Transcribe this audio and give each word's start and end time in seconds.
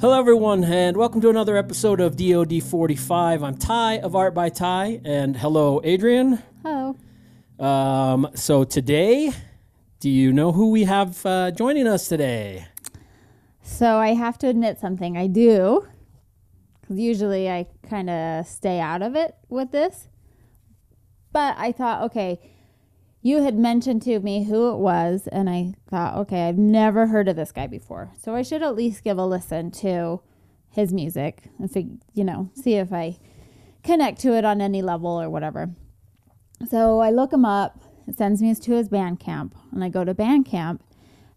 Hello, 0.00 0.18
everyone, 0.18 0.64
and 0.64 0.96
welcome 0.96 1.20
to 1.20 1.28
another 1.28 1.58
episode 1.58 2.00
of 2.00 2.16
DoD 2.16 2.62
45. 2.62 3.42
I'm 3.42 3.56
Ty 3.58 3.98
of 3.98 4.16
Art 4.16 4.32
by 4.34 4.48
Ty, 4.48 5.02
and 5.04 5.36
hello, 5.36 5.82
Adrian. 5.84 6.42
Hello. 6.62 6.96
Um, 7.58 8.30
so 8.34 8.64
today, 8.64 9.32
do 10.00 10.08
you 10.08 10.32
know 10.32 10.52
who 10.52 10.70
we 10.70 10.84
have 10.84 11.26
uh, 11.26 11.50
joining 11.50 11.86
us 11.86 12.08
today? 12.08 12.68
So 13.62 13.98
I 13.98 14.14
have 14.14 14.38
to 14.38 14.48
admit 14.48 14.80
something. 14.80 15.18
I 15.18 15.26
do. 15.26 15.86
Usually 16.88 17.48
I 17.48 17.66
kind 17.88 18.10
of 18.10 18.46
stay 18.46 18.80
out 18.80 19.02
of 19.02 19.14
it 19.14 19.34
with 19.48 19.70
this. 19.70 20.08
But 21.32 21.56
I 21.58 21.72
thought, 21.72 22.02
okay, 22.04 22.40
you 23.22 23.42
had 23.42 23.56
mentioned 23.56 24.02
to 24.02 24.18
me 24.20 24.44
who 24.44 24.72
it 24.72 24.78
was, 24.78 25.28
and 25.28 25.48
I 25.48 25.74
thought, 25.88 26.16
okay, 26.16 26.48
I've 26.48 26.58
never 26.58 27.06
heard 27.06 27.28
of 27.28 27.36
this 27.36 27.52
guy 27.52 27.66
before. 27.66 28.12
So 28.20 28.34
I 28.34 28.42
should 28.42 28.62
at 28.62 28.74
least 28.74 29.04
give 29.04 29.16
a 29.16 29.24
listen 29.24 29.70
to 29.72 30.20
his 30.70 30.92
music 30.92 31.44
and, 31.58 31.70
fig- 31.70 32.02
you 32.12 32.24
know, 32.24 32.50
see 32.54 32.74
if 32.74 32.92
I 32.92 33.18
connect 33.84 34.20
to 34.22 34.34
it 34.34 34.44
on 34.44 34.60
any 34.60 34.82
level 34.82 35.10
or 35.10 35.30
whatever. 35.30 35.70
So 36.68 37.00
I 37.00 37.10
look 37.10 37.32
him 37.32 37.44
up. 37.44 37.80
It 38.06 38.18
sends 38.18 38.42
me 38.42 38.54
to 38.54 38.72
his 38.72 38.88
Bandcamp, 38.88 39.52
and 39.70 39.84
I 39.84 39.88
go 39.88 40.04
to 40.04 40.14
Bandcamp, 40.14 40.80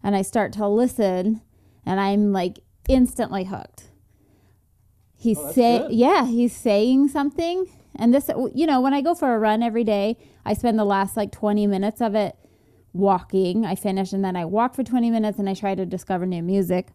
and 0.02 0.16
I 0.16 0.22
start 0.22 0.52
to 0.54 0.66
listen, 0.66 1.40
and 1.84 2.00
I'm 2.00 2.32
like 2.32 2.58
instantly 2.88 3.44
hooked. 3.44 3.90
He's 5.18 5.38
Oh, 5.38 5.52
say 5.52 5.78
good. 5.78 5.92
yeah, 5.92 6.26
he's 6.26 6.54
saying 6.54 7.08
something, 7.08 7.66
and 7.94 8.12
this 8.14 8.30
you 8.54 8.66
know 8.66 8.80
when 8.80 8.92
I 8.94 9.00
go 9.00 9.14
for 9.14 9.34
a 9.34 9.38
run 9.38 9.62
every 9.62 9.84
day, 9.84 10.18
I 10.44 10.52
spend 10.54 10.78
the 10.78 10.84
last 10.84 11.16
like 11.16 11.32
20 11.32 11.66
minutes 11.66 12.00
of 12.00 12.14
it 12.14 12.36
walking. 12.92 13.64
I 13.64 13.74
finish, 13.74 14.12
and 14.12 14.24
then 14.24 14.36
I 14.36 14.44
walk 14.44 14.74
for 14.74 14.82
20 14.82 15.10
minutes, 15.10 15.38
and 15.38 15.48
I 15.48 15.54
try 15.54 15.74
to 15.74 15.86
discover 15.86 16.26
new 16.26 16.42
music. 16.42 16.88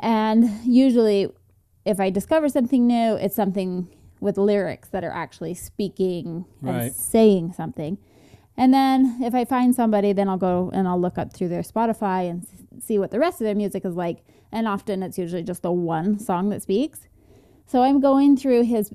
And 0.00 0.48
usually, 0.64 1.28
if 1.84 2.00
I 2.00 2.10
discover 2.10 2.48
something 2.48 2.86
new, 2.86 3.14
it's 3.14 3.36
something 3.36 3.88
with 4.20 4.38
lyrics 4.38 4.88
that 4.90 5.04
are 5.04 5.12
actually 5.12 5.54
speaking 5.54 6.44
and 6.62 6.76
Right. 6.76 6.92
saying 6.92 7.52
something. 7.54 7.98
And 8.56 8.72
then 8.72 9.18
if 9.22 9.34
I 9.34 9.44
find 9.44 9.74
somebody, 9.74 10.12
then 10.12 10.28
I'll 10.28 10.36
go 10.38 10.70
and 10.72 10.86
I'll 10.86 11.00
look 11.00 11.18
up 11.18 11.32
through 11.32 11.48
their 11.48 11.62
Spotify 11.62 12.30
and 12.30 12.46
see 12.80 12.98
what 12.98 13.10
the 13.10 13.18
rest 13.18 13.40
of 13.40 13.46
their 13.46 13.54
music 13.54 13.84
is 13.84 13.96
like. 13.96 14.18
And 14.52 14.68
often 14.68 15.02
it's 15.02 15.18
usually 15.18 15.42
just 15.42 15.62
the 15.62 15.72
one 15.72 16.18
song 16.18 16.50
that 16.50 16.62
speaks. 16.62 17.08
So 17.66 17.82
I'm 17.82 18.00
going 18.00 18.36
through 18.36 18.62
his 18.64 18.92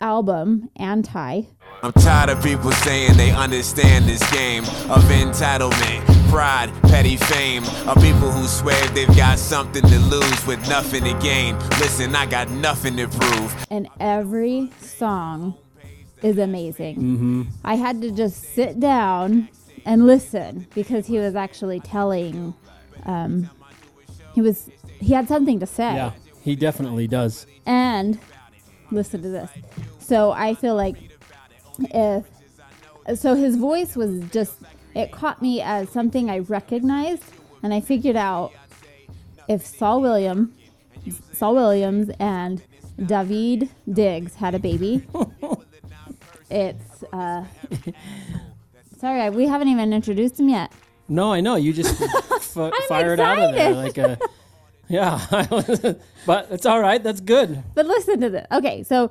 album, 0.00 0.68
Anti. 0.76 1.42
I'm 1.82 1.92
tired 1.92 2.30
of 2.30 2.42
people 2.42 2.70
saying 2.72 3.16
they 3.16 3.30
understand 3.32 4.04
this 4.04 4.22
game 4.32 4.62
of 4.62 5.02
entitlement, 5.04 6.28
pride, 6.30 6.70
petty 6.82 7.16
fame. 7.16 7.64
Of 7.88 7.96
people 7.96 8.30
who 8.30 8.46
swear 8.46 8.80
they've 8.88 9.14
got 9.16 9.38
something 9.38 9.82
to 9.82 9.98
lose 9.98 10.46
with 10.46 10.60
nothing 10.68 11.02
to 11.04 11.18
gain. 11.20 11.58
Listen, 11.80 12.14
I 12.14 12.26
got 12.26 12.48
nothing 12.50 12.96
to 12.98 13.08
prove. 13.08 13.66
and 13.70 13.88
every 13.98 14.70
song 14.80 15.54
is 16.22 16.38
amazing. 16.38 17.50
I 17.64 17.74
had 17.74 18.00
to 18.02 18.12
just 18.12 18.54
sit 18.54 18.78
down 18.78 19.48
and 19.84 20.06
listen 20.06 20.68
because 20.74 21.06
he 21.06 21.18
was 21.18 21.34
actually 21.34 21.80
telling. 21.80 22.54
Um, 23.04 23.50
he 24.34 24.40
was 24.40 24.70
he 25.00 25.12
had 25.12 25.26
something 25.26 25.58
to 25.58 25.66
say, 25.66 25.94
Yeah, 25.96 26.12
he 26.42 26.56
definitely 26.56 27.06
does. 27.06 27.46
and 27.66 28.18
listen 28.90 29.22
to 29.22 29.28
this. 29.28 29.50
So 29.98 30.32
I 30.32 30.54
feel 30.54 30.74
like 30.74 30.96
if 31.78 32.24
so, 33.14 33.34
his 33.34 33.56
voice 33.56 33.96
was 33.96 34.20
just 34.30 34.54
it 34.94 35.10
caught 35.10 35.40
me 35.40 35.60
as 35.62 35.88
something 35.90 36.28
I 36.30 36.40
recognized, 36.40 37.24
and 37.62 37.72
I 37.72 37.80
figured 37.80 38.16
out 38.16 38.52
if 39.48 39.64
Saul 39.64 40.00
William, 40.02 40.52
Saul 41.32 41.54
Williams, 41.54 42.10
and 42.18 42.62
Daveed 43.00 43.70
Diggs 43.90 44.34
had 44.34 44.54
a 44.54 44.58
baby, 44.58 45.06
it's. 46.50 47.02
Uh, 47.12 47.44
sorry, 48.98 49.30
we 49.30 49.46
haven't 49.46 49.68
even 49.68 49.92
introduced 49.92 50.38
him 50.38 50.48
yet. 50.50 50.72
No, 51.08 51.32
I 51.32 51.40
know. 51.40 51.56
You 51.56 51.72
just 51.72 52.00
f- 52.56 52.72
fired 52.88 53.18
out 53.20 53.38
of 53.38 53.54
there 53.54 53.72
like 53.72 53.98
a. 53.98 54.18
Yeah, 54.88 55.18
but 56.26 56.48
it's 56.50 56.66
all 56.66 56.80
right. 56.80 57.02
That's 57.02 57.20
good. 57.20 57.62
But 57.74 57.86
listen 57.86 58.20
to 58.20 58.30
this. 58.30 58.46
Okay, 58.52 58.82
so 58.82 59.10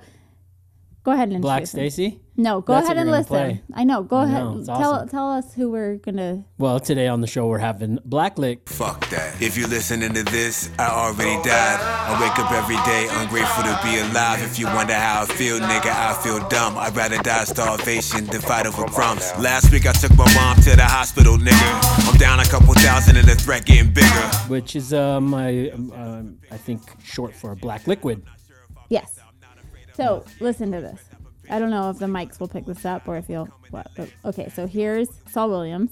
go 1.03 1.11
ahead 1.11 1.29
and 1.29 1.41
Black 1.41 1.61
introduce. 1.61 1.93
Stacy. 1.95 2.19
No, 2.37 2.61
go 2.61 2.73
That's 2.73 2.85
ahead 2.85 2.97
and 2.97 3.11
listen. 3.11 3.27
play. 3.27 3.61
I 3.73 3.83
know. 3.83 4.01
Go 4.03 4.15
I 4.17 4.23
ahead. 4.23 4.43
know, 4.43 4.57
it's 4.57 4.67
tell 4.67 4.93
awesome. 4.93 5.09
tell 5.09 5.29
us 5.31 5.53
who 5.53 5.69
we're 5.69 5.97
gonna. 5.97 6.43
Well, 6.57 6.79
today 6.79 7.07
on 7.07 7.21
the 7.21 7.27
show 7.27 7.45
we're 7.47 7.59
having 7.59 7.99
Blackliq. 8.07 8.67
Fuck 8.67 9.07
that. 9.09 9.39
If 9.41 9.57
you're 9.57 9.67
listening 9.67 10.13
to 10.13 10.23
this, 10.23 10.71
I 10.79 10.87
already 10.87 11.35
died. 11.47 11.79
I 11.81 12.19
wake 12.21 12.39
up 12.39 12.51
every 12.51 12.77
day 12.77 13.07
ungrateful 13.21 13.63
to 13.63 13.79
be 13.83 13.99
alive. 13.99 14.41
If 14.41 14.57
you 14.57 14.65
wonder 14.67 14.93
how 14.95 15.23
I 15.23 15.25
feel, 15.25 15.59
nigga, 15.59 15.91
I 15.91 16.13
feel 16.23 16.39
dumb. 16.47 16.77
I'd 16.77 16.95
rather 16.95 17.17
die 17.21 17.41
of 17.43 17.47
starvation 17.49 18.25
than 18.25 18.41
fight 18.41 18.65
over 18.65 18.85
crumbs. 18.85 19.31
Last 19.37 19.71
week 19.71 19.85
I 19.85 19.91
took 19.91 20.15
my 20.17 20.33
mom 20.33 20.55
to 20.61 20.75
the 20.75 20.85
hospital, 20.85 21.37
nigga. 21.37 22.07
I'm 22.09 22.17
down 22.17 22.39
a 22.39 22.45
couple 22.45 22.73
thousand 22.75 23.17
and 23.17 23.27
the 23.27 23.35
threat 23.35 23.65
getting 23.65 23.91
bigger. 23.93 24.07
which 24.47 24.75
is 24.75 24.93
um, 24.93 25.33
I, 25.35 25.69
um, 25.71 26.39
I 26.49 26.57
think 26.57 26.81
short 27.03 27.35
for 27.35 27.53
Black 27.55 27.85
Liquid. 27.85 28.23
Yes. 28.89 29.19
So 30.01 30.25
listen 30.39 30.71
to 30.71 30.81
this. 30.81 30.99
I 31.49 31.59
don't 31.59 31.69
know 31.69 31.89
if 31.89 31.97
the 31.99 32.05
mics 32.05 32.39
will 32.39 32.47
pick 32.47 32.65
this 32.65 32.85
up 32.85 33.07
or 33.07 33.17
if 33.17 33.29
you'll. 33.29 33.45
What? 33.71 33.87
but- 33.95 34.09
Okay, 34.25 34.49
so 34.55 34.67
here's 34.67 35.09
Saul 35.29 35.49
Williams. 35.49 35.91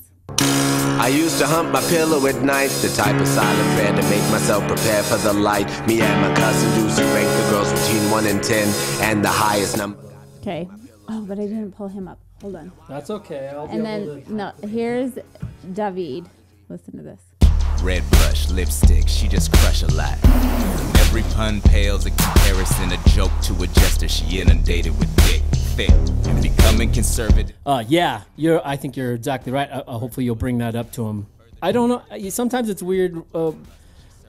I 1.02 1.08
used 1.08 1.40
to 1.40 1.48
hump 1.48 1.72
my 1.72 1.82
pillow 1.82 2.26
at 2.28 2.42
night, 2.44 2.70
the 2.82 2.90
type 2.90 3.20
of 3.20 3.28
silent 3.28 3.70
prayer 3.76 3.96
to 3.96 4.10
make 4.10 4.22
myself 4.32 4.68
prepare 4.68 5.02
for 5.04 5.18
the 5.18 5.34
light. 5.34 5.68
Me 5.88 6.02
and 6.02 6.22
my 6.22 6.34
cousin 6.36 6.84
Lucy 6.84 7.04
ranked 7.04 7.32
the 7.44 7.50
girls 7.52 7.72
between 7.72 8.12
1 8.12 8.26
and 8.28 8.44
10, 8.44 8.68
and 9.02 9.24
the 9.24 9.30
highest 9.30 9.78
number. 9.78 9.98
Okay. 10.42 10.68
Oh, 11.08 11.22
but 11.28 11.40
I 11.40 11.44
didn't 11.44 11.72
pull 11.72 11.88
him 11.88 12.08
up. 12.08 12.20
Hold 12.42 12.56
on. 12.58 12.72
That's 12.88 13.10
okay. 13.10 13.50
I'll 13.54 13.68
be 13.68 13.74
And 13.78 13.88
able 13.88 14.16
then 14.16 14.24
to. 14.26 14.34
no, 14.34 14.52
here's 14.68 15.18
David. 15.74 16.26
Listen 16.70 16.98
to 16.98 17.04
this. 17.04 17.22
Red 17.84 18.04
brush, 18.12 18.50
lipstick, 18.50 19.08
she 19.08 19.28
just 19.30 19.54
crush 19.54 19.84
a 19.84 19.88
lot. 19.94 20.18
Every 21.00 21.24
pun 21.34 21.62
pales 21.62 22.06
in 22.06 22.14
comparison, 22.14 22.92
a 22.92 22.98
joke 23.10 23.32
to 23.44 23.54
a 23.64 23.68
jester. 23.68 24.10
She 24.10 24.42
inundated 24.42 24.98
with 25.00 25.16
dick, 25.26 25.42
thick, 25.54 25.90
and 25.90 26.44
becoming 26.44 26.92
conservative. 26.92 27.56
Uh, 27.66 27.84
yeah, 27.88 28.24
you're. 28.36 28.62
I 28.68 28.76
think 28.76 28.98
you're 28.98 29.14
exactly 29.14 29.54
right. 29.54 29.72
Uh, 29.72 29.84
uh, 29.88 29.98
hopefully, 29.98 30.26
you'll 30.26 30.36
bring 30.36 30.58
that 30.58 30.76
up 30.76 30.92
to 30.94 31.08
him. 31.08 31.28
I 31.62 31.72
don't 31.72 31.88
know. 31.88 32.30
Sometimes 32.30 32.70
it's 32.70 32.84
weird. 32.84 33.24
Uh, 33.34 33.54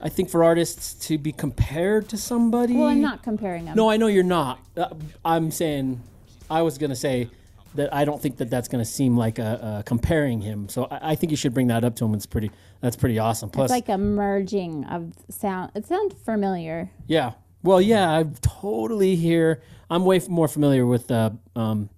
I 0.01 0.07
think 0.07 0.29
for 0.29 0.43
artists 0.45 0.93
to 1.07 1.17
be 1.17 1.33
compared 1.33 2.07
to 2.09 2.17
somebody. 2.17 2.75
Well, 2.75 2.87
I'm 2.87 3.01
not 3.01 3.21
comparing 3.21 3.65
them. 3.65 3.75
No, 3.75 3.89
I 3.89 3.97
know 3.97 4.07
you're 4.07 4.23
not. 4.23 4.59
Uh, 4.77 4.89
I'm 5.25 5.51
saying. 5.51 6.01
I 6.49 6.61
was 6.61 6.77
gonna 6.77 6.95
say 6.95 7.29
that 7.75 7.93
I 7.93 8.05
don't 8.05 8.21
think 8.21 8.37
that 8.37 8.49
that's 8.49 8.67
gonna 8.67 8.85
seem 8.85 9.17
like 9.17 9.39
a, 9.39 9.43
uh 9.63 9.81
comparing 9.83 10.41
him. 10.41 10.67
So 10.69 10.85
I, 10.85 11.11
I 11.11 11.15
think 11.15 11.31
you 11.31 11.37
should 11.37 11.53
bring 11.53 11.67
that 11.67 11.83
up 11.83 11.95
to 11.97 12.05
him. 12.05 12.13
It's 12.13 12.25
pretty. 12.25 12.51
That's 12.81 12.95
pretty 12.95 13.19
awesome. 13.19 13.49
Plus, 13.49 13.65
It's 13.65 13.71
like 13.71 13.89
a 13.89 13.97
merging 13.97 14.85
of 14.85 15.13
sound. 15.29 15.71
It 15.75 15.85
sounds 15.85 16.15
familiar. 16.23 16.91
Yeah. 17.07 17.33
Well, 17.63 17.79
yeah, 17.79 18.11
I 18.17 18.25
totally 18.41 19.15
hear. 19.15 19.61
I'm 19.89 20.03
way 20.03 20.19
more 20.27 20.47
familiar 20.47 20.85
with 20.85 21.11
uh, 21.11 21.29
um, 21.55 21.89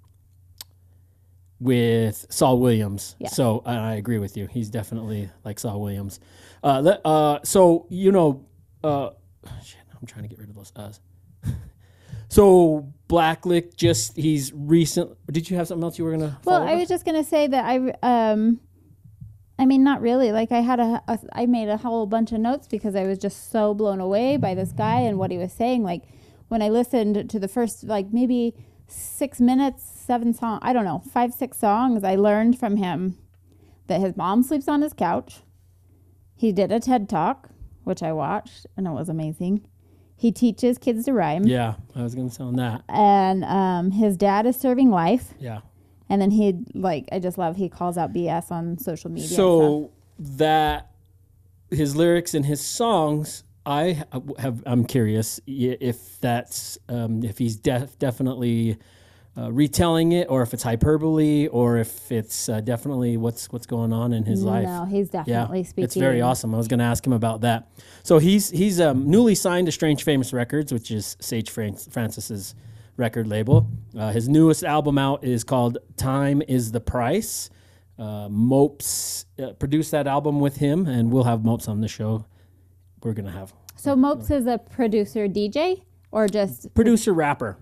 with 1.60 2.26
Saul 2.30 2.60
Williams. 2.60 3.16
Yeah. 3.20 3.30
So 3.30 3.62
I, 3.66 3.76
I 3.76 3.94
agree 3.96 4.20
with 4.20 4.36
you. 4.36 4.48
He's 4.48 4.70
definitely 4.70 5.30
like 5.46 5.60
Saul 5.60 5.80
Williams. 5.82 6.20
Uh, 6.62 6.82
let, 6.82 7.02
uh, 7.06 7.40
so 7.44 7.86
you 7.90 8.12
know, 8.12 8.46
uh, 8.84 9.12
shit, 9.64 9.80
I'm 10.00 10.06
trying 10.06 10.24
to 10.24 10.30
get 10.30 10.40
rid 10.40 10.50
of 10.50 10.56
those 10.56 10.74
us. 10.76 11.00
So 12.34 12.92
Blackliq 13.10 13.76
just 13.76 14.18
he's 14.18 14.52
recent. 14.56 15.16
Did 15.32 15.52
you 15.52 15.58
have 15.58 15.68
something 15.68 15.84
else 15.84 16.00
you 16.00 16.04
were 16.04 16.10
gonna? 16.10 16.40
Well, 16.44 16.64
I 16.64 16.74
was 16.74 16.90
just 16.90 17.06
gonna 17.06 17.24
say 17.24 17.46
that 17.46 17.64
I 17.64 17.94
um, 18.02 18.60
I 19.60 19.68
mean, 19.68 19.84
not 19.84 20.02
really. 20.02 20.32
Like 20.32 20.52
I 20.52 20.62
had 20.62 20.80
a, 20.80 21.04
a 21.08 21.20
I 21.34 21.46
made 21.46 21.70
a 21.70 21.78
whole 21.78 22.08
bunch 22.08 22.32
of 22.32 22.40
notes 22.40 22.68
because 22.68 22.96
I 22.96 23.04
was 23.04 23.20
just 23.20 23.52
so 23.52 23.76
blown 23.76 24.00
away 24.00 24.38
by 24.38 24.56
this 24.56 24.72
guy 24.72 25.02
and 25.02 25.20
what 25.20 25.30
he 25.30 25.38
was 25.38 25.54
saying. 25.54 25.84
Like 25.84 26.06
when 26.48 26.64
I 26.64 26.70
listened 26.70 27.30
to 27.30 27.40
the 27.40 27.48
first 27.48 27.84
like 27.84 28.12
maybe 28.12 28.56
six 28.88 29.40
minutes, 29.40 29.84
seven 29.84 30.34
song, 30.34 30.58
I 30.64 30.74
don't 30.74 30.86
know, 30.86 31.04
five 31.14 31.36
six 31.36 31.60
songs, 31.60 32.04
I 32.04 32.16
learned 32.16 32.58
from 32.58 32.78
him 32.78 33.16
that 33.86 34.02
his 34.02 34.18
mom 34.18 34.42
sleeps 34.42 34.68
on 34.68 34.82
his 34.82 34.94
couch. 34.94 35.42
He 36.36 36.52
did 36.52 36.72
a 36.72 36.80
TED 36.80 37.08
talk, 37.08 37.50
which 37.84 38.02
I 38.02 38.12
watched, 38.12 38.66
and 38.76 38.88
it 38.88 38.92
was 38.92 39.08
amazing. 39.08 39.68
He 40.24 40.32
teaches 40.32 40.78
kids 40.78 41.04
to 41.04 41.12
rhyme, 41.12 41.44
Yeah, 41.46 41.74
I 41.94 42.02
was 42.02 42.16
gonna 42.16 42.30
tell 42.30 42.48
him 42.48 42.56
that. 42.56 42.82
and 42.88 43.44
um, 43.44 43.92
his 43.92 44.16
dad 44.16 44.46
is 44.46 44.56
serving 44.56 44.90
life. 44.90 45.34
Yeah. 45.38 45.60
And 46.10 46.22
then 46.22 46.32
he 46.32 46.56
like 46.74 47.10
I 47.12 47.20
just 47.20 47.38
love 47.38 47.58
he 47.58 47.68
calls 47.68 47.98
out 47.98 48.14
BS 48.14 48.50
on 48.50 48.78
social 48.78 49.12
media. 49.12 49.28
So 49.28 49.92
that 50.18 50.92
his 51.72 51.96
lyrics 51.98 52.34
and 52.34 52.46
his 52.46 52.62
songs 52.62 53.44
I 53.66 54.04
have. 54.40 54.64
I'm 54.66 54.86
curious 54.86 55.42
if 55.46 56.20
that's 56.22 56.78
um, 56.88 57.22
if 57.24 57.38
he's 57.38 57.58
def- 57.58 57.98
definitely 58.00 58.78
uh, 59.36 59.52
retelling 59.52 60.12
it, 60.12 60.28
or 60.30 60.44
if 60.44 60.54
it's 60.54 60.64
hyperbole, 60.64 61.48
or 61.48 61.78
if 61.78 62.12
it's 62.12 62.50
uh, 62.50 62.62
definitely 62.62 63.18
what's 63.18 63.52
what's 63.52 63.66
going 63.66 63.92
on 63.92 64.14
in 64.14 64.26
his 64.26 64.44
life. 64.44 64.66
No, 64.66 64.86
he's 64.86 65.10
definitely 65.10 65.64
speaking. 65.64 65.86
It's 65.86 65.96
very 65.96 66.22
awesome. 66.22 66.54
I 66.54 66.58
was 66.58 66.68
going 66.68 66.80
to 66.80 66.86
ask 66.86 67.06
him 67.06 67.14
about 67.14 67.42
that. 67.42 67.70
So 68.04 68.20
he's 68.20 68.50
he's 68.52 68.80
um, 68.80 69.10
newly 69.10 69.34
signed 69.34 69.66
to 69.66 69.72
Strange 69.72 70.04
Famous 70.04 70.34
Records, 70.34 70.72
which 70.72 70.92
is 70.92 71.18
Sage 71.20 71.50
Fran- 71.50 71.76
Francis's 71.76 72.54
record 72.96 73.28
label. 73.28 73.72
Uh, 73.98 74.12
his 74.12 74.30
newest 74.30 74.64
album 74.64 75.00
out 75.00 75.24
is 75.24 75.44
called 75.44 75.80
"Time 75.98 76.44
Is 76.48 76.72
the 76.72 76.82
Price." 76.82 77.50
Uh, 77.98 78.28
Mopes 78.30 79.26
uh, 79.42 79.54
produced 79.54 79.92
that 79.92 80.06
album 80.06 80.40
with 80.40 80.58
him, 80.58 80.86
and 80.86 81.12
we'll 81.12 81.24
have 81.24 81.44
Mopes 81.44 81.68
on 81.68 81.82
the 81.82 81.88
show. 81.88 82.26
We're 83.04 83.14
gonna 83.14 83.32
have 83.32 83.52
So 83.76 83.96
Mopes 83.96 84.30
is 84.30 84.46
a 84.46 84.60
producer 84.60 85.28
DJ 85.28 85.82
or 86.12 86.28
just 86.28 86.74
producer 86.76 87.14
rapper 87.14 87.58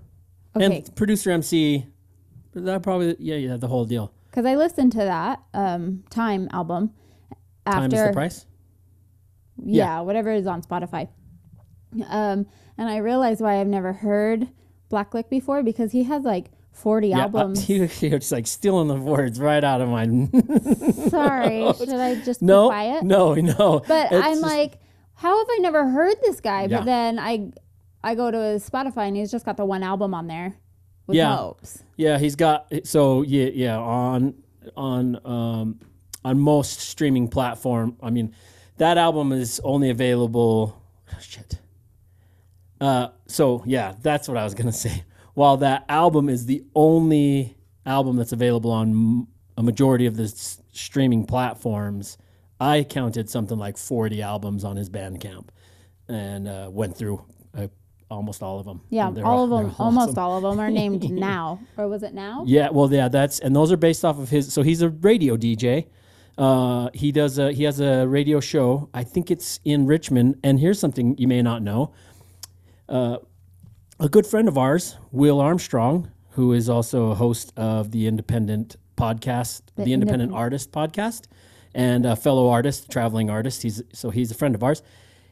okay? 0.56 0.66
and 0.66 0.96
producer 0.96 1.32
MC. 1.32 1.86
That 2.54 2.84
probably 2.84 3.16
yeah 3.20 3.36
yeah 3.36 3.58
the 3.58 3.68
whole 3.68 3.86
deal. 3.86 4.14
Because 4.30 4.46
I 4.46 4.56
listened 4.56 4.92
to 4.94 5.00
that 5.00 5.42
um, 5.54 6.04
Time 6.10 6.50
album 6.52 6.92
after 7.66 7.80
Time 7.90 7.94
is 7.94 8.08
the 8.08 8.14
price. 8.14 8.46
yeah, 9.64 9.86
Yeah. 9.86 10.00
whatever 10.02 10.32
is 10.32 10.48
on 10.48 10.62
Spotify. 10.62 11.10
Um, 12.08 12.46
and 12.78 12.90
I 12.90 12.98
realized 12.98 13.42
why 13.42 13.60
I've 13.60 13.68
never 13.68 13.92
heard 13.94 14.48
Blackliq 14.90 15.30
before 15.30 15.64
because 15.64 15.92
he 15.92 16.04
has 16.04 16.24
like 16.24 16.52
40 16.72 17.10
Yeah, 17.10 17.18
uh, 17.18 17.22
albums. 17.24 17.70
you're 17.70 17.88
just 17.88 18.32
like 18.32 18.48
stealing 18.48 18.88
the 18.88 18.96
words 18.96 19.40
right 19.40 19.64
out 19.64 19.82
of 19.82 19.90
my. 19.90 20.06
Sorry, 21.10 21.74
should 21.78 21.90
I 21.90 22.16
just 22.24 22.42
no, 22.42 22.70
be 22.70 22.74
quiet? 22.74 23.04
no, 23.04 23.34
no. 23.36 23.82
But 23.88 24.12
It's 24.12 24.26
I'm 24.26 24.34
just- 24.36 24.42
like, 24.44 24.80
how 25.16 25.38
have 25.38 25.48
I 25.52 25.58
never 25.60 25.88
heard 25.90 26.16
this 26.22 26.40
guy? 26.40 26.64
Yeah. 26.66 26.78
But 26.80 26.86
then 26.86 27.20
I 27.20 27.52
I 28.04 28.16
go 28.16 28.32
to 28.32 28.38
his 28.40 28.68
Spotify 28.68 29.08
and 29.08 29.16
he's 29.16 29.32
just 29.32 29.46
got 29.46 29.58
the 29.58 29.66
one 29.66 29.84
album 29.84 30.14
on 30.14 30.28
there 30.28 30.56
with 31.08 31.18
Yeah. 31.18 31.36
Mopes. 31.36 31.84
Yeah, 31.98 32.18
he's 32.18 32.36
got 32.36 32.72
so 32.84 33.22
yeah, 33.22 33.50
yeah, 33.54 33.78
on 33.78 34.36
on 34.76 35.20
um 35.26 35.80
on 36.24 36.40
most 36.40 36.80
streaming 36.80 37.28
platform. 37.28 37.98
I 38.02 38.10
mean, 38.10 38.34
that 38.78 38.98
album 38.98 39.32
is 39.32 39.60
only 39.64 39.90
available 39.90 40.82
oh, 41.14 41.18
shit. 41.20 41.60
Uh 42.80 43.10
so 43.28 43.64
yeah, 43.66 43.94
that's 44.02 44.28
what 44.28 44.38
I 44.38 44.44
was 44.44 44.54
going 44.54 44.68
to 44.72 44.78
say. 44.78 45.04
While 45.34 45.58
that 45.58 45.86
album 45.88 46.28
is 46.30 46.46
the 46.46 46.64
only 46.76 47.56
album 47.86 48.18
that's 48.18 48.32
available 48.34 48.72
on 48.72 49.28
a 49.58 49.64
majority 49.64 50.06
of 50.06 50.16
the 50.18 50.24
s- 50.24 50.62
streaming 50.72 51.26
platforms, 51.26 52.18
I 52.60 52.84
counted 52.84 53.30
something 53.30 53.58
like 53.58 53.78
40 53.78 54.22
albums 54.22 54.64
on 54.64 54.76
his 54.76 54.90
Bandcamp 54.90 55.48
and 56.08 56.48
uh, 56.48 56.70
went 56.72 56.96
through 56.98 57.24
uh, 57.58 57.68
almost 58.12 58.44
all 58.44 58.60
of 58.60 58.66
them. 58.66 58.82
Yeah, 58.90 59.10
they're 59.10 59.26
all 59.26 59.44
of 59.46 59.50
them, 59.50 59.76
almost 59.80 60.18
all 60.18 60.38
of 60.38 60.44
them 60.44 60.60
are 60.60 60.70
named 60.70 61.10
now. 61.30 61.60
Or 61.78 61.88
was 61.88 62.04
it 62.04 62.14
now? 62.14 62.44
Yeah, 62.46 62.70
well, 62.70 62.92
yeah, 62.94 63.08
that's 63.08 63.40
and 63.40 63.56
those 63.56 63.72
are 63.72 63.78
based 63.78 64.04
off 64.06 64.20
of 64.20 64.30
his. 64.30 64.54
So 64.54 64.62
he's 64.62 64.82
a 64.82 64.90
radio 64.90 65.38
DJ. 65.38 65.88
Uh, 66.38 66.90
he 66.94 67.12
does 67.12 67.38
a 67.38 67.52
he 67.52 67.64
has 67.64 67.80
a 67.80 68.08
radio 68.08 68.40
show. 68.40 68.90
I 68.94 69.04
think 69.04 69.32
it's 69.32 69.60
in 69.66 69.86
Richmond. 69.86 70.40
And 70.44 70.60
here's 70.60 70.80
something 70.80 71.18
you 71.18 71.28
may 71.28 71.42
not 71.42 71.62
know. 71.62 71.94
Uh, 72.88 73.18
a 74.00 74.10
good 74.10 74.26
friend 74.28 74.48
of 74.48 74.58
ours, 74.58 74.98
Will 75.12 75.40
Armstrong, 75.40 76.12
who 76.32 76.54
is 76.54 76.70
also 76.70 77.12
a 77.12 77.16
host 77.16 77.54
of 77.56 77.92
the 77.92 78.08
Independent 78.08 78.76
podcast, 78.98 79.62
the, 79.76 79.84
Independent 79.94 79.94
Independent- 79.94 80.34
Artist 80.34 80.72
podcast, 80.72 81.26
and 81.74 82.06
a 82.06 82.16
fellow 82.16 82.50
artist, 82.50 82.90
traveling 82.90 83.30
artist. 83.30 83.62
He's 83.64 83.82
so 83.94 84.10
he's 84.10 84.32
a 84.32 84.36
friend 84.36 84.56
of 84.56 84.64
ours. 84.64 84.82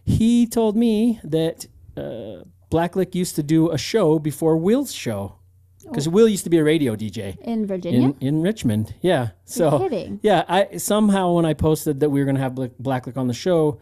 He 0.05 0.47
told 0.47 0.75
me 0.75 1.19
that 1.23 1.65
uh, 1.97 2.43
Blackliq 2.71 3.15
used 3.15 3.35
to 3.35 3.43
do 3.43 3.71
a 3.71 3.77
show 3.77 4.19
before 4.19 4.57
Will's 4.57 4.93
show 4.93 5.35
because 5.83 6.07
Will 6.07 6.27
used 6.27 6.43
to 6.43 6.49
be 6.49 6.57
a 6.57 6.63
radio 6.63 6.95
DJ 6.95 7.37
In 7.41 7.65
Virginia? 7.65 7.99
in 8.09 8.15
in 8.19 8.41
Richmond. 8.41 8.93
Yeah. 9.01 9.29
So 9.45 9.79
kidding. 9.79 10.19
yeah, 10.21 10.43
I 10.47 10.77
somehow 10.77 11.33
when 11.33 11.45
I 11.45 11.53
posted 11.53 11.99
that 12.01 12.09
we 12.09 12.19
were 12.19 12.25
gonna 12.25 12.39
have 12.39 12.53
Blackliq 12.53 13.17
on 13.17 13.27
the 13.27 13.33
show, 13.33 13.79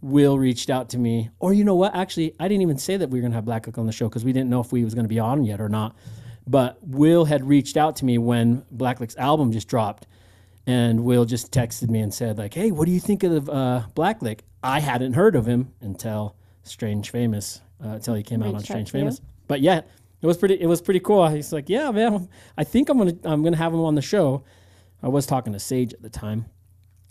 Will 0.00 0.38
reached 0.38 0.70
out 0.70 0.88
to 0.90 0.98
me. 0.98 1.28
Or 1.38 1.52
you 1.52 1.64
know 1.64 1.74
what? 1.74 1.94
Actually, 1.94 2.34
I 2.40 2.48
didn't 2.48 2.62
even 2.62 2.78
say 2.78 2.96
that 2.96 3.10
we 3.10 3.18
were 3.18 3.22
gonna 3.22 3.34
have 3.34 3.44
Blackliq 3.44 3.76
on 3.78 3.86
the 3.86 3.92
show 3.92 4.08
because 4.08 4.24
we 4.24 4.32
didn't 4.32 4.48
know 4.48 4.60
if 4.60 4.72
we 4.72 4.84
was 4.84 4.94
gonna 4.94 5.08
be 5.08 5.18
on 5.18 5.44
yet 5.44 5.60
or 5.60 5.68
not. 5.68 5.94
But 6.46 6.78
Will 6.82 7.26
had 7.26 7.46
reached 7.46 7.76
out 7.76 7.96
to 7.96 8.04
me 8.04 8.16
when 8.16 8.62
Blackliq's 8.74 9.16
album 9.16 9.52
just 9.52 9.68
dropped, 9.68 10.06
and 10.66 11.04
Will 11.04 11.24
just 11.26 11.52
texted 11.52 11.90
me 11.90 12.00
and 12.00 12.14
said 12.14 12.38
like, 12.38 12.54
"Hey, 12.54 12.70
what 12.70 12.86
do 12.86 12.92
you 12.92 13.00
think 13.00 13.22
of 13.22 13.50
uh, 13.50 13.82
Blackliq?" 13.94 14.40
I 14.62 14.80
hadn't 14.80 15.12
heard 15.12 15.36
of 15.36 15.46
him 15.46 15.72
until 15.82 16.36
Strange 16.62 17.10
Famous, 17.10 17.60
uh, 17.84 17.88
until 17.88 18.14
he 18.14 18.22
came 18.22 18.42
out 18.42 18.54
on 18.54 18.62
Strange? 18.62 18.90
Famous. 18.90 19.20
But 19.48 19.60
yeah, 19.60 19.80
it 20.22 20.26
was 20.26 20.36
pretty. 20.36 20.60
It 20.60 20.66
was 20.66 20.80
pretty 20.80 21.00
cool. 21.00 21.26
He's 21.28 21.52
like, 21.52 21.68
"Yeah, 21.68 21.90
man, 21.90 22.28
I 22.56 22.64
think 22.64 22.88
I'm 22.88 22.98
gonna 22.98 23.16
I'm 23.24 23.42
gonna 23.42 23.56
have 23.56 23.72
him 23.72 23.80
on 23.80 23.94
the 23.94 24.02
show." 24.02 24.44
I 25.02 25.08
was 25.08 25.24
talking 25.26 25.52
to 25.54 25.58
Sage 25.58 25.94
at 25.94 26.02
the 26.02 26.10
time, 26.10 26.44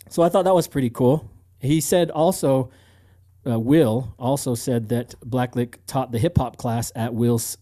so 0.08 0.22
I 0.22 0.28
thought 0.28 0.44
that 0.44 0.54
was 0.54 0.68
pretty 0.68 0.90
cool. 0.90 1.28
He 1.58 1.80
said 1.80 2.10
also, 2.10 2.70
uh, 3.46 3.58
Will 3.58 4.14
also 4.18 4.54
said 4.54 4.88
that 4.90 5.14
Blackliq 5.26 5.76
taught 5.86 6.12
the 6.12 6.18
hip 6.18 6.38
hop 6.38 6.56
class 6.56 6.92
at 6.94 7.12
Will's 7.14 7.58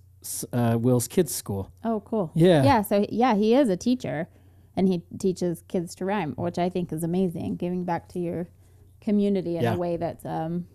uh, 0.52 0.76
Will's 0.78 1.08
kids 1.08 1.34
school. 1.34 1.72
Oh, 1.82 2.00
cool. 2.00 2.30
Yeah. 2.34 2.62
Yeah. 2.62 2.82
So 2.82 3.06
yeah, 3.08 3.34
he 3.34 3.54
is 3.54 3.68
a 3.70 3.76
teacher, 3.76 4.28
and 4.76 4.86
he 4.86 5.02
teaches 5.18 5.62
kids 5.66 5.94
to 5.96 6.04
rhyme, 6.04 6.34
which 6.36 6.58
I 6.58 6.68
think 6.68 6.92
is 6.92 7.02
amazing. 7.02 7.56
Giving 7.56 7.84
back 7.84 8.08
to 8.10 8.18
your 8.18 8.48
community 9.00 9.56
in 9.56 9.62
Yeah. 9.62 9.74
a 9.74 9.78
way 9.78 9.96
that's 9.96 10.26
um 10.26 10.66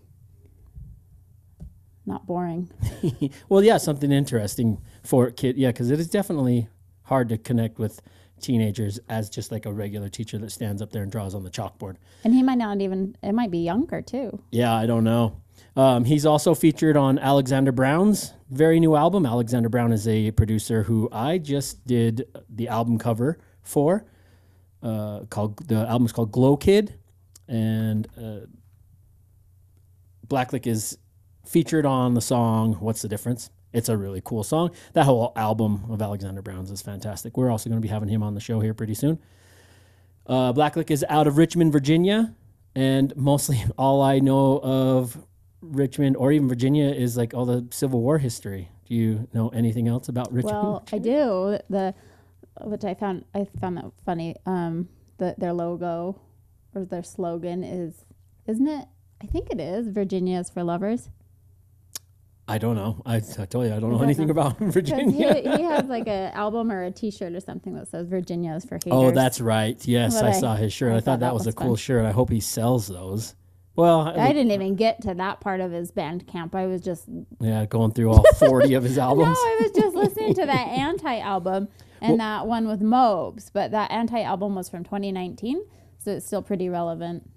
not 2.06 2.26
boring. 2.26 2.70
well, 3.48 3.62
yeah, 3.62 3.76
something 3.76 4.12
interesting 4.12 4.80
for 5.02 5.30
kid. 5.30 5.56
Yeah, 5.56 5.68
because 5.68 5.90
it 5.90 6.00
is 6.00 6.08
definitely 6.08 6.68
hard 7.04 7.28
to 7.30 7.38
connect 7.38 7.78
with 7.78 8.00
teenagers 8.40 8.98
as 9.08 9.30
just 9.30 9.50
like 9.50 9.64
a 9.66 9.72
regular 9.72 10.08
teacher 10.08 10.36
that 10.38 10.50
stands 10.50 10.82
up 10.82 10.92
there 10.92 11.02
and 11.02 11.10
draws 11.10 11.34
on 11.34 11.44
the 11.44 11.50
chalkboard. 11.50 11.96
And 12.24 12.34
he 12.34 12.42
might 12.42 12.58
not 12.58 12.80
even. 12.80 13.16
It 13.22 13.32
might 13.32 13.50
be 13.50 13.58
younger 13.58 14.02
too. 14.02 14.40
Yeah, 14.50 14.74
I 14.74 14.86
don't 14.86 15.04
know. 15.04 15.40
Um, 15.76 16.04
he's 16.04 16.26
also 16.26 16.54
featured 16.54 16.96
on 16.96 17.18
Alexander 17.18 17.72
Brown's 17.72 18.32
very 18.54 18.80
new 18.80 18.94
album. 18.94 19.26
Alexander 19.26 19.68
Brown 19.68 19.92
is 19.92 20.06
a 20.06 20.30
producer 20.32 20.84
who 20.84 21.08
I 21.12 21.38
just 21.38 21.84
did 21.86 22.26
the 22.48 22.68
album 22.68 22.98
cover 22.98 23.38
for. 23.62 24.04
Uh, 24.82 25.24
called 25.30 25.56
the 25.66 25.76
album's 25.88 26.12
called 26.12 26.30
Glow 26.30 26.56
Kid, 26.56 26.94
and 27.48 28.06
uh, 28.18 28.40
Blackliq 30.26 30.66
is 30.66 30.98
featured 31.44 31.86
on 31.86 32.14
the 32.14 32.20
song 32.20 32.74
"What's 32.74 33.02
the 33.02 33.08
Difference." 33.08 33.50
It's 33.72 33.88
a 33.88 33.96
really 33.96 34.22
cool 34.24 34.44
song. 34.44 34.70
That 34.92 35.04
whole 35.04 35.32
album 35.34 35.86
of 35.90 36.00
Alexander 36.00 36.42
Brown's 36.42 36.70
is 36.70 36.80
fantastic. 36.80 37.36
We're 37.36 37.50
also 37.50 37.68
going 37.68 37.80
to 37.80 37.86
be 37.86 37.88
having 37.92 38.08
him 38.08 38.22
on 38.22 38.34
the 38.34 38.40
show 38.40 38.60
here 38.60 38.72
pretty 38.72 38.94
soon. 38.94 39.18
Uh, 40.26 40.52
Blackliq 40.52 40.90
is 40.92 41.04
out 41.08 41.26
of 41.26 41.36
Richmond, 41.36 41.72
Virginia, 41.72 42.34
and 42.74 43.14
mostly 43.16 43.64
all 43.78 44.00
I 44.00 44.20
know 44.20 44.60
of 44.62 45.18
Richmond 45.60 46.16
or 46.16 46.30
even 46.30 46.48
Virginia 46.48 46.88
is 46.88 47.16
like 47.16 47.34
all 47.34 47.46
the 47.46 47.66
Civil 47.70 48.00
War 48.00 48.18
history. 48.18 48.70
Do 48.86 48.94
you 48.94 49.28
know 49.32 49.48
anything 49.48 49.88
else 49.88 50.08
about 50.08 50.32
Richmond? 50.32 50.56
Well, 50.56 50.84
I 50.92 50.98
do 50.98 51.58
the, 51.70 51.94
which 52.60 52.84
I 52.84 52.94
found 52.94 53.24
I 53.34 53.46
found 53.60 53.78
that 53.78 53.86
funny. 54.04 54.36
Um, 54.46 54.88
the 55.18 55.34
their 55.38 55.52
logo 55.52 56.20
or 56.74 56.84
their 56.84 57.02
slogan 57.02 57.64
is, 57.64 58.04
isn't 58.46 58.68
it? 58.68 58.86
I 59.22 59.26
think 59.26 59.50
it 59.50 59.60
is. 59.60 59.88
Virginia 59.88 60.38
is 60.38 60.50
for 60.50 60.62
lovers. 60.62 61.08
I 62.46 62.58
don't 62.58 62.76
know. 62.76 63.00
I, 63.06 63.16
I 63.16 63.46
told 63.46 63.66
you 63.66 63.74
I 63.74 63.80
don't 63.80 63.90
know 63.90 64.02
anything 64.02 64.28
about 64.28 64.58
Virginia. 64.60 65.34
he, 65.34 65.42
he 65.42 65.62
has 65.62 65.86
like 65.86 66.06
a 66.06 66.30
album 66.34 66.70
or 66.70 66.84
a 66.84 66.90
T-shirt 66.90 67.32
or 67.32 67.40
something 67.40 67.74
that 67.74 67.88
says 67.88 68.06
Virginia 68.06 68.52
is 68.54 68.64
for 68.64 68.74
oh, 68.74 68.78
haters. 68.84 68.92
Oh, 68.92 69.10
that's 69.12 69.40
right. 69.40 69.86
Yes, 69.86 70.16
I, 70.16 70.28
I- 70.28 70.32
saw 70.32 70.54
his 70.54 70.72
shirt. 70.72 70.92
I, 70.92 70.96
I 70.96 70.98
thought 70.98 71.04
thought 71.04 71.20
that 71.20 71.26
that 71.26 71.34
was, 71.34 71.46
a 71.46 71.48
was 71.48 71.54
cool 71.54 71.68
fun. 71.68 71.76
shirt. 71.76 72.04
I 72.04 72.12
hope 72.12 72.30
he 72.30 72.40
sells 72.40 72.86
those. 72.86 73.34
Well, 73.76 74.02
I 74.16 74.32
didn't 74.32 74.52
even 74.52 74.76
get 74.76 75.02
to 75.02 75.14
that 75.14 75.40
part 75.40 75.60
of 75.60 75.72
his 75.72 75.90
Bandcamp. 75.90 76.54
I 76.54 76.66
was 76.66 76.80
just 76.80 77.08
yeah, 77.40 77.66
going 77.66 77.90
through 77.90 78.10
all 78.10 78.24
40 78.34 78.74
of 78.74 78.84
his 78.84 78.98
albums. 78.98 79.36
no. 79.44 79.48
I 79.48 79.58
was 79.62 79.72
just 79.72 79.96
listening 79.96 80.34
to 80.34 80.46
that 80.46 80.68
anti 80.68 81.18
album 81.18 81.66
and 82.00 82.20
that 82.20 82.46
one 82.46 82.68
with 82.68 82.80
Mobes, 82.80 83.50
but 83.50 83.72
that 83.72 83.90
anti 83.90 84.22
album 84.22 84.54
was 84.54 84.68
from 84.68 84.84
2019, 84.84 85.64
so 85.98 86.12
it's 86.12 86.26
still 86.26 86.42
pretty 86.42 86.68
relevant. 86.68 87.28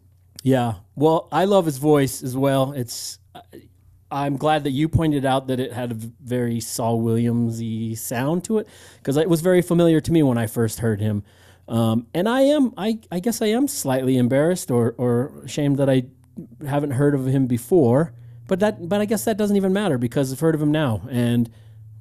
Yeah. 0.43 0.75
Well, 0.95 1.27
I 1.31 1.45
love 1.45 1.65
his 1.65 1.77
voice 1.77 2.21
as 2.21 2.37
well. 2.37 2.73
It's. 2.73 3.17
Uh, 3.33 3.41
I'm 4.09 4.37
glad 4.37 4.63
that 4.63 4.71
you 4.71 4.87
pointed 4.87 5.25
out 5.25 5.47
that 5.47 5.59
it 5.59 5.73
had 5.73 5.91
a 5.91 5.95
very 5.95 6.59
Saul 6.59 7.01
Williamsy 7.01 7.97
sound 7.97 8.43
to 8.45 8.59
it 8.59 8.67
because 8.97 9.17
it 9.17 9.29
was 9.29 9.41
very 9.41 9.61
familiar 9.61 9.99
to 10.01 10.11
me 10.11 10.23
when 10.23 10.37
I 10.37 10.47
first 10.47 10.79
heard 10.79 11.01
him. 11.01 11.23
Um, 11.67 12.07
and 12.13 12.29
I 12.29 12.41
am, 12.41 12.73
I, 12.77 12.99
I 13.11 13.19
guess, 13.19 13.41
I 13.41 13.47
am 13.47 13.67
slightly 13.67 14.17
embarrassed 14.17 14.71
or, 14.71 14.95
or 14.97 15.33
ashamed 15.43 15.77
that 15.77 15.89
I 15.89 16.03
haven't 16.65 16.91
heard 16.91 17.13
of 17.13 17.25
him 17.27 17.47
before. 17.47 18.13
But 18.47 18.61
that, 18.61 18.87
but 18.87 19.01
I 19.01 19.05
guess 19.05 19.25
that 19.25 19.35
doesn't 19.35 19.57
even 19.57 19.73
matter 19.73 19.97
because 19.97 20.31
I've 20.31 20.39
heard 20.39 20.55
of 20.55 20.61
him 20.61 20.71
now, 20.71 21.01
and 21.11 21.49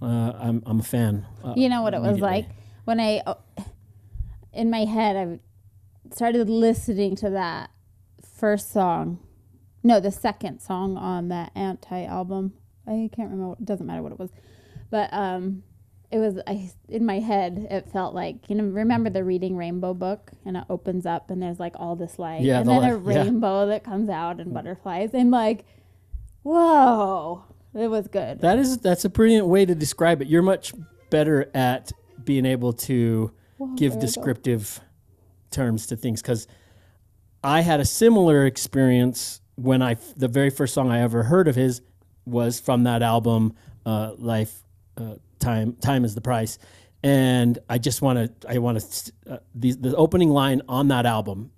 uh, 0.01 0.33
I'm, 0.39 0.63
I'm 0.65 0.79
a 0.79 0.85
fan. 0.85 1.27
Uh, 1.43 1.55
You 1.57 1.69
know 1.69 1.83
what 1.83 1.93
it 1.93 2.01
was 2.01 2.21
like 2.21 2.47
when 2.85 3.01
I, 3.01 3.23
oh, 3.27 3.39
in 4.53 4.71
my 4.71 4.85
head, 4.85 5.17
I 5.17 5.41
started 6.15 6.49
listening 6.49 7.17
to 7.17 7.31
that 7.31 7.71
first 8.23 8.73
song. 8.73 9.19
No, 9.87 10.01
the 10.01 10.11
second 10.11 10.59
song 10.61 10.97
on 10.97 11.29
that 11.29 11.53
Anti 11.55 12.05
album. 12.05 12.55
I 12.89 13.09
can't 13.15 13.31
remember. 13.31 13.55
It 13.61 13.65
doesn't 13.65 13.87
matter 13.87 14.03
what 14.03 14.11
it 14.13 14.19
was, 14.19 14.31
but 14.91 15.13
um, 15.13 15.63
it 16.11 16.19
was 16.19 16.39
I 16.47 16.71
in 16.89 17.05
my 17.07 17.21
head. 17.21 17.69
It 17.71 17.89
felt 17.93 18.15
like 18.15 18.49
you 18.51 18.57
know. 18.57 18.65
Remember 18.65 19.11
the 19.11 19.23
Reading 19.23 19.57
Rainbow 19.57 19.95
book, 19.95 20.33
and 20.45 20.57
it 20.57 20.65
opens 20.69 21.07
up, 21.07 21.31
and 21.31 21.41
there's 21.41 21.61
like 21.61 21.75
all 21.79 21.95
this 21.95 22.19
light, 22.19 22.43
Yeah, 22.43 22.59
and 22.61 22.69
the 22.69 22.81
then 22.81 22.91
a 22.91 22.97
light- 22.99 23.15
yeah. 23.15 23.23
rainbow 23.25 23.67
that 23.69 23.85
comes 23.85 24.09
out 24.11 24.41
and 24.41 24.53
butterflies, 24.53 25.11
and 25.15 25.31
like, 25.31 25.65
whoa, 26.43 27.45
it 27.75 27.89
was 27.89 28.09
good. 28.09 28.41
That 28.41 28.59
is 28.59 28.79
that's 28.79 29.05
a 29.05 29.09
brilliant 29.09 29.47
way 29.47 29.65
to 29.67 29.75
describe 29.75 30.23
it. 30.23 30.29
You're 30.29 30.43
much 30.43 30.73
better 31.11 31.51
at 31.55 31.93
being 32.25 32.47
able 32.47 32.73
to 32.73 33.33
give 33.77 33.95
we 33.95 33.97
go. 33.97 34.01
descriptive 34.01 34.81
terms 35.51 35.87
to 35.87 35.97
things 35.97 36.23
because 36.23 36.47
I 37.45 37.61
had 37.61 37.81
a 37.81 37.85
similar 37.85 38.45
experience 38.47 39.41
when 39.57 39.83
I 39.83 39.97
the 40.17 40.29
very 40.29 40.51
first 40.51 40.73
song 40.75 40.91
I 40.91 41.01
ever 41.01 41.23
heard 41.25 41.49
of 41.49 41.57
his 41.57 41.83
was 42.25 42.61
from 42.61 42.85
that 42.85 43.03
album, 43.03 43.55
uh, 43.85 44.13
Life, 44.19 44.63
uh, 44.97 45.17
Time, 45.39 45.75
Time 45.81 46.05
is 46.05 46.15
the 46.15 46.21
Price, 46.21 46.59
and 47.03 47.59
I 47.69 47.79
just 47.79 48.03
want 48.03 48.41
to 48.41 48.51
I 48.51 48.59
want 48.59 48.81
to 48.81 49.13
uh, 49.31 49.39
the 49.55 49.73
the 49.73 49.97
opening 49.97 50.31
line 50.31 50.63
on 50.69 50.89
that 50.89 51.07
album. 51.07 51.51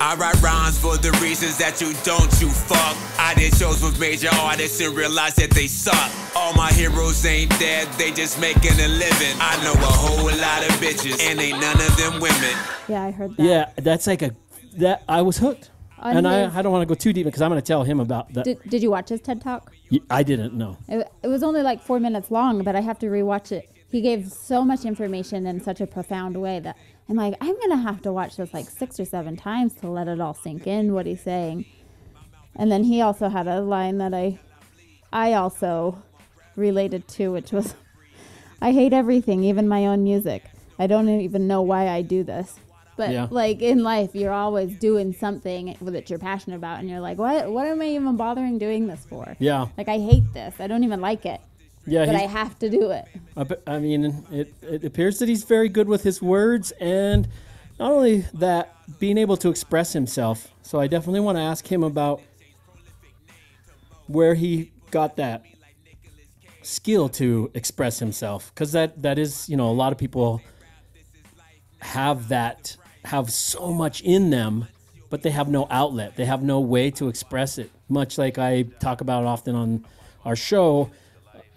I 0.00 0.14
write 0.14 0.40
rhymes 0.40 0.78
for 0.78 0.96
the 0.96 1.10
reasons 1.20 1.58
that 1.58 1.80
you 1.80 1.92
don't 2.04 2.30
you 2.40 2.48
fuck. 2.48 2.96
I 3.18 3.34
did 3.34 3.52
shows 3.56 3.82
with 3.82 3.98
major 3.98 4.28
artists 4.40 4.80
and 4.80 4.96
realized 4.96 5.36
that 5.38 5.50
they 5.50 5.66
suck. 5.66 6.10
All 6.36 6.54
my 6.54 6.70
heroes 6.70 7.26
ain't 7.26 7.50
dead, 7.58 7.88
they 7.98 8.12
just 8.12 8.40
making 8.40 8.78
a 8.78 8.86
living. 8.88 9.36
I 9.40 9.58
know 9.64 9.72
a 9.72 9.92
whole 9.98 10.24
lot 10.26 10.62
of 10.62 10.70
bitches, 10.78 11.20
and 11.28 11.40
ain't 11.40 11.58
none 11.60 11.80
of 11.80 11.96
them 11.96 12.20
women. 12.20 12.56
yeah, 12.86 13.02
I 13.02 13.10
heard 13.10 13.36
that. 13.36 13.42
Yeah, 13.42 13.70
that's 13.76 14.06
like 14.06 14.22
a 14.22 14.36
that 14.74 15.02
I 15.08 15.22
was 15.22 15.38
hooked, 15.38 15.70
On 15.70 15.77
and 16.02 16.26
I 16.28 16.44
his- 16.46 16.56
I 16.56 16.62
don't 16.62 16.72
want 16.72 16.82
to 16.82 16.86
go 16.86 16.94
too 16.94 17.12
deep 17.12 17.24
because 17.26 17.42
I'm 17.42 17.50
going 17.50 17.60
to 17.60 17.66
tell 17.66 17.82
him 17.84 18.00
about 18.00 18.32
that. 18.34 18.44
Did, 18.44 18.60
did 18.68 18.82
you 18.82 18.90
watch 18.90 19.08
his 19.08 19.20
TED 19.20 19.40
talk? 19.40 19.72
Y- 19.90 20.00
I 20.10 20.22
didn't 20.22 20.54
know. 20.54 20.76
It, 20.88 21.06
it 21.22 21.28
was 21.28 21.42
only 21.42 21.62
like 21.62 21.82
four 21.82 21.98
minutes 22.00 22.30
long, 22.30 22.62
but 22.62 22.76
I 22.76 22.80
have 22.80 22.98
to 23.00 23.06
rewatch 23.06 23.52
it. 23.52 23.70
He 23.90 24.00
gave 24.02 24.30
so 24.30 24.64
much 24.64 24.84
information 24.84 25.46
in 25.46 25.60
such 25.60 25.80
a 25.80 25.86
profound 25.86 26.36
way 26.40 26.60
that 26.60 26.76
I'm 27.08 27.16
like, 27.16 27.34
I'm 27.40 27.58
gonna 27.58 27.78
have 27.78 28.02
to 28.02 28.12
watch 28.12 28.36
this 28.36 28.52
like 28.52 28.68
six 28.68 29.00
or 29.00 29.06
seven 29.06 29.34
times 29.36 29.72
to 29.76 29.88
let 29.88 30.08
it 30.08 30.20
all 30.20 30.34
sink 30.34 30.66
in 30.66 30.92
what 30.92 31.06
he's 31.06 31.22
saying. 31.22 31.64
And 32.54 32.70
then 32.70 32.84
he 32.84 33.00
also 33.00 33.28
had 33.30 33.46
a 33.48 33.60
line 33.62 33.96
that 33.98 34.12
I, 34.12 34.38
I 35.12 35.32
also 35.34 36.02
related 36.54 37.08
to, 37.08 37.28
which 37.32 37.50
was, 37.50 37.74
I 38.60 38.72
hate 38.72 38.92
everything, 38.92 39.42
even 39.44 39.66
my 39.68 39.86
own 39.86 40.04
music. 40.04 40.44
I 40.78 40.86
don't 40.86 41.08
even 41.08 41.46
know 41.46 41.62
why 41.62 41.88
I 41.88 42.02
do 42.02 42.22
this. 42.22 42.56
But 42.98 43.10
Yeah. 43.12 43.28
like 43.30 43.62
in 43.62 43.82
life, 43.84 44.10
you're 44.14 44.32
always 44.32 44.76
doing 44.76 45.12
something 45.14 45.76
that 45.80 46.10
you're 46.10 46.18
passionate 46.18 46.56
about, 46.56 46.80
and 46.80 46.90
you're 46.90 47.00
like, 47.00 47.16
what? 47.16 47.50
What 47.50 47.66
am 47.68 47.80
I 47.80 47.86
even 47.90 48.16
bothering 48.16 48.58
doing 48.58 48.88
this 48.88 49.06
for? 49.08 49.36
Yeah, 49.38 49.68
Like 49.78 49.88
I 49.88 49.98
hate 49.98 50.30
this. 50.34 50.56
I 50.58 50.66
don't 50.66 50.82
even 50.82 51.00
like 51.00 51.24
it, 51.24 51.40
yeah. 51.86 52.04
but 52.06 52.16
I 52.16 52.26
have 52.26 52.58
to 52.58 52.68
do 52.68 52.90
it. 52.90 53.04
I, 53.36 53.46
I 53.76 53.78
mean, 53.78 54.26
it, 54.32 54.52
it 54.62 54.84
appears 54.84 55.20
that 55.20 55.28
he's 55.28 55.44
very 55.44 55.68
good 55.68 55.88
with 55.88 56.02
his 56.02 56.20
words, 56.20 56.72
and 56.80 57.28
not 57.78 57.92
only 57.92 58.24
that, 58.34 58.74
being 58.98 59.16
able 59.16 59.36
to 59.36 59.48
express 59.48 59.92
himself. 59.92 60.52
So 60.62 60.80
I 60.80 60.88
definitely 60.88 61.20
want 61.20 61.38
to 61.38 61.42
ask 61.42 61.66
him 61.70 61.84
about 61.84 62.20
where 64.08 64.34
he 64.34 64.72
got 64.90 65.16
that 65.16 65.44
skill 66.62 67.08
to 67.10 67.50
express 67.54 68.00
himself, 68.00 68.50
because 68.52 68.72
that 68.72 69.00
that 69.02 69.18
is, 69.20 69.48
you 69.48 69.56
know, 69.56 69.70
a 69.70 69.76
lot 69.82 69.92
of 69.92 69.98
people 69.98 70.40
have 71.80 72.26
that 72.28 72.76
have 73.08 73.30
so 73.30 73.72
much 73.72 74.00
in 74.02 74.30
them, 74.30 74.68
but 75.10 75.22
they 75.22 75.30
have 75.30 75.48
no 75.48 75.66
outlet. 75.70 76.16
They 76.16 76.24
have 76.26 76.42
no 76.42 76.60
way 76.60 76.90
to 76.92 77.08
express 77.08 77.58
it. 77.58 77.70
Much 77.88 78.18
like 78.18 78.38
I 78.38 78.62
talk 78.80 79.00
about 79.00 79.24
often 79.24 79.54
on 79.54 79.84
our 80.24 80.36
show 80.36 80.90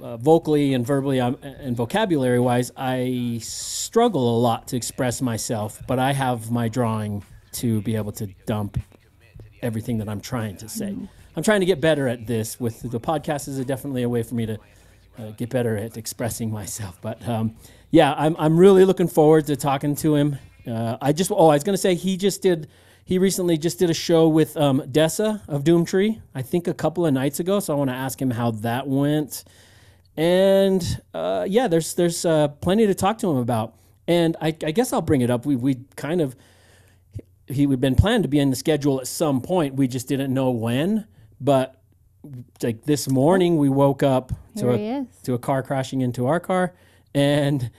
uh, 0.01 0.17
vocally 0.17 0.74
and 0.74 0.86
verbally 0.86 1.20
um, 1.20 1.38
and 1.43 1.75
vocabulary 1.75 2.39
wise, 2.39 2.72
I 2.75 3.39
struggle 3.41 4.38
a 4.38 4.39
lot 4.39 4.67
to 4.70 4.77
express 4.77 5.22
myself, 5.22 5.81
but 5.88 6.00
I 6.00 6.13
have 6.13 6.51
my 6.51 6.67
drawing 6.67 7.24
to 7.53 7.81
be 7.81 7.96
able 7.96 8.13
to 8.13 8.27
dump 8.46 8.79
everything 9.62 9.98
that 10.00 10.10
I'm 10.10 10.22
trying 10.22 10.58
to 10.58 10.70
say. 10.70 10.96
I'm 11.36 11.43
trying 11.43 11.60
to 11.60 11.65
get 11.65 11.79
better 11.79 12.08
at 12.08 12.27
this. 12.27 12.60
With 12.60 12.81
the 12.89 13.00
podcast 13.00 13.48
is 13.48 13.63
definitely 13.65 14.03
a 14.03 14.10
way 14.10 14.24
for 14.24 14.36
me 14.36 14.46
to 14.46 14.58
uh, 15.17 15.31
get 15.31 15.50
better 15.50 15.77
at 15.77 15.98
expressing 15.98 16.51
myself. 16.51 16.98
But 17.01 17.27
um, 17.27 17.55
yeah, 17.91 18.13
I'm 18.17 18.36
I'm 18.39 18.58
really 18.58 18.86
looking 18.86 19.08
forward 19.08 19.48
to 19.48 19.55
talking 19.55 19.96
to 19.98 20.15
him. 20.15 20.38
Uh, 20.68 20.98
I 21.01 21.12
just 21.13 21.32
oh 21.32 21.50
I 21.50 21.56
was 21.56 21.63
gonna 21.63 21.77
say 21.77 21.96
he 21.96 22.18
just 22.18 22.41
did. 22.41 22.68
He 23.03 23.18
recently 23.18 23.58
just 23.58 23.80
did 23.80 23.89
a 23.89 23.96
show 23.96 24.27
with 24.27 24.56
um, 24.56 24.82
Dessa 24.82 25.41
of 25.48 25.63
Doomtree, 25.63 26.22
I 26.36 26.44
think 26.44 26.68
a 26.68 26.74
couple 26.74 27.06
of 27.06 27.13
nights 27.13 27.39
ago. 27.39 27.60
So 27.60 27.74
I 27.74 27.77
want 27.77 27.89
to 27.89 27.96
ask 27.96 28.22
him 28.22 28.32
how 28.32 28.51
that 28.51 28.88
went 28.88 29.44
and 30.18 31.01
uh, 31.13 31.46
yeah, 31.48 31.68
there's 31.68 31.94
there's 31.96 32.25
uh, 32.25 32.50
plenty 32.50 32.88
to 32.88 32.94
talk 32.94 33.18
to 33.20 33.30
him 33.30 33.38
about. 33.38 33.75
And 34.08 34.36
I, 34.41 34.48
I 34.48 34.72
guess 34.72 34.91
I'll 34.91 35.01
bring 35.01 35.22
it 35.22 35.30
up. 35.30 35.46
We 35.46 35.56
we 35.56 35.77
kind 35.96 36.22
of 36.22 36.36
he 37.48 37.65
we'd 37.65 37.82
been 37.82 37.96
planned 37.96 38.24
to 38.24 38.30
be 38.30 38.39
in 38.39 38.50
the 38.50 38.56
schedule 38.56 39.00
at 39.00 39.08
some 39.08 39.41
point. 39.41 39.75
We 39.75 39.88
just 39.88 40.08
didn't 40.08 40.34
know 40.34 40.51
when. 40.51 41.08
But 41.39 41.82
like 42.62 42.84
this 42.84 43.10
morning, 43.10 43.58
we 43.58 43.70
woke 43.70 44.03
up 44.03 44.32
to 44.58 44.77
Here 44.77 45.08
a 45.10 45.25
to 45.25 45.34
a 45.34 45.39
car 45.39 45.63
crashing 45.63 46.01
into 46.01 46.27
our 46.27 46.39
car, 46.39 46.74
and 47.15 47.72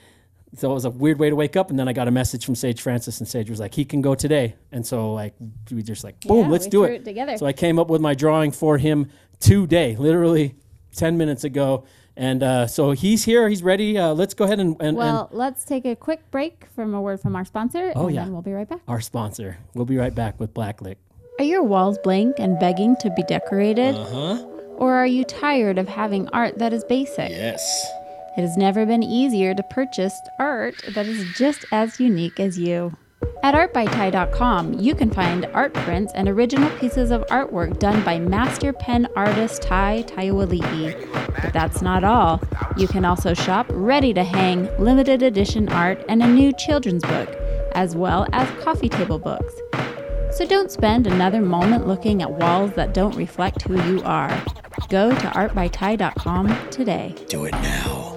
so 0.55 0.71
it 0.71 0.73
was 0.73 0.85
a 0.85 0.89
weird 0.89 1.19
way 1.19 1.29
to 1.29 1.35
wake 1.35 1.55
up. 1.55 1.69
And 1.69 1.77
then 1.79 1.87
I 1.87 1.93
got 1.93 2.07
a 2.07 2.11
message 2.11 2.45
from 2.45 2.55
Sage 2.55 2.81
Francis, 2.81 3.19
and 3.19 3.27
Sage 3.27 3.49
was 3.49 3.59
like, 3.59 3.73
"He 3.73 3.85
can 3.85 4.01
go 4.01 4.15
today." 4.15 4.55
And 4.71 4.85
so 4.85 5.13
like 5.13 5.33
we 5.71 5.81
just 5.83 6.03
like 6.03 6.19
boom, 6.21 6.45
Yeah, 6.45 6.51
let's 6.51 6.65
we 6.65 6.69
do 6.71 6.85
threw 6.85 6.93
it. 6.95 7.01
it 7.01 7.05
together. 7.05 7.37
So 7.37 7.45
I 7.45 7.53
came 7.53 7.79
up 7.79 7.89
with 7.89 8.01
my 8.01 8.13
drawing 8.13 8.51
for 8.51 8.77
him 8.77 9.09
today, 9.39 9.95
literally 9.97 10.55
ten 10.95 11.17
minutes 11.17 11.43
ago. 11.43 11.85
And 12.15 12.43
uh, 12.43 12.67
so 12.67 12.91
he's 12.91 13.23
here. 13.25 13.49
He's 13.49 13.63
ready. 13.63 13.97
Uh, 13.97 14.13
let's 14.13 14.35
go 14.35 14.45
ahead 14.45 14.59
and, 14.59 14.73
and, 14.79 14.89
and 14.89 14.97
Well, 14.97 15.29
let's 15.31 15.65
take 15.65 15.83
a 15.85 15.95
quick 15.95 16.29
break 16.29 16.67
from 16.75 16.93
a 16.93 17.01
word 17.01 17.19
from 17.19 17.35
our 17.35 17.43
sponsor, 17.43 17.91
Oh, 17.95 18.05
and 18.05 18.15
yeah. 18.15 18.23
then 18.23 18.33
we'll 18.33 18.43
be 18.43 18.53
right 18.53 18.69
back. 18.69 18.81
our 18.87 19.01
sponsor. 19.01 19.57
We'll 19.73 19.85
be 19.87 19.97
right 19.97 20.13
back 20.13 20.39
with 20.39 20.53
Blackliq. 20.53 20.97
Are 21.39 21.43
your 21.45 21.63
walls 21.63 21.97
blank 22.03 22.35
and 22.37 22.59
begging 22.59 22.95
to 22.97 23.09
be 23.09 23.23
decorated? 23.23 23.95
Uh-huh. 23.95 24.45
Or 24.77 24.93
are 24.93 25.07
you 25.07 25.23
tired 25.23 25.79
of 25.79 25.87
having 25.87 26.27
art 26.29 26.59
that 26.59 26.71
is 26.71 26.83
basic? 26.83 27.31
Yes. 27.31 27.83
It 28.35 28.41
has 28.41 28.57
never 28.57 28.85
been 28.85 29.03
easier 29.03 29.53
to 29.53 29.61
purchase 29.63 30.19
art 30.39 30.75
that 30.95 31.05
is 31.05 31.23
just 31.37 31.65
as 31.71 31.99
unique 31.99 32.39
as 32.39 32.57
you. 32.57 32.97
At 33.43 33.55
artbytie.com, 33.55 34.79
you 34.79 34.95
can 34.95 35.11
find 35.11 35.45
art 35.53 35.73
prints 35.73 36.13
and 36.13 36.27
original 36.27 36.69
pieces 36.77 37.11
of 37.11 37.25
artwork 37.27 37.77
done 37.77 38.03
by 38.03 38.17
master 38.17 38.73
pen 38.73 39.07
artist 39.15 39.61
Tai 39.61 40.03
Taiwali'i. 40.07 40.95
But 41.41 41.53
that's 41.53 41.81
not 41.81 42.03
all. 42.03 42.41
You 42.77 42.87
can 42.87 43.05
also 43.05 43.33
shop 43.33 43.67
ready 43.69 44.13
to 44.13 44.23
hang 44.23 44.67
limited 44.79 45.21
edition 45.21 45.69
art 45.69 46.03
and 46.09 46.23
a 46.23 46.27
new 46.27 46.53
children's 46.53 47.03
book, 47.03 47.29
as 47.75 47.95
well 47.95 48.25
as 48.31 48.49
coffee 48.63 48.89
table 48.89 49.19
books. 49.19 49.53
So 50.37 50.47
don't 50.47 50.71
spend 50.71 51.05
another 51.05 51.41
moment 51.41 51.85
looking 51.85 52.23
at 52.23 52.31
walls 52.31 52.71
that 52.73 52.95
don't 52.95 53.15
reflect 53.15 53.61
who 53.63 53.79
you 53.91 54.01
are. 54.03 54.29
Go 54.89 55.09
to 55.09 55.27
artbytie.com 55.27 56.69
today. 56.71 57.13
Do 57.27 57.45
it 57.45 57.51
now. 57.51 58.12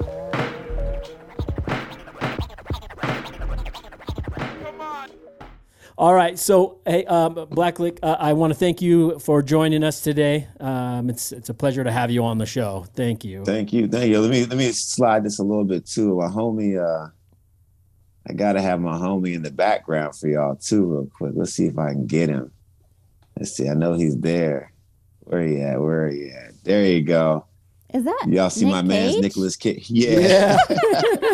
All 5.98 6.12
right. 6.12 6.38
So, 6.38 6.80
hey, 6.84 7.06
um, 7.06 7.34
Blackliq, 7.34 8.00
uh, 8.02 8.16
I 8.18 8.34
want 8.34 8.52
to 8.52 8.58
thank 8.58 8.82
you 8.82 9.18
for 9.18 9.40
joining 9.40 9.82
us 9.82 10.02
today. 10.02 10.46
Um, 10.60 11.08
it's 11.08 11.32
it's 11.32 11.48
a 11.48 11.54
pleasure 11.54 11.82
to 11.82 11.90
have 11.90 12.10
you 12.10 12.22
on 12.22 12.36
the 12.36 12.44
show. 12.44 12.84
Thank 12.94 13.24
you. 13.24 13.46
Thank 13.46 13.72
you. 13.72 13.88
Thank 13.88 14.10
you. 14.10 14.20
Let 14.20 14.30
me 14.30 14.44
let 14.44 14.58
me 14.58 14.72
slide 14.72 15.24
this 15.24 15.38
a 15.38 15.42
little 15.42 15.64
bit 15.64 15.86
too. 15.86 16.16
My 16.16 16.26
homie, 16.26 16.78
uh, 16.78 17.08
I 18.28 18.32
gotta 18.34 18.60
have 18.60 18.78
my 18.78 18.98
homie 18.98 19.34
in 19.34 19.42
the 19.42 19.50
background 19.50 20.14
for 20.14 20.28
y'all 20.28 20.56
too, 20.56 20.84
real 20.84 21.06
quick. 21.06 21.32
Let's 21.34 21.54
see 21.54 21.64
if 21.64 21.78
I 21.78 21.92
can 21.92 22.06
get 22.06 22.28
him. 22.28 22.52
Let's 23.38 23.52
see. 23.52 23.66
I 23.66 23.72
know 23.72 23.94
he's 23.94 24.18
there. 24.18 24.72
Where 25.20 25.42
he 25.42 25.62
at? 25.62 25.80
Where 25.80 26.10
he 26.10 26.28
at? 26.28 26.62
There 26.62 26.84
you 26.84 27.02
go. 27.04 27.45
Is 27.96 28.04
that 28.04 28.26
Y'all 28.28 28.50
see 28.50 28.66
Nick 28.66 28.74
my 28.74 28.82
man's 28.82 29.14
Cage? 29.14 29.22
Nicholas 29.22 29.56
Kid. 29.56 29.88
Yeah. 29.88 30.58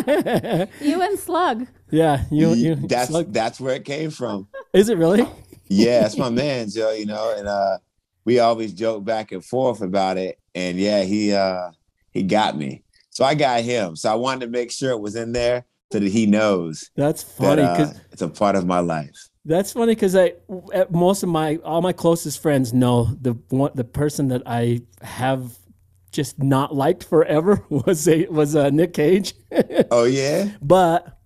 Yeah. 0.07 0.65
You 0.81 1.01
and 1.01 1.19
Slug. 1.19 1.67
yeah. 1.91 2.23
You. 2.31 2.53
you 2.53 2.75
that's 2.75 3.09
slug- 3.09 3.33
that's 3.33 3.59
where 3.59 3.75
it 3.75 3.83
came 3.83 4.11
from. 4.11 4.47
is 4.71 4.87
it 4.87 4.97
really? 4.97 5.27
Yeah, 5.67 6.01
that's 6.01 6.17
my 6.17 6.29
man, 6.29 6.69
Joe. 6.69 6.91
You 6.91 7.05
know, 7.05 7.35
and 7.37 7.47
uh, 7.47 7.79
we 8.25 8.39
always 8.39 8.73
joke 8.73 9.03
back 9.03 9.31
and 9.33 9.43
forth 9.43 9.81
about 9.81 10.17
it. 10.17 10.39
And 10.55 10.77
yeah, 10.77 11.03
he 11.03 11.33
uh, 11.33 11.71
he 12.11 12.23
got 12.23 12.57
me. 12.57 12.83
So 13.09 13.25
I 13.25 13.35
got 13.35 13.61
him. 13.61 13.95
So 13.95 14.09
I 14.11 14.15
wanted 14.15 14.45
to 14.45 14.51
make 14.51 14.71
sure 14.71 14.91
it 14.91 14.99
was 14.99 15.15
in 15.15 15.33
there 15.33 15.65
so 15.91 15.99
that 15.99 16.09
he 16.09 16.25
knows 16.25 16.89
That's 16.95 17.23
that 17.23 17.43
funny 17.43 17.61
uh, 17.63 17.75
because 17.75 17.99
it's 18.11 18.21
a 18.21 18.27
part 18.29 18.55
of 18.55 18.65
my 18.65 18.79
life. 18.79 19.29
That's 19.45 19.73
funny 19.73 19.93
because 19.95 20.15
I 20.15 20.33
uh, 20.73 20.85
most 20.89 21.23
of 21.23 21.29
my 21.29 21.57
all 21.57 21.81
my 21.81 21.91
closest 21.93 22.41
friends 22.41 22.71
know 22.73 23.09
the 23.19 23.33
one 23.49 23.71
the 23.75 23.83
person 23.83 24.29
that 24.29 24.43
I 24.45 24.81
have 25.01 25.57
just 26.13 26.41
not 26.41 26.73
liked 26.73 27.03
forever 27.03 27.65
was 27.69 28.07
a 28.07 28.25
was 28.27 28.55
uh, 28.55 28.69
Nick 28.69 28.93
Cage, 28.93 29.33
Oh 29.91 30.05
yeah. 30.05 30.49
but 30.61 31.17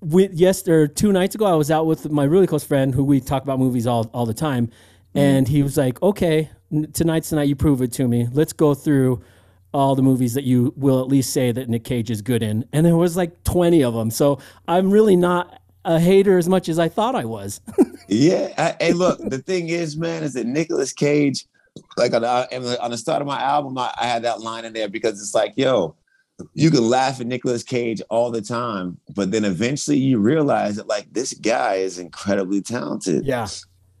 with 0.00 0.32
yes, 0.34 0.66
or 0.66 0.88
two 0.88 1.12
nights 1.12 1.34
ago 1.34 1.46
I 1.46 1.54
was 1.54 1.70
out 1.70 1.86
with 1.86 2.10
my 2.10 2.24
really 2.24 2.46
close 2.46 2.64
friend 2.64 2.94
who 2.94 3.04
we 3.04 3.20
talk 3.20 3.42
about 3.44 3.58
movies 3.58 3.86
all 3.86 4.10
all 4.12 4.26
the 4.26 4.34
time, 4.34 4.70
and 5.14 5.46
he 5.46 5.62
was 5.62 5.76
like, 5.76 6.02
"Okay, 6.02 6.50
tonight's 6.92 7.30
the 7.30 7.36
night 7.36 7.48
you 7.48 7.56
prove 7.56 7.80
it 7.82 7.92
to 7.92 8.08
me. 8.08 8.26
Let's 8.32 8.52
go 8.52 8.74
through." 8.74 9.22
All 9.74 9.94
the 9.94 10.02
movies 10.02 10.32
that 10.34 10.44
you 10.44 10.72
will 10.74 11.00
at 11.02 11.08
least 11.08 11.34
say 11.34 11.52
that 11.52 11.68
Nick 11.68 11.84
Cage 11.84 12.10
is 12.10 12.22
good 12.22 12.42
in, 12.42 12.64
and 12.72 12.86
there 12.86 12.96
was 12.96 13.14
like 13.14 13.44
twenty 13.44 13.84
of 13.84 13.92
them. 13.92 14.10
So 14.10 14.38
I'm 14.66 14.90
really 14.90 15.16
not 15.16 15.60
a 15.84 16.00
hater 16.00 16.38
as 16.38 16.48
much 16.48 16.70
as 16.70 16.78
I 16.78 16.88
thought 16.88 17.14
I 17.14 17.26
was. 17.26 17.60
Yeah. 18.08 18.54
I, 18.56 18.76
hey, 18.82 18.92
look, 18.92 19.18
the 19.18 19.38
thing 19.38 19.68
is, 19.68 19.96
man, 19.96 20.22
is 20.22 20.34
that 20.34 20.46
Nicolas 20.46 20.92
Cage, 20.92 21.44
like 21.96 22.14
on 22.14 22.22
the, 22.22 22.78
on 22.82 22.90
the 22.90 22.98
start 22.98 23.22
of 23.22 23.28
my 23.28 23.40
album, 23.40 23.76
I, 23.78 23.92
I 24.00 24.06
had 24.06 24.22
that 24.24 24.40
line 24.40 24.64
in 24.64 24.72
there 24.72 24.88
because 24.88 25.20
it's 25.20 25.34
like, 25.34 25.54
yo, 25.56 25.96
you 26.54 26.70
can 26.70 26.88
laugh 26.88 27.20
at 27.20 27.26
Nicolas 27.26 27.62
Cage 27.62 28.02
all 28.10 28.30
the 28.30 28.42
time, 28.42 28.98
but 29.14 29.30
then 29.30 29.44
eventually 29.44 29.98
you 29.98 30.18
realize 30.18 30.76
that 30.76 30.86
like 30.86 31.12
this 31.12 31.32
guy 31.32 31.76
is 31.76 31.98
incredibly 31.98 32.60
talented. 32.60 33.24
yeah, 33.24 33.46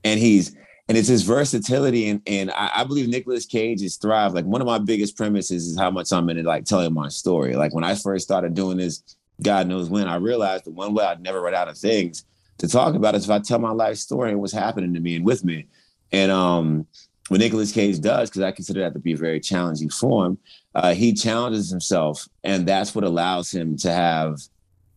and 0.04 0.20
he's 0.20 0.54
and 0.88 0.96
it's 0.96 1.08
his 1.08 1.22
versatility 1.22 2.08
and 2.08 2.22
and 2.26 2.50
I, 2.50 2.70
I 2.76 2.84
believe 2.84 3.08
Nicolas 3.08 3.46
Cage 3.46 3.82
is 3.82 3.96
thrive. 3.96 4.34
Like 4.34 4.44
one 4.44 4.60
of 4.60 4.66
my 4.66 4.78
biggest 4.78 5.16
premises 5.16 5.66
is 5.66 5.78
how 5.78 5.90
much 5.90 6.12
I'm 6.12 6.28
into 6.28 6.42
like 6.42 6.64
telling 6.64 6.92
my 6.92 7.08
story. 7.08 7.56
Like 7.56 7.74
when 7.74 7.84
I 7.84 7.94
first 7.94 8.24
started 8.24 8.54
doing 8.54 8.76
this, 8.76 9.02
God 9.42 9.66
knows 9.66 9.90
when, 9.90 10.08
I 10.08 10.16
realized 10.16 10.64
the 10.64 10.70
one 10.70 10.94
way 10.94 11.04
I'd 11.04 11.22
never 11.22 11.40
run 11.40 11.54
out 11.54 11.68
of 11.68 11.76
things 11.76 12.24
to 12.58 12.68
talk 12.68 12.94
about 12.94 13.14
is 13.14 13.24
if 13.24 13.30
I 13.30 13.38
tell 13.38 13.58
my 13.58 13.72
life 13.72 13.96
story 13.96 14.30
and 14.30 14.40
what's 14.40 14.52
happening 14.52 14.94
to 14.94 15.00
me 15.00 15.16
and 15.16 15.24
with 15.24 15.44
me. 15.44 15.66
And 16.12 16.30
um 16.30 16.86
what 17.28 17.40
Nicolas 17.40 17.72
Cage 17.72 18.00
does, 18.00 18.30
because 18.30 18.42
I 18.42 18.52
consider 18.52 18.80
that 18.80 18.92
to 18.92 18.98
be 18.98 19.12
a 19.12 19.16
very 19.16 19.40
challenging 19.40 19.90
form, 19.90 20.38
uh, 20.74 20.94
he 20.94 21.12
challenges 21.12 21.70
himself, 21.70 22.28
and 22.44 22.66
that's 22.66 22.94
what 22.94 23.04
allows 23.04 23.50
him 23.50 23.76
to 23.78 23.92
have 23.92 24.38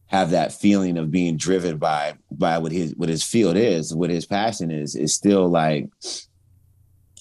have 0.07 0.31
that 0.31 0.51
feeling 0.51 0.98
of 0.98 1.12
being 1.12 1.38
driven 1.38 1.77
by 1.77 2.15
by 2.31 2.57
what 2.57 2.71
his 2.71 2.95
what 2.95 3.09
his 3.09 3.24
field 3.24 3.55
is, 3.55 3.93
what 3.93 4.09
his 4.09 4.25
passion 4.25 4.71
is, 4.71 4.95
is 4.95 5.13
still 5.13 5.48
like 5.48 5.88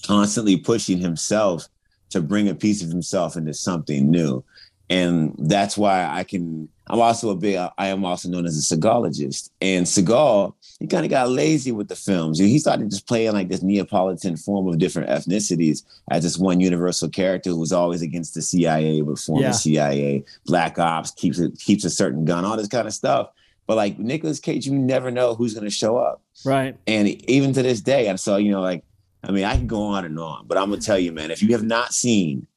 constantly 0.05 0.57
pushing 0.57 0.97
himself 0.97 1.67
to 2.09 2.21
bring 2.21 2.49
a 2.49 2.55
piece 2.55 2.81
of 2.83 2.89
himself 2.89 3.37
into 3.37 3.53
something 3.53 4.09
new. 4.09 4.43
And 4.89 5.35
that's 5.37 5.77
why 5.77 6.07
I 6.09 6.23
can 6.23 6.67
I'm 6.91 6.99
also 6.99 7.29
a 7.29 7.35
big 7.35 7.55
I 7.55 7.87
am 7.87 8.03
also 8.03 8.29
known 8.29 8.45
as 8.47 8.57
a 8.57 8.75
Seagalologist. 8.75 9.51
And 9.61 9.85
Seagal, 9.85 10.53
he 10.79 10.87
kind 10.87 11.05
of 11.05 11.11
got 11.11 11.29
lazy 11.29 11.71
with 11.71 11.87
the 11.87 11.95
films. 11.95 12.39
He 12.39 12.57
started 12.57 12.89
just 12.89 13.07
playing 13.07 13.33
like 13.33 13.49
this 13.49 13.61
Neapolitan 13.61 14.37
form 14.37 14.67
of 14.67 14.79
different 14.79 15.09
ethnicities 15.09 15.83
as 16.09 16.23
this 16.23 16.37
one 16.39 16.59
universal 16.59 17.07
character 17.09 17.51
who 17.51 17.59
was 17.59 17.71
always 17.71 18.01
against 18.01 18.33
the 18.33 18.41
CIA, 18.41 19.01
but 19.01 19.19
former 19.19 19.43
Yeah. 19.43 19.51
CIA, 19.51 20.23
black 20.47 20.79
ops, 20.79 21.11
keeps 21.11 21.37
it 21.37 21.59
keeps 21.59 21.85
a 21.85 21.89
certain 21.91 22.25
gun, 22.25 22.43
all 22.43 22.57
this 22.57 22.67
kind 22.67 22.87
of 22.87 22.93
stuff. 22.93 23.29
But 23.67 23.77
like 23.77 23.99
Nicolas 23.99 24.39
Cage, 24.39 24.65
you 24.65 24.73
never 24.73 25.11
know 25.11 25.35
who's 25.35 25.53
gonna 25.53 25.69
show 25.69 25.97
up. 25.97 26.23
right. 26.43 26.75
And 26.87 27.07
even 27.29 27.53
to 27.53 27.61
this 27.61 27.81
day, 27.81 28.07
and 28.07 28.19
so 28.19 28.37
you 28.37 28.49
know, 28.51 28.61
like, 28.61 28.83
I 29.23 29.31
mean, 29.31 29.43
I 29.43 29.55
can 29.55 29.67
go 29.67 29.83
on 29.83 30.05
and 30.05 30.17
on, 30.17 30.47
but 30.47 30.57
I'm 30.57 30.69
gonna 30.71 30.81
tell 30.81 30.97
you, 30.97 31.11
man, 31.11 31.29
if 31.29 31.43
you 31.43 31.51
have 31.51 31.63
not 31.63 31.93
seen 31.93 32.47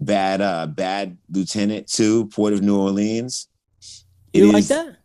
Bad 0.00 0.40
uh 0.40 0.66
Bad 0.66 1.18
Lieutenant 1.30 1.86
too 1.86 2.26
Port 2.28 2.52
of 2.52 2.62
New 2.62 2.78
Orleans, 2.78 3.48
it 4.32 4.38
You 4.40 4.52
like 4.52 4.64
that? 4.66 4.96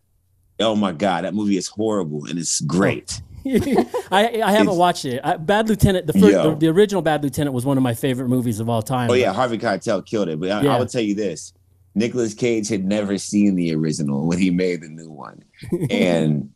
Oh 0.59 0.75
my 0.75 0.91
god, 0.93 1.25
that 1.25 1.33
movie 1.33 1.57
is 1.57 1.67
horrible 1.67 2.25
and 2.25 2.39
it's 2.39 2.61
great. 2.61 3.21
I 3.45 4.41
I 4.41 4.51
haven't 4.51 4.67
It's- 4.67 4.77
watched 4.77 5.05
it. 5.05 5.21
I, 5.23 5.37
Bad 5.37 5.67
Lieutenant, 5.69 6.07
the 6.07 6.13
first, 6.13 6.31
the, 6.33 6.55
the 6.55 6.67
original 6.69 7.01
Bad 7.01 7.23
Lieutenant 7.23 7.53
was 7.53 7.65
one 7.65 7.77
of 7.77 7.83
my 7.83 7.93
favorite 7.93 8.29
movies 8.29 8.59
of 8.59 8.69
all 8.69 8.81
time. 8.81 9.09
Oh 9.11 9.13
yeah, 9.13 9.33
Harvey 9.33 9.57
Keitel 9.57 10.05
killed 10.05 10.29
it. 10.29 10.39
But 10.39 10.49
I, 10.51 10.61
Yeah. 10.63 10.75
I 10.75 10.79
will 10.79 10.87
tell 10.87 11.01
you 11.01 11.13
this: 11.13 11.53
Nicolas 11.93 12.33
Cage 12.33 12.69
had 12.69 12.85
never 12.85 13.17
seen 13.17 13.55
the 13.55 13.75
original 13.75 14.25
when 14.25 14.39
he 14.39 14.49
made 14.49 14.81
the 14.81 14.87
new 14.89 15.11
one, 15.11 15.43
and 15.91 16.49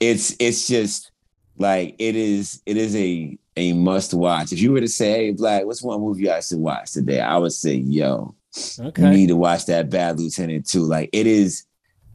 it's 0.00 0.34
it's 0.40 0.66
just 0.66 1.12
like 1.58 1.94
it 1.98 2.16
is 2.16 2.60
it 2.66 2.76
is 2.78 2.96
a 2.96 3.38
a 3.56 3.72
must 3.72 4.14
watch. 4.14 4.52
If 4.52 4.60
you 4.60 4.72
were 4.72 4.80
to 4.80 4.88
say, 4.88 5.10
"Hey, 5.12 5.30
Black, 5.32 5.64
what's 5.64 5.82
one 5.82 6.00
movie 6.00 6.30
I 6.30 6.40
should 6.40 6.58
watch 6.58 6.92
today?" 6.92 7.20
I 7.20 7.36
would 7.38 7.52
say, 7.52 7.74
"Yo, 7.74 8.34
you 8.78 9.08
need 9.08 9.28
to 9.28 9.36
watch 9.36 9.66
that 9.66 9.90
Bad 9.90 10.18
Lieutenant 10.18 10.68
too. 10.68 10.80
Like 10.82 11.10
it 11.12 11.26
is, 11.26 11.64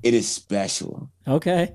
it 0.03 0.13
is 0.13 0.27
special. 0.27 1.09
Okay. 1.27 1.73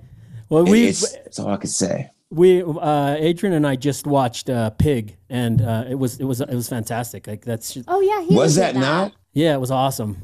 Well, 0.48 0.64
we 0.64 0.88
it's, 0.88 1.12
that's 1.12 1.38
all 1.38 1.48
I 1.48 1.56
could 1.56 1.70
say. 1.70 2.10
we 2.30 2.62
uh, 2.62 3.16
Adrian 3.18 3.54
and 3.54 3.66
I 3.66 3.76
just 3.76 4.06
watched 4.06 4.50
uh, 4.50 4.70
Pig, 4.70 5.16
and 5.30 5.62
uh, 5.62 5.84
it 5.88 5.94
was 5.94 6.18
it 6.20 6.24
was 6.24 6.40
it 6.40 6.54
was 6.54 6.68
fantastic. 6.68 7.26
Like 7.26 7.44
that's 7.44 7.72
just, 7.74 7.86
Oh 7.88 8.00
yeah, 8.00 8.20
he 8.22 8.34
Was 8.34 8.44
was, 8.44 8.56
that 8.56 8.74
not? 8.76 9.12
yeah, 9.32 9.54
it 9.54 9.60
was 9.60 9.70
awesome. 9.70 10.18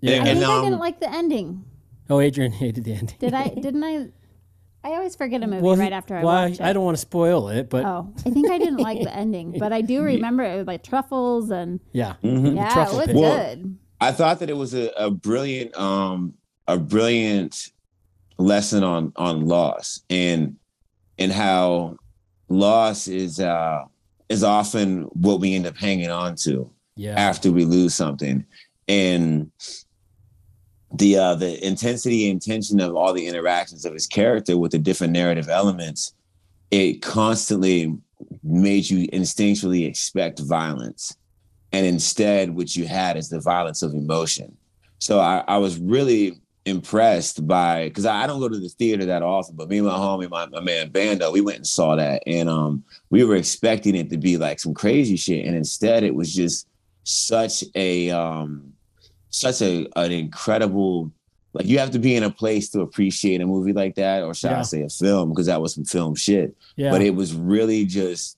Yeah. 0.00 0.24
And, 0.24 0.38
think 0.38 0.44
I 0.44 0.56
um, 0.58 0.64
didn't 0.64 0.78
like 0.78 1.00
the 1.00 1.10
ending. 1.12 1.64
oh, 2.08 2.20
Adrian 2.20 2.52
hated 2.62 2.84
the 2.84 2.94
ending. 2.94 3.16
Did 3.18 3.34
I? 3.34 3.48
Didn't 3.48 3.82
I? 3.82 4.08
I 4.86 4.90
always 4.90 5.16
forget 5.16 5.42
a 5.42 5.48
movie 5.48 5.62
Well, 5.62 5.76
right 5.76 5.92
after 5.92 6.14
I 6.16 6.22
why? 6.22 6.42
watch 6.44 6.52
it. 6.52 6.60
I 6.60 6.72
don't 6.72 6.84
want 6.84 6.96
to 6.96 7.00
spoil 7.00 7.48
it, 7.48 7.68
but 7.68 7.84
Oh, 7.84 8.12
I 8.24 8.30
think 8.30 8.48
I 8.48 8.56
didn't 8.58 8.76
like 8.78 9.00
the 9.02 9.12
ending, 9.12 9.58
but 9.58 9.72
I 9.72 9.80
do 9.80 10.00
remember 10.02 10.44
it 10.44 10.56
was 10.56 10.68
like 10.68 10.84
truffles 10.84 11.50
and 11.50 11.80
yeah, 11.92 12.14
Mhm. 12.22 12.54
yeah, 12.54 12.68
it 12.70 12.72
truffle 12.72 12.98
was 12.98 13.06
pig. 13.08 13.16
Well, 13.16 13.36
good. 13.36 13.78
I 14.00 14.12
thought 14.12 14.38
that 14.38 14.48
it 14.48 14.56
was 14.56 14.74
a, 14.74 14.90
a 14.96 15.10
brilliant 15.10 15.76
um 15.76 16.34
a 16.68 16.78
brilliant 16.78 17.72
lesson 18.38 18.84
on 18.84 19.12
on 19.16 19.46
loss 19.46 20.00
and 20.08 20.56
and 21.18 21.32
how 21.32 21.96
loss 22.48 23.08
is 23.08 23.40
uh 23.40 23.80
is 24.28 24.44
often 24.44 25.02
what 25.14 25.40
we 25.40 25.54
end 25.56 25.66
up 25.66 25.76
hanging 25.76 26.10
on 26.10 26.36
to 26.36 26.70
yeah, 26.94 27.14
after 27.18 27.50
we 27.50 27.64
lose 27.64 27.94
something 27.94 28.44
and 28.86 29.50
the 30.98 31.16
uh 31.16 31.34
the 31.34 31.64
intensity 31.64 32.30
and 32.30 32.40
tension 32.40 32.80
of 32.80 32.94
all 32.94 33.12
the 33.12 33.26
interactions 33.26 33.84
of 33.84 33.92
his 33.92 34.06
character 34.06 34.56
with 34.56 34.72
the 34.72 34.78
different 34.78 35.12
narrative 35.12 35.48
elements 35.48 36.14
it 36.70 37.02
constantly 37.02 37.96
made 38.42 38.88
you 38.88 39.06
instinctually 39.08 39.86
expect 39.86 40.40
violence. 40.40 41.16
And 41.72 41.86
instead 41.86 42.54
what 42.54 42.74
you 42.74 42.86
had 42.86 43.16
is 43.16 43.28
the 43.28 43.40
violence 43.40 43.82
of 43.82 43.92
emotion. 43.92 44.56
So 44.98 45.20
i, 45.20 45.44
I 45.46 45.58
was 45.58 45.78
really 45.78 46.40
impressed 46.64 47.46
by 47.46 47.84
because 47.88 48.06
I, 48.06 48.24
I 48.24 48.26
don't 48.26 48.40
go 48.40 48.48
to 48.48 48.58
the 48.58 48.68
theater 48.68 49.04
that 49.04 49.22
often 49.22 49.54
but 49.54 49.68
me 49.68 49.78
and 49.78 49.86
my 49.86 49.92
homie 49.92 50.28
my, 50.28 50.46
my 50.46 50.58
man 50.58 50.90
bando 50.90 51.30
we 51.30 51.40
went 51.40 51.58
and 51.58 51.66
saw 51.66 51.94
that. 51.96 52.22
And 52.26 52.48
um 52.48 52.82
we 53.10 53.22
were 53.24 53.36
expecting 53.36 53.94
it 53.94 54.10
to 54.10 54.16
be 54.16 54.36
like 54.36 54.58
some 54.58 54.74
crazy 54.74 55.16
shit. 55.16 55.46
And 55.46 55.56
instead 55.56 56.02
it 56.02 56.14
was 56.14 56.34
just 56.34 56.66
such 57.04 57.62
a 57.74 58.10
um 58.10 58.72
such 59.38 59.60
a 59.62 59.86
an 59.96 60.12
incredible 60.12 61.10
like 61.52 61.66
you 61.66 61.78
have 61.78 61.90
to 61.90 61.98
be 61.98 62.14
in 62.14 62.22
a 62.22 62.30
place 62.30 62.68
to 62.70 62.80
appreciate 62.80 63.40
a 63.40 63.46
movie 63.46 63.72
like 63.72 63.94
that 63.94 64.22
or 64.22 64.34
should 64.34 64.50
Yeah. 64.50 64.60
i 64.60 64.62
say 64.62 64.82
a 64.82 64.88
film 64.88 65.30
because 65.30 65.46
that 65.46 65.60
was 65.60 65.74
some 65.74 65.84
film 65.84 66.14
shit. 66.14 66.54
Yeah. 66.76 66.90
but 66.90 67.02
it 67.02 67.14
was 67.14 67.34
really 67.34 67.84
just 67.84 68.36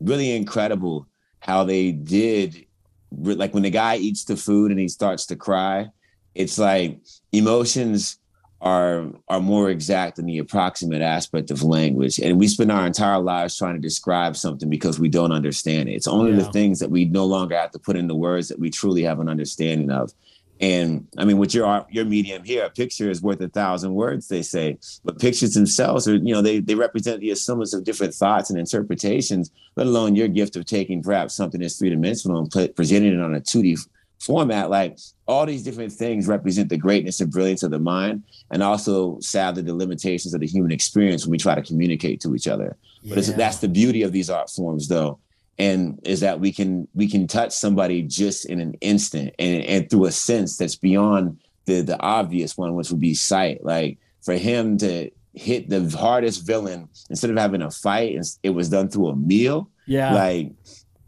really 0.00 0.34
incredible 0.34 1.06
how 1.40 1.64
they 1.64 1.92
did 1.92 2.66
like 3.12 3.52
when 3.54 3.62
the 3.64 3.70
guy 3.70 3.96
eats 3.96 4.24
the 4.24 4.36
food 4.36 4.70
and 4.70 4.78
he 4.80 4.88
starts 4.88 5.26
to 5.26 5.36
cry 5.36 5.88
it's 6.34 6.58
like 6.58 6.98
emotions 7.32 8.18
are 8.60 9.06
are 9.28 9.40
more 9.40 9.70
exact 9.70 10.16
than 10.16 10.26
the 10.26 10.36
approximate 10.38 11.00
aspect 11.00 11.50
of 11.50 11.62
language. 11.62 12.18
And 12.18 12.38
we 12.38 12.46
spend 12.46 12.70
our 12.70 12.86
entire 12.86 13.18
lives 13.18 13.56
trying 13.56 13.74
to 13.74 13.80
describe 13.80 14.36
something 14.36 14.68
because 14.68 15.00
we 15.00 15.08
don't 15.08 15.32
understand 15.32 15.88
it. 15.88 15.92
It's 15.92 16.06
only 16.06 16.32
the 16.32 16.44
things 16.52 16.78
that 16.80 16.90
we 16.90 17.06
no 17.06 17.24
longer 17.24 17.56
have 17.56 17.70
to 17.70 17.78
put 17.78 17.96
into 17.96 18.14
words 18.14 18.48
that 18.48 18.58
we 18.58 18.68
truly 18.68 19.02
have 19.04 19.18
an 19.18 19.30
understanding 19.30 19.90
of 19.90 20.12
and 20.60 21.08
I 21.16 21.24
mean, 21.24 21.38
with 21.38 21.54
your 21.54 21.64
art, 21.64 21.86
your 21.90 22.04
medium 22.04 22.44
here, 22.44 22.64
a 22.64 22.70
picture 22.70 23.08
is 23.08 23.22
worth 23.22 23.40
a 23.40 23.48
thousand 23.48 23.94
words, 23.94 24.28
they 24.28 24.42
say. 24.42 24.78
But 25.02 25.18
pictures 25.18 25.54
themselves 25.54 26.06
are, 26.06 26.16
you 26.16 26.34
know, 26.34 26.42
they, 26.42 26.60
they 26.60 26.74
represent 26.74 27.20
the 27.20 27.30
assemblage 27.30 27.72
of 27.72 27.84
different 27.84 28.12
thoughts 28.12 28.50
and 28.50 28.58
interpretations, 28.58 29.50
let 29.76 29.86
alone 29.86 30.16
your 30.16 30.28
gift 30.28 30.56
of 30.56 30.66
taking 30.66 31.02
perhaps 31.02 31.34
something 31.34 31.62
that's 31.62 31.78
three 31.78 31.88
dimensional 31.88 32.38
and 32.38 32.50
put, 32.50 32.76
presenting 32.76 33.14
it 33.14 33.22
on 33.22 33.34
a 33.34 33.40
2D 33.40 33.78
f- 33.78 33.86
format. 34.18 34.68
Like 34.68 34.98
all 35.26 35.46
these 35.46 35.62
different 35.62 35.92
things 35.92 36.28
represent 36.28 36.68
the 36.68 36.76
greatness 36.76 37.22
and 37.22 37.32
brilliance 37.32 37.62
of 37.62 37.70
the 37.70 37.78
mind, 37.78 38.24
and 38.50 38.62
also 38.62 39.18
sadly 39.20 39.62
the 39.62 39.74
limitations 39.74 40.34
of 40.34 40.40
the 40.40 40.46
human 40.46 40.72
experience 40.72 41.24
when 41.24 41.30
we 41.30 41.38
try 41.38 41.54
to 41.54 41.62
communicate 41.62 42.20
to 42.20 42.34
each 42.34 42.46
other. 42.46 42.76
But 43.08 43.16
it's, 43.16 43.32
that's 43.32 43.58
the 43.58 43.68
beauty 43.68 44.02
of 44.02 44.12
these 44.12 44.28
art 44.28 44.50
forms, 44.50 44.88
though 44.88 45.20
and 45.60 46.00
is 46.04 46.20
that 46.20 46.40
we 46.40 46.52
can 46.52 46.88
we 46.94 47.06
can 47.06 47.26
touch 47.26 47.52
somebody 47.52 48.02
just 48.02 48.46
in 48.46 48.60
an 48.60 48.72
instant 48.80 49.34
and, 49.38 49.62
and 49.64 49.90
through 49.90 50.06
a 50.06 50.12
sense 50.12 50.56
that's 50.56 50.74
beyond 50.74 51.38
the 51.66 51.82
the 51.82 52.00
obvious 52.00 52.56
one 52.56 52.74
which 52.74 52.90
would 52.90 53.00
be 53.00 53.14
sight 53.14 53.62
like 53.62 53.98
for 54.22 54.34
him 54.34 54.78
to 54.78 55.10
hit 55.34 55.68
the 55.68 55.96
hardest 55.96 56.46
villain 56.46 56.88
instead 57.10 57.30
of 57.30 57.36
having 57.36 57.62
a 57.62 57.70
fight 57.70 58.18
it 58.42 58.50
was 58.50 58.70
done 58.70 58.88
through 58.88 59.08
a 59.08 59.16
meal 59.16 59.68
yeah. 59.86 60.14
like 60.14 60.50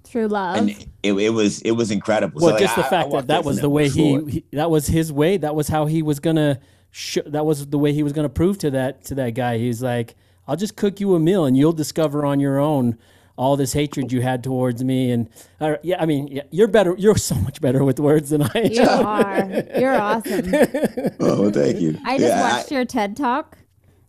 through 0.04 0.28
love. 0.28 0.56
and 0.56 0.70
it, 1.02 1.12
it 1.14 1.30
was 1.30 1.62
it 1.62 1.72
was 1.72 1.90
incredible 1.90 2.40
well, 2.40 2.50
So, 2.50 2.54
like, 2.54 2.60
just 2.60 2.76
the 2.76 2.82
I- 2.82 2.86
I 2.86 2.90
fact 2.90 3.10
that 3.12 3.26
that 3.28 3.44
was 3.44 3.60
the 3.60 3.70
way 3.70 3.88
he, 3.88 4.20
he 4.28 4.44
that 4.52 4.70
was 4.70 4.86
his 4.86 5.10
way. 5.10 5.38
That 5.38 5.54
was 5.54 5.68
how 5.68 5.86
he 5.86 6.02
was 6.02 6.20
gonna. 6.20 6.60
Sh- 6.90 7.24
that 7.24 7.46
was 7.46 7.68
the 7.68 7.78
way 7.78 7.94
he 7.94 8.02
was 8.02 8.12
gonna 8.12 8.28
prove 8.28 8.58
to 8.58 8.70
that 8.72 9.04
to 9.04 9.14
that 9.14 9.30
guy. 9.30 9.56
He's 9.56 9.82
like, 9.82 10.14
I'll 10.46 10.56
just 10.56 10.76
cook 10.76 11.00
you 11.00 11.14
a 11.14 11.18
meal, 11.18 11.46
and 11.46 11.56
you'll 11.56 11.72
discover 11.72 12.26
on 12.26 12.40
your 12.40 12.58
own 12.58 12.98
all 13.42 13.56
this 13.56 13.72
hatred 13.72 14.12
you 14.12 14.22
had 14.22 14.42
towards 14.44 14.82
me. 14.84 15.10
And 15.10 15.28
uh, 15.60 15.74
yeah, 15.82 16.00
I 16.00 16.06
mean, 16.06 16.28
yeah, 16.28 16.42
you're 16.50 16.68
better. 16.68 16.94
You're 16.96 17.16
so 17.16 17.34
much 17.34 17.60
better 17.60 17.82
with 17.84 17.98
words 17.98 18.30
than 18.30 18.42
I 18.42 18.50
am. 18.54 18.72
you 18.72 18.84
are. 18.84 19.48
You're 19.78 19.98
awesome. 20.00 20.46
oh 21.20 21.50
thank 21.50 21.80
you 21.80 21.98
I 22.04 22.18
just 22.18 22.28
Yeah, 22.28 22.40
watched 22.40 22.70
your 22.70 22.84
TED 22.84 23.16
talk, 23.16 23.58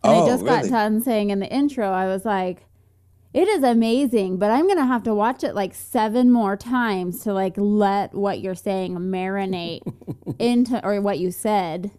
and 0.04 0.12
Oh, 0.14 0.22
I 0.24 0.26
just 0.26 0.44
got 0.44 0.56
really? 0.58 0.70
done 0.70 1.00
saying 1.02 1.30
in 1.30 1.40
the 1.40 1.48
intro, 1.52 1.90
I 1.90 2.06
was 2.06 2.24
like, 2.24 2.66
It 3.32 3.48
is 3.48 3.62
amazing, 3.64 4.36
but 4.38 4.50
I'm 4.52 4.68
gonna 4.68 4.86
have 4.86 5.02
to 5.04 5.14
watch 5.14 5.42
it 5.42 5.54
like 5.54 5.74
seven 5.74 6.30
more 6.30 6.56
times 6.56 7.20
to 7.24 7.32
like 7.32 7.54
let 7.56 8.14
what 8.14 8.40
you're 8.40 8.54
saying 8.54 8.96
marinate 8.96 9.82
into 10.38 10.84
or 10.86 11.00
what 11.00 11.18
you 11.18 11.30
said 11.32 11.90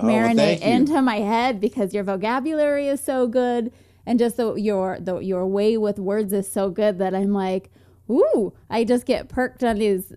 Oh, 0.00 0.06
well, 0.06 0.14
marinate 0.28 0.60
into 0.62 1.00
my 1.02 1.16
head 1.20 1.60
because 1.60 1.94
your 1.94 2.04
vocabulary 2.04 2.88
is 2.88 3.00
so 3.00 3.26
good 3.28 3.70
and 4.06 4.18
just 4.18 4.36
the, 4.36 4.54
your 4.54 4.98
the, 5.00 5.18
your 5.18 5.46
way 5.46 5.76
with 5.76 5.98
words 5.98 6.32
is 6.32 6.50
so 6.50 6.70
good 6.70 6.98
that 6.98 7.14
I'm 7.14 7.32
like, 7.32 7.70
ooh, 8.10 8.52
I 8.68 8.84
just 8.84 9.06
get 9.06 9.28
perked 9.28 9.62
on 9.62 9.78
these 9.78 10.12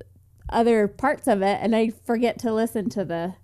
other 0.49 0.87
parts 0.87 1.27
of 1.27 1.41
it 1.41 1.59
and 1.61 1.75
I 1.75 1.91
forget 2.05 2.39
to 2.39 2.53
listen 2.53 2.89
to 2.91 3.05
the 3.05 3.35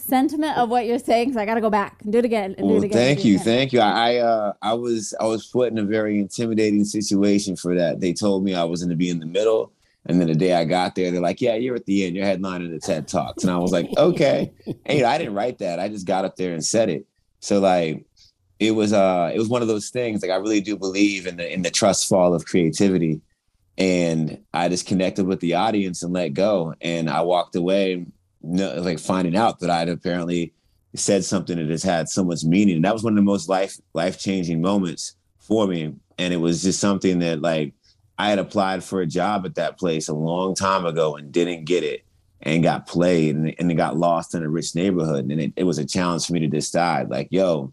sentiment 0.00 0.56
of 0.56 0.68
what 0.68 0.86
you're 0.86 0.98
saying 0.98 1.28
because 1.28 1.36
I 1.36 1.44
got 1.44 1.54
to 1.54 1.60
go 1.60 1.70
back 1.70 2.02
and 2.02 2.12
do 2.12 2.18
it 2.18 2.24
again 2.24 2.54
and 2.58 2.68
do 2.68 2.76
it 2.76 2.84
again. 2.84 2.92
thank 2.92 3.24
you, 3.24 3.34
again. 3.34 3.44
thank 3.44 3.72
you. 3.72 3.80
I 3.80 3.90
I, 3.90 4.16
uh, 4.16 4.52
I 4.62 4.74
was 4.74 5.14
I 5.20 5.26
was 5.26 5.46
put 5.46 5.70
in 5.70 5.78
a 5.78 5.84
very 5.84 6.18
intimidating 6.18 6.84
situation 6.84 7.56
for 7.56 7.74
that. 7.76 8.00
They 8.00 8.12
told 8.12 8.44
me 8.44 8.54
I 8.54 8.64
was 8.64 8.80
going 8.80 8.90
to 8.90 8.96
be 8.96 9.10
in 9.10 9.20
the 9.20 9.26
middle, 9.26 9.72
and 10.06 10.20
then 10.20 10.28
the 10.28 10.34
day 10.34 10.54
I 10.54 10.64
got 10.64 10.94
there, 10.94 11.10
they're 11.10 11.20
like, 11.20 11.40
"Yeah, 11.40 11.54
you're 11.54 11.76
at 11.76 11.86
the 11.86 12.06
end. 12.06 12.16
You're 12.16 12.24
headlining 12.24 12.70
the 12.70 12.80
TED 12.80 13.08
Talks," 13.08 13.44
and 13.44 13.52
I 13.52 13.58
was 13.58 13.72
like, 13.72 13.88
"Okay." 13.96 14.52
and 14.66 14.98
you 14.98 15.02
know, 15.02 15.08
I 15.08 15.18
didn't 15.18 15.34
write 15.34 15.58
that. 15.58 15.78
I 15.78 15.88
just 15.88 16.06
got 16.06 16.24
up 16.24 16.36
there 16.36 16.52
and 16.52 16.64
said 16.64 16.88
it. 16.88 17.06
So 17.40 17.60
like, 17.60 18.04
it 18.60 18.72
was 18.72 18.92
uh, 18.92 19.32
it 19.34 19.38
was 19.38 19.48
one 19.48 19.62
of 19.62 19.68
those 19.68 19.88
things. 19.88 20.22
Like 20.22 20.30
I 20.30 20.36
really 20.36 20.60
do 20.60 20.76
believe 20.76 21.26
in 21.26 21.38
the 21.38 21.52
in 21.52 21.62
the 21.62 21.70
trust 21.70 22.08
fall 22.08 22.34
of 22.34 22.44
creativity, 22.44 23.20
and 23.78 24.38
I 24.52 24.68
just 24.68 24.86
connected 24.86 25.26
with 25.26 25.40
the 25.40 25.54
audience 25.54 26.02
and 26.02 26.12
let 26.12 26.34
go. 26.34 26.74
And 26.82 27.08
I 27.08 27.22
walked 27.22 27.56
away, 27.56 28.06
no, 28.42 28.74
like 28.82 28.98
finding 28.98 29.34
out 29.34 29.60
that 29.60 29.70
I'd 29.70 29.88
apparently 29.88 30.52
said 30.94 31.24
something 31.24 31.56
that 31.56 31.70
has 31.70 31.82
had 31.82 32.08
so 32.08 32.22
much 32.22 32.44
meaning. 32.44 32.76
And 32.76 32.84
that 32.84 32.92
was 32.92 33.02
one 33.02 33.14
of 33.14 33.16
the 33.16 33.22
most 33.22 33.48
life 33.48 33.78
life 33.94 34.18
changing 34.18 34.60
moments 34.60 35.16
for 35.38 35.66
me. 35.66 35.94
And 36.18 36.34
it 36.34 36.38
was 36.38 36.62
just 36.62 36.80
something 36.80 37.20
that 37.20 37.40
like 37.40 37.72
I 38.18 38.28
had 38.28 38.38
applied 38.38 38.84
for 38.84 39.00
a 39.00 39.06
job 39.06 39.46
at 39.46 39.54
that 39.54 39.78
place 39.78 40.08
a 40.08 40.14
long 40.14 40.54
time 40.54 40.84
ago 40.84 41.16
and 41.16 41.32
didn't 41.32 41.64
get 41.64 41.82
it 41.82 42.04
and 42.42 42.62
got 42.62 42.86
played 42.86 43.36
and, 43.36 43.54
and 43.58 43.70
it 43.70 43.76
got 43.76 43.96
lost 43.96 44.34
in 44.34 44.42
a 44.42 44.48
rich 44.50 44.74
neighborhood. 44.74 45.30
And 45.30 45.40
it, 45.40 45.52
it 45.56 45.64
was 45.64 45.78
a 45.78 45.86
challenge 45.86 46.26
for 46.26 46.34
me 46.34 46.40
to 46.40 46.46
decide 46.46 47.08
like, 47.08 47.28
yo, 47.30 47.72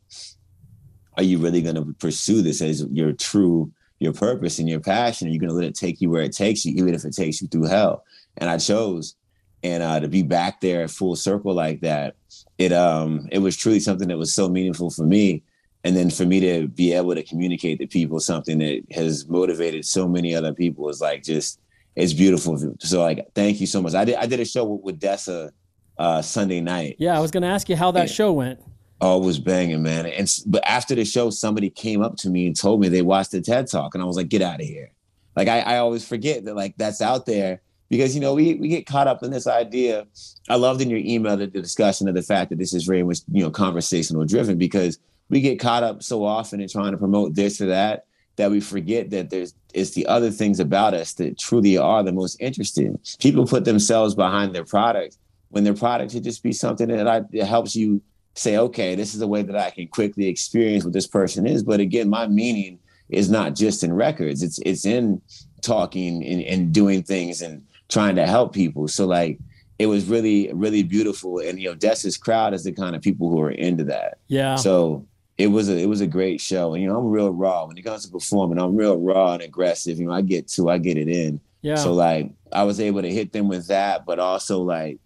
are 1.18 1.24
you 1.24 1.40
really 1.40 1.62
going 1.62 1.76
to 1.76 1.94
pursue 2.00 2.42
this 2.42 2.62
as 2.62 2.86
your 2.92 3.12
true 3.12 3.72
your 4.00 4.14
purpose 4.14 4.60
and 4.60 4.70
your 4.70 4.80
passion? 4.80 5.28
Are 5.28 5.32
you 5.32 5.40
going 5.40 5.50
to 5.50 5.56
let 5.56 5.66
it 5.66 5.76
take 5.76 6.00
you 6.00 6.10
where 6.10 6.22
it 6.22 6.32
takes 6.32 6.64
you, 6.64 6.74
even 6.78 6.94
if 6.94 7.04
it 7.04 7.16
takes 7.16 7.42
you 7.42 7.48
through 7.48 7.66
hell? 7.66 8.04
And 8.38 8.50
I 8.50 8.58
chose. 8.58 9.16
And 9.64 9.82
uh, 9.82 10.00
to 10.00 10.08
be 10.08 10.22
back 10.22 10.62
there 10.62 10.88
full 10.88 11.16
circle 11.16 11.54
like 11.54 11.82
that, 11.82 12.16
it 12.60 12.72
um 12.72 13.28
it 13.32 13.40
was 13.40 13.58
truly 13.58 13.80
something 13.80 14.08
that 14.10 14.18
was 14.18 14.34
so 14.34 14.48
meaningful 14.48 14.92
for 14.92 15.04
me. 15.04 15.44
And 15.84 15.96
then 15.96 16.10
for 16.10 16.26
me 16.26 16.40
to 16.42 16.68
be 16.68 16.94
able 16.94 17.16
to 17.16 17.24
communicate 17.24 17.80
to 17.80 17.88
people 17.88 18.20
something 18.20 18.60
that 18.60 18.84
has 18.92 19.28
motivated 19.28 19.86
so 19.86 20.08
many 20.08 20.36
other 20.36 20.54
people 20.54 20.90
is 20.90 21.02
like 21.02 21.24
just 21.24 21.60
it's 21.96 22.14
beautiful. 22.14 22.58
So 22.80 23.02
like 23.02 23.26
thank 23.34 23.60
you 23.60 23.66
so 23.66 23.82
much. 23.82 23.96
I 23.96 24.06
did 24.06 24.16
I 24.16 24.28
did 24.28 24.40
a 24.40 24.46
show 24.46 24.64
with, 24.64 24.84
with 24.84 25.00
Dessa 25.00 25.50
uh 25.98 26.22
Sunday 26.22 26.62
night. 26.62 26.98
Yeah, 27.00 27.18
I 27.18 27.20
was 27.20 27.32
going 27.32 27.44
to 27.44 27.50
ask 27.50 27.68
you 27.68 27.76
how 27.76 27.90
that 27.92 28.12
show 28.12 28.32
went. 28.34 28.60
Was 29.00 29.40
banging, 29.40 29.84
man. 29.84 30.08
And 30.08 30.28
but 30.48 30.66
after 30.66 30.96
the 30.96 31.06
show, 31.06 31.30
somebody 31.30 31.70
came 31.70 32.02
up 32.02 32.18
to 32.18 32.30
me 32.30 32.48
and 32.48 32.56
told 32.56 32.82
me 32.82 32.90
they 32.90 33.04
watched 33.04 33.32
the 33.32 33.42
TED 33.42 33.70
Talk, 33.70 33.94
and 33.94 34.02
I 34.02 34.06
was 34.08 34.18
like, 34.18 34.30
"Get 34.30 34.42
out 34.42 34.60
of 34.60 34.66
here!" 34.66 34.92
Like 35.36 35.48
I, 35.48 35.60
I 35.60 35.78
always 35.78 36.06
forget 36.06 36.46
that 36.46 36.56
like 36.56 36.76
that's 36.78 37.00
out 37.02 37.28
there 37.28 37.62
because 37.90 38.16
you 38.16 38.22
know 38.22 38.34
we 38.34 38.56
we 38.56 38.68
get 38.68 38.88
caught 38.88 39.08
up 39.08 39.22
in 39.22 39.32
this 39.32 39.46
idea. 39.46 40.08
I 40.50 40.56
loved 40.56 40.82
in 40.82 40.90
your 40.90 41.00
email 41.00 41.38
the, 41.38 41.46
the 41.46 41.62
discussion 41.62 42.08
of 42.08 42.16
the 42.16 42.24
fact 42.24 42.50
that 42.50 42.58
this 42.58 42.74
is 42.74 42.86
very 42.86 43.04
much 43.04 43.20
you 43.32 43.44
know 43.44 43.52
conversational 43.52 44.26
driven 44.26 44.58
because 44.58 44.98
we 45.30 45.42
get 45.42 45.60
caught 45.60 45.84
up 45.84 46.02
so 46.02 46.26
often 46.26 46.60
in 46.60 46.68
trying 46.68 46.92
to 46.92 46.98
promote 46.98 47.36
this 47.36 47.62
or 47.62 47.68
that 47.68 48.06
that 48.38 48.52
we 48.52 48.60
forget 48.60 49.10
that 49.12 49.30
there's 49.30 49.54
it's 49.74 49.92
the 49.92 50.08
other 50.08 50.32
things 50.32 50.60
about 50.60 50.94
us 50.96 51.14
that 51.14 51.38
truly 51.38 51.78
are 51.78 52.02
the 52.02 52.12
most 52.12 52.36
interesting. 52.40 53.00
People 53.20 53.46
put 53.46 53.66
themselves 53.66 54.16
behind 54.16 54.56
their 54.56 54.66
product 54.66 55.18
when 55.50 55.64
their 55.64 55.74
product 55.74 56.12
should 56.12 56.24
just 56.24 56.44
be 56.44 56.52
something 56.52 56.88
that, 56.90 57.08
I, 57.08 57.22
that 57.32 57.46
helps 57.46 57.76
you 57.76 58.02
say, 58.38 58.58
okay, 58.58 58.96
this 58.96 59.16
is 59.16 59.22
a 59.22 59.28
way 59.28 59.42
that 59.42 59.56
I 59.56 59.70
can 59.72 59.88
quickly 59.88 60.28
experience 60.28 60.84
what 60.84 60.94
this 60.94 61.08
person 61.08 61.46
is. 61.46 61.64
But 61.64 61.80
again, 61.80 62.10
my 62.10 62.28
meaning 62.28 62.80
is 63.10 63.30
not 63.30 63.56
just 63.56 63.84
in 63.84 63.94
records; 63.94 64.44
it's 64.44 64.60
it's 64.60 64.86
in 64.86 65.22
talking 65.62 66.26
and, 66.26 66.42
and 66.44 66.74
doing 66.74 67.04
things 67.04 67.42
and 67.42 67.64
trying 67.90 68.16
to 68.16 68.26
help 68.26 68.54
people. 68.54 68.88
So 68.88 69.06
like, 69.06 69.40
it 69.80 69.88
was 69.88 70.06
really 70.06 70.52
really 70.54 70.84
beautiful. 70.84 71.40
And 71.40 71.60
you 71.60 71.70
know, 71.70 71.76
Dessa's 71.76 72.18
crowd 72.18 72.54
is 72.54 72.64
the 72.64 72.72
kind 72.72 72.96
of 72.96 73.02
people 73.02 73.30
who 73.30 73.42
are 73.42 73.52
into 73.52 73.84
that. 73.86 74.20
Yeah. 74.28 74.56
So 74.56 75.06
it 75.38 75.48
was 75.48 75.70
a 75.70 75.78
it 75.78 75.88
was 75.88 76.02
a 76.02 76.08
great 76.08 76.42
show. 76.42 76.74
And 76.74 76.84
you 76.84 76.90
know, 76.90 76.98
I'm 76.98 77.08
real 77.08 77.32
raw 77.32 77.66
when 77.66 77.78
it 77.78 77.84
comes 77.84 78.06
to 78.06 78.12
performing. 78.12 78.60
I'm 78.60 78.76
real 78.76 78.98
raw 78.98 79.34
and 79.34 79.44
aggressive. 79.44 80.00
You 80.00 80.08
know, 80.08 80.14
I 80.14 80.22
get 80.22 80.48
to 80.50 80.70
I 80.70 80.78
get 80.78 80.98
it 80.98 81.08
in. 81.08 81.40
yeah. 81.62 81.76
So 81.76 81.94
like 81.94 82.32
I 82.52 82.64
was 82.64 82.80
able 82.80 83.02
to 83.02 83.12
hit 83.12 83.32
them 83.32 83.48
with 83.48 83.68
that, 83.68 84.06
but 84.06 84.20
also 84.20 84.62
like 84.62 85.00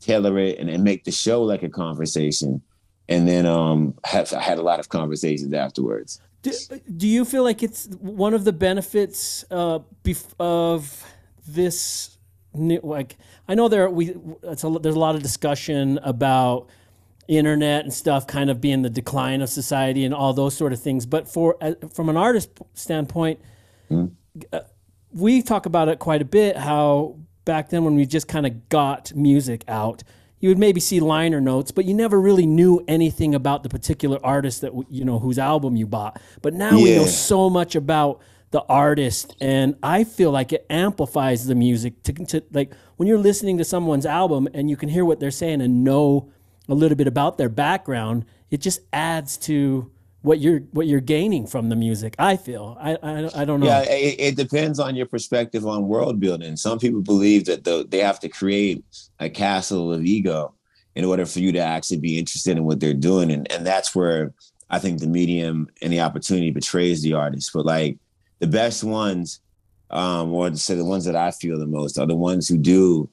tailor 0.00 0.38
it 0.38 0.58
and, 0.58 0.70
and 0.70 0.84
make 0.84 1.04
the 1.04 1.10
show 1.10 1.42
like 1.42 1.62
a 1.62 1.68
conversation. 1.68 2.62
And 3.08 3.26
then 3.26 3.46
um 3.46 3.94
have, 4.04 4.32
I 4.32 4.40
had 4.40 4.58
a 4.58 4.62
lot 4.62 4.80
of 4.80 4.88
conversations 4.88 5.52
afterwards. 5.52 6.20
Do, 6.42 6.52
do 6.96 7.08
you 7.08 7.24
feel 7.24 7.42
like 7.42 7.62
it's 7.62 7.86
one 8.00 8.32
of 8.34 8.44
the 8.44 8.52
benefits 8.52 9.44
uh, 9.50 9.80
bef- 10.04 10.34
of 10.38 11.04
this? 11.46 12.14
New, 12.54 12.80
like 12.82 13.18
I 13.46 13.54
know 13.54 13.68
there 13.68 13.90
we 13.90 14.14
a, 14.42 14.78
there's 14.80 14.96
a 14.96 14.98
lot 14.98 15.14
of 15.14 15.22
discussion 15.22 15.98
about 16.02 16.68
internet 17.28 17.84
and 17.84 17.92
stuff 17.92 18.26
kind 18.26 18.48
of 18.50 18.58
being 18.60 18.80
the 18.82 18.90
decline 18.90 19.42
of 19.42 19.50
society 19.50 20.04
and 20.04 20.14
all 20.14 20.32
those 20.32 20.56
sort 20.56 20.72
of 20.72 20.80
things. 20.80 21.04
But 21.06 21.28
for 21.28 21.56
uh, 21.60 21.74
from 21.92 22.08
an 22.08 22.16
artist 22.16 22.50
standpoint, 22.72 23.38
uh, 24.52 24.60
we 25.12 25.42
talk 25.42 25.66
about 25.66 25.88
it 25.88 25.98
quite 25.98 26.22
a 26.22 26.24
bit. 26.24 26.56
How 26.56 27.16
back 27.44 27.68
then 27.68 27.84
when 27.84 27.94
we 27.96 28.06
just 28.06 28.28
kind 28.28 28.46
of 28.46 28.68
got 28.70 29.14
music 29.14 29.62
out, 29.68 30.02
you 30.40 30.48
would 30.48 30.58
maybe 30.58 30.80
see 30.80 31.00
liner 31.00 31.40
notes, 31.40 31.70
but 31.70 31.84
you 31.84 31.94
never 31.94 32.20
really 32.20 32.46
knew 32.46 32.84
anything 32.86 33.34
about 33.34 33.62
the 33.62 33.68
particular 33.68 34.18
artist 34.22 34.60
that 34.60 34.72
you 34.88 35.04
know 35.04 35.18
whose 35.18 35.38
album 35.38 35.76
you 35.76 35.86
bought. 35.86 36.20
But 36.42 36.54
now 36.54 36.76
we 36.76 36.96
know 36.96 37.06
so 37.06 37.50
much 37.50 37.74
about 37.74 38.20
the 38.50 38.62
artist, 38.62 39.36
and 39.40 39.76
I 39.82 40.04
feel 40.04 40.30
like 40.30 40.52
it 40.52 40.64
amplifies 40.70 41.46
the 41.46 41.54
music. 41.54 42.02
To, 42.04 42.12
to 42.12 42.42
like 42.52 42.72
when 42.96 43.08
you're 43.08 43.18
listening 43.18 43.58
to 43.58 43.64
someone's 43.64 44.06
album 44.06 44.48
and 44.54 44.70
you 44.70 44.76
can 44.76 44.88
hear 44.88 45.04
what 45.04 45.20
they're 45.20 45.30
saying 45.30 45.60
and 45.60 45.84
know 45.84 46.30
a 46.68 46.74
little 46.74 46.96
bit 46.96 47.06
about 47.06 47.38
their 47.38 47.48
background, 47.48 48.24
it 48.50 48.60
just 48.60 48.80
adds 48.92 49.36
to 49.38 49.90
what 50.28 50.40
you're 50.40 50.60
what 50.72 50.86
you're 50.86 51.00
gaining 51.00 51.46
from 51.46 51.70
the 51.70 51.74
music. 51.74 52.14
I 52.18 52.36
feel. 52.36 52.76
I 52.78 52.98
I, 53.02 53.42
I 53.42 53.44
don't 53.46 53.60
know. 53.60 53.66
Yeah, 53.66 53.80
it, 53.88 54.16
it 54.18 54.36
depends 54.36 54.78
on 54.78 54.94
your 54.94 55.06
perspective 55.06 55.66
on 55.66 55.88
world 55.88 56.20
building. 56.20 56.54
Some 56.56 56.78
people 56.78 57.00
believe 57.00 57.46
that 57.46 57.64
the, 57.64 57.86
they 57.88 58.00
have 58.00 58.20
to 58.20 58.28
create 58.28 58.84
a 59.20 59.30
castle 59.30 59.90
of 59.90 60.04
ego 60.04 60.52
in 60.94 61.06
order 61.06 61.24
for 61.24 61.40
you 61.40 61.50
to 61.52 61.60
actually 61.60 61.96
be 61.96 62.18
interested 62.18 62.58
in 62.58 62.64
what 62.64 62.78
they're 62.78 62.92
doing. 62.92 63.30
And, 63.30 63.50
and 63.50 63.66
that's 63.66 63.94
where 63.94 64.34
I 64.68 64.78
think 64.78 65.00
the 65.00 65.06
medium 65.06 65.66
and 65.80 65.90
the 65.90 66.00
opportunity 66.00 66.50
betrays 66.50 67.00
the 67.02 67.14
artist. 67.14 67.50
But 67.54 67.64
like 67.64 67.96
the 68.38 68.48
best 68.48 68.84
ones, 68.84 69.40
um, 69.88 70.34
or 70.34 70.50
to 70.50 70.58
say 70.58 70.74
the 70.74 70.84
ones 70.84 71.06
that 71.06 71.16
I 71.16 71.30
feel 71.30 71.58
the 71.58 71.66
most 71.66 71.98
are 71.98 72.06
the 72.06 72.14
ones 72.14 72.46
who 72.46 72.58
do 72.58 73.08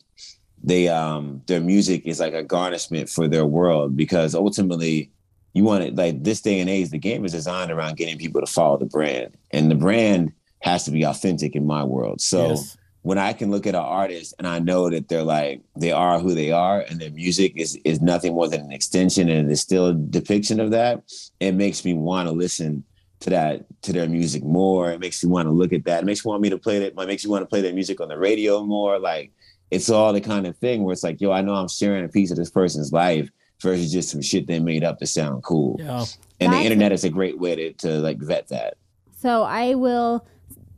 they 0.66 0.90
um 0.90 1.42
their 1.46 1.62
music 1.62 2.02
is 2.06 2.20
like 2.20 2.34
a 2.34 2.44
garnishment 2.44 3.08
for 3.08 3.28
their 3.28 3.46
world 3.46 3.96
because 3.96 4.36
ultimately 4.36 5.12
you 5.56 5.64
want 5.64 5.84
it 5.84 5.96
like 5.96 6.22
this 6.24 6.42
day 6.42 6.60
and 6.60 6.70
age 6.70 6.90
the 6.90 7.00
game 7.00 7.26
is 7.26 7.32
designed 7.32 7.72
around 7.72 7.98
getting 7.98 8.18
people 8.18 8.42
to 8.42 8.46
follow 8.48 8.78
the 8.78 8.86
brand 8.86 9.36
and 9.52 9.72
the 9.72 9.76
brand 9.76 10.32
has 10.62 10.84
to 10.84 10.92
be 10.92 11.04
authentic 11.04 11.56
in 11.56 11.66
my 11.66 11.84
world. 11.84 12.20
So 12.22 12.50
Yes. 12.50 12.78
when 13.02 13.18
i 13.18 13.32
can 13.34 13.52
look 13.52 13.66
at 13.68 13.76
an 13.76 13.82
artist 14.04 14.34
and 14.38 14.48
i 14.48 14.58
know 14.60 14.90
that 14.90 15.08
they're 15.10 15.24
like 15.24 15.62
they 15.84 15.92
are 15.92 16.20
who 16.20 16.34
they 16.36 16.52
are 16.52 16.82
and 16.90 17.00
their 17.00 17.12
music 17.12 17.54
is 17.56 17.72
is 17.86 18.02
nothing 18.02 18.34
more 18.34 18.48
than 18.50 18.62
an 18.62 18.72
extension 18.72 19.30
and 19.30 19.48
it 19.48 19.52
is 19.54 19.62
still 19.62 19.86
a 19.88 19.94
depiction 19.94 20.60
of 20.60 20.72
that 20.72 21.04
it 21.40 21.54
makes 21.54 21.86
me 21.86 21.94
want 21.94 22.28
to 22.28 22.34
listen 22.34 22.84
to 23.22 23.30
that 23.30 23.66
to 23.82 23.94
their 23.94 24.10
music 24.10 24.44
more. 24.44 24.92
It 24.92 25.00
makes 25.00 25.24
me 25.24 25.30
want 25.32 25.48
to 25.48 25.52
look 25.52 25.72
at 25.72 25.86
that. 25.86 26.04
It 26.04 26.06
makes 26.06 26.24
me 26.26 26.30
want 26.30 26.42
me 26.42 26.50
to 26.50 26.58
play 26.58 26.80
that 26.80 26.88
it 26.88 27.08
makes 27.08 27.24
you 27.24 27.30
want 27.32 27.44
to 27.44 27.52
play 27.54 27.62
their 27.62 27.74
music 27.74 28.02
on 28.02 28.10
the 28.10 28.18
radio 28.18 28.64
more. 28.64 29.00
Like 29.00 29.32
it's 29.72 29.90
all 29.90 30.12
the 30.12 30.22
kind 30.22 30.46
of 30.46 30.58
thing 30.58 30.84
where 30.84 30.94
it's 30.94 31.02
like 31.04 31.20
yo 31.22 31.32
i 31.32 31.42
know 31.42 31.56
i'm 31.56 31.68
sharing 31.68 32.06
a 32.06 32.08
piece 32.18 32.30
of 32.30 32.38
this 32.38 32.52
person's 32.52 32.92
life 32.94 33.28
versus 33.62 33.92
just 33.92 34.10
some 34.10 34.22
shit 34.22 34.48
they 34.48 34.60
made 34.60 34.84
up 34.84 35.00
to 35.00 35.08
sound 35.08 35.44
cool 35.44 35.78
Yeah. 35.80 36.06
and 36.40 36.52
the 36.52 36.58
That's- 36.58 36.66
internet 36.66 36.92
is 36.92 37.04
a 37.04 37.10
great 37.10 37.40
way 37.40 37.56
to, 37.56 37.74
to 37.74 38.00
like 38.00 38.18
vet 38.20 38.48
that 38.50 38.78
So 39.18 39.44
I 39.44 39.76
will 39.76 40.26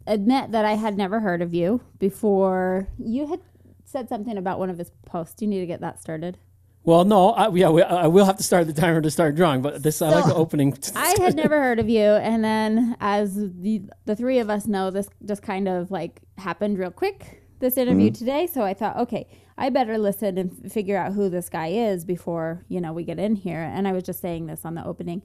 admit 0.08 0.52
that 0.52 0.66
I 0.66 0.74
had 0.74 0.98
never 0.98 1.20
heard 1.20 1.42
of 1.42 1.54
you 1.54 1.82
before. 2.00 2.88
You 2.98 3.28
had 3.28 3.42
said 3.86 4.10
something 4.10 4.38
about 4.38 4.60
one 4.60 4.70
of 4.70 4.78
his 4.78 4.92
posts. 5.06 5.42
You 5.42 5.48
need 5.48 5.60
to 5.60 5.66
get 5.66 5.82
that 5.82 6.00
started. 6.00 6.38
Well, 6.84 7.04
no, 7.04 7.32
I, 7.32 7.50
yeah, 7.54 7.68
we, 7.68 7.84
I 7.84 8.08
will 8.08 8.24
have 8.24 8.38
to 8.38 8.44
start 8.44 8.66
the 8.66 8.72
timer 8.72 9.02
to 9.02 9.12
start 9.12 9.36
drawing, 9.36 9.62
but 9.62 9.84
this 9.84 10.02
I 10.02 10.10
like 10.10 10.26
the 10.26 10.34
opening. 10.34 10.78
I 10.96 11.16
had 11.20 11.36
never 11.36 11.62
heard 11.62 11.80
of 11.80 11.90
you, 11.90 12.00
and 12.02 12.42
then 12.42 12.96
as 13.02 13.36
the 13.36 13.82
the 14.06 14.16
three 14.16 14.40
of 14.40 14.50
us 14.50 14.68
know, 14.68 14.90
this 14.90 15.10
just 15.26 15.42
kind 15.42 15.68
of 15.68 15.92
like 15.92 16.22
happened 16.38 16.80
real 16.80 16.92
quick. 16.92 17.44
This 17.60 17.76
interview 17.76 18.08
mm-hmm. 18.08 18.14
today, 18.14 18.48
so 18.48 18.62
I 18.62 18.74
thought, 18.74 18.96
okay, 19.00 19.28
I 19.58 19.70
better 19.70 19.98
listen 19.98 20.38
and 20.38 20.66
f- 20.66 20.72
figure 20.72 20.98
out 20.98 21.14
who 21.14 21.30
this 21.30 21.50
guy 21.50 21.68
is 21.68 22.06
before 22.06 22.64
you 22.68 22.80
know 22.80 22.94
we 22.94 23.04
get 23.04 23.20
in 23.20 23.36
here. 23.36 23.62
And 23.62 23.88
I 23.88 23.92
was 23.92 24.04
just 24.04 24.22
saying 24.22 24.48
this 24.48 24.66
on 24.66 24.76
the 24.76 24.86
opening, 24.86 25.22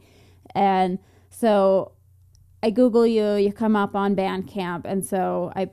and 0.54 0.98
so 1.30 1.92
I 2.62 2.70
Google 2.70 3.06
you, 3.06 3.34
you 3.34 3.52
come 3.52 3.76
up 3.76 3.94
on 3.94 4.16
Bandcamp, 4.16 4.82
and 4.84 5.04
so 5.04 5.52
I 5.54 5.70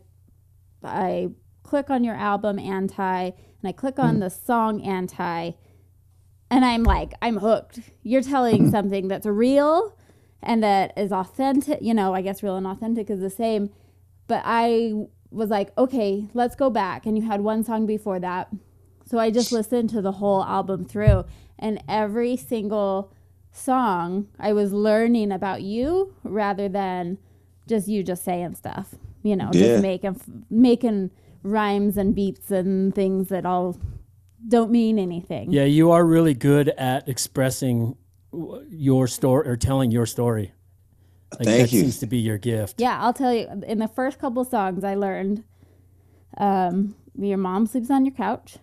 I 0.83 1.29
click 1.63 1.89
on 1.89 2.03
your 2.03 2.15
album 2.15 2.59
Anti, 2.59 3.23
and 3.25 3.33
I 3.63 3.71
click 3.71 3.99
on 3.99 4.15
hmm. 4.15 4.19
the 4.21 4.29
song 4.29 4.81
Anti, 4.81 5.51
and 6.51 6.65
I'm 6.65 6.83
like, 6.83 7.13
I'm 7.21 7.37
hooked. 7.37 7.79
You're 8.03 8.21
telling 8.21 8.65
hmm. 8.65 8.69
something 8.69 9.07
that's 9.07 9.25
real 9.25 9.95
and 10.41 10.63
that 10.63 10.93
is 10.97 11.11
authentic. 11.11 11.79
You 11.81 11.93
know, 11.93 12.13
I 12.13 12.21
guess 12.21 12.43
real 12.43 12.55
and 12.55 12.67
authentic 12.67 13.09
is 13.09 13.19
the 13.19 13.29
same. 13.29 13.69
But 14.27 14.43
I 14.45 14.93
was 15.31 15.49
like, 15.49 15.71
okay, 15.77 16.27
let's 16.33 16.55
go 16.55 16.69
back. 16.69 17.05
And 17.05 17.17
you 17.17 17.23
had 17.27 17.41
one 17.41 17.63
song 17.63 17.85
before 17.85 18.19
that. 18.19 18.49
So 19.05 19.17
I 19.19 19.31
just 19.31 19.51
listened 19.51 19.89
to 19.91 20.01
the 20.01 20.13
whole 20.13 20.43
album 20.43 20.85
through, 20.85 21.25
and 21.57 21.83
every 21.87 22.37
single 22.37 23.11
song, 23.51 24.27
I 24.39 24.53
was 24.53 24.71
learning 24.71 25.31
about 25.31 25.61
you 25.63 26.13
rather 26.23 26.69
than 26.69 27.17
just 27.67 27.87
you 27.87 28.03
just 28.03 28.23
saying 28.23 28.55
stuff. 28.55 28.95
You 29.23 29.35
know, 29.35 29.49
Yeah. 29.53 29.67
just 29.67 29.81
making 29.81 30.21
making 30.49 31.11
rhymes 31.43 31.97
and 31.97 32.13
beats 32.13 32.51
and 32.51 32.93
things 32.93 33.29
that 33.29 33.45
all 33.45 33.77
don't 34.47 34.71
mean 34.71 34.99
anything. 34.99 35.51
Yeah, 35.51 35.65
you 35.65 35.91
are 35.91 36.05
really 36.05 36.33
good 36.33 36.69
at 36.69 37.09
expressing 37.09 37.95
your 38.69 39.07
story 39.07 39.47
or 39.49 39.57
telling 39.57 39.91
your 39.91 40.05
story. 40.05 40.53
Like 41.37 41.45
Thank 41.45 41.69
that 41.69 41.75
you. 41.75 41.81
seems 41.81 41.99
to 41.99 42.07
be 42.07 42.17
your 42.17 42.37
gift. 42.37 42.81
Yeah, 42.81 42.97
I'll 43.01 43.13
tell 43.13 43.33
you. 43.33 43.47
In 43.67 43.79
the 43.79 43.87
first 43.87 44.19
couple 44.19 44.43
songs, 44.43 44.83
I 44.83 44.95
learned 44.95 45.43
um, 46.37 46.95
your 47.17 47.37
mom 47.37 47.67
sleeps 47.67 47.91
on 47.91 48.05
your 48.05 48.15
couch. 48.15 48.57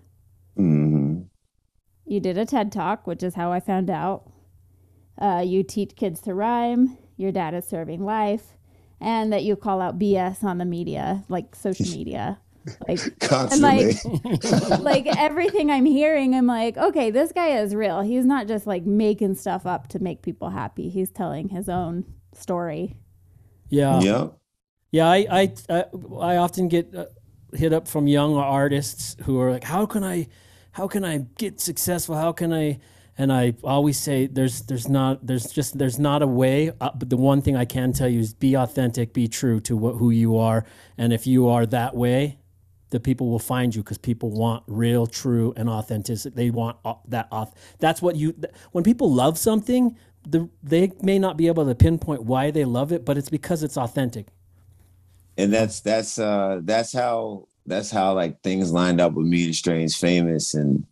hmm 0.57 1.23
You 2.05 2.21
did 2.21 2.39
a 2.39 2.45
TED 2.45 2.73
talk, 2.73 3.07
which 3.07 3.23
is 3.23 3.35
how 3.35 3.53
I 3.53 3.61
found 3.61 3.91
out. 3.91 4.31
Uh, 5.19 5.43
you 5.47 5.63
teach 5.63 5.97
kids 5.97 6.21
to 6.23 6.35
rhyme. 6.35 6.99
Your 7.17 7.33
dad 7.33 7.55
is 7.55 7.67
serving 7.67 8.05
life, 8.05 8.57
and 9.01 9.33
that 9.33 9.45
you 9.45 9.57
call 9.57 9.81
out 9.81 9.99
BS 9.99 10.45
on 10.45 10.59
the 10.59 10.65
media, 10.65 11.25
like 11.29 11.55
social 11.55 11.87
media. 11.97 12.39
Like 12.89 13.01
Constantly. 13.21 13.95
like 14.35 14.81
like 14.81 15.07
everything 15.17 15.71
I'm 15.71 15.85
hearing, 15.87 16.35
I'm 16.35 16.47
like, 16.49 16.77
okay, 16.77 17.11
this 17.13 17.31
guy 17.33 17.59
is 17.61 17.75
real. 17.77 18.01
He's 18.01 18.25
not 18.27 18.49
just 18.49 18.67
like 18.67 18.85
making 18.85 19.37
stuff 19.37 19.67
up 19.67 19.87
to 19.89 20.01
make 20.01 20.21
people 20.23 20.51
happy. 20.51 20.89
He's 20.91 21.11
telling 21.11 21.49
his 21.49 21.69
own 21.69 22.05
story. 22.37 22.97
Yeah. 23.69 24.01
yep. 24.01 24.39
Yeah, 24.91 25.09
I 25.09 25.27
I 25.31 25.55
I, 25.69 25.85
I 26.21 26.37
often 26.37 26.69
get 26.69 26.95
uh, 26.95 27.07
hit 27.53 27.73
up 27.73 27.89
from 27.89 28.07
young 28.07 28.37
artists 28.37 29.17
who 29.25 29.41
are 29.41 29.51
like, 29.51 29.65
"How 29.65 29.87
can 29.87 30.05
I, 30.05 30.29
how 30.73 30.89
can 30.89 31.05
I 31.05 31.19
get 31.39 31.61
successful? 31.61 32.15
How 32.15 32.33
can 32.33 32.53
I?" 32.53 32.79
And 33.19 33.33
I 33.33 33.55
always 33.65 33.99
say, 33.99 34.27
"There's 34.27 34.63
there's 34.63 34.89
not 34.89 35.27
there's 35.27 35.51
just 35.53 35.79
there's 35.79 35.99
not 35.99 36.23
a 36.23 36.27
way." 36.27 36.71
Uh, 36.81 36.91
but 36.95 37.11
the 37.11 37.17
one 37.17 37.43
thing 37.43 37.57
I 37.57 37.65
can 37.65 37.93
tell 37.93 38.09
you 38.09 38.21
is 38.21 38.35
be 38.35 38.55
authentic, 38.55 39.13
be 39.13 39.29
true 39.29 39.61
to 39.61 39.77
what 39.77 39.97
who 39.97 40.11
you 40.11 40.39
are, 40.39 40.65
and 40.97 41.13
if 41.13 41.27
you 41.27 41.49
are 41.49 41.67
that 41.67 41.97
way, 41.97 42.39
the 42.91 43.01
people 43.01 43.29
will 43.29 43.39
find 43.39 43.75
you 43.75 43.83
because 43.83 43.99
people 43.99 44.31
want 44.31 44.63
real, 44.67 45.07
true, 45.07 45.53
and 45.57 45.69
authentic. 45.69 46.35
They 46.35 46.51
want 46.51 46.79
that 47.09 47.31
auth. 47.31 47.53
That's 47.81 48.01
what 48.01 48.17
you. 48.17 48.35
When 48.73 48.85
people 48.85 49.13
love 49.13 49.37
something, 49.37 49.97
the, 50.27 50.51
they 50.63 50.93
may 51.03 51.19
not 51.19 51.37
be 51.37 51.47
able 51.47 51.67
to 51.67 51.75
pinpoint 51.75 52.25
why 52.25 52.51
they 52.51 52.65
love 52.65 52.93
it, 52.93 53.05
but 53.05 53.17
it's 53.17 53.31
because 53.31 53.63
it's 53.63 53.77
authentic. 53.79 54.27
and 55.39 55.53
that's 55.53 55.81
that's 55.81 56.19
uh 56.19 56.61
that's 56.65 56.93
how 56.93 57.47
that's 57.67 57.91
how 57.91 58.15
like 58.15 58.41
things 58.43 58.73
lined 58.73 59.01
up 59.01 59.13
with 59.15 59.27
me 59.27 59.45
and 59.45 59.55
Strange 59.55 59.97
Famous. 59.99 60.55
And 60.55 60.87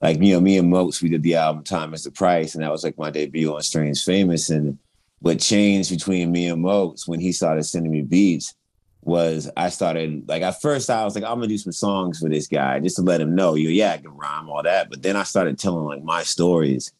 like 0.00 0.20
you 0.20 0.34
know 0.34 0.40
me 0.40 0.58
and 0.58 0.70
Moats 0.70 1.02
we 1.02 1.08
did 1.08 1.22
the 1.22 1.36
album 1.36 1.64
Time 1.64 1.94
is 1.94 2.04
the 2.04 2.10
Price 2.10 2.54
and 2.54 2.64
that 2.64 2.70
was 2.70 2.84
like 2.84 2.98
my 2.98 3.10
debut 3.10 3.54
on 3.54 3.62
Strange 3.62 4.02
Famous. 4.04 4.50
And 4.50 4.78
what 5.20 5.40
changed 5.40 5.90
between 5.90 6.32
me 6.32 6.48
and 6.48 6.62
Moats 6.62 7.06
when 7.06 7.20
he 7.20 7.32
started 7.32 7.64
sending 7.64 7.92
me 7.92 8.02
beats 8.02 8.54
was 9.02 9.50
I 9.56 9.70
started 9.70 10.28
like 10.28 10.42
at 10.42 10.60
first 10.62 10.90
I 10.90 11.04
was 11.04 11.14
like 11.14 11.24
I'm 11.24 11.36
gonna 11.36 11.48
do 11.48 11.58
some 11.58 11.72
songs 11.72 12.20
for 12.20 12.28
this 12.28 12.46
guy 12.46 12.80
just 12.80 12.96
to 12.96 13.02
let 13.02 13.20
him 13.20 13.34
know 13.34 13.54
you 13.54 13.68
yeah 13.70 13.92
I 13.92 13.98
can 13.98 14.16
rhyme 14.16 14.48
all 14.48 14.62
that. 14.62 14.90
But 14.90 15.02
then 15.02 15.16
I 15.16 15.24
started 15.24 15.58
telling 15.58 15.84
like 15.84 16.02
my 16.04 16.22
stories. 16.22 16.92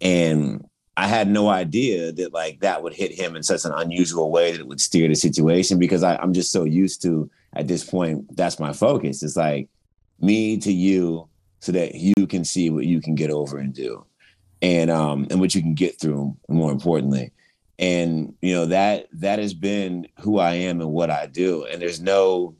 And 0.00 0.64
I 0.98 1.06
had 1.06 1.30
no 1.30 1.48
idea 1.48 2.10
that 2.10 2.34
like 2.34 2.58
that 2.58 2.82
would 2.82 2.92
hit 2.92 3.12
him 3.12 3.36
in 3.36 3.44
such 3.44 3.64
an 3.64 3.70
unusual 3.70 4.32
way 4.32 4.50
that 4.50 4.60
it 4.60 4.66
would 4.66 4.80
steer 4.80 5.06
the 5.06 5.14
situation 5.14 5.78
because 5.78 6.02
I, 6.02 6.16
I'm 6.16 6.32
just 6.32 6.50
so 6.50 6.64
used 6.64 7.02
to 7.02 7.30
at 7.52 7.68
this 7.68 7.84
point 7.84 8.36
that's 8.36 8.58
my 8.58 8.72
focus. 8.72 9.22
It's 9.22 9.36
like 9.36 9.68
me 10.20 10.56
to 10.56 10.72
you 10.72 11.28
so 11.60 11.70
that 11.70 11.94
you 11.94 12.26
can 12.26 12.44
see 12.44 12.70
what 12.70 12.84
you 12.84 13.00
can 13.00 13.14
get 13.14 13.30
over 13.30 13.58
and 13.58 13.72
do. 13.72 14.04
And 14.60 14.90
um 14.90 15.28
and 15.30 15.38
what 15.38 15.54
you 15.54 15.62
can 15.62 15.74
get 15.74 16.00
through 16.00 16.36
more 16.48 16.72
importantly. 16.72 17.30
And 17.78 18.34
you 18.42 18.54
know 18.54 18.66
that 18.66 19.06
that 19.12 19.38
has 19.38 19.54
been 19.54 20.08
who 20.18 20.40
I 20.40 20.54
am 20.54 20.80
and 20.80 20.90
what 20.90 21.10
I 21.10 21.26
do. 21.26 21.64
And 21.66 21.80
there's 21.80 22.00
no 22.00 22.56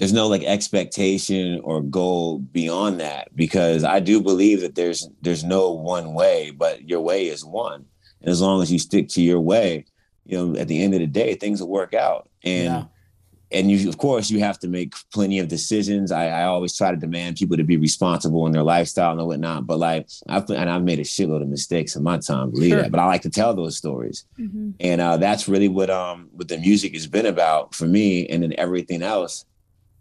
there's 0.00 0.14
no 0.14 0.26
like 0.28 0.42
expectation 0.44 1.60
or 1.62 1.82
goal 1.82 2.38
beyond 2.38 2.98
that 3.00 3.28
because 3.36 3.84
I 3.84 4.00
do 4.00 4.22
believe 4.22 4.62
that 4.62 4.74
there's 4.74 5.06
there's 5.20 5.44
no 5.44 5.70
one 5.72 6.14
way, 6.14 6.50
but 6.50 6.88
your 6.88 7.02
way 7.02 7.26
is 7.28 7.44
one. 7.44 7.84
And 8.22 8.30
as 8.30 8.40
long 8.40 8.62
as 8.62 8.72
you 8.72 8.78
stick 8.78 9.08
to 9.10 9.22
your 9.22 9.40
way, 9.40 9.84
you 10.24 10.36
know, 10.38 10.58
at 10.58 10.68
the 10.68 10.82
end 10.82 10.94
of 10.94 11.00
the 11.00 11.06
day, 11.06 11.34
things 11.34 11.60
will 11.60 11.68
work 11.68 11.92
out. 11.92 12.30
And 12.42 12.64
Yeah. 12.64 12.84
and 13.52 13.70
you 13.70 13.90
of 13.90 13.98
course 13.98 14.30
you 14.30 14.40
have 14.40 14.58
to 14.60 14.68
make 14.68 14.94
plenty 15.12 15.38
of 15.38 15.48
decisions. 15.48 16.10
I, 16.12 16.28
I 16.28 16.44
always 16.44 16.74
try 16.74 16.90
to 16.92 16.96
demand 16.96 17.36
people 17.36 17.58
to 17.58 17.64
be 17.64 17.76
responsible 17.76 18.46
in 18.46 18.52
their 18.52 18.62
lifestyle 18.62 19.18
and 19.18 19.26
whatnot. 19.26 19.66
But 19.66 19.78
like 19.80 20.08
I've 20.30 20.48
and 20.48 20.70
I've 20.70 20.82
made 20.82 20.98
a 21.00 21.04
shitload 21.04 21.42
of 21.42 21.48
mistakes 21.48 21.94
in 21.94 22.02
my 22.02 22.16
time, 22.16 22.52
believe 22.52 22.70
Sure. 22.70 22.82
that. 22.82 22.90
But 22.90 23.00
I 23.00 23.06
like 23.06 23.22
to 23.28 23.30
tell 23.30 23.52
those 23.54 23.76
stories 23.76 24.24
Mm-hmm. 24.40 24.70
and 24.80 25.00
uh, 25.02 25.16
that's 25.18 25.46
really 25.46 25.68
what 25.68 25.90
um 25.90 26.30
what 26.32 26.48
the 26.48 26.56
music 26.56 26.94
has 26.94 27.06
been 27.06 27.26
about 27.26 27.74
for 27.74 27.86
me 27.86 28.26
and 28.28 28.42
then 28.42 28.54
everything 28.56 29.02
else 29.02 29.44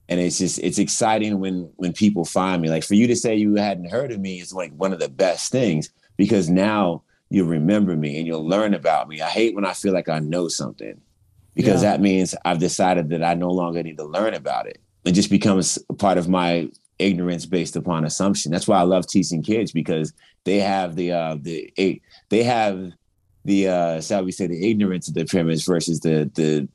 and 0.09 0.19
it's 0.19 0.39
just 0.39 0.59
it's 0.59 0.79
exciting 0.79 1.39
when 1.39 1.71
when 1.77 1.93
people 1.93 2.25
find 2.25 2.61
me. 2.61 2.69
Like 2.69 2.83
for 2.83 2.95
you 2.95 3.07
to 3.07 3.15
say 3.15 3.35
you 3.35 3.55
hadn't 3.55 3.89
heard 3.91 4.11
of 4.11 4.19
me 4.19 4.39
is 4.41 4.51
like 4.53 4.73
one 4.75 4.91
of 4.91 4.99
the 4.99 5.07
best 5.09 5.51
things 5.51 5.89
because 6.17 6.49
now 6.49 7.03
you'll 7.29 7.47
remember 7.47 7.95
me 7.95 8.17
and 8.17 8.25
you'll 8.27 8.47
learn 8.47 8.73
about 8.73 9.07
me. 9.07 9.21
I 9.21 9.29
hate 9.29 9.55
when 9.55 9.65
i 9.65 9.73
feel 9.73 9.93
like 9.93 10.09
i 10.09 10.19
know 10.19 10.47
something 10.47 10.99
because 11.55 11.83
Yeah. 11.83 11.91
that 11.91 12.01
means 12.01 12.35
i've 12.43 12.59
decided 12.59 13.09
that 13.09 13.23
i 13.23 13.33
no 13.35 13.51
longer 13.51 13.81
need 13.83 13.97
to 13.97 14.05
learn 14.05 14.33
about 14.33 14.65
it. 14.67 14.79
It 15.05 15.11
just 15.13 15.29
becomes 15.29 15.77
part 15.97 16.17
of 16.17 16.27
my 16.27 16.69
ignorance 16.97 17.45
based 17.45 17.75
upon 17.77 18.03
assumption. 18.03 18.51
That's 18.51 18.67
why 18.67 18.79
i 18.79 18.81
love 18.83 19.05
teaching 19.07 19.43
kids 19.43 19.71
because 19.71 20.11
they 20.43 20.59
have 20.59 20.95
the 20.95 21.11
uh 21.11 21.37
the 21.39 21.71
they 22.29 22.43
have 22.43 22.91
the 23.45 23.67
uh 23.67 24.01
shall 24.01 24.23
we 24.25 24.31
say 24.31 24.47
the 24.47 24.69
ignorance 24.69 25.07
of 25.07 25.13
the 25.13 25.25
premise 25.25 25.63
versus 25.65 25.99
the 25.99 26.29
the 26.33 26.67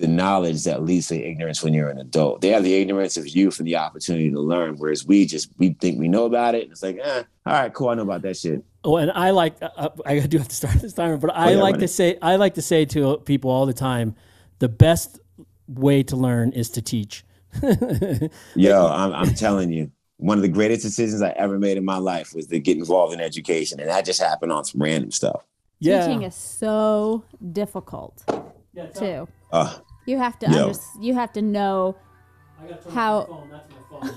the 0.00 0.08
knowledge 0.08 0.64
that 0.64 0.82
leads 0.82 1.08
to 1.08 1.16
ignorance 1.16 1.62
when 1.62 1.74
you're 1.74 1.90
an 1.90 1.98
adult. 1.98 2.40
They 2.40 2.48
have 2.48 2.64
the 2.64 2.74
ignorance 2.74 3.16
of 3.16 3.28
youth 3.28 3.58
and 3.58 3.66
the 3.66 3.76
opportunity 3.76 4.30
to 4.30 4.40
learn, 4.40 4.76
whereas 4.76 5.06
we 5.06 5.26
just 5.26 5.50
we 5.58 5.74
think 5.74 5.98
we 5.98 6.08
know 6.08 6.24
about 6.24 6.54
it. 6.54 6.64
And 6.64 6.72
it's 6.72 6.82
like, 6.82 6.98
eh, 7.00 7.22
all 7.46 7.52
right, 7.52 7.72
cool, 7.72 7.90
I 7.90 7.94
know 7.94 8.02
about 8.02 8.22
that 8.22 8.36
shit. 8.36 8.64
Oh, 8.82 8.96
and 8.96 9.10
I 9.12 9.30
like 9.30 9.56
uh, 9.60 9.90
I 10.06 10.20
do 10.20 10.38
have 10.38 10.48
to 10.48 10.56
start 10.56 10.80
this 10.80 10.94
timer, 10.94 11.18
but 11.18 11.36
I 11.36 11.52
yeah, 11.52 11.58
like 11.58 11.74
run 11.74 11.80
to 11.80 11.88
say 11.88 12.18
I 12.22 12.36
like 12.36 12.54
to 12.54 12.62
say 12.62 12.84
to 12.86 13.18
people 13.18 13.50
all 13.50 13.66
the 13.66 13.74
time, 13.74 14.16
the 14.58 14.68
best 14.68 15.20
way 15.68 16.02
to 16.04 16.16
learn 16.16 16.52
is 16.52 16.70
to 16.70 16.82
teach. 16.82 17.24
Yo, 18.54 18.86
I'm, 18.86 19.12
I'm 19.12 19.34
telling 19.34 19.70
you, 19.70 19.90
one 20.16 20.38
of 20.38 20.42
the 20.42 20.48
greatest 20.48 20.82
decisions 20.82 21.20
I 21.20 21.30
ever 21.30 21.58
made 21.58 21.76
in 21.76 21.84
my 21.84 21.98
life 21.98 22.32
was 22.34 22.46
to 22.46 22.58
get 22.58 22.78
involved 22.78 23.12
in 23.12 23.20
education, 23.20 23.80
and 23.80 23.90
that 23.90 24.04
just 24.04 24.20
happened 24.20 24.52
on 24.52 24.64
some 24.64 24.80
random 24.80 25.10
stuff. 25.10 25.44
Yeah. 25.78 26.06
Teaching 26.06 26.22
is 26.22 26.34
so 26.34 27.24
difficult 27.52 28.22
Yeah, 28.74 28.84
it's 28.84 28.98
too. 28.98 29.28
Uh, 29.50 29.78
You 30.06 30.18
have 30.18 30.38
to 30.40 30.50
Yo. 30.50 30.68
under, 30.68 30.78
you 31.00 31.14
have 31.14 31.32
to 31.34 31.42
know 31.42 31.96
I 32.62 32.66
turn 32.68 32.92
How- 32.92 33.20
my 33.20 33.26
phone. 33.26 33.48
That's 33.50 33.70
my 33.70 34.00
phone. 34.00 34.14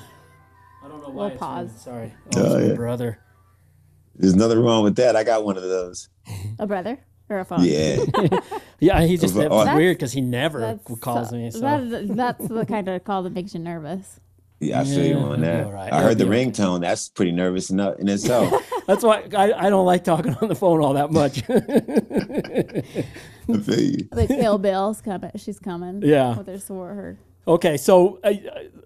I 0.83 0.87
don't 0.87 1.01
know 1.01 1.09
why. 1.09 1.27
We'll 1.27 1.37
pause. 1.37 1.65
ringing. 1.67 1.79
Sorry. 1.79 2.13
Uh, 2.35 2.39
oh, 2.39 2.55
Oh, 2.55 2.57
yeah. 2.67 2.73
brother. 2.73 3.19
there's 4.15 4.35
nothing 4.35 4.59
wrong 4.59 4.83
with 4.83 4.95
that. 4.97 5.15
I 5.15 5.23
got 5.23 5.43
one 5.45 5.57
of 5.57 5.63
those. 5.63 6.09
a 6.59 6.67
brother 6.67 6.99
or 7.29 7.39
a 7.39 7.45
phone. 7.45 7.63
Yeah, 7.63 8.03
Yeah, 8.79 9.01
he 9.05 9.17
just 9.17 9.33
But- 9.35 9.45
it's 9.45 9.53
oh, 9.55 9.75
weird 9.75 9.97
because 9.97 10.11
he 10.11 10.21
never 10.21 10.59
That's 10.59 10.99
calls 10.99 11.31
me. 11.31 11.51
So 11.51 11.59
that- 11.59 12.07
that's 12.15 12.47
the 12.47 12.65
kind 12.65 12.87
of 12.89 13.03
call 13.03 13.23
that 13.23 13.33
makes 13.33 13.53
you 13.53 13.59
nervous. 13.59 14.19
Yeah, 14.67 14.81
I 14.81 14.83
feel 14.85 15.05
you 15.05 15.15
on 15.15 15.33
it'll 15.33 15.37
that. 15.37 15.57
be 15.59 15.63
all 15.65 15.71
right. 15.71 15.93
I 15.93 16.01
heard 16.01 16.17
the 16.17 16.25
It'll 16.25 16.35
ringtone. 16.35 16.81
That's 16.81 17.09
pretty 17.09 17.31
nervous 17.31 17.69
enough 17.69 17.99
in 17.99 18.09
itself. 18.09 18.53
that's 18.87 19.03
why 19.03 19.23
I, 19.35 19.53
I 19.53 19.69
don't 19.69 19.85
like 19.85 20.03
talking 20.03 20.35
on 20.35 20.47
the 20.47 20.55
phone 20.55 20.81
all 20.81 20.93
that 20.93 21.11
much. 21.11 21.43
I 23.49 23.61
feel 23.61 23.79
you. 23.79 24.07
Like 24.11 24.29
Kill 24.29 24.57
Bill's 24.57 25.01
coming. 25.01 25.31
She's 25.35 25.59
coming. 25.59 26.01
Yeah. 26.03 26.37
With 26.37 26.47
her 26.47 26.59
sword. 26.59 26.95
Her. 26.95 27.17
Okay, 27.47 27.77
so 27.77 28.19
uh, 28.23 28.33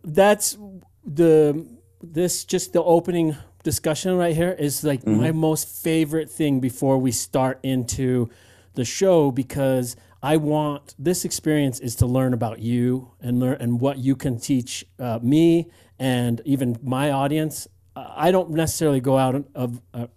that's 0.03 0.57
the 1.05 1.65
this 2.01 2.43
just 2.45 2.73
the 2.73 2.83
opening 2.83 3.35
discussion 3.63 4.15
right 4.15 4.35
here 4.35 4.51
is 4.51 4.83
like 4.83 5.05
my 5.05 5.31
most 5.31 5.67
favorite 5.67 6.29
thing 6.29 6.59
before 6.59 6.97
we 6.97 7.11
start 7.11 7.59
into 7.63 8.29
the 8.75 8.85
show 8.85 9.31
because 9.31 9.95
I 10.21 10.37
want 10.37 10.95
this 10.97 11.25
experience 11.25 11.79
is 11.79 11.95
to 11.97 12.05
learn 12.05 12.33
about 12.33 12.59
you 12.59 13.11
and 13.21 13.39
learn 13.39 13.57
and 13.59 13.79
what 13.79 13.97
you 13.99 14.15
can 14.15 14.39
teach 14.39 14.85
uh, 14.99 15.19
me 15.21 15.69
and 15.99 16.41
even 16.45 16.77
my 16.83 17.11
audience. 17.11 17.67
Uh, 17.95 18.07
I 18.15 18.31
don't 18.31 18.51
necessarily 18.51 18.99
go 18.99 19.17
out 19.17 19.45
of 19.55 19.81
uh, 19.93 20.07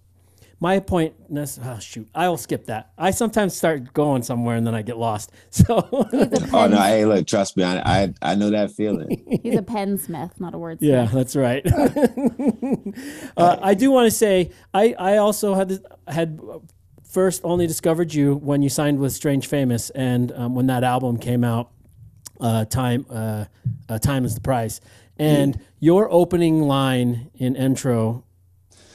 my 0.58 0.78
point. 0.80 1.14
Oh 1.34 1.78
shoot, 1.78 2.08
I'll 2.14 2.36
skip 2.36 2.66
that. 2.66 2.92
I 2.98 3.10
sometimes 3.12 3.56
start 3.56 3.92
going 3.94 4.22
somewhere 4.22 4.56
and 4.56 4.66
then 4.66 4.74
I 4.74 4.82
get 4.82 4.98
lost. 4.98 5.32
So 5.50 5.86
Oh 6.52 6.66
no, 6.66 6.78
hey, 6.82 7.04
look, 7.06 7.26
trust 7.26 7.56
me, 7.56 7.64
I 7.64 8.02
I, 8.02 8.14
I 8.22 8.34
know 8.34 8.50
that 8.50 8.70
feeling. 8.72 9.40
He's 9.42 9.56
a 9.56 9.62
pen 9.62 9.96
smith, 9.98 10.38
not 10.40 10.54
a 10.54 10.58
wordsmith. 10.58 10.78
yeah, 10.80 11.04
that's 11.06 11.34
right. 11.36 11.64
uh, 13.36 13.56
I 13.62 13.74
do 13.74 13.90
want 13.90 14.06
to 14.06 14.10
say 14.10 14.50
I 14.74 14.94
I 14.98 15.16
also 15.18 15.54
had 15.54 15.68
this- 15.68 15.80
had 16.08 16.40
first 17.10 17.42
only 17.44 17.66
discovered 17.66 18.14
you 18.14 18.36
when 18.36 18.62
you 18.62 18.68
signed 18.68 18.98
with 18.98 19.12
Strange 19.12 19.46
Famous 19.46 19.90
and 19.90 20.32
um, 20.32 20.54
when 20.54 20.66
that 20.66 20.84
album 20.84 21.18
came 21.18 21.44
out. 21.44 21.70
Uh, 22.40 22.64
time 22.64 23.04
uh, 23.10 23.44
uh, 23.90 23.98
time 23.98 24.24
is 24.24 24.34
the 24.34 24.40
price, 24.40 24.80
and 25.18 25.60
your 25.78 26.10
opening 26.10 26.62
line 26.62 27.30
in 27.34 27.54
intro 27.54 28.24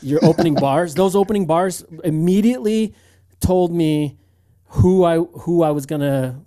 your 0.01 0.23
opening 0.23 0.55
bars 0.65 0.95
those 0.95 1.15
opening 1.15 1.45
bars 1.45 1.83
immediately 2.03 2.93
told 3.39 3.71
me 3.71 4.17
who 4.65 5.03
i 5.03 5.17
who 5.17 5.63
i 5.63 5.71
was 5.71 5.85
gonna 5.85 6.41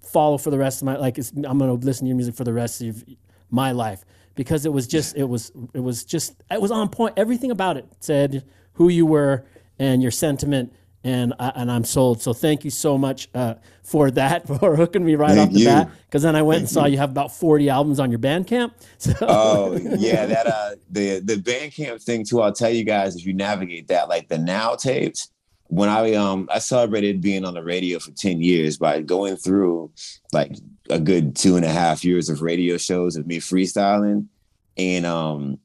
follow 0.00 0.36
for 0.38 0.50
the 0.50 0.58
rest 0.58 0.82
of 0.82 0.86
my 0.86 0.96
like 0.96 1.18
i'm 1.18 1.58
gonna 1.58 1.72
listen 1.72 2.04
to 2.04 2.08
your 2.08 2.16
music 2.16 2.34
for 2.34 2.44
the 2.44 2.52
rest 2.52 2.82
of 2.82 3.02
my 3.50 3.72
life 3.72 4.04
because 4.34 4.66
it 4.66 4.72
was 4.72 4.86
just 4.86 5.16
it 5.16 5.24
was 5.24 5.52
it 5.74 5.80
was 5.80 6.04
just 6.04 6.34
it 6.50 6.60
was 6.60 6.70
on 6.70 6.88
point 6.88 7.14
everything 7.16 7.50
about 7.50 7.76
it 7.76 7.86
said 8.00 8.44
who 8.74 8.88
you 8.88 9.06
were 9.06 9.44
and 9.82 10.00
your 10.00 10.12
sentiment 10.12 10.72
and 11.04 11.34
I, 11.40 11.48
and 11.56 11.70
I'm 11.70 11.82
sold. 11.84 12.22
So 12.22 12.32
thank 12.32 12.64
you 12.64 12.70
so 12.70 12.96
much 12.96 13.28
uh, 13.34 13.54
for 13.82 14.10
that 14.12 14.46
for 14.60 14.76
hooking 14.76 15.04
me 15.04 15.16
right 15.16 15.34
Thank 15.34 15.48
off 15.48 15.52
the 15.52 15.60
you. 15.60 15.66
bat. 15.66 15.90
Because 16.06 16.22
then 16.22 16.36
I 16.36 16.42
went 16.42 16.60
and 16.60 16.68
saw 16.68 16.84
you 16.86 16.98
have 16.98 17.10
about 17.10 17.34
40 17.34 17.68
albums 17.68 17.98
on 17.98 18.10
your 18.10 18.20
Bandcamp. 18.20 18.72
So 18.98 19.12
Oh 19.22 19.76
yeah, 19.76 20.26
that 20.26 20.46
uh 20.46 20.70
the 20.88 21.18
the 21.18 21.34
Bandcamp 21.34 22.00
thing 22.02 22.24
too. 22.24 22.40
I'll 22.40 22.52
tell 22.52 22.70
you 22.70 22.84
guys 22.84 23.16
if 23.16 23.26
you 23.26 23.34
navigate 23.34 23.88
that, 23.88 24.08
like 24.08 24.28
the 24.28 24.38
now 24.38 24.76
tapes. 24.76 25.28
When 25.66 25.88
I 25.88 26.12
um 26.14 26.48
I 26.52 26.60
celebrated 26.60 27.20
being 27.20 27.44
on 27.44 27.54
the 27.54 27.64
radio 27.64 27.98
for 27.98 28.12
ten 28.12 28.40
years 28.40 28.78
by 28.78 29.00
going 29.00 29.36
through 29.36 29.90
like 30.32 30.54
a 30.88 31.00
good 31.00 31.34
two 31.34 31.56
and 31.56 31.64
a 31.64 31.68
half 31.70 32.04
years 32.04 32.28
of 32.28 32.42
radio 32.42 32.76
shows 32.76 33.16
of 33.16 33.26
me 33.26 33.38
freestyling, 33.40 34.26
and 34.76 35.04
um 35.04 35.58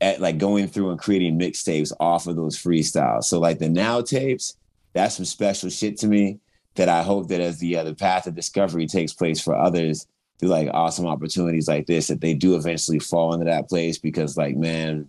at 0.00 0.20
like 0.20 0.38
going 0.38 0.68
through 0.68 0.90
and 0.90 0.98
creating 0.98 1.38
mixtapes 1.38 1.92
off 1.98 2.26
of 2.26 2.36
those 2.36 2.56
freestyles. 2.56 3.24
So 3.24 3.40
like 3.40 3.58
the 3.58 3.68
now 3.68 4.00
tapes, 4.00 4.56
that's 4.92 5.16
some 5.16 5.24
special 5.24 5.70
shit 5.70 5.98
to 5.98 6.06
me 6.06 6.38
that 6.76 6.88
I 6.88 7.02
hope 7.02 7.28
that 7.28 7.40
as 7.40 7.58
the 7.58 7.76
uh, 7.76 7.84
the 7.84 7.94
path 7.94 8.26
of 8.26 8.34
discovery 8.34 8.86
takes 8.86 9.12
place 9.12 9.40
for 9.40 9.56
others 9.56 10.06
through 10.38 10.48
like 10.50 10.68
awesome 10.72 11.06
opportunities 11.06 11.68
like 11.68 11.86
this 11.86 12.06
that 12.06 12.20
they 12.20 12.34
do 12.34 12.54
eventually 12.54 12.98
fall 12.98 13.32
into 13.32 13.44
that 13.44 13.68
place 13.68 13.98
because 13.98 14.36
like 14.36 14.56
man 14.56 15.08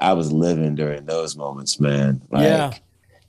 i 0.00 0.12
was 0.12 0.32
living 0.32 0.74
during 0.74 1.04
those 1.06 1.36
moments 1.36 1.78
man 1.78 2.20
like, 2.30 2.42
Yeah. 2.42 2.72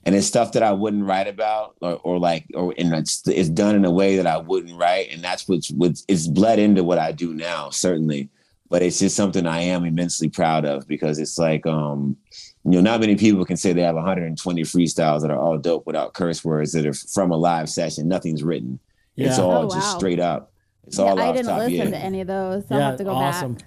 and 0.04 0.14
it's 0.14 0.26
stuff 0.26 0.52
that 0.52 0.62
i 0.62 0.72
wouldn't 0.72 1.04
write 1.04 1.28
about 1.28 1.76
or, 1.80 1.94
or 2.02 2.18
like 2.18 2.46
or 2.54 2.74
and 2.76 2.92
it's, 2.92 3.26
it's 3.28 3.48
done 3.48 3.76
in 3.76 3.84
a 3.84 3.90
way 3.90 4.16
that 4.16 4.26
i 4.26 4.36
wouldn't 4.36 4.76
write 4.76 5.10
and 5.12 5.22
that's 5.22 5.48
what's 5.48 5.70
what's 5.70 6.04
it's 6.08 6.26
bled 6.26 6.58
into 6.58 6.82
what 6.82 6.98
i 6.98 7.12
do 7.12 7.32
now 7.32 7.70
certainly 7.70 8.28
but 8.70 8.82
it's 8.82 8.98
just 8.98 9.16
something 9.16 9.46
i 9.46 9.60
am 9.60 9.84
immensely 9.84 10.28
proud 10.28 10.64
of 10.64 10.86
because 10.88 11.18
it's 11.18 11.38
like 11.38 11.66
um 11.66 12.16
you 12.64 12.72
know 12.72 12.80
not 12.80 13.00
many 13.00 13.16
people 13.16 13.44
can 13.44 13.56
say 13.56 13.72
they 13.72 13.82
have 13.82 13.94
120 13.94 14.62
freestyles 14.62 15.22
that 15.22 15.30
are 15.30 15.38
all 15.38 15.56
dope 15.58 15.86
without 15.86 16.14
curse 16.14 16.44
words 16.44 16.72
that 16.72 16.86
are 16.86 16.92
from 16.94 17.30
a 17.30 17.36
live 17.36 17.68
session 17.68 18.08
nothing's 18.08 18.42
written 18.42 18.78
Yeah. 19.16 19.28
it's 19.28 19.38
all 19.38 19.64
Oh, 19.64 19.74
just 19.74 19.92
wow. 19.92 19.98
straight 19.98 20.20
up 20.20 20.52
it's 20.86 20.98
Yeah, 20.98 21.04
all 21.04 21.20
I 21.20 21.32
didn't 21.32 21.46
top. 21.48 21.58
listen 21.58 21.72
yeah. 21.76 21.84
to 21.90 21.96
any 21.98 22.20
of 22.22 22.26
those. 22.28 22.66
So 22.66 22.74
I'll 22.74 22.80
yeah, 22.80 22.86
have 22.88 22.96
to 22.98 23.04
go 23.04 23.10
awesome. 23.10 23.54
back. 23.54 23.64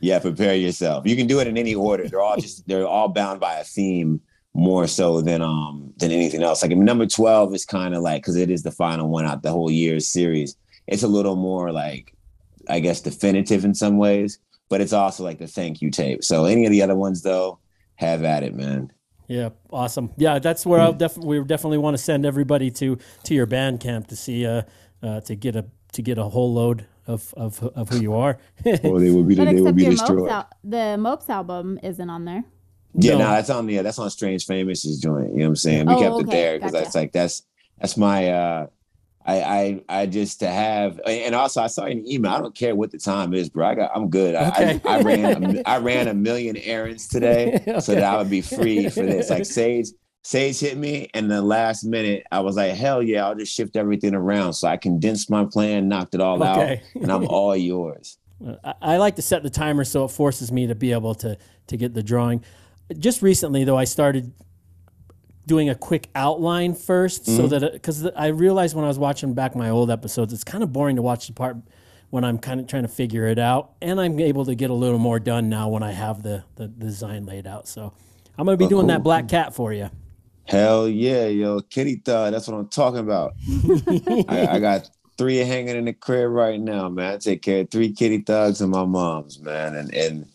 Yeah, 0.00 0.18
prepare 0.18 0.54
yourself. 0.54 1.06
You 1.06 1.16
can 1.16 1.26
do 1.26 1.40
it 1.40 1.46
in 1.48 1.56
any 1.56 1.74
order. 1.74 2.06
They're 2.06 2.20
all 2.20 2.36
just 2.36 2.68
they're 2.68 2.86
all 2.86 3.08
bound 3.08 3.40
by 3.40 3.54
a 3.54 3.64
theme 3.64 4.20
more 4.52 4.86
so 4.86 5.22
than 5.22 5.40
um 5.40 5.94
than 5.96 6.10
anything 6.12 6.42
else. 6.42 6.62
Like 6.62 6.72
number 6.76 7.06
12 7.06 7.54
is 7.54 7.64
kind 7.64 7.94
of 7.94 8.02
like 8.02 8.20
because 8.22 8.36
it 8.36 8.50
is 8.50 8.62
the 8.64 8.70
final 8.70 9.08
one 9.08 9.24
out 9.24 9.42
the 9.42 9.50
whole 9.50 9.70
year's 9.70 10.06
series. 10.06 10.56
It's 10.86 11.02
a 11.04 11.08
little 11.08 11.36
more 11.36 11.72
like 11.72 12.14
I 12.68 12.80
guess 12.80 13.00
definitive 13.00 13.64
in 13.64 13.74
some 13.74 13.96
ways, 13.98 14.38
but 14.68 14.80
it's 14.80 14.92
also 14.92 15.24
like 15.24 15.38
the 15.38 15.46
thank 15.46 15.80
you 15.82 15.90
tape. 15.90 16.22
So 16.24 16.44
any 16.44 16.64
of 16.66 16.70
the 16.72 16.82
other 16.82 16.94
ones 16.96 17.22
though, 17.22 17.58
have 17.96 18.24
at 18.24 18.42
it, 18.42 18.54
man. 18.54 18.92
Yeah, 19.26 19.50
awesome. 19.70 20.10
Yeah, 20.16 20.38
that's 20.38 20.64
where 20.64 20.80
I'll 20.80 20.92
definitely 20.94 21.38
we 21.40 21.44
definitely 21.44 21.78
want 21.78 21.96
to 21.96 22.02
send 22.02 22.24
everybody 22.24 22.70
to 22.72 22.98
to 23.24 23.34
your 23.34 23.46
Bandcamp 23.46 24.06
to 24.08 24.16
see 24.16 24.46
uh, 24.46 24.62
uh 25.02 25.20
to 25.22 25.34
get 25.34 25.54
a 25.56 25.66
to 25.92 26.02
get 26.02 26.16
a 26.18 26.24
whole 26.24 26.52
load 26.54 26.86
of 27.06 27.34
of, 27.36 27.62
of 27.62 27.88
who 27.90 28.00
you 28.00 28.14
are. 28.14 28.38
Or 28.84 29.00
they 29.00 29.10
will 29.10 29.24
be 29.24 29.34
But 29.34 29.44
they 29.46 29.60
will 29.60 29.72
be 29.72 29.82
your 29.82 29.90
Mopes, 29.92 30.00
destroyed. 30.00 30.30
al- 30.30 30.50
the 30.64 30.96
Mopes 30.98 31.28
album 31.28 31.78
isn't 31.82 32.08
on 32.10 32.24
there. 32.24 32.44
Yeah, 32.94 33.12
No. 33.12 33.18
no, 33.18 33.30
that's 33.32 33.50
on 33.50 33.68
yeah, 33.68 33.82
that's 33.82 33.98
on 33.98 34.08
Strange 34.10 34.46
Famous's 34.46 34.98
joint. 34.98 35.30
You 35.32 35.38
know 35.40 35.44
what 35.44 35.48
I'm 35.50 35.56
saying? 35.56 35.86
We 35.86 35.94
Oh, 35.94 35.98
kept 35.98 36.20
it 36.20 36.30
there 36.30 36.56
because 36.58 36.72
gotcha. 36.72 36.84
that's 36.84 36.94
like 36.94 37.12
that's 37.12 37.42
that's 37.78 37.96
my 37.98 38.30
uh 38.30 38.66
I 39.28 39.42
I 39.88 40.00
I 40.00 40.06
just 40.06 40.40
to 40.40 40.48
have 40.48 40.98
and 41.06 41.34
also 41.34 41.60
I 41.62 41.66
saw 41.66 41.84
an 41.84 42.04
email. 42.10 42.32
I 42.32 42.38
don't 42.40 42.54
care 42.54 42.74
what 42.74 42.90
the 42.90 42.98
time 42.98 43.34
is, 43.34 43.50
bro. 43.50 43.66
I 43.68 43.74
got 43.74 43.90
I'm 43.94 44.08
good. 44.08 44.34
I 44.34 44.48
Okay. 44.48 44.80
I, 44.86 44.94
I 44.96 45.02
ran 45.02 45.44
a, 45.56 45.62
I 45.68 45.78
ran 45.78 46.08
a 46.08 46.14
million 46.28 46.56
errands 46.56 47.06
today 47.06 47.60
so 47.80 47.94
that 47.94 48.02
I 48.02 48.16
would 48.16 48.30
be 48.30 48.40
free 48.40 48.88
for 48.88 49.02
this. 49.04 49.28
Like 49.28 49.44
Sage 49.58 49.88
Sage 50.24 50.58
hit 50.60 50.78
me 50.78 51.08
and 51.12 51.30
the 51.30 51.42
last 51.42 51.84
minute 51.84 52.24
I 52.32 52.40
was 52.40 52.56
like, 52.56 52.74
hell 52.74 53.02
yeah, 53.02 53.26
I'll 53.26 53.34
just 53.34 53.54
shift 53.54 53.76
everything 53.76 54.14
around. 54.14 54.54
So 54.54 54.66
I 54.66 54.78
condensed 54.78 55.30
my 55.30 55.44
plan, 55.44 55.88
knocked 55.88 56.14
it 56.14 56.20
all 56.22 56.42
Okay. 56.42 56.82
out, 56.94 57.02
and 57.02 57.12
I'm 57.12 57.26
all 57.26 57.54
yours. 57.72 58.16
I, 58.64 58.74
I 58.80 58.96
like 58.96 59.16
to 59.16 59.22
set 59.22 59.42
the 59.42 59.50
timer 59.50 59.84
so 59.84 60.04
it 60.06 60.08
forces 60.10 60.50
me 60.50 60.66
to 60.68 60.74
be 60.74 60.92
able 60.92 61.14
to 61.16 61.36
to 61.66 61.76
get 61.76 61.92
the 61.92 62.02
drawing. 62.02 62.42
Just 62.98 63.20
recently 63.20 63.64
though, 63.64 63.76
I 63.76 63.84
started 63.84 64.32
doing 65.48 65.68
a 65.68 65.74
quick 65.74 66.08
outline 66.14 66.74
1st 66.74 67.24
so 67.36 67.46
that 67.48 67.72
because 67.72 68.06
I 68.06 68.28
realized 68.28 68.76
when 68.76 68.84
I 68.84 68.88
was 68.88 68.98
watching 68.98 69.34
back 69.34 69.56
my 69.56 69.70
old 69.70 69.90
episodes, 69.90 70.32
it's 70.32 70.44
kind 70.44 70.62
of 70.62 70.72
boring 70.72 70.96
to 70.96 71.02
watch 71.02 71.26
the 71.26 71.32
part 71.32 71.56
when 72.10 72.24
I'm 72.24 72.38
kind 72.38 72.60
of 72.60 72.66
trying 72.66 72.82
to 72.82 72.88
figure 72.88 73.26
it 73.26 73.38
out, 73.38 73.72
and 73.82 74.00
I'm 74.00 74.18
able 74.20 74.44
to 74.46 74.54
get 74.54 74.70
a 74.70 74.74
little 74.74 74.98
more 74.98 75.18
done 75.18 75.48
now 75.48 75.68
when 75.68 75.82
I 75.82 75.92
have 75.92 76.22
the 76.22 76.44
the 76.56 76.68
design 76.68 77.26
laid 77.26 77.46
out. 77.46 77.66
So 77.66 77.92
I'm 78.38 78.44
gonna 78.44 78.56
be 78.56 78.68
doing 78.68 78.86
that 78.86 79.02
black 79.02 79.28
cat 79.28 79.54
for 79.54 79.72
you. 79.72 79.90
Hell 80.44 80.88
yeah, 80.88 81.26
yo, 81.26 81.60
kitty 81.60 81.96
thug. 81.96 82.32
That's 82.32 82.46
what 82.48 82.56
I'm 82.56 82.68
talking 82.68 83.00
about. 83.00 83.34
I, 84.28 84.48
I 84.52 84.58
got 84.60 84.88
three 85.18 85.38
hanging 85.38 85.76
in 85.76 85.84
the 85.84 85.92
crib 85.92 86.30
right 86.30 86.60
now, 86.60 86.88
man. 86.88 87.14
I 87.14 87.16
take 87.18 87.42
care 87.42 87.62
of 87.62 87.70
three 87.70 87.92
kitty 87.92 88.18
thugs 88.18 88.60
and 88.60 88.70
my 88.70 88.84
mom's, 88.84 89.40
man. 89.40 89.74
And 89.74 89.92
and 89.94 90.26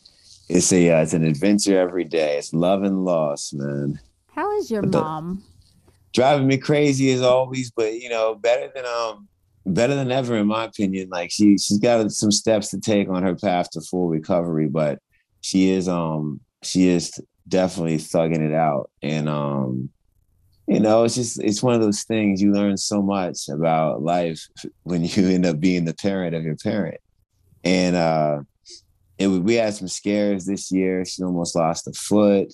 it's 0.50 0.72
a 0.72 0.92
uh, 0.92 1.02
it's 1.02 1.14
an 1.14 1.24
adventure 1.24 1.80
every 1.80 2.04
day. 2.04 2.38
It's 2.38 2.54
love 2.54 2.84
and 2.84 3.06
loss, 3.06 3.54
man. 3.54 4.00
How 4.36 4.56
is 4.58 4.72
your 4.72 4.82
the- 4.82 5.02
mom? 5.02 5.44
Driving 6.14 6.46
me 6.46 6.58
crazy 6.58 7.12
as 7.12 7.22
always, 7.22 7.72
but 7.72 7.94
you 8.00 8.08
know, 8.10 8.36
better 8.36 8.72
than 8.74 8.86
um 8.86 9.28
better 9.66 9.96
than 9.96 10.12
ever 10.12 10.38
in 10.38 10.48
my 10.48 10.66
opinion. 10.66 11.10
Like 11.10 11.32
she 11.32 11.58
she's 11.58 11.80
got 11.80 12.12
some 12.12 12.32
steps 12.32 12.70
to 12.70 12.80
take 12.80 13.10
on 13.10 13.24
her 13.24 13.36
path 13.36 13.72
to 13.72 13.82
full 13.82 14.10
recovery, 14.10 14.68
but 14.68 15.00
she 15.42 15.72
is 15.72 15.88
um 15.88 16.40
she 16.62 16.88
is 16.88 17.20
definitely 17.48 17.98
thugging 17.98 18.42
it 18.42 18.54
out. 18.54 18.92
And 19.02 19.28
um 19.28 19.90
you 20.68 20.80
know, 20.80 21.04
it's 21.04 21.16
just 21.16 21.42
it's 21.42 21.64
one 21.64 21.76
of 21.76 21.82
those 21.82 22.04
things 22.04 22.42
you 22.42 22.54
learn 22.54 22.78
so 22.78 23.02
much 23.02 23.50
about 23.50 24.02
life 24.02 24.48
when 24.84 25.04
you 25.04 25.28
end 25.28 25.46
up 25.46 25.60
being 25.60 25.86
the 25.86 25.96
parent 25.96 26.36
of 26.36 26.44
your 26.44 26.58
parent. 26.58 27.00
And 27.64 27.96
uh 27.96 28.42
it 29.18 29.28
we 29.28 29.56
had 29.56 29.74
some 29.74 29.88
scares 29.88 30.46
this 30.46 30.72
year. 30.72 31.06
She 31.06 31.24
almost 31.24 31.56
lost 31.56 31.88
a 31.88 31.94
foot. 31.94 32.54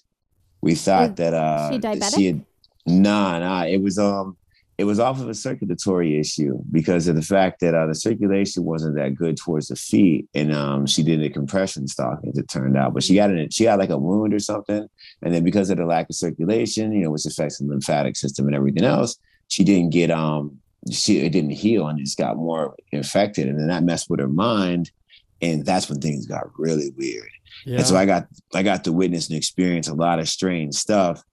We 0.61 0.75
thought 0.75 1.11
Is 1.11 1.15
that 1.17 1.33
uh 1.33 1.71
she 1.71 1.79
diabetic? 1.79 2.25
had 2.25 2.45
nah 2.85 3.39
nah 3.39 3.63
it 3.65 3.81
was 3.81 3.97
um 3.99 4.35
it 4.77 4.85
was 4.85 4.97
off 4.97 5.19
of 5.19 5.27
a 5.27 5.33
circulatory 5.33 6.17
issue 6.17 6.57
because 6.71 7.09
of 7.09 7.17
the 7.17 7.21
fact 7.21 7.59
that 7.59 7.75
uh, 7.75 7.85
the 7.87 7.93
circulation 7.93 8.63
wasn't 8.63 8.95
that 8.95 9.13
good 9.13 9.35
towards 9.35 9.67
the 9.67 9.75
feet, 9.75 10.29
and 10.33 10.53
um, 10.55 10.85
she 10.85 11.03
did 11.03 11.21
a 11.21 11.29
compression 11.29 11.85
stockings. 11.85 12.37
It 12.37 12.47
turned 12.47 12.77
out, 12.77 12.93
but 12.93 13.03
she 13.03 13.15
got 13.15 13.29
in 13.29 13.49
she 13.49 13.65
got 13.65 13.77
like 13.77 13.89
a 13.89 13.97
wound 13.97 14.33
or 14.33 14.39
something, 14.39 14.87
and 15.21 15.33
then 15.33 15.43
because 15.43 15.69
of 15.69 15.77
the 15.79 15.85
lack 15.85 16.09
of 16.09 16.15
circulation, 16.15 16.93
you 16.93 17.01
know, 17.01 17.11
which 17.11 17.25
affects 17.25 17.57
the 17.57 17.65
lymphatic 17.65 18.15
system 18.15 18.47
and 18.47 18.55
everything 18.55 18.85
else, 18.85 19.17
she 19.49 19.65
didn't 19.65 19.89
get 19.89 20.11
um 20.11 20.57
she 20.89 21.17
it 21.17 21.31
didn't 21.33 21.49
heal 21.51 21.85
and 21.89 21.99
just 21.99 22.17
got 22.17 22.37
more 22.37 22.73
infected, 22.93 23.49
and 23.49 23.59
then 23.59 23.67
that 23.67 23.83
messed 23.83 24.09
with 24.09 24.21
her 24.21 24.29
mind, 24.29 24.91
and 25.41 25.65
that's 25.65 25.89
when 25.89 25.99
things 25.99 26.25
got 26.25 26.57
really 26.57 26.91
weird. 26.97 27.27
Yeah. 27.65 27.79
And 27.79 27.87
so 27.87 27.95
I 27.95 28.05
got 28.05 28.27
I 28.53 28.63
got 28.63 28.83
to 28.85 28.91
witness 28.91 29.27
and 29.29 29.37
experience 29.37 29.87
a 29.87 29.93
lot 29.93 30.19
of 30.19 30.29
strange 30.29 30.75
stuff. 30.75 31.23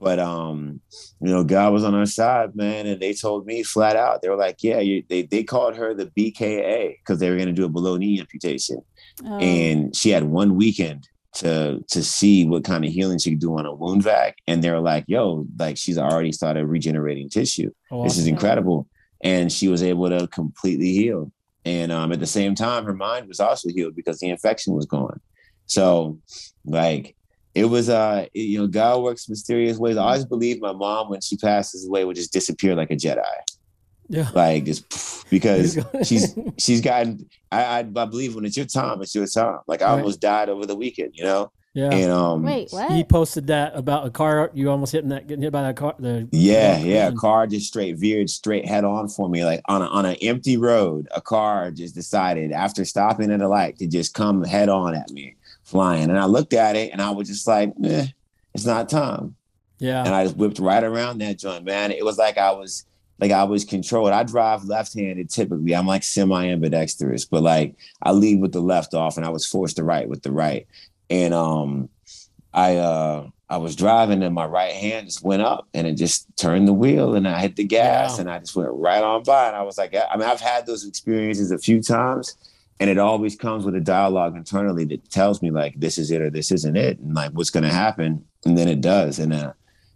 But 0.00 0.18
um, 0.18 0.80
you 1.20 1.30
know, 1.30 1.44
God 1.44 1.72
was 1.72 1.84
on 1.84 1.94
our 1.94 2.06
side, 2.06 2.56
man, 2.56 2.86
and 2.86 3.00
they 3.00 3.14
told 3.14 3.46
me 3.46 3.62
flat 3.62 3.94
out, 3.94 4.20
they 4.20 4.28
were 4.28 4.36
like, 4.36 4.56
"Yeah, 4.60 4.80
you, 4.80 5.04
they 5.08 5.22
they 5.22 5.44
called 5.44 5.76
her 5.76 5.94
the 5.94 6.06
BKA 6.06 6.96
because 6.98 7.20
they 7.20 7.30
were 7.30 7.36
going 7.36 7.46
to 7.46 7.52
do 7.52 7.64
a 7.64 7.68
below 7.68 7.96
knee 7.96 8.18
amputation, 8.18 8.82
Oh, 9.24 9.38
and 9.38 9.94
she 9.94 10.10
had 10.10 10.24
one 10.24 10.56
weekend 10.56 11.08
to 11.34 11.84
to 11.88 12.02
see 12.02 12.44
what 12.44 12.64
kind 12.64 12.84
of 12.84 12.90
healing 12.90 13.18
she 13.18 13.30
could 13.30 13.40
do 13.40 13.56
on 13.56 13.64
a 13.64 13.72
wound 13.72 14.02
vac, 14.02 14.38
and 14.48 14.62
they 14.64 14.70
were 14.70 14.80
like, 14.80 15.04
"Yo, 15.06 15.46
like 15.56 15.76
she's 15.76 15.98
already 15.98 16.32
started 16.32 16.66
regenerating 16.66 17.28
tissue. 17.28 17.70
This 18.02 18.18
is 18.18 18.26
incredible," 18.26 18.88
and 19.22 19.52
she 19.52 19.68
was 19.68 19.84
able 19.84 20.08
to 20.08 20.26
completely 20.26 20.92
heal. 20.92 21.30
And 21.64 21.92
um, 21.92 22.10
at 22.10 22.18
the 22.18 22.26
same 22.26 22.56
time, 22.56 22.84
her 22.86 22.94
mind 22.94 23.28
was 23.28 23.38
also 23.38 23.68
healed 23.68 23.94
because 23.94 24.18
the 24.18 24.30
infection 24.30 24.74
was 24.74 24.84
gone. 24.84 25.20
So, 25.72 26.18
like, 26.64 27.16
it 27.54 27.66
was 27.66 27.90
uh 27.90 28.24
you 28.32 28.58
know 28.58 28.66
god 28.66 29.02
works 29.02 29.28
mysterious 29.28 29.76
ways 29.76 29.98
i 29.98 30.02
always 30.02 30.24
believed 30.24 30.62
my 30.62 30.72
mom 30.72 31.10
when 31.10 31.20
she 31.20 31.36
passes 31.36 31.86
away 31.86 32.02
would 32.02 32.16
just 32.16 32.32
disappear 32.32 32.74
like 32.74 32.90
a 32.90 32.96
jedi 32.96 33.22
Yeah. 34.08 34.30
like 34.34 34.64
just 34.64 35.28
because 35.28 35.76
she's 36.02 36.34
she's 36.58 36.80
gotten 36.80 37.28
I, 37.50 37.62
I 37.64 37.78
I 37.80 37.82
believe 37.82 38.34
when 38.34 38.46
it's 38.46 38.56
your 38.56 38.64
time 38.64 39.02
it's 39.02 39.14
your 39.14 39.26
time 39.26 39.58
like 39.66 39.82
i 39.82 39.86
Right. 39.90 39.98
almost 39.98 40.20
died 40.22 40.48
over 40.48 40.64
the 40.64 40.74
weekend 40.76 41.10
you 41.12 41.24
know 41.24 41.52
Yeah. 41.74 41.90
and 41.92 42.10
um 42.10 42.42
Wait, 42.42 42.68
what? 42.70 42.90
He 42.90 43.04
posted 43.04 43.46
that 43.48 43.72
about 43.76 44.06
a 44.06 44.10
car. 44.10 44.50
You 44.54 44.70
almost 44.70 44.92
hitting 44.92 45.10
that, 45.10 45.26
getting 45.26 45.42
hit 45.42 45.52
by 45.52 45.62
that 45.62 45.76
car. 45.76 45.94
The 45.98 46.28
yeah 46.32 46.78
the 46.78 46.88
yeah 46.88 47.08
a 47.08 47.12
car 47.12 47.46
just 47.46 47.66
straight 47.66 47.96
veered 47.98 48.30
straight 48.30 48.66
head 48.66 48.84
on 48.84 49.08
for 49.08 49.28
me 49.28 49.44
like 49.44 49.60
on 49.68 49.82
a, 49.82 49.86
on 49.86 50.04
an 50.06 50.16
empty 50.22 50.56
road 50.56 51.06
a 51.14 51.20
car 51.20 51.70
just 51.70 51.94
decided 51.94 52.50
after 52.52 52.82
stopping 52.86 53.30
at 53.30 53.42
a 53.42 53.48
light 53.58 53.76
to 53.78 53.86
just 53.86 54.14
come 54.14 54.42
head 54.42 54.68
on 54.70 54.94
at 54.94 55.10
me 55.10 55.34
flying 55.72 56.08
and 56.10 56.18
i 56.18 56.26
looked 56.26 56.52
at 56.52 56.76
it 56.76 56.92
and 56.92 57.00
i 57.02 57.10
was 57.10 57.26
just 57.28 57.46
like 57.48 57.72
eh, 57.84 58.06
it's 58.54 58.66
not 58.66 58.88
time 58.88 59.34
Yeah. 59.78 60.04
and 60.04 60.14
I 60.14 60.22
just 60.24 60.36
whipped 60.36 60.58
right 60.60 60.84
around 60.84 61.18
that 61.22 61.38
joint, 61.40 61.64
man. 61.64 61.90
It 61.90 62.04
was 62.04 62.16
like 62.18 62.36
I 62.38 62.52
was 62.52 62.84
like 63.18 63.32
I 63.32 63.44
was 63.44 63.64
controlled. 63.64 64.10
I 64.12 64.22
drive 64.24 64.64
left-handed 64.64 65.28
typically. 65.30 65.74
I'm 65.74 65.86
like 65.86 66.02
semi-ambidextrous, 66.04 67.24
but 67.24 67.42
like 67.42 67.74
I 68.02 68.12
lead 68.12 68.40
with 68.40 68.52
the 68.52 68.60
left 68.60 68.94
off 68.94 69.16
and 69.16 69.24
I 69.26 69.30
was 69.30 69.46
forced 69.46 69.76
to 69.76 69.84
right 69.84 70.08
with 70.08 70.22
the 70.22 70.30
right. 70.32 70.66
And 71.10 71.32
um 71.34 71.88
I 72.54 72.76
uh 72.76 73.28
I 73.48 73.56
was 73.58 73.74
driving 73.76 74.22
and 74.22 74.34
my 74.34 74.46
right 74.46 74.72
hand 74.72 75.06
just 75.06 75.22
went 75.24 75.42
up 75.42 75.66
and 75.74 75.86
it 75.86 75.94
just 75.94 76.26
turned 76.36 76.66
the 76.68 76.72
wheel 76.72 77.14
and 77.14 77.26
I 77.28 77.40
hit 77.40 77.56
the 77.56 77.64
gas 77.64 78.14
Wow. 78.14 78.20
and 78.20 78.30
I 78.30 78.38
just 78.38 78.54
went 78.56 78.70
right 78.72 79.02
on 79.02 79.22
by. 79.24 79.48
And 79.48 79.56
I 79.56 79.62
was 79.62 79.78
like, 79.78 79.94
I 79.94 80.16
mean, 80.16 80.28
I've 80.28 80.40
had 80.40 80.66
those 80.66 80.84
experiences 80.86 81.50
a 81.50 81.58
few 81.58 81.82
times 81.82 82.36
and 82.80 82.90
it 82.90 82.98
always 82.98 83.36
comes 83.36 83.64
with 83.64 83.74
a 83.74 83.80
dialogue 83.80 84.36
internally 84.36 84.84
that 84.86 85.08
tells 85.10 85.42
me 85.42 85.50
like 85.50 85.78
this 85.78 85.98
is 85.98 86.10
it 86.10 86.20
or 86.20 86.30
this 86.30 86.50
isn't 86.50 86.76
it 86.76 86.98
and 86.98 87.14
like 87.14 87.32
what's 87.32 87.50
gonna 87.50 87.72
happen. 87.72 88.24
And 88.44 88.58
then 88.58 88.68
it 88.68 88.80
does. 88.80 89.18
And 89.18 89.32
uh 89.32 89.52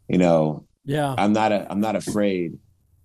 you 0.09 0.19
know, 0.19 0.65
yeah. 0.85 1.15
I'm 1.19 1.33
not 1.33 1.53
a, 1.53 1.67
I'm 1.71 1.81
not 1.81 1.97
afraid 1.97 2.59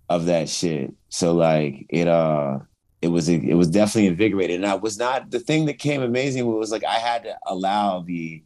of 0.08 0.26
that 0.26 0.48
shit. 0.48 0.92
So 1.08 1.34
like 1.34 1.86
it 1.88 2.06
uh 2.06 2.60
it 3.00 3.08
was 3.08 3.28
it 3.28 3.54
was 3.54 3.68
definitely 3.68 4.06
invigorating. 4.06 4.56
And 4.56 4.66
I 4.66 4.74
was 4.74 4.98
not 4.98 5.30
the 5.30 5.40
thing 5.40 5.66
that 5.66 5.78
came 5.78 6.02
amazing 6.02 6.46
was 6.46 6.70
like 6.70 6.84
I 6.84 6.94
had 6.94 7.24
to 7.24 7.36
allow 7.46 8.00
the 8.00 8.42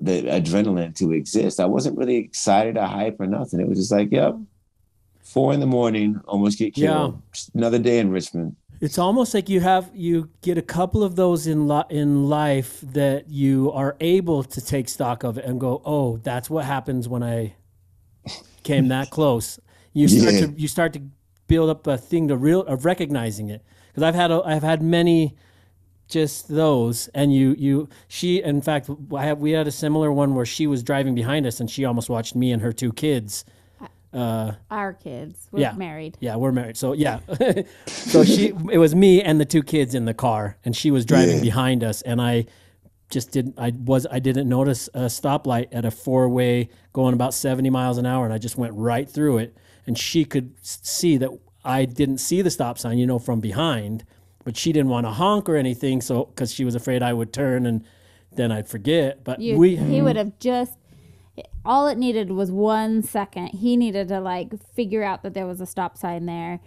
the 0.00 0.22
adrenaline 0.22 0.94
to 0.96 1.12
exist. 1.12 1.58
I 1.58 1.66
wasn't 1.66 1.98
really 1.98 2.16
excited 2.16 2.76
or 2.76 2.86
hype 2.86 3.20
or 3.20 3.26
nothing. 3.26 3.60
It 3.60 3.68
was 3.68 3.78
just 3.78 3.90
like, 3.90 4.12
yep, 4.12 4.36
four 5.20 5.52
in 5.52 5.60
the 5.60 5.66
morning, 5.66 6.20
almost 6.26 6.58
get 6.58 6.74
killed. 6.74 7.20
Another 7.54 7.78
day 7.78 7.98
in 7.98 8.10
Richmond. 8.10 8.56
It's 8.80 8.98
almost 8.98 9.34
like 9.34 9.48
you 9.48 9.60
have 9.60 9.90
you 9.94 10.30
get 10.42 10.56
a 10.56 10.62
couple 10.62 11.02
of 11.02 11.16
those 11.16 11.46
in 11.46 11.66
li- 11.66 11.82
in 11.90 12.28
life 12.28 12.80
that 12.82 13.28
you 13.28 13.72
are 13.72 13.96
able 14.00 14.44
to 14.44 14.60
take 14.60 14.88
stock 14.88 15.24
of 15.24 15.36
it 15.38 15.44
and 15.44 15.58
go, 15.58 15.82
oh, 15.84 16.18
that's 16.18 16.48
what 16.48 16.64
happens 16.64 17.08
when 17.08 17.22
I 17.22 17.54
came 18.62 18.88
that 18.88 19.10
close. 19.16 19.58
You 19.92 20.06
start 20.08 20.34
Yeah. 20.34 20.46
to 20.46 20.52
you 20.52 20.68
start 20.68 20.92
to 20.92 21.02
build 21.48 21.70
up 21.70 21.86
a 21.86 21.96
thing 21.98 22.28
to 22.28 22.36
real 22.36 22.60
of 22.62 22.84
recognizing 22.84 23.48
it 23.50 23.64
because 23.88 24.02
I've 24.02 24.14
had 24.14 24.30
a, 24.30 24.42
I've 24.44 24.62
had 24.62 24.82
many 24.82 25.34
just 26.08 26.48
those 26.48 27.08
and 27.08 27.34
you 27.34 27.54
you 27.58 27.88
she 28.06 28.42
in 28.42 28.62
fact 28.62 28.88
I 29.14 29.24
have 29.24 29.38
we 29.40 29.50
had 29.52 29.66
a 29.66 29.70
similar 29.70 30.10
one 30.12 30.34
where 30.34 30.46
she 30.46 30.66
was 30.66 30.82
driving 30.82 31.14
behind 31.14 31.46
us 31.46 31.60
and 31.60 31.70
she 31.70 31.84
almost 31.84 32.08
watched 32.08 32.34
me 32.34 32.50
and 32.52 32.62
her 32.62 32.72
two 32.72 32.92
kids 32.92 33.44
uh 34.12 34.52
Our 34.70 34.92
kids. 34.94 35.48
We're 35.52 35.60
Yeah. 35.60 35.72
married. 35.72 36.16
yeah, 36.20 36.36
we're 36.36 36.52
married. 36.52 36.76
So 36.76 36.92
yeah. 36.92 37.20
so 37.86 38.24
she 38.24 38.52
it 38.72 38.78
was 38.78 38.94
me 38.94 39.22
and 39.22 39.40
the 39.40 39.44
two 39.44 39.62
kids 39.62 39.94
in 39.94 40.04
the 40.06 40.14
car 40.14 40.56
and 40.64 40.74
she 40.74 40.90
was 40.90 41.04
driving 41.04 41.36
Yeah. 41.36 41.42
behind 41.42 41.84
us 41.84 42.00
and 42.02 42.20
I 42.20 42.46
just 43.10 43.32
didn't 43.32 43.54
I 43.58 43.72
was 43.76 44.06
I 44.10 44.18
didn't 44.18 44.48
notice 44.48 44.88
a 44.94 45.06
stoplight 45.06 45.68
at 45.72 45.84
a 45.84 45.90
four-way 45.90 46.68
going 46.92 47.14
about 47.14 47.34
70 47.34 47.68
miles 47.70 47.98
an 47.98 48.06
hour 48.06 48.24
and 48.24 48.32
I 48.34 48.38
just 48.38 48.56
went 48.56 48.74
right 48.74 49.08
through 49.08 49.38
it 49.38 49.56
and 49.86 49.96
she 49.98 50.24
could 50.24 50.54
see 50.62 51.16
that 51.18 51.30
I 51.64 51.84
didn't 51.84 52.18
see 52.18 52.40
the 52.42 52.50
stop 52.50 52.78
sign, 52.78 52.96
you 52.98 53.06
know, 53.06 53.18
from 53.18 53.40
behind, 53.40 54.04
but 54.44 54.56
she 54.56 54.72
didn't 54.72 54.88
want 54.90 55.06
to 55.06 55.10
honk 55.10 55.48
or 55.50 55.56
anything 55.56 56.00
so 56.00 56.24
cuz 56.36 56.52
she 56.52 56.64
was 56.64 56.74
afraid 56.74 57.02
I 57.02 57.12
would 57.12 57.32
turn 57.32 57.66
and 57.66 57.84
then 58.32 58.52
I'd 58.52 58.68
forget. 58.68 59.22
But 59.24 59.40
You, 59.40 59.58
we 59.58 59.76
he 59.76 60.00
would 60.00 60.16
have 60.16 60.38
just 60.38 60.77
all 61.64 61.86
it 61.86 61.98
needed 61.98 62.30
was 62.30 62.50
one 62.50 63.02
second. 63.02 63.48
He 63.48 63.76
needed 63.76 64.08
to 64.08 64.20
like 64.20 64.52
figure 64.74 65.02
out 65.02 65.22
that 65.22 65.34
there 65.34 65.46
was 65.46 65.60
a 65.60 65.66
stop 65.66 65.96
sign 65.96 66.26
there 66.26 66.60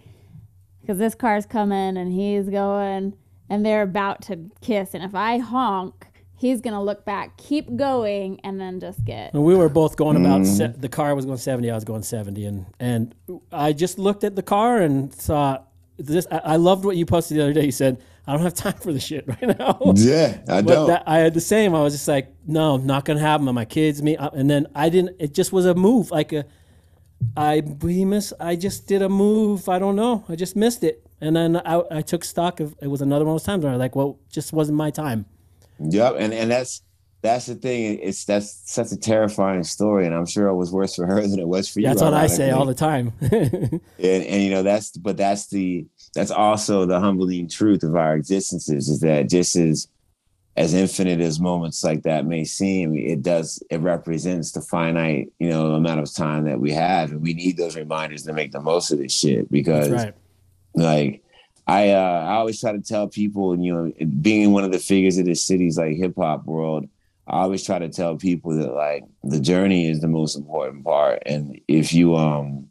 because 0.82 0.98
this 0.98 1.16
car's 1.16 1.46
coming 1.46 1.98
and 1.98 2.12
he's 2.14 2.50
going 2.50 3.16
and 3.50 3.66
they're 3.66 3.82
about 3.84 4.22
to 4.24 4.50
kiss. 4.62 4.94
And 4.94 5.04
if 5.04 5.14
I 5.16 5.38
honk, 5.40 6.08
he's 6.36 6.62
gonna 6.62 6.84
look 6.84 7.06
back, 7.06 7.38
keep 7.38 7.76
going, 7.76 8.40
and 8.44 8.60
then 8.60 8.80
just 8.80 9.04
get. 9.04 9.34
And 9.34 9.44
we 9.44 9.56
were 9.56 9.70
both 9.70 9.96
going 9.98 10.18
about 10.18 10.42
Mm-hmm. 10.42 10.56
se- 10.74 10.74
the 10.80 10.90
car 10.90 11.14
was 11.16 11.26
going 11.26 11.38
70 11.38 11.70
I 11.70 11.76
was 11.76 11.84
going 11.84 12.04
70 12.04 12.46
and 12.46 12.66
and 12.80 13.16
I 13.52 13.74
just 13.74 14.00
looked 14.00 14.24
at 14.24 14.36
the 14.36 14.44
car 14.44 14.78
and 14.78 15.14
thought 15.14 15.68
this 15.98 16.26
I, 16.32 16.38
I 16.38 16.56
loved 16.56 16.84
what 16.86 16.96
you 16.98 17.06
posted 17.06 17.38
the 17.38 17.44
other 17.44 17.54
day 17.54 17.66
you 17.66 17.72
said 17.72 18.02
I 18.28 18.34
don't 18.34 18.44
have 18.44 18.54
time 18.54 18.74
for 18.74 18.94
this 18.94 19.04
shit 19.04 19.28
right 19.42 19.58
now. 19.58 19.80
Yeah, 19.96 20.42
I 20.48 20.62
but 20.62 20.74
don't. 20.74 20.88
that, 20.88 21.04
I 21.08 21.18
had 21.20 21.34
the 21.34 21.42
same. 21.42 21.74
I 21.74 21.82
was 21.82 21.94
just 21.94 22.08
like 22.08 22.34
no 22.46 22.78
not 22.78 23.06
gonna 23.06 23.20
happen. 23.20 23.46
My 23.54 23.66
kids 23.66 24.02
me 24.02 24.18
uh, 24.18 24.30
and 24.30 24.50
then 24.50 24.68
I 24.76 24.90
didn't 24.90 25.16
it 25.20 25.34
just 25.34 25.52
was 25.52 25.66
a 25.66 25.74
move 25.74 26.12
like 26.12 26.32
a 26.34 26.46
I 27.36 27.62
we 27.82 28.06
miss 28.06 28.34
I 28.40 28.56
just 28.56 28.88
did 28.88 29.02
a 29.02 29.10
move. 29.10 29.68
I 29.70 29.80
don't 29.80 29.96
know. 29.96 30.24
I 30.30 30.36
just 30.36 30.56
missed 30.56 30.84
it. 30.84 31.06
And 31.20 31.36
then 31.36 31.58
I, 31.58 31.84
I 31.92 32.02
took 32.02 32.24
stock 32.24 32.60
of 32.60 32.76
it 32.82 32.88
was 32.88 33.02
another 33.02 33.26
one 33.26 33.36
of 33.36 33.42
those 33.42 33.46
times 33.46 33.64
where 33.64 33.72
I 33.72 33.76
was 33.76 33.80
like 33.80 33.96
well 33.96 34.20
just 34.30 34.54
wasn't 34.54 34.78
my 34.78 34.92
time. 34.92 35.26
Yep, 35.80 36.16
and 36.20 36.34
and 36.34 36.52
that's 36.52 36.84
that's 37.22 37.46
the 37.46 37.56
thing. 37.56 38.00
It's 38.02 38.26
that's 38.26 38.72
such 38.72 38.92
a 38.92 38.98
terrifying 38.98 39.64
story, 39.64 40.06
and 40.06 40.16
I'm 40.16 40.26
sure 40.26 40.48
it 40.48 40.56
was 40.56 40.72
worse 40.72 40.96
for 40.96 41.06
her 41.06 41.22
than 41.28 41.40
it 41.40 41.48
was 41.48 41.70
for 41.70 41.80
you. 41.80 41.88
that's 41.88 42.02
what 42.02 42.14
I 42.14 42.28
say 42.28 42.52
all 42.52 42.66
the 42.66 42.74
time 42.74 43.14
and, 43.22 43.82
and 44.00 44.44
you 44.44 44.50
know 44.50 44.64
that's 44.64 44.92
but 44.98 45.18
that's 45.18 45.48
the 45.48 45.86
that's 46.16 46.32
also 46.32 46.86
the 46.86 47.00
humbling 47.00 47.48
truth 47.48 47.84
of 47.84 47.96
our 47.96 48.16
existences 48.16 48.90
is 48.90 49.00
that 49.02 49.30
just 49.30 49.56
as 49.56 49.88
as 50.58 50.74
infinite 50.74 51.22
as 51.22 51.40
moments 51.40 51.82
like 51.84 52.04
that 52.04 52.26
may 52.26 52.44
seem 52.44 52.94
it 52.98 53.22
does 53.22 53.64
it 53.70 53.80
represents 53.80 54.52
the 54.52 54.62
finite 54.62 55.32
you 55.40 55.50
know 55.50 55.76
amount 55.76 56.02
of 56.02 56.14
time 56.14 56.44
that 56.44 56.60
we 56.60 56.72
have 56.72 57.12
and 57.12 57.22
we 57.22 57.34
need 57.34 57.56
those 57.56 57.78
reminders 57.78 58.24
to 58.24 58.34
make 58.34 58.52
the 58.52 58.60
most 58.60 58.92
of 58.92 58.98
this 58.98 59.14
shit 59.14 59.50
because 59.50 59.90
right 59.90 60.14
like 60.76 61.24
I 61.68 61.92
uh 61.92 62.26
I 62.28 62.34
always 62.34 62.60
try 62.60 62.72
to 62.72 62.82
tell 62.82 63.08
people, 63.08 63.58
you 63.58 63.74
know, 63.74 63.92
being 64.22 64.52
one 64.52 64.64
of 64.64 64.72
the 64.72 64.80
figures 64.80 65.18
of 65.18 65.26
the 65.26 65.36
city's 65.36 65.78
like 65.78 65.96
hip 65.96 66.16
hop 66.18 66.46
world, 66.46 66.90
I 67.32 67.44
always 67.44 67.64
try 67.64 67.80
to 67.80 67.88
tell 67.88 68.18
people 68.18 68.54
that 68.58 68.74
like 68.74 69.06
the 69.24 69.40
journey 69.40 69.88
is 69.90 70.02
the 70.02 70.10
most 70.10 70.36
important 70.36 70.84
part. 70.84 71.24
And 71.26 71.60
if 71.70 71.94
you 71.94 72.16
um 72.18 72.68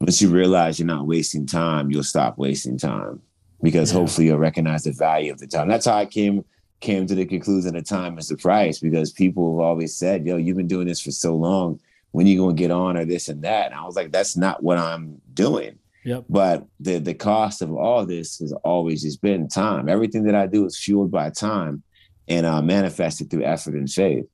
once 0.00 0.22
you 0.22 0.28
realize 0.30 0.78
you're 0.78 0.86
not 0.86 1.06
wasting 1.08 1.44
time, 1.44 1.90
you'll 1.90 2.04
stop 2.04 2.38
wasting 2.38 2.78
time. 2.78 3.20
Because 3.62 3.90
Yeah. 3.90 3.98
hopefully 3.98 4.26
you'll 4.28 4.38
recognize 4.38 4.84
the 4.84 4.92
value 4.92 5.32
of 5.32 5.38
the 5.38 5.46
time. 5.48 5.68
That's 5.68 5.86
how 5.86 5.96
I 5.96 6.06
came 6.06 6.44
came 6.80 7.06
to 7.06 7.14
the 7.16 7.24
conclusion 7.26 7.74
that 7.74 7.86
time 7.86 8.16
is 8.18 8.28
the 8.28 8.36
price 8.36 8.78
because 8.78 9.10
people 9.10 9.56
have 9.58 9.66
always 9.66 9.96
said, 9.96 10.26
yo, 10.26 10.36
you've 10.36 10.58
been 10.58 10.68
doing 10.68 10.86
this 10.86 11.00
for 11.00 11.10
so 11.10 11.34
long. 11.34 11.80
When 12.12 12.26
you 12.28 12.38
gonna 12.38 12.54
get 12.54 12.70
on 12.70 12.96
or 12.96 13.04
this 13.04 13.28
and 13.28 13.42
that? 13.42 13.66
And 13.66 13.74
I 13.74 13.84
was 13.84 13.96
like, 13.96 14.12
that's 14.12 14.36
not 14.36 14.62
what 14.62 14.78
I'm 14.78 15.20
doing. 15.34 15.78
yep 16.04 16.24
But 16.30 16.64
the 16.78 16.98
the 16.98 17.14
cost 17.14 17.60
of 17.60 17.74
all 17.74 18.06
this 18.06 18.38
has 18.38 18.52
always 18.62 19.02
just 19.02 19.20
been 19.20 19.48
time. 19.48 19.88
Everything 19.88 20.22
that 20.24 20.36
I 20.36 20.46
do 20.46 20.64
is 20.64 20.78
fueled 20.78 21.10
by 21.10 21.30
time 21.30 21.82
and 22.28 22.46
uh, 22.46 22.62
manifested 22.62 23.30
through 23.30 23.44
effort 23.44 23.74
and 23.74 23.90
faith 23.90 24.26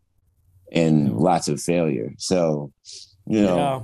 and 0.73 1.17
lots 1.17 1.49
of 1.49 1.61
failure. 1.61 2.13
So, 2.19 2.73
you 3.27 3.43
know, 3.43 3.57
yeah 3.57 3.81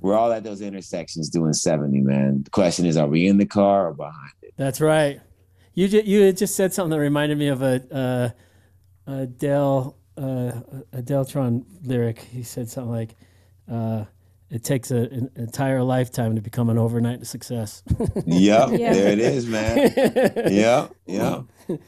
we're 0.00 0.14
all 0.16 0.30
at 0.32 0.44
those 0.44 0.60
intersections 0.60 1.28
doing 1.30 1.52
70, 1.52 2.00
man. 2.02 2.42
The 2.44 2.50
question 2.50 2.86
is, 2.86 2.96
are 2.96 3.08
we 3.08 3.26
in 3.26 3.38
the 3.38 3.46
car 3.46 3.88
or 3.88 3.94
behind 3.94 4.32
it? 4.42 4.54
That's 4.56 4.80
right. 4.80 5.20
You 5.74 5.88
just, 5.88 6.06
you 6.06 6.32
just 6.32 6.54
said 6.54 6.72
something 6.72 6.90
that 6.90 7.00
reminded 7.00 7.38
me 7.38 7.48
of 7.48 7.60
a 7.62 7.82
uh, 7.92 9.10
Adele 9.10 9.96
uh, 10.16 10.60
a 10.92 11.02
Deltron 11.02 11.64
lyric. 11.82 12.20
He 12.20 12.42
said 12.42 12.70
something 12.70 12.90
like, 12.92 13.16
uh, 13.70 14.04
"It 14.48 14.64
takes 14.64 14.90
a, 14.90 14.96
an 14.96 15.30
entire 15.36 15.82
lifetime 15.82 16.36
to 16.36 16.40
become 16.40 16.70
an 16.70 16.78
overnight 16.78 17.26
success." 17.26 17.82
Yep, 18.26 18.70
Yeah. 18.78 18.92
there 18.94 19.12
it 19.12 19.18
is, 19.18 19.46
man. 19.46 19.92
Yep, 20.50 20.94
yep. 21.06 21.44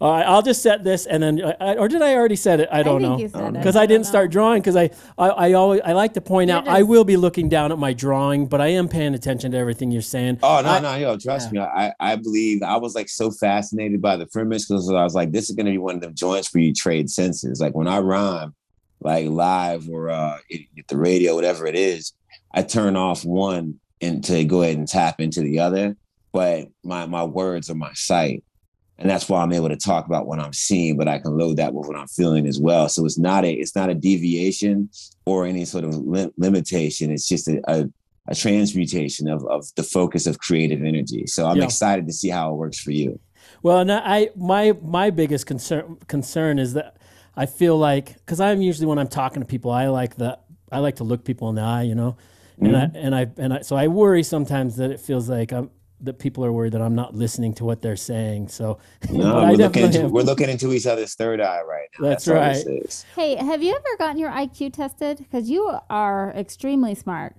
All 0.00 0.10
right, 0.12 0.24
I'll 0.26 0.40
just 0.40 0.62
set 0.62 0.82
this, 0.82 1.04
and 1.04 1.22
then, 1.22 1.42
I, 1.60 1.74
or 1.76 1.86
did 1.86 2.00
I 2.00 2.14
already 2.14 2.34
set 2.36 2.58
it? 2.58 2.70
I 2.72 2.82
don't 2.82 3.02
think 3.02 3.12
know 3.12 3.18
you 3.18 3.28
said 3.28 3.48
it. 3.48 3.52
because 3.52 3.76
I 3.76 3.80
I 3.82 3.86
don't 3.86 3.96
didn't 3.96 4.06
start 4.06 4.30
drawing 4.30 4.62
because 4.62 4.74
I, 4.74 4.88
I 5.18 5.28
I 5.28 5.52
always 5.52 5.82
I 5.84 5.92
like 5.92 6.14
to 6.14 6.22
point 6.22 6.48
You're 6.48 6.56
out 6.56 6.68
I 6.68 6.82
will 6.84 7.04
be 7.04 7.18
looking 7.18 7.50
down 7.50 7.70
at 7.70 7.78
my 7.78 7.92
drawing, 7.92 8.46
but 8.46 8.62
I 8.62 8.68
am 8.68 8.88
paying 8.88 9.12
attention 9.12 9.50
to 9.52 9.58
everything 9.58 9.90
you're 9.90 10.00
saying. 10.00 10.38
Oh 10.42 10.62
no, 10.62 10.70
I- 10.70 10.80
no, 10.80 10.94
yo, 10.94 11.16
trust 11.18 11.52
me. 11.52 11.58
I, 11.60 11.92
I 12.00 12.16
believe 12.16 12.62
I 12.62 12.78
was 12.78 12.94
like 12.94 13.10
so 13.10 13.30
fascinated 13.30 14.00
by 14.00 14.16
the 14.16 14.26
premise 14.26 14.66
because 14.66 14.88
I 14.90 15.04
was 15.04 15.14
like, 15.14 15.32
this 15.32 15.50
is 15.50 15.54
gonna 15.56 15.70
be 15.70 15.76
one 15.78 15.96
of 15.96 16.00
them 16.00 16.14
joints 16.14 16.52
where 16.54 16.62
you 16.62 16.72
trade 16.72 17.10
senses. 17.10 17.60
Like 17.60 17.74
when 17.74 17.86
I 17.86 17.98
rhyme, 17.98 18.54
like 19.02 19.28
live 19.28 19.86
or 19.90 20.08
uh 20.08 20.38
at 20.78 20.88
the 20.88 20.96
radio, 20.96 21.34
whatever 21.34 21.66
it 21.66 21.76
is, 21.76 22.14
I 22.54 22.62
turn 22.62 22.96
off 22.96 23.22
one 23.26 23.78
and 24.00 24.24
to 24.24 24.44
go 24.46 24.62
ahead 24.62 24.78
and 24.78 24.88
tap 24.88 25.20
into 25.20 25.42
the 25.42 25.58
other. 25.58 25.94
But 26.32 26.68
my 26.82 27.04
my 27.04 27.24
words 27.24 27.68
are 27.68 27.74
my 27.74 27.92
sight. 27.92 28.44
And 29.00 29.08
that's 29.08 29.28
why 29.28 29.42
I'm 29.42 29.52
able 29.52 29.70
to 29.70 29.76
talk 29.76 30.04
about 30.06 30.26
what 30.26 30.38
I'm 30.38 30.52
seeing, 30.52 30.96
but 30.98 31.08
I 31.08 31.18
can 31.18 31.36
load 31.36 31.56
that 31.56 31.72
with 31.72 31.88
what 31.88 31.96
I'm 31.96 32.06
feeling 32.08 32.46
as 32.46 32.60
well. 32.60 32.88
So 32.88 33.06
it's 33.06 33.18
not 33.18 33.44
a 33.44 33.52
it's 33.52 33.74
not 33.74 33.88
a 33.88 33.94
deviation 33.94 34.90
or 35.24 35.46
any 35.46 35.64
sort 35.64 35.84
of 35.84 35.94
li- 35.96 36.30
limitation. 36.36 37.10
It's 37.10 37.26
just 37.26 37.48
a, 37.48 37.62
a, 37.66 37.88
a 38.28 38.34
transmutation 38.34 39.26
of 39.28 39.44
of 39.46 39.64
the 39.76 39.82
focus 39.82 40.26
of 40.26 40.38
creative 40.38 40.82
energy. 40.84 41.26
So 41.26 41.46
I'm 41.46 41.56
Yeah. 41.56 41.64
excited 41.64 42.06
to 42.06 42.12
see 42.12 42.28
how 42.28 42.52
it 42.52 42.56
works 42.56 42.78
for 42.78 42.92
you. 42.92 43.18
Well, 43.62 43.78
and 43.78 43.90
I 43.90 44.30
my 44.36 44.76
my 44.82 45.08
biggest 45.10 45.46
concern 45.46 45.96
concern 46.06 46.58
is 46.58 46.74
that 46.74 46.96
I 47.34 47.46
feel 47.46 47.78
like 47.78 48.14
because 48.14 48.38
I'm 48.38 48.60
usually 48.60 48.86
when 48.86 48.98
I'm 48.98 49.08
talking 49.08 49.40
to 49.40 49.46
people, 49.46 49.70
I 49.70 49.88
like 49.88 50.16
the 50.16 50.38
I 50.70 50.80
like 50.80 50.96
to 50.96 51.04
look 51.04 51.24
people 51.24 51.48
in 51.48 51.54
the 51.54 51.62
eye, 51.62 51.82
you 51.82 51.94
know, 51.94 52.18
and 52.60 52.76
I 52.76 52.86
mm-hmm. 52.86 52.96
and 52.96 53.14
I 53.14 53.26
and 53.38 53.54
I 53.54 53.60
so 53.62 53.76
I 53.76 53.88
worry 53.88 54.22
sometimes 54.22 54.76
that 54.76 54.90
it 54.90 55.00
feels 55.00 55.30
like 55.30 55.52
I'm 55.52 55.70
that 56.02 56.18
people 56.18 56.44
are 56.44 56.52
worried 56.52 56.72
that 56.72 56.82
I'm 56.82 56.94
not 56.94 57.14
listening 57.14 57.54
to 57.54 57.64
what 57.64 57.82
they're 57.82 57.96
saying. 57.96 58.48
So 58.48 58.78
No, 59.10 59.34
we're 59.36 59.52
looking 59.52 59.84
into, 59.84 60.08
we're 60.08 60.22
looking 60.22 60.48
into 60.48 60.72
each 60.72 60.86
other's 60.86 61.14
third 61.14 61.40
eye 61.40 61.62
right 61.62 61.88
now. 61.98 62.08
That's 62.08 62.26
all 62.28 62.34
right. 62.34 62.54
this 62.54 62.66
is. 62.66 63.06
Hey, 63.14 63.36
have 63.36 63.62
you 63.62 63.72
ever 63.74 63.96
gotten 63.98 64.18
your 64.18 64.30
IQ 64.30 64.72
tested? 64.72 65.18
Because 65.18 65.50
you 65.50 65.72
are 65.88 66.32
extremely 66.36 66.94
smart. 66.94 67.34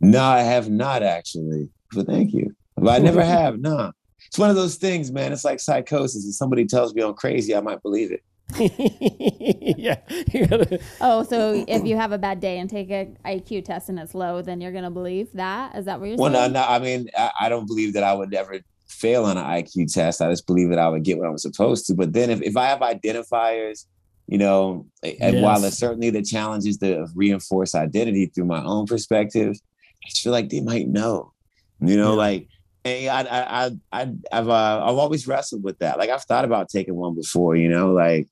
No, 0.00 0.22
I 0.22 0.40
have 0.40 0.70
not 0.70 1.02
actually. 1.02 1.70
But 1.92 2.06
thank 2.06 2.32
you. 2.32 2.54
But 2.76 2.90
I 2.90 2.98
never 2.98 3.24
have. 3.38 3.58
No. 3.60 3.92
It's 4.26 4.38
one 4.38 4.50
of 4.50 4.56
those 4.56 4.76
things, 4.76 5.12
man. 5.12 5.32
It's 5.32 5.44
like 5.44 5.60
psychosis. 5.60 6.26
If 6.26 6.34
somebody 6.34 6.66
tells 6.66 6.94
me 6.94 7.02
I'm 7.02 7.14
crazy, 7.14 7.54
I 7.54 7.60
might 7.60 7.82
believe 7.82 8.10
it. 8.10 8.22
yeah, 8.58 9.96
you 10.32 10.46
gotta- 10.46 10.80
Oh, 11.00 11.22
so 11.24 11.64
if 11.66 11.84
you 11.84 11.96
have 11.96 12.12
a 12.12 12.18
bad 12.18 12.40
day 12.40 12.58
and 12.58 12.68
take 12.68 12.90
a 12.90 13.10
IQ 13.24 13.64
test 13.64 13.88
and 13.88 13.98
it's 13.98 14.14
low, 14.14 14.42
then 14.42 14.60
you're 14.60 14.72
gonna 14.72 14.90
believe 14.90 15.28
that? 15.34 15.74
Is 15.74 15.86
that 15.86 15.98
what 16.00 16.06
you're 16.08 16.16
saying? 16.18 16.32
Well, 16.32 16.48
no, 16.48 16.60
no. 16.60 16.64
I 16.66 16.78
mean, 16.78 17.08
I, 17.16 17.30
I 17.42 17.48
don't 17.48 17.66
believe 17.66 17.94
that 17.94 18.02
I 18.04 18.12
would 18.14 18.32
ever 18.34 18.60
fail 18.86 19.24
on 19.24 19.36
an 19.36 19.44
IQ 19.44 19.92
test. 19.92 20.20
I 20.22 20.30
just 20.30 20.46
believe 20.46 20.68
that 20.70 20.78
I 20.78 20.88
would 20.88 21.02
get 21.04 21.18
what 21.18 21.26
I'm 21.28 21.38
supposed 21.38 21.86
to. 21.86 21.94
But 21.94 22.12
then 22.12 22.30
if, 22.30 22.42
if 22.42 22.56
I 22.56 22.66
have 22.66 22.80
identifiers, 22.80 23.86
you 24.26 24.38
know, 24.38 24.86
and 25.20 25.42
while 25.42 25.60
Yes. 25.60 25.64
it's 25.72 25.78
certainly 25.78 26.10
the 26.10 26.22
challenges 26.22 26.76
to 26.78 27.06
reinforce 27.14 27.74
identity 27.74 28.26
through 28.26 28.46
my 28.46 28.62
own 28.62 28.86
perspective, 28.86 29.54
I 29.56 30.08
just 30.08 30.22
feel 30.22 30.32
like 30.32 30.48
they 30.48 30.60
might 30.60 30.88
know. 30.88 31.32
You 31.80 31.96
know, 31.96 32.10
Yeah. 32.12 32.16
like 32.18 32.40
and 32.40 32.48
I, 32.84 33.08
I, 33.08 33.66
I, 33.66 33.70
I, 33.92 34.12
I've, 34.32 34.48
uh, 34.48 34.84
I've 34.84 34.98
always 34.98 35.26
wrestled 35.26 35.62
with 35.62 35.78
that. 35.78 35.98
Like 35.98 36.10
I've 36.10 36.24
thought 36.24 36.44
about 36.44 36.68
taking 36.68 36.94
one 36.94 37.14
before. 37.14 37.56
You 37.56 37.68
know, 37.68 37.92
like 37.92 38.28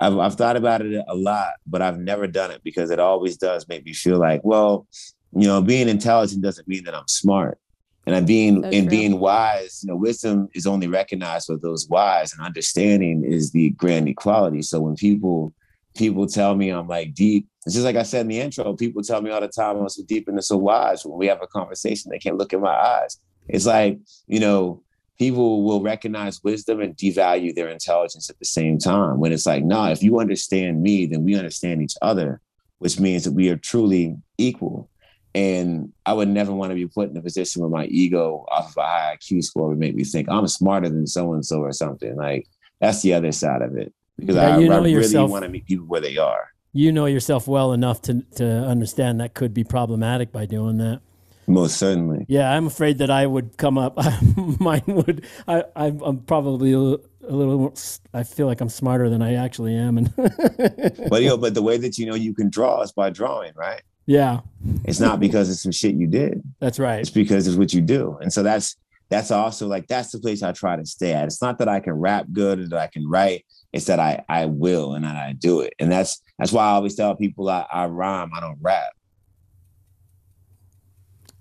I've, 0.00 0.18
I've 0.18 0.34
thought 0.36 0.56
about 0.56 0.82
it 0.82 1.02
a 1.08 1.14
lot, 1.14 1.54
but 1.66 1.82
I've 1.82 1.98
never 1.98 2.26
done 2.26 2.50
it 2.50 2.62
because 2.62 2.90
it 2.90 3.00
always 3.00 3.36
does 3.36 3.66
make 3.68 3.84
me 3.84 3.92
feel 3.92 4.18
like, 4.18 4.40
well, 4.44 4.86
you 5.32 5.46
know, 5.46 5.60
being 5.60 5.88
intelligent 5.88 6.42
doesn't 6.42 6.68
mean 6.68 6.84
that 6.84 6.94
I'm 6.94 7.08
smart. 7.08 7.58
And 8.06 8.16
I'm 8.16 8.24
being 8.24 8.62
So 8.62 8.70
and 8.70 8.88
true. 8.88 8.90
being 8.90 9.20
wise, 9.20 9.80
you 9.82 9.88
know, 9.92 9.96
wisdom 9.96 10.48
is 10.54 10.66
only 10.66 10.86
recognized 10.86 11.50
with 11.50 11.60
those 11.60 11.86
wise, 11.90 12.32
and 12.32 12.40
understanding 12.40 13.22
is 13.22 13.52
the 13.52 13.70
grand 13.70 14.08
equality. 14.08 14.62
So 14.62 14.80
when 14.80 14.94
people 14.94 15.52
people 15.94 16.26
tell 16.26 16.54
me 16.54 16.70
I'm 16.70 16.88
like 16.88 17.12
deep, 17.12 17.46
it's 17.66 17.74
just 17.74 17.84
like 17.84 17.96
I 17.96 18.04
said 18.04 18.22
in 18.22 18.28
the 18.28 18.40
intro. 18.40 18.72
People 18.74 19.02
tell 19.02 19.20
me 19.20 19.30
all 19.30 19.42
the 19.42 19.48
time 19.48 19.76
I'm 19.76 19.88
so 19.90 20.02
deep 20.06 20.26
and 20.26 20.42
so 20.42 20.56
wise. 20.56 21.04
When 21.04 21.18
we 21.18 21.26
have 21.26 21.42
a 21.42 21.46
conversation, 21.48 22.10
they 22.10 22.18
can't 22.18 22.38
look 22.38 22.54
in 22.54 22.62
my 22.62 22.74
eyes. 22.74 23.18
It's 23.48 23.66
like 23.66 23.98
you 24.26 24.40
know, 24.40 24.82
people 25.18 25.62
will 25.64 25.80
recognize 25.82 26.42
wisdom 26.44 26.80
and 26.80 26.96
devalue 26.96 27.54
their 27.54 27.68
intelligence 27.68 28.30
at 28.30 28.38
the 28.38 28.44
same 28.44 28.78
time. 28.78 29.18
When 29.18 29.32
it's 29.32 29.46
like, 29.46 29.64
nah, 29.64 29.90
if 29.90 30.02
you 30.02 30.20
understand 30.20 30.82
me, 30.82 31.06
then 31.06 31.24
we 31.24 31.34
understand 31.36 31.82
each 31.82 31.96
other, 32.02 32.40
which 32.78 33.00
means 33.00 33.24
that 33.24 33.32
we 33.32 33.50
are 33.50 33.56
truly 33.56 34.16
equal. 34.38 34.88
And 35.34 35.92
I 36.06 36.14
would 36.14 36.28
never 36.28 36.52
want 36.52 36.70
to 36.70 36.74
be 36.74 36.86
put 36.86 37.10
in 37.10 37.16
a 37.16 37.22
position 37.22 37.60
where 37.62 37.70
my 37.70 37.86
ego 37.86 38.44
off 38.50 38.70
of 38.70 38.76
a 38.78 38.82
high 38.82 39.16
IQ 39.16 39.44
score 39.44 39.68
would 39.68 39.78
make 39.78 39.94
me 39.94 40.04
think 40.04 40.28
I'm 40.28 40.46
smarter 40.48 40.88
than 40.88 41.06
so 41.06 41.32
and 41.34 41.44
so 41.44 41.60
or 41.60 41.72
something. 41.72 42.16
Like 42.16 42.46
that's 42.80 43.02
the 43.02 43.12
other 43.14 43.32
side 43.32 43.62
of 43.62 43.76
it. 43.76 43.92
Because 44.16 44.36
Yeah, 44.36 44.48
I, 44.48 44.54
I 44.54 44.56
really 44.58 45.16
want 45.26 45.44
to 45.44 45.50
meet 45.50 45.66
people 45.66 45.86
where 45.86 46.00
they 46.00 46.16
are. 46.16 46.48
you 46.72 46.90
know 46.92 47.06
yourself 47.06 47.46
well 47.46 47.72
enough 47.72 48.02
to 48.02 48.22
to 48.36 48.44
understand 48.46 49.20
that 49.20 49.34
could 49.34 49.52
be 49.54 49.64
problematic 49.64 50.32
by 50.32 50.46
doing 50.46 50.78
that. 50.78 51.00
Most 51.48 51.78
certainly. 51.78 52.26
Yeah, 52.28 52.50
I'm 52.52 52.66
afraid 52.66 52.98
that 52.98 53.10
I 53.10 53.26
would 53.26 53.56
come 53.56 53.78
up. 53.78 53.96
Mine 54.60 54.82
would. 54.86 55.24
I, 55.48 55.64
I'm, 55.74 56.00
I'm 56.02 56.18
probably 56.20 56.72
a 56.72 56.78
little, 56.78 57.04
a 57.26 57.32
little. 57.34 57.58
more 57.58 58.24
feel 58.24 58.46
like 58.46 58.60
I'm 58.60 58.68
smarter 58.68 59.08
than 59.08 59.22
I 59.22 59.34
actually 59.34 59.74
am, 59.74 59.98
and 59.98 60.14
But 61.08 61.22
you 61.22 61.28
know, 61.28 61.36
but 61.38 61.54
the 61.54 61.62
way 61.62 61.78
that 61.78 61.98
you 61.98 62.06
know 62.06 62.14
you 62.14 62.34
can 62.34 62.50
draw 62.50 62.82
is 62.82 62.92
by 62.92 63.10
drawing, 63.10 63.52
right? 63.56 63.82
yeah, 64.06 64.40
It's 64.84 65.00
not 65.00 65.20
because 65.20 65.50
it's 65.50 65.62
some 65.62 65.72
shit 65.72 65.94
you 65.94 66.06
did. 66.06 66.42
that's 66.60 66.78
right. 66.78 67.00
It's 67.00 67.10
because 67.10 67.46
it's 67.46 67.56
what 67.56 67.72
you 67.74 67.80
do. 67.82 68.18
And 68.20 68.32
so 68.32 68.42
that's 68.42 68.76
that's 69.10 69.30
also 69.30 69.66
like 69.66 69.86
that's 69.86 70.12
the 70.12 70.18
place 70.18 70.42
I 70.42 70.52
try 70.52 70.76
to 70.76 70.84
stay 70.84 71.12
at. 71.14 71.24
It's 71.24 71.40
not 71.42 71.58
that 71.58 71.68
I 71.68 71.80
can 71.80 71.94
rap 71.94 72.26
good 72.32 72.58
or 72.58 72.68
that 72.68 72.78
I 72.78 72.86
can 72.88 73.08
write. 73.08 73.44
It's 73.72 73.86
that 73.86 74.00
I 74.00 74.22
I 74.28 74.46
will 74.46 74.94
and 74.94 75.04
that 75.04 75.16
I 75.16 75.32
do 75.32 75.60
it. 75.60 75.74
And 75.78 75.90
that's 75.90 76.22
that's 76.38 76.52
why 76.52 76.64
I 76.64 76.70
always 76.72 76.94
tell 76.94 77.16
people 77.16 77.48
I, 77.48 77.66
I 77.72 77.86
rhyme, 77.86 78.30
I 78.34 78.40
don't 78.40 78.58
rap. 78.60 78.92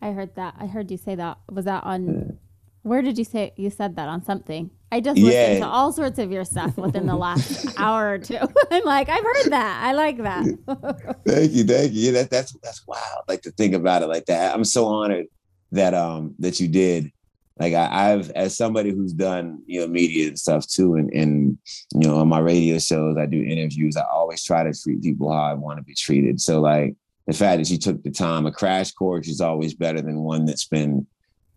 I 0.01 0.11
heard 0.11 0.35
that. 0.35 0.55
I 0.59 0.67
heard 0.67 0.91
you 0.91 0.97
say 0.97 1.15
that. 1.15 1.37
Was 1.49 1.65
that 1.65 1.83
on? 1.83 2.37
Where 2.83 3.01
did 3.01 3.17
you 3.17 3.23
say 3.23 3.53
you 3.57 3.69
said 3.69 3.95
that 3.95 4.07
on 4.07 4.23
something? 4.23 4.69
I 4.91 5.01
just 5.01 5.19
listened 5.19 5.63
to 5.63 5.67
all 5.67 5.91
sorts 5.91 6.17
of 6.17 6.31
your 6.31 6.45
stuff 6.45 6.77
within 6.77 7.07
the 7.07 7.15
last 7.15 7.67
hour 7.77 8.13
or 8.13 8.17
two. 8.17 8.37
I'm 8.71 8.83
like, 8.85 9.09
I've 9.09 9.23
heard 9.23 9.51
that. 9.51 9.83
I 9.83 9.91
like 9.91 10.17
that. 10.19 10.45
Thank 11.27 11.51
you, 11.51 11.63
thank 11.65 11.91
you. 11.91 12.01
Yeah, 12.05 12.11
that, 12.11 12.29
that's 12.29 12.53
that's 12.63 12.87
wild. 12.87 13.23
Like 13.27 13.41
to 13.41 13.51
think 13.51 13.73
about 13.73 14.01
it 14.01 14.07
like 14.07 14.25
that. 14.25 14.55
I'm 14.55 14.63
so 14.63 14.85
honored 14.85 15.25
that 15.71 15.93
um 15.93 16.35
that 16.39 16.59
you 16.59 16.67
did. 16.67 17.11
Like 17.59 17.73
I, 17.73 18.13
I've 18.13 18.29
as 18.31 18.55
somebody 18.55 18.91
who's 18.91 19.11
done 19.11 19.61
you 19.65 19.81
know 19.81 19.87
media 19.87 20.29
and 20.29 20.39
stuff 20.39 20.65
too, 20.67 20.95
and 20.95 21.11
and 21.11 21.57
you 21.93 22.07
know 22.07 22.19
on 22.19 22.29
my 22.29 22.39
radio 22.39 22.79
shows 22.79 23.17
I 23.17 23.25
do 23.25 23.41
interviews. 23.41 23.97
I 23.97 24.05
always 24.09 24.43
try 24.43 24.63
to 24.63 24.73
treat 24.73 25.01
people 25.01 25.33
how 25.33 25.41
I 25.41 25.53
want 25.53 25.79
to 25.79 25.83
be 25.83 25.95
treated. 25.95 26.39
So 26.39 26.61
like 26.61 26.95
the 27.27 27.33
fact 27.33 27.59
that 27.59 27.69
you 27.69 27.77
took 27.77 28.01
the 28.01 28.11
time, 28.11 28.45
a 28.45 28.51
crash 28.51 28.93
course 28.93 29.27
is 29.27 29.41
always 29.41 29.73
better 29.73 30.01
than 30.01 30.21
one 30.21 30.45
that's 30.45 30.65
been 30.65 31.05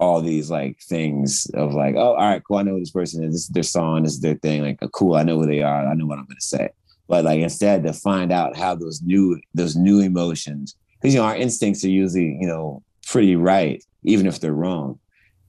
all 0.01 0.21
these 0.21 0.51
like 0.51 0.81
things 0.81 1.47
of 1.55 1.75
like, 1.75 1.95
oh, 1.95 2.15
all 2.15 2.17
right, 2.17 2.43
cool. 2.43 2.57
I 2.57 2.63
know 2.63 2.73
who 2.73 2.81
this 2.81 2.91
person 2.91 3.23
is. 3.23 3.33
This 3.33 3.43
is 3.43 3.49
their 3.49 3.63
song. 3.63 4.03
This 4.03 4.15
is 4.15 4.21
their 4.21 4.35
thing. 4.35 4.63
Like, 4.63 4.83
uh, 4.83 4.89
cool. 4.89 5.15
I 5.15 5.23
know 5.23 5.39
who 5.39 5.47
they 5.47 5.63
are. 5.63 5.87
I 5.87 5.95
know 5.95 6.07
what 6.07 6.19
I'm 6.19 6.25
going 6.25 6.37
to 6.37 6.47
say. 6.47 6.71
But 7.07 7.25
like 7.25 7.41
instead 7.41 7.83
to 7.85 7.93
find 7.93 8.33
out 8.33 8.57
how 8.57 8.75
those 8.75 9.03
new 9.03 9.41
those 9.53 9.75
new 9.75 9.99
emotions, 9.99 10.77
because 11.01 11.13
you 11.13 11.21
know 11.21 11.27
our 11.27 11.37
instincts 11.37 11.85
are 11.85 11.89
usually 11.89 12.39
you 12.41 12.47
know 12.47 12.85
pretty 13.05 13.35
right, 13.35 13.85
even 14.05 14.29
if 14.29 14.39
they're 14.39 14.55
wrong, 14.55 15.01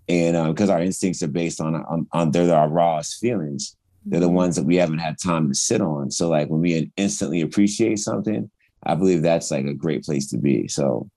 and 0.10 0.36
uh, 0.36 0.50
because 0.50 0.72
our 0.72 0.82
instincts 0.82 1.22
are 1.22 1.28
based 1.28 1.62
on 1.62 1.76
on, 1.76 2.08
on 2.14 2.32
they're 2.32 2.52
our 2.52 2.68
rawest 2.68 3.20
feelings. 3.20 3.76
They're 4.06 4.20
the 4.20 4.26
mm-hmm. 4.26 4.36
ones 4.36 4.56
that 4.56 4.66
we 4.66 4.78
haven't 4.78 4.98
had 4.98 5.20
time 5.20 5.50
to 5.50 5.54
sit 5.54 5.82
on. 5.82 6.10
So 6.10 6.30
like 6.30 6.50
when 6.50 6.62
we 6.62 6.92
instantly 6.98 7.42
appreciate 7.42 8.00
something, 8.00 8.50
I 8.84 8.96
believe 8.96 9.22
that's 9.22 9.52
like 9.52 9.66
a 9.66 9.74
great 9.74 10.04
place 10.04 10.28
to 10.32 10.38
be. 10.38 10.68
So 10.68 11.10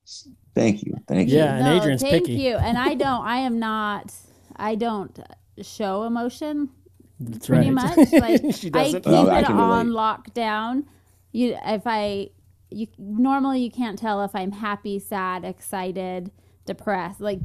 thank 0.55 0.83
you, 0.83 0.95
thank 1.09 1.29
you. 1.29 1.39
Yeah, 1.39 1.57
and 1.57 1.69
Adrian's 1.81 2.03
thank 2.03 2.27
picky. 2.27 2.35
you. 2.35 2.57
And 2.57 2.77
I 2.79 2.95
don't. 3.05 3.25
I 3.25 3.39
am 3.39 3.59
not. 3.59 4.13
I 4.57 4.75
don't 4.75 5.19
show 5.63 6.05
emotion 6.05 6.69
That's 7.21 7.47
pretty 7.47 7.71
right. 7.71 7.97
much. 7.97 8.13
Like 8.13 8.55
she 8.55 8.69
I 8.69 8.71
doesn't. 8.71 9.03
keep 9.03 9.13
I 9.13 9.41
it 9.41 9.47
can 9.47 9.57
on 9.57 9.89
lockdown. 9.91 10.85
You, 11.33 11.57
if 11.65 11.83
I, 11.87 12.29
you 12.71 12.87
normally 12.99 13.61
you 13.61 13.71
can't 13.71 13.99
tell 13.99 14.23
if 14.23 14.35
I'm 14.35 14.53
happy, 14.53 14.99
sad, 14.99 15.45
excited, 15.45 16.31
depressed. 16.67 17.21
Like 17.21 17.41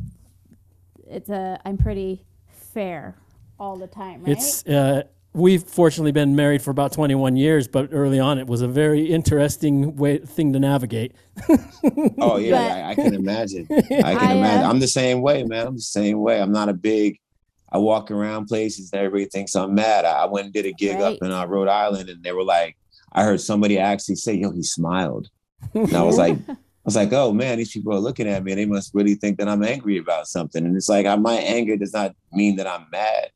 it's 1.07 1.30
a. 1.30 1.59
I'm 1.65 1.78
pretty 1.78 2.26
fair 2.51 3.15
all 3.59 3.78
the 3.78 3.88
time, 3.88 4.24
right? 4.24 4.32
It's 4.38 4.65
uh, 4.67 5.03
we've 5.34 5.63
fortunately 5.63 6.11
been 6.11 6.36
married 6.36 6.61
for 6.61 6.71
about 6.71 6.91
21 6.91 7.36
years, 7.36 7.67
but 7.67 7.89
early 7.91 8.19
on 8.19 8.38
it 8.39 8.47
was 8.47 8.61
a 8.61 8.67
very 8.67 9.05
interesting 9.05 9.95
way 9.95 10.17
thing 10.19 10.53
to 10.53 10.59
navigate. 10.59 11.13
Oh 12.21 12.38
yeah, 12.38 12.51
But- 12.51 12.71
I, 12.71 12.89
I 12.91 12.95
can 12.95 13.13
imagine. 13.13 13.67
I 13.71 13.82
can 13.82 14.03
I, 14.03 14.32
uh, 14.32 14.36
imagine. 14.36 14.65
I'm 14.69 14.80
the 14.80 14.88
same 14.88 15.21
way, 15.21 15.43
man. 15.43 15.67
I'm 15.67 15.75
the 15.75 15.82
same 15.82 16.19
way. 16.19 16.41
I'm 16.41 16.51
not 16.51 16.67
a 16.69 16.73
big. 16.73 17.17
I 17.71 17.77
walk 17.77 18.11
around 18.11 18.47
places 18.47 18.91
and 18.91 18.99
everybody 19.01 19.25
thinks 19.30 19.55
I'm 19.55 19.73
mad. 19.75 20.03
I, 20.03 20.23
I 20.23 20.25
went 20.25 20.45
and 20.45 20.53
did 20.53 20.65
a 20.65 20.73
gig 20.73 20.95
Right. 20.95 21.13
up 21.13 21.17
in 21.21 21.32
uh, 21.32 21.45
Rhode 21.45 21.69
Island, 21.69 22.09
and 22.09 22.21
they 22.23 22.32
were 22.34 22.43
like, 22.43 22.75
I 23.13 23.23
heard 23.23 23.39
somebody 23.41 23.77
actually 23.80 24.15
say, 24.15 24.34
"Yo, 24.34 24.51
he 24.51 24.63
smiled," 24.63 25.30
and 25.73 25.93
I 25.95 26.03
was 26.03 26.17
like, 26.17 26.38
I 26.49 26.55
was 26.84 26.95
like, 26.97 27.13
"Oh 27.13 27.32
man, 27.32 27.57
these 27.57 27.71
people 27.71 27.93
are 27.93 27.99
looking 27.99 28.27
at 28.27 28.43
me. 28.43 28.51
and 28.51 28.59
They 28.59 28.65
must 28.65 28.93
really 28.93 29.15
think 29.15 29.38
that 29.38 29.47
I'm 29.47 29.63
angry 29.63 29.97
about 29.97 30.27
something." 30.27 30.65
And 30.65 30.75
it's 30.75 30.89
like, 30.89 31.05
I, 31.05 31.15
my 31.15 31.36
anger 31.36 31.77
does 31.77 31.93
not 31.93 32.13
mean 32.34 32.57
that 32.57 32.67
I'm 32.67 32.86
mad. 32.91 33.30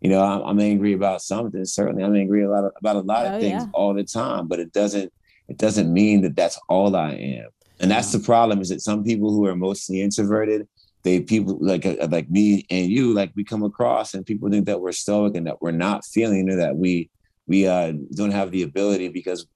You 0.00 0.10
know, 0.10 0.22
I'm, 0.22 0.42
I'm 0.42 0.60
angry 0.60 0.92
about 0.92 1.22
something. 1.22 1.64
Certainly, 1.64 2.04
I'm 2.04 2.14
angry 2.14 2.42
a 2.44 2.50
lot 2.50 2.64
of, 2.64 2.72
about 2.78 2.96
a 2.96 3.00
lot 3.00 3.26
of 3.26 3.34
Oh, 3.34 3.40
things 3.40 3.64
yeah. 3.64 3.70
all 3.74 3.94
the 3.94 4.04
time. 4.04 4.46
But 4.48 4.60
it 4.60 4.72
doesn't. 4.72 5.12
It 5.48 5.56
doesn't 5.56 5.92
mean 5.92 6.20
that 6.22 6.36
that's 6.36 6.58
all 6.68 6.94
I 6.94 7.12
am. 7.12 7.48
And 7.80 7.90
that's 7.90 8.12
the 8.12 8.18
problem 8.18 8.60
is 8.60 8.68
that 8.68 8.82
some 8.82 9.02
people 9.02 9.30
who 9.30 9.46
are 9.46 9.56
mostly 9.56 10.02
introverted, 10.02 10.68
they 11.04 11.20
people 11.20 11.56
like 11.60 11.86
uh, 11.86 12.06
like 12.10 12.28
me 12.28 12.66
and 12.70 12.90
you, 12.90 13.14
like 13.14 13.32
we 13.34 13.44
come 13.44 13.62
across 13.62 14.14
and 14.14 14.26
people 14.26 14.50
think 14.50 14.66
that 14.66 14.80
we're 14.80 14.92
stoic 14.92 15.36
and 15.36 15.46
that 15.46 15.62
we're 15.62 15.70
not 15.70 16.04
feeling 16.04 16.50
or 16.50 16.56
that 16.56 16.76
we 16.76 17.08
we 17.46 17.66
uh, 17.66 17.92
don't 18.14 18.32
have 18.32 18.50
the 18.50 18.62
ability 18.62 19.08
because 19.08 19.46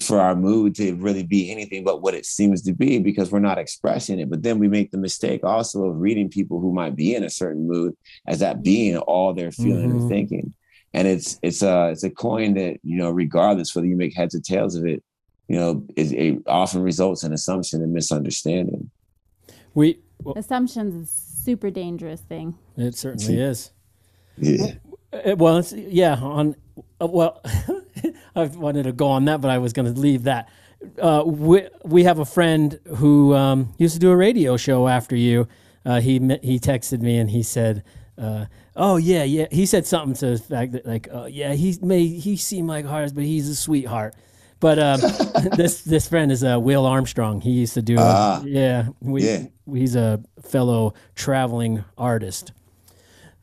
for 0.00 0.20
our 0.20 0.34
mood 0.34 0.74
to 0.74 0.94
really 0.96 1.22
be 1.22 1.50
anything 1.52 1.84
but 1.84 2.02
what 2.02 2.14
it 2.14 2.26
seems 2.26 2.62
to 2.62 2.72
be 2.72 2.98
because 2.98 3.30
we're 3.30 3.38
not 3.38 3.58
expressing 3.58 4.18
it. 4.18 4.28
But 4.28 4.42
then 4.42 4.58
we 4.58 4.68
make 4.68 4.90
the 4.90 4.98
mistake 4.98 5.44
also 5.44 5.84
of 5.84 6.00
reading 6.00 6.28
people 6.28 6.58
who 6.60 6.72
might 6.72 6.96
be 6.96 7.14
in 7.14 7.22
a 7.24 7.30
certain 7.30 7.66
mood 7.68 7.96
as 8.26 8.40
that 8.40 8.62
being 8.62 8.96
all 8.96 9.32
they're 9.32 9.52
feeling 9.52 9.90
Mhm. 9.90 10.00
and 10.00 10.08
thinking. 10.08 10.54
and 10.96 11.08
it's 11.08 11.38
it's 11.42 11.60
a 11.62 11.90
it's 11.90 12.04
a 12.04 12.10
coin 12.10 12.54
that 12.54 12.78
you 12.84 12.96
know 12.96 13.10
regardless 13.10 13.74
whether 13.74 13.86
you 13.88 13.96
make 13.96 14.14
heads 14.14 14.32
or 14.34 14.40
tails 14.40 14.76
of 14.76 14.86
it 14.86 15.02
you 15.48 15.56
know 15.56 15.84
it, 15.96 16.12
it 16.12 16.42
often 16.46 16.82
results 16.82 17.24
in 17.24 17.32
assumption 17.32 17.82
and 17.82 17.92
misunderstanding 17.92 18.90
We 19.74 19.98
well, 20.22 20.34
Assumptions 20.36 20.94
is 20.94 21.10
super 21.10 21.68
dangerous 21.70 22.20
thing. 22.20 22.54
it 22.76 22.94
certainly 22.94 23.40
is. 23.50 23.70
yeah 24.38 24.74
Well, 25.36 25.58
it's, 25.58 25.72
yeah. 25.72 26.14
On 26.20 26.54
uh, 27.00 27.06
well, 27.06 27.40
I 28.36 28.44
wanted 28.44 28.84
to 28.84 28.92
go 28.92 29.08
on 29.08 29.24
that, 29.26 29.40
but 29.40 29.50
I 29.50 29.58
was 29.58 29.72
going 29.72 29.92
to 29.92 29.98
leave 30.00 30.24
that. 30.24 30.48
Uh, 31.00 31.22
we 31.24 31.66
we 31.84 32.04
have 32.04 32.18
a 32.18 32.24
friend 32.24 32.78
who 32.96 33.34
um, 33.34 33.72
used 33.78 33.94
to 33.94 34.00
do 34.00 34.10
a 34.10 34.16
radio 34.16 34.56
show 34.56 34.86
after 34.88 35.16
you. 35.16 35.48
Uh, 35.86 36.00
he 36.00 36.14
he 36.42 36.58
texted 36.58 37.00
me 37.00 37.18
and 37.18 37.30
he 37.30 37.42
said, 37.42 37.82
uh, 38.18 38.46
"Oh 38.76 38.96
yeah, 38.96 39.22
yeah." 39.24 39.46
He 39.50 39.66
said 39.66 39.86
something 39.86 40.14
to 40.16 40.36
the 40.36 40.38
fact 40.38 40.72
that 40.72 40.84
like, 40.86 41.08
uh, 41.12 41.24
"Yeah, 41.24 41.54
he 41.54 41.78
may 41.82 42.06
he 42.06 42.36
seemed 42.36 42.68
like 42.68 42.84
hard, 42.84 43.14
but 43.14 43.24
he's 43.24 43.48
a 43.48 43.56
sweetheart." 43.56 44.14
But 44.60 44.78
um, 44.78 45.00
this 45.56 45.82
this 45.82 46.08
friend 46.08 46.30
is 46.32 46.44
uh, 46.44 46.58
Will 46.60 46.84
Armstrong. 46.86 47.40
He 47.40 47.50
used 47.52 47.74
to 47.74 47.82
do 47.82 47.96
Ah. 47.98 48.42
yeah. 48.44 48.88
We, 49.00 49.22
Yeah. 49.24 49.42
he's 49.70 49.96
a 49.96 50.20
fellow 50.42 50.94
traveling 51.14 51.84
artist. 51.98 52.52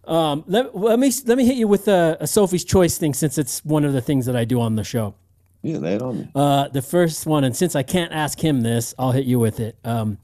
Um, 0.06 0.44
let, 0.48 0.76
let 0.76 0.98
me 1.00 1.12
let 1.26 1.38
me 1.38 1.46
hit 1.46 1.58
you 1.58 1.68
with 1.68 1.88
a, 1.88 2.18
a 2.20 2.28
Sophie's 2.28 2.64
Choice 2.66 2.98
thing 2.98 3.14
since 3.14 3.38
it's 3.38 3.64
one 3.64 3.86
of 3.86 3.94
the 3.94 4.02
things 4.02 4.26
that 4.26 4.36
I 4.36 4.46
do 4.46 4.60
on 4.60 4.76
the 4.76 4.84
show. 4.84 5.14
yeah 5.62 5.78
lay 5.78 5.94
it 5.96 6.02
on 6.02 6.20
me 6.22 6.30
Uh, 6.34 6.68
the 6.70 6.82
first 6.82 7.26
one, 7.28 7.44
and 7.44 7.56
since 7.56 7.76
I 7.76 7.84
can't 7.84 8.12
ask 8.12 8.40
him 8.44 8.62
this, 8.62 8.96
I'll 8.98 9.12
hit 9.12 9.26
you 9.26 9.40
with 9.40 9.60
it. 9.60 9.78
Um, 9.84 10.18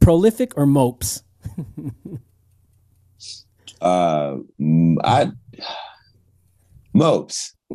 prolific 0.00 0.56
or 0.56 0.66
mopes? 0.66 1.22
uh 3.80 4.36
i 5.04 5.30
mopes 6.92 7.54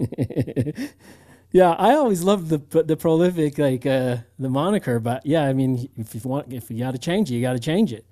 Yeah, 1.53 1.71
I 1.71 1.93
always 1.93 2.23
loved 2.23 2.49
the 2.49 2.83
the 2.83 2.97
prolific 2.97 3.57
like 3.57 3.85
uh, 3.85 4.17
the 4.37 4.49
moniker, 4.49 4.99
but 4.99 5.25
yeah, 5.25 5.43
I 5.43 5.53
mean, 5.53 5.89
if 5.95 6.13
you 6.13 6.21
want, 6.25 6.51
if 6.53 6.69
you 6.69 6.79
got 6.79 6.91
to 6.91 6.97
change 6.99 7.31
it, 7.31 7.35
you 7.35 7.41
got 7.41 7.53
to 7.53 7.59
change 7.59 7.93
it. 7.93 8.05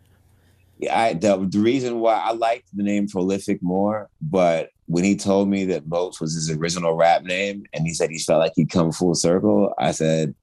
Yeah, 0.78 1.00
I 1.00 1.14
the, 1.14 1.48
the 1.50 1.60
reason 1.60 2.00
why 2.00 2.16
I 2.16 2.32
liked 2.32 2.68
the 2.74 2.84
name 2.84 3.08
Prolific 3.08 3.62
more, 3.62 4.10
but 4.22 4.70
when 4.88 5.04
he 5.04 5.16
told 5.16 5.50
me 5.50 5.66
that 5.66 5.88
Mopes 5.88 6.22
was 6.22 6.36
his 6.36 6.52
original 6.52 6.94
rap 6.94 7.24
name, 7.24 7.66
and 7.74 7.88
he 7.88 7.94
said 7.94 8.10
he 8.12 8.20
felt 8.20 8.40
like 8.40 8.54
he'd 8.56 8.70
come 8.70 8.92
full 8.92 9.16
circle, 9.16 9.74
I 9.80 9.92
said, 9.92 10.36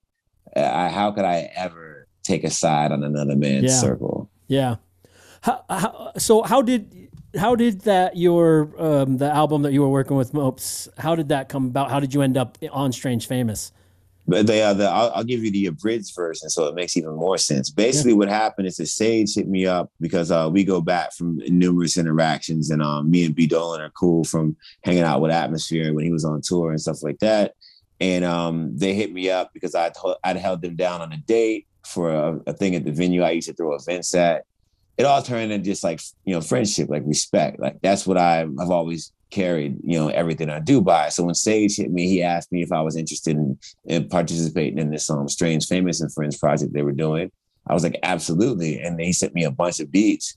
I, 0.56 0.88
"How 0.88 1.12
could 1.12 1.24
I 1.24 1.50
ever 1.54 2.08
take 2.22 2.44
a 2.44 2.50
side 2.50 2.92
on 2.92 3.04
another 3.04 3.36
man's 3.36 3.64
Yeah. 3.64 3.78
circle?" 3.78 4.30
Yeah. 4.48 4.76
How, 5.42 5.64
how, 5.68 6.12
so 6.18 6.42
how 6.42 6.62
did 6.62 7.08
how 7.36 7.54
did 7.54 7.82
that 7.82 8.16
your 8.16 8.70
um, 8.78 9.16
the 9.18 9.30
album 9.30 9.62
that 9.62 9.72
you 9.72 9.82
were 9.82 9.88
working 9.88 10.16
with 10.16 10.34
Mopes? 10.34 10.88
How 10.98 11.14
did 11.14 11.28
that 11.28 11.48
come 11.48 11.66
about? 11.66 11.90
How 11.90 12.00
did 12.00 12.14
you 12.14 12.22
end 12.22 12.36
up 12.36 12.58
on 12.70 12.92
Strange 12.92 13.26
Famous? 13.26 13.72
But 14.26 14.46
they 14.46 14.62
are 14.62 14.72
the. 14.72 14.88
I'll, 14.88 15.10
I'll 15.10 15.24
give 15.24 15.42
you 15.42 15.50
the 15.50 15.66
abridged 15.66 16.14
version, 16.14 16.48
so 16.48 16.66
it 16.66 16.76
makes 16.76 16.96
even 16.96 17.16
more 17.16 17.38
sense. 17.38 17.70
Basically, 17.70 18.12
what 18.12 18.28
happened 18.28 18.68
is 18.68 18.76
that 18.76 18.86
Sage 18.86 19.34
hit 19.34 19.48
me 19.48 19.66
up 19.66 19.90
because 20.00 20.30
uh, 20.30 20.48
we 20.50 20.62
go 20.62 20.80
back 20.80 21.12
from 21.12 21.38
numerous 21.48 21.96
interactions, 21.96 22.70
and 22.70 22.80
um, 22.82 23.10
me 23.10 23.24
and 23.24 23.34
B 23.34 23.48
Dolan 23.48 23.80
are 23.80 23.90
cool 23.90 24.22
from 24.22 24.56
hanging 24.84 25.02
out 25.02 25.20
with 25.20 25.32
Atmosphere 25.32 25.92
when 25.92 26.04
he 26.04 26.12
was 26.12 26.24
on 26.24 26.40
tour 26.40 26.70
and 26.70 26.80
stuff 26.80 27.02
like 27.02 27.18
that. 27.18 27.54
And 28.00 28.24
um, 28.24 28.76
they 28.76 28.94
hit 28.94 29.12
me 29.12 29.28
up 29.28 29.50
because 29.52 29.74
I'd 29.74 29.92
I'd 30.22 30.36
held 30.36 30.62
them 30.62 30.76
down 30.76 31.00
on 31.00 31.12
a 31.12 31.16
date 31.16 31.66
for 31.84 32.12
a, 32.12 32.40
a 32.46 32.52
thing 32.52 32.76
at 32.76 32.84
the 32.84 32.92
venue 32.92 33.22
I 33.22 33.32
used 33.32 33.48
to 33.48 33.54
throw 33.54 33.74
events 33.74 34.14
at. 34.14 34.44
It 34.98 35.04
all 35.04 35.22
turned 35.22 35.50
into 35.50 35.64
just 35.64 35.82
like 35.82 36.00
you 36.24 36.34
know 36.34 36.40
friendship, 36.40 36.88
like 36.88 37.02
respect. 37.06 37.58
Like 37.58 37.80
that's 37.82 38.06
what 38.06 38.18
I, 38.18 38.42
I've 38.42 38.70
always 38.70 39.12
carried, 39.32 39.78
you 39.82 39.98
know, 39.98 40.08
everything 40.08 40.48
I 40.48 40.60
do 40.60 40.80
by. 40.80 41.08
So 41.08 41.24
when 41.24 41.34
Sage 41.34 41.76
hit 41.76 41.90
me, 41.90 42.06
he 42.06 42.22
asked 42.22 42.52
me 42.52 42.62
if 42.62 42.70
I 42.70 42.80
was 42.82 42.96
interested 42.96 43.36
in, 43.36 43.58
in 43.84 44.08
participating 44.08 44.78
in 44.78 44.90
this 44.90 45.10
um 45.10 45.28
Strange 45.28 45.66
Famous 45.66 46.00
and 46.00 46.12
Friends 46.12 46.38
project 46.38 46.72
they 46.72 46.82
were 46.82 46.92
doing. 46.92 47.32
I 47.66 47.74
was 47.74 47.82
like, 47.82 47.98
absolutely. 48.02 48.80
And 48.80 48.98
they 48.98 49.12
sent 49.12 49.34
me 49.34 49.44
a 49.44 49.50
bunch 49.50 49.80
of 49.80 49.90
beats. 49.90 50.36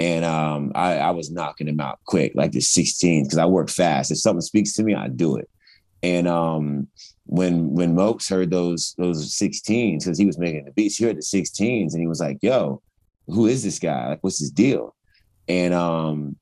And 0.00 0.24
um, 0.24 0.72
I, 0.74 0.98
I 0.98 1.10
was 1.12 1.30
knocking 1.30 1.68
them 1.68 1.80
out 1.80 2.00
quick, 2.06 2.32
like 2.34 2.50
the 2.50 2.60
16, 2.60 3.24
because 3.24 3.38
I 3.38 3.46
work 3.46 3.70
fast. 3.70 4.10
If 4.10 4.18
something 4.18 4.40
speaks 4.40 4.72
to 4.74 4.82
me, 4.82 4.94
I 4.94 5.08
do 5.08 5.36
it. 5.36 5.48
And 6.02 6.26
um, 6.26 6.88
when 7.26 7.70
when 7.70 7.94
Mopes 7.94 8.28
heard 8.28 8.50
those 8.50 8.94
those 8.98 9.32
16s, 9.32 10.00
because 10.00 10.18
he 10.18 10.26
was 10.26 10.38
making 10.38 10.64
the 10.64 10.72
beats, 10.72 10.96
he 10.96 11.04
heard 11.04 11.16
the 11.16 11.20
16s 11.20 11.92
and 11.92 12.00
he 12.00 12.06
was 12.06 12.20
like, 12.20 12.38
yo, 12.42 12.82
who 13.28 13.46
is 13.46 13.62
this 13.62 13.78
guy? 13.78 14.08
Like, 14.08 14.22
what's 14.22 14.38
his 14.38 14.50
deal? 14.50 14.94
And 15.48 15.72
um, 15.72 16.36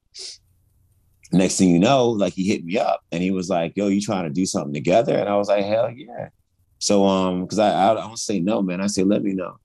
next 1.32 1.56
thing 1.56 1.70
you 1.70 1.78
know, 1.78 2.08
like 2.08 2.34
he 2.34 2.46
hit 2.46 2.64
me 2.64 2.78
up 2.78 3.02
and 3.10 3.22
he 3.22 3.30
was 3.30 3.48
like, 3.48 3.76
"Yo, 3.76 3.88
you 3.88 4.00
trying 4.00 4.24
to 4.24 4.30
do 4.30 4.46
something 4.46 4.74
together?" 4.74 5.16
And 5.16 5.28
I 5.28 5.36
was 5.36 5.48
like, 5.48 5.64
"Hell 5.64 5.90
yeah!" 5.90 6.28
So 6.78 7.06
um, 7.06 7.42
because 7.42 7.58
I, 7.58 7.70
I 7.70 7.92
I 7.92 7.94
don't 7.94 8.18
say 8.18 8.40
no, 8.40 8.62
man. 8.62 8.80
I 8.80 8.86
say 8.86 9.04
let 9.04 9.22
me 9.22 9.32
know. 9.34 9.56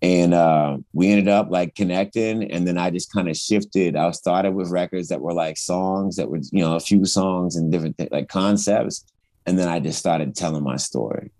And 0.00 0.34
uh, 0.34 0.78
we 0.92 1.10
ended 1.10 1.28
up 1.28 1.48
like 1.50 1.76
connecting, 1.76 2.50
and 2.50 2.66
then 2.66 2.76
I 2.76 2.90
just 2.90 3.12
kind 3.12 3.28
of 3.28 3.36
shifted. 3.36 3.94
I 3.94 4.10
started 4.10 4.52
with 4.52 4.70
records 4.70 5.08
that 5.08 5.20
were 5.20 5.32
like 5.32 5.56
songs 5.56 6.16
that 6.16 6.28
were, 6.28 6.40
you 6.50 6.60
know, 6.60 6.74
a 6.74 6.80
few 6.80 7.04
songs 7.04 7.54
and 7.54 7.70
different 7.70 7.98
th- 7.98 8.10
like 8.10 8.28
concepts, 8.28 9.04
and 9.46 9.58
then 9.58 9.68
I 9.68 9.78
just 9.78 9.98
started 9.98 10.34
telling 10.34 10.64
my 10.64 10.76
story. 10.76 11.30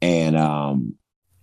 And 0.00 0.36
um, 0.36 0.94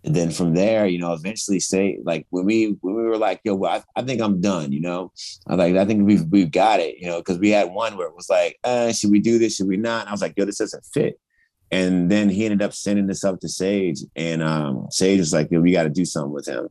and 0.06 0.16
then 0.16 0.30
from 0.30 0.54
there, 0.54 0.86
you 0.86 1.00
know, 1.00 1.14
eventually 1.14 1.60
say 1.60 1.98
like 2.04 2.28
when 2.30 2.46
we 2.46 2.78
when 2.82 2.96
we 2.96 3.02
were 3.02 3.18
like, 3.18 3.42
yo, 3.44 3.56
well, 3.56 3.84
I, 3.96 4.00
I 4.00 4.04
think 4.04 4.22
I'm 4.22 4.40
done, 4.40 4.72
you 4.72 4.80
know. 4.80 5.12
I 5.48 5.56
was 5.56 5.58
like, 5.58 5.76
I 5.76 5.86
think 5.86 6.06
we've 6.06 6.24
we've 6.30 6.52
got 6.52 6.80
it, 6.80 6.98
you 7.00 7.08
know, 7.08 7.18
because 7.18 7.40
we 7.40 7.50
had 7.50 7.72
one 7.72 7.98
where 7.98 8.08
it 8.08 8.16
was 8.16 8.30
like, 8.30 8.60
uh, 8.64 8.94
should 8.94 9.10
we 9.10 9.20
do 9.20 9.40
this? 9.40 9.56
Should 9.56 9.68
we 9.68 9.78
not? 9.78 10.02
And 10.02 10.10
I 10.10 10.12
was 10.12 10.22
like, 10.22 10.36
yo, 10.38 10.46
this 10.46 10.60
doesn't 10.60 10.86
fit. 10.94 11.20
And 11.72 12.12
then 12.12 12.30
he 12.30 12.46
ended 12.46 12.62
up 12.62 12.74
sending 12.74 13.08
this 13.08 13.24
up 13.24 13.40
to 13.40 13.50
Sage, 13.50 14.02
and 14.16 14.44
um, 14.44 14.86
Sage 14.92 15.20
was 15.20 15.34
like, 15.34 15.50
yo, 15.50 15.60
we 15.60 15.72
got 15.72 15.84
to 15.84 15.90
do 15.90 16.06
something 16.06 16.32
with 16.32 16.48
him. 16.48 16.70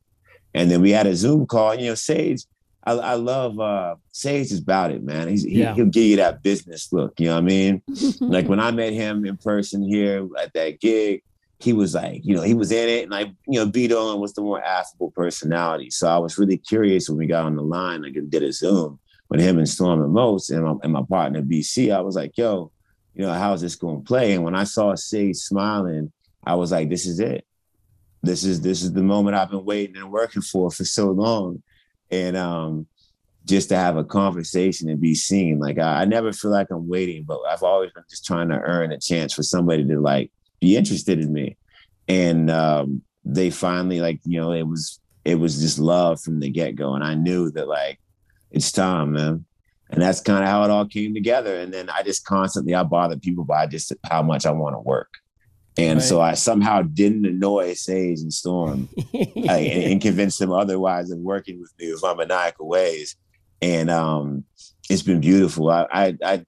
And 0.55 0.70
then 0.70 0.80
we 0.80 0.93
had 0.93 1.09
a 1.09 1.16
Zoom 1.16 1.47
call. 1.47 1.74
You 1.74 1.89
know, 1.89 1.95
Sage, 1.97 2.45
I, 2.85 2.93
I 2.93 3.14
love 3.14 3.59
uh, 3.59 3.97
Sage 4.12 4.53
is 4.53 4.61
about 4.61 4.93
it, 4.93 5.03
man. 5.03 5.26
He's, 5.26 5.43
he, 5.43 5.61
Yeah. 5.61 5.74
He'll 5.74 5.87
give 5.87 6.05
you 6.05 6.16
that 6.16 6.45
business 6.45 6.93
look. 6.93 7.18
You 7.18 7.26
know 7.26 7.35
what 7.35 7.43
I 7.43 7.47
mean? 7.47 7.82
like 8.20 8.49
when 8.49 8.61
I 8.61 8.70
met 8.70 8.93
him 8.93 9.26
in 9.26 9.37
person 9.39 9.82
here 9.82 10.28
at 10.41 10.53
that 10.53 10.80
gig, 10.80 11.24
he 11.59 11.73
was 11.73 11.95
like, 11.95 12.21
you 12.25 12.35
know, 12.35 12.43
he 12.43 12.55
was 12.55 12.73
in 12.73 12.89
it, 12.89 13.05
and 13.05 13.15
I, 13.15 13.33
you 13.47 13.59
know, 13.59 13.67
B 13.67 13.89
Dolan 13.89 14.21
was 14.21 14.35
the 14.35 14.43
more 14.43 14.63
affable 14.63 15.11
personality. 15.13 15.91
So 15.91 16.09
I 16.09 16.19
was 16.19 16.39
really 16.39 16.59
curious 16.59 17.09
when 17.09 17.19
we 17.19 17.27
got 17.27 17.45
on 17.45 17.57
the 17.57 17.63
line, 17.63 18.03
like 18.03 18.17
did 18.29 18.43
a 18.43 18.53
Zoom 18.53 18.99
with 19.29 19.41
him 19.41 19.59
and 19.59 19.69
Storm 19.69 20.03
and 20.03 20.13
Mopes 20.13 20.51
and 20.51 20.65
my, 20.65 20.75
and 20.83 20.93
my 20.93 21.03
partner 21.09 21.43
BC. 21.43 21.95
I 21.95 22.01
was 22.01 22.17
like, 22.17 22.37
yo, 22.37 22.71
you 23.15 23.23
know, 23.25 23.33
how's 23.33 23.63
this 23.63 23.77
going 23.77 23.99
to 23.99 24.05
play? 24.05 24.33
And 24.33 24.45
when 24.45 24.55
I 24.55 24.65
saw 24.65 24.95
Sage 24.95 25.37
smiling, 25.37 26.13
I 26.45 26.55
was 26.57 26.73
like, 26.73 26.91
this 26.91 27.07
is 27.07 27.21
it. 27.21 27.47
This 28.23 28.45
is 28.45 28.61
this 28.61 28.83
is 28.83 28.93
the 28.93 29.03
moment 29.03 29.37
I've 29.37 29.51
been 29.51 29.65
waiting 29.65 29.97
and 29.97 30.11
working 30.11 30.43
for 30.43 30.71
for 30.71 30.85
so 30.85 31.11
long. 31.11 31.63
And 32.11 32.37
um, 32.37 32.87
just 33.45 33.69
to 33.69 33.77
have 33.77 33.97
a 33.97 34.05
conversation 34.05 34.89
and 34.89 35.01
be 35.01 35.15
seen. 35.15 35.59
Like 35.59 35.79
I, 35.79 36.03
I 36.03 36.05
never 36.05 36.33
feel 36.33 36.51
like 36.51 36.69
I'm 36.71 36.89
waiting, 36.89 37.25
but 37.25 37.41
I've 37.49 37.63
always 37.63 37.93
been 37.93 38.05
just 38.09 38.25
trying 38.25 38.49
to 38.49 38.59
earn 38.61 38.93
a 38.93 38.99
chance 38.99 39.35
for 39.35 39.43
somebody 39.43 39.87
to 39.87 40.01
like 40.01 40.31
be 40.65 40.77
interested 40.77 41.21
in 41.21 41.33
me. 41.33 41.57
And 42.09 42.51
um, 42.51 43.03
they 43.25 43.51
finally 43.51 44.01
like, 44.01 44.21
you 44.25 44.41
know, 44.41 44.53
it 44.53 44.65
was 44.65 45.01
it 45.25 45.37
was 45.37 45.61
just 45.61 45.79
love 45.79 46.21
from 46.21 46.41
the 46.41 46.51
get-go. 46.51 46.95
And 46.95 47.05
I 47.05 47.15
knew 47.15 47.51
that 47.53 47.69
like 47.69 47.99
it's 48.51 48.73
time, 48.73 49.12
man. 49.12 49.45
And 49.91 50.03
that's 50.03 50.21
kind 50.21 50.43
of 50.43 50.49
how 50.49 50.65
it 50.65 50.71
all 50.71 50.87
came 50.87 51.15
together. 51.15 51.57
And 51.57 51.73
then 51.73 51.89
I 51.89 52.03
just 52.03 52.25
constantly 52.25 52.75
I 52.75 52.83
bother 52.83 53.17
people 53.17 53.45
by 53.45 53.67
just 53.67 53.93
how 54.05 54.23
much 54.23 54.47
I 54.47 54.51
want 54.51 54.75
to 54.75 54.81
work. 54.81 55.09
And 55.77 56.01
so 56.01 56.21
I 56.21 56.35
somehow 56.35 56.83
didn't 56.83 57.27
annoy 57.27 57.75
Sage 57.75 58.21
and 58.21 58.33
Storm 58.33 58.89
and 59.35 60.01
convince 60.01 60.39
them 60.39 60.53
otherwise 60.53 61.11
of 61.11 61.19
working 61.19 61.61
with 61.61 61.73
me 61.79 61.91
with 61.93 62.03
my 62.03 62.15
maniacal 62.15 62.69
ways. 62.69 63.17
And 63.61 63.91
um, 63.91 64.45
it's 64.89 65.03
been 65.03 65.21
beautiful. 65.21 65.69
I 65.69 65.87
I 65.91 66.17
I, 66.25 66.47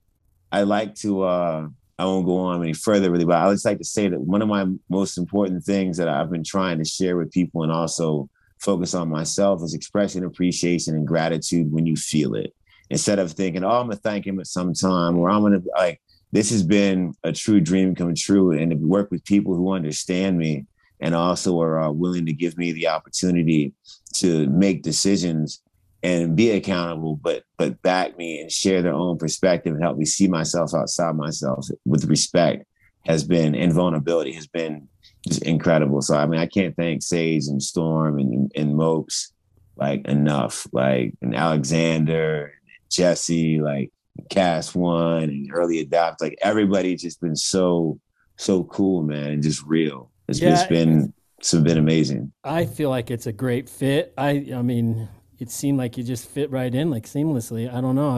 I 0.53 0.63
like 0.63 0.95
to 0.97 1.23
uh, 1.23 1.69
I 1.99 2.05
won't 2.05 2.27
go 2.27 2.39
on 2.39 2.63
any 2.63 2.75
further 2.75 3.11
really, 3.11 3.25
but 3.25 3.37
I 3.37 3.51
just 3.51 3.65
like 3.65 3.79
to 3.79 3.85
say 3.85 4.09
that 4.09 4.21
one 4.21 4.43
of 4.43 4.49
my 4.49 4.67
most 4.91 5.17
important 5.17 5.65
things 5.65 5.97
that 5.97 6.09
I've 6.09 6.31
been 6.31 6.45
trying 6.45 6.79
to 6.79 6.85
share 6.85 7.17
with 7.17 7.33
people 7.33 7.63
and 7.63 7.73
also 7.73 8.29
focus 8.59 8.95
on 8.95 9.09
myself 9.09 9.63
is 9.63 9.75
expressing 9.75 10.25
appreciation 10.25 10.95
and 10.95 11.07
gratitude 11.07 11.73
when 11.73 11.87
you 11.87 11.97
feel 11.97 12.35
it. 12.35 12.55
Instead 12.91 13.19
of 13.19 13.33
thinking, 13.33 13.65
oh, 13.65 13.71
I'm 13.71 13.87
gonna 13.87 13.97
thank 13.97 14.27
him 14.27 14.39
at 14.39 14.47
some 14.47 14.75
time, 14.75 15.19
or 15.19 15.31
I'm 15.31 15.43
gonna 15.43 15.63
like 15.77 16.01
this 16.33 16.51
has 16.51 16.63
been 16.63 17.15
a 17.25 17.33
true 17.33 17.61
dream 17.61 17.95
come 17.95 18.15
true, 18.15 18.53
and 18.53 18.71
to 18.71 18.77
work 18.77 19.11
with 19.11 19.25
people 19.25 19.55
who 19.55 19.73
understand 19.73 20.39
me 20.39 20.67
and 21.01 21.15
also 21.15 21.61
are 21.61 21.81
uh, 21.81 21.91
willing 21.91 22.27
to 22.27 22.33
give 22.33 22.57
me 22.57 22.73
the 22.73 22.89
opportunity 22.89 23.73
to 24.15 24.47
make 24.49 24.83
decisions 24.83 25.61
and 26.03 26.37
be 26.37 26.51
accountable, 26.51 27.17
but 27.17 27.45
but 27.59 27.81
back 27.83 28.17
me 28.17 28.41
and 28.41 28.51
share 28.51 28.83
their 28.83 28.95
own 28.95 29.19
perspective 29.19 29.75
and 29.75 29.83
help 29.83 29.97
me 29.97 30.05
see 30.05 30.29
myself 30.29 30.75
outside 30.75 31.17
myself 31.17 31.67
with 31.85 32.05
respect 32.05 32.65
has 33.07 33.25
been 33.25 33.55
and 33.55 33.73
vulnerability 33.73 34.33
has 34.33 34.47
been 34.47 34.89
just 35.27 35.43
incredible. 35.43 36.03
So 36.03 36.17
I 36.17 36.27
mean, 36.27 36.41
I 36.41 36.47
can't 36.47 36.77
thank 36.77 37.03
Sage 37.03 37.47
and 37.47 37.63
Storm 37.63 38.19
and 38.19 38.51
and 38.55 38.77
Mopes 38.77 39.33
like 39.77 40.07
enough, 40.07 40.67
like 40.73 41.15
and 41.23 41.35
Alexander, 41.35 42.53
Jesse, 42.91 43.61
like 43.61 43.91
Cast 44.31 44.75
One 44.75 45.25
and 45.25 45.51
early 45.53 45.81
adopt. 45.81 46.21
Like 46.21 46.39
everybody 46.43 46.97
just 46.97 47.21
been 47.21 47.37
so 47.37 48.01
so 48.37 48.65
cool, 48.65 49.03
man, 49.03 49.33
and 49.33 49.43
just 49.43 49.63
real. 49.65 50.11
It's 50.29 50.41
Yeah, 50.41 50.51
just 50.51 50.69
been 50.69 51.13
it's 51.39 51.55
been 51.55 51.79
amazing. 51.79 52.33
I 52.45 52.65
feel 52.65 52.91
like 52.91 53.11
it's 53.11 53.27
a 53.27 53.33
great 53.33 53.69
fit. 53.69 54.13
I 54.17 54.47
I 54.55 54.63
mean, 54.63 55.09
it 55.39 55.51
seemed 55.51 55.79
like 55.79 55.97
you 55.97 56.05
just 56.05 56.29
fit 56.29 56.51
right 56.51 56.75
in 56.75 56.91
like 56.91 57.05
seamlessly. 57.05 57.73
I 57.73 57.81
don't 57.81 57.95
know. 57.95 58.11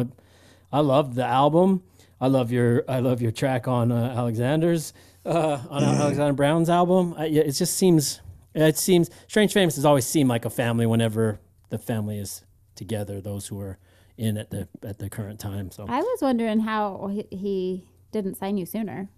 I, 0.72 0.78
I 0.78 0.80
love 0.80 1.14
the 1.14 1.24
album. 1.24 1.82
I 2.20 2.26
love 2.26 2.50
your 2.50 2.84
I 2.88 2.98
love 3.00 3.22
your 3.22 3.30
track 3.32 3.68
on 3.68 3.92
uh, 3.92 4.14
Alexander's 4.16 4.92
uh, 5.24 5.60
on 5.70 5.82
Alexander 5.84 6.32
Brown's 6.32 6.68
album. 6.70 7.14
I, 7.16 7.26
yeah, 7.26 7.42
it 7.42 7.52
just 7.52 7.76
seems 7.76 8.20
it 8.54 8.76
seems 8.76 9.10
Strange 9.28 9.52
Famous 9.52 9.76
has 9.76 9.84
always 9.84 10.06
seemed 10.06 10.28
like 10.28 10.44
a 10.44 10.50
family 10.50 10.86
whenever 10.86 11.38
the 11.70 11.78
family 11.78 12.18
is 12.18 12.44
together. 12.74 13.20
Those 13.20 13.46
who 13.46 13.60
are 13.60 13.78
in 14.16 14.36
at 14.36 14.50
the 14.50 14.68
at 14.82 14.98
the 14.98 15.08
current 15.08 15.38
time. 15.38 15.70
So 15.70 15.86
I 15.88 16.00
was 16.00 16.18
wondering 16.20 16.60
how 16.60 17.08
he, 17.12 17.26
he 17.30 17.84
didn't 18.10 18.36
sign 18.36 18.56
you 18.56 18.66
sooner. 18.66 19.08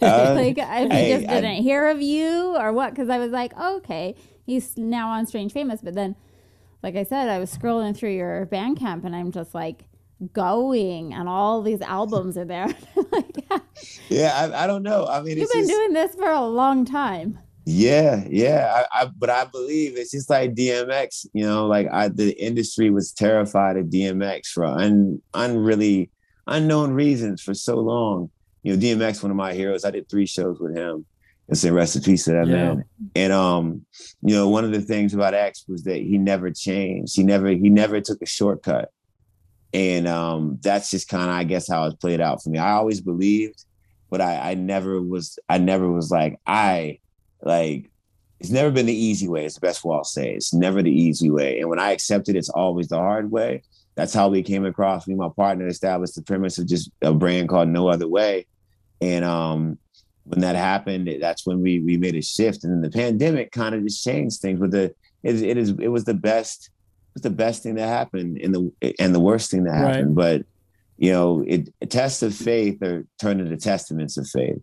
Uh, 0.00 0.32
like, 0.36 0.56
if 0.58 0.90
he 0.90 0.96
hey, 0.96 1.16
just 1.16 1.28
I- 1.28 1.40
didn't 1.40 1.62
hear 1.62 1.88
of 1.88 2.00
you 2.00 2.56
or 2.56 2.72
what? 2.72 2.90
Because 2.90 3.08
I 3.10 3.18
was 3.18 3.30
like, 3.30 3.56
okay, 3.58 4.14
he's 4.44 4.76
now 4.76 5.10
on 5.10 5.26
Strange 5.26 5.52
Famous. 5.52 5.80
But 5.82 5.94
then, 5.94 6.16
like 6.84 6.96
I 6.96 7.04
said, 7.04 7.30
I 7.30 7.38
was 7.38 7.50
scrolling 7.50 7.96
through 7.96 8.10
your 8.10 8.44
Bandcamp 8.44 9.04
and 9.04 9.16
I'm 9.16 9.32
just 9.32 9.54
like 9.54 9.86
going, 10.34 11.14
and 11.14 11.30
all 11.30 11.62
these 11.62 11.80
albums 11.80 12.36
are 12.36 12.44
there. 12.44 12.66
like, 13.10 13.38
Yeah, 14.10 14.32
I, 14.34 14.64
I 14.64 14.66
don't 14.66 14.82
know. 14.82 15.06
I 15.06 15.22
mean, 15.22 15.38
you've 15.38 15.50
been 15.50 15.62
just, 15.62 15.70
doing 15.70 15.94
this 15.94 16.14
for 16.14 16.30
a 16.30 16.42
long 16.42 16.84
time. 16.84 17.38
Yeah, 17.64 18.22
yeah. 18.28 18.84
I, 18.92 19.04
I 19.04 19.06
but 19.06 19.30
I 19.30 19.46
believe 19.46 19.96
it's 19.96 20.10
just 20.10 20.28
like 20.28 20.54
DMX, 20.54 21.26
you 21.32 21.46
know, 21.46 21.66
like 21.66 21.88
I 21.90 22.08
the 22.08 22.32
industry 22.32 22.90
was 22.90 23.12
terrified 23.12 23.78
of 23.78 23.86
DMX 23.86 24.48
for 24.48 24.66
un 24.66 25.22
unreally 25.32 26.10
unknown 26.46 26.92
reasons 26.92 27.40
for 27.40 27.54
so 27.54 27.76
long. 27.76 28.30
You 28.62 28.76
know, 28.76 28.78
DMX, 28.78 29.22
one 29.22 29.30
of 29.30 29.38
my 29.38 29.54
heroes. 29.54 29.86
I 29.86 29.90
did 29.90 30.10
three 30.10 30.26
shows 30.26 30.60
with 30.60 30.76
him. 30.76 31.06
And 31.48 31.58
say 31.58 31.70
rest 31.70 31.96
in 31.96 32.02
peace 32.02 32.24
to 32.24 32.32
that 32.32 32.46
Yeah. 32.46 32.54
man. 32.74 32.84
And 33.14 33.32
um, 33.32 33.84
you 34.22 34.34
know, 34.34 34.48
one 34.48 34.64
of 34.64 34.72
the 34.72 34.80
things 34.80 35.12
about 35.14 35.34
X 35.34 35.64
was 35.68 35.84
that 35.84 35.98
he 35.98 36.16
never 36.18 36.50
changed. 36.50 37.14
He 37.16 37.22
never 37.22 37.48
he 37.48 37.68
never 37.68 38.00
took 38.00 38.22
a 38.22 38.26
shortcut. 38.26 38.90
And 39.74 40.06
um, 40.06 40.58
that's 40.62 40.90
just 40.90 41.08
kind 41.08 41.24
of, 41.24 41.30
I 41.36 41.44
guess, 41.44 41.68
how 41.68 41.86
it 41.86 42.00
played 42.00 42.20
out 42.20 42.42
for 42.42 42.48
me. 42.50 42.58
I 42.58 42.72
always 42.74 43.00
believed, 43.00 43.64
but 44.08 44.20
I, 44.20 44.52
I 44.52 44.54
never 44.54 45.02
was, 45.02 45.36
I 45.48 45.58
never 45.58 45.90
was 45.90 46.12
like, 46.12 46.38
I 46.46 47.00
like 47.42 47.90
it's 48.40 48.50
never 48.50 48.70
been 48.70 48.86
the 48.86 48.94
easy 48.94 49.26
way. 49.28 49.44
It's 49.44 49.54
the 49.56 49.60
best 49.60 49.84
way 49.84 49.96
I'll 49.96 50.04
say. 50.04 50.32
It's 50.34 50.52
never 50.54 50.82
the 50.82 50.90
easy 50.92 51.30
way. 51.30 51.60
And 51.60 51.68
when 51.70 51.78
I 51.80 51.92
accepted, 51.92 52.36
it's 52.36 52.50
always 52.50 52.88
the 52.88 52.98
hard 52.98 53.30
way. 53.30 53.62
That's 53.96 54.12
how 54.14 54.28
we 54.28 54.42
came 54.42 54.64
across. 54.64 55.06
Me 55.06 55.14
my 55.14 55.28
partner 55.34 55.66
established 55.66 56.14
the 56.14 56.22
premise 56.22 56.58
of 56.58 56.66
just 56.66 56.90
a 57.02 57.12
brand 57.12 57.48
called 57.48 57.68
No 57.68 57.88
Other 57.88 58.08
Way. 58.08 58.46
And 59.00 59.24
um, 59.24 59.78
when 60.24 60.40
that 60.40 60.56
happened, 60.56 61.08
that's 61.20 61.46
when 61.46 61.60
we 61.60 61.80
we 61.80 61.96
made 61.96 62.14
a 62.16 62.22
shift. 62.22 62.64
And 62.64 62.72
then 62.72 62.80
the 62.82 62.90
pandemic 62.96 63.52
kind 63.52 63.74
of 63.74 63.82
just 63.82 64.02
changed 64.04 64.40
things. 64.40 64.58
But 64.60 64.70
the 64.70 64.94
it, 65.22 65.42
it 65.42 65.56
is 65.58 65.70
it 65.78 65.88
was 65.88 66.04
the 66.04 66.14
best 66.14 66.70
it 67.10 67.14
was 67.14 67.22
the 67.22 67.30
best 67.30 67.62
thing 67.62 67.74
that 67.76 67.88
happened 67.88 68.38
and 68.38 68.54
the 68.54 68.94
and 68.98 69.14
the 69.14 69.20
worst 69.20 69.50
thing 69.50 69.64
that 69.64 69.70
Right. 69.72 69.96
happened. 69.96 70.14
But 70.14 70.42
you 70.96 71.10
know, 71.12 71.44
it 71.46 71.68
tests 71.90 72.22
of 72.22 72.34
faith 72.34 72.82
are 72.82 73.04
turned 73.20 73.40
into 73.40 73.56
testaments 73.56 74.16
of 74.16 74.26
faith. 74.28 74.58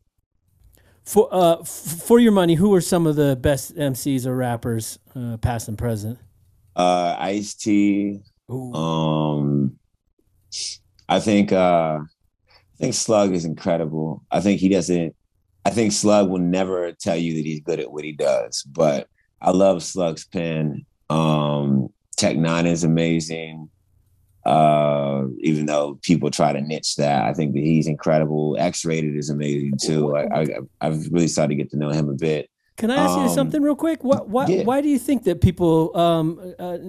for 1.06 1.28
uh 1.34 1.58
f- 1.62 1.68
for 1.68 2.20
your 2.20 2.32
money, 2.32 2.56
who 2.56 2.74
are 2.74 2.82
some 2.82 3.06
of 3.06 3.16
the 3.16 3.36
best 3.36 3.76
MCs 3.76 4.26
or 4.26 4.36
rappers, 4.36 4.98
uh, 5.16 5.38
past 5.38 5.68
and 5.68 5.78
present? 5.78 6.18
Uh 6.76 7.16
Ice 7.20 7.54
T, 7.54 8.20
Ooh. 8.50 8.74
Um, 8.74 9.78
I 11.10 11.20
think 11.20 11.52
uh, 11.52 12.00
I 12.02 12.78
think 12.80 12.94
Slug 12.94 13.34
is 13.34 13.44
incredible. 13.46 14.24
I 14.32 14.40
think 14.42 14.60
he 14.62 14.70
doesn't. 14.70 15.14
I 15.66 15.70
think 15.70 15.92
Slug 15.92 16.30
will 16.30 16.40
never 16.40 16.92
tell 16.94 17.16
you 17.16 17.36
that 17.36 17.46
he's 17.46 17.62
good 17.62 17.80
at 17.80 17.92
what 17.92 18.04
he 18.04 18.12
does, 18.14 18.64
but 18.64 19.08
I 19.42 19.52
love 19.52 19.84
Slug's 19.84 20.26
pen. 20.26 20.86
Um, 21.10 21.90
Tech 22.18 22.36
N9ne 22.36 22.68
is 22.68 22.84
amazing. 22.84 23.70
Uh, 24.46 25.26
even 25.40 25.68
though 25.68 26.00
people 26.02 26.32
try 26.32 26.52
to 26.52 26.62
niche 26.62 26.96
that, 26.96 27.26
I 27.26 27.34
think 27.34 27.54
that 27.54 27.60
he's 27.64 27.88
incredible. 27.88 28.56
X 28.60 28.84
Rated 28.86 29.16
is 29.16 29.30
amazing 29.30 29.74
too. 29.80 30.16
I, 30.16 30.42
I 30.42 30.48
I've 30.82 31.06
really 31.12 31.28
started 31.28 31.50
to 31.50 31.56
get 31.56 31.70
to 31.72 31.78
know 31.78 31.90
him 31.90 32.10
a 32.10 32.14
bit. 32.14 32.50
Can 32.78 32.90
I 32.90 32.96
ask 32.96 33.16
you 33.18 33.26
Um, 33.26 33.30
something 33.30 33.62
real 33.62 33.76
quick? 33.76 34.04
What, 34.04 34.30
what, 34.30 34.50
yeah. 34.50 34.64
Why 34.64 34.82
do 34.82 34.90
you 34.90 34.98
think 34.98 35.26
that 35.26 35.42
people 35.42 35.96
um, 35.96 36.56
uh, 36.58 36.80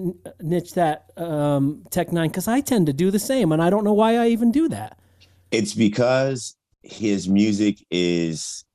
niche 0.41 0.73
that 0.73 1.11
um, 1.17 1.83
Tech 1.91 2.07
N9ne? 2.09 2.23
Because 2.29 2.47
I 2.47 2.61
tend 2.61 2.87
to 2.87 2.93
do 2.93 3.11
the 3.11 3.19
same, 3.19 3.51
and 3.51 3.61
I 3.61 3.69
don't 3.69 3.83
know 3.83 3.93
why 3.93 4.15
I 4.17 4.29
even 4.29 4.51
do 4.51 4.67
that. 4.69 4.97
it's 5.51 5.75
because 5.75 6.55
his 6.83 7.27
music 7.29 7.77
is 7.89 8.65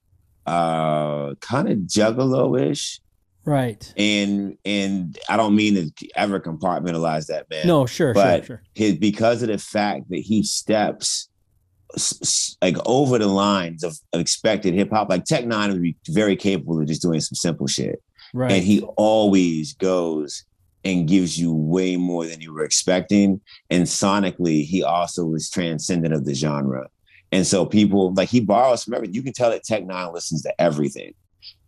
uh 0.47 1.35
kind 1.41 1.69
of 1.69 1.79
juggalo-ish 1.81 3.01
Right. 3.45 3.93
and 3.97 4.57
and 4.65 5.19
I 5.29 5.37
don't 5.39 5.55
mean 5.55 5.75
to 5.97 6.09
ever 6.17 6.39
compartmentalize 6.41 7.27
that 7.27 7.49
man. 7.49 7.67
No, 7.67 7.87
sure, 7.87 8.13
but 8.13 8.45
sure, 8.45 8.57
sure. 8.57 8.63
his 8.75 8.97
because 8.97 9.43
of 9.43 9.49
the 9.49 9.57
fact 9.59 10.11
that 10.11 10.19
he 10.21 10.43
steps 10.43 11.29
like 12.61 12.77
over 12.85 13.19
the 13.19 13.27
lines 13.27 13.83
of, 13.83 13.97
of 14.13 14.21
expected 14.21 14.75
hip 14.75 14.91
hop. 14.91 15.09
Like 15.09 15.25
Tech 15.25 15.45
N9ne 15.45 15.73
would 15.73 15.83
be 15.83 15.97
very 16.09 16.37
capable 16.37 16.79
of 16.81 16.87
just 16.87 17.01
doing 17.01 17.21
some 17.21 17.37
simple 17.37 17.67
shit, 17.67 18.03
Right. 18.35 18.53
and 18.53 18.63
he 18.63 18.83
always 18.99 19.73
goes 19.75 20.45
and 20.85 21.09
gives 21.09 21.39
you 21.39 21.53
way 21.53 21.97
more 21.97 22.27
than 22.27 22.41
you 22.43 22.53
were 22.53 22.65
expecting. 22.65 23.41
And 23.71 23.85
sonically, 23.85 24.65
he 24.65 24.83
also 24.83 25.33
is 25.35 25.49
transcendent 25.51 26.13
of 26.15 26.25
the 26.27 26.35
genre. 26.35 26.89
And 27.33 27.47
so 27.47 27.67
people 27.67 28.15
like 28.15 28.29
he 28.29 28.41
borrows 28.41 28.85
from 28.85 28.95
everything. 28.95 29.15
You 29.15 29.23
can 29.23 29.33
tell 29.33 29.51
that 29.51 29.65
Tech 29.65 29.85
N9ne 29.85 30.15
listens 30.15 30.43
to 30.43 30.61
everything. 30.61 31.15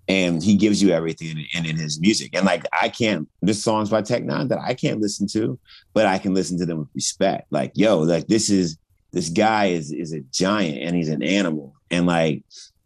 And 0.08 0.42
he 0.42 0.56
gives 0.56 0.82
you 0.82 0.90
everything 0.90 1.28
in, 1.30 1.44
in, 1.54 1.66
in 1.70 1.76
his 1.76 2.00
music. 2.00 2.30
And 2.34 2.44
like 2.44 2.64
I 2.72 2.88
can't 2.88 3.28
there's 3.42 3.62
songs 3.62 3.90
by 3.90 4.02
Tech 4.02 4.22
N9ne 4.22 4.48
that 4.48 4.58
I 4.58 4.74
can't 4.74 5.00
listen 5.00 5.26
to, 5.28 5.58
but 5.92 6.06
I 6.06 6.18
can 6.18 6.34
listen 6.34 6.58
to 6.58 6.66
them 6.66 6.78
with 6.78 6.88
respect. 6.94 7.46
Like, 7.50 7.72
yo, 7.74 7.98
like 7.98 8.26
this 8.26 8.50
is 8.50 8.78
this 9.12 9.28
guy 9.28 9.66
is 9.66 9.92
is 9.92 10.12
a 10.12 10.20
giant 10.32 10.78
and 10.78 10.96
he's 10.96 11.08
an 11.08 11.22
animal. 11.22 11.74
And 11.90 12.06
like 12.06 12.42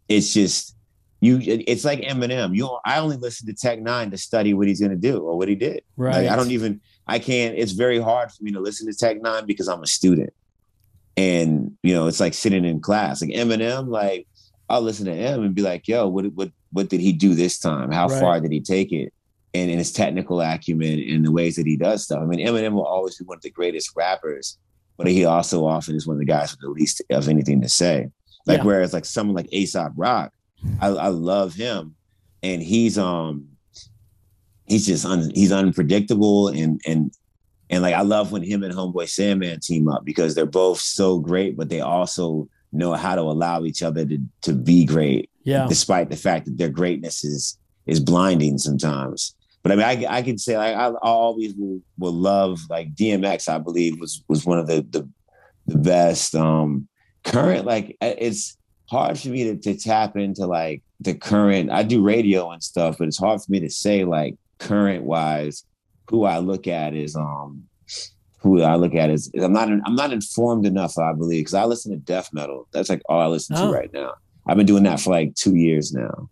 it's 0.09 0.33
just 0.33 0.75
you 1.21 1.39
it's 1.41 1.85
like 1.85 2.01
Eminem. 2.01 2.55
You 2.55 2.77
I 2.85 2.99
only 2.99 3.17
listen 3.17 3.47
to 3.47 3.53
Tech 3.53 3.79
N9ne 3.79 4.11
to 4.11 4.17
study 4.17 4.53
what 4.53 4.67
he's 4.67 4.81
gonna 4.81 4.95
do 4.97 5.19
or 5.19 5.37
what 5.37 5.47
he 5.47 5.55
did. 5.55 5.83
right. 5.95 6.23
Like 6.23 6.29
I 6.29 6.35
don't 6.35 6.51
even 6.51 6.81
I 7.07 7.19
can't 7.19 7.55
it's 7.57 7.71
very 7.71 7.99
hard 7.99 8.31
for 8.31 8.43
me 8.43 8.51
to 8.51 8.59
listen 8.59 8.91
to 8.91 8.97
Tech 8.97 9.21
N9ne 9.21 9.47
because 9.47 9.69
I'm 9.69 9.81
a 9.81 9.87
student. 9.87 10.33
And 11.17 11.77
you 11.83 11.93
know, 11.93 12.07
it's 12.07 12.19
like 12.19 12.33
sitting 12.33 12.65
in 12.65 12.81
class. 12.81 13.21
Like 13.21 13.31
Eminem, 13.31 13.87
like 13.87 14.27
I'll 14.69 14.81
listen 14.81 15.05
to 15.05 15.13
him 15.15 15.43
and 15.43 15.55
be 15.55 15.61
like, 15.61 15.87
yo, 15.87 16.07
what 16.07 16.25
what 16.33 16.51
what 16.71 16.89
did 16.89 16.99
he 16.99 17.13
do 17.13 17.33
this 17.35 17.57
time? 17.59 17.91
How 17.91 18.07
Right. 18.07 18.19
far 18.19 18.39
did 18.41 18.51
he 18.51 18.61
take 18.61 18.91
it? 18.91 19.13
And 19.53 19.71
in 19.71 19.77
his 19.77 19.93
technical 19.93 20.41
acumen 20.41 20.99
and 21.09 21.23
the 21.25 21.31
ways 21.31 21.55
that 21.55 21.65
he 21.65 21.77
does 21.77 22.03
stuff. 22.03 22.19
I 22.21 22.25
mean, 22.25 22.45
Eminem 22.45 22.73
will 22.73 22.85
always 22.85 23.17
be 23.17 23.23
one 23.23 23.37
of 23.37 23.41
the 23.41 23.51
greatest 23.51 23.91
rappers, 23.95 24.57
but 24.97 25.07
he 25.07 25.23
also 25.23 25.65
often 25.65 25.95
is 25.95 26.05
one 26.05 26.15
of 26.15 26.19
the 26.19 26.25
guys 26.25 26.51
with 26.51 26.59
the 26.59 26.67
least 26.69 27.01
of 27.09 27.29
anything 27.29 27.61
to 27.61 27.69
say. 27.69 28.09
Like 28.45 28.57
Yeah. 28.59 28.63
whereas 28.65 28.91
like 28.91 29.05
someone 29.05 29.35
like 29.35 29.47
Aesop 29.53 29.93
Rock, 29.95 30.33
I, 30.81 30.87
I 30.89 31.07
love 31.07 31.53
him, 31.53 31.95
and 32.43 32.61
he's 32.61 32.97
um 32.97 33.47
he's 34.65 34.85
just 34.85 35.05
un, 35.05 35.31
he's 35.33 35.53
unpredictable 35.53 36.49
and 36.49 36.81
and 36.85 37.13
and 37.69 37.81
like 37.81 37.95
I 37.95 38.01
love 38.01 38.31
when 38.31 38.43
him 38.43 38.63
and 38.63 38.73
Homeboy 38.73 39.09
Sandman 39.09 39.59
team 39.59 39.87
up 39.87 40.05
because 40.05 40.35
they're 40.35 40.45
both 40.45 40.79
so 40.79 41.19
great, 41.19 41.57
but 41.57 41.69
they 41.69 41.81
also 41.81 42.47
know 42.71 42.93
how 42.93 43.15
to 43.15 43.21
allow 43.21 43.63
each 43.63 43.81
other 43.81 44.05
to 44.05 44.19
to 44.43 44.53
be 44.53 44.85
great, 44.85 45.29
yeah. 45.43 45.67
despite 45.67 46.09
the 46.09 46.15
fact 46.15 46.45
that 46.45 46.57
their 46.57 46.69
greatness 46.69 47.23
is 47.23 47.57
is 47.85 47.99
blinding 47.99 48.57
sometimes. 48.57 49.35
But 49.63 49.71
I 49.71 49.75
mean, 49.75 49.85
I 49.85 50.17
I 50.17 50.21
can 50.21 50.37
say 50.37 50.57
like 50.57 50.75
I, 50.75 50.87
I 50.87 51.09
always 51.09 51.55
will 51.55 51.81
will 51.97 52.13
love 52.13 52.59
like 52.69 52.93
DMX. 52.93 53.49
I 53.49 53.57
believe 53.57 53.99
was 53.99 54.23
was 54.27 54.45
one 54.45 54.59
of 54.59 54.67
the 54.67 54.85
the 54.91 55.09
the 55.67 55.77
best 55.77 56.35
um 56.35 56.87
current 57.23 57.65
like 57.65 57.97
uh, 58.01 58.13
it's 58.17 58.57
hard 58.89 59.17
for 59.17 59.29
me 59.29 59.43
to, 59.43 59.55
to 59.57 59.75
tap 59.75 60.15
into 60.15 60.45
like 60.45 60.83
the 60.99 61.13
current 61.13 61.71
i 61.71 61.81
do 61.81 62.03
radio 62.03 62.51
and 62.51 62.63
stuff 62.63 62.97
but 62.99 63.07
it's 63.07 63.17
hard 63.17 63.41
for 63.41 63.51
me 63.51 63.59
to 63.59 63.69
say 63.69 64.05
like 64.05 64.35
current 64.59 65.03
wise 65.03 65.65
who 66.09 66.25
i 66.25 66.37
look 66.39 66.67
at 66.67 66.93
is 66.95 67.15
um 67.15 67.63
who 68.41 68.61
i 68.61 68.75
look 68.75 68.93
at 68.95 69.09
is, 69.09 69.31
i'm 69.41 69.53
not 69.53 69.69
i'm 69.69 69.95
not 69.95 70.11
informed 70.13 70.65
enough 70.65 70.97
i 70.97 71.13
believe 71.13 71.41
because 71.41 71.53
i 71.53 71.65
listen 71.65 71.91
to 71.91 71.97
death 71.97 72.29
metal 72.33 72.67
that's 72.73 72.89
like 72.89 73.01
all 73.09 73.21
i 73.21 73.27
listen 73.27 73.55
Oh. 73.57 73.67
to 73.67 73.73
right 73.73 73.91
now 73.93 74.13
i've 74.47 74.57
been 74.57 74.65
doing 74.65 74.83
that 74.83 74.99
for 74.99 75.11
like 75.11 75.33
two 75.35 75.55
years 75.55 75.93
now 75.93 76.29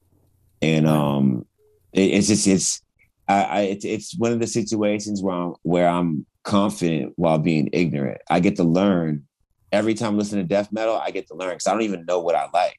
and 0.62 0.88
um 0.88 1.46
it, 1.94 2.12
it's 2.12 2.28
just 2.28 2.48
it's 2.48 2.82
I, 3.28 3.44
I 3.44 3.62
it's, 3.62 3.86
it's 3.86 4.18
one 4.18 4.34
of 4.34 4.40
the 4.40 4.48
situations 4.48 5.24
where 5.24 5.34
I'm 5.36 5.54
where 5.64 5.88
I'm 5.88 6.26
confident 6.44 7.14
while 7.16 7.38
being 7.38 7.70
ignorant. 7.72 8.20
I 8.30 8.42
get 8.42 8.58
to 8.58 8.66
learn 8.66 9.26
every 9.72 9.94
time 9.94 10.16
I 10.16 10.18
listen 10.18 10.40
to 10.40 10.44
death 10.44 10.74
metal. 10.74 10.98
I 10.98 11.12
get 11.12 11.30
to 11.30 11.36
learn 11.36 11.52
because 11.52 11.68
I 11.68 11.72
don't 11.72 11.84
even 11.84 12.04
know 12.06 12.20
what 12.20 12.36
I 12.36 12.48
like. 12.54 12.78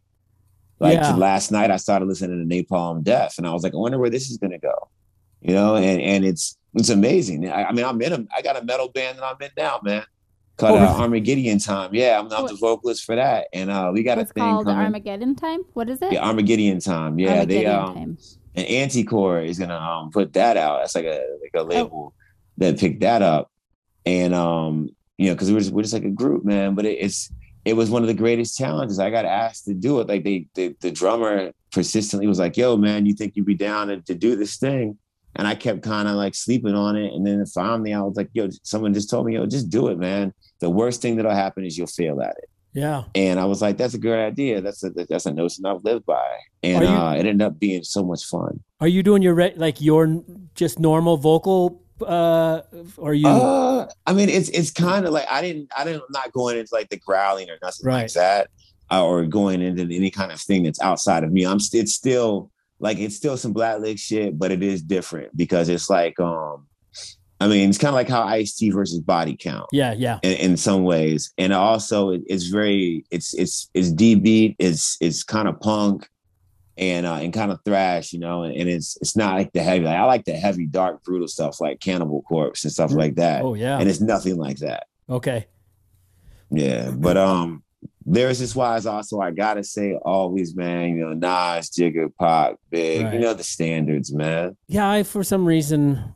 Like 0.81 0.99
Yeah. 0.99 1.15
last 1.17 1.51
night, 1.51 1.71
I 1.71 1.79
started 1.79 2.09
listening 2.09 2.47
to 2.47 2.55
Napalm 2.55 3.03
Death, 3.03 3.39
and 3.39 3.47
I 3.47 3.55
was 3.55 3.63
like, 3.63 3.73
I 3.73 3.79
wonder 3.79 3.99
where 3.99 4.11
this 4.11 4.29
is 4.31 4.37
gonna 4.37 4.59
go. 4.59 4.75
You 5.41 5.55
know, 5.55 5.77
and 5.77 5.99
and 6.03 6.27
it's 6.27 6.59
it's 6.75 6.89
amazing. 6.91 7.49
I, 7.51 7.65
I 7.65 7.73
mean, 7.73 7.85
I'm 7.85 8.01
in 8.03 8.13
a 8.13 8.25
I 8.37 8.43
got 8.43 8.57
a 8.61 8.65
metal 8.65 8.89
band 8.89 9.19
that 9.19 9.25
I'm 9.25 9.37
in 9.41 9.51
now, 9.57 9.81
man. 9.83 10.05
called 10.57 10.79
Oh, 10.79 10.83
uh, 10.85 10.87
really? 10.87 11.03
Armageddon 11.03 11.59
Time. 11.59 11.95
Yeah, 11.95 12.19
I'm, 12.19 12.33
I'm 12.33 12.47
the 12.47 12.55
vocalist 12.55 13.05
for 13.05 13.17
that, 13.17 13.49
and 13.53 13.71
uh, 13.71 13.91
we 13.93 14.03
got 14.03 14.19
It's 14.19 14.31
a 14.31 14.35
thing 14.35 14.43
called 14.45 14.67
coming. 14.67 14.85
Armageddon 14.85 15.35
Time. 15.35 15.61
What 15.75 15.89
is 15.91 16.01
it? 16.03 16.13
yeah, 16.13 16.25
Armageddon 16.27 16.81
Time. 16.81 17.19
Yeah, 17.19 17.41
Armageddon 17.41 17.49
they 17.49 17.67
um, 17.67 17.95
Time. 17.95 18.19
and 18.57 18.67
Anticore 18.67 19.47
is 19.47 19.59
gonna 19.59 19.77
um 19.77 20.11
put 20.11 20.33
that 20.35 20.57
out. 20.57 20.81
That's 20.81 20.95
like 20.95 21.07
a 21.07 21.25
like 21.43 21.53
Oh. 21.55 21.63
a 21.63 21.65
label 21.65 22.15
that 22.59 22.79
picked 22.79 23.01
that 23.01 23.23
up, 23.23 23.51
and 24.07 24.33
um 24.35 24.91
you 25.19 25.27
know 25.29 25.35
because 25.35 25.51
we're 25.53 25.59
just, 25.61 25.73
we're 25.73 25.83
just 25.83 25.95
like 25.95 26.05
a 26.05 26.11
group, 26.11 26.45
man. 26.45 26.75
But 26.75 26.87
it, 26.87 26.99
it's 27.01 27.33
it 27.65 27.75
was 27.75 27.89
one 27.91 28.03
of 28.03 28.09
the 28.09 28.15
greatest 28.15 28.59
challenges. 28.59 28.99
I 28.99 29.11
got 29.11 29.25
asked 29.25 29.65
to 29.65 29.75
do 29.75 29.99
it. 30.01 30.07
Like 30.09 30.23
they, 30.25 30.47
the 30.55 30.77
the 30.81 30.91
drummer 30.91 31.53
persistently 31.73 32.27
was 32.27 32.39
like, 32.39 32.57
"Yo, 32.57 32.77
man, 32.77 33.07
you 33.07 33.15
think 33.15 33.35
you'd 33.37 33.47
be 33.47 33.55
down 33.55 33.89
to, 33.89 34.01
to 34.03 34.15
do 34.15 34.37
this 34.37 34.57
thing?" 34.59 34.99
And 35.37 35.47
I 35.49 35.55
kept 35.55 35.83
kind 35.83 36.07
of 36.09 36.15
like 36.15 36.35
sleeping 36.35 36.75
on 36.75 36.97
it. 36.97 37.13
And 37.13 37.27
then 37.27 37.45
finally, 37.47 37.93
I 37.93 38.01
was 38.01 38.17
like, 38.17 38.31
"Yo," 38.35 38.49
someone 38.63 38.95
just 38.95 39.11
told 39.11 39.27
me, 39.27 39.35
"Yo, 39.35 39.47
just 39.47 39.69
do 39.71 39.89
it, 39.89 39.99
man. 39.99 40.33
The 40.61 40.71
worst 40.71 41.03
thing 41.03 41.17
that'll 41.17 41.33
happen 41.33 41.65
is 41.65 41.77
you'll 41.77 41.87
fail 41.89 42.21
at 42.23 42.37
it." 42.39 42.49
Yeah. 42.73 43.05
And 43.15 43.39
I 43.41 43.45
was 43.45 43.61
like, 43.63 43.77
"That's 43.77 43.95
a 43.95 43.99
great 43.99 44.25
idea. 44.25 44.61
That's 44.61 44.83
a 44.85 44.91
that's 44.91 45.27
a 45.27 45.33
notion 45.33 45.67
I've 45.67 45.85
lived 45.85 46.07
by." 46.07 46.27
And 46.63 46.83
you- 46.85 46.91
uh, 46.91 47.15
it 47.15 47.27
ended 47.27 47.43
up 47.43 47.59
being 47.59 47.83
so 47.85 48.05
much 48.05 48.25
fun. 48.25 48.61
Are 48.81 48.89
you 48.89 49.03
doing 49.03 49.23
your 49.23 49.35
re- 49.35 49.55
like 49.57 49.81
your 49.81 50.23
just 50.55 50.79
normal 50.79 51.17
vocal? 51.17 51.81
Uh, 52.01 52.63
or 52.97 53.11
are 53.11 53.15
you? 53.15 53.27
Uh, 53.29 53.89
I 54.07 54.13
mean, 54.13 54.29
it's 54.29 54.49
it's 54.51 54.71
kind 54.71 55.07
of 55.07 55.13
like 55.13 55.27
I 55.31 55.41
didn't 55.43 55.71
I 55.77 55.85
didn't 55.85 56.03
I'm 56.03 56.13
not 56.13 56.33
going 56.33 56.59
into 56.59 56.75
like 56.75 56.89
the 56.91 56.99
growling 56.99 57.49
or 57.51 57.57
nothing 57.63 57.87
Right. 57.87 58.03
like 58.03 58.13
that, 58.15 58.49
uh, 58.91 59.05
or 59.05 59.25
going 59.27 59.63
into 59.63 59.83
any 59.83 60.11
kind 60.11 60.33
of 60.33 60.41
thing 60.41 60.65
that's 60.65 60.81
outside 60.81 61.23
of 61.25 61.33
me. 61.33 61.45
I'm 61.47 61.61
st- 61.61 61.85
it's 61.85 61.95
still 61.95 62.51
like 62.85 62.99
it's 62.99 63.17
still 63.17 63.39
some 63.39 63.55
Blackliq 63.55 63.99
shit, 63.99 64.39
but 64.39 64.53
it 64.53 64.63
is 64.63 64.83
different 64.83 65.35
because 65.35 65.71
it's 65.71 65.89
like 65.89 66.21
um, 66.21 66.67
I 67.41 67.49
mean, 67.49 67.71
it's 67.71 67.79
kind 67.79 67.89
of 67.89 67.95
like 67.95 68.11
how 68.11 68.23
Ice 68.25 68.55
T 68.55 68.71
versus 68.71 69.01
Body 69.01 69.37
Count 69.37 69.67
yeah, 69.73 69.95
yeah. 69.97 70.19
in, 70.23 70.37
in 70.51 70.57
some 70.59 70.85
ways, 70.85 71.33
and 71.39 71.55
also 71.55 72.11
it, 72.11 72.23
it's 72.27 72.45
very 72.45 73.05
it's 73.11 73.33
it's 73.35 73.71
it's 73.73 73.91
D 73.91 74.15
beat, 74.15 74.55
it's 74.59 74.99
it's 75.01 75.25
kind 75.25 75.49
of 75.49 75.59
punk. 75.59 76.09
And 76.77 77.07
uh, 77.07 77.21
and 77.23 77.33
kind 77.33 77.53
of 77.53 77.61
thrash, 77.65 78.13
you 78.13 78.19
know, 78.19 78.43
and, 78.43 78.53
and 78.53 78.69
it's 78.69 78.99
it's 79.01 79.17
not 79.17 79.35
like 79.35 79.53
the 79.53 79.63
heavy. 79.63 79.85
Like, 79.85 79.95
I 79.97 80.03
like 80.07 80.25
the 80.25 80.33
heavy, 80.33 80.67
dark, 80.67 81.05
brutal 81.05 81.29
stuff 81.29 81.61
like 81.61 81.79
Cannibal 81.79 82.23
Corpse 82.23 82.65
and 82.65 82.73
stuff 82.73 82.91
like 82.91 83.15
that 83.15 83.43
Oh 83.43 83.55
yeah. 83.55 83.79
and 83.79 83.89
it's 83.89 84.01
nothing 84.01 84.39
like 84.39 84.59
that. 84.59 84.89
Okay. 85.09 85.47
Yeah, 86.51 86.91
but 86.91 87.17
um, 87.17 87.63
there's 88.07 88.39
this 88.39 88.55
wise 88.55 88.87
also. 88.87 89.21
I 89.21 89.31
gotta 89.31 89.65
say, 89.65 89.95
always, 90.05 90.55
man. 90.55 90.91
You 90.97 91.09
know, 91.09 91.13
Nas, 91.15 91.71
Jigga, 91.71 92.15
Pop, 92.19 92.61
Big. 92.71 93.03
Right. 93.05 93.15
You 93.15 93.21
know 93.21 93.35
the 93.35 93.45
standards, 93.45 94.13
man. 94.13 94.57
Yeah, 94.69 94.91
I 94.91 95.03
for 95.03 95.23
some 95.25 95.45
reason 95.47 96.15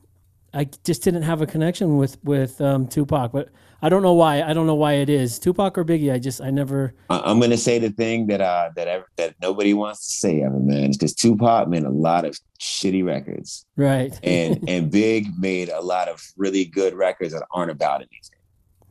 I 0.54 0.64
just 0.84 1.02
didn't 1.02 1.22
have 1.22 1.42
a 1.42 1.46
connection 1.46 1.96
with 1.96 2.22
with 2.24 2.60
um, 2.60 2.86
Tupac, 2.88 3.32
but 3.32 3.48
I 3.80 3.88
don't 3.88 4.02
know 4.02 4.14
why. 4.14 4.42
I 4.42 4.54
don't 4.54 4.66
know 4.66 4.74
why 4.74 4.94
it 4.94 5.08
is 5.08 5.38
Tupac 5.38 5.78
or 5.78 5.84
Biggie. 5.84 6.12
I 6.12 6.18
just 6.18 6.40
I 6.42 6.50
never. 6.50 6.94
I'm 7.10 7.38
gonna 7.38 7.56
say 7.56 7.78
the 7.78 7.90
thing 7.90 8.26
that 8.26 8.40
uh 8.40 8.70
that 8.74 8.88
ever, 8.88 9.04
that 9.16 9.34
nobody 9.40 9.72
wants 9.72 10.04
to 10.06 10.12
say 10.18 10.42
ever, 10.42 10.58
man. 10.58 10.90
Because 10.90 11.14
Tupac 11.14 11.68
made 11.68 11.84
a 11.84 11.90
lot 11.90 12.24
of 12.24 12.36
shitty 12.60 13.04
records, 13.04 13.64
Right. 13.76 14.18
and 14.24 14.64
and 14.68 14.90
Big 14.90 15.28
made 15.38 15.68
a 15.68 15.80
lot 15.80 16.08
of 16.08 16.20
really 16.36 16.64
good 16.64 16.94
records 16.94 17.32
that 17.34 17.44
aren't 17.52 17.70
about 17.70 18.00
anything. 18.00 18.38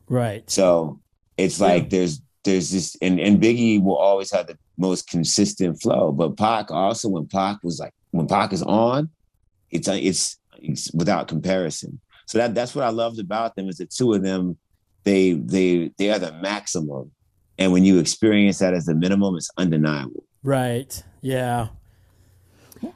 right. 0.08 0.48
So 0.50 1.00
it's 1.36 1.60
like 1.60 1.90
there's 1.90 2.20
there's 2.44 2.70
this 2.70 2.96
and, 3.02 3.20
and 3.20 3.40
Biggie 3.40 3.82
will 3.82 3.96
always 3.96 4.30
have 4.30 4.46
the 4.46 4.58
most 4.76 5.08
consistent 5.08 5.80
flow. 5.82 6.12
But 6.12 6.36
Pac 6.36 6.70
also 6.70 7.08
when 7.08 7.26
Pac 7.26 7.62
was 7.62 7.78
like 7.80 7.92
when 8.10 8.26
Pac 8.26 8.52
is 8.52 8.62
on, 8.62 9.10
it's 9.70 9.88
it's, 9.88 10.38
it's 10.58 10.92
without 10.92 11.28
comparison. 11.28 12.00
So 12.26 12.38
that 12.38 12.54
that's 12.54 12.74
what 12.74 12.84
I 12.84 12.90
loved 12.90 13.18
about 13.18 13.56
them 13.56 13.68
is 13.68 13.78
the 13.78 13.86
two 13.86 14.12
of 14.12 14.22
them, 14.22 14.56
they 15.04 15.32
they 15.32 15.92
they 15.98 16.10
are 16.10 16.18
the 16.18 16.32
maximum. 16.32 17.10
And 17.58 17.72
when 17.72 17.84
you 17.84 17.98
experience 17.98 18.58
that 18.60 18.72
as 18.72 18.86
the 18.86 18.94
minimum, 18.94 19.36
it's 19.36 19.50
undeniable. 19.56 20.24
Right. 20.44 21.02
Yeah. 21.20 21.68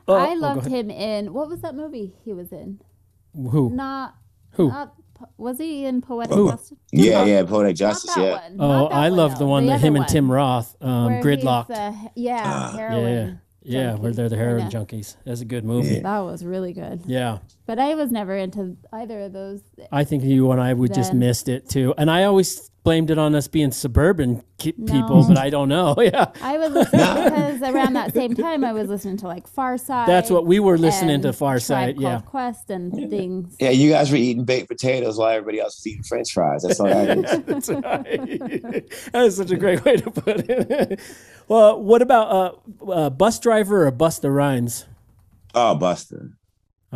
Oh, 0.07 0.15
I 0.15 0.29
oh, 0.29 0.31
oh 0.31 0.35
loved 0.35 0.67
ahead. 0.67 0.85
him 0.85 0.91
in 0.91 1.33
what 1.33 1.49
was 1.49 1.61
that 1.63 1.75
movie 1.75 2.15
he 2.25 2.33
was 2.33 2.53
in? 2.53 2.81
Who? 3.35 3.71
Not 3.71 4.15
Who? 4.53 4.69
Not, 4.69 4.95
was 5.37 5.59
he 5.59 5.85
in 5.85 6.01
Poetic 6.03 6.35
Who? 6.35 6.51
Justice? 6.51 6.79
Yeah, 6.93 7.25
yeah, 7.25 7.43
Poetic 7.45 7.77
Justice, 7.77 8.15
that 8.15 8.21
yeah. 8.23 8.33
one, 8.33 8.57
Oh, 8.61 8.67
not 8.83 8.91
that 8.91 8.97
I 8.97 9.09
love 9.09 9.33
the 9.33 9.39
though, 9.41 9.47
one 9.47 9.67
that 9.67 9.75
other 9.75 9.87
him 9.87 9.97
and 9.97 10.09
Tim 10.09 10.31
Roth, 10.31 10.77
um, 10.81 11.07
where 11.07 11.17
he's 11.17 11.25
Gridlocked. 11.45 11.69
the- 11.69 12.11
yeah, 12.15 12.43
Ah. 12.45 12.73
heroin. 12.77 13.41
yeah, 13.63 13.95
where 13.95 14.13
they're 14.13 14.29
the 14.29 14.37
heroin 14.37 14.69
Yeah. 14.71 14.81
junkies. 14.81 15.17
That's 15.25 15.41
a 15.41 15.45
good 15.45 15.65
movie. 15.65 16.01
That 16.01 16.19
was 16.21 16.45
really 16.45 16.73
good. 16.73 17.03
Yeah. 17.07 17.39
But 17.67 17.79
I 17.79 17.95
was 17.95 18.11
never 18.11 18.37
into 18.37 18.77
either 18.93 19.21
of 19.21 19.33
those. 19.33 19.61
I 19.93 20.03
think 20.05 20.25
you 20.25 20.51
and 20.51 20.61
I 20.61 20.73
would 20.75 20.93
just 20.93 21.15
missed 21.15 21.49
it 21.49 21.69
too. 21.69 21.95
And 21.97 22.11
I 22.11 22.25
always 22.25 22.72
blamed 22.85 23.11
it 23.11 23.19
on 23.19 23.35
us 23.35 23.47
being 23.47 23.71
suburban 23.71 24.43
ki- 24.59 24.73
people, 24.73 25.25
but 25.29 25.39
I 25.39 25.51
don't 25.51 25.69
know. 25.69 25.95
yeah. 26.01 26.27
I 26.43 26.59
was 26.59 26.73
listening 26.73 27.25
because 27.25 27.63
around 27.63 27.93
that 27.93 28.13
same 28.13 28.35
time 28.35 28.65
I 28.65 28.73
was 28.73 28.89
listening 28.89 29.17
to 29.19 29.27
like 29.29 29.49
Pharcyde. 29.49 30.07
That's 30.07 30.31
what 30.31 30.47
we 30.47 30.59
were 30.59 30.77
listening 30.77 31.23
to 31.23 31.29
Pharcyde. 31.29 32.01
Yeah. 32.01 32.21
Quest 32.23 32.71
and 32.71 32.93
things. 33.09 33.55
Yeah, 33.61 33.71
you 33.71 33.91
guys 33.91 34.11
were 34.11 34.17
eating 34.17 34.45
baked 34.45 34.69
potatoes 34.69 35.17
while 35.17 35.29
everybody 35.31 35.61
else 35.61 35.77
was 35.79 35.87
eating 35.87 36.03
French 36.03 36.33
fries. 36.33 36.63
That's 36.63 36.81
all 36.81 36.87
that 36.89 37.19
is. 37.19 37.41
That's 37.47 37.69
right. 37.69 38.91
that 39.13 39.23
is 39.27 39.37
such 39.37 39.51
a 39.53 39.57
great 39.57 39.85
way 39.85 39.97
to 39.99 40.11
put 40.11 40.41
it. 40.51 41.01
well, 41.49 41.81
what 41.81 42.03
about 42.03 42.29
uh, 42.31 42.91
uh, 42.91 43.11
Busdriver 43.11 43.87
or 43.87 43.93
Busta 43.93 44.35
Rhymes? 44.35 44.87
Oh, 45.55 45.79
Busta. 45.81 46.21
And 46.21 46.33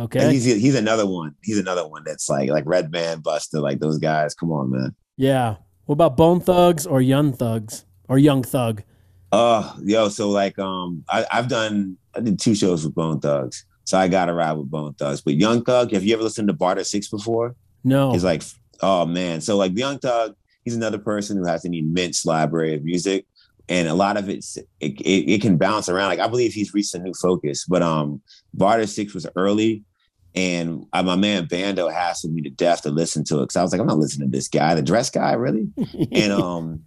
Okay. 0.05 0.31
he's 0.31 0.45
he's 0.45 0.75
another 0.75 1.07
one. 1.07 1.33
He's 1.41 1.57
another 1.57 1.87
one 1.87 2.03
that's 2.05 2.29
like 2.29 2.49
like 2.51 2.65
Red 2.67 2.91
Band, 2.91 3.23
Busta, 3.23 3.61
like 3.61 3.79
those 3.79 3.97
guys. 3.97 4.35
Come 4.35 4.51
on, 4.51 4.69
man. 4.69 4.95
Yeah. 5.15 5.55
What 5.87 5.93
about 5.93 6.17
Bone 6.17 6.41
Thugs 6.41 6.85
or 6.85 7.01
Young 7.01 7.31
Thugs 7.31 7.85
or 8.09 8.17
Young 8.17 8.43
Thug? 8.43 8.83
Oh, 9.31 9.73
yo, 9.81 10.09
so 10.09 10.29
like 10.29 10.59
um 10.59 11.05
I, 11.09 11.25
I've 11.31 11.47
done 11.47 11.97
I 12.13 12.19
did 12.19 12.39
two 12.39 12.55
shows 12.55 12.85
with 12.85 12.93
Bone 12.93 13.21
Thugs. 13.21 13.65
So 13.85 13.97
I 13.97 14.09
gotta 14.09 14.33
ride 14.33 14.51
with 14.53 14.69
Bone 14.69 14.93
Thugs. 14.95 15.21
But 15.21 15.35
Young 15.35 15.63
Thug, 15.63 15.93
have 15.93 16.03
you 16.03 16.13
ever 16.13 16.23
listened 16.23 16.49
to 16.49 16.53
Barter 16.53 16.83
Six 16.83 17.07
before? 17.07 17.55
No. 17.85 18.11
He's 18.11 18.25
like, 18.25 18.43
oh 18.81 19.05
man. 19.05 19.39
So 19.39 19.55
like 19.55 19.77
Young 19.77 19.97
Thug, 19.97 20.35
he's 20.65 20.75
another 20.75 20.97
person 20.97 21.37
who 21.37 21.45
has 21.45 21.63
an 21.63 21.73
immense 21.73 22.25
library 22.25 22.75
of 22.75 22.83
music. 22.83 23.25
And 23.69 23.87
a 23.87 23.93
lot 23.93 24.17
of 24.17 24.27
it's 24.27 24.57
it, 24.57 24.67
it, 24.99 25.31
it 25.31 25.41
can 25.41 25.55
bounce 25.55 25.87
around. 25.87 26.09
Like 26.09 26.19
I 26.19 26.27
believe 26.27 26.51
he's 26.51 26.73
reached 26.73 26.95
a 26.95 26.99
new 26.99 27.13
focus. 27.13 27.63
But 27.63 27.81
um 27.81 28.21
Barter 28.53 28.87
Six 28.87 29.13
was 29.13 29.25
early. 29.37 29.85
And 30.37 30.85
uh, 30.93 31.01
my 31.01 31.15
man 31.15 31.47
Bando 31.47 31.89
hassled 31.89 32.31
me 32.31 32.43
to 32.43 32.51
death 32.51 32.83
to 32.83 32.91
listen 32.91 33.23
to 33.23 33.41
it. 33.41 33.49
Cause 33.49 33.55
I 33.55 33.63
was 33.63 33.71
like, 33.71 33.81
I'm 33.81 33.87
not 33.87 33.97
listening 33.97 34.29
to 34.29 34.37
this 34.37 34.47
guy, 34.47 34.75
the 34.75 34.83
dress 34.83 35.09
guy, 35.09 35.33
really? 35.33 35.67
and 36.11 36.31
um 36.31 36.83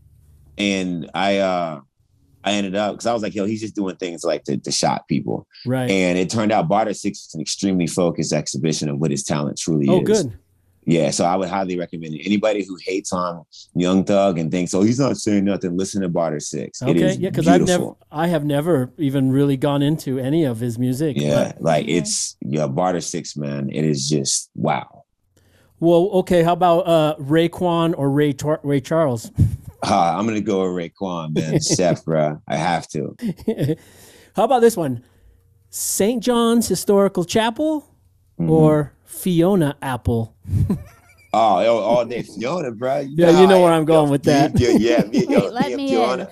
and 0.56 1.10
I 1.14 1.38
uh 1.38 1.80
I 2.44 2.52
ended 2.52 2.76
up 2.76 2.92
because 2.92 3.06
I 3.06 3.12
was 3.12 3.24
like, 3.24 3.34
yo, 3.34 3.46
he's 3.46 3.60
just 3.60 3.74
doing 3.74 3.96
things 3.96 4.22
like 4.22 4.44
to, 4.44 4.56
to 4.56 4.70
shock 4.70 5.08
people. 5.08 5.48
right. 5.66 5.90
And 5.90 6.16
it 6.16 6.30
turned 6.30 6.52
out 6.52 6.68
Barter 6.68 6.94
Six 6.94 7.26
is 7.26 7.34
an 7.34 7.40
extremely 7.40 7.88
focused 7.88 8.32
exhibition 8.32 8.88
of 8.88 8.98
what 8.98 9.10
his 9.10 9.24
talent 9.24 9.58
truly 9.58 9.88
oh, 9.88 10.00
is. 10.00 10.06
good. 10.06 10.38
Yeah, 10.86 11.10
so 11.10 11.24
I 11.24 11.36
would 11.36 11.48
highly 11.48 11.78
recommend 11.78 12.14
it. 12.14 12.24
Anybody 12.24 12.64
who 12.64 12.76
hates 12.84 13.12
on 13.12 13.44
Young 13.74 14.02
Thug 14.02 14.38
and 14.38 14.50
thinks, 14.50 14.72
"Oh, 14.74 14.82
he's 14.82 14.98
not 14.98 15.16
saying 15.18 15.44
nothing," 15.44 15.76
listen 15.76 16.00
to 16.02 16.08
Barter 16.08 16.40
Six. 16.40 16.82
Okay. 16.82 17.02
is 17.02 17.18
Yeah, 17.18 17.28
because 17.30 17.46
I've 17.48 17.66
never. 17.66 17.92
I 18.10 18.26
have 18.28 18.44
never 18.44 18.90
even 18.98 19.30
really 19.30 19.56
gone 19.58 19.82
into 19.82 20.18
any 20.18 20.44
of 20.44 20.58
his 20.58 20.78
music. 20.78 21.16
Yeah, 21.18 21.52
but- 21.52 21.62
like 21.62 21.86
it's 21.88 22.36
yeah, 22.40 22.66
Barter 22.66 23.00
Six, 23.02 23.36
man. 23.36 23.68
It 23.70 23.84
is 23.84 24.08
just 24.08 24.50
wow. 24.54 25.04
well, 25.80 26.08
okay. 26.14 26.42
How 26.42 26.54
about 26.54 26.80
uh, 26.88 27.16
Raekwon 27.20 27.94
or 27.96 28.10
Ray 28.10 28.32
Tar- 28.32 28.60
Ray 28.62 28.80
Charles? 28.80 29.30
Ah, 29.82 30.18
I'm 30.18 30.26
gonna 30.26 30.42
go 30.42 30.60
with 30.74 30.92
Raekwon, 30.92 31.34
man. 31.34 31.58
Chef, 31.76 32.04
bruh. 32.04 32.38
I 32.46 32.56
have 32.56 32.86
to. 32.88 33.16
How 34.36 34.44
about 34.44 34.60
this 34.60 34.76
one? 34.76 35.02
St. 35.70 36.22
John's 36.22 36.68
Historical 36.68 37.24
Chapel 37.24 37.86
Mm-hmm. 38.38 38.50
or 38.50 38.92
Fiona 39.10 39.76
Apple? 39.82 40.34
Oh, 41.32 41.60
yo, 41.60 41.78
all 41.78 42.04
day 42.04 42.22
Fiona, 42.22 42.70
bro. 42.72 43.00
Yeah, 43.10 43.40
you 43.40 43.46
know 43.46 43.60
where 43.62 43.72
I'm 43.72 43.84
going 43.84 44.10
with 44.10 44.22
that. 44.24 44.58
Yeah, 44.58 44.70
yeah, 44.70 45.02
me, 45.04 45.26
yo, 45.28 45.40
Wait, 45.40 45.52
let 45.52 45.66
me 45.66 45.72
and 45.72 45.76
me 45.76 45.88
Fiona. 45.90 46.22
in. 46.22 46.28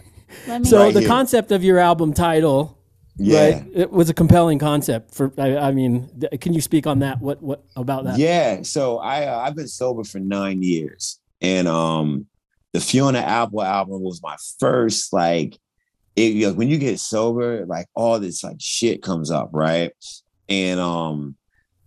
Let 0.50 0.60
me 0.62 0.68
So 0.68 0.78
Right 0.78 0.94
the 0.94 1.00
here. 1.00 1.08
concept 1.08 1.52
of 1.52 1.62
your 1.62 1.78
album 1.78 2.12
title, 2.14 2.78
Yeah. 3.16 3.40
right? 3.40 3.64
It 3.74 3.90
was 3.92 4.08
a 4.10 4.14
compelling 4.14 4.58
concept. 4.58 5.14
For 5.14 5.32
I, 5.38 5.56
I 5.56 5.72
mean, 5.72 6.08
can 6.40 6.52
you 6.54 6.60
speak 6.60 6.86
on 6.86 7.00
that? 7.00 7.20
What 7.20 7.42
what 7.42 7.64
about 7.76 8.04
that? 8.04 8.18
Yeah, 8.18 8.62
so 8.62 8.98
I 8.98 9.26
uh, 9.26 9.38
I've 9.40 9.54
been 9.56 9.68
sober 9.68 10.04
for 10.04 10.18
nine 10.20 10.62
years, 10.62 11.20
and 11.40 11.68
um, 11.68 12.26
the 12.72 12.80
Fiona 12.80 13.18
Apple 13.20 13.62
album 13.62 14.02
was 14.02 14.20
my 14.22 14.36
first 14.58 15.12
like, 15.12 15.58
it, 16.16 16.32
you 16.32 16.48
know, 16.48 16.54
when 16.54 16.68
you 16.68 16.78
get 16.78 16.98
sober, 17.00 17.64
like 17.66 17.86
all 17.94 18.18
this 18.18 18.42
like 18.42 18.56
shit 18.60 19.02
comes 19.02 19.30
up, 19.30 19.50
right? 19.52 19.92
And 20.48 20.80
um, 20.80 21.36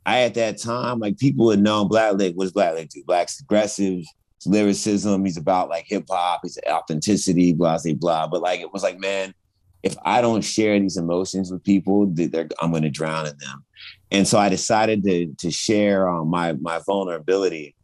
I 0.05 0.21
at 0.21 0.33
that 0.35 0.57
time 0.57 0.99
like 0.99 1.17
people 1.17 1.49
had 1.49 1.61
known 1.61 1.89
Blackliq. 1.89 2.35
What 2.35 2.45
does 2.45 2.53
Blackliq 2.53 2.89
do? 2.89 3.03
Black's 3.05 3.39
aggressive. 3.39 4.03
lyricism. 4.45 5.23
He's 5.25 5.37
about 5.37 5.69
like 5.69 5.85
hip 5.87 6.05
hop. 6.09 6.41
He's 6.43 6.57
authenticity. 6.69 7.53
Blah 7.53 7.79
blah 7.83 7.93
blah. 7.93 8.27
But 8.27 8.41
like 8.41 8.59
it 8.61 8.73
was 8.73 8.83
like, 8.83 8.99
man, 8.99 9.33
if 9.83 9.95
I 10.03 10.21
don't 10.21 10.43
share 10.43 10.79
these 10.79 10.97
emotions 10.97 11.51
with 11.51 11.63
people, 11.63 12.03
I'm 12.59 12.71
going 12.71 12.83
to 12.83 12.89
drown 12.89 13.27
in 13.27 13.37
them. 13.37 13.63
And 14.11 14.27
so 14.27 14.37
I 14.37 14.49
decided 14.49 15.03
to 15.03 15.33
to 15.37 15.51
share 15.51 16.09
um, 16.09 16.29
my 16.29 16.53
my 16.53 16.79
vulnerability 16.85 17.75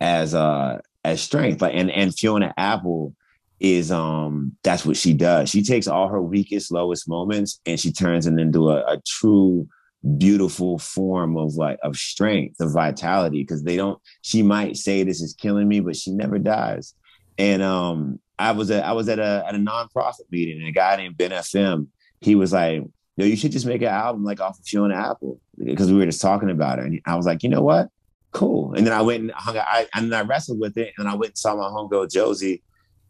as 0.00 0.34
uh 0.34 0.80
as 1.04 1.20
strength. 1.20 1.62
Like 1.62 1.74
and 1.74 1.90
and 1.90 2.14
Fiona 2.14 2.52
Apple 2.56 3.14
is 3.60 3.90
um 3.90 4.56
that's 4.62 4.84
what 4.84 4.96
she 4.96 5.14
does. 5.14 5.48
She 5.48 5.62
takes 5.62 5.86
all 5.86 6.08
her 6.08 6.20
weakest, 6.20 6.70
lowest 6.70 7.08
moments 7.08 7.60
and 7.66 7.78
she 7.80 7.92
turns 7.92 8.26
it 8.26 8.38
into 8.38 8.70
a, 8.70 8.80
a 8.84 9.00
true 9.06 9.68
beautiful 10.18 10.78
form 10.78 11.36
of 11.36 11.54
like 11.54 11.78
of 11.82 11.96
strength 11.96 12.60
of 12.60 12.72
vitality 12.72 13.42
because 13.42 13.62
they 13.62 13.76
don't 13.76 13.98
she 14.20 14.42
might 14.42 14.76
say 14.76 15.02
this 15.02 15.22
is 15.22 15.32
killing 15.34 15.66
me 15.66 15.80
but 15.80 15.96
she 15.96 16.10
never 16.10 16.38
dies 16.38 16.94
and 17.38 17.62
um 17.62 18.20
i 18.38 18.52
was 18.52 18.70
at 18.70 18.84
i 18.84 18.92
was 18.92 19.08
at 19.08 19.18
a 19.18 19.42
at 19.46 19.54
a 19.54 19.58
nonprofit 19.58 20.30
meeting 20.30 20.58
and 20.58 20.68
a 20.68 20.72
guy 20.72 20.96
named 20.96 21.16
ben 21.16 21.30
fm 21.30 21.86
he 22.20 22.34
was 22.34 22.52
like 22.52 22.82
yo 23.16 23.24
you 23.24 23.34
should 23.34 23.50
just 23.50 23.64
make 23.64 23.80
an 23.80 23.88
album 23.88 24.24
like 24.24 24.40
off 24.40 24.58
of 24.58 24.64
fiona 24.66 24.94
apple 24.94 25.40
because 25.56 25.90
we 25.90 25.98
were 25.98 26.06
just 26.06 26.20
talking 26.20 26.50
about 26.50 26.78
it 26.78 26.84
and 26.84 27.00
i 27.06 27.16
was 27.16 27.24
like 27.24 27.42
you 27.42 27.48
know 27.48 27.62
what 27.62 27.88
cool 28.30 28.74
and 28.74 28.86
then 28.86 28.92
i 28.92 29.00
went 29.00 29.22
and 29.22 29.30
hung 29.32 29.56
out 29.56 29.66
I, 29.66 29.86
and 29.94 30.14
i 30.14 30.20
wrestled 30.20 30.60
with 30.60 30.76
it 30.76 30.92
and 30.98 31.08
i 31.08 31.14
went 31.14 31.30
and 31.30 31.38
saw 31.38 31.56
my 31.56 31.62
homegirl 31.62 32.10
josie 32.10 32.62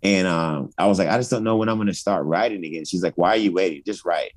and 0.04 0.26
um, 0.26 0.68
I 0.76 0.86
was 0.86 0.98
like, 0.98 1.08
I 1.08 1.16
just 1.16 1.30
don't 1.30 1.44
know 1.44 1.56
when 1.56 1.70
I'm 1.70 1.78
going 1.78 1.86
to 1.86 1.94
start 1.94 2.26
writing 2.26 2.62
again. 2.62 2.84
She's 2.84 3.02
like, 3.02 3.14
Why 3.16 3.30
are 3.30 3.36
you 3.36 3.52
waiting? 3.52 3.82
Just 3.86 4.04
write. 4.04 4.32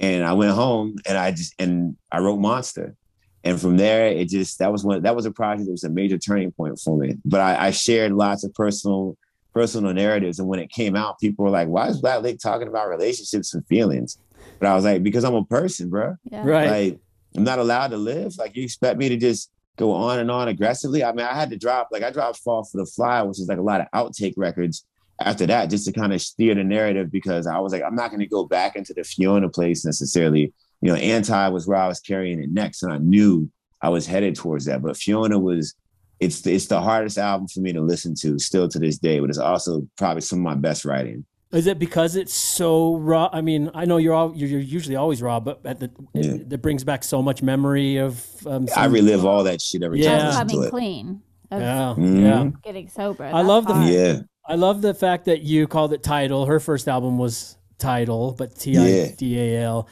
And 0.00 0.24
I 0.24 0.32
went 0.32 0.52
home 0.52 0.96
and 1.06 1.16
I 1.16 1.30
just 1.30 1.54
and 1.58 1.96
I 2.10 2.18
wrote 2.18 2.38
Monster. 2.38 2.96
And 3.44 3.60
from 3.60 3.76
there, 3.76 4.06
it 4.06 4.28
just 4.28 4.58
that 4.58 4.72
was 4.72 4.84
one 4.84 5.02
that 5.02 5.14
was 5.14 5.26
a 5.26 5.30
project 5.30 5.66
that 5.66 5.72
was 5.72 5.84
a 5.84 5.90
major 5.90 6.18
turning 6.18 6.50
point 6.50 6.78
for 6.78 6.96
me. 6.96 7.16
But 7.24 7.40
I, 7.40 7.66
I 7.66 7.70
shared 7.70 8.12
lots 8.12 8.42
of 8.42 8.54
personal 8.54 9.16
personal 9.52 9.92
narratives, 9.92 10.38
and 10.38 10.48
when 10.48 10.58
it 10.58 10.70
came 10.70 10.96
out, 10.96 11.20
people 11.20 11.44
were 11.44 11.50
like, 11.50 11.68
"Why 11.68 11.88
is 11.88 12.00
Blackliq 12.00 12.40
talking 12.40 12.68
about 12.68 12.88
relationships 12.88 13.52
and 13.54 13.64
feelings?" 13.66 14.18
But 14.58 14.68
I 14.68 14.74
was 14.74 14.84
like, 14.84 15.02
"Because 15.02 15.24
I'm 15.24 15.34
a 15.34 15.44
person, 15.44 15.90
bro. 15.90 16.16
Yeah. 16.24 16.44
Right. 16.44 16.70
Like 16.70 17.00
I'm 17.36 17.44
not 17.44 17.58
allowed 17.58 17.88
to 17.88 17.96
live. 17.96 18.36
Like 18.38 18.56
you 18.56 18.64
expect 18.64 18.98
me 18.98 19.08
to 19.10 19.16
just 19.16 19.50
go 19.76 19.92
on 19.92 20.18
and 20.18 20.30
on 20.30 20.48
aggressively. 20.48 21.02
I 21.04 21.12
mean, 21.12 21.26
I 21.26 21.34
had 21.34 21.50
to 21.50 21.56
drop 21.56 21.88
like 21.92 22.02
I 22.02 22.10
dropped 22.10 22.38
Fall 22.38 22.64
for 22.64 22.78
the 22.78 22.86
Fly, 22.86 23.22
which 23.22 23.38
is 23.38 23.48
like 23.48 23.58
a 23.58 23.62
lot 23.62 23.80
of 23.80 23.88
outtake 23.94 24.34
records 24.36 24.84
after 25.20 25.46
that 25.46 25.70
just 25.70 25.84
to 25.86 25.92
kind 25.92 26.12
of 26.12 26.20
steer 26.20 26.54
the 26.54 26.64
narrative 26.64 27.10
because 27.10 27.46
I 27.46 27.58
was 27.58 27.72
like, 27.72 27.82
I'm 27.82 27.94
not 27.94 28.10
going 28.10 28.20
to 28.20 28.26
go 28.26 28.44
back 28.46 28.76
into 28.76 28.92
the 28.94 29.04
Fiona 29.04 29.48
place 29.48 29.84
necessarily. 29.84 30.52
You 30.80 30.90
know, 30.90 30.96
Anti 30.96 31.48
was 31.48 31.66
where 31.66 31.78
I 31.78 31.88
was 31.88 32.00
carrying 32.00 32.42
it 32.42 32.50
next, 32.50 32.82
and 32.82 32.92
I 32.92 32.98
knew 32.98 33.48
I 33.80 33.88
was 33.90 34.06
headed 34.06 34.34
towards 34.34 34.64
that. 34.66 34.82
But 34.82 34.96
Fiona 34.96 35.38
was, 35.38 35.74
it's 36.20 36.40
the, 36.42 36.52
it's 36.54 36.66
the 36.66 36.80
hardest 36.80 37.16
album 37.16 37.48
for 37.48 37.60
me 37.60 37.72
to 37.72 37.80
listen 37.80 38.14
to 38.22 38.38
still 38.38 38.68
to 38.68 38.78
this 38.78 38.98
day, 38.98 39.20
but 39.20 39.30
it's 39.30 39.38
also 39.38 39.86
probably 39.96 40.20
some 40.20 40.40
of 40.40 40.42
my 40.44 40.54
best 40.56 40.84
writing. 40.84 41.24
Is 41.52 41.68
it 41.68 41.78
because 41.78 42.16
it's 42.16 42.34
so 42.34 42.96
raw? 42.96 43.30
I 43.32 43.40
mean, 43.40 43.70
I 43.74 43.84
know 43.84 43.96
you're 43.98 44.12
all 44.14 44.34
you're 44.34 44.48
you're 44.48 44.58
usually 44.60 44.96
always 44.96 45.22
raw, 45.22 45.38
but 45.38 45.60
at 45.64 45.78
the 45.78 45.88
Yeah. 46.12 46.32
it, 46.32 46.52
it 46.52 46.62
brings 46.62 46.82
back 46.82 47.04
so 47.04 47.22
much 47.22 47.42
memory 47.42 47.98
of. 47.98 48.20
Um, 48.44 48.66
I 48.76 48.86
relive 48.86 49.24
all 49.24 49.44
that 49.44 49.60
shit 49.62 49.84
every 49.84 50.02
Yeah. 50.02 50.18
time 50.18 50.20
I 50.20 50.40
Of 50.42 50.46
listen 50.46 50.48
to 50.48 50.52
coming 50.54 50.66
it. 50.66 50.70
clean. 50.70 51.22
Of 51.52 51.60
Yeah, 51.62 51.94
yeah. 51.98 52.50
getting 52.64 52.88
sober. 52.88 53.22
I 53.24 53.30
That's 53.32 53.46
love 53.48 53.66
the- 53.68 53.74
hard. 53.74 53.88
Yeah, 53.92 54.20
I 54.46 54.56
love 54.56 54.82
the 54.82 54.94
fact 54.94 55.24
that 55.26 55.42
you 55.42 55.66
called 55.66 55.92
it 55.92 56.02
Title. 56.02 56.46
Her 56.46 56.60
first 56.60 56.86
album 56.88 57.18
was 57.18 57.56
Title, 57.78 58.32
but 58.36 58.54
T 58.58 58.76
I 58.78 59.14
D 59.16 59.38
A 59.40 59.62
L, 59.62 59.88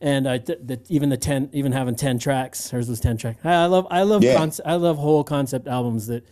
and 0.00 0.28
I 0.28 0.38
th- 0.38 0.58
the, 0.62 0.80
even 0.88 1.08
the 1.08 1.16
ten, 1.16 1.48
even 1.52 1.72
having 1.72 1.94
ten 1.94 2.18
tracks. 2.18 2.70
Hers 2.70 2.88
was 2.88 3.00
ten 3.00 3.16
track. 3.16 3.38
I 3.44 3.52
I 3.54 3.66
love, 3.66 3.86
I 3.90 4.02
love, 4.02 4.22
Yeah. 4.24 4.36
conce- 4.36 4.60
I 4.64 4.74
love 4.74 4.98
whole 4.98 5.24
concept 5.24 5.66
albums 5.68 6.06
that. 6.08 6.24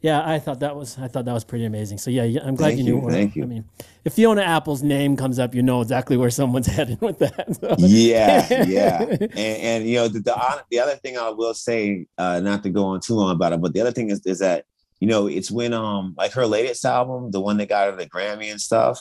Yeah, 0.00 0.20
I 0.22 0.38
thought 0.38 0.60
that 0.60 0.76
was, 0.76 0.98
I 0.98 1.08
thought 1.08 1.24
that 1.24 1.32
was 1.32 1.44
pretty 1.44 1.64
amazing. 1.64 1.96
So 1.96 2.10
yeah, 2.10 2.24
I'm 2.44 2.56
glad 2.56 2.66
Thank 2.74 2.78
you 2.80 2.84
knew. 2.84 2.94
you, 2.96 3.00
where- 3.00 3.10
thank 3.14 3.34
you. 3.36 3.42
I 3.42 3.46
mean, 3.46 3.64
if 4.04 4.12
Fiona 4.12 4.42
Apple's 4.42 4.82
name 4.82 5.16
comes 5.16 5.38
up, 5.38 5.54
you 5.54 5.62
know 5.62 5.80
exactly 5.80 6.18
where 6.18 6.28
someone's 6.28 6.66
headed 6.76 7.00
with 7.00 7.20
that. 7.20 7.56
So- 7.58 7.74
yeah, 7.78 8.64
yeah. 8.64 8.98
And, 9.08 9.32
and 9.32 9.88
you 9.88 9.96
know, 9.96 10.08
the, 10.08 10.20
the 10.20 10.64
the 10.70 10.78
other 10.78 10.96
thing 10.96 11.16
I 11.16 11.30
will 11.30 11.54
say, 11.54 12.04
uh, 12.18 12.38
not 12.40 12.62
to 12.64 12.68
go 12.70 12.84
on 12.84 13.00
too 13.00 13.14
long 13.14 13.30
about 13.30 13.54
it, 13.54 13.62
but 13.62 13.72
the 13.72 13.80
other 13.80 13.92
thing 13.92 14.10
is 14.10 14.20
is 14.26 14.40
that 14.40 14.66
you 15.00 15.08
know 15.08 15.26
it's 15.26 15.50
when 15.50 15.72
um 15.72 16.14
like 16.16 16.32
her 16.32 16.46
latest 16.46 16.84
album, 16.84 17.30
the 17.30 17.40
one 17.40 17.56
that 17.58 17.68
got 17.68 17.90
her 17.90 17.96
the 17.96 18.08
Grammy 18.08 18.50
and 18.50 18.60
stuff. 18.60 19.00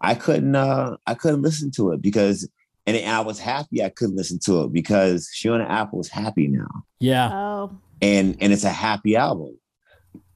I 0.00 0.14
couldn't 0.14 0.54
uh 0.56 0.96
I 1.06 1.14
couldn't 1.14 1.42
listen 1.42 1.70
to 1.72 1.92
it 1.92 2.02
because 2.02 2.48
and 2.86 2.96
I 2.96 3.20
was 3.20 3.38
happy 3.38 3.82
I 3.82 3.88
couldn't 3.88 4.16
listen 4.16 4.38
to 4.44 4.64
it 4.64 4.72
because 4.72 5.30
Fiona 5.32 5.64
Apple's 5.64 6.08
happy 6.08 6.48
now 6.48 6.84
yeah, 7.00 7.30
Oh, 7.32 7.78
and 8.02 8.36
and 8.40 8.52
it's 8.52 8.64
a 8.64 8.70
happy 8.70 9.16
album. 9.16 9.58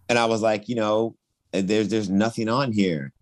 And 0.09 0.19
I 0.19 0.25
was 0.27 0.41
like, 0.41 0.69
you 0.69 0.75
know, 0.75 1.17
there's 1.53 1.89
there's 1.89 2.09
nothing 2.09 2.49
on 2.49 2.73
here 2.73 3.13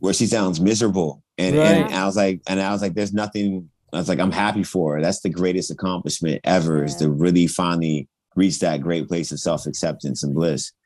where 0.00 0.12
she 0.14 0.26
sounds 0.26 0.60
miserable. 0.60 1.22
And, 1.38 1.56
and 1.56 1.94
I 1.94 2.06
was 2.06 2.16
like, 2.16 2.40
and 2.46 2.60
I 2.60 2.72
was 2.72 2.82
like, 2.82 2.94
there's 2.94 3.12
nothing. 3.12 3.70
I 3.92 3.98
was 3.98 4.08
like, 4.08 4.18
I'm 4.18 4.32
happy 4.32 4.64
for 4.64 4.94
her. 4.96 5.02
That's 5.02 5.20
the 5.20 5.28
greatest 5.30 5.70
accomplishment 5.70 6.40
ever 6.44 6.84
is 6.84 6.96
to 6.96 7.10
really 7.10 7.46
finally 7.46 8.08
reach 8.34 8.58
that 8.60 8.80
great 8.80 9.06
place 9.08 9.30
of 9.30 9.38
self 9.38 9.66
acceptance 9.66 10.22
and 10.24 10.34
bliss, 10.34 10.72
Yeah. 10.72 10.83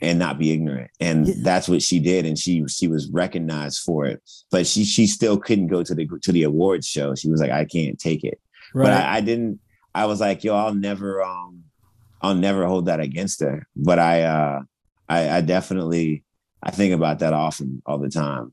And 0.00 0.18
not 0.18 0.38
be 0.38 0.52
ignorant. 0.52 0.90
And 1.00 1.26
Yeah. 1.28 1.34
that's 1.42 1.68
what 1.68 1.82
she 1.82 1.98
did, 2.00 2.26
and 2.26 2.38
she 2.38 2.64
she 2.68 2.88
was 2.88 3.08
recognized 3.10 3.80
for 3.80 4.06
it. 4.06 4.22
But 4.50 4.66
she 4.66 4.84
she 4.84 5.06
still 5.06 5.38
couldn't 5.38 5.68
go 5.68 5.82
to 5.82 5.94
the 5.94 6.08
to 6.22 6.32
the 6.32 6.44
awards 6.44 6.86
show. 6.86 7.14
She 7.14 7.28
was 7.30 7.40
like, 7.40 7.50
I 7.50 7.64
can't 7.64 7.98
take 7.98 8.24
it 8.24 8.40
right. 8.74 8.84
but 8.84 8.92
I, 8.92 9.16
I 9.16 9.20
didn't 9.20 9.60
i 9.94 10.04
was 10.04 10.20
like 10.20 10.44
yo 10.44 10.54
i'll 10.54 10.74
never 10.74 11.22
um 11.22 11.64
i'll 12.20 12.34
never 12.34 12.66
hold 12.66 12.86
that 12.86 13.00
against 13.00 13.40
her 13.40 13.66
but 13.74 13.98
i 13.98 14.22
uh 14.22 14.60
i 15.08 15.38
i 15.38 15.40
definitely 15.40 16.24
i 16.62 16.70
think 16.70 16.92
about 16.92 17.20
that 17.20 17.32
often 17.32 17.82
all 17.86 17.98
the 17.98 18.10
time 18.10 18.52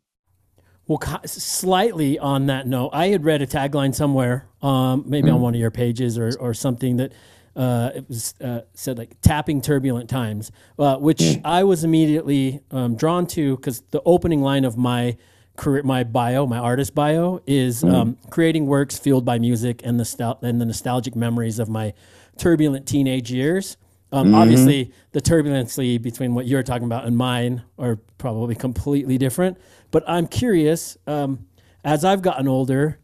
Well, 0.87 0.99
slightly 1.25 2.17
on 2.19 2.45
that 2.45 2.67
note, 2.67 2.91
I 2.93 3.07
had 3.07 3.25
read 3.25 3.41
a 3.41 3.47
tagline 3.47 3.93
somewhere, 3.93 4.47
um, 4.61 5.03
maybe 5.07 5.29
on 5.31 5.41
one 5.41 5.55
of 5.55 5.59
your 5.59 5.71
pages 5.71 6.17
or, 6.17 6.31
or 6.39 6.53
something 6.53 6.97
that 6.97 7.11
uh, 7.55 7.91
it 7.95 8.07
was 8.07 8.33
uh, 8.41 8.61
said 8.73 8.97
like 8.97 9.19
tapping 9.21 9.61
turbulent 9.61 10.09
times, 10.09 10.51
uh, 10.77 10.97
which 10.97 11.21
I 11.43 11.63
was 11.63 11.83
immediately 11.83 12.61
um, 12.71 12.95
drawn 12.95 13.25
to 13.27 13.55
because 13.55 13.81
the 13.91 14.01
opening 14.05 14.41
line 14.41 14.65
of 14.65 14.77
my 14.77 15.17
career, 15.55 15.83
my 15.83 16.03
bio, 16.03 16.45
my 16.45 16.57
artist 16.57 16.93
bio, 16.93 17.41
is 17.47 17.83
um, 17.83 18.17
creating 18.29 18.65
works 18.65 18.97
fueled 18.97 19.23
by 19.23 19.39
music 19.39 19.81
and 19.85 19.99
the 19.99 20.37
and 20.41 20.59
the 20.59 20.65
nostalgic 20.65 21.15
memories 21.15 21.59
of 21.59 21.69
my 21.69 21.93
turbulent 22.37 22.85
teenage 22.85 23.31
years. 23.31 23.77
Um, 24.11 24.35
Obviously, 24.35 24.91
the 25.11 25.21
turbulency 25.21 26.01
between 26.01 26.35
what 26.35 26.45
you're 26.45 26.63
talking 26.63 26.85
about 26.85 27.05
and 27.05 27.17
mine 27.17 27.63
are 27.77 27.97
probably 28.17 28.55
completely 28.55 29.17
different. 29.17 29.57
But 29.91 30.03
I'm 30.07 30.27
curious, 30.27 30.97
um, 31.07 31.47
as 31.83 32.05
I've 32.05 32.21
gotten 32.21 32.47
older, 32.47 32.99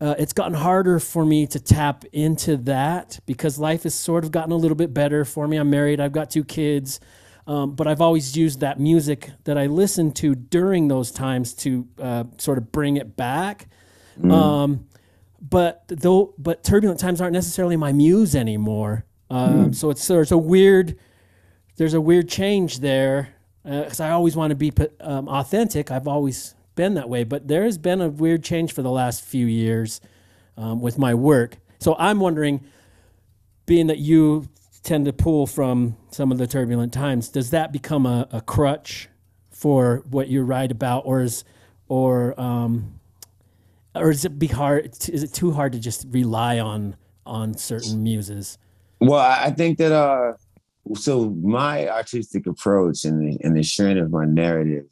uh, 0.00 0.14
it's 0.18 0.32
gotten 0.32 0.54
harder 0.54 0.98
for 0.98 1.24
me 1.24 1.46
to 1.46 1.60
tap 1.60 2.04
into 2.12 2.56
that 2.58 3.20
because 3.26 3.58
life 3.58 3.84
has 3.84 3.94
sort 3.94 4.24
of 4.24 4.30
gotten 4.32 4.52
a 4.52 4.56
little 4.56 4.76
bit 4.76 4.92
better 4.92 5.24
for 5.24 5.46
me. 5.48 5.56
I'm 5.56 5.70
married, 5.70 6.00
I've 6.00 6.12
got 6.12 6.30
two 6.30 6.44
kids, 6.44 7.00
um, 7.46 7.74
but 7.74 7.86
I've 7.86 8.00
always 8.00 8.36
used 8.36 8.60
that 8.60 8.80
music 8.80 9.30
that 9.44 9.56
I 9.56 9.66
listened 9.66 10.16
to 10.16 10.34
during 10.34 10.88
those 10.88 11.10
times 11.10 11.54
to 11.54 11.86
uh, 12.00 12.24
sort 12.38 12.58
of 12.58 12.72
bring 12.72 12.96
it 12.96 13.16
back. 13.16 13.68
Um, 14.30 14.86
but 15.40 15.84
though, 15.88 16.34
but 16.38 16.64
turbulent 16.64 17.00
times 17.00 17.20
aren't 17.20 17.32
necessarily 17.34 17.76
my 17.76 17.92
muse 17.92 18.34
anymore. 18.34 19.04
Um, 19.30 19.72
So 19.72 19.90
it's 19.90 20.06
there's 20.06 20.32
a 20.32 20.38
weird 20.38 20.98
there's 21.76 21.94
a 21.94 22.00
weird 22.00 22.28
change 22.28 22.78
there 22.80 23.34
because 23.64 24.00
I 24.00 24.10
always 24.10 24.36
want 24.36 24.50
to 24.50 24.54
be 24.56 24.72
um, 25.00 25.28
authentic. 25.28 25.90
I've 25.90 26.06
always 26.06 26.54
been 26.74 26.94
that 26.94 27.08
way, 27.08 27.24
but 27.24 27.48
there 27.48 27.64
has 27.64 27.78
been 27.78 28.00
a 28.00 28.08
weird 28.08 28.42
change 28.42 28.72
for 28.72 28.82
the 28.82 28.90
last 28.90 29.24
few 29.24 29.46
years 29.46 30.00
um, 30.56 30.80
with 30.80 30.98
my 30.98 31.14
work. 31.14 31.58
So 31.78 31.96
I'm 31.98 32.20
wondering, 32.20 32.64
being 33.66 33.86
that 33.88 33.98
you 33.98 34.48
tend 34.82 35.06
to 35.06 35.12
pull 35.12 35.46
from 35.46 35.96
some 36.10 36.30
of 36.30 36.38
the 36.38 36.46
turbulent 36.46 36.92
times, 36.92 37.28
does 37.28 37.50
that 37.50 37.72
become 37.72 38.06
a, 38.06 38.28
a 38.32 38.40
crutch 38.40 39.08
for 39.50 40.02
what 40.10 40.28
you 40.28 40.42
write 40.42 40.70
about, 40.70 41.04
or 41.06 41.22
is 41.22 41.44
or 41.88 42.38
um, 42.40 43.00
or 43.94 44.10
is 44.10 44.24
it 44.24 44.38
be 44.38 44.48
hard? 44.48 44.96
Is 45.08 45.22
it 45.22 45.32
too 45.32 45.52
hard 45.52 45.72
to 45.72 45.78
just 45.78 46.06
rely 46.10 46.58
on 46.58 46.96
on 47.24 47.54
certain 47.56 48.02
muses? 48.02 48.58
well 49.00 49.20
i 49.20 49.50
think 49.50 49.78
that 49.78 49.92
uh 49.92 50.32
so 50.94 51.30
my 51.42 51.88
artistic 51.88 52.46
approach 52.46 53.04
and 53.04 53.20
the 53.20 53.38
and 53.44 53.56
the 53.56 53.62
sharing 53.62 53.98
of 53.98 54.10
my 54.10 54.24
narrative 54.24 54.86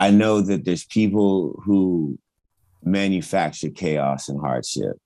i 0.00 0.10
know 0.10 0.40
that 0.40 0.64
there's 0.64 0.84
people 0.84 1.62
who 1.64 2.18
manufacture 2.82 3.70
chaos 3.70 4.28
and 4.28 4.40
hardship 4.40 4.96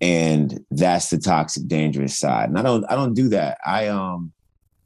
and 0.00 0.64
that's 0.70 1.10
the 1.10 1.18
toxic 1.18 1.66
dangerous 1.66 2.18
side. 2.18 2.48
And 2.48 2.58
i 2.58 2.62
don't 2.62 2.84
i 2.90 2.94
don't 2.94 3.14
do 3.14 3.28
that. 3.30 3.58
I 3.64 3.88
um 3.88 4.32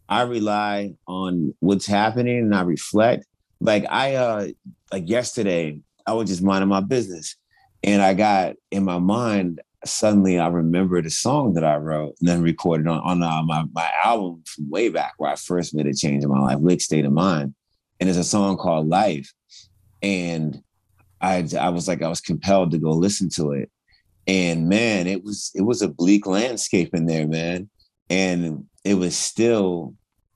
i 0.09 0.23
rely 0.23 0.95
on 1.07 1.55
what's 1.61 1.87
happening 1.87 2.39
and 2.39 2.55
i 2.55 2.63
reflect. 2.63 3.27
Like 3.61 3.87
i 3.89 4.17
uh 4.17 4.49
like 4.93 5.09
yesterday 5.09 5.81
i 6.07 6.13
was 6.13 6.29
just 6.29 6.43
minding 6.43 6.69
my 6.69 6.81
business 6.81 7.37
and 7.83 8.03
i 8.03 8.13
got 8.13 8.55
in 8.71 8.85
my 8.85 8.99
mind 8.99 9.61
suddenly 9.85 10.39
i 10.39 10.47
remembered 10.49 11.07
a 11.07 11.11
song 11.11 11.55
that 11.55 11.65
i 11.65 11.77
wrote 11.77 12.15
and 12.21 12.29
then 12.29 12.43
recorded 12.43 12.87
on, 12.87 13.01
on 13.01 13.23
uh, 13.23 13.43
my, 13.43 13.65
my 13.73 13.89
album 14.05 14.43
from 14.47 14.69
way 14.69 14.89
back 14.89 15.15
where 15.17 15.31
i 15.31 15.37
first 15.37 15.75
made 15.75 15.87
a 15.87 15.95
change 15.95 16.23
in 16.23 16.31
my 16.31 16.39
life 16.41 16.59
Lick 16.61 16.81
state 16.81 17.05
of 17.05 17.13
mind 17.13 17.55
and 18.01 18.09
it's 18.09 18.19
a 18.19 18.25
song 18.25 18.57
called 18.57 18.89
life 18.89 19.33
and 20.03 20.63
i 21.21 21.47
i 21.59 21.69
was 21.69 21.89
like 21.89 22.03
i 22.03 22.09
was 22.09 22.21
compelled 22.21 22.71
to 22.71 22.79
go 22.79 22.91
listen 22.91 23.29
to 23.29 23.53
it 23.53 23.71
and 24.27 24.69
man 24.69 25.07
it 25.07 25.23
was 25.23 25.51
it 25.55 25.63
was 25.63 25.83
a 25.83 25.89
bleak 25.89 26.27
landscape 26.27 26.95
in 26.95 27.07
there 27.07 27.27
man 27.27 27.69
and 28.11 28.65
it 28.85 28.95
was 28.95 29.17
still 29.17 29.95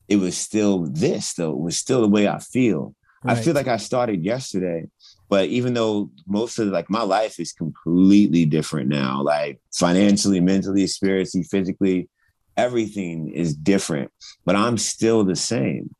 it 0.09 0.17
was 0.17 0.37
still 0.37 0.87
this 0.87 1.35
though. 1.35 1.53
It 1.53 1.59
was 1.59 1.77
still 1.77 2.01
the 2.01 2.09
way 2.09 2.27
I 2.27 2.39
feel. 2.39 2.95
I 3.25 3.35
feel 3.35 3.53
like 3.53 3.67
I 3.67 3.79
started 3.79 4.25
yesterday, 4.25 4.87
but 5.29 5.49
even 5.49 5.75
though 5.75 6.11
most 6.27 6.59
of 6.59 6.69
like 6.69 6.89
my 6.89 7.03
life 7.03 7.41
is 7.41 7.53
completely 7.53 8.47
different 8.47 8.89
now, 8.89 9.23
like 9.23 9.61
financially, 9.75 10.41
mentally, 10.41 10.87
spiritually, 10.87 11.45
physically, 11.45 12.09
everything 12.57 13.29
is 13.29 13.55
different, 13.55 14.13
but 14.45 14.55
I'm 14.55 14.79
still 14.79 15.25
the 15.25 15.37
same. 15.37 15.95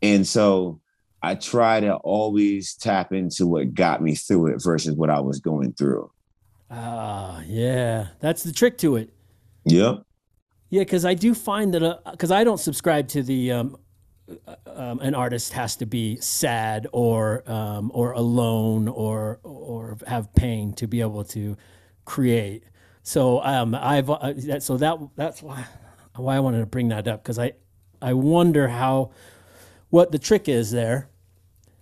And 0.00 0.26
so 0.26 0.80
I 1.22 1.34
try 1.34 1.80
to 1.80 1.96
always 1.96 2.74
tap 2.74 3.12
into 3.12 3.46
what 3.46 3.74
got 3.74 4.02
me 4.02 4.14
through 4.14 4.48
it 4.48 4.62
versus 4.62 4.94
what 4.94 5.10
I 5.10 5.20
was 5.20 5.38
going 5.40 5.72
through. 5.74 6.10
Ah, 6.70 7.42
yeah, 7.46 8.08
that's 8.20 8.42
the 8.42 8.52
trick 8.52 8.78
to 8.78 8.96
it. 8.96 9.10
Yep. 9.64 10.02
Yeah, 10.70 10.82
because 10.82 11.04
I 11.04 11.14
do 11.14 11.34
find 11.34 11.74
that 11.74 12.00
because 12.10 12.30
I 12.30 12.44
don't 12.44 12.60
subscribe 12.60 13.08
to 13.08 13.22
the 13.22 13.52
um, 13.52 13.76
uh, 14.46 14.54
um, 14.66 15.00
an 15.00 15.14
artist 15.14 15.52
has 15.52 15.76
to 15.76 15.86
be 15.86 16.16
sad 16.20 16.86
or 16.92 17.42
um, 17.50 17.90
or 17.92 18.12
alone 18.12 18.86
or 18.88 19.40
or 19.42 19.98
have 20.06 20.32
pain 20.34 20.72
to 20.74 20.86
be 20.86 21.00
able 21.00 21.24
to 21.24 21.56
create. 22.04 22.64
So 23.02 23.42
um, 23.42 23.74
I've 23.74 24.08
uh, 24.08 24.32
that, 24.36 24.62
so 24.62 24.76
that 24.76 24.98
that's 25.16 25.42
why 25.42 25.64
why 26.14 26.36
I 26.36 26.40
wanted 26.40 26.60
to 26.60 26.66
bring 26.66 26.88
that 26.88 27.08
up 27.08 27.22
because 27.22 27.38
I 27.38 27.52
I 28.00 28.12
wonder 28.12 28.68
how 28.68 29.10
what 29.90 30.12
the 30.12 30.18
trick 30.18 30.48
is 30.48 30.70
there. 30.70 31.08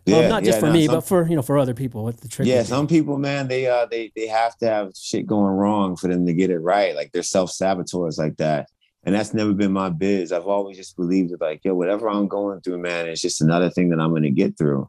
well, 0.07 0.23
Yeah, 0.23 0.29
not 0.29 0.43
just 0.45 0.57
yeah, 0.57 0.61
for 0.61 0.67
no, 0.67 0.73
me, 0.73 0.87
some- 0.87 0.95
but 0.97 1.01
for 1.03 1.29
you 1.29 1.37
know 1.37 1.43
for 1.43 1.59
other 1.59 1.75
people. 1.75 2.05
What 2.05 2.19
the 2.21 2.29
trick? 2.29 2.49
Yeah, 2.49 2.61
is. 2.61 2.69
some 2.69 2.87
people, 2.87 3.19
man, 3.19 3.49
they 3.49 3.67
uh 3.67 3.87
they 3.87 4.11
they 4.17 4.27
have 4.27 4.57
to 4.59 4.67
have 4.67 4.93
shit 4.97 5.27
going 5.27 5.55
wrong 5.55 5.97
for 5.97 6.09
them 6.09 6.27
to 6.27 6.33
get 6.33 6.51
it 6.51 6.59
right. 6.59 6.95
Like 6.95 7.13
they're 7.13 7.23
self-saboteurs 7.23 8.19
like 8.19 8.37
that. 8.39 8.69
And 9.05 9.15
that's 9.15 9.33
never 9.33 9.53
been 9.55 9.73
my 9.73 9.89
biz. 9.91 10.33
I've 10.33 10.47
always 10.47 10.77
just 10.77 10.97
believed 10.97 11.31
that 11.31 11.41
like, 11.41 11.61
yo, 11.65 11.75
whatever 11.75 12.11
I'm 12.11 12.27
going 12.29 12.61
through, 12.61 12.79
man, 12.79 13.07
it's 13.09 13.23
just 13.23 13.41
another 13.41 13.71
thing 13.71 13.89
that 13.91 14.01
I'm 14.01 14.13
gonna 14.13 14.31
get 14.31 14.59
through. 14.59 14.89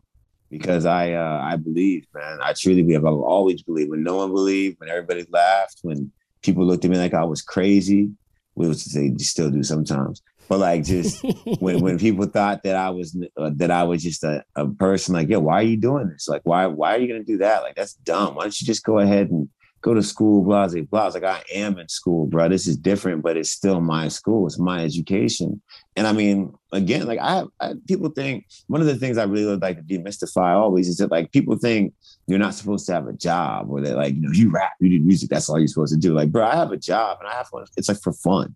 Because 0.49 0.85
I 0.85 1.11
uh 1.13 1.41
I 1.43 1.57
believe, 1.57 2.07
man. 2.13 2.39
I 2.41 2.53
truly 2.53 2.81
believe. 2.81 3.05
I've 3.05 3.13
always 3.13 3.61
believed. 3.61 3.91
When 3.91 4.03
no 4.03 4.15
one 4.17 4.31
believed, 4.31 4.79
when 4.79 4.89
everybody 4.89 5.25
laughed, 5.29 5.79
when 5.83 6.11
people 6.41 6.65
looked 6.65 6.85
at 6.85 6.91
me 6.91 6.97
like 6.97 7.13
I 7.13 7.23
was 7.23 7.41
crazy, 7.41 8.09
which 8.55 8.83
they 8.85 9.13
still 9.19 9.51
do 9.51 9.61
sometimes. 9.63 10.21
But 10.49 10.59
like 10.59 10.83
just 10.83 11.23
when 11.59 11.79
when 11.79 11.99
people 11.99 12.25
thought 12.25 12.63
that 12.63 12.75
I 12.75 12.89
was 12.89 13.15
uh, 13.37 13.51
that 13.55 13.71
I 13.71 13.83
was 13.83 14.03
just 14.03 14.23
a, 14.23 14.43
a 14.55 14.67
person 14.67 15.13
like, 15.13 15.29
yeah, 15.29 15.37
why 15.37 15.59
are 15.59 15.63
you 15.63 15.77
doing 15.77 16.09
this? 16.09 16.27
Like, 16.27 16.41
why 16.43 16.65
why 16.65 16.95
are 16.95 16.99
you 16.99 17.07
gonna 17.07 17.23
do 17.23 17.37
that? 17.37 17.61
Like, 17.61 17.75
that's 17.75 17.93
dumb. 17.93 18.35
Why 18.35 18.43
don't 18.43 18.59
you 18.59 18.65
just 18.65 18.83
go 18.83 18.97
ahead 18.97 19.29
and 19.29 19.47
go 19.81 19.93
to 19.93 20.03
school, 20.03 20.43
blah, 20.43 20.67
blah, 20.67 20.81
blah. 20.81 21.01
I 21.01 21.05
was 21.05 21.13
like, 21.13 21.23
I 21.23 21.41
am 21.53 21.77
in 21.79 21.87
school, 21.87 22.25
bro. 22.25 22.49
This 22.49 22.67
is 22.67 22.75
different, 22.75 23.23
but 23.23 23.37
it's 23.37 23.51
still 23.51 23.79
my 23.79 24.07
school. 24.09 24.45
It's 24.45 24.59
my 24.59 24.83
education. 24.83 25.61
And 25.95 26.05
I 26.05 26.13
mean, 26.13 26.53
again, 26.71 27.05
like 27.05 27.19
I 27.19 27.35
have 27.35 27.47
I, 27.59 27.73
people 27.87 28.09
think 28.09 28.45
one 28.67 28.81
of 28.81 28.87
the 28.87 28.95
things 28.95 29.17
I 29.17 29.23
really 29.23 29.45
would 29.45 29.61
like 29.61 29.77
to 29.77 29.83
demystify 29.83 30.55
always 30.55 30.87
is 30.87 30.97
that 30.97 31.11
like 31.11 31.31
people 31.31 31.57
think 31.57 31.93
you're 32.27 32.39
not 32.39 32.55
supposed 32.55 32.85
to 32.87 32.93
have 32.93 33.07
a 33.07 33.13
job 33.13 33.69
or 33.69 33.81
that 33.81 33.95
like, 33.95 34.15
you 34.15 34.21
know, 34.21 34.31
you 34.31 34.49
rap, 34.49 34.73
you 34.79 34.89
do 34.89 35.05
music, 35.05 35.29
that's 35.29 35.47
all 35.47 35.59
you're 35.59 35.67
supposed 35.67 35.93
to 35.93 35.99
do. 35.99 36.13
Like, 36.13 36.31
bro, 36.31 36.45
I 36.45 36.55
have 36.55 36.71
a 36.71 36.77
job 36.77 37.17
and 37.19 37.29
I 37.29 37.35
have 37.35 37.47
one. 37.51 37.65
It's 37.77 37.87
like 37.87 38.01
for 38.01 38.13
fun. 38.13 38.55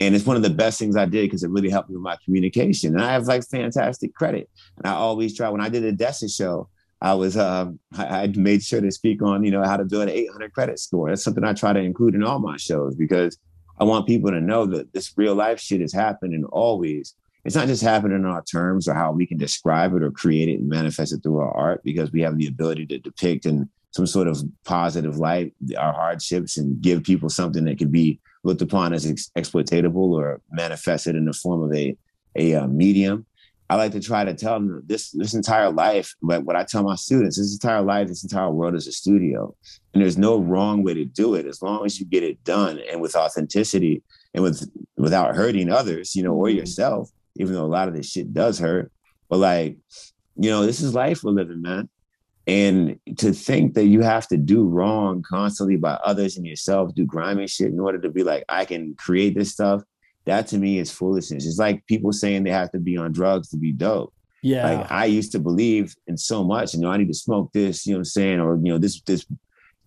And 0.00 0.14
it's 0.14 0.24
one 0.24 0.36
of 0.36 0.42
the 0.42 0.50
best 0.50 0.78
things 0.78 0.96
I 0.96 1.04
did 1.04 1.26
because 1.26 1.44
it 1.44 1.50
really 1.50 1.68
helped 1.68 1.90
me 1.90 1.96
with 1.96 2.02
my 2.02 2.16
communication. 2.24 2.94
And 2.94 3.04
I 3.04 3.12
have 3.12 3.26
like 3.26 3.46
fantastic 3.46 4.14
credit. 4.14 4.48
And 4.78 4.86
I 4.86 4.92
always 4.92 5.36
try 5.36 5.48
when 5.50 5.60
I 5.60 5.68
did 5.68 5.84
a 5.84 5.92
Dessa 5.92 6.34
show, 6.34 6.68
I 7.02 7.14
was 7.14 7.36
um 7.36 7.78
I, 7.96 8.22
I 8.22 8.26
made 8.28 8.62
sure 8.62 8.80
to 8.80 8.90
speak 8.90 9.22
on, 9.22 9.44
you 9.44 9.50
know, 9.50 9.62
how 9.62 9.76
to 9.76 9.84
build 9.84 10.04
an 10.04 10.10
800 10.10 10.52
credit 10.52 10.78
score. 10.78 11.10
That's 11.10 11.22
something 11.22 11.44
I 11.44 11.52
try 11.52 11.72
to 11.72 11.80
include 11.80 12.14
in 12.14 12.24
all 12.24 12.38
my 12.38 12.56
shows 12.56 12.94
because 12.94 13.38
I 13.78 13.84
want 13.84 14.06
people 14.06 14.30
to 14.30 14.40
know 14.40 14.66
that 14.66 14.92
this 14.92 15.12
real 15.16 15.34
life 15.34 15.60
shit 15.60 15.80
is 15.80 15.92
happening 15.92 16.44
always. 16.46 17.14
It's 17.44 17.56
not 17.56 17.68
just 17.68 17.82
happening 17.82 18.18
in 18.18 18.26
our 18.26 18.44
terms 18.44 18.86
or 18.86 18.94
how 18.94 19.12
we 19.12 19.26
can 19.26 19.38
describe 19.38 19.94
it 19.94 20.02
or 20.02 20.10
create 20.10 20.50
it 20.50 20.60
and 20.60 20.68
manifest 20.68 21.14
it 21.14 21.22
through 21.22 21.38
our 21.38 21.50
art 21.56 21.82
because 21.82 22.12
we 22.12 22.20
have 22.20 22.36
the 22.36 22.46
ability 22.46 22.84
to 22.86 22.98
depict 22.98 23.46
in 23.46 23.70
some 23.92 24.06
sort 24.06 24.28
of 24.28 24.42
positive 24.64 25.16
light 25.16 25.54
our 25.78 25.92
hardships 25.92 26.58
and 26.58 26.80
give 26.82 27.02
people 27.02 27.30
something 27.30 27.64
that 27.64 27.78
could 27.78 27.90
be 27.90 28.20
looked 28.42 28.62
upon 28.62 28.92
as 28.92 29.06
ex- 29.06 29.30
exploitable 29.36 30.14
or 30.14 30.40
manifested 30.50 31.16
in 31.16 31.24
the 31.24 31.32
form 31.32 31.62
of 31.62 31.76
a 31.76 31.96
a 32.36 32.54
uh, 32.54 32.66
medium. 32.66 33.26
I 33.68 33.76
like 33.76 33.92
to 33.92 34.00
try 34.00 34.24
to 34.24 34.34
tell 34.34 34.54
them 34.54 34.82
this 34.86 35.10
this 35.12 35.34
entire 35.34 35.70
life, 35.70 36.14
like 36.22 36.42
what 36.42 36.56
I 36.56 36.64
tell 36.64 36.82
my 36.82 36.96
students, 36.96 37.38
this 37.38 37.52
entire 37.52 37.82
life, 37.82 38.08
this 38.08 38.24
entire 38.24 38.50
world 38.50 38.74
is 38.74 38.88
a 38.88 38.92
studio, 38.92 39.54
and 39.94 40.02
there's 40.02 40.18
no 40.18 40.38
wrong 40.38 40.82
way 40.82 40.94
to 40.94 41.04
do 41.04 41.34
it 41.34 41.46
as 41.46 41.62
long 41.62 41.86
as 41.86 42.00
you 42.00 42.06
get 42.06 42.24
it 42.24 42.42
done 42.42 42.80
and 42.90 43.00
with 43.00 43.14
authenticity 43.14 44.02
and 44.34 44.42
with 44.42 44.68
without 44.96 45.36
hurting 45.36 45.70
others, 45.70 46.16
you 46.16 46.22
know, 46.22 46.34
or 46.34 46.50
yourself. 46.50 47.10
Even 47.36 47.54
though 47.54 47.64
a 47.64 47.66
lot 47.66 47.86
of 47.86 47.94
this 47.94 48.10
shit 48.10 48.34
does 48.34 48.58
hurt, 48.58 48.90
but 49.28 49.38
like, 49.38 49.76
you 50.34 50.50
know, 50.50 50.66
this 50.66 50.80
is 50.80 50.92
life 50.92 51.22
we're 51.22 51.30
living, 51.30 51.62
man. 51.62 51.88
And 52.50 52.98
to 53.18 53.32
think 53.32 53.74
that 53.74 53.84
you 53.84 54.00
have 54.00 54.26
to 54.26 54.36
do 54.36 54.66
wrong 54.66 55.22
constantly 55.22 55.76
by 55.76 55.92
others 56.04 56.36
and 56.36 56.44
yourself, 56.44 56.92
do 56.96 57.06
grimy 57.06 57.46
shit 57.46 57.68
in 57.68 57.78
order 57.78 58.00
to 58.00 58.10
be 58.10 58.24
like, 58.24 58.44
I 58.48 58.64
can 58.64 58.96
create 58.96 59.36
this 59.36 59.52
stuff, 59.52 59.84
that 60.24 60.48
to 60.48 60.58
me 60.58 60.80
is 60.80 60.90
foolishness. 60.90 61.46
It's 61.46 61.60
like 61.60 61.86
people 61.86 62.12
saying 62.12 62.42
they 62.42 62.50
have 62.50 62.72
to 62.72 62.80
be 62.80 62.96
on 62.96 63.12
drugs 63.12 63.50
to 63.50 63.56
be 63.56 63.70
dope. 63.70 64.12
yeah, 64.42 64.68
Like 64.68 64.90
I 64.90 65.04
used 65.04 65.30
to 65.30 65.38
believe 65.38 65.94
in 66.08 66.16
so 66.16 66.42
much, 66.42 66.74
you 66.74 66.80
know, 66.80 66.90
I 66.90 66.96
need 66.96 67.06
to 67.06 67.14
smoke 67.14 67.52
this, 67.52 67.86
you 67.86 67.92
know 67.92 67.98
what 67.98 68.00
I'm 68.00 68.04
saying? 68.06 68.40
Or, 68.40 68.56
you 68.56 68.72
know, 68.72 68.78
this, 68.78 69.00
this, 69.02 69.24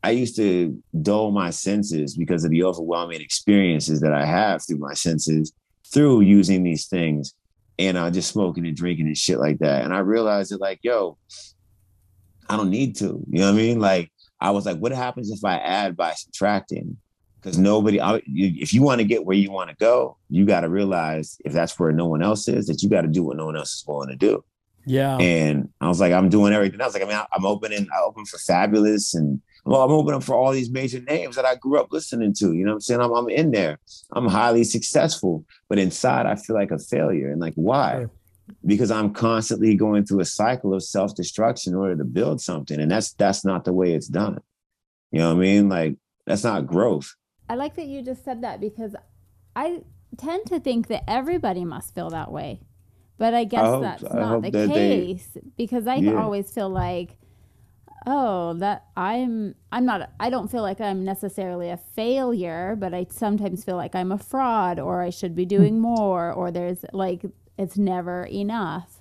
I 0.01 0.11
used 0.11 0.38
to 0.38 0.82
dull 1.01 1.32
my 1.32 1.49
senses 1.49 2.16
because 2.16 2.45
of 2.45 2.51
the 2.51 2.64
overwhelming 2.64 3.20
experiences 3.20 3.99
that 3.99 4.14
I 4.14 4.24
have 4.26 4.66
through 4.66 4.78
my 4.78 4.93
senses 4.93 5.51
through 5.93 6.22
using 6.22 6.64
these 6.64 6.88
things 6.88 7.34
and 7.78 7.97
uh, 7.97 8.09
just 8.09 8.32
smoking 8.32 8.66
and 8.66 8.78
drinking 8.78 9.07
and 9.07 9.18
shit 9.18 9.39
like 9.39 9.59
that. 9.59 9.84
And 9.84 9.93
I 9.93 9.99
realized 9.99 10.51
that, 10.51 10.61
like, 10.61 10.80
yo, 10.82 11.18
I 12.49 12.57
don't 12.57 12.69
need 12.69 12.95
to. 12.97 13.23
You 13.29 13.39
know 13.39 13.45
what 13.51 13.53
I 13.53 13.57
mean? 13.57 13.79
Like, 13.79 14.11
I 14.39 14.51
was 14.51 14.65
like, 14.65 14.77
what 14.77 14.91
happens 14.91 15.31
if 15.31 15.43
I 15.45 15.57
add 15.57 15.95
by 15.95 16.13
subtracting? 16.13 16.97
Because 17.41 17.57
nobody, 17.57 17.99
I, 17.99 18.21
you, 18.25 18.53
if 18.61 18.73
you 18.73 18.81
want 18.81 18.99
to 18.99 19.05
get 19.05 19.25
where 19.25 19.35
you 19.35 19.51
want 19.51 19.69
to 19.69 19.75
go, 19.75 20.17
you 20.29 20.45
got 20.45 20.61
to 20.61 20.69
realize 20.69 21.37
if 21.43 21.51
that's 21.53 21.77
where 21.79 21.91
no 21.91 22.05
one 22.07 22.23
else 22.23 22.47
is, 22.47 22.67
that 22.67 22.81
you 22.81 22.89
got 22.89 23.01
to 23.01 23.07
do 23.07 23.23
what 23.23 23.37
no 23.37 23.45
one 23.45 23.57
else 23.57 23.73
is 23.73 23.83
willing 23.87 24.09
to 24.09 24.15
do. 24.15 24.43
yeah, 24.85 25.17
And 25.17 25.69
I 25.81 25.87
was 25.87 25.99
like, 25.99 26.13
I'm 26.13 26.29
doing 26.29 26.53
everything. 26.53 26.79
I 26.81 26.85
was 26.85 26.93
like, 26.93 27.03
I 27.03 27.07
mean, 27.07 27.15
I- 27.17 27.27
I'm 27.33 27.45
opening, 27.45 27.87
I 27.93 28.01
open 28.01 28.25
for 28.25 28.37
Fabolous 28.37 29.13
and 29.13 29.41
well, 29.65 29.81
I'm 29.81 29.91
opening 29.91 30.19
for 30.19 30.35
all 30.35 30.51
these 30.51 30.69
major 30.69 30.99
names 31.01 31.37
that 31.37 31.45
I 31.45 31.55
grew 31.55 31.79
up 31.79 31.87
listening 31.91 32.33
to. 32.35 32.51
You 32.53 32.65
know 32.65 32.71
what 32.71 32.75
I'm 32.75 32.81
saying? 32.81 32.99
I'm, 33.01 33.13
I'm 33.13 33.29
in 33.29 33.51
there. 33.51 33.79
I'm 34.11 34.27
highly 34.27 34.65
successful, 34.65 35.45
but 35.69 35.79
inside 35.79 36.25
I 36.25 36.35
feel 36.35 36.55
like 36.57 36.71
a 36.71 36.79
failure. 36.79 37.31
And 37.31 37.39
like, 37.39 37.53
why? 37.55 37.99
Sure. 37.99 38.11
Because 38.65 38.91
I'm 38.91 39.13
constantly 39.13 39.75
going 39.75 40.05
through 40.05 40.19
a 40.19 40.25
cycle 40.25 40.73
of 40.73 40.83
self-destruction 40.83 41.73
in 41.73 41.79
order 41.79 41.95
to 41.95 42.03
build 42.03 42.41
something. 42.41 42.79
And 42.79 42.91
that's 42.91 43.13
that's 43.13 43.45
not 43.45 43.63
the 43.63 43.73
way 43.73 43.93
it's 43.93 44.07
done. 44.07 44.39
You 45.11 45.19
know 45.19 45.29
what 45.29 45.37
I 45.37 45.41
mean? 45.41 45.69
Like 45.69 45.95
that's 46.25 46.43
not 46.43 46.67
growth. 46.67 47.15
I 47.49 47.55
like 47.55 47.75
that 47.75 47.87
you 47.87 48.01
just 48.01 48.23
said 48.23 48.41
that 48.43 48.59
because 48.59 48.95
I 49.55 49.83
tend 50.17 50.45
to 50.47 50.59
think 50.59 50.87
that 50.87 51.03
everybody 51.07 51.65
must 51.65 51.93
feel 51.93 52.09
that 52.09 52.32
way. 52.32 52.61
But 53.17 53.33
I 53.33 53.43
guess 53.43 53.65
hope- 53.65 53.82
that's 53.83 54.03
I 54.03 54.20
not 54.20 54.41
the 54.41 54.51
that 54.51 54.70
they- 54.70 54.74
case 54.74 55.37
because 55.55 55.87
I 55.87 55.95
Yeah. 55.95 56.21
always 56.21 56.51
feel 56.51 56.70
like 56.70 57.17
oh 58.05 58.53
that 58.55 58.86
I'm 58.97 59.55
I'm 59.71 59.86
not 59.86 60.11
I 60.20 60.29
don't 60.29 60.51
feel 60.51 60.61
like 60.61 60.82
I'm 60.82 61.05
necessarily 61.05 61.70
a 61.70 61.78
failure, 61.78 62.75
but 62.78 62.93
I 62.93 63.05
sometimes 63.09 63.63
feel 63.63 63.78
like 63.78 63.95
I'm 63.95 64.11
a 64.11 64.17
fraud 64.17 64.79
or 64.79 65.01
I 65.01 65.09
should 65.09 65.36
be 65.36 65.43
hmm. 65.43 65.49
doing 65.49 65.79
more 65.79 66.32
or 66.32 66.51
there's 66.51 66.83
like 66.91 67.24
it's 67.58 67.78
never 67.78 68.24
enough. 68.25 69.00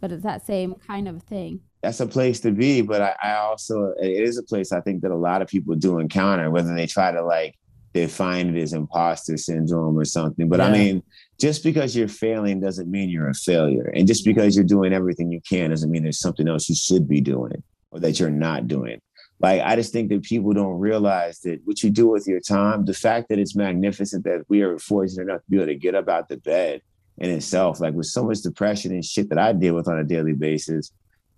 But 0.00 0.12
it's 0.12 0.22
that 0.22 0.46
same 0.46 0.74
kind 0.74 1.08
of 1.08 1.22
thing. 1.24 1.60
that's 1.82 2.00
a 2.00 2.06
place 2.06 2.40
to 2.40 2.52
be. 2.52 2.82
But 2.82 3.02
I, 3.02 3.16
I 3.22 3.36
also 3.36 3.94
it 4.00 4.22
is 4.22 4.38
a 4.38 4.42
place 4.42 4.72
I 4.72 4.80
think 4.80 5.02
that 5.02 5.10
a 5.10 5.16
lot 5.16 5.42
of 5.42 5.48
people 5.48 5.74
do 5.74 5.98
encounter, 5.98 6.50
whether 6.50 6.74
they 6.74 6.86
try 6.86 7.10
to 7.12 7.22
like 7.22 7.56
define 7.94 8.54
it 8.54 8.60
as 8.60 8.72
imposter 8.72 9.36
syndrome 9.36 9.98
or 9.98 10.04
something. 10.04 10.48
But 10.48 10.60
I 10.60 10.70
mean, 10.70 11.02
just 11.40 11.64
because 11.64 11.96
you're 11.96 12.08
failing 12.08 12.60
doesn't 12.60 12.90
mean 12.90 13.08
you're 13.08 13.30
a 13.30 13.34
failure. 13.34 13.90
And 13.94 14.06
just 14.06 14.24
because 14.24 14.54
you're 14.54 14.64
doing 14.64 14.92
everything 14.92 15.32
you 15.32 15.40
can 15.40 15.70
doesn't 15.70 15.90
mean 15.90 16.02
there's 16.02 16.20
something 16.20 16.48
else 16.48 16.68
you 16.68 16.74
should 16.74 17.08
be 17.08 17.20
doing 17.20 17.62
or 17.90 18.00
that 18.00 18.20
you're 18.20 18.30
not 18.30 18.68
doing. 18.68 19.00
Like 19.40 19.62
I 19.62 19.76
just 19.76 19.92
think 19.92 20.10
that 20.10 20.22
people 20.22 20.52
don't 20.52 20.78
realize 20.78 21.40
that 21.40 21.60
what 21.64 21.82
you 21.82 21.90
do 21.90 22.08
with 22.08 22.26
your 22.28 22.40
time, 22.40 22.84
the 22.84 22.94
fact 22.94 23.28
that 23.30 23.38
it's 23.38 23.56
magnificent 23.56 24.24
that 24.24 24.42
we 24.48 24.62
are 24.62 24.78
fortunate 24.78 25.22
enough 25.22 25.40
to 25.42 25.50
be 25.50 25.56
able 25.56 25.66
to 25.66 25.74
get 25.74 25.94
up 25.94 26.08
out 26.08 26.28
the 26.28 26.36
bed 26.36 26.82
in 27.20 27.30
itself, 27.30 27.80
like 27.80 27.94
with 27.94 28.06
so 28.06 28.24
much 28.24 28.40
depression 28.42 28.92
and 28.92 29.04
shit 29.04 29.28
that 29.30 29.38
I 29.38 29.52
deal 29.52 29.74
with 29.74 29.88
on 29.88 29.98
a 29.98 30.04
daily 30.04 30.32
basis, 30.34 30.92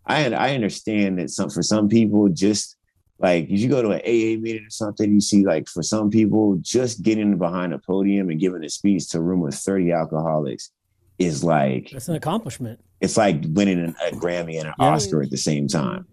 I 0.06 0.32
I 0.32 0.54
understand 0.54 1.18
that 1.18 1.30
some 1.30 1.50
for 1.50 1.62
some 1.62 1.88
people 1.88 2.28
just 2.28 2.76
like 3.18 3.44
if 3.50 3.60
you 3.60 3.68
go 3.68 3.82
to 3.82 3.90
an 3.90 4.00
AA 4.00 4.40
meeting 4.40 4.64
or 4.66 4.70
something, 4.70 5.12
you 5.12 5.20
see 5.20 5.44
like 5.44 5.68
for 5.68 5.82
some 5.82 6.10
people 6.10 6.56
just 6.62 7.02
getting 7.02 7.36
behind 7.38 7.72
a 7.74 7.78
podium 7.78 8.30
and 8.30 8.40
giving 8.40 8.64
a 8.64 8.68
speech 8.68 9.08
to 9.10 9.18
a 9.18 9.20
room 9.20 9.40
with 9.40 9.54
30 9.54 9.92
alcoholics 9.92 10.70
is 11.18 11.44
like 11.44 11.90
that's 11.92 12.08
an 12.08 12.14
accomplishment. 12.16 12.80
it's 13.00 13.16
like 13.18 13.42
winning 13.48 13.78
an, 13.78 13.94
a 14.06 14.14
Grammy 14.16 14.58
and 14.58 14.68
an 14.68 14.74
Yeah. 14.78 14.86
Oscar 14.86 15.22
at 15.22 15.30
the 15.30 15.36
same 15.36 15.68
time. 15.68 16.06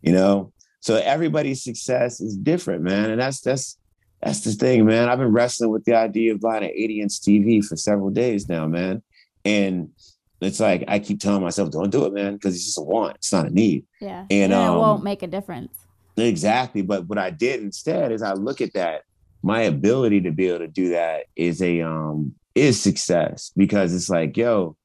You 0.00 0.12
know? 0.12 0.52
So 0.80 0.94
everybody's 0.94 1.64
success 1.64 2.20
is 2.20 2.36
different, 2.36 2.82
man. 2.82 3.10
And 3.10 3.20
that's 3.20 3.40
that's 3.40 3.76
that's 4.22 4.40
the 4.40 4.52
thing, 4.52 4.84
man. 4.84 5.08
I've 5.08 5.18
been 5.18 5.32
wrestling 5.32 5.70
with 5.70 5.84
the 5.84 5.94
idea 5.94 6.34
of 6.34 6.40
buying 6.40 6.64
an 6.64 6.70
80 6.70 7.00
inch 7.00 7.12
TV 7.20 7.64
for 7.64 7.76
several 7.76 8.10
days 8.10 8.48
now, 8.48 8.66
man. 8.66 9.02
And 9.44 9.90
it's 10.40 10.60
like 10.60 10.84
I 10.88 10.98
keep 10.98 11.20
telling 11.20 11.42
myself, 11.42 11.70
don't 11.70 11.90
do 11.90 12.04
it, 12.04 12.12
man, 12.12 12.34
because 12.34 12.54
it's 12.54 12.64
just 12.64 12.78
a 12.78 12.82
want. 12.82 13.16
It's 13.16 13.32
not 13.32 13.46
a 13.46 13.50
need. 13.50 13.84
Yeah. 14.00 14.26
And, 14.30 14.52
And, 14.52 14.54
um, 14.54 14.76
it 14.76 14.78
won't 14.78 15.04
make 15.04 15.22
a 15.22 15.26
difference. 15.26 15.72
Exactly. 16.16 16.82
But 16.82 17.06
what 17.06 17.18
I 17.18 17.30
did 17.30 17.60
instead 17.60 18.10
is 18.10 18.22
I 18.22 18.32
look 18.32 18.60
at 18.60 18.74
that. 18.74 19.02
My 19.42 19.62
ability 19.62 20.22
to 20.22 20.32
be 20.32 20.48
able 20.48 20.58
to 20.60 20.68
do 20.68 20.90
that 20.90 21.26
is 21.36 21.62
a 21.62 21.80
um 21.82 22.34
is 22.56 22.82
success 22.82 23.52
because 23.56 23.94
it's 23.94 24.10
like, 24.10 24.36
yo, 24.36 24.76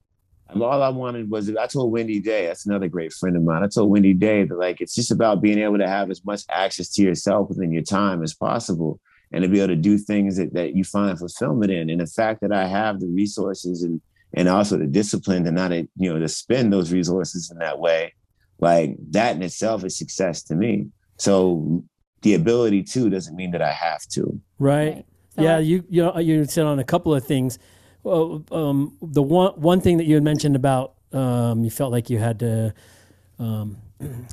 all 0.54 0.84
I 0.84 0.90
wanted 0.90 1.32
was 1.32 1.50
I 1.56 1.66
told 1.66 1.92
Wendy 1.92 2.20
Day, 2.20 2.46
that's 2.46 2.68
another 2.68 2.88
great 2.88 3.14
friend 3.14 3.36
of 3.36 3.42
mine. 3.42 3.64
I 3.64 3.68
told 3.68 3.90
Wendy 3.90 4.14
Day 4.14 4.44
that 4.44 4.58
like 4.58 4.80
it's 4.80 4.94
just 4.94 5.10
about 5.10 5.42
being 5.42 5.58
able 5.58 5.80
to 5.80 5.88
have 5.88 6.12
as 6.12 6.24
much 6.24 6.42
access 6.50 6.90
to 6.90 7.02
yourself 7.02 7.50
within 7.50 7.72
your 7.72 7.82
time 7.82 8.22
as 8.22 8.36
possible 8.36 9.00
and 9.34 9.42
to 9.44 9.50
be 9.50 9.60
able 9.60 9.70
to 9.70 9.76
do 9.76 9.98
things 9.98 10.38
that, 10.38 10.54
that 10.54 10.76
you 10.76 10.84
find 10.84 11.18
fulfillment 11.18 11.72
in. 11.72 11.90
And 11.90 12.00
the 12.00 12.06
fact 12.06 12.42
that 12.42 12.54
I 12.54 12.68
have 12.68 13.00
the 13.00 13.08
resources 13.08 13.84
and 13.84 14.00
and 14.36 14.50
also 14.50 14.78
the 14.78 14.88
discipline 14.88 15.44
to 15.44 15.52
not 15.52 15.72
you 15.72 15.88
know 15.98 16.20
to 16.20 16.28
spend 16.30 16.72
those 16.72 16.92
resources 16.94 17.52
in 17.52 17.58
that 17.58 17.80
way, 17.80 18.14
like 18.60 18.96
that 19.12 19.36
in 19.36 19.44
itself 19.44 19.84
is 19.84 19.98
success 19.98 20.44
to 20.44 20.56
me. 20.56 20.88
So 21.18 21.84
the 22.22 22.36
ability 22.36 22.84
to 22.84 23.10
doesn't 23.10 23.36
mean 23.36 23.52
that 23.52 23.62
I 23.62 23.72
have 23.72 24.02
to. 24.14 24.40
Right. 24.60 24.96
Right. 24.96 25.06
So 25.36 25.42
yeah, 25.42 25.58
you 25.58 25.84
you 25.90 26.04
know, 26.04 26.18
you 26.20 26.46
said 26.46 26.66
on 26.66 26.80
a 26.80 26.84
couple 26.84 27.14
of 27.14 27.26
things. 27.26 27.58
Well, 28.04 28.44
um, 28.52 28.98
the 29.02 29.24
one 29.24 29.54
one 29.54 29.82
thing 29.82 29.98
that 29.98 30.06
you 30.06 30.16
had 30.16 30.24
mentioned 30.24 30.56
about 30.56 30.96
um, 31.12 31.64
you 31.64 31.72
felt 31.72 31.92
like 31.92 32.10
you 32.10 32.20
had 32.20 32.40
to 32.40 32.74
um, 33.40 33.78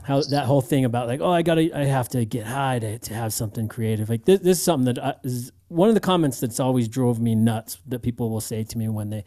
how 0.05 0.21
that 0.23 0.47
whole 0.47 0.61
thing 0.61 0.85
about 0.85 1.07
like 1.09 1.21
oh 1.21 1.31
I 1.31 1.43
gotta 1.43 1.71
I 1.77 1.85
have 1.85 2.09
to 2.11 2.25
get 2.25 2.47
high 2.47 2.79
to, 2.79 2.99
to 2.99 3.15
have 3.15 3.33
something 3.33 3.69
creative 3.69 4.09
like 4.09 4.25
this, 4.25 4.41
this 4.41 4.59
is 4.59 4.65
something 4.65 4.95
that 4.95 5.05
I, 5.05 5.15
is 5.25 5.53
one 5.69 5.89
of 5.89 5.95
the 5.95 6.01
comments 6.01 6.41
that's 6.41 6.61
always 6.61 6.89
drove 6.89 7.21
me 7.21 7.35
nuts 7.35 7.79
that 7.87 8.01
people 8.01 8.31
will 8.31 8.41
say 8.41 8.65
to 8.65 8.79
me 8.79 8.89
when 8.89 9.11
they 9.11 9.25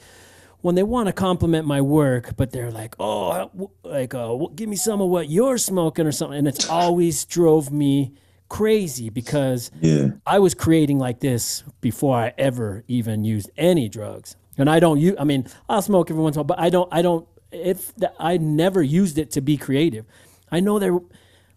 when 0.61 0.75
they 0.75 0.83
want 0.83 1.07
to 1.07 1.13
compliment 1.13 1.67
my 1.67 1.81
work 1.81 2.35
but 2.37 2.51
they're 2.51 2.71
like 2.71 2.95
oh 2.99 3.49
like 3.83 4.13
uh, 4.13 4.35
give 4.55 4.69
me 4.69 4.75
some 4.75 5.01
of 5.01 5.09
what 5.09 5.29
you're 5.29 5.57
smoking 5.57 6.05
or 6.05 6.11
something 6.11 6.37
and 6.39 6.47
it's 6.47 6.69
always 6.69 7.25
drove 7.25 7.71
me 7.71 8.13
crazy 8.49 9.09
because 9.09 9.71
Yeah. 9.81 10.09
I 10.27 10.37
was 10.39 10.53
creating 10.53 10.99
like 10.99 11.19
this 11.21 11.63
before 11.81 12.15
I 12.17 12.33
ever 12.37 12.83
even 12.87 13.23
used 13.23 13.49
any 13.57 13.89
drugs. 13.89 14.35
And 14.59 14.69
I 14.69 14.79
don't 14.79 14.99
use, 14.99 15.15
I 15.17 15.23
mean, 15.23 15.47
I'll 15.67 15.81
smoke 15.81 16.11
every 16.11 16.21
once 16.21 16.35
in 16.35 16.41
a 16.41 16.43
while, 16.43 16.47
but 16.55 16.59
I 16.59 16.69
don't, 16.69 16.87
I 16.93 17.01
don't, 17.01 17.27
if 17.51 17.95
the, 17.95 18.13
I 18.19 18.37
never 18.37 18.83
used 18.83 19.17
it 19.17 19.31
to 19.31 19.41
be 19.41 19.57
creative. 19.57 20.05
I 20.53 20.59
know 20.59 20.77
they're 20.77 20.99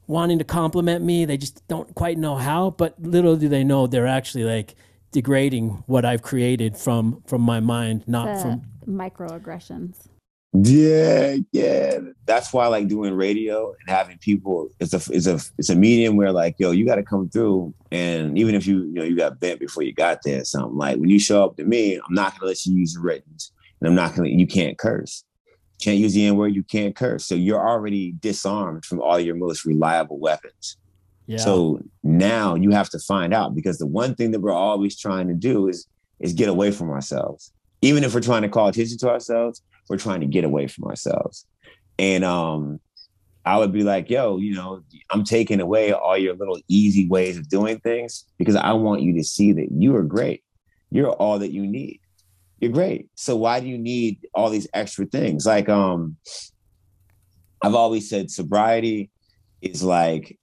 wanting 0.07 0.39
to 0.39 0.45
compliment 0.45 1.05
me. 1.05 1.27
They 1.27 1.37
just 1.37 1.67
don't 1.69 1.95
quite 1.95 2.17
know 2.17 2.37
how, 2.37 2.71
but 2.71 2.95
little 3.01 3.37
do 3.37 3.47
they 3.49 3.63
know 3.63 3.87
they're 3.87 4.07
actually 4.07 4.45
like 4.45 4.75
degrading 5.13 5.85
what 5.87 6.07
I've 6.07 6.23
created 6.23 6.79
from, 6.79 7.23
from 7.27 7.43
my 7.43 7.61
mind, 7.61 8.05
not 8.07 8.37
the 8.37 8.41
from, 8.41 8.63
microaggressions. 8.89 10.09
Yeah, 10.55 11.37
yeah. 11.53 11.99
That's 12.25 12.53
why 12.55 12.65
I 12.65 12.69
like 12.69 12.89
doing 12.89 13.13
radio 13.13 13.75
and 13.79 13.95
having 13.95 14.17
people. 14.17 14.71
It's 14.81 14.95
a 14.95 15.13
it's 15.13 15.27
a 15.27 15.39
it's 15.59 15.69
a 15.69 15.75
medium 15.75 16.17
where 16.17 16.33
like 16.33 16.57
yo, 16.59 16.71
you 16.71 16.87
got 16.87 16.95
to 16.95 17.03
come 17.03 17.29
through, 17.29 17.75
and 17.91 18.39
even 18.39 18.55
if 18.55 18.67
you 18.67 18.85
you 18.85 18.95
know 18.95 19.05
you 19.05 19.17
got 19.17 19.39
bent 19.39 19.61
before 19.61 19.83
you 19.83 19.93
got 19.93 20.23
there, 20.25 20.41
or 20.41 20.45
something 20.45 20.79
like 20.79 20.97
when 20.97 21.11
you 21.11 21.19
show 21.19 21.45
up 21.45 21.59
to 21.59 21.65
me, 21.65 21.97
I'm 21.97 22.15
not 22.15 22.33
gonna 22.39 22.49
let 22.49 22.65
you 22.65 22.75
use 22.75 22.97
written, 22.97 23.37
and 23.81 23.89
I'm 23.89 23.95
not 23.95 24.15
gonna 24.15 24.31
you 24.31 24.47
can't 24.47 24.79
curse, 24.79 25.25
can't 25.81 25.99
use 25.99 26.15
the 26.15 26.27
n 26.27 26.37
word, 26.37 26.55
you 26.55 26.63
can't 26.63 26.97
curse, 26.97 27.27
so 27.27 27.35
you're 27.35 27.69
already 27.69 28.13
disarmed 28.21 28.85
from 28.85 29.01
all 29.01 29.19
your 29.21 29.35
most 29.35 29.65
reliable 29.65 30.19
weapons. 30.19 30.77
yeah. 31.27 31.39
So 31.39 31.81
now 32.03 32.55
you 32.55 32.71
have 32.71 32.89
to 32.91 32.99
find 32.99 33.35
out 33.35 33.55
because 33.55 33.79
the 33.79 33.87
one 33.87 34.15
thing 34.15 34.31
that 34.31 34.41
we're 34.41 34.53
always 34.53 34.99
trying 34.99 35.29
to 35.29 35.35
do 35.35 35.69
is 35.69 35.87
is 36.21 36.33
get 36.33 36.49
away 36.49 36.71
from 36.71 36.91
ourselves. 36.91 37.53
Even 37.83 38.03
if 38.05 38.15
we're 38.15 38.21
trying 38.21 38.43
to 38.43 38.49
call 38.49 38.69
attention 38.69 38.97
to 38.99 39.11
ourselves, 39.11 39.63
we're 39.89 39.99
trying 39.99 40.21
to 40.21 40.27
get 40.27 40.45
away 40.45 40.67
from 40.67 40.85
ourselves. 40.85 41.47
And 41.99 42.25
um 42.25 42.81
I 43.45 43.59
would 43.59 43.73
be 43.73 43.85
like, 43.85 44.11
yo, 44.11 44.39
you 44.39 44.55
know, 44.55 44.83
I'm 45.11 45.23
taking 45.23 45.61
away 45.61 45.93
all 45.93 46.19
your 46.19 46.35
little 46.35 46.59
easy 46.67 47.07
ways 47.09 47.39
of 47.39 47.49
doing 47.49 47.79
things 47.79 48.25
because 48.39 48.57
I 48.57 48.73
want 48.73 49.03
you 49.03 49.15
to 49.15 49.23
see 49.25 49.53
that 49.53 49.69
you 49.71 49.95
are 49.95 50.03
great. 50.03 50.43
You're 50.91 51.13
all 51.13 51.39
that 51.39 51.53
you 51.53 51.65
need. 51.65 52.01
You're 52.61 52.73
great. 52.73 53.09
So 53.15 53.37
why 53.37 53.61
do 53.61 53.67
you 53.67 53.79
need 53.79 54.27
all 54.35 54.51
these 54.51 54.69
extra 54.73 55.07
things? 55.07 55.47
Like 55.47 55.69
um 55.69 56.17
I've 57.63 57.75
always 57.75 58.09
said 58.09 58.31
sobriety 58.31 59.11
is 59.63 59.83
like 59.83 60.39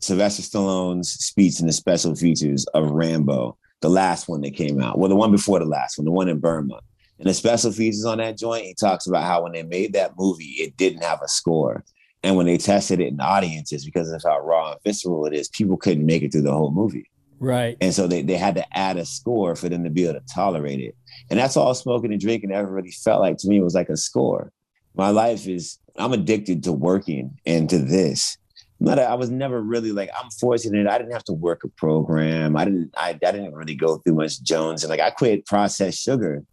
Sylvester 0.00 0.42
Stallone's 0.42 1.10
speech 1.10 1.60
in 1.60 1.66
the 1.66 1.72
special 1.72 2.14
features 2.14 2.66
of 2.66 2.90
Rambo, 2.90 3.56
the 3.80 3.90
last 3.90 4.28
one 4.28 4.42
that 4.42 4.54
came 4.54 4.80
out. 4.80 4.98
Well, 4.98 5.08
the 5.08 5.16
one 5.16 5.32
before 5.32 5.58
the 5.58 5.64
last 5.64 5.98
one, 5.98 6.04
the 6.04 6.12
one 6.12 6.28
in 6.28 6.38
Burma. 6.38 6.80
And 7.18 7.28
the 7.28 7.34
special 7.34 7.72
features 7.72 8.04
on 8.04 8.18
that 8.18 8.38
joint, 8.38 8.64
he 8.64 8.74
talks 8.74 9.08
about 9.08 9.24
how 9.24 9.42
when 9.42 9.52
they 9.52 9.64
made 9.64 9.92
that 9.94 10.12
movie, 10.16 10.54
it 10.58 10.76
didn't 10.76 11.02
have 11.02 11.20
a 11.20 11.28
score. 11.28 11.84
And 12.22 12.36
when 12.36 12.46
they 12.46 12.58
tested 12.58 13.00
it 13.00 13.08
in 13.08 13.20
audiences, 13.20 13.84
because 13.84 14.10
of 14.10 14.22
how 14.24 14.38
raw 14.40 14.72
and 14.72 14.80
visceral 14.84 15.26
it 15.26 15.34
is, 15.34 15.48
people 15.48 15.76
couldn't 15.76 16.06
make 16.06 16.22
it 16.22 16.30
through 16.32 16.42
the 16.42 16.52
whole 16.52 16.70
movie. 16.70 17.10
right. 17.40 17.76
And 17.80 17.92
so 17.92 18.06
they, 18.06 18.22
they 18.22 18.36
had 18.36 18.54
to 18.56 18.76
add 18.76 18.96
a 18.96 19.04
score 19.04 19.56
for 19.56 19.68
them 19.68 19.84
to 19.84 19.90
be 19.90 20.04
able 20.04 20.20
to 20.20 20.26
tolerate 20.32 20.80
it. 20.80 20.96
And 21.30 21.38
that's 21.38 21.56
all 21.56 21.74
smoking 21.74 22.12
and 22.12 22.20
drinking 22.20 22.52
ever 22.52 22.70
really 22.70 22.90
felt 22.90 23.20
like 23.20 23.36
to 23.38 23.48
me 23.48 23.60
was 23.60 23.74
like 23.74 23.88
a 23.88 23.96
score. 23.96 24.52
My 24.94 25.10
life 25.10 25.46
is, 25.46 25.78
I'm 25.96 26.12
addicted 26.12 26.64
to 26.64 26.72
working 26.72 27.38
and 27.46 27.68
to 27.70 27.78
this. 27.78 28.36
Not 28.80 28.98
I 28.98 29.14
was 29.14 29.28
never 29.28 29.60
really 29.60 29.92
like, 29.92 30.10
I'm 30.16 30.30
fortunate. 30.30 30.86
I 30.86 30.98
didn't 30.98 31.12
have 31.12 31.24
to 31.24 31.32
work 31.32 31.64
a 31.64 31.68
program. 31.68 32.56
I 32.56 32.64
didn't, 32.64 32.94
I, 32.96 33.10
I 33.10 33.32
didn't 33.32 33.54
really 33.54 33.74
go 33.74 33.98
through 33.98 34.14
much 34.14 34.40
Jones. 34.42 34.84
And 34.84 34.90
like, 34.90 35.00
I 35.00 35.10
quit 35.10 35.46
processed 35.46 36.00
sugar 36.00 36.44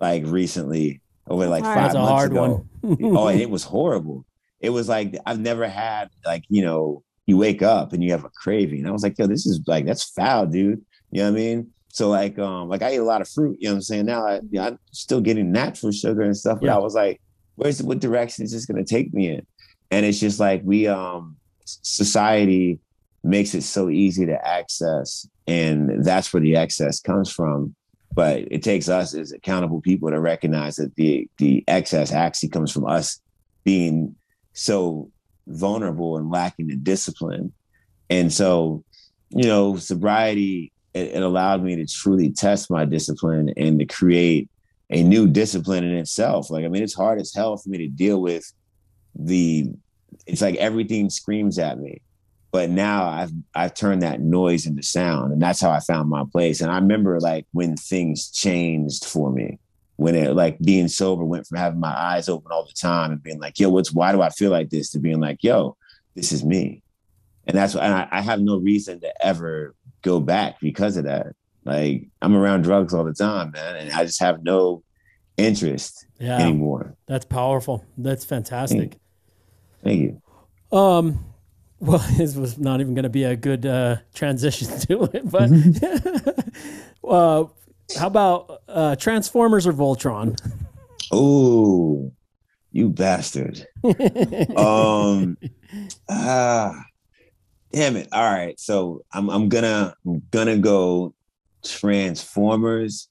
like 0.00 0.24
recently 0.26 1.00
over 1.28 1.46
like 1.46 1.62
five 1.62 1.92
That's 1.92 1.94
months 1.94 2.24
ago 2.24 2.66
oh, 2.82 3.28
and 3.28 3.40
it 3.40 3.50
was 3.50 3.64
horrible. 3.64 4.26
It 4.60 4.70
was 4.70 4.88
like 4.88 5.16
I've 5.24 5.40
never 5.40 5.68
had 5.68 6.10
like 6.24 6.44
you 6.48 6.62
know 6.62 7.02
you 7.26 7.36
wake 7.36 7.62
up 7.62 7.92
and 7.92 8.02
you 8.02 8.10
have 8.10 8.24
a 8.24 8.30
craving. 8.30 8.86
I 8.86 8.90
was 8.90 9.02
like, 9.02 9.18
yo, 9.18 9.26
this 9.26 9.46
is 9.46 9.60
like 9.66 9.86
that's 9.86 10.04
foul, 10.04 10.46
dude. 10.46 10.82
You 11.12 11.22
know 11.22 11.30
what 11.30 11.38
I 11.38 11.40
mean? 11.40 11.70
So 11.92 12.08
like 12.08 12.38
um 12.38 12.68
like 12.68 12.82
I 12.82 12.94
eat 12.94 12.98
a 12.98 13.04
lot 13.04 13.20
of 13.20 13.28
fruit. 13.28 13.58
You 13.60 13.68
know 13.68 13.74
what 13.74 13.76
I'm 13.76 13.82
saying? 13.82 14.06
Now 14.06 14.26
I, 14.26 14.40
I'm 14.60 14.78
still 14.92 15.20
getting 15.20 15.52
natural 15.52 15.92
sugar 15.92 16.22
and 16.22 16.36
stuff, 16.36 16.60
but 16.60 16.66
Yeah. 16.66 16.76
I 16.76 16.78
was 16.78 16.94
like, 16.94 17.20
where's 17.56 17.82
what 17.82 18.00
direction 18.00 18.44
is 18.44 18.52
this 18.52 18.66
gonna 18.66 18.84
take 18.84 19.12
me 19.12 19.28
in? 19.28 19.46
And 19.90 20.06
it's 20.06 20.20
just 20.20 20.40
like 20.40 20.62
we 20.64 20.86
um 20.86 21.36
society 21.64 22.78
makes 23.22 23.54
it 23.54 23.62
so 23.62 23.90
easy 23.90 24.24
to 24.26 24.46
access, 24.46 25.28
and 25.46 26.04
that's 26.04 26.32
where 26.32 26.40
the 26.40 26.56
excess 26.56 27.00
comes 27.00 27.30
from 27.30 27.74
but 28.12 28.40
it 28.50 28.62
takes 28.62 28.88
us 28.88 29.14
as 29.14 29.32
accountable 29.32 29.80
people 29.80 30.10
to 30.10 30.20
recognize 30.20 30.76
that 30.76 30.94
the 30.96 31.28
the 31.38 31.64
excess 31.68 32.12
actually 32.12 32.48
comes 32.48 32.72
from 32.72 32.86
us 32.86 33.20
being 33.64 34.14
so 34.52 35.10
vulnerable 35.46 36.16
and 36.16 36.30
lacking 36.30 36.66
the 36.66 36.76
discipline 36.76 37.52
and 38.08 38.32
so 38.32 38.84
you 39.30 39.46
know 39.46 39.76
sobriety 39.76 40.72
it, 40.94 41.08
it 41.08 41.22
allowed 41.22 41.62
me 41.62 41.76
to 41.76 41.86
truly 41.86 42.30
test 42.30 42.70
my 42.70 42.84
discipline 42.84 43.52
and 43.56 43.78
to 43.78 43.84
create 43.84 44.48
a 44.90 45.02
new 45.02 45.28
discipline 45.28 45.84
in 45.84 45.94
itself 45.94 46.50
like 46.50 46.64
i 46.64 46.68
mean 46.68 46.82
it's 46.82 46.94
hard 46.94 47.20
as 47.20 47.32
hell 47.34 47.56
for 47.56 47.68
me 47.68 47.78
to 47.78 47.88
deal 47.88 48.20
with 48.20 48.52
the 49.14 49.68
it's 50.26 50.42
like 50.42 50.56
everything 50.56 51.08
screams 51.08 51.58
at 51.58 51.78
me 51.78 52.00
but 52.52 52.70
now 52.70 53.08
I've 53.08 53.32
I've 53.54 53.74
turned 53.74 54.02
that 54.02 54.20
noise 54.20 54.66
into 54.66 54.82
sound, 54.82 55.32
and 55.32 55.40
that's 55.40 55.60
how 55.60 55.70
I 55.70 55.80
found 55.80 56.08
my 56.08 56.24
place. 56.30 56.60
And 56.60 56.70
I 56.70 56.76
remember 56.76 57.20
like 57.20 57.46
when 57.52 57.76
things 57.76 58.30
changed 58.30 59.04
for 59.04 59.30
me, 59.30 59.58
when 59.96 60.14
it 60.14 60.34
like 60.34 60.58
being 60.58 60.88
sober 60.88 61.24
went 61.24 61.46
from 61.46 61.58
having 61.58 61.80
my 61.80 61.96
eyes 61.96 62.28
open 62.28 62.50
all 62.50 62.64
the 62.64 62.72
time 62.72 63.12
and 63.12 63.22
being 63.22 63.40
like, 63.40 63.58
"Yo, 63.58 63.68
what's 63.70 63.92
why 63.92 64.12
do 64.12 64.22
I 64.22 64.30
feel 64.30 64.50
like 64.50 64.70
this?" 64.70 64.90
to 64.90 64.98
being 64.98 65.20
like, 65.20 65.44
"Yo, 65.44 65.76
this 66.16 66.32
is 66.32 66.44
me," 66.44 66.82
and 67.46 67.56
that's 67.56 67.74
why 67.74 67.82
I, 67.82 68.18
I 68.18 68.20
have 68.20 68.40
no 68.40 68.56
reason 68.56 69.00
to 69.00 69.26
ever 69.26 69.74
go 70.02 70.20
back 70.20 70.60
because 70.60 70.96
of 70.96 71.04
that. 71.04 71.34
Like 71.64 72.08
I'm 72.22 72.34
around 72.34 72.62
drugs 72.62 72.94
all 72.94 73.04
the 73.04 73.12
time, 73.14 73.50
man, 73.52 73.76
and 73.76 73.92
I 73.92 74.04
just 74.04 74.20
have 74.20 74.42
no 74.42 74.82
interest 75.36 76.06
Yeah. 76.18 76.38
anymore. 76.38 76.94
That's 77.06 77.24
powerful. 77.26 77.84
That's 77.98 78.24
fantastic. 78.24 78.96
Thank 79.82 80.00
you. 80.00 80.22
Um, 80.76 81.24
well, 81.80 82.04
this 82.16 82.36
was 82.36 82.58
not 82.58 82.80
even 82.80 82.94
going 82.94 83.04
to 83.04 83.08
be 83.10 83.24
a 83.24 83.36
good 83.36 83.66
uh, 83.66 83.96
transition 84.14 84.68
to 84.88 85.04
it, 85.12 85.30
but 85.30 85.50
uh, 87.04 87.44
how 87.98 88.06
about 88.06 88.62
uh, 88.68 88.96
Transformers 88.96 89.66
or 89.66 89.72
Voltron? 89.72 90.38
Oh, 91.12 92.12
you 92.72 92.88
bastard. 92.90 93.66
um 94.56 95.36
ah 96.08 96.84
damn 97.72 97.96
it. 97.96 98.08
All 98.12 98.30
right. 98.30 98.58
So 98.58 99.04
I'm 99.12 99.28
I'm 99.30 99.48
gonna 99.48 99.94
I'm 100.06 100.22
gonna 100.30 100.58
go 100.58 101.14
Transformers, 101.64 103.08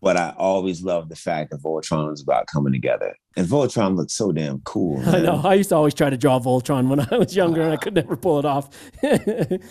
but 0.00 0.16
I 0.16 0.34
always 0.36 0.82
love 0.82 1.08
the 1.08 1.16
fact 1.16 1.50
that 1.50 1.62
Voltron 1.62 2.12
is 2.12 2.22
about 2.22 2.46
coming 2.46 2.72
together. 2.72 3.16
And 3.36 3.46
Voltron 3.46 3.96
looks 3.96 4.14
so 4.14 4.32
damn 4.32 4.60
cool. 4.60 5.00
I 5.08 5.20
know. 5.20 5.40
I 5.44 5.54
used 5.54 5.68
to 5.70 5.76
always 5.76 5.94
try 5.94 6.10
to 6.10 6.16
draw 6.16 6.38
Voltron 6.40 6.88
when 6.88 7.00
I 7.00 7.16
was 7.16 7.34
younger, 7.36 7.62
and 7.62 7.72
I 7.72 7.76
could 7.76 7.94
never 7.94 8.16
pull 8.16 8.38
it 8.38 8.44
off. 8.44 8.70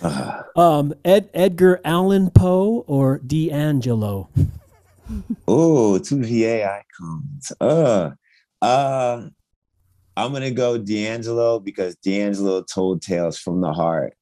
Ah, 0.03 0.43
um, 0.55 0.93
Ed 1.03 1.30
Edgar 1.34 1.81
Allan 1.84 2.30
Poe 2.30 2.85
or 2.88 3.19
D'Angelo? 3.19 4.30
Oh, 5.47 5.97
two 5.99 6.23
VA 6.23 6.65
icons. 6.65 7.51
Uh, 7.59 8.11
uh, 8.61 9.27
I'm 10.15 10.34
gonna 10.34 10.51
go 10.51 10.77
D'Angelo 10.77 11.59
because 11.59 11.95
D'Angelo 11.97 12.64
told 12.64 13.01
tales 13.01 13.38
from 13.38 13.61
the 13.61 13.72
heart, 13.72 14.16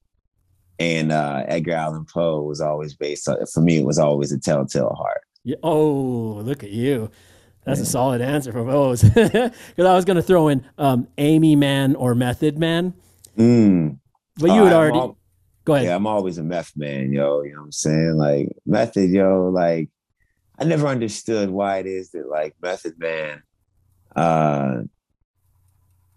and 0.80 1.12
uh, 1.12 1.44
Edgar 1.48 1.74
Allan 1.74 2.06
Poe 2.12 2.42
was 2.44 2.62
always 2.62 2.94
based 2.96 3.28
on. 3.30 3.38
For 3.54 3.62
me, 3.62 3.78
it 3.78 3.86
was 3.86 3.98
always 4.00 4.32
a 4.32 4.40
telltale 4.40 4.94
heart. 4.98 5.22
Yeah. 5.44 5.56
Oh, 5.64 6.42
look 6.44 6.64
at 6.64 6.72
you. 6.72 7.10
That's 7.66 7.80
a 7.80 7.86
solid 7.86 8.22
answer 8.22 8.52
from 8.52 8.70
O's. 8.70 9.04
Because 9.14 9.52
I 9.80 9.94
was 9.96 10.06
going 10.06 10.18
to 10.18 10.22
throw 10.22 10.50
in 10.50 10.64
um, 10.78 11.08
Amy 11.18 11.56
Mann 11.56 11.96
or 11.96 12.14
Method 12.14 12.60
Man, 12.60 12.94
Mm. 13.38 13.98
but 14.38 14.52
you 14.52 14.62
Oh, 14.62 14.66
had 14.66 14.74
already. 14.74 14.98
al- 15.00 15.18
go 15.66 15.74
ahead. 15.74 15.88
Yeah, 15.88 15.96
I'm 15.96 16.06
always 16.08 16.38
a 16.38 16.44
meth 16.44 16.74
man, 16.76 17.12
yo. 17.12 17.42
You 17.42 17.54
know 17.54 17.60
what 17.62 17.66
I'm 17.66 17.72
saying? 17.72 18.18
Like 18.18 18.56
method, 18.68 19.10
yo. 19.10 19.50
Like 19.50 19.90
I 20.60 20.64
never 20.66 20.88
understood 20.88 21.50
why 21.50 21.80
it 21.80 21.88
is 21.88 22.12
that 22.12 22.28
like 22.30 22.56
Method 22.62 23.00
Man, 23.00 23.42
uh, 24.16 24.84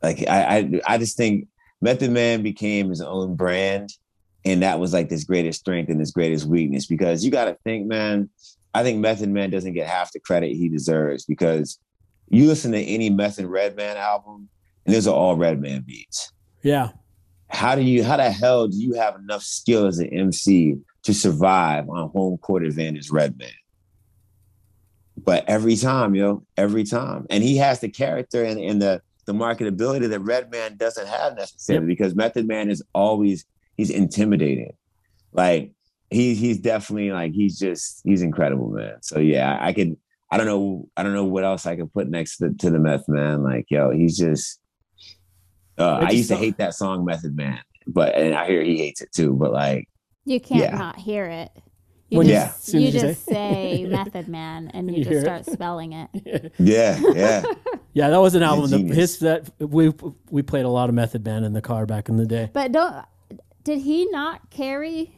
like 0.03 0.25
I 0.29 0.59
I 0.59 0.81
I 0.87 0.99
just 0.99 1.17
think 1.17 1.49
Method 1.81 2.11
Man 2.11 2.43
became 2.43 2.89
his 2.91 3.01
own 3.01 3.37
brand, 3.37 3.91
and 4.45 4.63
that 4.63 4.79
was 4.81 4.93
like 4.93 5.11
his 5.11 5.25
greatest 5.25 5.61
strength 5.61 5.91
and 5.91 6.01
his 6.01 6.11
greatest 6.13 6.47
weakness. 6.47 6.87
Because 6.87 7.25
you 7.25 7.31
got 7.31 7.47
to 7.47 7.57
think, 7.65 7.87
man. 7.87 8.31
I 8.75 8.83
think 8.83 8.99
Method 9.01 9.31
Man 9.31 9.51
doesn't 9.51 9.73
get 9.73 9.89
half 9.89 10.13
the 10.13 10.21
credit 10.21 10.55
he 10.55 10.69
deserves 10.69 11.25
because 11.25 11.79
you 12.29 12.47
listen 12.47 12.73
to 12.73 12.81
any 12.81 13.09
Method 13.11 13.47
Redman 13.47 13.97
album, 13.97 14.49
and 14.85 14.95
those 14.95 15.09
are 15.09 15.15
all 15.15 15.37
Redman 15.37 15.83
beats 15.87 16.31
Yeah. 16.63 16.91
how 17.49 17.75
do 17.75 17.81
you 17.83 18.05
how 18.05 18.19
the 18.19 18.31
hell 18.31 18.69
do 18.69 18.77
you 18.77 18.93
have 18.93 19.17
enough 19.17 19.43
skill 19.43 19.87
as 19.87 19.99
an 19.99 20.09
MC 20.09 20.77
to 21.05 21.15
survive 21.15 21.89
on 21.89 22.11
home 22.11 22.37
court 22.39 22.63
advantage 22.65 23.11
Redman? 23.11 23.49
But 25.17 25.49
every 25.49 25.77
time, 25.77 26.15
yo, 26.15 26.45
every 26.57 26.85
time. 26.85 27.27
And 27.31 27.43
he 27.43 27.57
has 27.57 27.81
the 27.81 27.89
character 27.89 28.45
and, 28.45 28.61
and 28.61 28.81
the 28.81 29.01
the 29.27 29.33
marketability 29.33 30.09
that 30.09 30.21
Redman 30.21 30.77
doesn't 30.77 31.07
have 31.07 31.37
necessarily 31.37 31.87
because 31.87 32.15
Method 32.15 32.47
Man 32.47 32.71
is 32.71 32.83
always 32.95 33.45
he's 33.79 33.89
intimidating. 33.91 34.73
Like 35.33 35.73
he 36.11 36.35
he's 36.35 36.59
definitely 36.59 37.11
like 37.13 37.33
he's 37.33 37.59
just 37.59 38.03
he's 38.05 38.21
incredible, 38.21 38.69
man. 38.71 38.97
So 39.01 39.19
yeah, 39.19 39.57
I, 39.59 39.69
I 39.69 39.73
can 39.73 39.97
I 40.31 40.37
don't 40.37 40.47
know 40.47 40.89
I 40.97 41.03
don't 41.03 41.15
know 41.15 41.25
what 41.25 41.45
else 41.45 41.65
I 41.65 41.77
can 41.77 41.89
put 41.89 42.09
next 42.11 42.37
to, 42.39 42.53
to 42.53 42.69
the 42.71 42.79
Meth 42.79 43.09
Man. 43.09 43.43
Like, 43.43 43.67
yo, 43.71 43.91
he's 43.91 44.19
just 44.19 44.61
uh, 45.79 45.85
I 45.85 45.97
I 45.99 46.05
just 46.07 46.15
used 46.17 46.29
to 46.31 46.37
hate 46.37 46.59
that 46.59 46.75
song 46.75 47.05
Method 47.05 47.35
Man, 47.37 47.61
but 47.87 48.15
and 48.15 48.35
I 48.35 48.47
hear 48.47 48.63
he 48.63 48.77
hates 48.77 49.01
it 49.01 49.11
too. 49.15 49.33
But 49.33 49.53
like, 49.53 49.89
You 50.25 50.41
can't 50.41 50.61
Yeah. 50.61 50.77
not 50.77 50.97
hear 50.97 51.27
it. 51.27 51.51
You 52.11 52.19
When 52.19 52.27
you- 52.27 52.33
just, 52.35 52.59
as 52.59 52.65
soon 52.65 52.81
you 52.81 52.87
you 52.89 52.93
just 53.01 53.25
say 53.27 53.87
Method 53.89 54.29
Man 54.29 54.69
and 54.75 54.91
you 54.91 54.99
You 54.99 55.05
just 55.05 55.11
hear 55.13 55.21
start 55.21 55.47
spelling 55.47 55.93
it. 55.93 56.53
yeah, 56.59 56.99
yeah, 57.15 57.43
Yeah, 57.93 58.09
that 58.11 58.21
was 58.21 58.35
an 58.35 58.43
album. 58.43 58.71
The, 58.89 58.95
his 58.95 59.19
that 59.21 59.51
we 59.61 59.93
we 60.31 60.43
played 60.43 60.65
a 60.65 60.69
lot 60.71 60.89
of 60.89 60.95
Method 60.95 61.25
Man 61.25 61.45
in 61.45 61.53
the 61.53 61.61
car 61.63 61.85
back 61.87 62.09
in 62.09 62.17
the 62.17 62.27
day. 62.27 62.51
But 62.53 62.73
don't 62.73 63.05
did 63.69 63.81
he 63.81 64.07
not 64.07 64.49
carry 64.49 65.15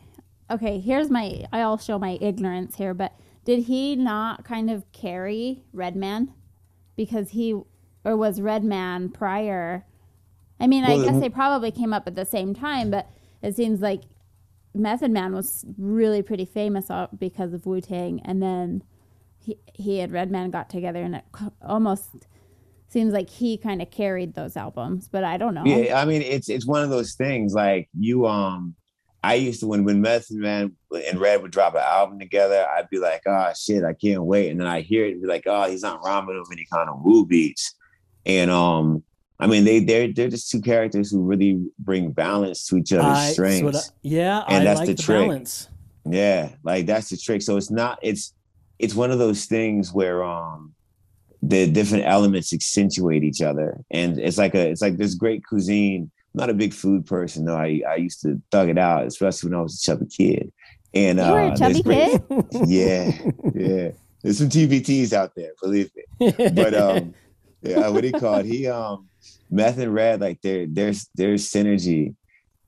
Okay, 0.50 0.80
here's 0.80 1.08
my 1.08 1.44
I'll 1.52 1.78
show 1.78 2.00
my 2.00 2.18
ignorance 2.20 2.74
here, 2.74 2.92
but 2.92 3.12
did 3.44 3.62
he 3.64 3.94
not 3.94 4.44
kind 4.44 4.68
of 4.68 4.90
carry 4.90 5.62
Redman? 5.72 6.34
Because 6.96 7.30
he 7.30 7.54
or 8.04 8.16
was 8.16 8.40
Redman 8.40 9.10
prior? 9.10 9.86
I 10.58 10.66
mean, 10.66 10.82
I 10.82 10.96
guess 11.04 11.20
they 11.20 11.28
probably 11.28 11.70
came 11.70 11.92
up 11.92 12.08
at 12.08 12.16
the 12.16 12.26
same 12.26 12.52
time, 12.52 12.90
but 12.90 13.08
it 13.40 13.54
seems 13.54 13.80
like 13.80 14.02
Method 14.74 15.12
Man 15.12 15.32
was 15.32 15.64
really 15.78 16.20
pretty 16.20 16.44
famous 16.44 16.90
because 17.16 17.52
of 17.52 17.66
Wu 17.66 17.80
Tang, 17.80 18.20
and 18.24 18.42
then 18.42 18.82
he 19.38 19.58
he 19.72 20.00
and 20.00 20.12
Redman 20.12 20.50
got 20.50 20.68
together, 20.68 21.00
and 21.00 21.14
it 21.14 21.24
almost 21.62 22.26
seems 22.90 23.12
like 23.14 23.30
he 23.30 23.56
kind 23.56 23.80
of 23.80 23.90
carried 23.90 24.34
those 24.34 24.56
albums. 24.56 25.08
But 25.08 25.24
I 25.24 25.36
don't 25.38 25.54
know. 25.54 25.64
yeah. 25.64 26.00
I 26.00 26.04
mean, 26.04 26.22
it's 26.22 26.48
it's 26.48 26.66
one 26.66 26.82
of 26.82 26.90
those 26.90 27.14
things. 27.14 27.54
Like 27.54 27.88
you, 27.98 28.26
um, 28.26 28.74
I 29.22 29.34
used 29.34 29.60
to 29.60 29.66
when 29.66 29.84
when 29.84 30.00
Method 30.00 30.36
Man 30.36 30.76
and 31.08 31.18
Red 31.20 31.40
would 31.42 31.50
drop 31.52 31.74
an 31.74 31.82
album 31.84 32.18
together, 32.18 32.66
I'd 32.76 32.90
be 32.90 32.98
like, 32.98 33.22
oh 33.26 33.52
shit, 33.58 33.84
I 33.84 33.92
can't 33.94 34.24
wait. 34.24 34.50
And 34.50 34.60
then 34.60 34.66
I 34.66 34.80
hear 34.80 35.06
it 35.06 35.12
and 35.12 35.22
be 35.22 35.28
like, 35.28 35.44
oh, 35.46 35.68
he's 35.70 35.82
not 35.82 36.04
rhyming 36.04 36.38
with 36.38 36.48
any 36.52 36.66
kind 36.72 36.88
of 36.90 37.00
Wu 37.02 37.24
beats. 37.26 37.74
And 38.26 38.50
um, 38.50 39.02
I 39.38 39.46
mean, 39.46 39.64
they 39.64 39.80
they're 39.80 40.12
they're 40.12 40.28
just 40.28 40.50
two 40.50 40.60
characters 40.60 41.10
who 41.10 41.22
really 41.22 41.62
bring 41.78 42.12
balance 42.12 42.66
to 42.68 42.76
each 42.76 42.92
other's 42.92 43.04
I- 43.18 43.32
strengths. 43.32 43.62
what 43.62 43.76
I- 43.76 43.80
yeah, 44.02 44.44
And 44.48 44.62
I 44.62 44.64
that's 44.64 44.78
like 44.80 44.86
the 44.88 44.94
the, 44.94 45.02
trick. 45.02 45.26
balance. 45.26 45.68
Yeah, 46.06 46.50
like 46.64 46.86
that's 46.86 47.10
the 47.10 47.16
trick. 47.16 47.42
So 47.42 47.56
it's 47.56 47.70
not 47.70 47.98
it's 48.02 48.34
it's 48.78 48.94
one 48.94 49.10
of 49.10 49.18
those 49.18 49.44
things 49.44 49.92
where 49.92 50.24
um 50.24 50.74
the 51.50 51.70
different 51.70 52.04
elements 52.06 52.52
accentuate 52.52 53.24
each 53.24 53.42
other. 53.42 53.78
And 53.90 54.18
it's 54.18 54.38
like 54.38 54.54
a 54.54 54.68
it's 54.68 54.82
like 54.82 54.96
this 54.96 55.14
great 55.14 55.44
cuisine. 55.44 56.10
I'm 56.34 56.38
not 56.38 56.50
a 56.50 56.54
big 56.54 56.72
food 56.72 57.06
person 57.06 57.44
though. 57.44 57.56
I, 57.56 57.82
I 57.88 57.96
used 57.96 58.22
to 58.22 58.40
thug 58.50 58.68
it 58.68 58.78
out, 58.78 59.06
especially 59.06 59.50
when 59.50 59.58
I 59.58 59.62
was 59.62 59.80
a 59.80 59.82
chubby 59.82 60.06
kid. 60.06 60.52
And 60.92 61.18
you 61.18 61.24
were 61.24 61.40
uh, 61.40 61.54
a 61.54 61.58
chubby 61.58 61.82
kid. 61.82 62.22
Yeah, 62.66 63.12
yeah. 63.54 63.90
There's 64.22 64.38
some 64.38 64.48
TBTs 64.48 65.12
out 65.12 65.32
there, 65.34 65.52
believe 65.62 65.90
me 65.96 66.02
but 66.20 66.74
um 66.74 67.14
yeah 67.62 67.88
what 67.88 68.04
he 68.04 68.12
called 68.12 68.44
he 68.44 68.66
um 68.66 69.08
meth 69.50 69.78
and 69.78 69.92
red 69.92 70.20
like 70.20 70.40
their 70.42 70.66
there's 70.66 71.08
there's 71.14 71.50
synergy 71.50 72.14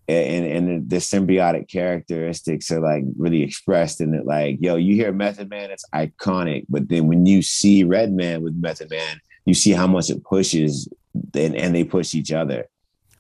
and 0.09 0.45
and 0.69 0.91
the 0.91 0.97
symbiotic 0.97 1.69
characteristics 1.71 2.71
are 2.71 2.81
like 2.81 3.05
really 3.17 3.43
expressed 3.43 4.01
in 4.01 4.15
it 4.15 4.27
like 4.27 4.57
yo 4.61 4.77
you 4.77 4.95
hear 4.95 5.13
method 5.13 5.49
man 5.49 5.71
it's 5.71 5.85
iconic 5.95 6.65
but 6.69 6.89
then 6.89 7.07
when 7.07 7.25
you 7.25 7.41
see 7.43 7.85
Redman 7.85 8.43
with 8.43 8.55
method 8.57 8.91
man 8.91 9.21
you 9.45 9.55
see 9.55 9.71
how 9.73 9.87
much 9.87 10.11
it 10.11 10.23
pushes 10.25 10.89
and, 11.35 11.55
and 11.57 11.75
they 11.75 11.85
push 11.85 12.15
each 12.15 12.33
other 12.33 12.67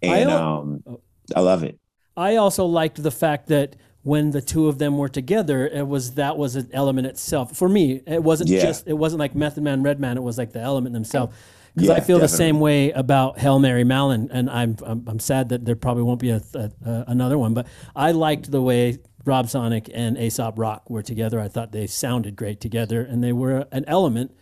I 0.02 0.18
and 0.18 0.30
don't- 0.30 0.42
um 0.88 0.98
i 1.36 1.40
love 1.40 1.62
it 1.62 1.78
I 2.16 2.36
also 2.36 2.66
liked 2.66 3.02
the 3.02 3.10
fact 3.10 3.46
that 3.48 3.74
when 4.02 4.32
the 4.32 4.42
two 4.42 4.68
of 4.68 4.76
them 4.78 4.98
were 4.98 5.08
together, 5.08 5.66
it 5.66 5.86
was 5.88 6.14
that 6.16 6.36
was 6.36 6.56
an 6.56 6.68
element 6.72 7.06
itself. 7.06 7.56
For 7.56 7.68
me, 7.70 8.02
it 8.06 8.22
wasn't 8.22 8.50
Yeah. 8.50 8.60
just 8.60 8.86
it 8.86 8.92
wasn't 8.92 9.20
like 9.20 9.34
Method 9.34 9.62
Man, 9.62 9.82
Redman. 9.82 10.18
It 10.18 10.22
was 10.22 10.36
like 10.36 10.52
the 10.52 10.60
element 10.60 10.92
themselves. 10.92 11.34
Because 11.74 11.88
Yeah, 11.88 11.94
I 11.94 12.00
feel 12.00 12.18
the 12.18 12.28
same 12.28 12.60
way 12.60 12.90
about 12.90 13.38
Hail 13.38 13.58
Mary 13.58 13.84
Mallon, 13.84 14.28
and 14.30 14.50
I'm 14.50 14.76
I'm, 14.84 15.04
I'm 15.06 15.18
sad 15.18 15.48
that 15.50 15.64
there 15.64 15.76
probably 15.76 16.02
won't 16.02 16.20
be 16.20 16.30
a, 16.30 16.40
a, 16.54 16.70
a 16.84 17.04
another 17.08 17.38
one. 17.38 17.54
But 17.54 17.66
I 17.96 18.12
liked 18.12 18.50
the 18.50 18.60
way 18.60 18.98
Rob 19.24 19.48
Sonic 19.48 19.88
and 19.94 20.18
Aesop 20.18 20.58
Rock 20.58 20.90
were 20.90 21.02
together. 21.02 21.40
I 21.40 21.48
thought 21.48 21.72
they 21.72 21.86
sounded 21.86 22.36
great 22.36 22.60
together, 22.60 23.02
and 23.02 23.24
they 23.24 23.32
were 23.32 23.66
an 23.72 23.84
element 23.86 24.32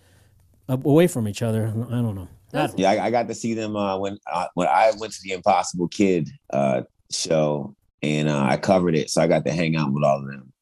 away 0.69 1.07
from 1.07 1.28
each 1.28 1.43
other. 1.43 1.69
I 1.69 1.70
don't 2.02 2.15
know. 2.16 2.28
I- 2.52 2.69
Yeah, 2.77 2.90
I, 2.90 3.07
I 3.07 3.11
got 3.12 3.28
to 3.28 3.35
see 3.35 3.55
them 3.55 3.77
uh, 3.77 3.97
when 3.97 4.19
uh, 4.31 4.47
when 4.55 4.66
I 4.66 4.90
went 4.98 5.12
to 5.12 5.20
the 5.23 5.32
Impossible 5.32 5.86
Kid 5.86 6.28
uh, 6.52 6.82
show, 7.12 7.77
and 8.02 8.28
uh, 8.28 8.43
I 8.43 8.57
covered 8.57 8.97
it, 8.97 9.09
so 9.09 9.23
I 9.23 9.28
got 9.28 9.44
to 9.44 9.52
hang 9.52 9.77
out 9.77 9.93
with 9.93 10.02
all 10.02 10.19
of 10.19 10.27
them, 10.27 10.52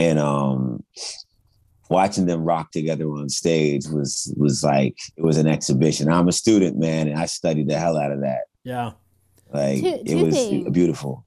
and 0.00 0.18
um, 0.18 0.82
watching 1.88 2.26
them 2.26 2.44
rock 2.44 2.70
together 2.72 3.04
on 3.10 3.28
stage 3.28 3.86
was 3.88 4.32
was 4.36 4.62
like 4.64 4.96
it 5.16 5.22
was 5.22 5.36
an 5.38 5.46
exhibition. 5.46 6.10
I'm 6.10 6.28
a 6.28 6.32
student, 6.32 6.78
man, 6.78 7.08
and 7.08 7.18
I 7.18 7.26
studied 7.26 7.68
the 7.68 7.78
hell 7.78 7.96
out 7.96 8.12
of 8.12 8.20
that. 8.20 8.42
yeah. 8.64 8.92
Like 9.52 9.80
Two- 9.80 10.02
it 10.04 10.24
was 10.24 10.34
things. 10.34 10.70
beautiful. 10.70 11.24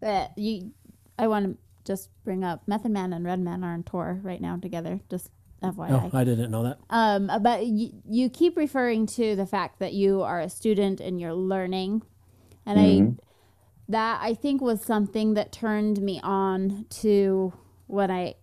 that 0.00 0.36
you 0.36 0.72
I 1.18 1.26
want 1.28 1.46
to 1.46 1.56
just 1.84 2.10
bring 2.24 2.44
up 2.44 2.66
Method 2.68 2.90
Man 2.92 3.12
and 3.12 3.24
Redman 3.24 3.64
are 3.64 3.72
on 3.72 3.82
tour 3.82 4.20
right 4.22 4.40
now 4.40 4.56
together. 4.56 5.00
Just 5.10 5.30
FYI. 5.62 6.10
Oh, 6.12 6.16
I 6.18 6.24
didn't 6.24 6.50
know 6.50 6.62
that. 6.64 6.78
Um, 6.90 7.30
but 7.42 7.66
you, 7.66 7.90
you 8.08 8.28
keep 8.28 8.56
referring 8.56 9.06
to 9.06 9.34
the 9.34 9.46
fact 9.46 9.78
that 9.78 9.94
you 9.94 10.20
are 10.22 10.40
a 10.40 10.50
student 10.50 11.00
and 11.00 11.18
you're 11.20 11.32
learning, 11.34 12.02
and 12.66 12.78
Mhm. 12.78 13.18
I 13.18 13.22
that 13.88 14.18
I 14.22 14.34
think 14.34 14.60
was 14.60 14.82
something 14.82 15.34
that 15.34 15.52
turned 15.52 16.00
me 16.02 16.20
on 16.22 16.86
to 17.02 17.52
what 17.86 18.10
I 18.10 18.34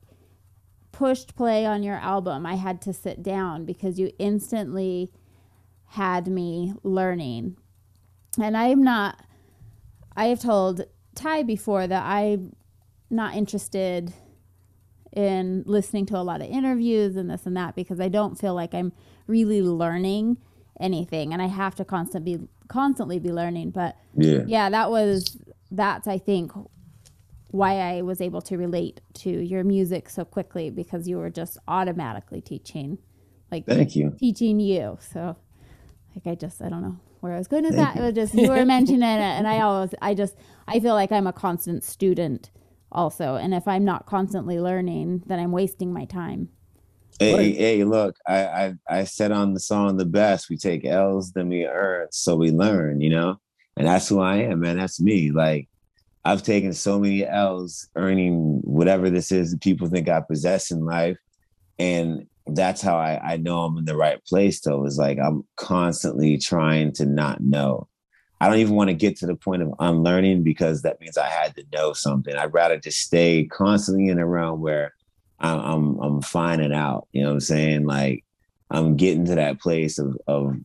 pushed 1.02 1.36
play 1.36 1.65
on 1.65 1.82
your 1.82 1.95
album. 1.95 2.45
I 2.45 2.53
had 2.53 2.80
to 2.84 2.94
sit 2.94 3.23
down 3.23 3.65
because 3.65 3.98
you 3.98 4.11
instantly 4.19 5.11
had 5.88 6.28
me 6.28 6.76
learning, 6.84 7.57
and 8.40 8.56
I'm 8.56 8.84
not. 8.84 9.19
I 10.15 10.26
have 10.26 10.40
told 10.40 10.84
Ty 11.15 11.41
before 11.41 11.88
that 11.88 12.03
I'm 12.06 12.56
not 13.10 13.34
interested 13.36 14.14
in 15.11 15.64
listening 15.65 16.06
to 16.06 16.18
a 16.18 16.22
lot 16.22 16.40
of 16.40 16.48
interviews 16.48 17.15
and 17.15 17.32
this 17.32 17.48
and 17.48 17.57
that 17.57 17.76
because 17.76 17.99
I 17.99 18.07
don't 18.07 18.38
feel 18.38 18.53
like 18.53 18.76
I'm 18.76 18.94
really 19.26 19.61
learning 19.64 20.38
anything 20.80 21.34
and 21.34 21.41
I 21.41 21.48
have 21.48 21.73
to 21.76 21.86
constantly 21.86 22.38
be 22.38 22.48
constantly 22.69 23.19
be 23.19 23.32
learning 23.34 23.72
but 23.72 23.98
Yeah. 24.15 24.44
yeah 24.48 24.69
that 24.69 24.90
was 24.90 25.38
that's 25.69 26.07
I 26.07 26.18
think 26.18 26.53
why 27.52 27.80
I 27.80 28.02
was 28.02 28.22
able 28.22 28.41
to 28.44 28.57
relate 28.57 29.02
to 29.15 29.30
your 29.30 29.64
music 29.64 30.10
so 30.10 30.23
quickly 30.26 30.69
because 30.69 31.07
you 31.07 31.18
were 31.18 31.30
just 31.30 31.57
automatically 31.68 32.41
teaching 32.41 32.98
like 33.52 33.65
Thank 33.65 33.95
you. 33.95 34.15
teaching 34.18 34.60
you 34.60 34.98
so 35.14 35.36
like 36.15 36.26
I 36.26 36.36
just 36.36 36.61
I 36.61 36.69
don't 36.69 36.82
know 36.82 36.98
where 37.19 37.34
I 37.34 37.38
was 37.38 37.48
going 37.48 37.65
with 37.65 37.76
that 37.76 37.98
it 37.98 38.02
was 38.02 38.14
just 38.14 38.34
you 38.34 38.49
were 38.49 38.65
mentioning 38.78 39.03
it 39.03 39.19
and 39.19 39.48
I 39.48 39.60
always 39.60 39.94
I 40.02 40.14
just 40.14 40.36
I 40.68 40.80
feel 40.80 40.94
like 40.94 41.11
I'm 41.11 41.28
a 41.28 41.34
constant 41.34 41.84
student 41.84 42.52
also 42.91 43.36
and 43.36 43.53
if 43.53 43.68
I'm 43.68 43.86
not 43.86 44.06
constantly 44.06 44.60
learning 44.60 45.23
then 45.26 45.40
I'm 45.40 45.52
wasting 45.52 45.94
my 45.94 46.06
time 46.06 46.49
Hey, 47.19 47.53
hey, 47.53 47.84
look, 47.84 48.15
I, 48.28 48.45
I 48.45 48.73
I 48.90 49.03
said 49.03 49.32
on 49.32 49.53
the 49.53 49.60
song 49.60 49.98
the 49.98 50.06
best, 50.06 50.49
we 50.49 50.57
take 50.57 50.86
L's, 50.86 51.32
then 51.34 51.49
we 51.49 51.68
earn, 51.68 52.07
so 52.11 52.36
we 52.36 52.49
learn, 52.49 52.99
you 52.99 53.11
know? 53.11 53.40
And 53.78 53.86
that's 53.86 54.10
who 54.10 54.19
I 54.19 54.38
am, 54.38 54.61
man. 54.61 54.78
That's 54.78 54.99
me. 54.99 55.32
Like 55.32 55.69
I've 56.23 56.43
taken 56.43 56.73
so 56.73 56.99
many 56.99 57.26
L's 57.26 57.89
earning 57.95 58.61
whatever 58.64 59.10
this 59.10 59.31
is 59.31 59.52
that 59.52 59.61
people 59.61 59.88
think 59.88 60.07
I 60.07 60.22
possess 60.22 60.72
in 60.72 60.85
life. 60.85 61.18
And 61.80 62.27
that's 62.48 62.81
how 62.81 62.98
I, 62.98 63.34
I 63.34 63.38
know 63.38 63.61
I'm 63.64 63.77
in 63.77 63.85
the 63.85 63.98
right 63.98 64.23
place 64.26 64.61
though, 64.61 64.85
is 64.85 64.98
like 64.98 65.18
I'm 65.19 65.43
constantly 65.56 66.38
trying 66.38 66.91
to 66.93 67.06
not 67.06 67.41
know. 67.41 67.88
I 68.39 68.48
don't 68.48 68.57
even 68.57 68.76
want 68.76 68.89
to 68.89 68.95
get 68.95 69.18
to 69.18 69.27
the 69.27 69.35
point 69.35 69.61
of 69.61 69.73
unlearning 69.80 70.43
because 70.43 70.81
that 70.81 70.99
means 70.99 71.18
I 71.18 71.27
had 71.27 71.56
to 71.56 71.65
know 71.72 71.93
something. 71.93 72.35
I'd 72.35 72.53
rather 72.53 72.77
just 72.77 72.99
stay 72.99 73.45
constantly 73.45 74.07
in 74.07 74.18
a 74.18 74.26
realm 74.26 74.61
where 74.61 74.93
I'm, 75.39 75.60
I'm 75.60 75.99
I'm 75.99 76.22
finding 76.22 76.73
out. 76.73 77.07
You 77.11 77.22
know 77.22 77.30
what 77.30 77.34
I'm 77.35 77.39
saying? 77.41 77.85
Like 77.85 78.26
I'm 78.69 78.95
getting 78.95 79.26
to 79.26 79.35
that 79.35 79.60
place 79.60 79.99
of 79.99 80.18
of 80.27 80.56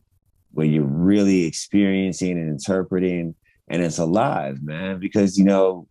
where 0.53 0.65
you're 0.65 0.83
really 0.83 1.45
experiencing 1.45 2.31
and 2.31 2.49
interpreting, 2.49 3.35
and 3.67 3.81
it's 3.81 3.97
alive, 3.97 4.61
man. 4.63 4.99
Because 4.99 5.37
you 5.37 5.45
know, 5.45 5.87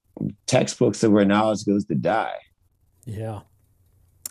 textbooks 0.47 1.03
are 1.05 1.11
where 1.11 1.25
knowledge 1.25 1.65
goes 1.65 1.85
to 1.87 1.95
die. 1.95 2.39
Yeah. 3.05 3.41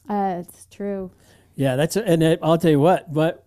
Uh, 0.07 0.43
it's 0.45 0.67
true. 0.67 1.11
Yeah, 1.55 1.75
that's 1.75 1.95
and 1.95 2.21
it, 2.21 2.39
I'll 2.43 2.57
tell 2.57 2.71
you 2.71 2.79
what, 2.79 3.13
but 3.13 3.45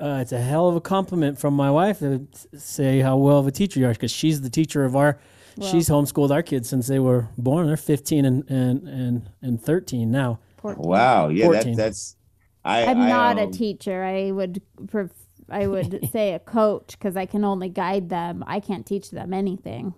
uh, 0.00 0.18
it's 0.22 0.32
a 0.32 0.40
hell 0.40 0.68
of 0.68 0.76
a 0.76 0.80
compliment 0.80 1.38
from 1.38 1.54
my 1.54 1.70
wife 1.70 1.98
to 1.98 2.26
say 2.56 3.00
how 3.00 3.16
well 3.16 3.38
of 3.38 3.46
a 3.46 3.50
teacher 3.50 3.80
you 3.80 3.86
are 3.86 3.92
because 3.92 4.12
she's 4.12 4.40
the 4.40 4.50
teacher 4.50 4.84
of 4.84 4.96
our. 4.96 5.18
Well- 5.56 5.70
she's 5.70 5.88
homeschooled 5.88 6.30
our 6.30 6.42
kids 6.42 6.68
since 6.68 6.86
they 6.86 7.00
were 7.00 7.28
born. 7.36 7.66
They're 7.66 7.76
15 7.76 8.24
and 8.24 8.48
and 8.48 8.88
and, 8.88 9.30
and 9.42 9.60
13 9.60 10.10
now. 10.10 10.38
14. 10.58 10.82
Wow, 10.84 11.28
yeah, 11.28 11.46
14. 11.46 11.72
that, 11.72 11.82
that's. 11.82 12.16
I, 12.64 12.84
I'm 12.84 13.00
I, 13.00 13.08
not 13.08 13.38
a 13.38 13.44
um, 13.44 13.52
teacher. 13.52 14.04
I 14.04 14.30
would 14.30 14.62
pref- 14.88 15.10
I 15.50 15.66
would 15.66 16.08
say 16.12 16.34
a 16.34 16.38
coach 16.38 16.92
because 16.98 17.16
I 17.16 17.26
can 17.26 17.44
only 17.44 17.68
guide 17.68 18.08
them. 18.08 18.44
I 18.46 18.60
can't 18.60 18.86
teach 18.86 19.10
them 19.10 19.32
anything. 19.32 19.94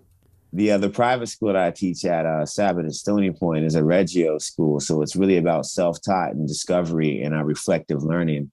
the 0.53 0.77
the 0.77 0.89
private 0.89 1.27
school 1.27 1.53
that 1.53 1.61
I 1.67 1.71
teach 1.71 2.03
at 2.05 2.25
uh, 2.25 2.45
Sabot 2.45 2.85
at 2.85 2.93
Stony 2.93 3.31
Point 3.31 3.65
is 3.65 3.75
a 3.75 3.83
Reggio 3.83 4.37
school, 4.37 4.79
so 4.79 5.01
it's 5.01 5.15
really 5.15 5.37
about 5.37 5.65
self 5.65 6.01
taught 6.01 6.31
and 6.33 6.47
discovery 6.47 7.21
and 7.23 7.33
uh, 7.35 7.43
reflective 7.43 8.03
learning. 8.03 8.51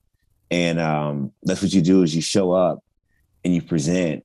And 0.50 0.78
um, 0.80 1.32
that's 1.42 1.60
what 1.62 1.72
you 1.74 1.82
do 1.82 2.02
is 2.02 2.14
you 2.16 2.22
show 2.22 2.52
up 2.52 2.78
and 3.44 3.54
you 3.54 3.60
present 3.62 4.24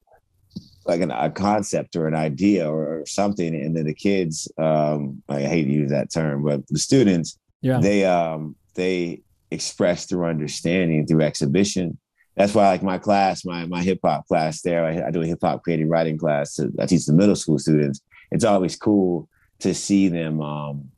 like 0.86 1.02
an, 1.02 1.12
a 1.12 1.30
concept 1.30 1.96
or 1.96 2.08
an 2.08 2.16
idea 2.16 2.70
or, 2.70 3.00
or 3.00 3.06
something, 3.06 3.54
and 3.56 3.76
then 3.76 3.86
the 3.86 3.94
kids, 3.94 4.52
um, 4.58 5.22
I 5.30 5.42
hate 5.42 5.64
to 5.66 5.72
use 5.72 5.92
that 5.92 6.12
term, 6.14 6.44
but 6.44 6.66
the 6.68 6.80
students, 6.80 7.38
Yeah. 7.62 7.80
they 7.80 8.06
um, 8.06 8.56
they 8.76 9.22
express 9.52 10.06
their 10.08 10.26
understanding 10.26 11.06
through 11.08 11.22
exhibition. 11.22 11.98
That's 12.36 12.56
why, 12.56 12.68
like 12.68 12.84
my 12.84 12.98
class, 12.98 13.46
my 13.46 13.66
my 13.66 13.84
hip 13.84 14.00
hop 14.04 14.28
class 14.28 14.62
there, 14.62 14.86
I, 14.86 15.08
I 15.08 15.12
do 15.12 15.22
a 15.22 15.26
hip 15.26 15.40
hop 15.42 15.64
creative 15.64 15.88
writing 15.88 16.18
class. 16.18 16.56
To, 16.56 16.72
I 16.80 16.86
teach 16.86 17.06
the 17.06 17.14
middle 17.14 17.36
school 17.36 17.60
students. 17.60 18.02
It's 18.32 18.44
always 18.44 18.76
cool 18.76 19.30
to 19.60 19.74
see 19.74 20.08
them, 20.08 20.42
um, 20.42 20.90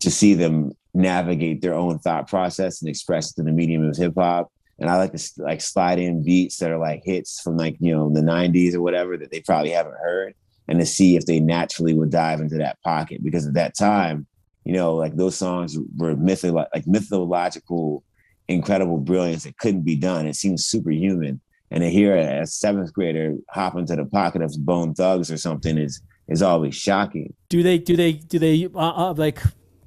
to 0.00 0.10
see 0.10 0.34
them 0.34 0.72
navigate 0.94 1.62
their 1.62 1.74
own 1.74 1.98
thought 2.00 2.28
process 2.28 2.82
and 2.82 2.88
express 2.88 3.30
it 3.30 3.38
in 3.38 3.46
the 3.46 3.52
medium 3.52 3.88
of 3.88 3.96
hip 3.96 4.14
hop. 4.16 4.50
And 4.80 4.90
I 4.90 4.96
like 4.96 5.12
to 5.12 5.30
like 5.38 5.60
slide 5.60 5.98
in 5.98 6.24
beats 6.24 6.58
that 6.58 6.70
are 6.70 6.78
like 6.78 7.02
hits 7.04 7.40
from 7.40 7.56
like 7.56 7.76
you 7.80 7.94
know 7.94 8.12
the 8.12 8.20
'90s 8.20 8.74
or 8.74 8.80
whatever 8.80 9.16
that 9.16 9.30
they 9.30 9.40
probably 9.40 9.70
haven't 9.70 9.96
heard, 10.02 10.34
and 10.66 10.80
to 10.80 10.86
see 10.86 11.16
if 11.16 11.26
they 11.26 11.40
naturally 11.40 11.94
would 11.94 12.10
dive 12.10 12.40
into 12.40 12.58
that 12.58 12.80
pocket 12.82 13.22
because 13.22 13.46
at 13.46 13.54
that 13.54 13.76
time, 13.76 14.26
you 14.64 14.72
know, 14.72 14.94
like 14.94 15.16
those 15.16 15.36
songs 15.36 15.78
were 15.96 16.14
mytholo- 16.14 16.68
like 16.74 16.86
mythological, 16.86 18.04
incredible 18.48 18.98
brilliance 18.98 19.44
that 19.44 19.58
couldn't 19.58 19.82
be 19.82 19.96
done. 19.96 20.26
It 20.26 20.36
seems 20.36 20.66
superhuman. 20.66 21.40
And 21.70 21.82
to 21.82 21.90
hear 21.90 22.16
a, 22.16 22.46
seventh 22.46 22.92
grader 22.94 23.34
hop 23.50 23.76
into 23.76 23.94
the 23.94 24.06
pocket 24.06 24.40
of 24.40 24.54
Bone 24.64 24.94
Thugs 24.94 25.30
or 25.30 25.36
something 25.36 25.76
is 25.76 26.00
is 26.28 26.42
always 26.42 26.74
shocking. 26.74 27.34
Do 27.48 27.62
they 27.62 27.78
do 27.78 27.96
they 27.96 28.12
do 28.12 28.38
they 28.38 28.66
uh, 28.74 28.78
uh, 28.78 29.14
like 29.14 29.42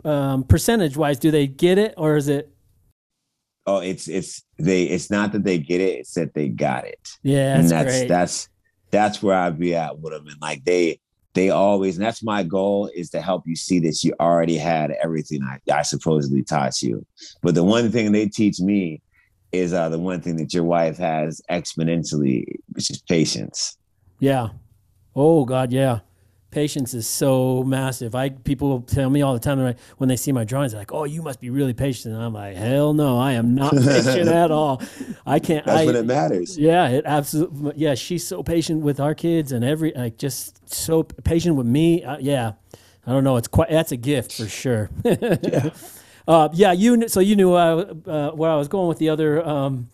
um, 0.06 0.44
percentage 0.44 0.96
wise? 0.96 1.18
Do 1.18 1.32
they 1.32 1.48
get 1.48 1.78
it 1.78 1.96
or 1.98 2.18
is 2.18 2.28
it? 2.28 2.52
Oh, 3.66 3.80
it's 3.80 4.08
it's 4.08 4.44
they. 4.58 4.84
It's 4.84 5.10
not 5.10 5.32
that 5.32 5.44
they 5.44 5.58
get 5.58 5.82
it; 5.82 6.00
it's 6.00 6.14
that 6.14 6.34
they 6.34 6.50
got 6.50 6.86
it. 6.86 7.10
Yeah, 7.24 7.56
and 7.56 7.64
that's, 7.64 7.72
that's 7.72 7.98
great. 7.98 8.08
that's 8.08 8.50
that's 8.92 9.24
where 9.24 9.38
I'd 9.38 9.60
be 9.60 9.76
at 9.76 10.00
with 10.00 10.14
them. 10.14 10.28
And 10.28 10.42
like 10.42 10.64
they 10.64 11.00
they 11.34 11.50
always, 11.50 11.98
and 11.98 12.06
that's 12.06 12.24
my 12.24 12.44
goal 12.44 12.90
is 12.94 13.10
to 13.12 13.22
help 13.22 13.44
you 13.46 13.56
see 13.56 13.80
that 13.80 14.04
you 14.04 14.14
already 14.20 14.58
had 14.58 14.92
everything 15.04 15.42
I, 15.44 15.60
I 15.72 15.82
supposedly 15.84 16.44
taught 16.44 16.82
you. 16.82 17.06
But 17.42 17.56
the 17.56 17.64
one 17.64 17.92
thing 17.92 18.12
they 18.12 18.28
teach 18.28 18.60
me 18.60 19.02
is 19.52 19.74
uh, 19.74 19.90
the 19.90 20.00
one 20.00 20.22
thing 20.22 20.38
that 20.38 20.54
your 20.54 20.64
wife 20.64 20.98
has 20.98 21.42
exponentially, 21.50 22.46
which 22.70 22.90
is 22.90 23.02
patience. 23.02 23.78
Yeah. 24.20 24.50
Oh 25.16 25.46
God, 25.46 25.72
yeah. 25.72 26.00
Patience 26.52 26.94
is 26.94 27.08
so 27.08 27.64
massive. 27.64 28.14
I 28.14 28.30
people 28.30 28.82
tell 28.82 29.10
me 29.10 29.22
all 29.22 29.34
the 29.34 29.40
time 29.40 29.62
like, 29.62 29.80
when 29.98 30.10
they 30.10 30.18
see 30.18 30.32
my 30.32 30.44
drawings, 30.44 30.74
they're 30.74 30.82
like, 30.82 30.92
"Oh, 30.92 31.06
you 31.06 31.22
must 31.22 31.40
be 31.40 31.50
really 31.50 31.74
patient." 31.74 32.14
And 32.14 32.24
I'm 32.24 32.34
like, 32.34 32.58
"Hell 32.58 32.94
no, 32.94 33.18
I 33.18 33.34
am 33.34 33.56
not 33.56 33.72
patient 33.76 34.28
at 34.28 34.52
all. 34.52 34.82
I 35.26 35.40
can't." 35.40 35.66
That's 35.66 35.82
I, 35.82 35.86
when 35.86 35.96
it 35.96 36.06
matters. 36.06 36.58
Yeah, 36.58 36.90
it 36.90 37.06
absolutely. 37.06 37.74
Yeah, 37.78 37.96
she's 37.96 38.28
so 38.28 38.44
patient 38.44 38.82
with 38.82 39.00
our 39.00 39.16
kids 39.16 39.52
and 39.52 39.64
every 39.64 39.94
like 39.96 40.18
just 40.18 40.74
so 40.74 41.04
patient 41.04 41.56
with 41.56 41.68
me. 41.68 42.04
Uh, 42.04 42.18
yeah, 42.20 42.54
I 43.08 43.12
don't 43.12 43.24
know. 43.24 43.38
It's 43.38 43.48
quite 43.48 43.70
that's 43.70 43.92
a 43.92 43.98
gift 43.98 44.34
for 44.34 44.48
sure. 44.48 44.90
yeah. 45.04 45.70
Uh, 46.28 46.50
yeah, 46.54 46.72
you 46.72 47.08
so 47.08 47.20
you 47.20 47.36
knew 47.36 47.54
uh, 47.54 47.94
uh, 48.06 48.32
where 48.32 48.52
I 48.52 48.56
was 48.56 48.68
going 48.68 48.88
with 48.88 49.00
the 49.00 49.10
other 49.10 49.46
um, 49.46 49.90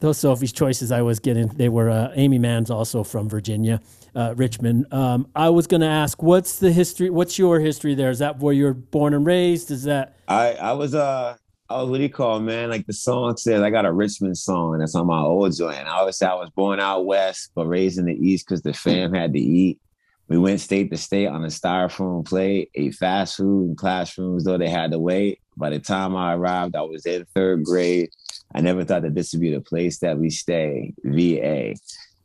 those 0.00 0.18
Sophie's 0.18 0.52
choices 0.52 0.92
I 0.92 1.02
was 1.02 1.20
getting. 1.20 1.48
They 1.48 1.68
were 1.68 1.90
uh, 1.90 2.12
Amy 2.14 2.38
Mann's 2.38 2.70
also 2.70 3.04
from 3.04 3.28
Virginia, 3.28 3.80
uh, 4.18 4.34
Richmond. 4.36 4.92
Um, 4.92 5.28
I 5.36 5.48
was 5.50 5.68
going 5.68 5.80
to 5.80 5.86
ask, 5.86 6.20
what's 6.22 6.58
the 6.58 6.72
history? 6.72 7.08
What's 7.08 7.38
your 7.38 7.60
history 7.60 7.94
there? 7.94 8.10
Is 8.10 8.18
that 8.18 8.40
where 8.40 8.52
you're 8.52 8.74
born 8.74 9.14
and 9.14 9.24
raised? 9.24 9.70
Is 9.70 9.84
that 9.84 10.16
I 10.26 10.54
I 10.54 10.72
was 10.72 10.94
uh 10.94 11.36
I 11.70 11.80
was 11.80 11.88
what 11.88 11.98
do 11.98 12.02
you 12.02 12.10
call 12.10 12.38
it, 12.38 12.40
man? 12.40 12.68
Like 12.68 12.86
the 12.86 12.92
song 12.92 13.36
says, 13.36 13.62
I 13.62 13.70
got 13.70 13.86
a 13.86 13.92
Richmond 13.92 14.36
song 14.36 14.78
that's 14.78 14.96
on 14.96 15.06
my 15.06 15.20
old 15.20 15.56
joint. 15.56 15.86
I 15.86 15.98
always 16.00 16.18
say 16.18 16.26
I 16.26 16.34
was 16.34 16.50
born 16.50 16.80
out 16.80 17.06
west, 17.06 17.52
but 17.54 17.66
raised 17.66 17.98
in 17.98 18.06
the 18.06 18.14
east 18.14 18.46
because 18.46 18.62
the 18.62 18.72
fam 18.72 19.14
had 19.14 19.32
to 19.34 19.38
eat. 19.38 19.78
We 20.26 20.36
went 20.36 20.60
state 20.60 20.90
to 20.90 20.96
state 20.96 21.28
on 21.28 21.44
a 21.44 21.48
styrofoam 21.48 22.26
plate, 22.26 22.70
ate 22.74 22.94
fast 22.96 23.36
food 23.36 23.70
in 23.70 23.76
classrooms, 23.76 24.44
though 24.44 24.58
they 24.58 24.68
had 24.68 24.90
to 24.90 24.98
wait. 24.98 25.40
By 25.56 25.70
the 25.70 25.78
time 25.78 26.16
I 26.16 26.34
arrived, 26.34 26.74
I 26.74 26.82
was 26.82 27.06
in 27.06 27.24
third 27.34 27.64
grade. 27.64 28.10
I 28.54 28.60
never 28.60 28.84
thought 28.84 29.02
that 29.02 29.14
this 29.14 29.32
would 29.32 29.40
be 29.40 29.54
the 29.54 29.60
place 29.60 30.00
that 30.00 30.18
we 30.18 30.30
stay, 30.30 30.92
VA. 31.04 31.74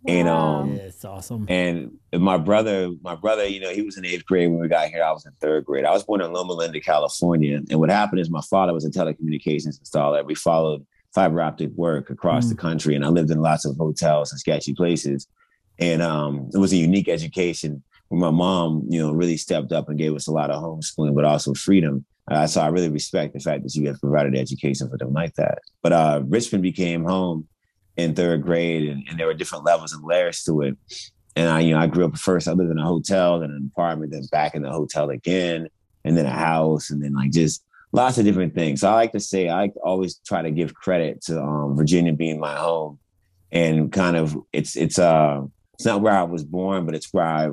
And 0.05 0.27
Wow. 0.27 0.61
um 0.61 0.73
it's 0.75 1.05
awesome? 1.05 1.45
and 1.49 1.91
my 2.13 2.37
brother, 2.37 2.91
my 3.01 3.15
brother, 3.15 3.45
you 3.45 3.59
know, 3.59 3.69
he 3.71 3.81
was 3.81 3.97
in 3.97 4.05
eighth 4.05 4.25
grade 4.25 4.49
when 4.49 4.59
we 4.59 4.67
got 4.67 4.89
here. 4.89 5.03
I 5.03 5.11
was 5.11 5.25
in 5.25 5.31
third 5.39 5.65
grade. 5.65 5.85
I 5.85 5.91
was 5.91 6.03
born 6.03 6.21
in 6.21 6.33
Loma 6.33 6.53
Linda, 6.53 6.79
California. 6.81 7.61
And 7.69 7.79
what 7.79 7.89
happened 7.89 8.19
is 8.19 8.29
my 8.29 8.41
father 8.49 8.73
was 8.73 8.85
a 8.85 8.89
telecommunications 8.89 9.79
installer. 9.81 10.25
We 10.25 10.35
followed 10.35 10.85
fiber 11.15 11.41
optic 11.41 11.71
work 11.75 12.09
across 12.09 12.49
the 12.49 12.55
country, 12.55 12.95
and 12.95 13.05
I 13.05 13.09
lived 13.09 13.29
in 13.31 13.39
lots 13.39 13.65
of 13.65 13.77
hotels 13.77 14.31
and 14.31 14.39
sketchy 14.39 14.73
places. 14.73 15.27
And 15.79 16.01
um, 16.01 16.49
it 16.53 16.57
was 16.57 16.73
a 16.73 16.77
unique 16.77 17.07
education 17.07 17.83
where 18.09 18.19
my 18.19 18.31
mom, 18.31 18.85
you 18.89 18.99
know, 18.99 19.11
really 19.11 19.37
stepped 19.37 19.71
up 19.71 19.89
and 19.89 19.97
gave 19.97 20.13
us 20.15 20.27
a 20.27 20.31
lot 20.31 20.49
of 20.51 20.61
homeschooling, 20.61 21.15
but 21.15 21.23
also 21.25 21.53
freedom. 21.53 22.05
Uh, 22.29 22.47
so 22.47 22.61
I 22.61 22.67
really 22.67 22.89
respect 22.89 23.33
the 23.33 23.39
fact 23.39 23.63
that 23.63 23.75
you 23.75 23.87
have 23.87 23.99
provided 23.99 24.35
education 24.35 24.89
for 24.89 24.97
them 24.97 25.13
like 25.13 25.33
that. 25.35 25.59
But 25.81 25.93
uh, 25.93 26.21
Richmond 26.25 26.61
became 26.63 27.03
home 27.03 27.47
in 27.97 28.15
third 28.15 28.41
grade, 28.43 28.89
and, 28.89 29.03
and 29.09 29.19
there 29.19 29.27
were 29.27 29.33
different 29.33 29.65
levels 29.65 29.93
and 29.93 30.03
layers 30.03 30.43
to 30.43 30.61
it. 30.61 30.77
And 31.35 31.49
I, 31.49 31.59
you 31.61 31.73
know, 31.73 31.79
I 31.79 31.87
grew 31.87 32.05
up 32.05 32.17
first. 32.17 32.47
I 32.47 32.51
lived 32.51 32.71
in 32.71 32.77
a 32.77 32.85
hotel, 32.85 33.39
then 33.39 33.49
an 33.51 33.71
apartment, 33.73 34.11
then 34.11 34.23
back 34.31 34.55
in 34.55 34.61
the 34.61 34.71
hotel 34.71 35.09
again, 35.09 35.67
and 36.03 36.17
then 36.17 36.25
a 36.25 36.31
house, 36.31 36.89
and 36.91 37.03
then 37.03 37.13
like 37.13 37.31
just 37.31 37.63
lots 37.91 38.17
of 38.17 38.25
different 38.25 38.53
things. 38.55 38.81
So 38.81 38.89
I 38.89 38.93
like 38.93 39.11
to 39.13 39.19
say 39.19 39.49
I 39.49 39.71
always 39.83 40.15
try 40.25 40.41
to 40.41 40.51
give 40.51 40.73
credit 40.73 41.21
to 41.23 41.41
um, 41.41 41.75
Virginia 41.75 42.13
being 42.13 42.39
my 42.39 42.55
home, 42.55 42.99
and 43.51 43.91
kind 43.91 44.15
of 44.17 44.37
it's 44.51 44.75
it's 44.75 44.99
uh 44.99 45.41
it's 45.75 45.85
not 45.85 46.01
where 46.01 46.13
I 46.13 46.23
was 46.23 46.43
born, 46.43 46.85
but 46.85 46.93
it's 46.95 47.11
where 47.13 47.25
I 47.25 47.49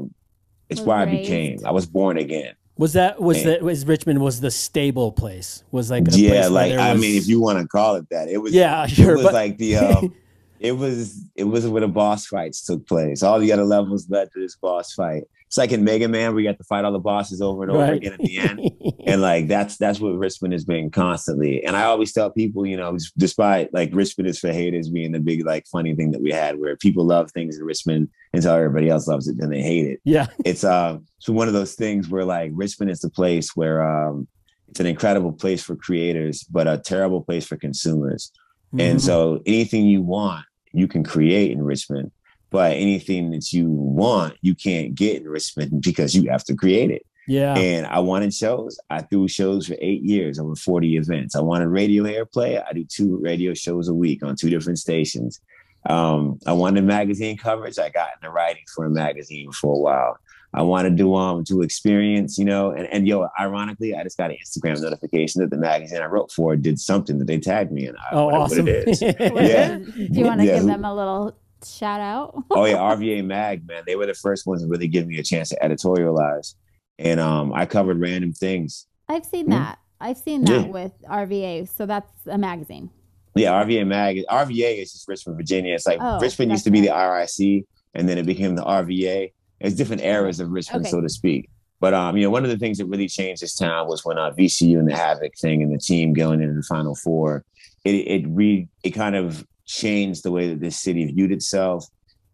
it's 0.69 0.81
Was 0.81 0.87
where 0.87 0.97
I 0.99 1.05
became. 1.07 1.59
I 1.65 1.71
was 1.73 1.87
born 1.87 2.17
again. 2.17 2.55
Was 2.77 2.95
that 2.95 3.21
was 3.21 3.39
Man. 3.39 3.47
that 3.47 3.63
was 3.63 3.85
Richmond 3.87 4.21
was 4.21 4.41
the 4.41 4.51
stable 4.51 5.13
place? 5.13 5.65
Was 5.71 5.91
like 5.91 6.03
a 6.03 6.11
place 6.11 6.19
yeah, 6.19 6.31
where 6.43 6.51
like 6.51 6.71
there 6.73 6.81
I 6.81 6.93
was- 6.93 7.01
mean, 7.03 7.17
if 7.17 7.27
you 7.29 7.41
want 7.41 7.59
to 7.61 7.67
call 7.67 7.97
it 7.97 8.09
that, 8.11 8.29
it 8.29 8.39
was 8.39 8.53
yeah, 8.55 8.85
it 8.85 8.91
sure, 8.91 9.15
was 9.17 9.25
but 9.25 9.35
like 9.35 9.59
the 9.59 9.77
um, 9.77 10.15
it 10.61 10.73
was 10.73 11.25
it 11.35 11.45
was 11.45 11.67
where 11.67 11.81
the 11.81 11.89
boss 11.89 12.27
fights 12.27 12.65
took 12.65 12.87
place. 12.87 13.23
All 13.23 13.39
the 13.41 13.53
other 13.53 13.65
levels 13.65 14.09
led 14.09 14.31
to 14.33 14.41
this 14.41 14.57
boss 14.57 14.93
fight. 14.93 15.25
It's 15.47 15.57
like 15.59 15.73
in 15.73 15.83
Mega 15.83 16.07
Man, 16.07 16.33
where 16.33 16.41
you 16.41 16.49
got 16.49 16.59
to 16.59 16.65
fight 16.65 16.85
all 16.85 16.93
the 16.93 17.01
bosses 17.01 17.41
over 17.43 17.65
and 17.65 17.73
over 17.73 17.81
Right. 17.81 17.95
again 17.95 18.13
at 18.13 18.21
the 18.21 18.37
end. 18.39 18.61
and 19.05 19.21
like 19.21 19.49
that's 19.49 19.79
that's 19.79 19.99
what 19.99 20.11
Richmond 20.17 20.53
has 20.53 20.65
been 20.65 20.91
constantly. 20.91 21.65
And 21.65 21.75
I 21.75 21.85
always 21.85 22.13
tell 22.13 22.31
people, 22.31 22.65
you 22.67 22.77
know, 22.77 22.97
despite 23.19 23.75
like 23.75 23.91
Richmond 23.93 24.29
is 24.29 24.39
for 24.39 24.53
haters 24.53 24.91
being 24.91 25.11
the 25.11 25.19
big 25.19 25.45
like 25.45 25.67
funny 25.67 25.95
thing 25.97 26.13
that 26.13 26.23
we 26.23 26.31
had, 26.31 26.61
where 26.61 26.77
people 26.77 27.05
love 27.05 27.33
things 27.33 27.59
in 27.59 27.65
Richmond 27.65 28.09
until 28.33 28.53
everybody 28.55 28.89
else 28.91 29.09
loves 29.09 29.27
it, 29.27 29.37
then 29.39 29.51
they 29.51 29.61
hate 29.63 29.87
it 29.89 30.01
yeah, 30.05 30.27
it's 30.45 30.63
uh 30.63 30.99
so 31.19 31.33
one 31.33 31.49
of 31.49 31.55
those 31.55 31.75
things 31.75 32.09
where 32.09 32.25
like 32.25 32.53
Richmond 32.55 32.91
is 32.93 33.01
the 33.01 33.11
place 33.11 33.57
where 33.57 33.83
um 33.83 34.29
it's 34.69 34.79
an 34.79 34.87
incredible 34.87 35.33
place 35.33 35.65
for 35.65 35.75
creators, 35.75 36.45
but 36.45 36.69
a 36.69 36.79
terrible 36.79 37.23
place 37.23 37.45
for 37.45 37.57
consumers. 37.57 38.31
And 38.79 39.03
so 39.03 39.43
anything 39.47 39.87
you 39.87 40.01
want, 40.01 40.45
you 40.73 40.89
can 40.89 41.05
create 41.05 41.53
in 41.53 41.63
Richmond, 41.63 42.11
but 42.51 42.73
anything 42.73 43.31
that 43.31 43.53
you 43.53 43.69
want, 43.69 44.37
you 44.41 44.55
can't 44.55 44.95
get 44.95 45.23
in 45.23 45.29
Richmond 45.29 45.83
because 45.83 46.15
you 46.15 46.31
have 46.31 46.45
to 46.45 46.55
create 46.55 46.91
it. 46.91 47.07
yeah, 47.27 47.57
And 47.57 47.87
I 47.87 48.01
wanted 48.01 48.35
shows. 48.35 48.79
I 48.91 49.03
threw 49.03 49.29
shows 49.29 49.67
for 49.67 49.77
eight 49.81 50.03
years 50.03 50.39
over 50.39 50.57
40 50.57 50.97
events. 50.97 51.37
I 51.37 51.41
wanted 51.41 51.69
radio 51.69 52.05
airplay. 52.05 52.63
I 52.67 52.73
do 52.73 52.85
two 52.85 53.19
radio 53.19 53.55
shows 53.55 53.89
a 53.89 53.95
week 53.95 54.25
on 54.25 54.37
two 54.37 54.51
different 54.51 54.79
stations. 54.79 55.41
Um, 55.89 56.39
I 56.47 56.53
wanted 56.53 56.85
magazine 56.85 57.37
coverage. 57.37 57.79
I 57.79 57.89
got 57.89 58.11
into 58.17 58.31
writing 58.31 58.65
for 58.75 58.85
a 58.85 58.91
magazine 58.91 59.51
for 59.53 59.75
a 59.75 59.79
while. 59.79 60.19
I 60.53 60.63
wanted 60.63 60.91
to 60.91 60.97
do 60.97 61.15
um 61.15 61.43
do 61.45 61.63
experience, 61.63 62.37
you 62.39 62.45
know, 62.45 62.71
and, 62.73 62.87
and 62.89 63.07
yo, 63.07 63.29
ironically, 63.39 63.95
I 63.95 64.03
just 64.03 64.17
got 64.19 64.31
an 64.31 64.37
Instagram 64.45 64.81
notification 64.83 65.41
that 65.43 65.51
the 65.51 65.57
magazine 65.57 66.01
I 66.03 66.07
wrote 66.07 66.33
for 66.33 66.57
did 66.57 66.79
something 66.81 67.19
that 67.19 67.27
they 67.27 67.39
tagged 67.39 67.71
me 67.73 67.87
in. 67.87 67.95
I 67.97 68.09
oh, 68.15 68.25
wonder 68.27 68.39
awesome. 68.41 68.67
What 68.67 68.75
it 68.75 68.89
is. 68.89 69.03
Yeah. 69.03 69.79
Do 69.79 70.09
you 70.11 70.25
want 70.25 70.41
to 70.41 70.47
Yeah, 70.47 70.55
give 70.55 70.63
who- 70.63 70.67
them 70.69 70.85
a 70.85 70.95
little 70.95 71.37
shout 71.65 72.01
out? 72.01 72.35
oh 72.51 72.65
yeah, 72.65 72.77
RVA 72.95 73.25
Mag, 73.25 73.67
man. 73.69 73.85
They 73.87 73.95
were 73.97 74.07
the 74.07 74.15
first 74.15 74.47
ones 74.47 74.63
to 74.63 74.69
really 74.69 74.89
give 74.89 75.07
me 75.07 75.19
a 75.19 75.23
chance 75.23 75.51
to 75.51 75.59
editorialize. 75.63 76.55
And 76.99 77.21
um, 77.21 77.53
I 77.55 77.65
covered 77.67 78.01
random 78.01 78.33
things. 78.33 78.87
I've 79.09 79.25
seen 79.25 79.47
Hmm? 79.47 79.53
that. 79.53 79.79
I've 80.01 80.19
seen 80.19 80.45
that 80.47 80.63
Yeah. 80.63 80.67
with 80.67 80.93
RVA. 81.09 81.69
So 81.69 81.87
that's 81.87 82.11
a 82.27 82.39
magazine. 82.39 82.91
Yeah, 83.37 83.53
RVA 83.63 83.87
Mag. 83.87 84.25
RVA 84.29 84.83
is 84.83 84.93
just 84.93 85.07
Richmond, 85.07 85.37
Virginia. 85.39 85.75
It's 85.75 85.87
like 85.87 85.99
Oh, 86.01 86.19
Richmond 86.19 86.51
used 86.51 86.65
to 86.65 86.71
be 86.73 86.81
the. 86.81 86.89
RIC, 86.89 87.65
and 87.95 88.09
then 88.09 88.19
it 88.19 88.27
became 88.27 88.57
the 88.57 88.63
RVA. 88.65 89.33
It's 89.61 89.77
different 89.77 90.03
eras 90.03 90.41
of 90.41 90.51
Richmond, 90.51 90.87
Okay. 90.87 90.91
so 90.91 91.01
to 91.01 91.09
speak. 91.09 91.49
But 91.81 91.95
um, 91.95 92.17
you 92.17 92.25
know, 92.25 92.31
one 92.31 92.45
of 92.45 92.51
the 92.51 92.59
things 92.59 92.79
that 92.79 92.87
really 92.87 93.09
changed 93.09 93.43
this 93.43 93.55
town 93.55 93.89
was 93.89 94.05
when 94.05 94.19
uh, 94.19 94.33
VCU 94.33 94.79
and 94.79 94.89
the 94.89 94.97
Havoc 94.97 95.37
thing 95.39 95.63
and 95.63 95.73
the 95.73 95.79
team 95.79 96.13
going 96.13 96.43
into 96.43 96.55
the 96.55 96.63
Final 96.63 96.95
Four. 96.95 97.45
It 97.85 97.95
it 97.95 98.25
re 98.29 98.69
it 98.83 98.91
kind 98.91 99.17
of 99.17 99.47
changed 99.67 100.23
the 100.23 100.31
way 100.31 100.49
that 100.49 100.61
this 100.61 100.79
city 100.79 101.07
viewed 101.07 101.33
itself, 101.33 101.87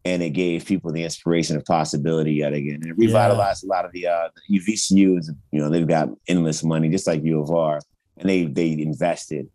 and 0.04 0.20
it 0.22 0.30
gave 0.30 0.64
people 0.64 0.90
the 0.90 1.04
inspiration 1.04 1.56
of 1.56 1.64
possibility 1.64 2.32
yet 2.34 2.52
again. 2.52 2.80
And 2.82 2.86
it 2.86 2.98
revitalized 2.98 3.62
a 3.62 3.68
lot 3.68 3.84
of 3.84 3.92
the 3.92 4.08
uh, 4.08 4.28
the 4.48 4.58
VCU 4.58 5.18
is 5.18 5.30
you 5.52 5.60
know 5.60 5.70
they've 5.70 5.86
got 5.86 6.08
endless 6.26 6.64
money 6.64 6.88
just 6.88 7.06
like 7.06 7.22
U 7.22 7.40
of 7.40 7.50
R, 7.50 7.80
and 8.16 8.28
they 8.28 8.46
they 8.46 8.72
invested 8.72 9.48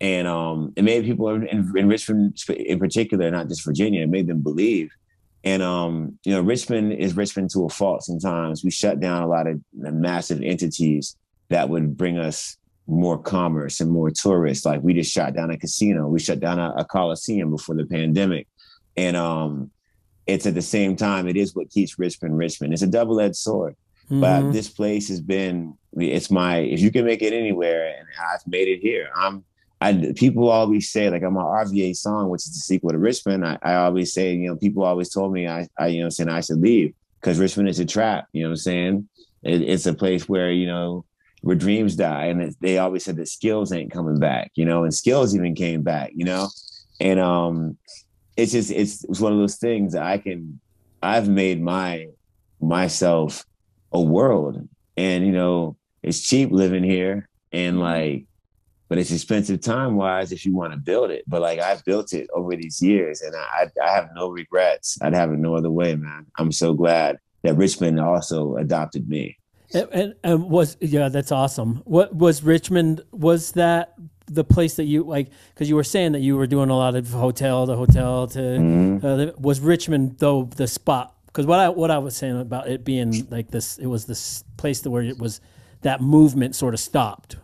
and 0.00 0.26
um, 0.26 0.72
it 0.76 0.82
made 0.82 1.04
people 1.04 1.28
in, 1.28 1.46
in 1.76 1.88
Richmond, 1.88 2.36
in 2.48 2.78
particular, 2.78 3.30
not 3.30 3.48
just 3.48 3.64
Virginia, 3.64 4.02
it 4.02 4.10
made 4.10 4.26
them 4.26 4.42
believe. 4.42 4.90
And 5.44 5.62
um, 5.62 6.18
you 6.24 6.32
know, 6.32 6.40
Richmond 6.40 6.94
is 6.94 7.16
Richmond 7.16 7.50
to 7.50 7.66
a 7.66 7.68
fault. 7.68 8.02
Sometimes 8.02 8.64
we 8.64 8.70
shut 8.70 8.98
down 9.00 9.22
a 9.22 9.28
lot 9.28 9.46
of 9.46 9.60
massive 9.74 10.40
entities 10.42 11.16
that 11.50 11.68
would 11.68 11.96
bring 11.96 12.18
us 12.18 12.56
more 12.86 13.18
commerce 13.18 13.80
and 13.80 13.90
more 13.90 14.10
tourists. 14.10 14.64
Like 14.64 14.82
we 14.82 14.94
just 14.94 15.12
shut 15.12 15.34
down 15.34 15.50
a 15.50 15.58
casino, 15.58 16.08
we 16.08 16.18
shut 16.18 16.40
down 16.40 16.58
a, 16.58 16.72
a 16.78 16.84
coliseum 16.84 17.50
before 17.50 17.74
the 17.74 17.86
pandemic, 17.86 18.46
and 18.96 19.16
um, 19.16 19.70
it's 20.26 20.46
at 20.46 20.54
the 20.54 20.62
same 20.62 20.96
time 20.96 21.28
it 21.28 21.36
is 21.36 21.54
what 21.54 21.70
keeps 21.70 21.98
Richmond 21.98 22.38
Richmond. 22.38 22.72
It's 22.72 22.82
a 22.82 22.86
double 22.86 23.20
edged 23.20 23.36
sword 23.36 23.76
but 24.10 24.42
Mhm. 24.42 24.52
this 24.52 24.68
place 24.68 25.08
has 25.08 25.22
been 25.22 25.78
it's 25.96 26.30
my 26.30 26.58
if 26.58 26.80
you 26.80 26.90
can 26.90 27.06
make 27.06 27.22
it 27.22 27.32
anywhere 27.32 27.86
and 27.86 28.06
i've 28.30 28.46
made 28.46 28.68
it 28.68 28.80
here 28.80 29.08
i'm 29.16 29.42
i 29.80 30.12
people 30.16 30.48
always 30.48 30.90
say 30.90 31.10
like 31.10 31.22
i'm 31.22 31.36
a 31.36 31.42
rva 31.42 31.94
song 31.94 32.28
which 32.28 32.42
is 32.42 32.54
the 32.54 32.60
sequel 32.60 32.90
to 32.90 32.98
richmond. 32.98 33.46
I, 33.46 33.58
I 33.62 33.74
always 33.76 34.12
say 34.12 34.34
you 34.34 34.48
know 34.48 34.56
people 34.56 34.84
always 34.84 35.10
told 35.10 35.32
me 35.32 35.48
i, 35.48 35.66
I 35.78 35.88
you 35.88 36.02
know 36.02 36.08
saying 36.08 36.28
i 36.28 36.40
should 36.40 36.60
leave 36.60 36.94
because 37.20 37.38
richmond 37.38 37.68
is 37.68 37.80
a 37.80 37.84
trap 37.84 38.26
you 38.32 38.42
know 38.42 38.48
what 38.48 38.52
i'm 38.52 38.56
saying? 38.56 39.08
It, 39.42 39.62
it's 39.62 39.86
a 39.86 39.94
place 39.94 40.28
where 40.28 40.50
you 40.50 40.66
know 40.66 41.04
where 41.42 41.56
dreams 41.56 41.96
die 41.96 42.26
and 42.26 42.42
it, 42.42 42.56
they 42.60 42.78
always 42.78 43.04
said 43.04 43.16
that 43.16 43.28
skills 43.28 43.72
ain't 43.72 43.92
coming 43.92 44.18
back 44.18 44.50
you 44.54 44.64
know 44.64 44.84
and 44.84 44.94
skills 44.94 45.34
even 45.34 45.54
came 45.54 45.82
back 45.82 46.12
you 46.14 46.24
know? 46.24 46.48
And 47.00 47.20
um 47.20 47.76
it's 48.36 48.52
just 48.52 48.70
it's, 48.70 49.04
it's 49.04 49.20
one 49.20 49.32
of 49.32 49.38
those 49.38 49.56
things 49.56 49.92
that 49.92 50.02
i 50.02 50.18
can 50.18 50.60
i've 51.02 51.28
made 51.28 51.60
my 51.60 52.06
myself 52.60 53.44
a 53.92 54.00
world. 54.00 54.68
And 54.96 55.24
you 55.26 55.32
know 55.32 55.76
it's 56.02 56.20
cheap 56.20 56.50
living 56.50 56.84
here 56.84 57.28
and 57.52 57.80
like 57.80 58.26
but 58.88 58.98
it's 58.98 59.10
expensive 59.10 59.60
time 59.60 59.96
wise 59.96 60.32
if 60.32 60.44
you 60.44 60.54
want 60.54 60.72
to 60.72 60.78
build 60.78 61.10
it 61.10 61.24
but 61.26 61.40
like 61.40 61.58
i've 61.60 61.84
built 61.84 62.12
it 62.12 62.28
over 62.34 62.54
these 62.56 62.80
years 62.82 63.22
and 63.22 63.34
i 63.36 63.68
i 63.82 63.90
have 63.90 64.08
no 64.14 64.28
regrets 64.28 64.98
i'd 65.02 65.14
have 65.14 65.32
it 65.32 65.38
no 65.38 65.54
other 65.56 65.70
way 65.70 65.94
man 65.94 66.26
i'm 66.38 66.52
so 66.52 66.74
glad 66.74 67.18
that 67.42 67.54
richmond 67.54 67.98
also 68.00 68.56
adopted 68.56 69.08
me 69.08 69.36
And, 69.74 69.88
and, 69.92 70.14
and 70.22 70.50
was 70.50 70.76
yeah, 70.80 71.08
that's 71.08 71.32
awesome. 71.32 71.82
What 71.84 72.14
was 72.14 72.42
Richmond? 72.42 73.02
Was 73.10 73.52
that 73.52 73.94
the 74.26 74.44
place 74.44 74.76
that 74.76 74.84
you 74.84 75.02
like? 75.02 75.30
Because 75.52 75.68
you 75.68 75.74
were 75.74 75.84
saying 75.84 76.12
that 76.12 76.20
you 76.20 76.36
were 76.36 76.46
doing 76.46 76.70
a 76.70 76.76
lot 76.76 76.94
of 76.94 77.10
hotel 77.10 77.66
to 77.66 77.74
hotel 77.74 78.26
to. 78.28 78.38
Mm-hmm. 78.38 79.04
Uh, 79.04 79.32
was 79.38 79.60
Richmond 79.60 80.18
though 80.18 80.44
the 80.44 80.66
spot? 80.68 81.14
Because 81.26 81.46
what 81.46 81.58
I 81.58 81.68
what 81.70 81.90
I 81.90 81.98
was 81.98 82.14
saying 82.16 82.38
about 82.40 82.68
it 82.68 82.84
being 82.84 83.26
like 83.30 83.50
this, 83.50 83.78
it 83.78 83.86
was 83.86 84.06
this 84.06 84.44
place 84.56 84.80
that 84.82 84.90
where 84.90 85.02
it 85.02 85.18
was 85.18 85.40
that 85.82 86.00
movement 86.00 86.54
sort 86.54 86.74
of 86.74 86.80
stopped. 86.80 87.36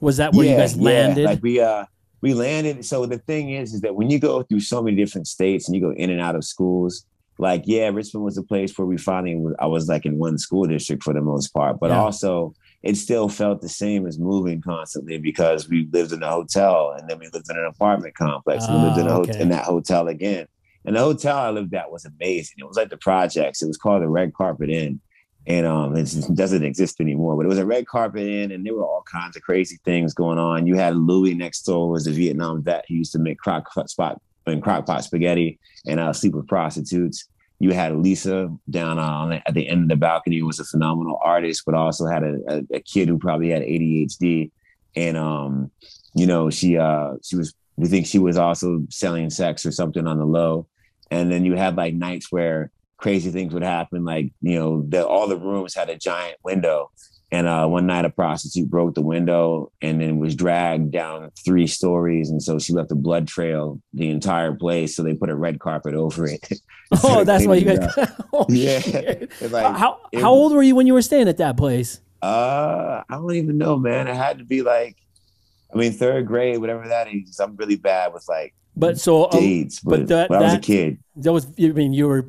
Was 0.00 0.16
that 0.18 0.32
where 0.34 0.46
you 0.46 0.56
guys 0.56 0.76
landed? 0.76 1.24
like 1.24 1.42
we 1.42 1.60
uh 1.60 1.84
we 2.20 2.34
landed 2.34 2.84
so 2.84 3.04
the 3.06 3.18
thing 3.18 3.50
is 3.50 3.74
is 3.74 3.80
that 3.80 3.94
when 3.94 4.10
you 4.10 4.18
go 4.18 4.42
through 4.42 4.60
so 4.60 4.82
many 4.82 4.96
different 4.96 5.26
states 5.26 5.68
and 5.68 5.74
you 5.74 5.80
go 5.82 5.92
in 5.92 6.10
and 6.10 6.20
out 6.20 6.36
of 6.36 6.44
schools 6.44 7.04
like 7.38 7.62
yeah 7.66 7.88
richmond 7.88 8.24
was 8.24 8.36
a 8.38 8.42
place 8.42 8.76
where 8.78 8.86
we 8.86 8.96
finally 8.96 9.42
i 9.58 9.66
was 9.66 9.88
like 9.88 10.06
in 10.06 10.18
one 10.18 10.38
school 10.38 10.64
district 10.66 11.02
for 11.02 11.12
the 11.12 11.20
most 11.20 11.48
part 11.48 11.80
but 11.80 11.90
Yeah. 11.90 11.98
also 12.00 12.54
it 12.82 12.96
still 12.96 13.28
felt 13.28 13.60
the 13.60 13.68
same 13.68 14.06
as 14.06 14.18
moving 14.18 14.60
constantly 14.60 15.18
because 15.18 15.68
we 15.68 15.88
lived 15.92 16.12
in 16.12 16.22
a 16.22 16.30
hotel 16.30 16.94
and 16.96 17.08
then 17.08 17.18
we 17.18 17.28
lived 17.32 17.50
in 17.50 17.56
an 17.56 17.64
apartment 17.66 18.14
complex 18.14 18.64
and 18.66 18.76
we 18.82 18.88
lived 18.88 18.98
in, 18.98 19.06
a 19.06 19.10
Ah, 19.10 19.14
ho- 19.14 19.20
okay. 19.22 19.40
in 19.40 19.48
that 19.48 19.64
hotel 19.64 20.06
again 20.08 20.46
and 20.84 20.94
the 20.94 21.00
hotel 21.00 21.36
i 21.38 21.50
lived 21.50 21.74
at 21.74 21.90
was 21.90 22.04
amazing 22.04 22.54
it 22.58 22.64
was 22.68 22.76
like 22.76 22.90
the 22.90 22.96
projects 22.98 23.62
it 23.62 23.66
was 23.66 23.78
called 23.78 24.02
the 24.02 24.08
red 24.08 24.32
carpet 24.34 24.70
inn 24.70 25.00
and 25.46 25.66
um, 25.66 25.96
it 25.96 26.14
doesn't 26.34 26.62
exist 26.62 27.00
anymore. 27.00 27.36
But 27.36 27.46
it 27.46 27.48
was 27.48 27.58
a 27.58 27.66
red 27.66 27.86
carpet 27.86 28.26
inn, 28.26 28.52
and 28.52 28.64
there 28.64 28.74
were 28.74 28.84
all 28.84 29.04
kinds 29.10 29.36
of 29.36 29.42
crazy 29.42 29.78
things 29.84 30.14
going 30.14 30.38
on. 30.38 30.66
You 30.66 30.76
had 30.76 30.96
Louis 30.96 31.34
next 31.34 31.62
door, 31.62 31.88
was 31.88 32.06
a 32.06 32.12
Vietnam 32.12 32.62
vet 32.62 32.84
who 32.88 32.94
used 32.94 33.12
to 33.12 33.18
make 33.18 33.38
crock 33.38 33.68
spot 33.88 34.20
and 34.46 34.62
crock 34.62 34.86
pot 34.86 35.04
spaghetti 35.04 35.58
and 35.86 36.00
uh, 36.00 36.12
sleep 36.12 36.34
with 36.34 36.48
prostitutes. 36.48 37.26
You 37.58 37.72
had 37.72 37.96
Lisa 37.96 38.52
down 38.70 38.98
on 38.98 39.34
at 39.34 39.54
the 39.54 39.68
end 39.68 39.82
of 39.82 39.88
the 39.88 39.96
balcony, 39.96 40.42
was 40.42 40.58
a 40.58 40.64
phenomenal 40.64 41.18
artist, 41.22 41.62
but 41.64 41.74
also 41.74 42.06
had 42.06 42.24
a, 42.24 42.38
a, 42.48 42.76
a 42.76 42.80
kid 42.80 43.08
who 43.08 43.18
probably 43.18 43.50
had 43.50 43.62
ADHD, 43.62 44.50
and 44.96 45.16
um, 45.16 45.70
you 46.14 46.26
know, 46.26 46.50
she 46.50 46.76
uh, 46.76 47.14
she 47.22 47.36
was 47.36 47.54
we 47.76 47.88
think 47.88 48.06
she 48.06 48.18
was 48.18 48.36
also 48.36 48.84
selling 48.90 49.30
sex 49.30 49.64
or 49.64 49.72
something 49.72 50.06
on 50.06 50.18
the 50.18 50.24
low. 50.24 50.66
And 51.10 51.30
then 51.30 51.44
you 51.44 51.54
had 51.54 51.76
like 51.76 51.94
nights 51.94 52.30
where 52.30 52.70
crazy 53.02 53.30
things 53.30 53.52
would 53.52 53.64
happen. 53.64 54.04
Like, 54.04 54.32
you 54.40 54.58
know, 54.58 54.84
the, 54.88 55.04
all 55.06 55.26
the 55.26 55.36
rooms 55.36 55.74
had 55.74 55.90
a 55.90 55.96
giant 55.98 56.36
window. 56.44 56.90
And 57.32 57.46
uh, 57.46 57.66
one 57.66 57.86
night 57.86 58.04
a 58.04 58.10
prostitute 58.10 58.70
broke 58.70 58.94
the 58.94 59.00
window 59.02 59.72
and 59.80 60.00
then 60.00 60.18
was 60.18 60.36
dragged 60.36 60.92
down 60.92 61.30
three 61.44 61.66
stories. 61.66 62.30
And 62.30 62.42
so 62.42 62.58
she 62.58 62.74
left 62.74 62.92
a 62.92 62.94
blood 62.94 63.26
trail 63.26 63.80
the 63.94 64.10
entire 64.10 64.52
place. 64.54 64.94
So 64.94 65.02
they 65.02 65.14
put 65.14 65.30
a 65.30 65.34
red 65.34 65.58
carpet 65.58 65.94
over 65.94 66.26
it. 66.26 66.46
oh, 67.02 67.24
that's 67.30 67.46
why 67.46 67.54
you 67.56 67.64
guys. 67.64 67.88
oh, 68.32 68.46
Yeah. 68.48 68.80
Like, 69.40 69.76
how 69.76 69.98
it- 70.12 70.20
how 70.20 70.30
old 70.30 70.52
were 70.52 70.62
you 70.62 70.76
when 70.76 70.86
you 70.86 70.92
were 70.94 71.02
staying 71.02 71.26
at 71.28 71.38
that 71.38 71.56
place? 71.56 72.00
Uh, 72.22 73.02
I 73.08 73.14
don't 73.14 73.34
even 73.34 73.58
know, 73.58 73.78
man. 73.78 74.06
It 74.06 74.14
had 74.14 74.38
to 74.38 74.44
be 74.44 74.62
like, 74.62 74.96
I 75.74 75.76
mean, 75.76 75.92
third 75.92 76.26
grade, 76.26 76.58
whatever 76.60 76.86
that 76.86 77.08
is. 77.12 77.40
I'm 77.40 77.56
really 77.56 77.76
bad 77.76 78.12
with 78.12 78.26
like 78.28 78.54
But 78.74 78.98
so 78.98 79.30
um, 79.30 79.68
but 79.84 79.90
but, 80.00 80.08
that- 80.08 80.28
but 80.28 80.38
I 80.38 80.42
was 80.42 80.52
a 80.52 80.56
that- 80.56 80.62
kid. 80.62 80.98
that 81.16 81.32
was 81.32 81.46
I 81.58 81.68
mean 81.68 81.92
you 81.92 82.08
were 82.08 82.26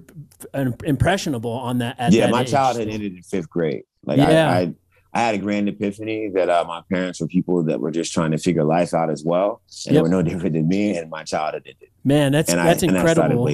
um, 0.53 0.75
impressionable 0.83 1.51
on 1.51 1.77
that. 1.79 1.95
At 1.99 2.11
yeah, 2.11 2.25
that 2.25 2.31
my 2.31 2.41
age. 2.41 2.51
childhood 2.51 2.89
ended 2.89 3.15
in 3.15 3.21
fifth 3.23 3.49
grade. 3.49 3.83
Like 4.05 4.17
Yeah. 4.17 4.49
I, 4.49 4.59
I, 4.59 4.73
I 5.15 5.19
had 5.21 5.35
a 5.35 5.37
grand 5.37 5.69
epiphany 5.69 6.29
that 6.33 6.49
uh, 6.49 6.65
my 6.67 6.81
parents 6.91 7.21
were 7.21 7.27
people 7.27 7.61
that 7.63 7.79
were 7.79 7.91
just 7.91 8.11
trying 8.13 8.31
to 8.31 8.37
figure 8.39 8.63
life 8.63 8.93
out 8.95 9.09
as 9.11 9.23
well, 9.23 9.61
and 9.85 9.93
Yep. 9.93 9.95
they 9.95 10.01
were 10.01 10.09
no 10.09 10.21
different 10.23 10.53
than 10.55 10.67
me. 10.67 10.97
And 10.97 11.09
my 11.11 11.23
childhood 11.23 11.63
ended, 11.67 11.89
Man, 12.03 12.31
that's 12.31 12.49
and 12.49 12.59
that's 12.59 12.81
I 12.83 12.87
and 12.87 12.97
I 12.97 12.99
incredible. 12.99 13.45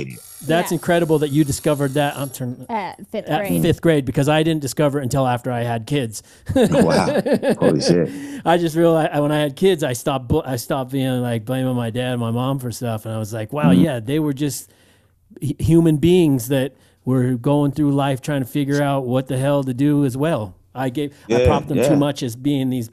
That's 0.47 0.71
Yeah. 0.71 0.75
incredible 0.75 1.19
that 1.19 1.29
you 1.29 1.43
discovered 1.43 1.95
that. 1.95 2.15
I'm 2.17 2.29
turning 2.29 2.65
At 2.69 3.05
fifth 3.11 3.27
at 3.27 3.39
grade. 3.47 3.61
fifth 3.61 3.81
grade 3.81 4.05
because 4.05 4.29
I 4.29 4.41
didn't 4.41 4.61
discover 4.61 4.99
it 4.99 5.03
until 5.03 5.27
after 5.27 5.51
I 5.51 5.63
had 5.63 5.85
kids. 5.85 6.23
wow, 6.55 7.21
holy 7.59 7.81
shit! 7.81 8.09
I 8.45 8.57
just 8.57 8.75
realized 8.77 9.19
when 9.21 9.31
I 9.31 9.39
had 9.39 9.55
kids, 9.57 9.83
I 9.83 9.93
stopped. 9.93 10.29
bl- 10.29 10.39
I 10.45 10.55
stopped 10.55 10.91
being 10.91 11.21
like 11.21 11.43
blaming 11.45 11.75
my 11.75 11.89
dad 11.89 12.13
and 12.13 12.21
my 12.21 12.31
mom 12.31 12.59
for 12.59 12.71
stuff, 12.71 13.05
and 13.05 13.13
I 13.13 13.17
was 13.17 13.33
like, 13.33 13.51
wow, 13.51 13.71
Mm-hmm. 13.71 13.81
yeah, 13.81 13.99
they 13.99 14.19
were 14.19 14.33
just 14.33 14.71
h- 15.41 15.55
human 15.59 15.97
beings 15.97 16.47
that 16.47 16.73
were 17.05 17.35
going 17.35 17.71
through 17.71 17.91
life 17.91 18.21
trying 18.21 18.41
to 18.41 18.47
figure 18.47 18.81
out 18.81 19.05
what 19.05 19.27
the 19.27 19.37
hell 19.37 19.63
to 19.63 19.73
do 19.73 20.05
as 20.05 20.15
well. 20.15 20.55
I 20.73 20.89
gave 20.89 21.15
I 21.29 21.45
propped 21.45 21.67
them 21.67 21.77
yeah. 21.77 21.89
too 21.89 21.95
much 21.95 22.23
as 22.23 22.35
being 22.35 22.69
these 22.69 22.89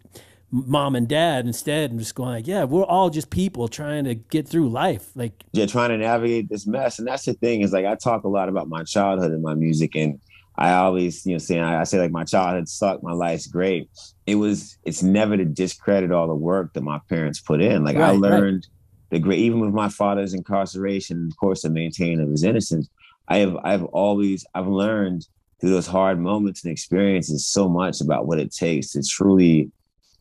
mom 0.51 0.95
and 0.95 1.09
dad 1.09 1.47
instead, 1.47 1.91
and 1.91 1.99
just 1.99 2.15
going 2.15 2.31
like, 2.31 2.47
yeah, 2.47 2.65
we're 2.65 2.85
all 2.85 3.11
just 3.11 3.31
people 3.31 3.69
trying 3.69 4.05
to 4.05 4.15
get 4.15 4.49
through 4.49 4.69
life. 4.69 5.11
Like, 5.15 5.45
Yeah, 5.53 5.67
trying 5.67 5.91
to 5.91 5.99
navigate 5.99 6.49
this 6.49 6.67
mess, 6.67 6.99
and 6.99 7.07
that's 7.07 7.25
the 7.25 7.35
thing 7.35 7.63
is 7.63 7.73
like 7.73 7.85
I 7.85 7.95
talk 7.97 8.25
a 8.25 8.29
lot 8.29 8.49
about 8.49 8.69
my 8.69 8.85
childhood 8.85 9.33
in 9.33 9.43
my 9.43 9.55
music, 9.55 9.97
and 9.97 10.21
I 10.59 10.73
always, 10.75 11.27
you 11.27 11.33
know, 11.33 11.39
saying 11.39 11.63
I, 11.63 11.81
I 11.81 11.85
say 11.85 11.99
like 11.99 12.11
my 12.11 12.25
childhood 12.25 12.69
sucked, 12.69 13.03
my 13.03 13.13
life's 13.13 13.47
great. 13.47 13.91
It 14.27 14.37
was, 14.37 14.79
it's 14.85 15.03
never 15.03 15.37
to 15.37 15.45
discredit 15.45 16.13
all 16.13 16.27
the 16.27 16.35
work 16.35 16.73
that 16.73 16.83
my 16.83 17.01
parents 17.09 17.41
put 17.41 17.61
in. 17.61 17.85
Like 17.85 17.97
I 17.97 18.01
Right, 18.01 18.11
right. 18.11 18.19
learned 18.19 18.67
the 19.11 19.19
great, 19.19 19.41
even 19.41 19.61
with 19.61 19.75
my 19.75 19.89
father's 19.89 20.33
incarceration, 20.33 21.29
of 21.31 21.37
course, 21.37 21.63
the 21.63 21.71
maintaining 21.71 22.21
of 22.21 22.31
his 22.31 22.43
innocence. 22.43 22.89
I 23.29 23.39
have, 23.39 23.57
I've 23.65 23.85
always, 23.85 24.47
I've 24.55 24.67
learned 24.67 25.27
through 25.61 25.71
those 25.71 25.87
hard 25.87 26.21
moments 26.21 26.65
and 26.65 26.73
experiences 26.73 27.47
so 27.47 27.69
much 27.69 28.01
about 28.01 28.27
what 28.27 28.39
it 28.39 28.53
takes 28.53 28.93
to 28.93 29.03
truly 29.03 29.71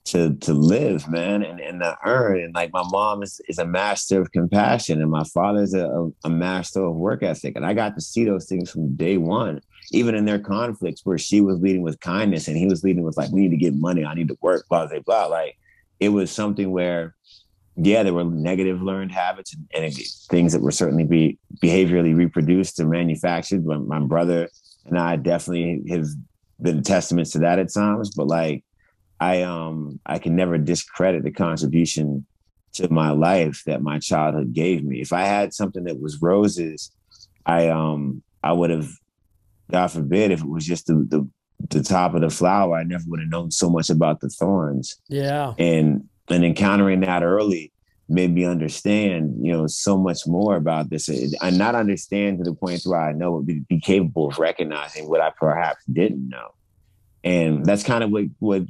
to 0.06 0.36
to 0.36 0.54
live, 0.54 1.10
man, 1.10 1.44
and, 1.44 1.60
and 1.60 1.82
to 1.82 1.98
earn. 2.06 2.40
And 2.40 2.54
like 2.54 2.72
my 2.72 2.84
mom 2.92 3.24
is, 3.24 3.42
is 3.50 3.58
a 3.58 3.66
master 3.66 4.22
of 4.22 4.32
compassion, 4.32 5.02
and 5.02 5.10
my 5.10 5.24
father's 5.24 5.74
a, 5.74 6.12
a, 6.24 6.30
master 6.30 6.84
of 6.84 6.96
work 6.96 7.24
ethic. 7.24 7.56
And 7.56 7.66
I 7.66 7.74
got 7.74 7.96
to 7.96 8.02
see 8.02 8.24
those 8.24 8.46
things 8.48 8.70
from 8.70 8.96
day 8.96 9.18
one, 9.18 9.62
even 9.92 10.14
in 10.14 10.26
their 10.26 10.40
conflicts 10.40 11.02
where 11.06 11.18
she 11.18 11.42
was 11.42 11.60
leading 11.60 11.82
with 11.82 12.00
kindness 12.00 12.48
and 12.48 12.56
he 12.56 12.68
was 12.68 12.84
leading 12.84 13.04
with 13.04 13.18
like, 13.18 13.32
we 13.32 13.42
need 13.42 13.52
to 13.52 13.58
get 13.58 13.74
money, 13.76 14.06
I 14.06 14.14
need 14.14 14.28
to 14.28 14.38
work, 14.42 14.68
blah, 14.70 14.86
blah, 14.86 15.00
blah. 15.00 15.26
Like 15.26 15.58
it 16.00 16.10
was 16.10 16.32
something 16.32 16.70
where, 16.70 17.16
yeah, 17.76 18.04
there 18.04 18.14
were 18.14 18.26
negative 18.26 18.84
learned 18.84 19.12
habits 19.12 19.56
and, 19.56 19.68
and 19.74 19.96
things 20.30 20.54
that 20.54 20.62
were 20.62 20.72
certainly 20.72 21.04
be 21.04 21.40
behaviorally 21.64 22.16
reproduced 22.16 22.80
and 22.80 22.92
manufactured. 22.92 23.66
My, 23.66 23.78
my 23.78 24.00
brother 24.00 24.50
and 24.86 24.98
I 24.98 25.16
definitely 25.16 25.84
have 25.90 26.08
been 26.62 26.84
testaments 26.84 27.32
to 27.32 27.40
that 27.40 27.60
at 27.60 27.74
times, 27.74 28.12
but 28.16 28.28
like 28.28 28.64
I 29.20 29.44
um 29.44 30.00
I 30.06 30.20
can 30.20 30.36
never 30.36 30.58
discredit 30.58 31.24
the 31.24 31.32
contribution 31.32 32.26
to 32.74 32.92
my 32.92 33.12
life 33.12 33.64
that 33.66 33.82
my 33.82 34.00
childhood 34.00 34.54
gave 34.54 34.84
me. 34.84 35.02
If 35.02 35.14
I 35.14 35.24
had 35.24 35.54
something 35.54 35.86
that 35.86 36.02
was 36.02 36.22
roses, 36.22 36.92
I 37.46 37.70
um 37.70 38.22
I 38.44 38.52
would 38.52 38.70
have, 38.70 38.90
God 39.72 39.88
forbid, 39.88 40.32
if 40.32 40.42
it 40.42 40.48
was 40.48 40.66
just 40.66 40.88
the 40.88 41.06
the, 41.10 41.28
the 41.70 41.84
top 41.84 42.14
of 42.14 42.22
the 42.22 42.30
flower, 42.30 42.78
I 42.78 42.84
never 42.84 43.04
would 43.08 43.22
have 43.22 43.30
known 43.30 43.52
so 43.52 43.70
much 43.70 43.90
about 43.90 44.20
the 44.20 44.30
thorns. 44.30 44.96
Yeah. 45.08 45.54
And 45.58 46.08
and 46.30 46.44
encountering 46.44 47.02
that 47.02 47.24
early 47.24 47.72
made 48.08 48.34
me 48.34 48.46
understand, 48.46 49.36
you 49.42 49.52
know, 49.52 49.68
so 49.68 49.98
much 49.98 50.28
more 50.28 50.56
about 50.56 50.90
this. 50.90 51.10
And 51.10 51.58
not 51.58 51.76
understand 51.76 52.38
to 52.38 52.44
the 52.44 52.54
point 52.54 52.82
where 52.86 53.02
I 53.02 53.14
know, 53.14 53.42
be, 53.42 53.64
capable 53.82 54.30
of 54.30 54.38
recognizing 54.38 55.10
what 55.10 55.22
I 55.22 55.32
perhaps 55.32 55.84
didn't 55.86 56.30
know. 56.30 56.50
And 57.24 57.66
that's 57.66 57.84
kind 57.84 58.04
of 58.04 58.12
what 58.12 58.26
what 58.38 58.64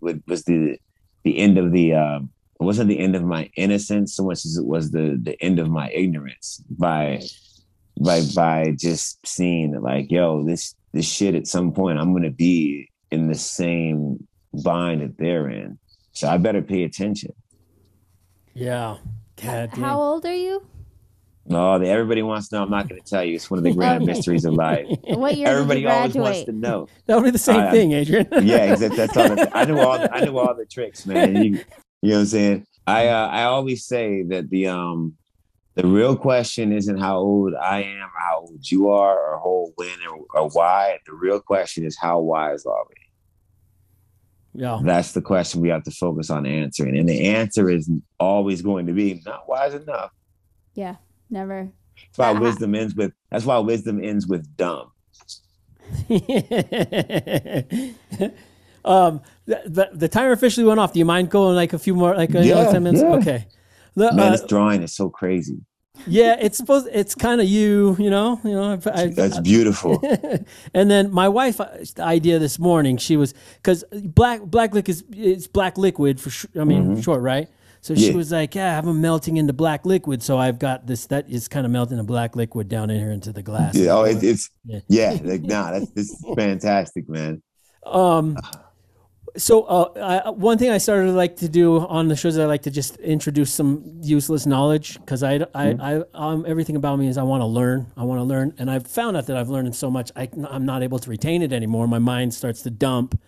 what 0.00 0.16
was 0.26 0.44
the 0.44 0.78
the 1.24 1.38
end 1.38 1.56
of 1.56 1.72
the 1.72 1.94
um 1.94 2.30
it 2.60 2.64
wasn't 2.64 2.88
the 2.88 2.98
end 2.98 3.16
of 3.16 3.24
my 3.24 3.50
innocence 3.56 4.14
so 4.14 4.24
much 4.24 4.44
as 4.44 4.58
it 4.58 4.66
was 4.66 4.90
the 4.90 5.18
the 5.22 5.40
end 5.42 5.58
of 5.58 5.70
my 5.70 5.90
ignorance 5.90 6.62
by 6.68 7.22
by 7.98 8.20
by 8.34 8.74
just 8.78 9.26
seeing 9.26 9.70
that 9.70 9.82
like 9.82 10.10
yo 10.10 10.44
this 10.44 10.74
this 10.92 11.06
shit 11.06 11.34
at 11.34 11.46
some 11.46 11.72
point 11.72 11.98
i'm 11.98 12.12
gonna 12.12 12.30
be 12.30 12.90
in 13.10 13.28
the 13.28 13.34
same 13.34 14.26
bind 14.62 15.00
that 15.00 15.16
they're 15.16 15.48
in. 15.48 15.78
So 16.12 16.28
i 16.28 16.36
better 16.36 16.60
pay 16.60 16.82
attention 16.84 17.32
Yeah. 18.54 18.96
God 19.42 19.70
dang. 19.72 19.80
How 19.82 20.00
old 20.00 20.26
are 20.26 20.34
you? 20.34 20.62
oh 21.50 21.72
everybody 21.82 22.22
wants 22.22 22.48
to 22.48 22.54
know 22.54 22.62
i'm 22.62 22.70
not 22.70 22.88
gonna 22.88 23.00
tell 23.00 23.24
you 23.24 23.34
it's 23.34 23.50
one 23.50 23.58
of 23.58 23.64
the 23.64 23.72
grand 23.74 24.06
mysteries 24.06 24.44
of 24.44 24.54
life 24.54 24.86
What 25.08 25.36
year 25.36 25.48
everybody 25.48 25.80
did 25.80 25.86
you 25.88 25.92
always 25.92 26.14
wants 26.14 26.44
to 26.44 26.52
know 26.52 26.86
That 27.06 27.16
would 27.16 27.24
be 27.24 27.30
the 27.32 27.38
same 27.38 27.56
I- 27.62 27.70
thing, 27.72 27.90
Adrian. 27.92 28.28
yeah, 28.42 28.72
exactly. 28.72 28.96
That's 28.96 29.16
all. 29.16 29.34
The, 29.34 29.50
I 29.56 29.64
knew 29.64 29.80
all. 29.80 29.98
The, 29.98 30.14
I 30.14 30.20
knew 30.24 30.38
all 30.38 30.54
the 30.54 30.66
tricks, 30.66 31.04
man. 31.04 31.34
You, 31.34 31.42
you 31.42 31.54
know 31.54 32.14
what 32.14 32.18
I'm 32.20 32.26
saying? 32.26 32.66
I 32.86 33.08
uh, 33.08 33.26
I 33.26 33.42
always 33.44 33.84
say 33.86 34.22
that 34.22 34.50
the 34.50 34.68
um 34.68 35.14
the 35.74 35.84
real 35.84 36.14
question 36.14 36.70
isn't 36.72 36.98
how 36.98 37.18
old 37.18 37.54
I 37.56 37.82
am 37.82 38.02
or 38.06 38.20
how 38.20 38.38
old 38.42 38.70
you 38.70 38.90
are 38.90 39.18
or 39.18 39.38
whole 39.38 39.72
when 39.74 39.98
or, 40.08 40.24
or 40.42 40.48
why. 40.50 40.98
The 41.06 41.12
real 41.14 41.40
question 41.40 41.84
is 41.84 41.98
how 41.98 42.20
wise 42.20 42.64
are 42.66 42.84
we? 42.88 42.94
Yeah. 44.54 44.80
That's 44.82 45.12
the 45.12 45.22
question 45.22 45.60
we 45.60 45.68
have 45.70 45.84
to 45.84 45.90
focus 45.90 46.30
on 46.30 46.46
answering, 46.46 46.98
and 46.98 47.08
the 47.08 47.28
answer 47.28 47.70
is 47.70 47.90
always 48.18 48.62
going 48.62 48.86
to 48.86 48.92
be 48.92 49.22
not 49.24 49.48
wise 49.48 49.74
enough. 49.74 50.10
Yeah, 50.74 50.96
never. 51.30 51.68
That's 52.16 52.18
why 52.18 52.32
wisdom 52.40 52.74
ends 52.74 52.94
with. 52.94 53.12
That's 53.30 53.44
why 53.44 53.58
wisdom 53.58 54.02
ends 54.02 54.26
with 54.26 54.56
dumb. 54.56 54.90
um, 58.84 59.20
the, 59.46 59.62
the, 59.66 59.90
the 59.92 60.08
timer 60.08 60.32
officially 60.32 60.66
went 60.66 60.80
off. 60.80 60.92
Do 60.92 60.98
you 60.98 61.04
mind 61.04 61.30
going 61.30 61.54
like 61.54 61.72
a 61.72 61.78
few 61.78 61.94
more, 61.94 62.14
like 62.14 62.34
a, 62.34 62.44
Yeah, 62.44 62.70
ten 62.70 62.82
minutes? 62.84 63.02
yeah. 63.02 63.14
Okay. 63.16 63.46
The, 63.94 64.12
Man, 64.12 64.28
uh, 64.28 64.30
this 64.32 64.44
drawing 64.44 64.82
is 64.82 64.94
so 64.94 65.10
crazy. 65.10 65.58
Yeah, 66.06 66.36
it's 66.40 66.56
supposed. 66.56 66.88
It's 66.92 67.14
kind 67.14 67.40
of 67.40 67.46
you, 67.48 67.96
you 67.98 68.10
know. 68.10 68.40
You 68.44 68.52
know. 68.52 68.80
I, 68.86 69.02
I, 69.02 69.06
That's 69.08 69.38
beautiful. 69.40 70.00
and 70.74 70.90
then 70.90 71.10
my 71.12 71.28
wife, 71.28 71.60
uh, 71.60 71.68
the 71.94 72.02
idea 72.02 72.38
this 72.38 72.58
morning, 72.58 72.96
she 72.96 73.16
was 73.16 73.34
because 73.56 73.84
black 73.92 74.42
black 74.42 74.74
liquid 74.74 74.88
is 74.88 75.04
it's 75.12 75.46
black 75.46 75.76
liquid 75.78 76.20
for 76.20 76.30
sh- 76.30 76.46
I 76.58 76.64
mean 76.64 77.00
short, 77.02 77.22
right? 77.22 77.48
So 77.82 77.94
she 77.96 78.08
Mm-hmm. 78.10 78.16
Was 78.16 78.30
like, 78.32 78.54
"Yeah, 78.54 78.70
I 78.70 78.74
have 78.74 78.86
them 78.86 79.00
melting 79.00 79.36
into 79.38 79.52
black 79.52 79.84
liquid, 79.84 80.22
so 80.22 80.38
I've 80.38 80.58
got 80.60 80.86
this 80.86 81.06
that 81.06 81.28
is 81.28 81.48
kind 81.48 81.66
of 81.66 81.72
melting 81.72 81.98
a 81.98 82.04
black 82.04 82.36
liquid 82.36 82.68
down 82.68 82.90
in 82.90 82.98
here 82.98 83.10
into 83.10 83.32
the 83.32 83.42
glass." 83.42 83.74
Yeah, 83.74 83.90
oh, 83.96 84.04
it, 84.04 84.22
it's 84.22 84.50
Yeah. 84.64 84.80
yeah. 84.88 85.18
like 85.22 85.42
nah, 85.42 85.72
that's 85.72 85.90
this 85.90 86.10
is 86.10 86.24
fantastic, 86.36 87.08
man. 87.08 87.42
Um, 87.84 88.36
so 89.36 89.62
uh, 89.62 90.22
I, 90.26 90.30
one 90.30 90.58
thing 90.58 90.70
I 90.70 90.78
started 90.78 91.06
to 91.06 91.12
like 91.12 91.36
to 91.36 91.48
do 91.48 91.78
on 91.80 92.08
the 92.08 92.16
shows, 92.16 92.36
I 92.38 92.44
like 92.44 92.62
to 92.62 92.70
just 92.70 92.96
introduce 92.98 93.50
some 93.52 93.82
useless 94.02 94.44
knowledge 94.46 94.98
because 95.00 95.22
I, 95.22 95.46
I, 95.54 95.70
I, 95.80 96.02
um, 96.14 96.44
everything 96.46 96.76
about 96.76 96.98
me 96.98 97.08
is 97.08 97.16
I 97.16 97.22
want 97.22 97.40
to 97.40 97.46
learn. 97.46 97.86
I 97.96 98.04
want 98.04 98.18
to 98.18 98.24
learn, 98.24 98.54
and 98.58 98.70
I've 98.70 98.86
found 98.86 99.16
out 99.16 99.26
that 99.26 99.36
I've 99.36 99.48
learned 99.48 99.74
so 99.74 99.90
much, 99.90 100.12
I, 100.16 100.28
I'm 100.50 100.66
not 100.66 100.82
able 100.82 100.98
to 100.98 101.08
retain 101.10 101.40
it 101.42 101.52
anymore. 101.52 101.86
My 101.88 101.98
mind 101.98 102.34
starts 102.34 102.62
to 102.62 102.70
dump 102.70 103.18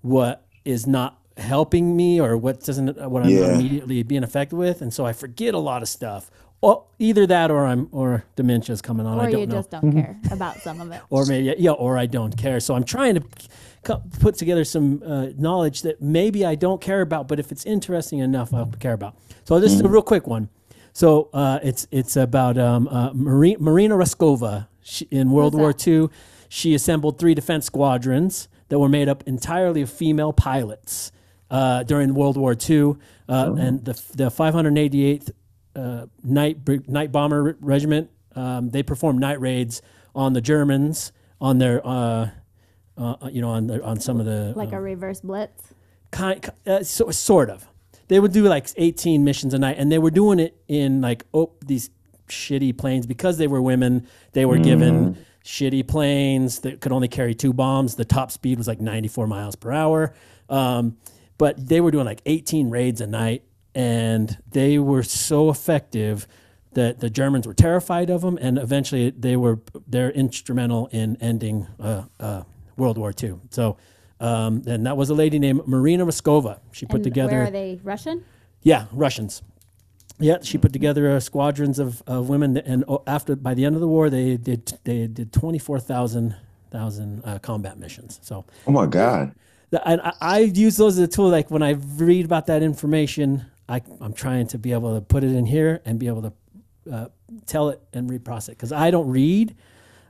what 0.00 0.44
is 0.64 0.86
not 0.86 1.18
helping 1.36 1.96
me 1.96 2.20
or 2.20 2.36
what 2.36 2.62
doesn't 2.64 2.96
what 3.10 3.22
I'm 3.24 3.28
Yeah. 3.30 3.54
immediately 3.54 4.02
being 4.02 4.24
affected 4.24 4.56
with, 4.56 4.82
and 4.82 4.92
so 4.92 5.06
I 5.06 5.12
forget 5.12 5.54
a 5.54 5.58
lot 5.58 5.82
of 5.82 5.88
stuff. 5.88 6.30
Well, 6.60 6.88
either 6.98 7.26
that 7.26 7.50
or 7.50 7.66
I'm 7.66 7.88
or 7.92 8.24
dementia's 8.36 8.80
coming 8.80 9.06
on. 9.06 9.20
I 9.20 9.26
Or 9.26 9.30
don't 9.30 9.40
you 9.40 9.46
know 9.46 9.54
just 9.56 9.70
don't 9.70 9.92
care 9.92 10.18
about 10.32 10.56
some 10.58 10.80
of 10.80 10.90
it. 10.92 11.00
or 11.10 11.26
maybe 11.26 11.54
yeah, 11.58 11.72
or 11.72 11.98
I 11.98 12.06
don't 12.06 12.36
care. 12.36 12.58
So 12.60 12.74
I'm 12.74 12.84
trying 12.84 13.14
to 13.16 13.20
co- 13.20 13.28
put 14.20 14.36
together 14.36 14.64
some 14.64 15.02
uh, 15.04 15.28
knowledge 15.36 15.82
that 15.82 16.00
maybe 16.00 16.44
I 16.44 16.54
don't 16.54 16.80
care 16.80 17.00
about, 17.00 17.28
but 17.28 17.38
if 17.38 17.52
it's 17.52 17.64
interesting 17.64 18.18
enough, 18.18 18.52
I'll 18.52 18.66
care 18.66 18.92
about. 18.92 19.16
So 19.44 19.60
this 19.60 19.72
is 19.72 19.80
a 19.80 19.88
real 19.88 20.02
quick 20.02 20.26
one. 20.26 20.48
So 20.92 21.28
uh, 21.32 21.58
it's 21.62 21.86
it's 21.90 22.16
about 22.16 22.56
um, 22.56 22.86
uh, 22.88 23.12
Mari- 23.12 23.56
Marina 23.58 23.96
Raskova 23.96 24.68
she, 24.82 25.06
in 25.10 25.30
World 25.30 25.54
War 25.54 25.72
that? 25.72 25.88
II. 25.88 26.08
She 26.48 26.72
assembled 26.72 27.18
three 27.18 27.34
defense 27.34 27.66
squadrons 27.66 28.48
that 28.68 28.78
were 28.78 28.88
made 28.88 29.08
up 29.08 29.24
entirely 29.26 29.82
of 29.82 29.90
female 29.90 30.32
pilots 30.32 31.10
uh, 31.50 31.82
during 31.82 32.14
World 32.14 32.36
War 32.36 32.54
II, 32.54 32.94
uh, 33.28 33.54
and 33.58 33.84
the 33.84 33.92
the 34.14 34.30
588th 34.30 35.30
uh, 35.74 36.06
night 36.22 36.58
night 36.88 37.10
bomber 37.10 37.56
regiment. 37.60 38.10
Um, 38.36 38.70
they 38.70 38.82
performed 38.82 39.20
night 39.20 39.40
raids 39.40 39.82
on 40.14 40.32
the 40.32 40.40
Germans 40.40 41.12
on 41.40 41.58
their, 41.58 41.86
uh, 42.96 43.16
uh, 43.22 43.28
you 43.32 43.40
know, 43.40 43.50
on 43.50 43.66
the, 43.66 43.82
on 43.82 44.00
some 44.00 44.20
of 44.20 44.26
the 44.26 44.52
Like 44.56 44.72
a 44.72 44.80
reverse 44.80 45.20
blitz. 45.20 45.74
kind, 46.10 46.48
uh, 46.66 46.82
so, 46.82 47.10
sort 47.10 47.50
of. 47.50 47.66
They 48.08 48.20
would 48.20 48.32
do 48.32 48.44
like 48.44 48.68
18 48.76 49.24
missions 49.24 49.54
a 49.54 49.58
night, 49.58 49.76
and 49.78 49.90
they 49.90 49.98
were 49.98 50.10
doing 50.10 50.38
it 50.38 50.56
in 50.68 51.00
like 51.00 51.24
oh 51.32 51.52
these 51.64 51.90
shitty 52.28 52.76
planes 52.76 53.06
because 53.06 53.38
they 53.38 53.46
were 53.46 53.62
women. 53.62 54.06
They 54.32 54.44
were 54.44 54.58
given 54.58 55.16
shitty 55.44 55.86
planes 55.88 56.60
that 56.60 56.80
could 56.80 56.92
only 56.92 57.08
carry 57.08 57.34
two 57.34 57.52
bombs. 57.52 57.96
The 57.96 58.04
top 58.04 58.30
speed 58.30 58.58
was 58.58 58.68
like 58.68 58.80
94 58.80 59.26
miles 59.26 59.56
per 59.56 59.72
hour, 59.72 60.14
um, 60.48 60.98
but 61.38 61.68
they 61.68 61.80
were 61.80 61.90
doing 61.90 62.04
like 62.04 62.20
18 62.26 62.70
raids 62.70 63.00
a 63.00 63.06
night, 63.06 63.42
and 63.74 64.36
they 64.50 64.78
were 64.78 65.02
so 65.02 65.48
effective 65.50 66.28
that 66.74 67.00
the 67.00 67.08
Germans 67.08 67.46
were 67.46 67.54
terrified 67.54 68.10
of 68.10 68.20
them, 68.20 68.38
and 68.40 68.58
eventually 68.58 69.10
they 69.10 69.36
were 69.36 69.60
they're 69.86 70.10
instrumental 70.10 70.88
in 70.88 71.16
ending 71.20 71.66
uh, 71.80 72.02
uh, 72.20 72.42
World 72.76 72.98
War 72.98 73.12
II. 73.20 73.36
So. 73.50 73.76
Um, 74.20 74.62
and 74.66 74.86
that 74.86 74.96
was 74.96 75.10
a 75.10 75.14
lady 75.14 75.38
named 75.40 75.66
Marina 75.66 76.06
Raskova. 76.06 76.60
She 76.70 76.86
put 76.86 76.96
And 76.96 77.04
together, 77.04 77.32
Where 77.32 77.46
are 77.48 77.50
they? 77.50 77.80
Russian? 77.82 78.24
yeah, 78.62 78.86
Russians. 78.92 79.42
Yeah, 80.20 80.36
she 80.40 80.56
put 80.56 80.72
together 80.72 81.10
uh, 81.10 81.20
squadrons 81.20 81.80
of, 81.80 82.00
of 82.06 82.28
women, 82.28 82.54
that- 82.54 82.64
and 82.64 82.84
oh, 82.86 83.02
after 83.08 83.34
by 83.34 83.54
the 83.54 83.64
end 83.64 83.74
of 83.74 83.80
the 83.80 83.88
war, 83.88 84.08
they 84.08 84.36
did 84.36 84.72
they 84.84 85.08
did 85.08 85.32
twenty 85.32 85.58
four 85.58 85.80
thousand 85.80 86.36
thousand 86.70 87.22
uh, 87.24 87.38
combat 87.40 87.76
missions. 87.78 88.20
So 88.22 88.44
Oh 88.68 88.70
my 88.70 88.86
god. 88.86 89.34
and 89.84 90.00
I, 90.00 90.12
I 90.20 90.38
use 90.38 90.76
those 90.76 90.96
as 90.96 91.04
a 91.04 91.08
tool. 91.08 91.28
Like 91.28 91.50
when 91.50 91.62
I 91.64 91.72
read 91.72 92.24
about 92.24 92.46
that 92.46 92.62
information, 92.62 93.44
I, 93.68 93.82
I'm 94.00 94.12
trying 94.14 94.46
to 94.48 94.58
be 94.58 94.72
able 94.72 94.94
to 94.94 95.00
put 95.00 95.24
it 95.24 95.32
in 95.32 95.44
here 95.44 95.82
and 95.84 95.98
be 95.98 96.06
able 96.06 96.22
to 96.22 96.32
uh, 96.90 97.08
tell 97.46 97.68
it 97.70 97.80
and 97.92 98.08
reprocess 98.08 98.48
it 98.50 98.52
because 98.52 98.70
I 98.72 98.92
don't 98.92 99.08
read. 99.10 99.56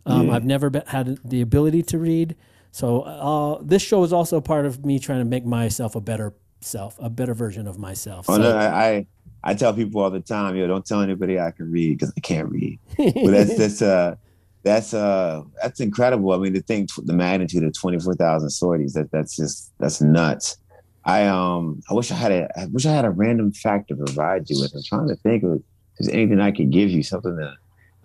Um, 0.07 0.31
I've 0.31 0.45
never 0.45 0.69
been, 0.69 0.83
had 0.87 1.19
the 1.25 1.41
ability 1.41 1.83
to 1.85 1.99
read. 1.99 2.37
So 2.75 3.03
uh, 3.03 3.59
this 3.63 3.83
show 3.83 4.03
is 4.03 4.13
also 4.13 4.41
part 4.41 4.67
of 4.67 4.85
me 4.85 4.99
trying 4.99 5.21
to 5.21 5.25
make 5.25 5.45
myself 5.47 5.95
a 5.95 6.01
better 6.01 6.35
self, 6.61 6.97
a 6.99 7.09
better 7.09 7.33
version 7.33 7.69
of 7.69 7.79
myself. 7.79 8.27
Oh 8.29 8.35
So- 8.35 8.43
no, 8.43 8.57
I, 8.57 8.67
I 8.89 9.07
I 9.45 9.55
tell 9.55 9.73
people 9.73 10.01
all 10.01 10.11
the 10.11 10.19
time, 10.19 10.57
yo, 10.57 10.67
don't 10.67 10.85
tell 10.85 11.01
anybody 11.01 11.39
I 11.39 11.53
can 11.53 11.71
read 11.71 11.99
because 11.99 12.13
I 12.17 12.21
can't 12.21 12.49
read. 12.51 12.81
But 12.97 13.31
that's 13.31 13.57
that's 13.63 13.81
uh 13.81 14.17
That's 14.65 14.93
uh 14.93 15.43
that's 15.63 15.79
incredible. 15.79 16.33
I 16.33 16.39
mean, 16.39 16.55
to 16.55 16.63
think 16.63 16.89
the 16.97 17.13
magnitude 17.13 17.63
of 17.63 17.73
twenty 17.75 18.01
four 18.01 18.15
thousand 18.17 18.51
sorties 18.51 18.95
that 18.95 19.09
that's 19.13 19.37
just 19.37 19.71
that's 19.79 20.01
nuts. 20.01 20.57
I 21.05 21.27
um 21.27 21.81
I 21.89 21.95
wish 21.95 22.11
I 22.11 22.17
had 22.17 22.33
a 22.33 22.49
I 22.59 22.65
wish 22.67 22.87
I 22.87 22.93
had 22.93 23.05
a 23.05 23.11
random 23.11 23.53
fact 23.53 23.89
to 23.91 23.95
provide 23.97 24.51
you 24.51 24.59
with. 24.61 24.73
I'm 24.75 24.83
trying 24.83 25.09
to 25.09 25.17
think 25.17 25.45
of 25.45 25.53
if 25.53 25.63
there's 25.99 26.09
anything 26.09 26.41
I 26.41 26.51
could 26.51 26.71
give 26.71 26.91
you 26.91 27.05
something 27.05 27.37
that 27.37 27.55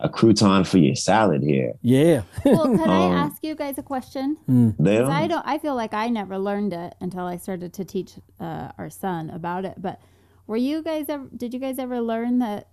a 0.01 0.07
crouton 0.09 0.65
for 0.65 0.77
your 0.77 0.95
salad 0.95 1.43
here. 1.43 1.73
Yeah. 1.81 2.21
Well, 2.45 2.63
can 2.63 2.79
I 2.89 3.05
Um, 3.07 3.13
ask 3.13 3.43
you 3.43 3.55
guys 3.55 3.77
a 3.77 3.83
question? 3.83 4.37
They 4.47 4.97
'Cause 4.97 5.09
I 5.09 5.27
don't. 5.27 5.45
I 5.45 5.57
feel 5.57 5.75
like 5.75 5.93
I 5.93 6.07
never 6.09 6.37
learned 6.37 6.73
it 6.73 6.95
until 7.01 7.25
I 7.25 7.37
started 7.37 7.73
to 7.73 7.85
teach 7.85 8.13
uh, 8.39 8.71
our 8.77 8.89
son 8.89 9.29
about 9.29 9.65
it. 9.65 9.75
But 9.81 9.99
were 10.47 10.57
you 10.57 10.81
guys 10.81 11.05
ever? 11.09 11.27
Did 11.35 11.53
you 11.53 11.59
guys 11.59 11.79
ever 11.79 11.99
learn 12.01 12.39
that, 12.39 12.69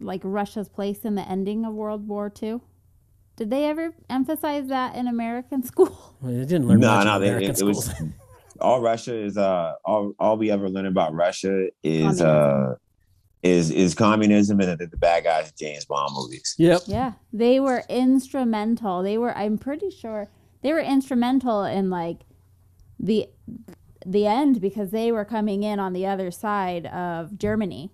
like 0.00 0.20
Russia's 0.24 0.68
place 0.68 1.00
in 1.04 1.14
the 1.16 1.28
ending 1.28 1.64
of 1.64 1.74
World 1.74 2.06
War 2.08 2.32
II? 2.42 2.60
Did 3.36 3.50
they 3.50 3.64
ever 3.64 3.94
emphasize 4.08 4.68
that 4.68 4.94
in 4.94 5.08
American 5.08 5.62
school? 5.70 6.16
Well, 6.20 6.32
they 6.32 6.44
didn't 6.44 6.68
learn 6.68 6.80
no, 6.80 6.88
much 6.94 7.04
no, 7.06 7.16
in 7.16 7.20
they, 7.22 7.28
American 7.28 7.50
it, 7.50 7.60
it 7.60 7.64
was 7.64 7.84
schools. 7.86 8.10
all 8.60 8.80
Russia 8.80 9.16
is 9.16 9.36
uh 9.36 9.72
all 9.84 10.12
all 10.20 10.36
we 10.36 10.50
ever 10.50 10.68
learn 10.68 10.86
about 10.86 11.12
Russia 11.14 11.68
is 11.82 12.20
uh 12.20 12.74
is 13.42 13.70
is 13.70 13.94
communism 13.94 14.60
and 14.60 14.78
the, 14.78 14.86
the 14.86 14.96
bad 14.96 15.24
guys 15.24 15.46
in 15.48 15.52
James 15.58 15.84
Bond 15.84 16.14
movies. 16.14 16.54
yep. 16.58 16.82
Yeah, 16.86 17.12
they 17.32 17.58
were 17.60 17.82
instrumental. 17.88 19.02
They 19.02 19.18
were. 19.18 19.36
I'm 19.36 19.58
pretty 19.58 19.90
sure 19.90 20.28
they 20.62 20.72
were 20.72 20.80
instrumental 20.80 21.64
in 21.64 21.90
like 21.90 22.18
the 23.00 23.28
the 24.06 24.26
end 24.26 24.60
because 24.60 24.90
they 24.90 25.10
were 25.12 25.24
coming 25.24 25.62
in 25.62 25.80
on 25.80 25.92
the 25.92 26.06
other 26.06 26.30
side 26.30 26.86
of 26.86 27.36
Germany. 27.38 27.90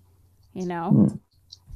You 0.53 0.65
know, 0.65 0.89
Hmm. 0.89 1.15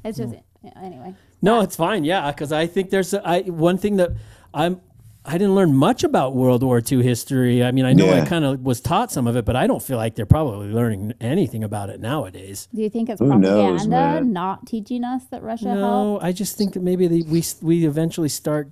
it's 0.03 0.17
just 0.17 0.35
anyway. 0.75 1.15
No, 1.41 1.61
it's 1.61 1.75
fine. 1.75 2.03
Yeah, 2.03 2.31
because 2.31 2.51
I 2.51 2.67
think 2.67 2.89
there's 2.89 3.13
a, 3.13 3.27
I, 3.27 3.41
one 3.41 3.77
thing 3.77 3.97
that 3.97 4.11
I'm. 4.53 4.81
I 5.25 5.37
didn't 5.37 5.55
learn 5.55 5.73
much 5.73 6.03
about 6.03 6.35
World 6.35 6.63
War 6.63 6.81
II 6.85 7.01
history. 7.01 7.63
I 7.63 7.71
mean, 7.71 7.85
I 7.85 7.93
know 7.93 8.11
I 8.11 8.25
kind 8.25 8.43
of 8.43 8.59
was 8.61 8.81
taught 8.81 9.09
some 9.09 9.25
of 9.25 9.37
it, 9.37 9.45
but 9.45 9.55
I 9.55 9.67
don't 9.67 9.81
feel 9.81 9.95
like 9.97 10.15
they're 10.15 10.25
probably 10.25 10.67
learning 10.67 11.13
anything 11.21 11.63
about 11.63 11.89
it 11.89 12.01
nowadays. 12.01 12.67
Do 12.75 12.81
you 12.81 12.89
think 12.89 13.09
it's 13.09 13.19
Who 13.19 13.29
propaganda 13.29 13.87
man? 13.87 14.33
not 14.33 14.67
teaching 14.67 15.05
us 15.05 15.23
that 15.31 15.41
Russia 15.41 15.73
No, 15.75 15.79
helped? 16.11 16.25
I 16.25 16.33
just 16.33 16.57
think 16.57 16.73
that 16.73 16.83
maybe 16.83 17.07
they, 17.07 17.21
we 17.21 17.41
we 17.61 17.85
eventually 17.85 18.27
start 18.27 18.69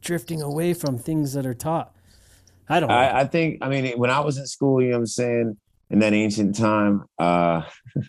drifting 0.00 0.40
away 0.42 0.74
from 0.74 0.96
things 0.96 1.32
that 1.32 1.44
are 1.44 1.54
taught. 1.54 1.92
I 2.68 2.78
don't 2.78 2.88
know. 2.88 2.94
I, 2.94 3.20
I 3.20 3.24
think 3.24 3.58
I 3.60 3.68
mean 3.68 3.98
when 3.98 4.10
I 4.10 4.20
was 4.20 4.38
in 4.38 4.46
school, 4.46 4.80
you 4.80 4.90
know 4.90 4.96
what 4.96 5.00
I'm 5.00 5.06
saying, 5.06 5.56
in 5.90 5.98
that 6.00 6.12
ancient 6.12 6.54
time, 6.56 7.04
uh 7.18 7.62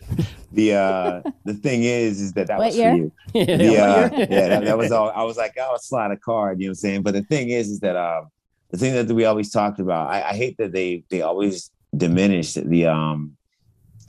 the 0.52 0.74
uh 0.74 1.22
the 1.44 1.54
thing 1.54 1.84
is 1.84 2.20
is 2.20 2.32
that 2.34 2.48
that 2.48 2.58
What 2.58 2.66
was 2.66 2.76
year? 2.76 2.90
for 2.92 2.96
you. 2.96 3.12
yeah, 3.34 3.56
The, 3.56 3.68
uh, 3.68 4.10
yeah. 4.12 4.26
yeah, 4.30 4.48
that, 4.48 4.64
that 4.64 4.78
was 4.78 4.92
all 4.92 5.10
I 5.10 5.22
was 5.22 5.36
like, 5.36 5.54
oh, 5.58 5.76
slide 5.80 6.10
a 6.10 6.16
card, 6.16 6.60
you 6.60 6.66
know 6.66 6.70
what 6.70 6.72
I'm 6.72 6.74
saying? 6.76 7.02
But 7.02 7.14
the 7.14 7.22
thing 7.22 7.50
is 7.50 7.68
is 7.70 7.80
that 7.80 7.96
um 7.96 8.28
the 8.70 8.76
thing 8.78 8.94
that 8.94 9.12
we 9.12 9.24
always 9.24 9.50
talked 9.50 9.80
about, 9.80 10.10
I, 10.10 10.22
I 10.30 10.34
hate 10.34 10.56
that 10.58 10.72
they 10.72 11.04
they 11.10 11.22
always 11.22 11.70
diminish 11.96 12.54
the 12.54 12.86
um 12.86 13.36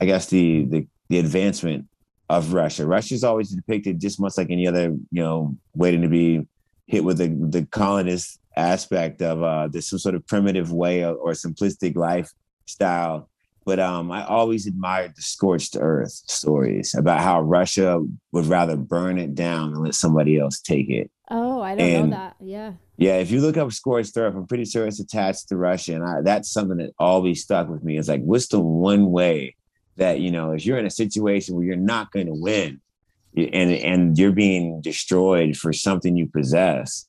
I 0.00 0.04
guess 0.06 0.26
the 0.26 0.64
the 0.64 0.86
the 1.08 1.18
advancement 1.18 1.86
of 2.28 2.52
Russia. 2.54 2.86
Russia's 2.86 3.24
always 3.24 3.50
depicted 3.50 4.00
just 4.00 4.18
much 4.20 4.38
like 4.38 4.50
any 4.50 4.66
other, 4.66 4.84
you 5.10 5.22
know, 5.22 5.56
waiting 5.74 6.00
to 6.02 6.08
be 6.08 6.46
hit 6.86 7.04
with 7.04 7.18
the 7.18 7.28
the 7.28 7.66
colonist 7.66 8.38
aspect 8.56 9.22
of 9.22 9.42
uh 9.42 9.66
this 9.68 9.88
some 9.88 9.98
sort 9.98 10.14
of 10.14 10.26
primitive 10.26 10.70
way 10.72 11.04
or, 11.04 11.14
or 11.14 11.32
simplistic 11.32 11.96
lifestyle. 11.96 13.28
But 13.64 13.78
um 13.78 14.10
I 14.10 14.24
always 14.26 14.66
admired 14.66 15.12
the 15.16 15.22
scorched 15.22 15.76
earth 15.78 16.12
stories 16.12 16.94
about 16.96 17.20
how 17.20 17.40
Russia 17.42 18.00
would 18.32 18.46
rather 18.46 18.76
burn 18.76 19.18
it 19.18 19.34
down 19.34 19.72
than 19.72 19.82
let 19.84 19.94
somebody 19.94 20.38
else 20.38 20.60
take 20.60 20.88
it. 20.90 21.10
Oh, 21.30 21.60
I 21.62 21.74
don't 21.76 21.88
And- 21.88 22.10
know 22.10 22.16
that. 22.16 22.36
Yeah. 22.40 22.72
Yeah, 22.98 23.16
if 23.16 23.30
you 23.32 23.40
look 23.40 23.56
up 23.56 23.72
scorched 23.72 24.16
earth, 24.16 24.34
I'm 24.36 24.46
pretty 24.46 24.64
sure 24.66 24.86
it's 24.86 25.00
attached 25.00 25.48
to 25.48 25.56
Russia, 25.56 25.94
and 25.94 26.04
I, 26.04 26.20
that's 26.22 26.50
something 26.52 26.76
that 26.76 26.92
always 26.98 27.42
stuck 27.42 27.68
with 27.68 27.82
me. 27.82 27.98
It's 27.98 28.06
like, 28.08 28.22
what's 28.22 28.46
the 28.48 28.60
one 28.60 29.10
way 29.10 29.56
that 29.96 30.20
you 30.20 30.30
know, 30.30 30.52
if 30.52 30.64
you're 30.64 30.78
in 30.78 30.86
a 30.86 30.90
situation 30.90 31.54
where 31.56 31.64
you're 31.64 31.76
not 31.76 32.12
going 32.12 32.26
to 32.26 32.34
win, 32.34 32.80
and 33.36 33.72
and 33.72 34.18
you're 34.18 34.30
being 34.30 34.80
destroyed 34.82 35.56
for 35.56 35.72
something 35.72 36.16
you 36.16 36.28
possess, 36.28 37.06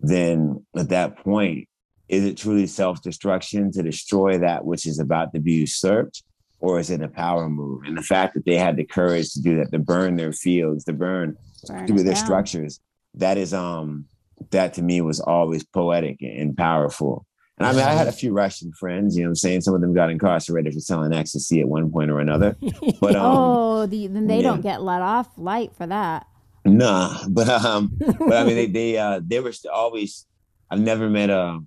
then 0.00 0.64
at 0.76 0.90
that 0.90 1.16
point, 1.24 1.66
is 2.12 2.24
it 2.24 2.36
truly 2.36 2.66
self-destruction 2.66 3.72
to 3.72 3.82
destroy 3.82 4.38
that 4.38 4.64
which 4.64 4.86
is 4.86 4.98
about 4.98 5.32
to 5.32 5.40
be 5.40 5.52
usurped, 5.52 6.22
or 6.60 6.78
is 6.78 6.90
it 6.90 7.02
a 7.02 7.08
power 7.08 7.48
move? 7.48 7.82
And 7.86 7.96
the 7.96 8.02
fact 8.02 8.34
that 8.34 8.44
they 8.44 8.56
had 8.56 8.76
the 8.76 8.84
courage 8.84 9.32
to 9.32 9.40
do 9.40 9.56
that, 9.56 9.72
to 9.72 9.78
burn 9.78 10.16
their 10.16 10.32
fields, 10.32 10.84
to 10.84 10.92
burn 10.92 11.36
Burn 11.66 11.86
through 11.86 12.02
their 12.02 12.14
down. 12.14 12.24
structures 12.24 12.80
that 13.14 13.38
is 13.38 13.52
um 13.54 14.06
that 14.50 14.74
to 14.74 14.82
me 14.82 15.00
was 15.00 15.20
always 15.20 15.64
poetic 15.64 16.20
and 16.22 16.56
powerful 16.56 17.26
and 17.58 17.66
i 17.66 17.72
mean 17.72 17.82
i 17.82 17.92
had 17.92 18.08
a 18.08 18.12
few 18.12 18.32
russian 18.32 18.72
friends 18.72 19.16
you 19.16 19.22
know 19.22 19.28
what 19.28 19.32
i'm 19.32 19.36
saying 19.36 19.60
some 19.60 19.74
of 19.74 19.80
them 19.80 19.94
got 19.94 20.10
incarcerated 20.10 20.72
for 20.72 20.80
selling 20.80 21.12
ecstasy 21.12 21.60
at 21.60 21.68
one 21.68 21.90
point 21.90 22.10
or 22.10 22.18
another 22.20 22.56
but 23.00 23.14
um 23.14 23.36
oh, 23.36 23.86
the, 23.86 24.06
then 24.08 24.26
they 24.26 24.36
yeah. 24.36 24.42
don't 24.42 24.60
get 24.60 24.82
let 24.82 25.02
off 25.02 25.28
light 25.36 25.74
for 25.76 25.86
that. 25.86 26.26
nah 26.64 27.16
but 27.28 27.48
um 27.48 27.92
but 28.18 28.36
i 28.36 28.44
mean 28.44 28.56
they 28.56 28.66
they 28.66 28.98
uh 28.98 29.20
they 29.24 29.38
were 29.40 29.52
always 29.72 30.26
i've 30.70 30.80
never 30.80 31.08
met 31.08 31.30
a, 31.30 31.60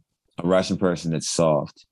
a 0.43 0.47
russian 0.47 0.77
person 0.77 1.11
that's 1.11 1.29
soft 1.29 1.85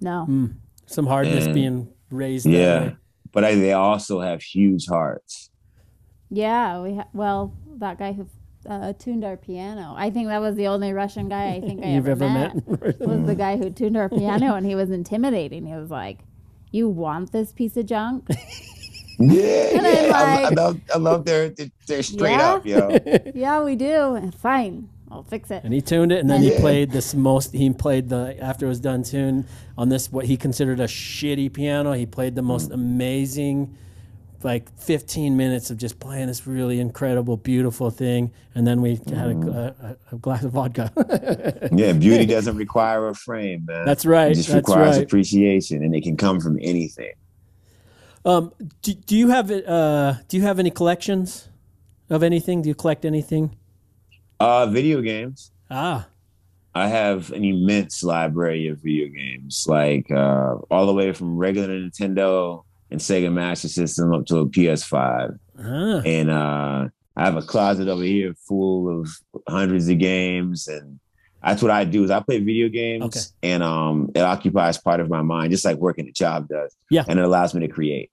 No. 0.00 0.26
Mm, 0.28 0.56
some 0.86 1.06
hardness 1.06 1.44
And- 1.46 1.54
being 1.54 1.88
raised. 2.10 2.46
yeah 2.46 2.80
way. 2.82 2.96
but 3.32 3.44
I, 3.44 3.54
they 3.54 3.72
also 3.72 4.20
have 4.20 4.42
huge 4.42 4.86
hearts 4.88 5.50
Yeah, 6.30 6.80
we 6.82 6.96
ha- 6.96 7.08
well 7.12 7.54
that 7.78 7.98
guy 7.98 8.12
who 8.12 8.26
uh, 8.68 8.92
tuned 8.92 9.24
our 9.24 9.36
piano. 9.36 9.92
I 9.96 10.10
think 10.10 10.28
that 10.28 10.40
was 10.40 10.54
the 10.54 10.68
only 10.68 10.92
Russian 10.92 11.28
guy 11.28 11.50
I 11.54 11.60
think 11.60 11.84
I 11.84 11.88
You've 11.94 12.06
ever, 12.06 12.24
ever 12.24 12.32
met. 12.32 12.68
met? 12.68 13.00
was 13.10 13.26
the 13.26 13.34
guy 13.34 13.56
who 13.56 13.70
tuned 13.70 13.96
our 13.96 14.08
piano, 14.08 14.54
and 14.54 14.64
he 14.64 14.76
was 14.76 14.90
intimidating. 14.92 15.66
He 15.66 15.74
was 15.74 15.90
like, 15.90 16.20
"You 16.70 16.88
want 16.88 17.32
this 17.32 17.50
piece 17.52 17.76
of 17.76 17.86
junk?" 17.86 18.28
yeah, 19.18 19.76
And 19.76 19.86
I'm. 19.86 20.14
I, 20.14 20.42
I 20.44 20.48
love 20.50 20.80
i 20.94 20.98
love 20.98 21.24
their 21.24 21.48
their, 21.50 21.66
their 21.88 22.02
straight 22.04 22.38
Yeah? 22.38 22.52
up 22.54 22.64
yo 22.64 22.98
yeah, 23.34 23.62
we 23.64 23.74
do. 23.74 24.30
Fine, 24.38 24.88
I'll 25.12 25.22
fix 25.22 25.50
it. 25.50 25.62
And 25.62 25.74
he 25.74 25.82
tuned 25.82 26.10
it, 26.10 26.20
and 26.20 26.30
then 26.30 26.40
he 26.40 26.56
played 26.56 26.90
this 26.90 27.14
most. 27.14 27.52
He 27.52 27.68
played 27.70 28.08
the 28.08 28.34
after 28.40 28.64
it 28.64 28.70
was 28.70 28.80
done 28.80 29.02
tune 29.02 29.46
on 29.76 29.90
this 29.90 30.10
what 30.10 30.24
he 30.24 30.38
considered 30.38 30.80
a 30.80 30.86
shitty 30.86 31.52
piano. 31.52 31.92
He 31.92 32.06
played 32.06 32.34
the 32.34 32.40
most 32.40 32.70
amazing, 32.70 33.76
like 34.42 34.74
15 34.78 35.36
minutes 35.36 35.70
of 35.70 35.76
just 35.76 36.00
playing 36.00 36.28
this 36.28 36.46
really 36.46 36.80
incredible, 36.80 37.36
beautiful 37.36 37.90
thing. 37.90 38.32
And 38.54 38.66
then 38.66 38.80
we 38.80 38.94
had 38.94 39.36
a, 39.36 39.96
a, 40.10 40.14
a 40.14 40.18
glass 40.18 40.44
of 40.44 40.52
vodka. 40.52 40.90
yeah 41.72 41.92
beauty 41.92 42.24
doesn't 42.24 42.56
require 42.56 43.08
a 43.08 43.14
frame 43.14 43.66
man 43.66 43.84
That's 43.84 44.06
right. 44.06 44.32
It 44.32 44.36
just 44.36 44.48
That's 44.48 44.66
requires 44.66 44.96
right. 44.96 45.04
appreciation, 45.04 45.82
and 45.82 45.94
it 45.94 46.02
can 46.04 46.16
come 46.16 46.40
from 46.40 46.58
anything. 46.62 47.12
Um, 48.24 48.52
do, 48.80 48.94
do 48.94 49.14
you 49.14 49.28
have? 49.28 49.50
Uh, 49.50 50.14
do 50.28 50.38
you 50.38 50.42
have 50.44 50.58
any 50.58 50.70
collections 50.70 51.50
of 52.08 52.22
anything? 52.22 52.62
Do 52.62 52.70
you 52.70 52.74
collect 52.74 53.04
anything? 53.04 53.58
Uh, 54.42 54.66
video 54.66 55.00
games. 55.00 55.52
Ah, 55.70 56.08
I 56.74 56.88
have 56.88 57.30
an 57.32 57.44
immense 57.44 58.02
library 58.02 58.66
of 58.68 58.78
video 58.78 59.06
games, 59.08 59.66
like 59.68 60.10
uh, 60.10 60.56
all 60.70 60.86
the 60.86 60.92
way 60.94 61.12
from 61.12 61.36
regular 61.36 61.68
Nintendo 61.68 62.64
and 62.90 62.98
Sega 63.00 63.32
Master 63.32 63.68
System 63.68 64.12
up 64.12 64.26
to 64.26 64.38
a 64.38 64.46
PS5. 64.46 65.38
ah. 65.60 66.02
And 66.04 66.28
uh, 66.30 66.88
I 67.16 67.24
have 67.24 67.36
a 67.36 67.42
closet 67.42 67.86
over 67.86 68.02
here 68.02 68.34
full 68.48 69.00
of 69.00 69.08
hundreds 69.48 69.88
of 69.88 69.98
games, 69.98 70.66
and 70.66 70.98
that's 71.40 71.62
what 71.62 71.70
I 71.70 71.84
do. 71.84 72.02
Is 72.02 72.10
I 72.10 72.18
play 72.20 72.40
video 72.40 72.68
games, 72.68 73.04
Okay. 73.04 73.20
and 73.54 73.62
um, 73.62 74.10
it 74.14 74.22
occupies 74.22 74.76
part 74.76 74.98
of 74.98 75.08
my 75.08 75.22
mind, 75.22 75.52
just 75.52 75.64
like 75.64 75.76
working 75.76 76.08
a 76.08 76.12
job 76.12 76.48
does. 76.48 76.74
Yeah. 76.90 77.04
and 77.06 77.18
it 77.20 77.24
allows 77.24 77.54
me 77.54 77.60
to 77.64 77.72
create. 77.72 78.10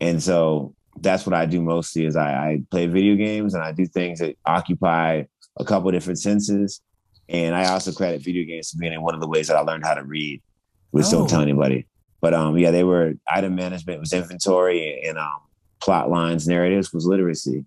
And 0.00 0.20
so 0.20 0.74
that's 1.00 1.24
what 1.26 1.34
I 1.34 1.46
do 1.46 1.62
mostly. 1.62 2.06
Is 2.06 2.16
I, 2.16 2.30
I 2.32 2.62
play 2.72 2.86
video 2.88 3.14
games 3.14 3.54
and 3.54 3.62
I 3.62 3.70
do 3.72 3.86
things 3.86 4.18
that 4.18 4.36
occupy 4.44 5.24
a 5.58 5.64
couple 5.64 5.90
different 5.90 6.18
senses. 6.18 6.80
And 7.28 7.54
I 7.54 7.68
also 7.68 7.92
credit 7.92 8.22
video 8.22 8.44
games 8.44 8.70
to 8.70 8.76
being 8.78 9.00
one 9.02 9.14
of 9.14 9.20
the 9.20 9.28
ways 9.28 9.48
that 9.48 9.56
I 9.56 9.60
learned 9.60 9.84
how 9.84 9.94
to 9.94 10.02
read, 10.04 10.42
which 10.90 11.06
Oh. 11.06 11.10
don't 11.12 11.30
tell 11.30 11.42
anybody. 11.42 11.86
But 12.20 12.34
um, 12.34 12.58
yeah, 12.58 12.70
they 12.70 12.84
were 12.84 13.14
item 13.28 13.54
management 13.54 14.00
was 14.00 14.12
inventory 14.12 15.02
and 15.06 15.16
um, 15.18 15.40
plot 15.80 16.10
lines, 16.10 16.46
narratives 16.46 16.92
was 16.92 17.06
literacy, 17.06 17.64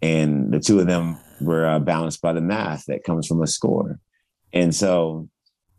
and 0.00 0.52
the 0.52 0.60
two 0.60 0.80
of 0.80 0.86
them 0.86 1.18
were 1.40 1.66
uh, 1.66 1.78
balanced 1.78 2.22
by 2.22 2.32
the 2.32 2.40
math 2.40 2.86
that 2.86 3.04
comes 3.04 3.26
from 3.26 3.42
a 3.42 3.46
score. 3.46 3.98
And 4.52 4.74
so, 4.74 5.28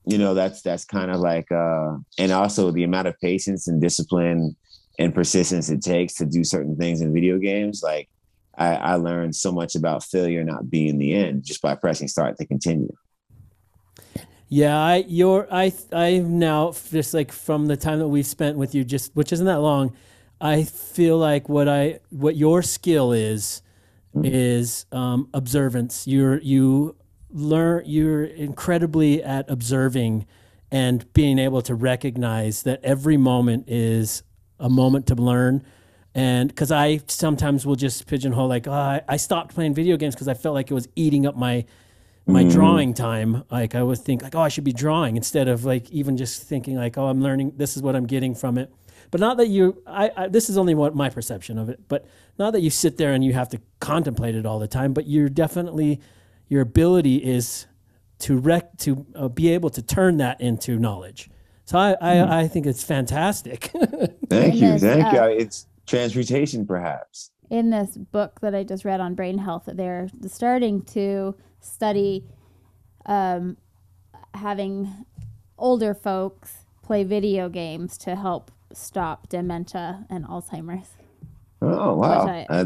you 0.06 0.18
know, 0.18 0.34
that's 0.34 0.61
that's 0.61 0.86
kind 0.86 1.10
of 1.10 1.19
like, 1.19 1.52
uh, 1.52 1.98
and 2.18 2.32
also 2.32 2.72
the 2.72 2.84
amount 2.84 3.07
of 3.07 3.19
patience 3.19 3.68
and 3.68 3.82
discipline 3.82 4.56
and 4.99 5.15
persistence 5.15 5.69
it 5.69 5.82
takes 5.82 6.14
to 6.15 6.26
do 6.26 6.44
certain 6.44 6.76
things 6.76 7.02
in 7.02 7.14
video 7.14 7.38
games. 7.40 7.82
Like, 7.84 8.07
I, 8.57 8.76
I 8.76 8.95
learned 8.95 9.36
so 9.36 9.52
much 9.52 9.76
about 9.76 10.03
failure 10.03 10.44
not 10.44 10.69
being 10.69 10.98
the 10.98 11.14
end 11.14 11.44
just 11.44 11.61
by 11.61 11.76
pressing 11.76 12.07
start 12.07 12.38
to 12.38 12.45
continue. 12.45 12.94
Yeah, 14.49 14.78
I 14.78 15.06
you're 15.07 15.48
I 15.49 15.72
I 15.94 16.18
now 16.19 16.73
just 16.91 17.14
like 17.14 17.32
from 17.32 17.68
the 17.68 17.78
time 17.78 17.99
that 17.99 18.10
we've 18.10 18.26
spent 18.26 18.57
with 18.57 18.76
you, 18.76 18.84
just 18.84 19.15
which 19.15 19.32
isn't 19.32 19.45
that 19.45 19.61
long, 19.61 19.95
I 20.41 20.64
feel 20.64 21.18
like 21.18 21.48
what 21.48 21.69
I 21.69 21.99
what 22.10 22.36
your 22.36 22.61
skill 22.61 23.14
is 23.14 23.61
is 24.14 24.86
um, 24.91 25.30
observance. 25.34 26.06
You're 26.06 26.40
you 26.40 26.98
learn. 27.30 27.84
You're 27.86 28.26
incredibly 28.26 29.23
at 29.23 29.49
observing 29.49 30.26
and 30.69 31.11
being 31.14 31.40
able 31.40 31.61
to 31.61 31.76
recognize 31.76 32.64
that 32.64 32.80
every 32.84 33.18
moment 33.18 33.69
is 33.69 34.23
a 34.60 34.69
moment 34.69 35.07
to 35.07 35.15
learn. 35.15 35.64
And 36.13 36.49
because 36.49 36.71
I 36.71 36.99
sometimes 37.07 37.65
will 37.65 37.75
just 37.77 38.05
pigeonhole 38.07 38.47
like, 38.47 38.67
oh, 38.67 38.71
I, 38.73 39.01
I 39.07 39.17
stopped 39.17 39.53
playing 39.55 39.73
video 39.73 39.95
games 39.97 40.13
because 40.13 40.27
I 40.27 40.33
felt 40.33 40.53
like 40.55 40.69
it 40.69 40.73
was 40.73 40.88
eating 40.95 41.25
up 41.25 41.35
my 41.35 41.65
my 42.27 42.43
drawing 42.43 42.93
time. 42.93 43.43
Like 43.49 43.75
I 43.75 43.81
would 43.83 43.97
think 43.97 44.21
like, 44.21 44.35
oh, 44.35 44.41
I 44.41 44.49
should 44.49 44.63
be 44.63 44.73
drawing 44.73 45.17
instead 45.17 45.47
of 45.47 45.65
like 45.65 45.89
even 45.89 46.17
just 46.17 46.43
thinking 46.43 46.75
like, 46.75 46.97
oh, 46.97 47.07
I'm 47.07 47.21
learning. 47.21 47.53
This 47.57 47.75
is 47.77 47.81
what 47.83 47.95
I'm 47.95 48.05
getting 48.05 48.35
from 48.35 48.57
it. 48.57 48.71
But 49.09 49.19
not 49.19 49.38
that 49.38 49.47
you, 49.47 49.81
I, 49.88 50.11
I 50.15 50.27
this 50.27 50.49
is 50.49 50.57
only 50.57 50.75
what 50.75 50.95
my 50.95 51.09
perception 51.09 51.57
of 51.57 51.69
it. 51.69 51.79
But 51.88 52.05
not 52.38 52.51
that 52.51 52.61
you 52.61 52.69
sit 52.69 52.97
there 52.97 53.13
and 53.13 53.23
you 53.23 53.33
have 53.33 53.49
to 53.49 53.61
contemplate 53.79 54.35
it 54.35 54.45
all 54.45 54.59
the 54.59 54.67
time. 54.67 54.93
But 54.93 55.07
you're 55.07 55.29
definitely 55.29 55.99
your 56.47 56.61
ability 56.61 57.17
is 57.17 57.65
to 58.19 58.38
rec 58.38 58.77
to 58.79 59.05
uh, 59.15 59.27
be 59.29 59.49
able 59.49 59.69
to 59.71 59.81
turn 59.81 60.17
that 60.17 60.39
into 60.41 60.77
knowledge. 60.77 61.29
So 61.65 61.77
I, 61.77 61.95
I, 62.01 62.39
I 62.41 62.47
think 62.47 62.65
it's 62.65 62.83
fantastic. 62.83 63.71
Thank 64.29 64.55
you, 64.55 64.61
Goodness, 64.61 64.81
thank 64.81 65.13
you. 65.13 65.19
uh, 65.19 65.27
It's 65.27 65.65
transmutation, 65.91 66.65
perhaps. 66.65 67.31
in 67.49 67.69
this 67.69 67.97
book 67.97 68.39
that 68.41 68.55
I 68.55 68.63
just 68.63 68.85
read 68.85 69.01
on 69.01 69.13
brain 69.13 69.38
health, 69.38 69.63
they're 69.68 70.07
starting 70.27 70.81
to 70.84 71.35
study 71.59 72.26
um, 73.05 73.57
having 74.34 75.05
older 75.57 75.93
folks 75.93 76.65
play 76.81 77.03
video 77.03 77.49
games 77.49 77.97
to 77.99 78.15
help 78.15 78.51
stop 78.73 79.27
dementia 79.30 80.05
and 80.09 80.26
Alzheimer's. 80.26 80.88
Oh 81.61 81.95
wow, 81.95 82.26
I, 82.49 82.65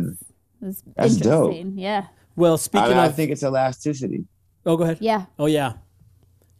it's 0.62 0.84
that's 0.96 1.18
dope. 1.18 1.54
Yeah. 1.74 2.06
well, 2.36 2.54
I, 2.54 2.58
speaking 2.58 2.90
mean, 2.90 2.98
I 2.98 3.08
of, 3.08 3.16
think 3.16 3.32
it's 3.32 3.44
elasticity. 3.44 4.26
oh, 4.66 4.78
go 4.78 4.84
ahead. 4.84 5.00
Yeah. 5.02 5.26
Oh 5.38 5.48
yeah, 5.48 5.74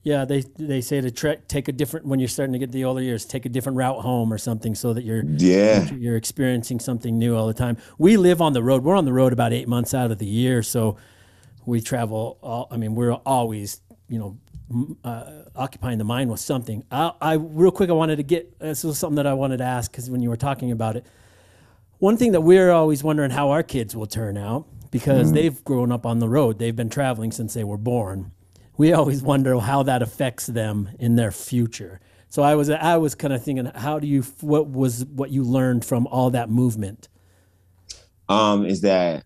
yeah. 0.06 0.24
They 0.24 0.42
they 0.42 0.80
say 0.82 1.02
to 1.02 1.10
tre- 1.10 1.42
take 1.48 1.68
a 1.68 1.72
different 1.72 2.06
when 2.06 2.20
you're 2.20 2.30
starting 2.30 2.54
to 2.54 2.60
get 2.60 2.72
the 2.72 2.86
older 2.86 3.02
years, 3.02 3.26
take 3.26 3.46
a 3.46 3.50
different 3.50 3.78
route 3.78 4.02
home 4.02 4.32
or 4.32 4.38
something, 4.38 4.76
so 4.76 4.94
that 4.94 5.04
you're 5.04 5.24
Yeah, 5.26 5.92
you're 5.94 6.16
experiencing 6.16 6.80
something 6.80 7.18
new 7.18 7.36
all 7.36 7.48
the 7.48 7.56
time. 7.56 7.78
We 7.98 8.16
live 8.16 8.40
on 8.40 8.54
the 8.54 8.62
road. 8.62 8.84
We're 8.84 8.96
on 8.96 9.06
the 9.06 9.14
road 9.14 9.34
about 9.34 9.52
eight 9.52 9.68
months 9.68 9.96
out 9.96 10.12
of 10.12 10.20
the 10.20 10.28
year, 10.28 10.62
so 10.62 10.98
we 11.66 11.82
travel. 11.82 12.38
All, 12.42 12.68
I 12.70 12.78
mean, 12.78 12.94
we're 12.94 13.14
always 13.14 13.82
you 14.08 14.20
know 14.20 14.38
uh, 15.04 15.44
occupying 15.56 15.98
the 15.98 16.04
mind 16.04 16.30
with 16.30 16.40
something. 16.40 16.84
I, 16.92 17.12
I 17.20 17.34
real 17.34 17.72
quick, 17.72 17.90
I 17.90 17.94
wanted 17.94 18.18
to 18.18 18.24
get 18.24 18.60
this 18.60 18.84
was 18.84 19.00
something 19.00 19.16
that 19.16 19.28
I 19.28 19.34
wanted 19.34 19.58
to 19.58 19.64
ask 19.64 19.92
because 19.92 20.10
when 20.12 20.22
you 20.22 20.30
were 20.30 20.38
talking 20.38 20.72
about 20.72 20.96
it, 20.96 21.06
one 21.98 22.16
thing 22.16 22.32
that 22.34 22.42
we're 22.42 22.70
always 22.72 23.04
wondering 23.04 23.32
how 23.32 23.50
our 23.50 23.64
kids 23.64 23.96
will 23.96 24.06
turn 24.06 24.38
out 24.38 24.68
because 24.92 25.34
they've 25.34 25.64
grown 25.64 25.92
up 25.92 26.06
on 26.06 26.20
the 26.20 26.30
road. 26.30 26.60
They've 26.60 26.76
been 26.76 26.90
traveling 26.90 27.32
since 27.32 27.56
they 27.56 27.64
were 27.64 27.78
born. 27.78 28.32
We 28.78 28.94
always 28.94 29.22
wonder 29.22 29.58
how 29.60 29.84
that 29.84 30.02
affects 30.02 30.48
them 30.48 30.90
in 31.00 31.16
their 31.16 31.32
future. 31.32 32.00
So 32.30 32.44
I 32.44 32.56
was 32.56 32.70
I 32.70 32.98
was 32.98 33.16
kind 33.16 33.34
of 33.34 33.44
thinking, 33.44 33.66
how 33.76 34.00
do 34.00 34.08
you 34.08 34.24
what 34.42 34.68
was 34.68 35.06
what 35.06 35.32
you 35.32 35.44
learned 35.44 35.86
from 35.86 36.08
all 36.08 36.30
that 36.32 36.50
movement? 36.50 37.08
um, 38.30 38.66
is 38.66 38.82
that 38.82 39.24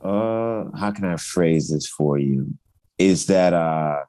uh, 0.00 0.64
how 0.76 0.92
can 0.94 1.04
I 1.04 1.16
phrase 1.16 1.70
this 1.70 1.86
for 1.86 2.18
you? 2.18 2.54
Is 2.98 3.26
that 3.26 3.52
uh, 3.52 4.04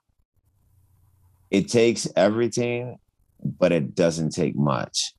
it 1.49 1.67
takes 1.67 2.07
everything, 2.15 2.97
but 3.43 3.71
it 3.71 3.95
doesn't 3.95 4.31
take 4.31 4.55
much. 4.55 5.13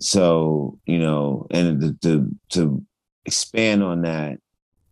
So 0.00 0.78
you 0.86 0.98
know, 0.98 1.46
and 1.50 2.00
to, 2.02 2.28
to 2.50 2.84
expand 3.24 3.82
on 3.82 4.02
that, 4.02 4.38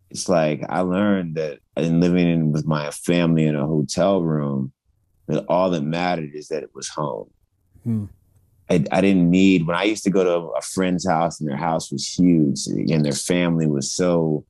it's 0.09 0.29
like 0.29 0.63
I 0.69 0.81
learned 0.81 1.35
that 1.35 1.59
in 1.75 1.99
living 1.99 2.27
in 2.27 2.51
with 2.51 2.65
my 2.65 2.91
family 2.91 3.45
in 3.45 3.55
a 3.55 3.65
hotel 3.65 4.21
room, 4.21 4.71
that 5.27 5.45
all 5.47 5.69
that 5.71 5.83
mattered 5.83 6.33
is 6.33 6.47
that 6.47 6.63
it 6.63 6.73
was 6.73 6.87
home. 6.87 7.29
Hmm. 7.83 8.05
I, 8.69 8.83
I 8.91 9.01
didn't 9.01 9.29
need 9.29 9.65
when 9.65 9.77
I 9.77 9.83
used 9.83 10.03
to 10.03 10.09
go 10.09 10.23
to 10.23 10.51
a 10.51 10.61
friend's 10.61 11.07
house 11.07 11.39
and 11.39 11.49
their 11.49 11.57
house 11.57 11.91
was 11.91 12.07
huge 12.07 12.67
and 12.67 13.05
their 13.05 13.13
family 13.13 13.67
was 13.67 13.91
so 13.91 14.45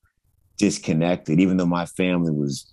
disconnected, 0.58 1.40
even 1.40 1.58
though 1.58 1.68
my 1.68 1.86
family 1.86 2.32
was 2.32 2.72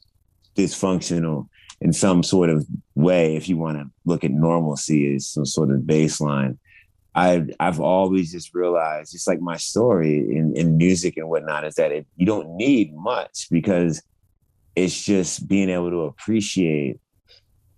dysfunctional 0.57 1.49
in 1.81 1.93
some 1.93 2.23
sort 2.23 2.49
of 2.49 2.67
way, 2.95 3.37
if 3.37 3.49
you 3.49 3.57
want 3.57 3.77
to 3.79 3.91
look 4.07 4.25
at 4.25 4.31
normalcy 4.31 5.15
as 5.15 5.29
some 5.29 5.45
sort 5.45 5.71
of 5.71 5.81
baseline. 5.81 6.57
I 7.15 7.47
I've 7.61 7.81
always 7.81 8.33
just 8.33 8.55
realized, 8.55 9.13
just 9.13 9.29
like 9.29 9.41
my 9.41 9.57
story 9.57 10.19
in, 10.19 10.57
in 10.57 10.77
music 10.77 11.17
and 11.17 11.29
whatnot, 11.29 11.65
is 11.65 11.75
that 11.77 11.93
it, 11.93 12.07
you 12.17 12.27
don't 12.27 12.57
need 12.57 12.95
much 12.95 13.47
because 13.51 14.03
it's 14.75 15.05
just 15.05 15.47
being 15.47 15.71
able 15.71 15.91
to 15.91 16.01
appreciate 16.03 16.99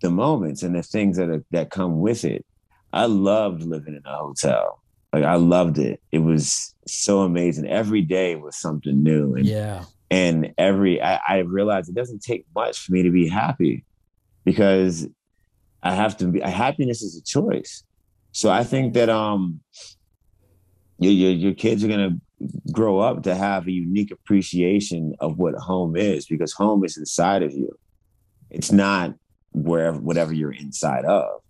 the 0.01 0.09
moments 0.09 0.63
and 0.63 0.75
the 0.75 0.83
things 0.83 1.17
that 1.17 1.29
are, 1.29 1.43
that 1.51 1.69
come 1.69 1.99
with 1.99 2.25
it. 2.25 2.45
I 2.93 3.05
loved 3.05 3.63
living 3.63 3.95
in 3.95 4.01
a 4.05 4.15
hotel. 4.15 4.81
Like 5.13 5.23
I 5.23 5.35
loved 5.35 5.77
it. 5.77 6.01
It 6.11 6.19
was 6.19 6.73
so 6.87 7.21
amazing. 7.21 7.67
Every 7.67 8.01
day 8.01 8.35
was 8.35 8.57
something 8.57 9.03
new. 9.03 9.35
And 9.35 9.45
Yeah, 9.45 9.85
and 10.09 10.53
every 10.57 11.01
I, 11.01 11.19
I 11.27 11.37
realized 11.39 11.89
it 11.89 11.95
doesn't 11.95 12.21
take 12.21 12.45
much 12.55 12.79
for 12.79 12.93
me 12.93 13.03
to 13.03 13.11
be 13.11 13.27
happy 13.27 13.85
because 14.45 15.07
I 15.83 15.93
have 15.93 16.17
to 16.17 16.27
be 16.27 16.39
happiness 16.39 17.01
is 17.01 17.17
a 17.17 17.23
choice. 17.23 17.83
So 18.37 18.51
I 18.51 18.63
think 18.63 18.93
that 18.93 19.09
um 19.09 19.61
your 20.99 21.11
your, 21.11 21.31
your 21.31 21.53
kids 21.55 21.83
are 21.83 21.87
gonna 21.87 22.19
grow 22.71 22.99
up 22.99 23.23
to 23.23 23.33
have 23.33 23.65
a 23.65 23.71
unique 23.71 24.11
appreciation 24.11 25.15
of 25.19 25.39
what 25.39 25.55
home 25.55 25.95
is 25.95 26.27
because 26.27 26.53
home 26.53 26.85
is 26.85 26.97
inside 26.97 27.41
of 27.41 27.51
you. 27.51 27.75
It's 28.51 28.71
not 28.71 29.15
wherever 29.53 29.97
whatever 29.97 30.33
you're 30.33 30.53
inside 30.53 31.03
of. 31.05 31.41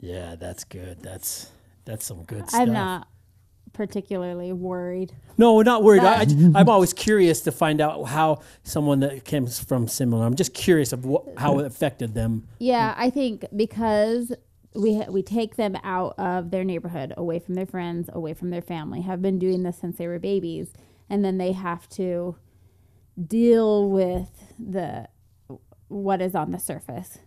yeah, 0.00 0.34
that's 0.34 0.64
good. 0.64 1.02
That's 1.02 1.50
that's 1.84 2.06
some 2.06 2.24
good 2.24 2.48
stuff. 2.48 2.62
I'm 2.62 2.72
not 2.72 3.08
particularly 3.74 4.54
worried. 4.54 5.12
No, 5.36 5.56
we're 5.56 5.64
not 5.64 5.82
worried. 5.82 6.04
I, 6.04 6.24
But- 6.24 6.56
I, 6.56 6.60
am 6.62 6.70
always 6.70 6.94
curious 6.94 7.42
to 7.42 7.52
find 7.52 7.82
out 7.82 8.04
how 8.04 8.40
someone 8.62 9.00
that 9.00 9.26
came 9.26 9.46
from 9.46 9.88
similar. 9.88 10.24
I'm 10.24 10.36
just 10.36 10.54
curious 10.54 10.94
of 10.94 11.04
what, 11.04 11.24
how 11.36 11.58
it 11.58 11.66
affected 11.72 12.14
them. 12.14 12.48
Yeah, 12.58 12.94
I 12.96 13.10
think 13.10 13.44
because 13.54 14.32
we 14.74 14.96
ha- 14.98 15.10
we 15.10 15.22
take 15.22 15.56
them 15.56 15.76
out 15.82 16.14
of 16.18 16.50
their 16.50 16.64
neighborhood, 16.64 17.12
away 17.16 17.38
from 17.38 17.54
their 17.54 17.66
friends, 17.66 18.08
away 18.12 18.34
from 18.34 18.50
their 18.50 18.62
family. 18.62 19.00
Have 19.02 19.20
been 19.22 19.38
doing 19.38 19.62
this 19.62 19.78
since 19.78 19.96
they 19.96 20.06
were 20.06 20.18
babies, 20.18 20.72
and 21.08 21.24
then 21.24 21.38
they 21.38 21.52
have 21.52 21.88
to 21.90 22.36
deal 23.26 23.88
with 23.90 24.28
the 24.58 25.08
what 25.88 26.22
is 26.22 26.34
on 26.34 26.50
the 26.52 26.58
surface. 26.58 27.18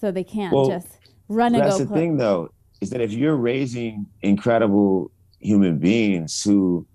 So 0.00 0.10
they 0.12 0.24
can't 0.24 0.54
Well, 0.54 0.68
just 0.68 0.98
run 1.28 1.54
and 1.54 1.64
That's 1.64 1.78
go. 1.78 1.84
the 1.84 1.86
pl- 1.88 1.96
thing, 1.96 2.16
though, 2.18 2.50
is 2.80 2.90
that 2.90 3.00
if 3.00 3.12
you're 3.12 3.36
raising 3.36 4.06
incredible 4.22 5.10
human 5.40 5.78
beings 5.78 6.42
who 6.44 6.86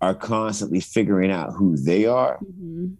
are 0.00 0.14
constantly 0.14 0.80
figuring 0.80 1.30
out 1.30 1.52
who 1.54 1.76
they 1.76 2.04
are, 2.06 2.38
Mhm. 2.40 2.96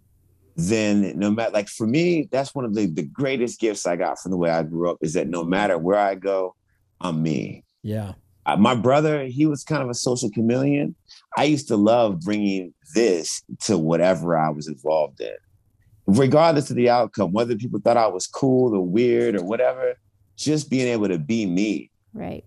Then 0.67 1.17
no 1.17 1.31
matter, 1.31 1.51
like 1.51 1.69
for 1.69 1.87
me, 1.87 2.27
that's 2.31 2.53
one 2.55 2.65
of 2.65 2.73
the, 2.73 2.85
the 2.87 3.03
greatest 3.03 3.59
gifts 3.59 3.85
I 3.87 3.95
got 3.95 4.19
from 4.19 4.31
the 4.31 4.37
way 4.37 4.49
I 4.49 4.63
grew 4.63 4.89
up 4.89 4.97
is 5.01 5.13
that 5.13 5.27
no 5.27 5.43
matter 5.43 5.77
where 5.77 5.99
I 5.99 6.15
go, 6.15 6.55
I'm 7.01 7.21
me. 7.23 7.63
Yeah, 7.83 8.13
Uh, 8.45 8.57
my 8.57 8.75
brother, 8.75 9.25
he 9.25 9.45
was 9.45 9.63
kind 9.63 9.81
of 9.83 9.89
a 9.89 9.93
social 9.93 10.29
chameleon. 10.31 10.95
I 11.37 11.43
used 11.45 11.67
to 11.69 11.77
love 11.77 12.19
bringing 12.21 12.73
this 12.95 13.41
to 13.65 13.77
whatever 13.77 14.37
I 14.37 14.49
was 14.49 14.67
involved 14.67 15.21
in, 15.21 15.35
regardless 16.07 16.69
of 16.69 16.75
the 16.75 16.89
outcome, 16.89 17.31
whether 17.31 17.55
people 17.55 17.79
thought 17.79 17.97
I 17.97 18.07
was 18.07 18.27
cool 18.27 18.75
or 18.75 18.81
weird 18.85 19.35
or 19.35 19.43
whatever. 19.45 19.95
Just 20.37 20.69
being 20.69 20.87
able 20.87 21.09
to 21.09 21.19
be 21.19 21.45
me, 21.45 21.91
Right. 22.13 22.45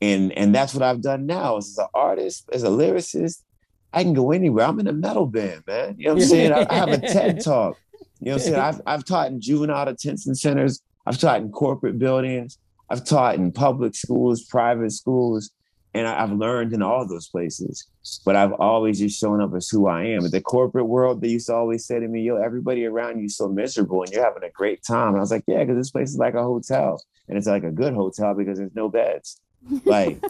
and 0.00 0.32
and 0.38 0.54
that's 0.54 0.74
what 0.74 0.82
I've 0.82 1.02
done 1.02 1.26
now. 1.26 1.56
As 1.56 1.76
an 1.76 1.86
artist, 1.92 2.48
as 2.52 2.62
a 2.62 2.68
lyricist, 2.68 3.42
I 3.92 4.02
can 4.02 4.14
go 4.14 4.32
anywhere. 4.32 4.66
I'm 4.66 4.80
in 4.80 4.86
a 4.86 4.92
metal 4.92 5.26
band, 5.26 5.64
man. 5.66 5.96
You 5.98 6.08
know 6.08 6.14
what 6.14 6.22
I'm 6.22 6.28
saying? 6.28 6.52
I, 6.52 6.66
I 6.68 6.74
have 6.74 6.88
a 6.88 6.98
TED 6.98 7.40
talk. 7.44 7.78
You 8.20 8.26
know 8.26 8.32
what 8.32 8.34
I'm 8.34 8.38
saying? 8.40 8.60
I've 8.60 8.80
I've 8.86 9.04
taught 9.04 9.30
in 9.30 9.40
juvenile 9.40 9.86
detention 9.86 10.34
centers. 10.34 10.80
I've 11.06 11.18
taught 11.18 11.40
in 11.40 11.50
corporate 11.50 11.98
buildings. 11.98 12.58
I've 12.88 13.04
taught 13.04 13.36
in 13.36 13.52
public 13.52 13.94
schools, 13.94 14.44
private 14.44 14.92
schools, 14.92 15.50
and 15.94 16.06
I, 16.06 16.22
I've 16.22 16.32
learned 16.32 16.72
in 16.72 16.82
all 16.82 17.06
those 17.06 17.28
places. 17.28 17.88
But 18.24 18.36
I've 18.36 18.52
always 18.52 18.98
just 18.98 19.18
shown 19.18 19.40
up 19.40 19.54
as 19.54 19.68
who 19.68 19.86
I 19.86 20.04
am. 20.04 20.24
In 20.24 20.30
the 20.30 20.40
corporate 20.40 20.86
world, 20.86 21.20
they 21.20 21.28
used 21.28 21.46
to 21.46 21.54
always 21.54 21.86
say 21.86 22.00
to 22.00 22.08
me, 22.08 22.22
"Yo, 22.22 22.36
everybody 22.36 22.86
around 22.86 23.18
you 23.18 23.26
is 23.26 23.36
so 23.36 23.48
miserable, 23.48 24.02
and 24.02 24.12
you're 24.12 24.24
having 24.24 24.44
a 24.44 24.50
great 24.50 24.82
time." 24.82 25.08
And 25.08 25.16
I 25.18 25.20
was 25.20 25.30
like, 25.30 25.44
"Yeah, 25.46 25.60
because 25.60 25.76
this 25.76 25.90
place 25.90 26.10
is 26.10 26.18
like 26.18 26.34
a 26.34 26.42
hotel, 26.42 27.02
and 27.28 27.36
it's 27.36 27.46
like 27.46 27.64
a 27.64 27.70
good 27.70 27.94
hotel 27.94 28.34
because 28.34 28.58
there's 28.58 28.74
no 28.74 28.88
beds." 28.88 29.40
Like 29.84 30.22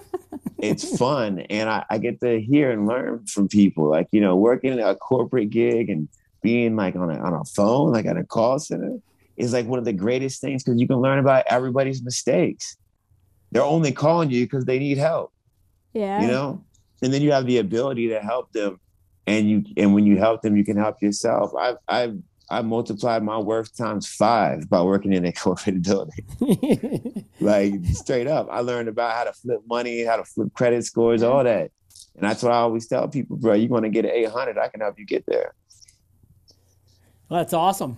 it's 0.58 0.96
fun, 0.98 1.40
and 1.40 1.68
I, 1.68 1.84
I 1.90 1.98
get 1.98 2.20
to 2.20 2.40
hear 2.40 2.70
and 2.70 2.86
learn 2.86 3.26
from 3.26 3.48
people. 3.48 3.88
Like 3.88 4.08
you 4.12 4.20
know, 4.20 4.36
working 4.36 4.78
a 4.78 4.94
corporate 4.94 5.50
gig 5.50 5.88
and 5.90 6.08
being 6.42 6.76
like 6.76 6.96
on 6.96 7.10
a 7.10 7.18
on 7.18 7.34
a 7.34 7.44
phone, 7.44 7.92
like 7.92 8.06
at 8.06 8.16
a 8.16 8.24
call 8.24 8.58
center, 8.58 8.98
is 9.36 9.52
like 9.52 9.66
one 9.66 9.78
of 9.78 9.84
the 9.84 9.92
greatest 9.92 10.40
things 10.40 10.62
because 10.62 10.80
you 10.80 10.86
can 10.86 10.98
learn 10.98 11.18
about 11.18 11.44
everybody's 11.48 12.02
mistakes. 12.02 12.76
They're 13.50 13.62
only 13.62 13.92
calling 13.92 14.30
you 14.30 14.44
because 14.46 14.64
they 14.64 14.78
need 14.78 14.96
help 14.96 15.30
Yeah. 15.92 16.22
you 16.22 16.28
know 16.28 16.64
and 17.02 17.12
then 17.12 17.20
you 17.20 17.32
have 17.32 17.44
the 17.46 17.58
ability 17.58 18.08
to 18.08 18.20
help 18.20 18.50
them 18.52 18.80
and 19.26 19.50
you 19.50 19.64
and 19.76 19.94
when 19.94 20.06
you 20.06 20.16
help 20.16 20.42
them, 20.42 20.56
you 20.56 20.64
can 20.64 20.76
help 20.76 21.00
yourself. 21.02 21.52
I've 21.58 21.76
I've 21.86 22.16
I 22.52 22.60
multiplied 22.60 23.22
my 23.22 23.38
worth 23.38 23.74
times 23.74 24.06
five 24.06 24.68
by 24.68 24.82
working 24.82 25.14
in 25.14 25.24
a 25.24 25.32
corporate 25.44 25.82
building. 25.82 27.26
like 27.40 27.74
straight 27.86 28.26
up, 28.26 28.48
I 28.50 28.60
learned 28.60 28.88
about 28.88 29.14
how 29.14 29.24
to 29.24 29.32
flip 29.32 29.60
money, 29.66 30.04
how 30.04 30.16
to 30.16 30.24
flip 30.24 30.52
credit 30.52 30.84
scores, 30.84 31.22
all 31.22 31.42
that. 31.42 31.70
And 32.14 32.28
that's 32.28 32.42
what 32.42 32.52
I 32.52 32.56
always 32.56 32.86
tell 32.86 33.08
people, 33.08 33.36
bro. 33.36 33.54
You 33.54 33.68
want 33.68 33.84
to 33.84 33.88
get 33.88 34.04
an 34.04 34.10
800, 34.10 34.58
I 34.58 34.68
can 34.68 34.80
help 34.80 34.98
you 34.98 35.06
get 35.06 35.24
there. 35.24 35.54
That's 37.30 37.54
awesome. 37.54 37.96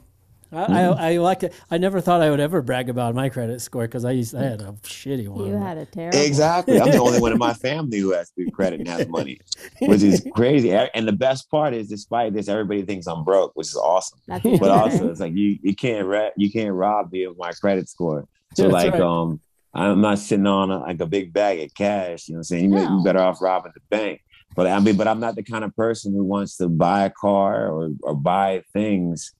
I, 0.55 0.65
I, 0.65 1.13
I 1.13 1.17
like 1.19 1.43
it. 1.43 1.53
I 1.71 1.79
never 1.79 2.01
thought 2.01 2.23
I 2.23 2.31
would 2.31 2.41
ever 2.41 2.63
brag 2.63 2.89
about 2.89 3.15
my 3.15 3.29
credit 3.29 3.61
score 3.61 3.83
because 3.83 4.05
I 4.05 4.13
used 4.13 4.35
I 4.35 4.43
had 4.45 4.63
a 4.63 4.73
shitty 4.83 5.29
one. 5.29 5.47
You 5.47 5.55
had 5.55 5.77
a 5.79 5.87
terrible. 5.87 6.19
Exactly. 6.19 6.81
I'm 6.81 6.91
the 6.91 6.99
only 6.99 7.21
one 7.21 7.33
in 7.33 7.39
my 7.39 7.55
family 7.55 7.99
who 7.99 8.13
has 8.13 8.31
good 8.37 8.53
credit 8.53 8.81
and 8.81 8.89
has 8.89 9.09
money, 9.09 9.39
which 9.81 10.03
is 10.03 10.25
crazy. 10.35 10.73
And 10.73 11.07
the 11.09 11.13
best 11.13 11.51
part 11.51 11.75
is, 11.75 11.89
despite 11.89 12.35
this, 12.35 12.49
everybody 12.49 12.83
thinks 12.83 13.07
I'm 13.07 13.25
broke, 13.25 13.53
which 13.55 13.69
is 13.69 13.77
awesome. 13.77 14.19
That's 14.29 14.43
But 14.59 14.71
also, 14.71 15.11
it's 15.11 15.21
like 15.21 15.35
you 15.35 15.59
you 15.63 15.75
can't 15.75 16.07
ra- 16.07 16.31
you 16.37 16.51
can't 16.51 16.73
rob 16.75 17.13
me 17.13 17.25
of 17.25 17.37
my 17.39 17.53
credit 17.53 17.89
score. 17.89 18.27
So 18.55 18.65
That's 18.65 18.73
like 18.73 18.93
right. 18.93 19.03
um, 19.03 19.41
I'm 19.75 20.01
not 20.01 20.19
sitting 20.21 20.47
on 20.47 20.71
a, 20.71 20.79
like 20.79 21.01
a 21.01 21.07
big 21.07 21.33
bag 21.33 21.59
of 21.61 21.75
cash. 21.75 22.29
You 22.29 22.35
know 22.35 22.37
what 22.37 22.41
I'm 22.41 22.45
saying? 22.45 22.65
You 22.65 22.71
may 22.71 22.85
No. 22.85 22.99
be 22.99 23.05
better 23.05 23.19
off 23.19 23.43
robbing 23.43 23.73
the 23.75 23.81
bank. 23.91 24.21
But 24.55 24.69
I 24.69 24.79
mean, 24.79 24.97
but 24.97 25.09
I'm 25.09 25.19
not 25.19 25.35
the 25.35 25.43
kind 25.43 25.65
of 25.65 25.75
person 25.75 26.13
who 26.13 26.23
wants 26.23 26.57
to 26.59 26.69
buy 26.69 27.07
a 27.07 27.11
car 27.11 27.67
or 27.73 27.91
or 28.03 28.15
buy 28.15 28.63
things. 28.73 29.33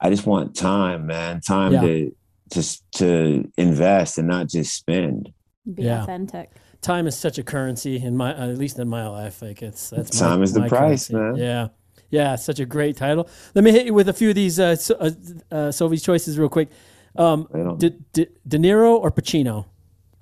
I 0.00 0.10
just 0.10 0.26
want 0.26 0.54
time, 0.56 1.06
man. 1.06 1.40
Time 1.40 1.72
Yeah. 1.72 1.80
to 1.82 2.16
just 2.52 2.84
to 2.96 3.50
invest 3.56 4.18
and 4.18 4.28
not 4.28 4.48
just 4.48 4.74
spend. 4.74 5.30
Be 5.72 5.84
Yeah. 5.84 6.02
authentic. 6.02 6.50
time 6.82 7.06
is 7.06 7.16
such 7.16 7.38
a 7.38 7.42
currency 7.42 7.96
in 7.96 8.14
my 8.14 8.34
at 8.34 8.58
least 8.58 8.78
in 8.78 8.86
my 8.86 9.08
life 9.08 9.40
like 9.40 9.62
it's 9.62 9.88
that's 9.88 10.18
Time 10.18 10.40
my, 10.40 10.44
is 10.44 10.52
the 10.52 10.60
price, 10.68 11.08
currency. 11.08 11.14
man. 11.14 11.36
yeah 11.36 11.68
yeah 12.10 12.36
such 12.36 12.60
a 12.60 12.66
great 12.66 12.94
title 12.94 13.26
let 13.54 13.64
me 13.64 13.70
hit 13.72 13.86
you 13.86 13.94
with 13.94 14.06
a 14.06 14.12
few 14.12 14.28
of 14.28 14.34
these 14.34 14.60
uh, 14.60 14.76
so, 14.76 14.94
uh, 15.00 15.10
uh 15.50 15.72
Sophie's 15.72 16.02
choices 16.02 16.38
real 16.38 16.50
quick 16.50 16.68
um 17.16 17.48
I 17.54 17.58
don't- 17.58 17.80
De, 17.80 17.88
De, 18.12 18.26
De 18.46 18.58
Niro 18.58 18.98
or 18.98 19.10
Pacino 19.10 19.64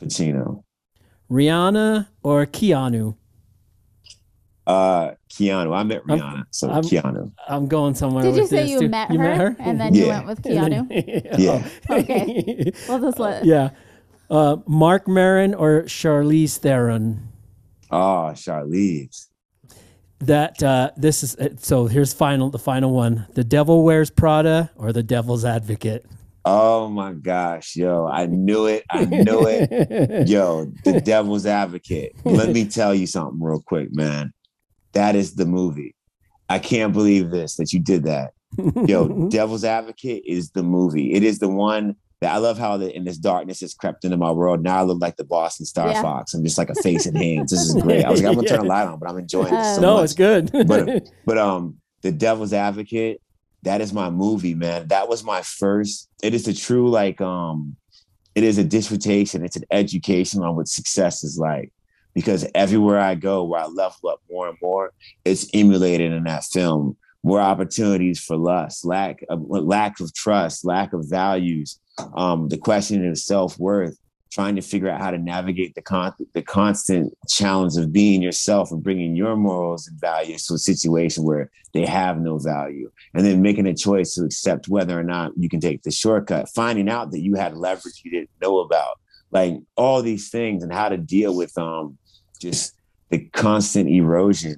Pacino. 0.01 0.63
Rihanna 1.29 2.07
or 2.23 2.47
Keanu 2.47 3.17
Uh, 4.67 5.13
Keanu. 5.29 5.75
I 5.75 5.83
met 5.83 6.03
I'm- 6.09 6.19
Rihanna, 6.21 6.45
so 6.51 6.71
I'm- 6.71 6.83
Keanu. 6.85 7.33
I'm 7.49 7.67
going 7.67 7.95
somewhere 7.95 8.23
Did 8.23 8.37
you 8.37 8.43
with 8.43 8.51
say 8.51 8.63
this, 8.63 8.71
you 8.71 8.81
too. 8.81 8.89
met, 8.89 9.11
you 9.11 9.19
her, 9.19 9.25
met 9.25 9.39
her 9.39 9.57
and 9.59 9.81
then 9.81 9.95
you 9.95 10.07
went 10.09 10.27
with 10.27 10.43
Keanu? 10.43 10.87
Yeah. 11.39 11.67
Okay. 11.91 12.73
We'll 12.89 13.01
just 13.01 13.19
let. 13.19 13.45
yeah 13.55 13.71
uh 14.31 14.57
Marc 14.67 15.09
Maron 15.09 15.53
or 15.55 15.83
Charlize 15.83 16.57
Theron 16.59 17.29
Oh, 17.91 18.31
Charlize. 18.35 19.27
that 20.21 20.63
uh 20.63 20.91
this 20.97 21.23
is 21.25 21.37
uh, 21.37 21.49
so 21.59 21.87
here's 21.87 22.15
final 22.15 22.49
the 22.49 22.59
final 22.59 22.93
one 22.93 23.27
the 23.35 23.43
devil 23.45 23.83
wears 23.85 24.11
prada 24.11 24.71
or 24.77 24.93
the 24.93 25.03
devil's 25.03 25.45
advocate 25.45 26.07
Oh 26.45 26.89
my 26.89 27.13
gosh, 27.13 27.77
yo! 27.77 28.09
I 28.09 28.27
knew 28.27 28.67
it. 28.67 28.83
I 28.91 29.05
knew 29.05 29.47
it. 29.47 30.27
Yo, 30.29 30.73
the 30.85 31.01
Devil's 31.01 31.47
Advocate. 31.47 32.17
Let 32.25 32.49
me 32.51 32.65
tell 32.65 32.93
you 32.93 33.07
something 33.07 33.41
real 33.41 33.63
quick, 33.65 33.95
man. 33.95 34.33
That 34.93 35.17
is 35.17 35.35
the 35.35 35.47
movie. 35.47 35.95
I 36.49 36.59
can't 36.59 36.93
believe 36.93 37.31
this 37.31 37.57
that 37.57 37.73
you 37.73 37.81
did 37.81 38.05
that. 38.05 38.33
Yo, 38.87 39.29
Devil's 39.31 39.65
Advocate 39.65 40.23
is 40.27 40.51
the 40.51 40.63
movie. 40.63 41.13
It 41.15 41.23
is 41.23 41.39
the 41.39 41.49
one 41.49 41.97
that 42.21 42.35
I 42.35 42.39
love 42.39 42.59
how 42.59 42.77
the, 42.77 42.95
in 42.95 43.05
this 43.05 43.17
darkness 43.19 43.61
has 43.61 43.75
crept 43.75 44.05
into 44.05 44.17
my 44.17 44.31
world. 44.31 44.63
Now 44.63 44.79
I 44.79 44.83
look 44.83 45.01
like 45.01 45.17
the 45.17 45.25
boss 45.25 45.53
Boston 45.55 45.67
Star 45.67 45.89
Yeah. 45.89 46.03
Fox. 46.03 46.35
I'm 46.35 46.45
just 46.45 46.59
like 46.59 46.71
a 46.71 46.75
face 46.77 47.07
in 47.07 47.15
hands. 47.17 47.51
This 47.51 47.61
is 47.63 47.75
great. 47.83 48.05
I 48.05 48.11
was 48.11 48.23
like, 48.23 48.29
I'm 48.31 48.35
gonna 48.37 48.49
turn 48.57 48.61
a 48.61 48.65
light 48.65 48.87
on, 48.87 48.99
but 48.99 49.09
I'm 49.09 49.19
enjoying 49.19 49.53
this 49.53 49.75
so 49.77 49.81
no 49.81 49.95
much. 49.97 50.05
it's 50.05 50.13
good 50.15 50.51
but 50.69 51.09
but 51.27 51.39
um 51.39 51.79
the 52.03 52.13
devil's 52.13 52.53
advocate 52.53 53.21
that 53.65 53.81
is 53.81 53.93
my 53.93 54.11
movie 54.11 54.55
man 54.55 54.89
that 54.89 55.09
was 55.09 55.25
my 55.25 55.41
first 55.43 56.09
it 56.23 56.35
is 56.35 56.47
a 56.49 56.55
true 56.55 56.91
like 56.91 57.21
um 57.21 57.77
it 58.35 58.45
is 58.45 58.59
a 58.59 58.65
dissertation 58.65 59.45
it's 59.45 59.57
an 59.57 59.65
education 59.71 60.43
on 60.43 60.55
what 60.57 60.69
success 60.69 61.23
is 61.25 61.39
like 61.39 61.73
because 62.15 62.47
everywhere 62.55 62.99
i 62.99 63.15
go 63.15 63.45
where 63.45 63.61
i 63.61 63.67
level 63.67 64.09
up 64.09 64.21
more 64.31 64.49
and 64.49 64.59
more 64.63 64.93
it's 65.25 65.49
emulated 65.55 66.13
in 66.13 66.25
that 66.25 66.45
film. 66.45 66.97
More 67.25 67.41
opportunities 67.41 68.19
for 68.19 68.37
lust 68.37 68.85
lack 68.85 69.25
of 69.29 69.43
lack 69.49 70.01
of 70.01 70.13
trust 70.13 70.65
lack 70.65 70.93
of 70.93 71.09
values 71.09 71.79
um 72.15 72.49
the 72.49 72.59
question 72.59 73.07
of 73.09 73.17
self-worth 73.17 73.97
trying 74.33 74.57
to 74.57 74.63
figure 74.63 74.89
out 74.89 75.01
how 75.01 75.11
to 75.11 75.19
navigate 75.19 75.75
the 75.75 75.83
con- 75.83 76.15
the 76.33 76.43
constant 76.43 77.13
challenge 77.29 77.77
of 77.77 77.93
being 77.93 78.23
yourself 78.23 78.73
and 78.73 78.83
bringing 78.83 79.15
your 79.15 79.37
morals 79.37 79.87
and 79.87 80.01
values 80.01 80.47
to 80.47 80.55
a 80.55 80.59
situation 80.59 81.23
where 81.23 81.51
they 81.75 81.85
have 81.85 82.19
no 82.19 82.39
value. 82.39 82.91
And 83.15 83.27
then 83.27 83.43
making 83.43 83.67
a 83.67 83.75
choice 83.75 84.15
to 84.15 84.25
accept 84.25 84.69
whether 84.69 84.99
or 84.99 85.05
not 85.05 85.33
you 85.37 85.51
can 85.51 85.61
take 85.61 85.83
the 85.83 85.91
shortcut 85.91 86.49
finding 86.55 86.89
out 86.89 87.11
that 87.11 87.21
you 87.21 87.35
had 87.35 87.57
leverage 87.57 88.01
you 88.05 88.11
didn't 88.11 88.31
know 88.41 88.61
about. 88.61 88.99
Like 89.31 89.55
all 89.77 90.03
these 90.03 90.31
things 90.31 90.63
and 90.63 90.73
how 90.73 90.89
to 90.89 90.97
deal 90.97 91.37
with 91.37 91.57
um 91.59 91.99
just 92.43 92.75
the 93.11 93.19
constant 93.33 93.89
erosion 93.89 94.57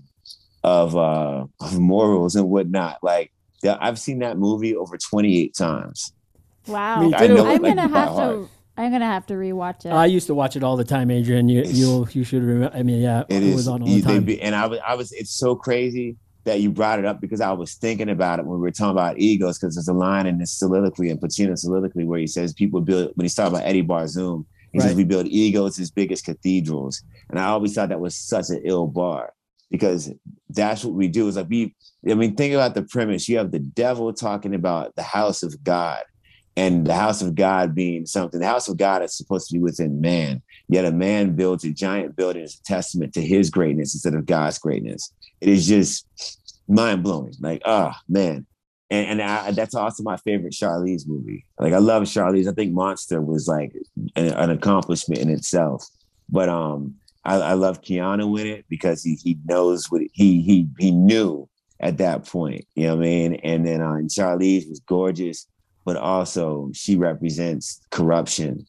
of 0.64 0.96
uh 0.96 1.44
of 1.60 1.78
morals 1.78 2.34
and 2.36 2.48
whatnot 2.48 2.98
like 3.02 3.30
yeah, 3.62 3.78
I've 3.80 3.98
seen 3.98 4.18
that 4.18 4.36
movie 4.36 4.76
over 4.76 4.98
28 4.98 5.54
times. 5.54 6.12
Wow. 6.66 7.00
Me 7.08 7.14
I 7.14 7.26
know 7.28 7.46
I'm 7.46 7.62
like 7.62 7.76
gonna 7.76 7.88
have 7.88 8.08
heart. 8.10 8.34
to. 8.36 8.48
I'm 8.76 8.90
gonna 8.92 9.06
have 9.06 9.24
to 9.26 9.34
rewatch 9.34 9.86
it. 9.86 9.90
I 9.90 10.04
used 10.06 10.26
to 10.26 10.34
watch 10.34 10.54
it 10.56 10.62
all 10.62 10.76
the 10.76 10.84
time, 10.84 11.10
Adrian. 11.10 11.48
You 11.48 11.62
you 11.64 12.06
you 12.12 12.24
should 12.24 12.42
remember. 12.42 12.76
I 12.76 12.82
mean, 12.82 13.00
yeah, 13.00 13.20
It 13.28 13.36
it, 13.36 13.42
is, 13.44 13.54
was 13.54 13.68
on 13.68 13.82
all 13.82 13.88
the 13.88 14.02
time. 14.02 14.24
be- 14.24 14.40
and 14.42 14.54
I 14.54 14.66
was, 14.66 14.80
I 14.86 14.94
was. 14.96 15.12
It's 15.12 15.30
so 15.30 15.54
crazy 15.54 16.16
that 16.44 16.60
you 16.60 16.70
brought 16.70 16.98
it 16.98 17.06
up 17.06 17.20
because 17.22 17.40
I 17.40 17.52
was 17.52 17.74
thinking 17.74 18.10
about 18.10 18.38
it 18.38 18.44
when 18.44 18.56
we 18.58 18.62
were 18.62 18.70
talking 18.70 18.90
about 18.90 19.18
egos. 19.18 19.58
Because 19.58 19.76
there's 19.76 19.88
a 19.88 19.94
line 19.94 20.26
in 20.26 20.36
this 20.38 20.52
soliloquy 20.52 21.08
in 21.08 21.16
Pacino's 21.18 21.62
soliloquy 21.62 22.04
where 22.04 22.18
he 22.18 22.26
says 22.26 22.52
people 22.52 22.80
build 22.82 23.12
when 23.14 23.24
he's 23.24 23.34
talking 23.34 23.54
about 23.54 23.66
Eddie 23.66 23.82
Barzoon. 23.84 24.44
He 24.74 24.80
says 24.80 24.94
we 24.94 25.04
build 25.04 25.26
egos 25.26 25.78
as 25.78 25.90
big 25.90 26.12
as 26.12 26.20
cathedrals, 26.20 27.02
and 27.30 27.38
I 27.38 27.46
always 27.46 27.74
thought 27.74 27.88
that 27.88 28.00
was 28.00 28.16
such 28.16 28.50
an 28.50 28.60
ill 28.64 28.86
bar 28.86 29.32
because 29.70 30.12
that's 30.50 30.84
what 30.84 30.94
we 30.94 31.08
do. 31.08 31.28
Is 31.28 31.36
like 31.36 31.48
we. 31.48 31.74
I 32.08 32.14
mean, 32.14 32.34
think 32.34 32.52
about 32.52 32.74
the 32.74 32.82
premise. 32.82 33.28
You 33.28 33.38
have 33.38 33.50
the 33.50 33.60
devil 33.60 34.12
talking 34.12 34.54
about 34.54 34.94
the 34.96 35.02
house 35.02 35.42
of 35.42 35.64
God. 35.64 36.02
And 36.56 36.86
the 36.86 36.94
house 36.94 37.20
of 37.20 37.34
God 37.34 37.74
being 37.74 38.06
something, 38.06 38.38
the 38.38 38.46
house 38.46 38.68
of 38.68 38.76
God 38.76 39.02
is 39.02 39.16
supposed 39.16 39.48
to 39.48 39.54
be 39.54 39.58
within 39.58 40.00
man. 40.00 40.40
Yet 40.68 40.84
a 40.84 40.92
man 40.92 41.34
builds 41.34 41.64
a 41.64 41.70
giant 41.70 42.14
building 42.14 42.44
as 42.44 42.54
a 42.54 42.62
testament 42.62 43.12
to 43.14 43.20
his 43.20 43.50
greatness 43.50 43.92
instead 43.92 44.14
of 44.14 44.26
God's 44.26 44.58
greatness. 44.60 45.12
It 45.40 45.48
is 45.48 45.66
just 45.66 46.06
mind 46.68 47.02
blowing. 47.02 47.34
Like, 47.40 47.62
oh 47.64 47.92
man. 48.08 48.46
And, 48.94 49.20
and 49.20 49.30
I, 49.30 49.50
that's 49.50 49.74
also 49.74 50.02
my 50.02 50.16
favorite 50.18 50.52
Charlize 50.52 51.06
movie. 51.06 51.44
Like, 51.58 51.72
I 51.72 51.78
love 51.78 52.04
Charlize. 52.04 52.48
I 52.48 52.52
think 52.52 52.72
Monster 52.72 53.20
was 53.20 53.48
like 53.48 53.72
an, 54.14 54.28
an 54.28 54.50
accomplishment 54.50 55.20
in 55.20 55.30
itself. 55.30 55.84
But 56.28 56.48
um, 56.48 56.94
I, 57.24 57.36
I 57.36 57.52
love 57.54 57.82
Keanu 57.82 58.40
in 58.40 58.46
it 58.46 58.64
because 58.68 59.02
he 59.02 59.14
he 59.16 59.36
knows 59.44 59.90
what 59.90 60.02
he 60.12 60.42
he 60.42 60.68
he 60.78 60.90
knew 60.90 61.48
at 61.80 61.98
that 61.98 62.26
point. 62.26 62.66
You 62.74 62.86
know 62.86 62.96
what 62.96 63.04
I 63.04 63.08
mean? 63.08 63.34
And 63.42 63.66
then 63.66 63.82
uh, 63.82 63.94
and 63.94 64.10
Charlize 64.10 64.68
was 64.68 64.80
gorgeous, 64.80 65.46
but 65.84 65.96
also 65.96 66.70
she 66.72 66.96
represents 66.96 67.80
corruption 67.90 68.66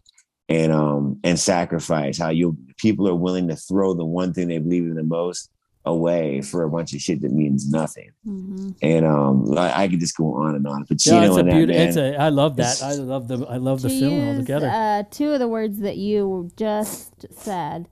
and 0.50 0.72
um 0.72 1.20
and 1.24 1.40
sacrifice. 1.40 2.18
How 2.18 2.30
you 2.30 2.58
people 2.78 3.08
are 3.08 3.16
willing 3.16 3.48
to 3.50 3.56
throw 3.56 3.94
the 3.94 4.06
one 4.06 4.34
thing 4.34 4.48
they 4.48 4.58
believe 4.58 4.84
in 4.84 4.96
the 4.96 5.04
most 5.04 5.50
away 5.86 6.42
for 6.42 6.64
a 6.64 6.70
bunch 6.70 6.94
of 6.94 7.02
shit 7.02 7.22
that 7.22 7.32
means 7.32 7.70
nothing. 7.70 8.12
Mhm. 8.28 8.76
And 8.82 9.06
um, 9.06 9.58
I, 9.58 9.84
I 9.84 9.88
could 9.88 10.00
just 10.00 10.18
go 10.18 10.34
on 10.36 10.56
and 10.56 10.66
on. 10.68 10.86
Yeah, 10.90 10.96
Pacino 10.96 11.28
it's 11.28 11.36
a 11.36 11.40
and 11.40 11.50
that 11.50 11.54
beauty. 11.56 11.74
It's 11.74 11.98
a. 11.98 12.16
I 12.16 12.30
love 12.30 12.56
that. 12.58 12.82
I 12.82 12.94
love 12.94 13.28
the. 13.28 13.46
I 13.46 13.58
love 13.58 13.82
the 13.82 13.90
To 13.90 14.00
film 14.00 14.14
use, 14.14 14.28
altogether. 14.36 14.68
Uh, 14.70 15.04
two 15.12 15.32
of 15.32 15.40
the 15.40 15.48
words 15.48 15.80
that 15.80 15.98
you 15.98 16.52
just 16.58 17.26
said. 17.34 17.88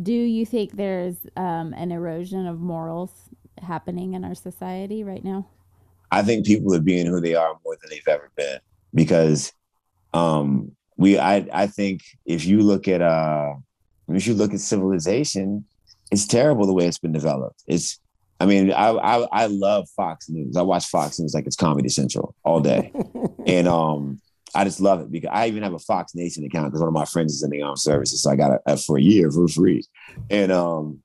Do 0.00 0.12
you 0.12 0.44
think 0.44 0.76
there's 0.76 1.16
um, 1.36 1.72
an 1.72 1.90
erosion 1.90 2.46
of 2.46 2.60
morals 2.60 3.12
happening 3.62 4.12
in 4.12 4.24
our 4.24 4.34
society 4.34 5.04
right 5.04 5.24
now? 5.24 5.46
I 6.10 6.22
think 6.22 6.46
people 6.46 6.74
are 6.74 6.80
being 6.80 7.06
who 7.06 7.20
they 7.20 7.34
are 7.34 7.54
more 7.64 7.76
than 7.80 7.90
they've 7.90 8.06
ever 8.06 8.30
been 8.36 8.58
because 8.94 9.52
um 10.14 10.70
we 10.96 11.18
I 11.18 11.46
I 11.52 11.66
think 11.66 12.02
if 12.24 12.46
you 12.46 12.60
look 12.60 12.86
at 12.88 13.02
uh 13.02 13.54
if 14.08 14.26
you 14.26 14.34
look 14.34 14.54
at 14.54 14.60
civilization, 14.60 15.64
it's 16.10 16.26
terrible 16.26 16.66
the 16.66 16.72
way 16.72 16.86
it's 16.86 16.98
been 16.98 17.12
developed. 17.12 17.62
It's 17.66 18.00
I 18.38 18.46
mean, 18.46 18.70
I 18.72 18.90
I, 18.90 19.26
I 19.32 19.46
love 19.46 19.88
Fox 19.96 20.28
News. 20.28 20.56
I 20.56 20.62
watch 20.62 20.86
Fox 20.86 21.18
News 21.18 21.34
like 21.34 21.46
it's 21.46 21.56
Comedy 21.56 21.88
Central 21.88 22.34
all 22.44 22.60
day. 22.60 22.92
and 23.46 23.68
um 23.68 24.20
I 24.54 24.64
just 24.64 24.80
love 24.80 25.00
it 25.00 25.10
because 25.10 25.30
I 25.32 25.48
even 25.48 25.62
have 25.62 25.74
a 25.74 25.78
Fox 25.78 26.14
Nation 26.14 26.44
account 26.44 26.66
because 26.66 26.80
one 26.80 26.88
of 26.88 26.94
my 26.94 27.04
friends 27.04 27.34
is 27.34 27.42
in 27.42 27.50
the 27.50 27.62
armed 27.62 27.78
services. 27.78 28.22
So 28.22 28.30
I 28.30 28.36
got 28.36 28.60
it 28.66 28.80
for 28.80 28.96
a 28.96 29.02
year 29.02 29.30
for 29.30 29.48
free. 29.48 29.82
And 30.30 30.52
um 30.52 31.00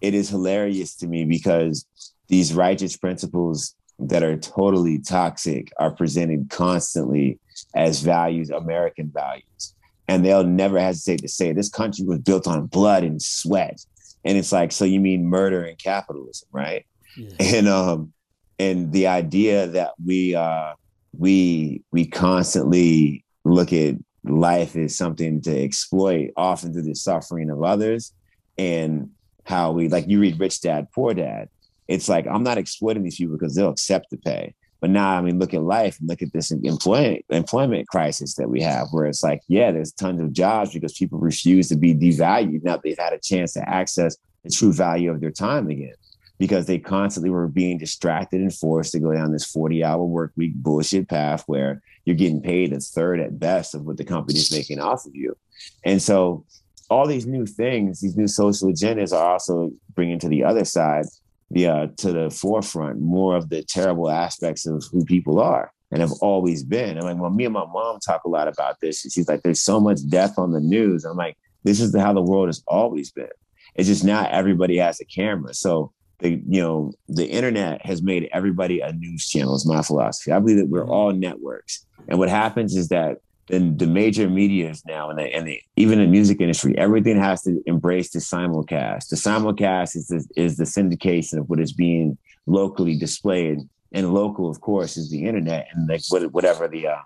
it 0.00 0.14
is 0.14 0.28
hilarious 0.28 0.94
to 0.96 1.06
me 1.06 1.24
because 1.24 1.86
these 2.28 2.52
righteous 2.54 2.96
principles 2.96 3.74
that 3.98 4.22
are 4.22 4.36
totally 4.36 4.98
toxic 4.98 5.72
are 5.78 5.90
presented 5.90 6.50
constantly 6.50 7.38
as 7.74 8.00
values, 8.00 8.50
American 8.50 9.10
values. 9.12 9.74
And 10.08 10.24
they'll 10.24 10.44
never 10.44 10.78
hesitate 10.78 11.22
to 11.22 11.28
say 11.28 11.52
this 11.52 11.68
country 11.68 12.04
was 12.04 12.20
built 12.20 12.46
on 12.46 12.66
blood 12.66 13.02
and 13.02 13.20
sweat. 13.20 13.80
And 14.26 14.36
it's 14.36 14.52
like, 14.52 14.72
so 14.72 14.84
you 14.84 15.00
mean 15.00 15.24
murder 15.24 15.62
and 15.62 15.78
capitalism, 15.78 16.48
right? 16.52 16.84
Yeah. 17.16 17.30
and 17.40 17.68
um 17.68 18.12
and 18.58 18.92
the 18.92 19.06
idea 19.06 19.66
that 19.68 19.92
we 20.04 20.34
uh 20.34 20.72
we 21.18 21.82
we 21.92 22.06
constantly 22.06 23.24
look 23.44 23.72
at 23.72 23.94
life 24.24 24.74
as 24.76 24.96
something 24.96 25.40
to 25.42 25.62
exploit 25.64 26.30
often 26.36 26.72
through 26.72 26.82
the 26.82 26.94
suffering 26.94 27.50
of 27.50 27.62
others 27.62 28.12
and 28.58 29.10
how 29.44 29.70
we 29.70 29.88
like 29.88 30.08
you 30.08 30.18
read 30.18 30.38
rich 30.40 30.60
dad 30.60 30.88
poor 30.92 31.14
dad 31.14 31.48
it's 31.86 32.08
like 32.08 32.26
i'm 32.26 32.42
not 32.42 32.58
exploiting 32.58 33.04
these 33.04 33.16
people 33.16 33.36
because 33.36 33.54
they'll 33.54 33.70
accept 33.70 34.10
the 34.10 34.16
pay 34.16 34.52
but 34.86 34.92
now 34.92 35.18
i 35.18 35.20
mean 35.20 35.38
look 35.40 35.52
at 35.52 35.62
life 35.62 35.98
and 35.98 36.08
look 36.08 36.22
at 36.22 36.32
this 36.32 36.52
employment 36.52 37.24
employment 37.30 37.88
crisis 37.88 38.36
that 38.36 38.48
we 38.48 38.62
have 38.62 38.86
where 38.92 39.06
it's 39.06 39.24
like 39.24 39.42
yeah 39.48 39.72
there's 39.72 39.92
tons 39.92 40.20
of 40.20 40.32
jobs 40.32 40.72
because 40.72 40.92
people 40.92 41.18
refuse 41.18 41.68
to 41.68 41.76
be 41.76 41.92
devalued 41.92 42.62
now 42.62 42.76
they've 42.76 42.98
had 42.98 43.12
a 43.12 43.18
chance 43.18 43.52
to 43.52 43.68
access 43.68 44.16
the 44.44 44.50
true 44.50 44.72
value 44.72 45.10
of 45.10 45.20
their 45.20 45.32
time 45.32 45.68
again 45.68 45.94
because 46.38 46.66
they 46.66 46.78
constantly 46.78 47.30
were 47.30 47.48
being 47.48 47.78
distracted 47.78 48.40
and 48.40 48.54
forced 48.54 48.92
to 48.92 49.00
go 49.00 49.12
down 49.12 49.32
this 49.32 49.50
40 49.50 49.82
hour 49.82 50.04
work 50.04 50.32
week 50.36 50.54
bullshit 50.54 51.08
path 51.08 51.42
where 51.46 51.82
you're 52.04 52.16
getting 52.16 52.40
paid 52.40 52.72
a 52.72 52.78
third 52.78 53.20
at 53.20 53.38
best 53.38 53.74
of 53.74 53.82
what 53.82 53.96
the 53.96 54.04
company's 54.04 54.52
making 54.52 54.78
off 54.78 55.04
of 55.06 55.14
you. 55.14 55.36
And 55.84 56.00
so 56.00 56.44
all 56.88 57.06
these 57.06 57.26
new 57.26 57.46
things, 57.46 58.00
these 58.00 58.16
new 58.16 58.28
social 58.28 58.68
agendas 58.68 59.12
are 59.12 59.32
also 59.32 59.72
bringing 59.94 60.18
to 60.20 60.28
the 60.28 60.44
other 60.44 60.64
side, 60.64 61.06
the 61.50 61.66
uh, 61.66 61.86
to 61.98 62.12
the 62.12 62.30
forefront 62.30 63.00
more 63.00 63.36
of 63.36 63.48
the 63.48 63.62
terrible 63.62 64.10
aspects 64.10 64.66
of 64.66 64.84
who 64.90 65.04
people 65.04 65.40
are 65.40 65.72
and 65.90 66.00
have 66.00 66.12
always 66.20 66.64
been. 66.64 66.96
And 66.96 67.04
like 67.04 67.18
when 67.18 67.36
me 67.36 67.44
and 67.44 67.54
my 67.54 67.66
mom 67.66 68.00
talk 68.00 68.24
a 68.24 68.28
lot 68.28 68.48
about 68.48 68.80
this, 68.80 69.04
And 69.04 69.12
she's 69.12 69.28
like, 69.28 69.42
"There's 69.42 69.62
so 69.62 69.80
much 69.80 70.00
death 70.08 70.38
on 70.38 70.52
the 70.52 70.60
news." 70.60 71.04
I'm 71.04 71.16
like, 71.16 71.36
"This 71.64 71.80
is 71.80 71.96
how 71.96 72.12
the 72.12 72.22
world 72.22 72.48
has 72.48 72.62
always 72.66 73.12
been. 73.12 73.28
It's 73.74 73.88
just 73.88 74.04
not 74.04 74.30
everybody 74.30 74.76
has 74.78 75.00
a 75.00 75.04
camera." 75.04 75.54
So 75.54 75.92
the 76.18 76.42
you 76.48 76.60
know 76.60 76.92
the 77.08 77.26
internet 77.26 77.84
has 77.84 78.02
made 78.02 78.28
everybody 78.32 78.80
a 78.80 78.92
news 78.92 79.28
channel 79.28 79.54
is 79.54 79.66
my 79.66 79.82
philosophy 79.82 80.32
i 80.32 80.38
believe 80.38 80.56
that 80.56 80.68
we're 80.68 80.88
all 80.88 81.12
networks 81.12 81.84
and 82.08 82.18
what 82.18 82.28
happens 82.28 82.74
is 82.74 82.88
that 82.88 83.18
then 83.48 83.76
the 83.76 83.86
major 83.86 84.28
medias 84.28 84.82
now 84.86 85.10
and, 85.10 85.20
and 85.20 85.48
even 85.76 85.98
the 85.98 86.06
music 86.06 86.40
industry 86.40 86.76
everything 86.76 87.18
has 87.18 87.42
to 87.42 87.62
embrace 87.66 88.10
the 88.10 88.18
simulcast. 88.18 89.08
The 89.08 89.16
simulcast 89.16 89.96
is 89.96 90.08
the, 90.08 90.26
is 90.36 90.56
the 90.56 90.64
syndication 90.64 91.38
of 91.38 91.48
what 91.48 91.60
is 91.60 91.72
being 91.72 92.18
locally 92.46 92.96
displayed. 92.96 93.60
And 93.92 94.12
local 94.12 94.50
of 94.50 94.60
course 94.60 94.96
is 94.96 95.10
the 95.10 95.24
internet 95.24 95.68
and 95.72 95.88
like 95.88 96.02
what, 96.08 96.32
whatever 96.32 96.68
the 96.68 96.88
uh, 96.88 97.02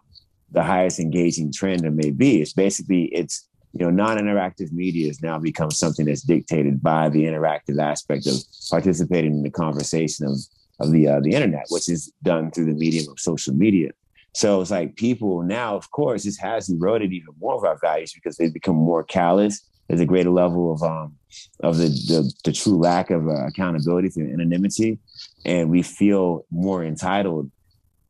the 0.52 0.62
highest 0.62 0.98
engaging 0.98 1.52
trend 1.52 1.84
it 1.84 1.92
may 1.92 2.10
be. 2.10 2.40
It's 2.40 2.52
basically 2.52 3.04
it's 3.06 3.46
you 3.72 3.84
know, 3.84 3.90
non-interactive 3.90 4.72
media 4.72 5.06
has 5.06 5.22
now 5.22 5.38
become 5.38 5.70
something 5.70 6.06
that's 6.06 6.22
dictated 6.22 6.82
by 6.82 7.08
the 7.08 7.24
interactive 7.24 7.80
aspect 7.80 8.26
of 8.26 8.34
participating 8.68 9.32
in 9.32 9.42
the 9.42 9.50
conversation 9.50 10.26
of 10.26 10.38
of 10.80 10.92
the 10.92 11.06
uh, 11.06 11.20
the 11.20 11.32
internet, 11.32 11.66
which 11.68 11.88
is 11.88 12.12
done 12.22 12.50
through 12.50 12.64
the 12.64 12.72
medium 12.72 13.10
of 13.10 13.20
social 13.20 13.54
media. 13.54 13.90
So 14.32 14.60
it's 14.60 14.70
like 14.70 14.96
people 14.96 15.42
now, 15.42 15.76
of 15.76 15.90
course, 15.90 16.24
this 16.24 16.38
has 16.38 16.68
eroded 16.68 17.12
even 17.12 17.34
more 17.40 17.56
of 17.56 17.64
our 17.64 17.78
values 17.80 18.12
because 18.12 18.36
they've 18.36 18.52
become 18.52 18.76
more 18.76 19.02
callous. 19.02 19.66
There's 19.88 20.00
a 20.00 20.06
greater 20.06 20.30
level 20.30 20.72
of 20.72 20.82
um 20.82 21.16
of 21.62 21.78
the 21.78 21.88
the, 21.88 22.32
the 22.44 22.52
true 22.52 22.78
lack 22.78 23.10
of 23.10 23.26
uh, 23.28 23.46
accountability 23.46 24.08
through 24.08 24.32
anonymity, 24.32 24.98
and 25.44 25.68
we 25.68 25.82
feel 25.82 26.44
more 26.50 26.84
entitled 26.84 27.50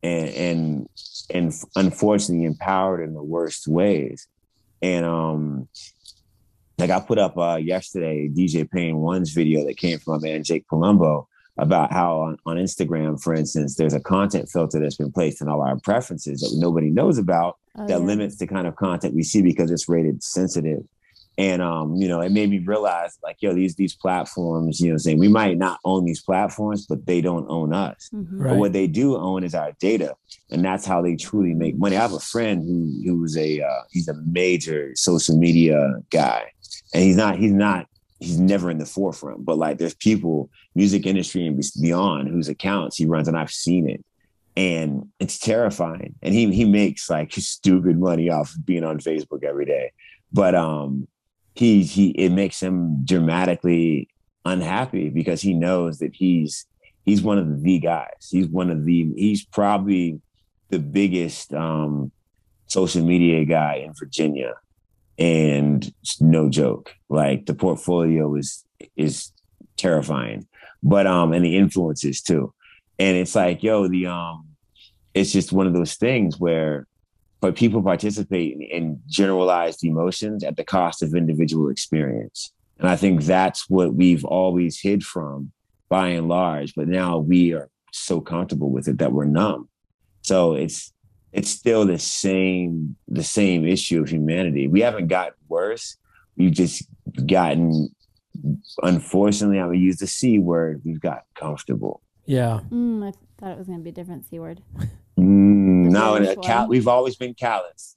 and 0.03 0.29
and 0.29 0.89
and 1.33 1.53
unfortunately 1.75 2.45
empowered 2.45 3.03
in 3.03 3.13
the 3.13 3.23
worst 3.23 3.67
ways. 3.67 4.27
And 4.81 5.05
um, 5.05 5.67
like 6.77 6.89
I 6.89 6.99
put 6.99 7.17
up 7.17 7.37
uh, 7.37 7.55
yesterday, 7.55 8.27
DJ 8.27 8.69
Payne 8.69 8.97
One's 8.97 9.31
video 9.31 9.65
that 9.65 9.77
came 9.77 9.99
from 9.99 10.13
my 10.21 10.27
man 10.29 10.43
Jake 10.43 10.65
Palumbo 10.71 11.27
about 11.57 11.91
how 11.91 12.19
on, 12.21 12.37
on 12.45 12.57
Instagram, 12.57 13.21
for 13.21 13.33
instance, 13.33 13.75
there's 13.75 13.93
a 13.93 13.99
content 13.99 14.49
filter 14.49 14.79
that's 14.79 14.95
been 14.95 15.11
placed 15.11 15.41
in 15.41 15.47
all 15.47 15.61
our 15.61 15.77
preferences 15.79 16.41
that 16.41 16.57
nobody 16.59 16.89
knows 16.89 17.17
about 17.17 17.57
Oh, 17.77 17.87
that 17.87 17.99
yeah. 17.99 18.05
limits 18.05 18.35
the 18.37 18.47
kind 18.47 18.67
of 18.67 18.75
content 18.75 19.15
we 19.15 19.23
see 19.23 19.41
because 19.41 19.71
it's 19.71 19.87
rated 19.87 20.21
sensitive. 20.21 20.83
And 21.37 21.61
um, 21.61 21.95
you 21.95 22.09
know, 22.09 22.19
it 22.19 22.33
made 22.33 22.49
me 22.49 22.59
realize 22.59 23.17
like, 23.23 23.37
yo, 23.39 23.53
these 23.53 23.75
these 23.75 23.95
platforms, 23.95 24.81
you 24.81 24.91
know, 24.91 24.97
saying 24.97 25.17
we 25.17 25.29
might 25.29 25.57
not 25.57 25.79
own 25.85 26.03
these 26.03 26.21
platforms, 26.21 26.85
but 26.85 27.05
they 27.05 27.21
don't 27.21 27.45
own 27.49 27.73
us. 27.73 28.09
Mhm. 28.13 28.43
But 28.43 28.57
what 28.57 28.73
they 28.73 28.87
do 28.87 29.15
own 29.15 29.45
is 29.45 29.55
our 29.55 29.71
data, 29.79 30.15
and 30.49 30.65
that's 30.65 30.85
how 30.85 31.01
they 31.01 31.15
truly 31.15 31.53
make 31.53 31.77
money. 31.77 31.95
I 31.95 32.01
have 32.01 32.11
a 32.11 32.19
friend 32.19 32.61
who 32.61 32.91
who's 33.09 33.37
a 33.37 33.61
uh, 33.61 33.81
he's 33.89 34.09
a 34.09 34.15
major 34.25 34.91
social 34.97 35.37
media 35.37 35.93
guy, 36.09 36.43
and 36.93 37.01
he's 37.05 37.15
not 37.15 37.37
he's 37.39 37.53
not 37.53 37.87
he's 38.21 38.39
never 38.39 38.71
in 38.71 38.77
the 38.77 38.85
forefront. 38.85 39.43
But 39.43 39.57
like, 39.57 39.77
there's 39.77 39.95
people, 39.95 40.49
music 40.75 41.05
industry 41.05 41.45
and 41.45 41.61
beyond, 41.81 42.29
whose 42.29 42.47
accounts 42.47 42.95
he 42.95 43.05
runs, 43.05 43.27
and 43.27 43.37
I've 43.37 43.51
seen 43.51 43.89
it, 43.89 44.05
and 44.55 45.09
it's 45.19 45.39
terrifying. 45.39 46.15
And 46.21 46.33
he 46.33 46.53
he 46.53 46.65
makes 46.65 47.09
like 47.09 47.33
stupid 47.33 47.99
money 47.99 48.29
off 48.29 48.55
of 48.55 48.65
being 48.65 48.83
on 48.83 48.99
Facebook 48.99 49.43
every 49.43 49.65
day, 49.65 49.91
but 50.31 50.55
um, 50.55 51.07
he 51.55 51.83
he 51.83 52.11
it 52.11 52.29
makes 52.29 52.61
him 52.61 53.03
dramatically 53.03 54.07
unhappy 54.45 55.09
because 55.09 55.41
he 55.41 55.53
knows 55.53 55.99
that 55.99 56.15
he's 56.15 56.65
he's 57.05 57.21
one 57.21 57.37
of 57.37 57.63
the 57.63 57.79
guys. 57.79 58.29
He's 58.29 58.47
one 58.47 58.69
of 58.69 58.85
the 58.85 59.11
he's 59.15 59.43
probably 59.43 60.21
the 60.69 60.79
biggest 60.79 61.53
um 61.53 62.11
social 62.67 63.03
media 63.03 63.43
guy 63.45 63.83
in 63.85 63.93
Virginia. 63.93 64.53
And 65.17 65.93
no 66.19 66.49
joke. 66.49 66.93
Like 67.09 67.45
the 67.45 67.53
portfolio 67.53 68.35
is 68.35 68.65
is 68.95 69.31
terrifying. 69.77 70.47
But 70.81 71.07
um 71.07 71.33
and 71.33 71.45
the 71.45 71.57
influences 71.57 72.21
too. 72.21 72.53
And 72.97 73.17
it's 73.17 73.35
like, 73.35 73.63
yo, 73.63 73.87
the 73.87 74.07
um 74.07 74.47
it's 75.13 75.31
just 75.31 75.51
one 75.51 75.67
of 75.67 75.73
those 75.73 75.95
things 75.95 76.39
where 76.39 76.87
but 77.41 77.55
people 77.55 77.81
participate 77.81 78.53
in, 78.53 78.61
in 78.61 79.01
generalized 79.07 79.83
emotions 79.83 80.43
at 80.43 80.57
the 80.57 80.63
cost 80.63 81.01
of 81.01 81.15
individual 81.15 81.69
experience. 81.69 82.53
And 82.79 82.87
I 82.87 82.95
think 82.95 83.23
that's 83.23 83.69
what 83.69 83.95
we've 83.95 84.23
always 84.25 84.79
hid 84.79 85.03
from 85.03 85.51
by 85.89 86.09
and 86.09 86.29
large, 86.29 86.73
but 86.75 86.87
now 86.87 87.17
we 87.17 87.53
are 87.53 87.69
so 87.91 88.21
comfortable 88.21 88.71
with 88.71 88.87
it 88.87 88.99
that 88.99 89.11
we're 89.11 89.25
numb. 89.25 89.67
So 90.21 90.53
it's 90.53 90.93
it's 91.33 91.49
still 91.49 91.85
the 91.85 91.99
same 91.99 92.95
the 93.07 93.23
same 93.23 93.65
issue 93.65 94.01
of 94.01 94.09
humanity. 94.09 94.67
We 94.67 94.81
haven't 94.81 95.07
gotten 95.07 95.33
worse. 95.47 95.97
We've 96.35 96.51
just 96.51 96.83
gotten 97.25 97.89
unfortunately, 98.81 99.59
I 99.59 99.65
would 99.65 99.79
use 99.79 99.97
the 99.97 100.07
C 100.07 100.39
word, 100.39 100.81
we've 100.83 100.99
got 100.99 101.23
comfortable. 101.35 102.01
Yeah. 102.25 102.61
Mm, 102.69 103.07
I 103.07 103.11
thought 103.37 103.51
it 103.51 103.57
was 103.57 103.67
going 103.67 103.79
to 103.79 103.83
be 103.83 103.89
a 103.89 103.93
different 103.93 104.25
C 104.27 104.39
word. 104.39 104.61
Mm, 105.19 105.89
no, 105.91 106.15
a 106.15 106.35
cal- 106.37 106.67
we've 106.67 106.87
always 106.87 107.15
been 107.15 107.33
callous. 107.33 107.95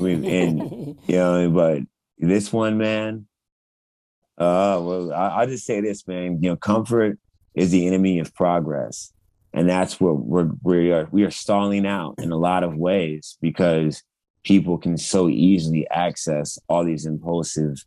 We, 0.00 0.14
and 0.14 0.96
you 1.06 1.16
know, 1.16 1.50
but 1.50 1.82
this 2.18 2.52
one, 2.52 2.78
man. 2.78 3.26
Uh, 4.38 4.80
well, 4.82 5.12
I, 5.12 5.28
I'll 5.28 5.46
just 5.46 5.64
say 5.64 5.80
this, 5.80 6.06
man. 6.06 6.42
You 6.42 6.50
know, 6.50 6.56
comfort 6.56 7.18
is 7.54 7.70
the 7.70 7.86
enemy 7.86 8.18
of 8.18 8.34
progress, 8.34 9.12
and 9.56 9.68
that's 9.68 9.98
what 9.98 10.18
we're 10.18 10.50
we 10.62 10.92
are 10.92 11.08
we 11.10 11.24
are 11.24 11.30
stalling 11.30 11.86
out 11.86 12.14
in 12.18 12.30
a 12.30 12.36
lot 12.36 12.62
of 12.62 12.76
ways 12.76 13.38
because 13.40 14.02
people 14.44 14.78
can 14.78 14.96
so 14.96 15.28
easily 15.28 15.88
access 15.90 16.58
all 16.68 16.84
these 16.84 17.06
impulsive 17.06 17.82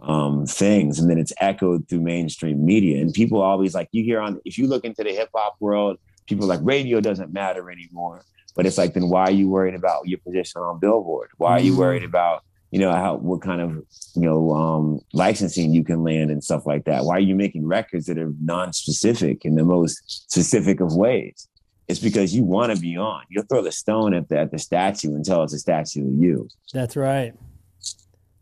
um 0.00 0.46
things. 0.46 0.98
And 0.98 1.10
then 1.10 1.18
it's 1.18 1.32
echoed 1.40 1.86
through 1.88 2.00
mainstream 2.00 2.64
media. 2.64 3.00
And 3.02 3.12
people 3.12 3.42
always 3.42 3.74
like 3.74 3.88
you 3.92 4.02
hear 4.02 4.18
on 4.18 4.40
if 4.46 4.56
you 4.56 4.66
look 4.66 4.84
into 4.84 5.04
the 5.04 5.12
hip 5.14 5.28
hop 5.34 5.56
world 5.60 5.98
people 6.26 6.44
are 6.46 6.48
like 6.48 6.60
radio 6.62 7.00
doesn't 7.00 7.32
matter 7.32 7.70
anymore. 7.70 8.24
But 8.56 8.66
it's 8.66 8.78
like 8.78 8.94
then 8.94 9.08
why 9.10 9.24
are 9.24 9.30
you 9.30 9.48
worried 9.48 9.74
about 9.74 10.08
your 10.08 10.18
position 10.26 10.62
on 10.62 10.80
billboard? 10.80 11.28
Why 11.36 11.52
are 11.52 11.60
you 11.60 11.74
Mm. 11.74 11.78
worried 11.78 12.04
about 12.04 12.42
you 12.70 12.78
know 12.78 12.92
how 12.92 13.16
what 13.16 13.42
kind 13.42 13.60
of 13.60 13.70
you 14.14 14.22
know 14.22 14.52
um 14.52 15.00
licensing 15.12 15.72
you 15.72 15.84
can 15.84 16.02
land 16.02 16.30
and 16.30 16.42
stuff 16.42 16.66
like 16.66 16.84
that 16.84 17.04
why 17.04 17.16
are 17.16 17.20
you 17.20 17.34
making 17.34 17.66
records 17.66 18.06
that 18.06 18.18
are 18.18 18.32
non-specific 18.42 19.44
in 19.44 19.54
the 19.54 19.64
most 19.64 20.30
specific 20.30 20.80
of 20.80 20.94
ways 20.94 21.48
it's 21.88 21.98
because 21.98 22.34
you 22.34 22.44
want 22.44 22.74
to 22.74 22.80
be 22.80 22.96
on 22.96 23.22
you'll 23.28 23.44
throw 23.44 23.62
the 23.62 23.72
stone 23.72 24.14
at 24.14 24.28
the, 24.28 24.38
at 24.38 24.50
the 24.50 24.58
statue 24.58 25.14
until 25.14 25.42
it's 25.42 25.52
a 25.52 25.58
statue 25.58 26.06
of 26.06 26.14
you 26.14 26.48
That's 26.72 26.96
right. 26.96 27.34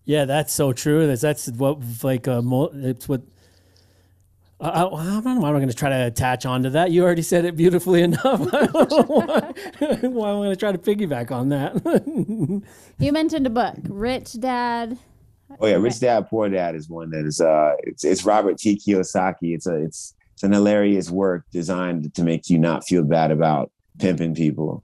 Yeah, 0.08 0.24
that's 0.24 0.54
so 0.54 0.72
true. 0.72 1.06
That's 1.06 1.20
that's 1.20 1.50
what 1.50 1.80
like 2.02 2.26
uh, 2.26 2.40
mo- 2.40 2.70
it's 2.72 3.10
what. 3.10 3.20
I, 4.60 4.68
I, 4.68 4.86
I 4.86 5.04
don't 5.20 5.24
know 5.24 5.40
why 5.40 5.48
I'm 5.50 5.54
going 5.56 5.68
to 5.68 5.74
try 5.74 5.88
to 5.88 6.06
attach 6.06 6.44
onto 6.44 6.70
that. 6.70 6.90
You 6.90 7.04
already 7.04 7.22
said 7.22 7.44
it 7.44 7.56
beautifully 7.56 8.02
enough. 8.08 8.24
I 8.52 8.66
why, 8.66 9.52
why 10.08 10.30
I'm 10.30 10.36
going 10.36 10.50
to 10.50 10.56
try 10.56 10.72
to 10.72 10.78
piggyback 10.78 11.30
on 11.30 11.48
that. 11.50 12.62
You 13.00 13.12
mentioned 13.12 13.46
a 13.46 13.50
book, 13.50 13.76
Rich 13.88 14.40
Dad. 14.40 14.98
Oh 15.60 15.66
yeah, 15.68 15.76
Rich 15.76 16.00
Dad 16.00 16.28
Poor 16.28 16.48
Dad 16.48 16.74
is 16.74 16.88
one 16.88 17.10
that 17.10 17.24
is 17.24 17.40
uh 17.40 17.74
it's 17.84 18.04
it's 18.04 18.24
Robert 18.24 18.58
T. 18.58 18.76
Kiyosaki. 18.76 19.54
It's 19.54 19.66
a 19.68 19.76
it's 19.76 20.14
it's 20.34 20.42
an 20.42 20.52
hilarious 20.52 21.08
work 21.10 21.44
designed 21.52 22.12
to 22.14 22.24
make 22.24 22.50
you 22.50 22.58
not 22.58 22.84
feel 22.84 23.04
bad 23.04 23.30
about 23.30 23.70
pimping 24.00 24.34
people. 24.34 24.82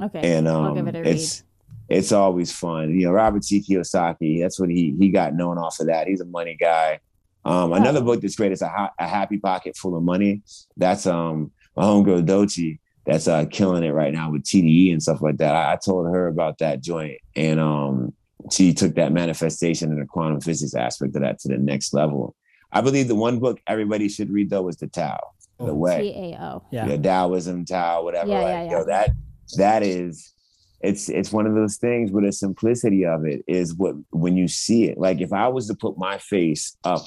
Okay, 0.00 0.20
And 0.36 0.46
um 0.46 0.64
I'll 0.66 0.74
give 0.74 0.86
it 0.86 0.94
a 0.94 1.00
read. 1.00 1.06
it's 1.08 1.42
it's 1.88 2.12
always 2.12 2.52
fun. 2.52 2.90
You 2.94 3.06
know, 3.08 3.12
Robert 3.12 3.42
T. 3.42 3.60
Kiyosaki, 3.60 4.40
that's 4.40 4.60
what 4.60 4.70
he 4.70 4.94
he 4.98 5.08
got 5.08 5.34
known 5.34 5.58
off 5.58 5.80
of 5.80 5.88
that. 5.88 6.06
He's 6.06 6.20
a 6.20 6.24
money 6.26 6.56
guy. 6.58 7.00
Um, 7.44 7.72
another 7.72 8.00
Oh. 8.00 8.04
book 8.04 8.20
that's 8.20 8.36
great 8.36 8.52
is 8.52 8.62
a, 8.62 8.68
Ha- 8.68 8.92
a 8.98 9.08
Happy 9.08 9.38
Pocket 9.38 9.76
Full 9.76 9.96
of 9.96 10.02
Money. 10.02 10.42
That's 10.76 11.06
um 11.06 11.50
my 11.76 11.84
homegirl 11.84 12.26
Doechii 12.26 12.78
that's 13.06 13.26
uh 13.28 13.46
killing 13.46 13.82
it 13.82 13.90
right 13.90 14.12
now 14.12 14.30
with 14.30 14.42
TDE 14.44 14.92
and 14.92 15.02
stuff 15.02 15.22
like 15.22 15.38
that. 15.38 15.54
I, 15.54 15.72
I 15.72 15.76
told 15.82 16.06
her 16.12 16.26
about 16.26 16.58
that 16.58 16.82
joint 16.82 17.18
and 17.36 17.58
um 17.58 18.12
she 18.50 18.72
took 18.74 18.94
that 18.94 19.12
manifestation 19.12 19.90
and 19.90 20.00
the 20.00 20.06
quantum 20.06 20.40
physics 20.40 20.74
aspect 20.74 21.14
of 21.16 21.22
that 21.22 21.38
to 21.40 21.48
the 21.48 21.58
next 21.58 21.92
level. 21.94 22.34
I 22.72 22.80
believe 22.82 23.08
the 23.08 23.14
one 23.14 23.38
book 23.38 23.58
everybody 23.66 24.08
should 24.08 24.30
read 24.30 24.50
though 24.50 24.68
is 24.68 24.76
the 24.76 24.86
Tao, 24.88 25.18
the 25.58 25.66
Oh. 25.70 25.74
way 25.74 26.12
T 26.12 26.18
A 26.34 26.42
O. 26.42 26.62
Yeah. 26.70 26.86
yeah. 26.86 26.96
Taoism, 26.98 27.64
Tao, 27.64 28.02
whatever. 28.04 28.30
Yeah, 28.30 28.38
like, 28.40 28.46
yeah, 28.48 28.62
yeah. 28.64 28.70
Yo, 28.78 28.84
that 28.84 29.10
that 29.56 29.82
is 29.82 30.32
it's 30.82 31.08
it's 31.10 31.30
one 31.32 31.46
of 31.46 31.54
those 31.54 31.76
things 31.76 32.10
where 32.10 32.24
the 32.24 32.32
simplicity 32.32 33.04
of 33.04 33.24
it 33.26 33.42
is 33.46 33.74
what 33.74 33.94
when 34.10 34.36
you 34.36 34.48
see 34.48 34.84
it. 34.84 34.98
Like 34.98 35.20
if 35.20 35.32
I 35.32 35.48
was 35.48 35.66
to 35.68 35.74
put 35.74 35.98
my 35.98 36.16
face 36.18 36.76
up 36.84 37.02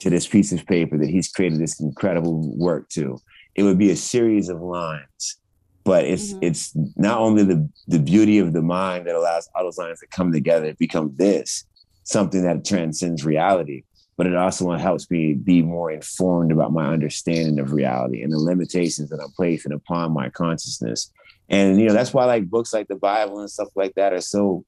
to 0.00 0.10
this 0.10 0.26
piece 0.26 0.52
of 0.52 0.64
paper 0.66 0.96
that 0.98 1.08
he's 1.08 1.28
created 1.28 1.58
this 1.58 1.80
incredible 1.80 2.56
work 2.56 2.88
to, 2.90 3.18
it 3.54 3.62
would 3.62 3.78
be 3.78 3.90
a 3.90 3.96
series 3.96 4.48
of 4.48 4.60
lines. 4.60 5.38
But 5.84 6.04
it's 6.04 6.34
Mhm. 6.34 6.38
it's 6.42 6.76
not 6.96 7.18
only 7.18 7.44
the 7.44 7.68
the 7.86 7.98
beauty 7.98 8.38
of 8.38 8.52
the 8.52 8.62
mind 8.62 9.06
that 9.06 9.14
allows 9.14 9.48
all 9.54 9.64
those 9.64 9.78
lines 9.78 10.00
to 10.00 10.06
come 10.08 10.32
together 10.32 10.70
to 10.70 10.76
become 10.78 11.14
this, 11.16 11.64
something 12.04 12.42
that 12.42 12.64
transcends 12.64 13.24
reality 13.24 13.84
but 14.18 14.26
it 14.26 14.34
also 14.34 14.72
helps 14.72 15.08
me 15.12 15.32
be 15.32 15.62
more 15.62 15.92
informed 15.92 16.50
about 16.50 16.72
my 16.72 16.88
understanding 16.88 17.60
of 17.60 17.72
reality 17.72 18.20
and 18.20 18.32
the 18.32 18.38
limitations 18.38 19.08
that 19.10 19.20
I'm 19.22 19.30
placing 19.30 19.72
upon 19.72 20.12
my 20.12 20.28
consciousness. 20.28 21.12
And 21.48 21.80
you 21.80 21.86
know, 21.86 21.94
that's 21.94 22.12
why 22.12 22.24
like 22.24 22.50
books 22.50 22.74
like 22.74 22.88
the 22.88 22.96
Bible 22.96 23.38
and 23.38 23.48
stuff 23.48 23.68
like 23.76 23.94
that 23.94 24.12
are 24.12 24.20
so 24.20 24.64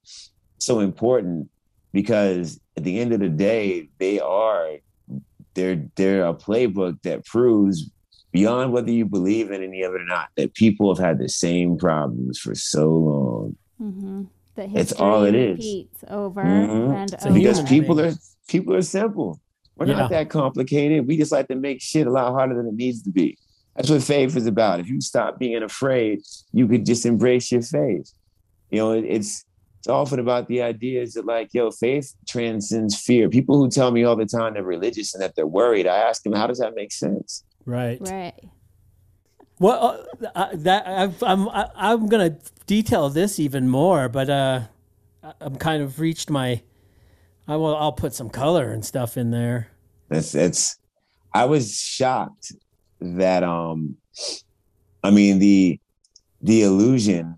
so 0.59 0.78
important 0.78 1.48
because 1.93 2.61
at 2.77 2.85
the 2.85 3.01
end 3.01 3.12
of 3.12 3.19
the 3.19 3.28
day, 3.28 3.89
they 3.98 4.20
are 4.20 4.77
they're 5.55 5.85
they're 5.97 6.27
a 6.27 6.35
playbook 6.35 7.02
that 7.02 7.24
proves 7.24 7.90
beyond 8.32 8.72
whether 8.72 8.90
you 8.90 9.05
believe 9.05 9.51
in 9.51 9.62
any 9.62 9.82
of 9.82 9.93
it 9.94 10.01
or 10.01 10.05
not 10.05 10.28
that 10.36 10.55
people 10.55 10.94
have 10.94 11.05
had 11.05 11.18
the 11.18 11.28
same 11.28 11.77
problems 11.77 12.39
for 12.39 12.55
so 12.55 12.89
long 12.89 13.56
Mm-hmm. 13.81 14.24
The 14.56 14.78
It's 14.78 14.93
all 14.93 15.22
history 15.22 15.40
it 15.40 15.51
is. 15.52 15.56
repeats 15.59 16.05
over 16.09 16.43
Mhm. 16.44 16.94
and 16.94 17.14
over. 17.24 17.32
because 17.35 17.62
people 17.62 17.98
are 18.01 18.12
people 18.48 18.74
are 18.74 18.82
simple. 18.82 19.40
We're 19.77 19.86
Yeah. 19.86 19.97
not 20.01 20.10
that 20.10 20.28
complicated. 20.28 21.06
We 21.06 21.16
just 21.16 21.32
like 21.32 21.48
to 21.48 21.55
make 21.55 21.81
shit 21.81 22.06
a 22.06 22.10
lot 22.10 22.32
harder 22.32 22.55
than 22.56 22.66
it 22.66 22.74
needs 22.74 23.01
to 23.05 23.10
be. 23.10 23.39
That's 23.74 23.89
what 23.89 24.02
faith 24.02 24.36
is 24.36 24.47
about. 24.47 24.81
If 24.81 24.89
you 24.90 25.01
stop 25.01 25.39
being 25.39 25.62
afraid, 25.62 26.20
you 26.52 26.68
could 26.68 26.85
just 26.85 27.06
embrace 27.06 27.51
your 27.51 27.62
faith. 27.62 28.12
You 28.70 28.78
know, 28.81 28.93
it- 28.93 29.06
it's 29.06 29.44
it's 29.81 29.89
often 29.89 30.19
about 30.20 30.47
the 30.47 30.61
ideas 30.61 31.15
that 31.15 31.24
like, 31.24 31.48
yo, 31.52 31.70
faith 31.70 32.15
transcends 32.28 33.01
fear. 33.01 33.31
People 33.31 33.57
who 33.57 33.70
tell 33.70 33.90
me 33.90 34.05
all 34.05 34.15
the 34.15 34.27
time 34.27 34.52
they're 34.55 34.62
religious 34.62 35.15
and 35.15 35.23
that 35.23 35.35
they're 35.35 35.47
worried, 35.47 35.86
I 35.86 35.97
ask 35.97 36.23
them, 36.23 36.35
how 36.35 36.47
does 36.47 36.59
that 36.59 36.74
make 36.74 36.93
sense? 36.93 37.44
Right. 37.65 37.98
Right. 38.01 38.35
Well, 39.59 40.07
uh, 40.35 40.48
that 40.52 40.86
I've, 40.86 41.23
I'm 41.23 41.48
I, 41.48 41.69
I'm 41.74 42.09
gonna 42.09 42.39
detail 42.66 43.11
this 43.11 43.39
even 43.39 43.69
more, 43.69 44.09
but 44.09 44.31
uh, 44.31 44.61
I- 45.23 45.35
I'm 45.40 45.57
kind 45.57 45.82
of 45.82 45.98
reached 46.01 46.31
my. 46.31 46.62
I 47.47 47.57
will. 47.57 47.77
I'll 47.77 47.93
put 47.93 48.15
some 48.15 48.31
color 48.31 48.70
and 48.70 48.85
stuff 48.85 49.16
in 49.19 49.31
there. 49.32 49.69
It's 50.11 50.35
it's 50.35 50.78
I 51.35 51.44
was 51.44 51.77
shocked 51.78 52.52
that 53.01 53.43
um 53.43 53.97
I 55.02 55.11
mean 55.11 55.40
the 55.40 55.78
the 56.40 56.62
illusion 56.62 57.36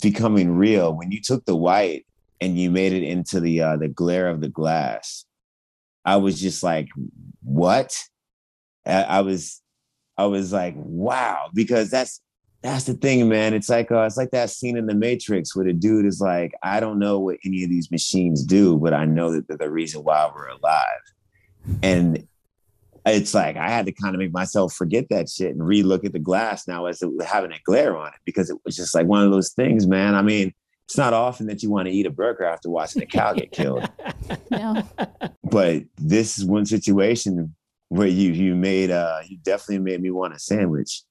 becoming 0.00 0.56
real 0.56 0.94
when 0.94 1.10
you 1.12 1.20
took 1.20 1.44
the 1.44 1.56
white 1.56 2.06
and 2.40 2.58
you 2.58 2.70
made 2.70 2.92
it 2.92 3.02
into 3.02 3.40
the 3.40 3.60
uh 3.60 3.76
the 3.76 3.88
glare 3.88 4.28
of 4.28 4.40
the 4.40 4.48
glass. 4.48 5.24
I 6.04 6.16
was 6.16 6.40
just 6.40 6.62
like, 6.62 6.88
what? 7.42 7.96
I, 8.86 9.02
I 9.04 9.20
was 9.20 9.62
I 10.16 10.26
was 10.26 10.52
like, 10.52 10.74
wow, 10.76 11.48
because 11.54 11.90
that's 11.90 12.20
that's 12.62 12.84
the 12.84 12.94
thing, 12.94 13.28
man. 13.28 13.52
It's 13.52 13.68
like 13.68 13.92
uh, 13.92 14.02
it's 14.02 14.16
like 14.16 14.30
that 14.30 14.48
scene 14.48 14.78
in 14.78 14.86
the 14.86 14.94
Matrix 14.94 15.54
where 15.54 15.66
the 15.66 15.72
dude 15.74 16.06
is 16.06 16.20
like, 16.20 16.54
I 16.62 16.80
don't 16.80 16.98
know 16.98 17.18
what 17.18 17.36
any 17.44 17.62
of 17.62 17.68
these 17.68 17.90
machines 17.90 18.42
do, 18.42 18.78
but 18.78 18.94
I 18.94 19.04
know 19.04 19.32
that 19.32 19.46
they're 19.46 19.58
the 19.58 19.70
reason 19.70 20.02
why 20.02 20.30
we're 20.34 20.48
alive. 20.48 21.02
And 21.82 22.26
it's 23.06 23.34
like 23.34 23.56
I 23.56 23.68
had 23.68 23.86
to 23.86 23.92
kind 23.92 24.14
of 24.14 24.18
make 24.18 24.32
myself 24.32 24.72
forget 24.72 25.08
that 25.10 25.28
shit 25.28 25.50
and 25.52 25.66
re-look 25.66 26.04
at 26.04 26.12
the 26.12 26.18
glass 26.18 26.66
now 26.66 26.86
as 26.86 27.02
it 27.02 27.10
having 27.24 27.52
a 27.52 27.58
glare 27.64 27.96
on 27.96 28.08
it 28.08 28.20
because 28.24 28.50
it 28.50 28.56
was 28.64 28.76
just 28.76 28.94
like 28.94 29.06
one 29.06 29.24
of 29.24 29.30
those 29.30 29.50
things, 29.50 29.86
man. 29.86 30.14
I 30.14 30.22
mean, 30.22 30.52
it's 30.86 30.96
not 30.96 31.12
often 31.12 31.46
that 31.46 31.62
you 31.62 31.70
want 31.70 31.88
to 31.88 31.94
eat 31.94 32.06
a 32.06 32.10
burger 32.10 32.44
after 32.44 32.70
watching 32.70 33.02
a 33.02 33.06
cow 33.06 33.32
get 33.32 33.52
killed, 33.52 33.88
No. 34.50 34.86
but 35.42 35.82
this 35.96 36.38
is 36.38 36.44
one 36.44 36.66
situation 36.66 37.54
where 37.88 38.08
you 38.08 38.32
you 38.32 38.54
made 38.54 38.90
uh 38.90 39.20
you 39.26 39.38
definitely 39.42 39.78
made 39.78 40.00
me 40.02 40.10
want 40.10 40.34
a 40.34 40.38
sandwich. 40.38 41.02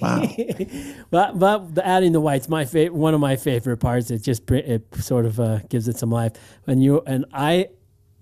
Wow. 0.00 0.28
but 1.10 1.38
but 1.38 1.74
the 1.74 1.86
adding 1.86 2.12
the 2.12 2.20
whites, 2.20 2.48
my 2.48 2.64
favorite, 2.64 2.94
one 2.94 3.14
of 3.14 3.20
my 3.20 3.36
favorite 3.36 3.78
parts. 3.78 4.10
It 4.10 4.22
just 4.22 4.48
it 4.50 4.86
sort 4.96 5.24
of 5.26 5.40
uh, 5.40 5.58
gives 5.68 5.88
it 5.88 5.96
some 5.98 6.10
life. 6.10 6.32
And 6.66 6.82
you 6.82 7.02
and 7.06 7.24
I, 7.32 7.68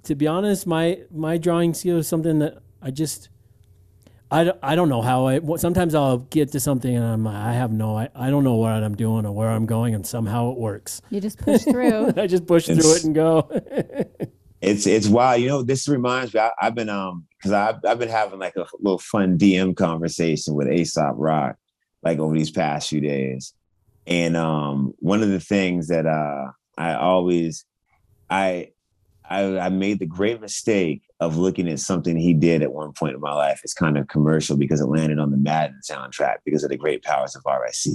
to 0.04 0.14
be 0.14 0.26
honest, 0.26 0.66
my 0.66 1.00
my 1.10 1.38
drawing 1.38 1.74
skill 1.74 1.98
is 1.98 2.08
something 2.08 2.38
that 2.40 2.58
I 2.80 2.90
just. 2.90 3.28
I 4.30 4.44
don't, 4.44 4.58
I 4.62 4.76
don't 4.76 4.88
know 4.88 5.02
how 5.02 5.26
I 5.26 5.40
sometimes 5.56 5.94
I'll 5.94 6.16
get 6.16 6.52
to 6.52 6.60
something 6.60 6.96
and 6.96 7.04
I'm 7.04 7.26
I 7.26 7.52
have 7.52 7.70
no 7.70 7.98
I, 7.98 8.08
I 8.14 8.30
don't 8.30 8.44
know 8.44 8.54
what 8.54 8.82
I'm 8.82 8.94
doing 8.94 9.26
or 9.26 9.32
where 9.32 9.50
I'm 9.50 9.66
going 9.66 9.94
and 9.94 10.06
somehow 10.06 10.52
it 10.52 10.56
works. 10.56 11.02
You 11.10 11.20
just 11.20 11.38
push 11.38 11.64
through. 11.64 12.14
I 12.16 12.26
just 12.26 12.46
push 12.46 12.64
through 12.64 12.94
it 12.94 13.04
and 13.04 13.14
go. 13.14 13.46
It's 14.62 14.86
it's 14.86 15.08
wild. 15.08 15.42
You 15.42 15.48
know, 15.48 15.62
this 15.62 15.88
reminds 15.88 16.32
me. 16.32 16.40
I, 16.40 16.52
I've 16.60 16.76
been 16.76 16.88
um 16.88 17.26
because 17.36 17.50
I've 17.50 17.84
I've 17.84 17.98
been 17.98 18.08
having 18.08 18.38
like 18.38 18.54
a 18.54 18.64
little 18.78 19.00
fun 19.00 19.36
DM 19.36 19.76
conversation 19.76 20.54
with 20.54 20.70
Aesop 20.70 21.14
Rock 21.16 21.56
like 22.04 22.20
over 22.20 22.32
these 22.32 22.52
past 22.52 22.88
few 22.88 23.00
days, 23.00 23.54
and 24.06 24.36
um 24.36 24.94
one 25.00 25.20
of 25.20 25.30
the 25.30 25.40
things 25.40 25.88
that 25.88 26.06
uh 26.06 26.52
I 26.78 26.94
always 26.94 27.64
I 28.30 28.70
I, 29.28 29.58
I 29.58 29.68
made 29.68 29.98
the 29.98 30.06
great 30.06 30.40
mistake 30.40 31.02
of 31.20 31.36
looking 31.36 31.68
at 31.68 31.78
something 31.80 32.16
he 32.16 32.34
did 32.34 32.62
at 32.62 32.72
one 32.72 32.92
point 32.92 33.14
in 33.14 33.20
my 33.20 33.32
life 33.32 33.60
as 33.64 33.72
kind 33.72 33.96
of 33.96 34.08
commercial 34.08 34.56
because 34.56 34.80
it 34.80 34.86
landed 34.86 35.18
on 35.18 35.30
the 35.30 35.36
Madden 35.36 35.80
soundtrack 35.88 36.38
because 36.44 36.64
of 36.64 36.70
the 36.70 36.76
great 36.76 37.02
powers 37.02 37.36
of 37.36 37.42
RIC. 37.46 37.94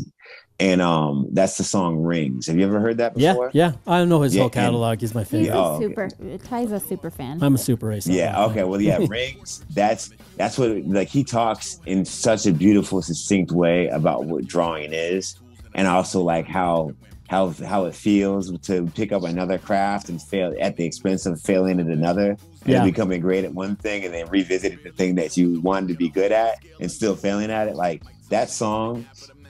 And 0.60 0.82
um 0.82 1.28
that's 1.34 1.58
the 1.58 1.64
song 1.64 1.98
Rings. 1.98 2.48
Have 2.48 2.58
you 2.58 2.66
ever 2.66 2.80
heard 2.80 2.98
that 2.98 3.16
yeah, 3.16 3.34
before? 3.34 3.52
yeah. 3.54 3.74
I 3.86 4.00
don't 4.00 4.10
know 4.10 4.22
his 4.22 4.34
Yeah, 4.34 4.42
whole 4.44 4.50
catalog. 4.50 5.00
He's 5.02 5.14
my 5.14 5.22
He's 5.22 5.30
favorite. 5.30 5.54
a 5.54 5.58
Oh, 5.64 5.76
okay. 5.76 5.86
super. 5.86 6.10
Ty's 6.46 6.72
a 6.72 6.80
super 6.80 7.12
fan. 7.12 7.44
I'm 7.44 7.54
a 7.54 7.58
super 7.60 7.88
racer. 7.88 8.12
Yeah. 8.12 8.46
Okay. 8.46 8.64
Well, 8.64 8.82
yeah. 8.82 8.98
Rings. 9.08 9.64
That's 9.76 10.10
that's 10.38 10.58
what 10.58 10.84
like 10.88 11.10
he 11.10 11.24
talks 11.24 11.80
in 11.86 12.06
such 12.06 12.48
a 12.48 12.52
beautiful, 12.54 13.02
succinct 13.04 13.52
way 13.52 13.88
about 13.90 14.26
what 14.26 14.48
drawing 14.48 14.94
is, 14.94 15.36
and 15.76 15.88
also 15.88 16.22
like 16.22 16.48
how 16.48 16.92
how 17.28 17.50
how 17.66 17.86
it 17.86 17.94
feels 17.96 18.58
to 18.62 18.88
pick 18.96 19.12
up 19.12 19.24
another 19.24 19.58
craft 19.58 20.10
and 20.10 20.22
fail 20.22 20.54
at 20.60 20.78
the 20.78 20.86
expense 20.86 21.26
of 21.26 21.40
failing 21.42 21.80
at 21.80 21.88
another, 21.88 22.32
and 22.62 22.70
Yeah. 22.74 22.84
becoming 22.84 23.20
great 23.22 23.44
at 23.46 23.54
one 23.54 23.76
thing, 23.76 24.06
and 24.06 24.14
then 24.14 24.28
revisiting 24.30 24.80
the 24.84 24.92
thing 24.92 25.16
that 25.16 25.36
you 25.38 25.60
wanted 25.62 25.90
to 25.90 25.96
be 25.96 26.10
good 26.10 26.32
at 26.32 26.56
and 26.80 26.92
still 26.92 27.16
failing 27.16 27.52
at 27.52 27.68
it. 27.68 27.76
Like 27.76 28.02
that 28.30 28.50
song 28.50 29.06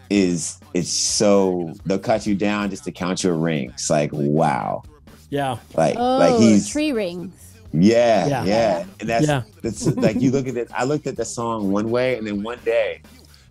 is 0.09 0.59
it's 0.73 0.89
so 0.89 1.73
they'll 1.85 1.99
cut 1.99 2.25
you 2.25 2.33
down 2.35 2.69
just 2.69 2.83
to 2.85 2.91
count 2.91 3.23
your 3.23 3.35
rings. 3.35 3.89
Like 3.89 4.09
wow. 4.13 4.83
Yeah. 5.29 5.57
Like 5.75 5.95
oh, 5.97 6.17
like 6.17 6.35
he's 6.37 6.67
tree 6.69 6.93
rings. 6.93 7.33
yeah, 7.73 8.27
Yeah. 8.27 8.43
yeah, 8.45 8.85
And 9.01 9.09
that's 9.09 9.27
Yeah. 9.27 9.43
that's 9.61 9.85
like 9.97 10.19
you 10.21 10.31
look 10.31 10.47
at 10.47 10.55
it. 10.57 10.69
I 10.73 10.83
looked 10.85 11.05
at 11.05 11.17
the 11.17 11.25
song 11.25 11.71
one 11.71 11.91
way, 11.91 12.17
and 12.17 12.25
then 12.25 12.41
one 12.41 12.59
day, 12.65 13.01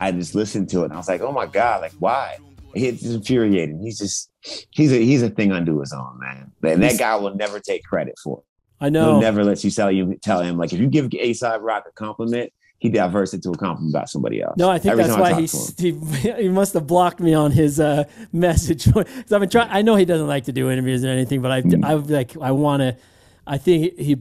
I 0.00 0.10
just 0.10 0.34
listened 0.34 0.68
to 0.70 0.80
it, 0.80 0.84
and 0.86 0.94
I 0.94 0.96
was 0.96 1.08
like, 1.08 1.20
"Oh 1.20 1.32
my 1.32 1.46
god! 1.46 1.82
Like 1.82 1.92
why?" 1.98 2.38
It's 2.76 3.04
infuriating. 3.04 3.80
He's 3.82 3.98
just 3.98 4.30
he's 4.70 4.92
a 4.92 4.96
he's 5.04 5.22
a 5.22 5.30
thing 5.30 5.52
unto 5.52 5.80
his 5.80 5.92
own, 5.92 6.18
man. 6.20 6.52
And 6.62 6.82
that 6.82 6.98
guy 6.98 7.16
will 7.16 7.34
never 7.34 7.58
take 7.60 7.82
credit 7.84 8.14
for 8.22 8.38
it. 8.38 8.44
I 8.84 8.90
know. 8.90 9.12
He'll 9.12 9.20
never 9.20 9.42
let 9.44 9.64
you 9.64 9.70
tell 9.70 9.90
you 9.90 10.16
tell 10.22 10.40
him 10.42 10.58
like 10.58 10.72
if 10.72 10.78
you 10.80 10.86
give 10.88 11.12
Aesop 11.14 11.62
Rock 11.62 11.84
a 11.88 11.92
compliment, 11.92 12.52
he 12.78 12.90
diverts 12.90 13.32
it 13.32 13.42
to 13.44 13.50
a 13.50 13.56
compliment 13.56 13.94
about 13.94 14.10
somebody 14.10 14.42
else. 14.42 14.54
No, 14.58 14.68
I 14.68 14.78
think 14.78 14.92
Every 14.92 15.04
that's 15.04 15.16
why 15.18 15.32
he, 15.40 15.92
he, 15.92 16.42
he 16.42 16.48
must 16.50 16.74
have 16.74 16.86
blocked 16.86 17.20
me 17.20 17.32
on 17.32 17.50
his 17.52 17.80
uh, 17.80 18.04
message. 18.32 18.84
'Cause 18.92 19.32
I've 19.32 19.40
been 19.40 19.48
trying. 19.48 19.70
I 19.70 19.80
know 19.80 19.96
he 19.96 20.04
doesn't 20.04 20.26
like 20.26 20.44
to 20.44 20.52
do 20.52 20.70
interviews 20.70 21.02
or 21.04 21.08
anything, 21.08 21.40
but 21.40 21.50
I 21.50 21.62
Mm. 21.62 21.84
I 21.84 21.94
like 21.94 22.36
I 22.40 22.50
want 22.52 22.82
to. 22.82 22.96
I 23.47 23.59
think 23.59 23.97
he, 23.98 24.16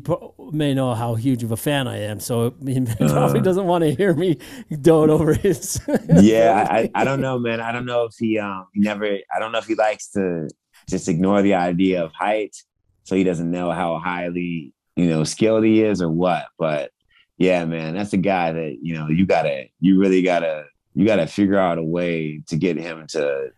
may 0.52 0.76
know 0.76 0.94
how 0.94 1.16
huge 1.16 1.42
of 1.42 1.52
a 1.52 1.58
fan 1.58 1.88
I 1.88 2.00
am, 2.02 2.20
so 2.20 2.54
he 2.64 2.80
probably 3.00 3.42
doesn't 3.42 3.66
want 3.66 3.84
to 3.84 3.96
hear 3.96 4.14
me 4.14 4.38
dote 4.82 5.10
over 5.10 5.34
his. 5.34 5.82
yeah, 6.22 6.68
I, 6.70 6.78
I, 6.78 6.92
I 6.94 7.04
don't 7.04 7.22
know, 7.22 7.40
man. 7.40 7.60
I 7.60 7.72
don't 7.72 7.86
know 7.86 8.04
if 8.04 8.14
he 8.20 8.38
um 8.38 8.68
he 8.74 8.82
never 8.82 9.06
I 9.06 9.40
don't 9.40 9.52
know 9.52 9.58
if 9.58 9.66
he 9.66 9.76
likes 9.76 10.10
to 10.12 10.48
just 10.88 11.10
ignore 11.10 11.42
the 11.42 11.56
idea 11.56 12.04
of 12.04 12.12
height, 12.14 12.56
so 13.04 13.16
he 13.16 13.24
doesn't 13.24 13.50
know 13.50 13.72
how 13.72 13.98
highly 13.98 14.74
you 14.96 15.08
know 15.08 15.24
skilled 15.24 15.64
he 15.64 15.82
is 15.82 16.02
or 16.02 16.10
what. 16.10 16.46
But 16.60 16.92
yeah, 17.38 17.66
man, 17.66 17.96
that's 17.96 18.14
a 18.14 18.18
guy 18.18 18.52
that 18.52 18.78
you 18.82 18.94
know 18.94 19.08
you 19.08 19.26
gotta 19.26 19.66
you 19.80 20.00
really 20.00 20.22
gotta 20.22 20.66
you 20.94 21.08
gotta 21.08 21.26
figure 21.26 21.58
out 21.58 21.80
a 21.80 21.84
way 21.84 22.42
to 22.48 22.58
get 22.58 22.78
him 22.78 23.08
to 23.08 23.50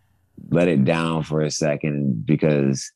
let 0.50 0.68
it 0.68 0.84
down 0.84 1.24
for 1.24 1.42
a 1.42 1.50
second 1.50 2.24
because 2.24 2.90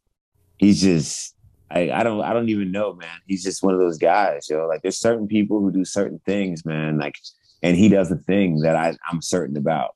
he's 0.57 0.81
just 0.81 1.35
I, 1.73 1.90
I 1.90 2.03
don't 2.03 2.20
I 2.20 2.32
don't 2.32 2.49
even 2.49 2.70
know, 2.70 2.94
man. 2.94 3.16
He's 3.27 3.43
just 3.43 3.62
one 3.62 3.74
of 3.74 3.81
those 3.81 3.99
guys, 3.99 4.49
yo. 4.49 4.66
Like 4.66 4.82
there's 4.82 4.99
certain 4.99 5.27
people 5.27 5.61
who 5.61 5.73
do 5.73 5.85
certain 5.85 6.20
things, 6.27 6.65
man. 6.65 6.99
Like, 6.99 7.15
and 7.62 7.77
he 7.77 7.89
does 7.89 8.11
a 8.11 8.16
thing 8.16 8.61
that 8.61 8.77
I 8.77 8.94
I'm 9.11 9.23
certain 9.23 9.57
about. 9.57 9.94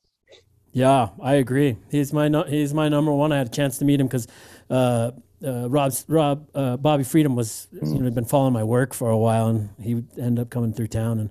Yeah, 0.71 1.09
I 1.21 1.35
agree. 1.35 1.77
He's 1.91 2.13
my 2.13 2.27
no, 2.27 2.43
he's 2.43 2.73
my 2.73 2.89
number 2.89 3.11
one. 3.11 3.31
I 3.31 3.37
had 3.37 3.47
a 3.47 3.51
chance 3.51 3.77
to 3.79 3.85
meet 3.85 3.99
him 3.99 4.07
because 4.07 4.27
uh, 4.69 5.11
uh, 5.45 5.69
Rob 5.69 5.93
Rob 6.07 6.47
uh, 6.55 6.77
Bobby 6.77 7.03
Freedom 7.03 7.35
was 7.35 7.67
you 7.71 7.99
know 7.99 8.09
been 8.09 8.25
following 8.25 8.53
my 8.53 8.63
work 8.63 8.93
for 8.93 9.09
a 9.09 9.17
while, 9.17 9.47
and 9.47 9.69
he 9.79 9.95
would 9.95 10.07
end 10.17 10.39
up 10.39 10.49
coming 10.49 10.73
through 10.73 10.87
town 10.87 11.19
and 11.19 11.29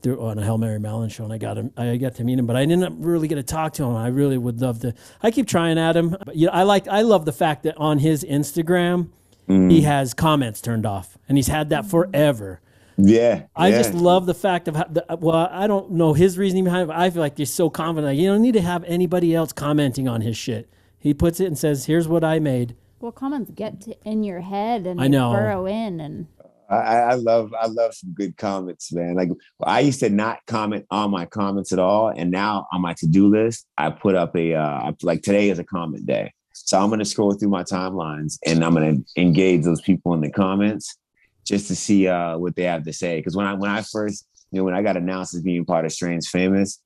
through 0.00 0.20
on 0.20 0.38
a 0.38 0.42
Hail 0.42 0.58
Mary 0.58 0.80
Mallon 0.80 1.08
show, 1.08 1.24
and 1.24 1.32
I 1.32 1.38
got 1.38 1.56
him. 1.56 1.72
I 1.76 1.96
got 1.96 2.16
to 2.16 2.24
meet 2.24 2.38
him, 2.38 2.46
but 2.46 2.56
I 2.56 2.66
didn't 2.66 3.00
really 3.00 3.28
get 3.28 3.36
to 3.36 3.42
talk 3.42 3.74
to 3.74 3.84
him. 3.84 3.94
I 3.94 4.08
really 4.08 4.38
would 4.38 4.60
love 4.60 4.80
to. 4.80 4.94
I 5.22 5.30
keep 5.30 5.46
trying 5.46 5.78
at 5.78 5.96
him, 5.96 6.16
but 6.24 6.34
you 6.34 6.46
know, 6.46 6.52
I 6.52 6.64
like 6.64 6.88
I 6.88 7.02
love 7.02 7.24
the 7.24 7.32
fact 7.32 7.62
that 7.62 7.76
on 7.76 7.98
his 7.98 8.24
Instagram 8.24 9.10
he 9.46 9.82
has 9.82 10.14
comments 10.14 10.60
turned 10.60 10.86
off, 10.86 11.18
and 11.28 11.36
he's 11.38 11.48
had 11.48 11.68
that 11.70 11.86
forever. 11.86 12.60
Yeah, 12.96 13.42
I 13.56 13.68
yeah. 13.68 13.78
just 13.78 13.94
love 13.94 14.26
the 14.26 14.34
fact 14.34 14.68
of 14.68 14.76
how, 14.76 14.84
the, 14.84 15.04
well, 15.20 15.48
I 15.50 15.66
don't 15.66 15.92
know 15.92 16.12
his 16.12 16.38
reasoning 16.38 16.64
behind 16.64 16.84
it. 16.84 16.86
But 16.86 16.96
I 16.96 17.10
feel 17.10 17.20
like 17.20 17.36
he's 17.36 17.52
so 17.52 17.68
confident. 17.68 18.12
Like, 18.12 18.18
you 18.18 18.28
don't 18.28 18.42
need 18.42 18.52
to 18.52 18.60
have 18.60 18.84
anybody 18.84 19.34
else 19.34 19.52
commenting 19.52 20.08
on 20.08 20.20
his 20.20 20.36
shit. 20.36 20.68
He 20.98 21.12
puts 21.12 21.40
it 21.40 21.46
and 21.46 21.58
says, 21.58 21.86
"Here's 21.86 22.08
what 22.08 22.22
I 22.24 22.38
made." 22.38 22.76
Well, 23.00 23.12
comments 23.12 23.50
get 23.50 23.82
to, 23.82 23.96
in 24.04 24.22
your 24.24 24.40
head 24.40 24.86
and 24.86 25.00
I 25.00 25.08
know. 25.08 25.32
burrow 25.32 25.66
in, 25.66 26.00
and 26.00 26.26
I, 26.70 26.76
I 26.76 27.14
love 27.14 27.52
I 27.58 27.66
love 27.66 27.94
some 27.94 28.12
good 28.14 28.36
comments, 28.36 28.92
man. 28.92 29.14
Like 29.14 29.28
I 29.62 29.80
used 29.80 30.00
to 30.00 30.08
not 30.08 30.38
comment 30.46 30.86
on 30.90 31.10
my 31.10 31.26
comments 31.26 31.72
at 31.72 31.78
all, 31.78 32.08
and 32.08 32.30
now 32.30 32.66
on 32.72 32.80
my 32.80 32.94
to 32.94 33.06
do 33.06 33.28
list, 33.28 33.66
I 33.76 33.90
put 33.90 34.14
up 34.14 34.34
a 34.36 34.54
uh, 34.54 34.92
like 35.02 35.22
today 35.22 35.50
is 35.50 35.58
a 35.58 35.64
comment 35.64 36.06
day, 36.06 36.32
so 36.54 36.80
I'm 36.80 36.90
gonna 36.90 37.04
scroll 37.04 37.34
through 37.34 37.50
my 37.50 37.64
timelines 37.64 38.38
and 38.46 38.64
I'm 38.64 38.74
gonna 38.74 38.98
engage 39.16 39.64
those 39.64 39.80
people 39.80 40.14
in 40.14 40.20
the 40.20 40.30
comments 40.30 40.96
just 41.44 41.68
to 41.68 41.76
see 41.76 42.08
uh, 42.08 42.38
what 42.38 42.56
they 42.56 42.62
have 42.62 42.84
to 42.84 42.92
say. 42.92 43.18
Because 43.18 43.36
when 43.36 43.46
I 43.46 43.54
when 43.54 43.70
I 43.70 43.82
first 43.82 44.26
you 44.50 44.58
know 44.58 44.64
when 44.64 44.74
I 44.74 44.82
got 44.82 44.96
announced 44.96 45.34
as 45.34 45.42
being 45.42 45.64
part 45.64 45.84
of 45.84 45.92
Strange 45.92 46.28
Famous, 46.28 46.80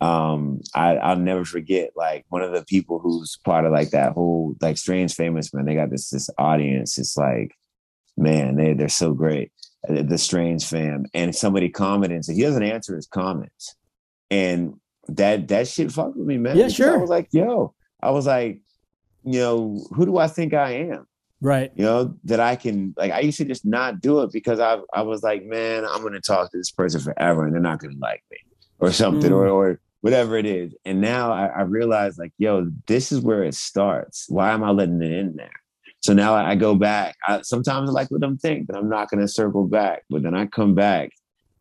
um, 0.00 0.60
I, 0.74 0.96
I'll 0.96 1.16
never 1.16 1.44
forget 1.44 1.90
like 1.96 2.26
one 2.28 2.42
of 2.42 2.52
the 2.52 2.64
people 2.64 2.98
who's 2.98 3.38
part 3.44 3.64
of 3.64 3.72
like 3.72 3.90
that 3.90 4.12
whole 4.12 4.56
like 4.60 4.76
Strange 4.76 5.14
Famous 5.14 5.52
man. 5.52 5.64
They 5.64 5.74
got 5.74 5.90
this 5.90 6.10
this 6.10 6.28
audience. 6.38 6.98
It's 6.98 7.16
like 7.16 7.56
man, 8.16 8.56
they 8.56 8.74
they're 8.74 8.88
so 8.88 9.12
great. 9.12 9.50
The 9.88 10.18
Strange 10.18 10.64
fam, 10.64 11.04
and 11.12 11.34
somebody 11.34 11.68
commented 11.68 12.14
and 12.14 12.24
said 12.24 12.36
he 12.36 12.42
doesn't 12.42 12.62
answer 12.62 12.96
his 12.96 13.06
comments, 13.06 13.74
and 14.30 14.74
that 15.08 15.48
that 15.48 15.68
shit 15.68 15.92
fucked 15.92 16.16
with 16.16 16.26
me, 16.26 16.38
man. 16.38 16.56
Yeah, 16.56 16.68
sure. 16.68 16.94
I 16.94 16.96
was 16.96 17.10
like, 17.10 17.28
yo, 17.32 17.74
I 18.00 18.10
was 18.10 18.26
like, 18.26 18.60
you 19.24 19.40
know, 19.40 19.86
who 19.94 20.06
do 20.06 20.18
I 20.18 20.26
think 20.28 20.54
I 20.54 20.72
am? 20.72 21.06
Right. 21.40 21.72
You 21.74 21.84
know, 21.84 22.14
that 22.24 22.40
I 22.40 22.56
can 22.56 22.94
like. 22.96 23.12
I 23.12 23.20
used 23.20 23.38
to 23.38 23.44
just 23.44 23.66
not 23.66 24.00
do 24.00 24.20
it 24.20 24.32
because 24.32 24.60
I 24.60 24.78
I 24.94 25.02
was 25.02 25.22
like, 25.22 25.44
man, 25.44 25.84
I'm 25.84 26.02
gonna 26.02 26.20
talk 26.20 26.50
to 26.50 26.56
this 26.56 26.70
person 26.70 27.00
forever, 27.00 27.44
and 27.44 27.52
they're 27.52 27.60
not 27.60 27.80
gonna 27.80 27.96
like 27.98 28.22
me 28.30 28.38
or 28.78 28.92
something, 28.92 29.30
Mm. 29.30 29.34
or 29.36 29.48
or 29.48 29.80
whatever 30.00 30.36
it 30.36 30.46
is. 30.46 30.74
And 30.84 31.00
now 31.00 31.32
I, 31.32 31.46
I 31.46 31.62
realize, 31.62 32.18
like, 32.18 32.32
yo, 32.38 32.70
this 32.86 33.10
is 33.10 33.20
where 33.20 33.42
it 33.42 33.54
starts. 33.54 34.26
Why 34.28 34.50
am 34.52 34.62
I 34.62 34.70
letting 34.70 35.00
it 35.02 35.12
in 35.12 35.36
there? 35.36 35.50
So 36.00 36.12
now 36.12 36.34
I 36.34 36.54
go 36.56 36.74
back. 36.74 37.16
I, 37.26 37.40
sometimes 37.40 37.88
I 37.88 37.92
like 37.94 38.10
what 38.10 38.22
I'm 38.22 38.36
think, 38.36 38.66
but 38.66 38.76
I'm 38.76 38.90
not 38.90 39.08
going 39.08 39.20
to 39.20 39.28
circle 39.28 39.66
back. 39.66 40.02
But 40.10 40.22
then 40.22 40.34
I 40.34 40.44
come 40.44 40.74
back 40.74 41.12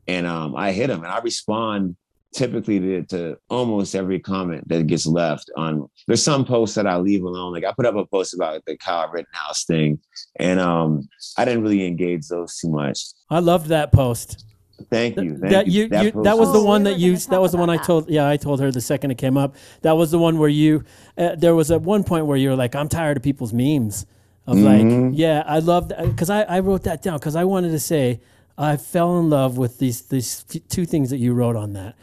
and 0.10 0.27
um, 0.27 0.57
I 0.57 0.73
hit 0.73 0.88
them 0.88 1.03
and 1.06 1.11
I 1.14 1.19
respond 1.19 1.95
typically 2.34 2.80
to, 2.80 3.03
to 3.03 3.38
almost 3.49 3.95
every 3.95 4.19
comment 4.19 4.68
that 4.68 4.88
gets 4.88 5.05
left 5.05 5.49
on. 5.57 5.88
There's 6.07 6.23
some 6.23 6.45
posts 6.45 6.76
that 6.76 6.88
I 6.88 6.97
leave 6.97 7.23
alone. 7.23 7.53
Like 7.53 7.64
I 7.65 7.72
put 7.72 7.85
up 7.85 7.95
a 7.95 8.05
post 8.05 8.34
about 8.34 8.64
the 8.65 8.77
Kyle 8.77 9.10
Rittenhouse 9.11 9.65
thing, 9.65 9.99
and 10.39 10.60
um, 10.60 11.07
I 11.38 11.45
didn't 11.45 11.64
really 11.64 11.85
engage 11.85 12.27
those 12.27 12.57
too 12.57 12.69
much. 12.69 12.99
I 13.30 13.39
loved 13.39 13.68
that 13.68 13.91
post. 13.91 14.45
Thank 14.89 15.18
you. 15.18 15.38
Thank 15.38 15.51
that 15.53 15.68
you. 15.68 15.84
you, 15.91 16.01
you 16.01 16.23
that 16.23 16.38
was 16.38 16.51
the 16.51 16.60
Oh, 16.60 16.65
one 16.65 16.84
we 16.84 16.89
that 16.91 16.99
you 16.99 17.15
that 17.18 17.39
was 17.39 17.51
the 17.51 17.57
one 17.57 17.69
I 17.69 17.77
told 17.77 18.10
yeah 18.10 18.27
I 18.27 18.38
told 18.38 18.60
her 18.60 18.72
the 18.72 18.81
second 18.81 19.11
it 19.11 19.18
came 19.18 19.38
up 19.38 19.55
that 19.81 19.93
was 19.93 20.11
the 20.11 20.19
one 20.19 20.39
where 20.39 20.49
you 20.49 20.84
uh, 21.18 21.35
there 21.35 21.55
was 21.55 21.72
at 21.72 21.81
one 21.81 22.03
point 22.03 22.26
where 22.26 22.35
you 22.38 22.49
were 22.49 22.55
like 22.55 22.76
I'm 22.76 22.89
tired 22.89 23.15
of 23.15 23.23
people's 23.23 23.53
memes 23.53 24.05
of 24.47 24.57
Mm-hmm. 24.57 25.10
like 25.10 25.18
yeah 25.18 25.43
I 25.45 25.60
love 25.60 25.88
because 25.89 26.30
I, 26.30 26.41
I 26.41 26.60
wrote 26.60 26.84
that 26.84 27.01
down 27.01 27.18
because 27.18 27.35
I 27.35 27.45
wanted 27.45 27.69
to 27.69 27.80
say 27.80 28.19
I 28.57 28.76
fell 28.76 29.19
in 29.19 29.30
love 29.30 29.57
with 29.57 29.77
these 29.77 30.01
these 30.07 30.43
two 30.43 30.85
things 30.85 31.11
that 31.11 31.18
you 31.18 31.34
wrote 31.34 31.55
on 31.55 31.73
that 31.73 31.95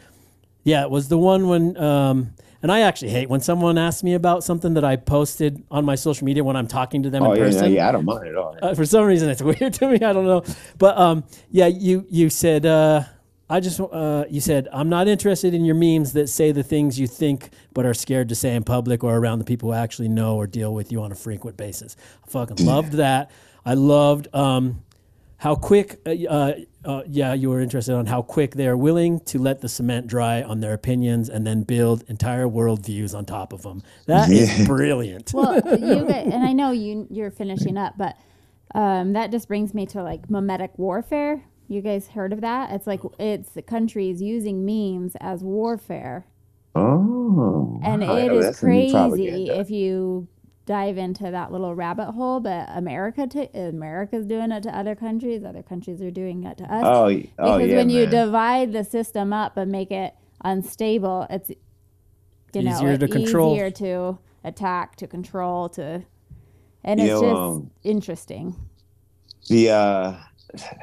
yeah 0.63 0.83
it 0.83 0.89
was 0.89 1.07
the 1.09 1.17
one 1.17 1.47
when 1.47 1.77
um 1.77 2.33
and 2.63 2.71
I 2.71 2.81
actually 2.81 3.09
hate 3.09 3.27
when 3.27 3.41
someone 3.41 3.79
asks 3.79 4.03
me 4.03 4.13
about 4.13 4.43
something 4.43 4.75
that 4.75 4.83
I 4.83 4.95
posted 4.95 5.63
on 5.71 5.83
my 5.83 5.95
social 5.95 6.25
media 6.25 6.43
when 6.43 6.55
I'm 6.55 6.67
talking 6.67 7.01
to 7.03 7.09
them 7.09 7.23
Oh 7.23 7.31
in 7.31 7.37
yeah, 7.39 7.43
person 7.43 7.71
yeah, 7.71 7.89
I 7.89 7.91
don't 7.91 8.05
mind 8.05 8.27
at 8.27 8.35
all. 8.35 8.55
uh, 8.61 8.75
for 8.75 8.85
some 8.85 9.05
reason 9.05 9.29
it's 9.29 9.41
weird 9.51 9.73
to 9.75 9.87
me. 9.89 9.95
I 9.95 10.13
don't 10.13 10.25
know, 10.25 10.43
but 10.77 10.97
um, 10.97 11.23
yeah, 11.49 11.65
you 11.67 12.05
you 12.09 12.29
said 12.29 12.67
uh, 12.67 13.01
I 13.49 13.61
just 13.61 13.79
uh, 13.79 14.25
you 14.29 14.41
said 14.41 14.67
I'm 14.71 14.89
not 14.89 15.07
interested 15.07 15.55
in 15.55 15.65
your 15.65 15.73
memes 15.75 16.13
that 16.13 16.27
say 16.29 16.51
the 16.51 16.61
things 16.61 16.99
you 16.99 17.07
think 17.07 17.49
but 17.73 17.85
are 17.87 17.95
scared 17.95 18.29
to 18.29 18.35
say 18.35 18.55
in 18.55 18.63
public 18.63 19.03
or 19.03 19.17
around 19.17 19.39
the 19.39 19.45
people 19.45 19.69
who 19.69 19.73
actually 19.75 20.09
know 20.09 20.35
or 20.37 20.45
deal 20.45 20.71
with 20.73 20.91
you 20.91 21.01
on 21.01 21.11
a 21.11 21.15
frequent 21.15 21.57
basis. 21.57 21.95
I 22.23 22.29
fucking 22.29 22.63
loved 22.63 22.93
that. 22.93 23.31
I 23.65 23.73
loved 23.73 24.27
um, 24.35 24.83
how 25.41 25.55
quick. 25.55 25.99
Uh, 26.05 26.11
uh, 26.29 26.53
uh, 26.85 27.01
yeah, 27.07 27.33
you 27.33 27.49
were 27.49 27.59
interested 27.61 27.95
on 27.95 28.05
how 28.05 28.21
quick 28.21 28.53
they 28.55 28.67
are 28.67 28.77
willing 28.77 29.19
to 29.21 29.39
let 29.39 29.61
the 29.61 29.67
cement 29.69 30.05
dry 30.05 30.43
on 30.43 30.59
their 30.61 30.73
opinions 30.73 31.29
and 31.29 31.45
then 31.47 31.63
build 31.63 32.03
entire 32.07 32.45
worldviews 32.45 33.15
on 33.15 33.25
top 33.25 33.51
of 33.53 33.63
them. 33.63 33.81
That 34.05 34.29
is 34.31 34.59
Yeah. 34.59 34.65
brilliant. 34.65 35.31
well, 35.33 35.55
you 35.77 36.05
guys, 36.05 36.27
and 36.31 36.43
I 36.43 36.53
know 36.53 36.69
you 36.71 37.07
you're 37.09 37.31
finishing 37.31 37.75
up, 37.75 37.97
but 37.97 38.17
um, 38.75 39.13
that 39.13 39.31
just 39.31 39.47
brings 39.47 39.73
me 39.73 39.85
to 39.87 40.03
like 40.03 40.27
memetic 40.29 40.77
warfare. 40.77 41.43
You 41.67 41.81
guys 41.81 42.07
heard 42.09 42.33
of 42.33 42.41
that? 42.41 42.71
It's 42.71 42.85
like 42.85 43.01
it's 43.17 43.49
the 43.51 43.61
countries 43.63 44.21
using 44.21 44.63
memes 44.63 45.15
as 45.21 45.43
warfare, 45.43 46.25
Oh, 46.75 47.79
and 47.83 48.01
wow, 48.01 48.15
it 48.15 48.31
is 48.31 48.45
that's 48.45 48.59
crazy 48.59 49.49
if 49.49 49.69
you 49.71 50.27
dive 50.71 50.97
into 50.97 51.29
that 51.31 51.51
little 51.51 51.75
rabbit 51.75 52.11
hole. 52.13 52.39
But 52.39 52.69
America, 52.69 53.27
t- 53.27 53.49
America's 53.53 54.25
doing 54.25 54.51
it 54.51 54.63
to 54.63 54.71
other 54.81 54.95
countries. 54.95 55.43
Other 55.43 55.63
countries 55.63 56.01
are 56.01 56.11
doing 56.11 56.43
it 56.45 56.57
to 56.59 56.63
us. 56.63 56.83
Oh, 56.85 57.03
y- 57.05 57.27
oh 57.39 57.57
because 57.57 57.69
yeah, 57.71 57.77
when 57.77 57.89
you 57.89 58.05
divide 58.07 58.71
the 58.71 58.83
system 58.83 59.33
up 59.33 59.57
and 59.57 59.71
make 59.71 59.91
it 59.91 60.13
unstable, 60.43 61.27
it's 61.29 61.49
you 62.53 62.61
know 62.63 62.71
Easier 62.77 62.97
to 62.97 63.05
it's 63.05 63.13
control. 63.13 63.53
easier 63.53 63.71
to 63.71 64.17
attack, 64.43 64.95
to 64.97 65.07
control, 65.07 65.69
to 65.69 66.03
and 66.83 66.99
You 66.99 67.05
it's 67.07 67.21
know, 67.21 67.29
just 67.29 67.37
um, 67.41 67.71
interesting. 67.83 68.55
the 69.49 69.69
uh 69.71 70.17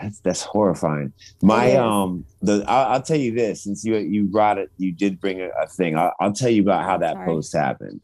that's 0.00 0.20
that's 0.20 0.42
horrifying 0.42 1.12
my 1.42 1.74
um 1.76 2.24
the 2.42 2.64
I'll, 2.66 2.86
I'll 2.94 3.02
tell 3.02 3.16
you 3.18 3.32
this 3.34 3.64
since 3.64 3.84
you 3.84 3.96
you 3.96 4.24
brought 4.24 4.58
it 4.58 4.70
you 4.78 4.92
did 4.92 5.20
bring 5.20 5.40
a, 5.40 5.48
a 5.62 5.66
thing 5.68 5.96
I'll, 5.96 6.12
I'll 6.20 6.32
tell 6.32 6.50
you 6.50 6.62
about 6.62 6.84
how 6.84 6.96
that 6.98 7.14
Sorry. 7.14 7.26
post 7.26 7.54
happened 7.54 8.00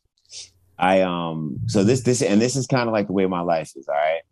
i 0.78 1.00
um 1.02 1.58
so 1.66 1.84
this 1.84 2.00
this 2.02 2.22
and 2.22 2.40
this 2.40 2.56
is 2.56 2.66
kind 2.66 2.88
of 2.88 2.92
like 2.92 3.06
the 3.06 3.12
way 3.12 3.26
my 3.26 3.40
life 3.40 3.70
is 3.76 3.86
all 3.88 3.94
right 3.94 4.22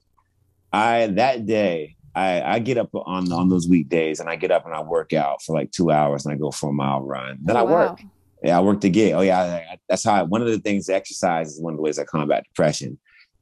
i 0.73 1.07
that 1.09 1.47
day 1.47 1.97
I, 2.15 2.43
I 2.43 2.59
get 2.59 2.77
up 2.77 2.91
on 2.93 3.33
on 3.33 3.49
those 3.49 3.67
weekdays 3.67 4.21
and 4.21 4.29
I 4.29 4.37
get 4.37 4.51
up 4.51 4.67
and 4.67 4.75
I 4.75 4.83
work 4.83 5.15
out 5.15 5.41
for 5.41 5.55
like 5.55 5.71
two 5.71 5.91
hours 5.91 6.27
and 6.27 6.35
I 6.35 6.37
go 6.37 6.51
for 6.51 6.69
a 6.69 6.73
mile 6.75 7.01
run. 7.01 7.39
Then 7.43 7.57
Oh, 7.57 7.61
I 7.61 7.63
wow. 7.63 7.71
work. 7.73 8.03
Yeah, 8.43 8.59
I 8.59 8.61
work 8.61 8.83
the 8.83 8.91
gig. 8.91 9.15
Oh 9.15 9.23
yeah, 9.23 9.41
I, 9.41 9.47
I- 9.73 9.79
that's 9.89 10.05
how. 10.05 10.13
I, 10.17 10.23
one 10.23 10.43
of 10.43 10.49
the 10.49 10.59
things, 10.59 10.91
exercise 10.91 11.53
is 11.55 11.59
one 11.63 11.73
of 11.73 11.79
the 11.79 11.83
ways 11.83 11.99
I 11.99 12.05
combat 12.05 12.45
depression. 12.45 12.99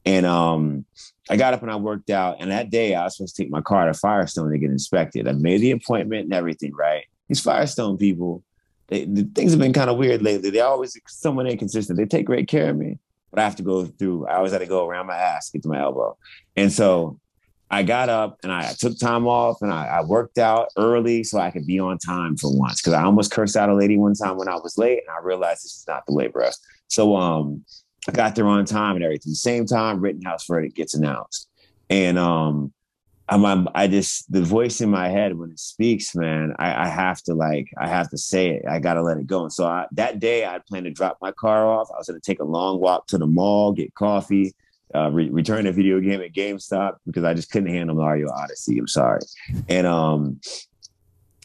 And 0.07 0.25
um, 0.25 0.85
I 1.29 1.37
got 1.37 1.53
up 1.53 1.63
and 1.63 1.71
I 1.73 1.75
worked 1.75 2.11
out. 2.11 2.37
And 2.39 2.53
that 2.53 2.71
day, 2.71 2.95
I 2.95 3.03
was 3.03 3.17
supposed 3.17 3.35
to 3.35 3.43
take 3.43 3.51
my 3.51 3.61
car 3.61 3.87
to 3.87 3.93
Firestone 3.95 4.53
to 4.53 4.59
get 4.59 4.71
inspected. 4.71 5.27
I 5.27 5.33
made 5.33 5.63
the 5.63 5.73
appointment 5.73 6.27
and 6.27 6.33
everything. 6.33 6.73
Right? 6.73 7.07
These 7.29 7.41
Firestone 7.41 7.99
people, 7.99 8.45
they, 8.91 9.05
the 9.05 9.23
things 9.35 9.53
have 9.53 9.61
been 9.61 9.73
kind 9.73 9.89
of 9.89 9.97
weird 9.97 10.21
lately. 10.21 10.51
They 10.51 10.61
always 10.61 10.99
someone 11.07 11.47
inconsistent. 11.47 11.97
They 11.97 12.07
take 12.07 12.27
great 12.27 12.49
care 12.49 12.71
of 12.71 12.77
me, 12.77 12.99
but 13.31 13.39
I 13.39 13.45
have 13.45 13.57
to 13.57 13.63
go 13.63 13.87
through. 13.87 14.27
I 14.27 14.37
always 14.37 14.53
had 14.53 14.59
to 14.59 14.67
go 14.67 14.87
around 14.87 15.07
my 15.07 15.17
ass, 15.17 15.51
get 15.51 15.63
to 15.63 15.69
my 15.69 15.81
elbow. 15.81 16.19
And 16.57 16.73
so 16.73 17.19
I 17.71 17.85
got 17.85 18.09
up 18.09 18.39
and 18.43 18.51
I 18.51 18.73
took 18.73 18.99
time 18.99 19.29
off 19.29 19.63
and 19.63 19.73
I, 19.73 19.87
I 19.87 20.03
worked 20.03 20.39
out 20.39 20.69
early 20.77 21.23
so 21.23 21.39
I 21.39 21.53
could 21.53 21.67
be 21.67 21.79
on 21.79 21.99
time 21.99 22.37
for 22.37 22.53
once. 22.53 22.83
Cause 22.83 22.93
I 22.93 23.05
almost 23.05 23.31
cursed 23.31 23.57
out 23.57 23.69
a 23.69 23.75
lady 23.75 23.97
one 23.97 24.15
time 24.15 24.37
when 24.37 24.49
I 24.49 24.57
was 24.57 24.77
late 24.77 24.99
and 25.07 25.17
I 25.17 25.25
realized 25.25 25.65
this 25.65 25.77
is 25.77 25.85
not 25.87 26.05
the 26.07 26.13
way, 26.13 26.27
bro. 26.27 26.51
So 26.89 27.15
um 27.17 27.65
I 28.09 28.13
got 28.13 28.35
there 28.35 28.47
on 28.47 28.65
time 28.65 28.97
and 28.97 29.05
everything. 29.05 29.35
Same 29.35 29.67
time 29.67 30.01
Rittenhouse 30.01 30.47
verdict 30.49 30.75
gets 30.75 30.95
announced. 30.95 31.49
And 31.89 32.19
um 32.19 32.73
I'm, 33.31 33.45
I'm 33.47 33.69
I 33.75 33.87
just 33.87 34.31
the 34.31 34.43
voice 34.43 34.81
in 34.81 34.91
my 34.91 35.09
head 35.09 35.39
when 35.39 35.53
it 35.53 35.61
speaks, 35.61 36.15
man, 36.17 36.53
I, 36.59 36.85
I 36.85 36.89
have 36.89 37.23
to 37.23 37.35
like 37.35 37.71
I 37.79 37.87
have 37.87 38.11
to 38.11 38.19
say 38.19 38.51
it. 38.51 38.65
I 38.69 38.81
gotta 38.81 39.03
let 39.03 39.19
it 39.19 39.27
go. 39.27 39.45
And 39.45 39.53
so 39.53 39.67
I, 39.67 39.87
that 39.93 40.19
day 40.19 40.45
I 40.45 40.59
planned 40.59 40.87
to 40.87 40.91
drop 40.91 41.19
my 41.23 41.31
car 41.33 41.65
off. 41.67 41.89
I 41.95 41.99
was 41.99 42.09
gonna 42.09 42.21
take 42.21 42.41
a 42.41 42.45
long 42.45 42.81
walk 42.81 43.07
to 43.09 43.19
the 43.19 43.27
mall, 43.27 43.73
get 43.73 43.95
coffee, 43.95 44.53
uh, 44.95 45.11
re- 45.13 45.31
return 45.31 45.67
a 45.67 45.73
video 45.73 46.01
game 46.01 46.21
at 46.21 46.33
GameStop 46.33 46.97
because 47.07 47.23
I 47.23 47.33
just 47.35 47.51
couldn't 47.53 47.71
handle 47.71 47.95
Mario 47.95 48.29
Odyssey. 48.31 48.79
I'm 48.79 48.89
sorry. 48.89 49.21
And 49.69 49.87
um, 49.87 50.41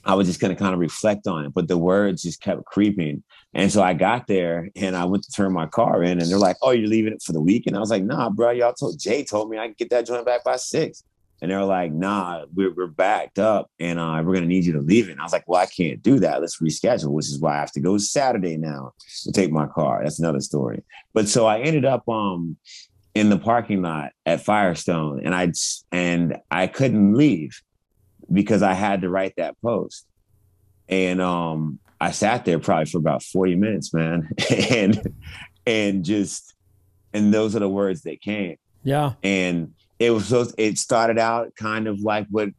I 0.03 0.15
was 0.15 0.27
just 0.27 0.39
to 0.39 0.55
kind 0.55 0.73
of 0.73 0.79
reflect 0.79 1.27
on 1.27 1.45
it, 1.45 1.53
but 1.53 1.67
the 1.67 1.77
words 1.77 2.23
just 2.23 2.41
kept 2.41 2.65
creeping. 2.65 3.23
And 3.53 3.71
so 3.71 3.83
I 3.83 3.93
got 3.93 4.27
there 4.27 4.69
and 4.75 4.95
I 4.95 5.05
went 5.05 5.23
to 5.23 5.31
turn 5.31 5.53
my 5.53 5.67
car 5.67 6.03
in, 6.03 6.19
and 6.19 6.29
they're 6.29 6.37
like, 6.37 6.57
"Oh, 6.61 6.71
you're 6.71 6.87
leaving 6.87 7.13
it 7.13 7.23
for 7.23 7.33
the 7.33 7.41
week?" 7.41 7.67
And 7.67 7.75
I 7.75 7.79
was 7.79 7.89
like, 7.89 8.03
"Nah, 8.03 8.29
bro. 8.29 8.51
Y'all 8.51 8.73
told 8.73 8.99
Jay 8.99 9.23
told 9.23 9.49
me 9.49 9.57
I 9.57 9.67
could 9.67 9.77
get 9.77 9.89
that 9.91 10.05
joint 10.05 10.25
back 10.25 10.43
by 10.43 10.57
six. 10.57 11.03
And 11.45 11.51
they're 11.51 11.63
like, 11.63 11.91
"Nah, 11.91 12.45
we're 12.55 12.73
we're 12.73 12.87
backed 12.87 13.37
up, 13.37 13.69
and 13.79 13.99
uh, 13.99 14.19
we're 14.25 14.33
gonna 14.33 14.47
need 14.47 14.65
you 14.65 14.73
to 14.73 14.81
leave 14.81 15.09
it." 15.09 15.11
And 15.11 15.21
I 15.21 15.23
was 15.23 15.31
like, 15.31 15.47
"Well, 15.47 15.61
I 15.61 15.67
can't 15.67 16.01
do 16.01 16.17
that. 16.21 16.41
Let's 16.41 16.59
reschedule." 16.59 17.11
Which 17.11 17.27
is 17.27 17.39
why 17.39 17.55
I 17.55 17.59
have 17.59 17.71
to 17.73 17.79
go 17.79 17.99
Saturday 17.99 18.57
now 18.57 18.93
to 19.25 19.31
take 19.31 19.51
my 19.51 19.67
car. 19.67 20.01
That's 20.01 20.17
another 20.17 20.41
story. 20.41 20.83
But 21.13 21.29
so 21.29 21.45
I 21.45 21.59
ended 21.59 21.85
up 21.85 22.09
um 22.09 22.57
in 23.13 23.29
the 23.29 23.37
parking 23.37 23.83
lot 23.83 24.13
at 24.25 24.43
Firestone, 24.43 25.21
and 25.23 25.35
I 25.35 25.51
and 25.91 26.37
I 26.49 26.65
couldn't 26.65 27.13
leave 27.13 27.61
because 28.33 28.63
I 28.63 28.73
had 28.73 29.01
to 29.01 29.09
write 29.09 29.35
that 29.37 29.61
post, 29.61 30.07
and 30.89 31.21
um 31.21 31.77
I 32.01 32.09
sat 32.09 32.43
there 32.43 32.57
probably 32.57 32.85
for 32.85 32.97
about 32.97 33.21
40 33.21 33.53
minutes, 33.53 33.93
man. 33.93 34.29
and 34.71 35.15
and 35.67 36.03
just 36.03 36.55
and 37.13 37.31
those 37.31 37.55
are 37.55 37.59
the 37.59 37.69
words 37.69 38.01
that 38.01 38.19
came. 38.19 38.57
Yeah. 38.83 39.13
And 39.23 39.73
it 39.99 40.11
was 40.11 40.27
so 40.27 40.47
it 40.57 40.77
started 40.77 41.17
out 41.17 41.55
kind 41.55 41.87
of 41.87 41.99
like 42.01 42.27
what 42.29 42.49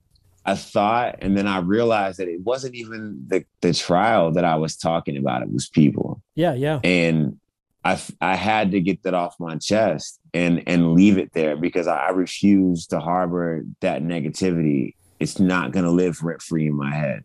I 0.44 0.54
thought, 0.54 1.16
and 1.20 1.36
then 1.36 1.48
I 1.48 1.58
realized 1.58 2.18
that 2.18 2.28
it 2.28 2.40
wasn't 2.40 2.76
even 2.76 3.24
the 3.26 3.44
the 3.60 3.74
trial 3.74 4.32
that 4.32 4.44
I 4.44 4.56
was 4.56 4.76
talking 4.76 5.16
about. 5.16 5.42
It 5.42 5.50
was 5.50 5.68
people. 5.68 6.22
Yeah, 6.34 6.54
yeah. 6.54 6.80
And 6.84 7.38
I 7.84 8.00
I 8.20 8.36
had 8.36 8.70
to 8.70 8.80
get 8.80 9.02
that 9.02 9.14
off 9.14 9.34
my 9.40 9.56
chest 9.56 10.20
and 10.32 10.62
and 10.66 10.94
leave 10.94 11.18
it 11.18 11.32
there 11.32 11.56
because 11.56 11.86
I, 11.86 11.96
I 11.96 12.10
refuse 12.10 12.86
to 12.88 13.00
harbor 13.00 13.64
that 13.80 14.02
negativity. 14.02 14.94
It's 15.18 15.40
not 15.40 15.72
going 15.72 15.84
to 15.84 15.90
live 15.90 16.22
rent 16.22 16.42
free 16.42 16.68
in 16.68 16.74
my 16.74 16.94
head. 16.94 17.24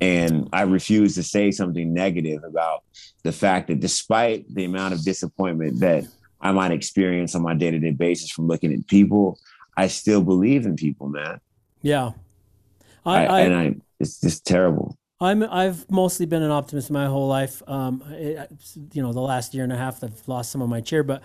And 0.00 0.48
I 0.52 0.62
refuse 0.62 1.14
to 1.14 1.22
say 1.22 1.52
something 1.52 1.94
negative 1.94 2.42
about 2.44 2.82
the 3.22 3.30
fact 3.32 3.68
that 3.68 3.78
despite 3.78 4.52
the 4.52 4.64
amount 4.64 4.94
of 4.94 5.04
disappointment 5.04 5.78
that 5.80 6.04
I 6.42 6.52
might 6.52 6.72
experience 6.72 7.34
on 7.34 7.42
my 7.42 7.54
day 7.54 7.70
to 7.70 7.78
day 7.78 7.92
basis 7.92 8.30
from 8.30 8.46
looking 8.46 8.72
at 8.72 8.86
people, 8.88 9.38
I 9.76 9.86
still 9.86 10.22
believe 10.22 10.66
in 10.66 10.76
people, 10.76 11.08
man. 11.08 11.40
Yeah. 11.80 12.12
I, 13.06 13.26
I, 13.26 13.40
and 13.40 13.54
I, 13.54 13.74
it's 14.00 14.20
just 14.20 14.46
terrible. 14.46 14.96
I'm 15.20 15.44
I've 15.44 15.88
mostly 15.90 16.26
been 16.26 16.42
an 16.42 16.50
optimist 16.50 16.90
my 16.90 17.06
whole 17.06 17.28
life. 17.28 17.62
Um, 17.68 18.02
it, 18.08 18.50
you 18.92 19.02
know, 19.02 19.12
the 19.12 19.20
last 19.20 19.54
year 19.54 19.62
and 19.62 19.72
a 19.72 19.76
half 19.76 20.02
I've 20.02 20.26
lost 20.26 20.50
some 20.50 20.60
of 20.60 20.68
my 20.68 20.80
cheer, 20.80 21.04
but 21.04 21.22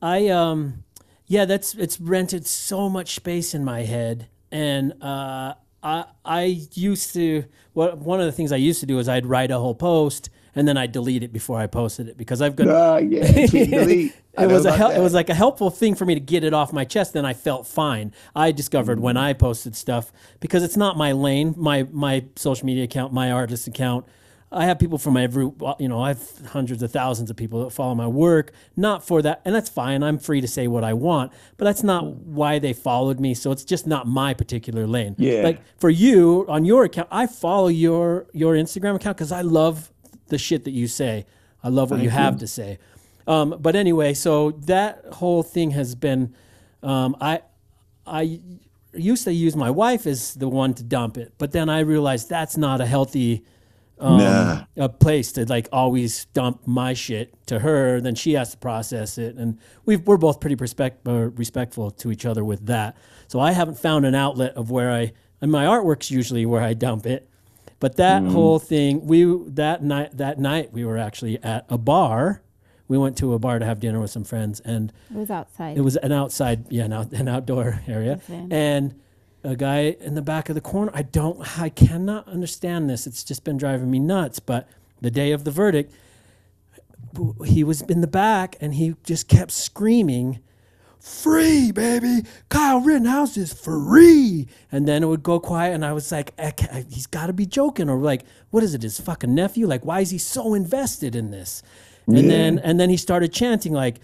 I 0.00 0.28
um, 0.28 0.84
yeah, 1.26 1.44
that's 1.44 1.74
it's 1.74 2.00
rented 2.00 2.46
so 2.46 2.88
much 2.88 3.14
space 3.14 3.54
in 3.54 3.62
my 3.62 3.82
head, 3.82 4.28
and 4.50 4.92
uh, 5.02 5.54
I 5.82 6.04
I 6.24 6.44
used 6.72 7.12
to 7.12 7.44
what 7.74 7.98
one 7.98 8.20
of 8.20 8.26
the 8.26 8.32
things 8.32 8.52
I 8.52 8.56
used 8.56 8.80
to 8.80 8.86
do 8.86 8.98
is 8.98 9.08
I'd 9.08 9.26
write 9.26 9.50
a 9.50 9.58
whole 9.58 9.74
post 9.74 10.30
and 10.56 10.66
then 10.66 10.78
I 10.78 10.86
delete 10.86 11.22
it 11.22 11.32
before 11.32 11.58
I 11.60 11.66
posted 11.66 12.08
it 12.08 12.16
because 12.16 12.40
I've 12.40 12.56
got 12.56 12.68
uh, 12.68 12.98
yeah, 12.98 13.20
it 13.26 14.12
was 14.38 14.64
a 14.64 14.72
hel- 14.72 14.90
it 14.90 15.00
was 15.00 15.12
like 15.12 15.28
a 15.28 15.34
helpful 15.34 15.70
thing 15.70 15.94
for 15.94 16.06
me 16.06 16.14
to 16.14 16.20
get 16.20 16.42
it 16.42 16.54
off 16.54 16.72
my 16.72 16.84
chest. 16.84 17.12
Then 17.12 17.26
I 17.26 17.34
felt 17.34 17.66
fine. 17.66 18.12
I 18.34 18.50
discovered 18.52 18.96
mm-hmm. 18.96 19.04
when 19.04 19.16
I 19.18 19.34
posted 19.34 19.76
stuff 19.76 20.10
because 20.40 20.62
it's 20.62 20.76
not 20.76 20.96
my 20.96 21.12
lane, 21.12 21.54
my 21.56 21.86
my 21.92 22.24
social 22.34 22.64
media 22.64 22.84
account, 22.84 23.12
my 23.12 23.30
artist 23.30 23.68
account. 23.68 24.06
I 24.50 24.64
have 24.66 24.78
people 24.78 24.96
from 24.96 25.14
my 25.14 25.24
every, 25.24 25.50
you 25.78 25.88
know, 25.88 26.00
I 26.00 26.08
have 26.08 26.22
hundreds 26.46 26.80
of 26.82 26.92
thousands 26.92 27.30
of 27.30 27.36
people 27.36 27.64
that 27.64 27.70
follow 27.70 27.96
my 27.96 28.06
work, 28.06 28.52
not 28.76 29.04
for 29.04 29.20
that. 29.22 29.42
And 29.44 29.52
that's 29.52 29.68
fine. 29.68 30.04
I'm 30.04 30.18
free 30.18 30.40
to 30.40 30.46
say 30.46 30.68
what 30.68 30.84
I 30.84 30.94
want, 30.94 31.32
but 31.56 31.64
that's 31.64 31.82
not 31.82 32.06
why 32.06 32.60
they 32.60 32.72
followed 32.72 33.18
me. 33.18 33.34
So 33.34 33.50
it's 33.50 33.64
just 33.64 33.88
not 33.88 34.06
my 34.06 34.34
particular 34.34 34.86
lane. 34.86 35.16
Yeah. 35.18 35.42
Like 35.42 35.60
for 35.78 35.90
you 35.90 36.46
on 36.48 36.64
your 36.64 36.84
account, 36.84 37.08
I 37.10 37.26
follow 37.26 37.66
your, 37.66 38.28
your 38.32 38.54
Instagram 38.54 38.94
account 38.94 39.16
because 39.16 39.32
I 39.32 39.40
love 39.40 39.90
the 40.28 40.38
shit 40.38 40.64
that 40.64 40.72
you 40.72 40.88
say. 40.88 41.26
I 41.62 41.68
love 41.68 41.90
what 41.90 41.96
Thank 41.96 42.04
you 42.04 42.10
have 42.10 42.34
you. 42.34 42.40
to 42.40 42.46
say. 42.46 42.78
Um, 43.26 43.56
but 43.60 43.74
anyway, 43.74 44.14
so 44.14 44.52
that 44.52 45.04
whole 45.14 45.42
thing 45.42 45.72
has 45.72 45.94
been, 45.94 46.34
um, 46.82 47.16
I, 47.20 47.42
I 48.06 48.40
used 48.94 49.24
to 49.24 49.32
use 49.32 49.56
my 49.56 49.70
wife 49.70 50.06
as 50.06 50.34
the 50.34 50.48
one 50.48 50.74
to 50.74 50.84
dump 50.84 51.16
it, 51.16 51.32
but 51.38 51.52
then 51.52 51.68
I 51.68 51.80
realized 51.80 52.28
that's 52.28 52.56
not 52.56 52.80
a 52.80 52.86
healthy, 52.86 53.44
um, 53.98 54.18
nah. 54.18 54.64
a 54.76 54.88
place 54.88 55.32
to 55.32 55.44
like 55.44 55.68
always 55.72 56.26
dump 56.26 56.66
my 56.66 56.94
shit 56.94 57.34
to 57.46 57.58
her. 57.60 58.00
Then 58.00 58.14
she 58.14 58.34
has 58.34 58.52
to 58.52 58.58
process 58.58 59.18
it, 59.18 59.34
and 59.36 59.58
we 59.84 59.96
we're 59.96 60.18
both 60.18 60.38
pretty 60.38 60.54
respect, 60.54 61.06
uh, 61.08 61.30
respectful 61.30 61.90
to 61.92 62.12
each 62.12 62.24
other 62.24 62.44
with 62.44 62.66
that. 62.66 62.96
So 63.26 63.40
I 63.40 63.52
haven't 63.52 63.78
found 63.78 64.06
an 64.06 64.14
outlet 64.14 64.54
of 64.54 64.70
where 64.70 64.92
I 64.92 65.12
and 65.40 65.50
my 65.50 65.64
artwork's 65.64 66.10
usually 66.10 66.46
where 66.46 66.62
I 66.62 66.74
dump 66.74 67.06
it. 67.06 67.28
But 67.78 67.96
that 67.96 68.22
mm. 68.22 68.32
whole 68.32 68.58
thing, 68.58 69.06
we 69.06 69.24
that 69.50 69.82
night 69.82 70.16
that 70.16 70.38
night 70.38 70.72
we 70.72 70.84
were 70.84 70.96
actually 70.96 71.42
at 71.42 71.66
a 71.68 71.78
bar. 71.78 72.42
We 72.88 72.96
went 72.96 73.18
to 73.18 73.34
a 73.34 73.38
bar 73.38 73.58
to 73.58 73.64
have 73.64 73.80
dinner 73.80 74.00
with 74.00 74.10
some 74.10 74.24
friends, 74.24 74.60
and 74.60 74.92
it 75.10 75.16
was 75.16 75.30
outside. 75.30 75.76
It 75.76 75.80
was 75.80 75.96
an 75.96 76.12
outside, 76.12 76.66
yeah, 76.70 76.84
an, 76.84 76.92
out, 76.92 77.12
an 77.12 77.28
outdoor 77.28 77.80
area, 77.88 78.20
and 78.28 78.94
a 79.46 79.56
guy 79.56 79.96
in 80.00 80.14
the 80.14 80.22
back 80.22 80.48
of 80.48 80.54
the 80.54 80.60
corner. 80.60 80.90
I 80.92 81.02
don't, 81.02 81.58
I 81.58 81.68
cannot 81.68 82.26
understand 82.28 82.90
this. 82.90 83.06
It's 83.06 83.22
just 83.22 83.44
been 83.44 83.56
driving 83.56 83.90
me 83.90 84.00
nuts. 84.00 84.40
But 84.40 84.68
the 85.00 85.10
day 85.10 85.32
of 85.32 85.44
the 85.44 85.50
verdict, 85.50 85.94
he 87.44 87.62
was 87.62 87.82
in 87.82 88.00
the 88.00 88.08
back 88.08 88.56
and 88.60 88.74
he 88.74 88.96
just 89.04 89.28
kept 89.28 89.52
screaming, 89.52 90.40
free, 91.06 91.70
baby. 91.72 92.22
Kyle 92.48 92.80
Rittenhouse 92.80 93.36
is 93.36 93.52
free. 93.52 94.48
And 94.72 94.86
then 94.86 95.02
it 95.02 95.06
would 95.06 95.22
go 95.22 95.38
quiet, 95.38 95.74
and 95.74 95.84
I 95.84 95.92
was 95.92 96.10
like, 96.10 96.32
he's 96.90 97.06
got 97.06 97.28
to 97.28 97.32
be 97.32 97.46
joking, 97.46 97.88
or 97.88 97.98
like, 97.98 98.24
what 98.50 98.62
is 98.62 98.74
it, 98.74 98.82
his 98.82 98.98
fucking 99.00 99.34
nephew? 99.34 99.66
Like, 99.66 99.84
why 99.84 100.00
is 100.00 100.10
he 100.10 100.18
so 100.18 100.54
invested 100.54 101.14
in 101.14 101.30
this? 101.30 101.62
And 102.06 102.18
yeah. 102.18 102.28
then 102.28 102.58
and 102.60 102.78
then 102.78 102.90
he 102.90 102.96
started 102.96 103.32
chanting 103.32 103.72
like, 103.72 104.00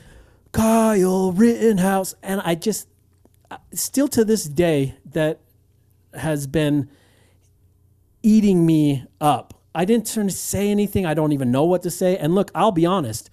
Kyle 0.52 1.32
Rittenhouse, 1.32 2.14
and 2.22 2.40
I 2.44 2.54
just 2.54 2.86
uh, 3.50 3.56
still 3.72 4.08
to 4.08 4.24
this 4.24 4.44
day 4.44 4.96
that 5.12 5.40
has 6.14 6.46
been 6.46 6.90
eating 8.22 8.66
me 8.66 9.04
up. 9.20 9.54
I 9.74 9.86
didn't 9.86 10.06
turn 10.06 10.28
to 10.28 10.34
say 10.34 10.70
anything. 10.70 11.06
I 11.06 11.14
don't 11.14 11.32
even 11.32 11.50
know 11.50 11.64
what 11.64 11.82
to 11.84 11.90
say. 11.90 12.18
And 12.18 12.34
look, 12.34 12.50
I'll 12.54 12.72
be 12.72 12.84
honest. 12.84 13.30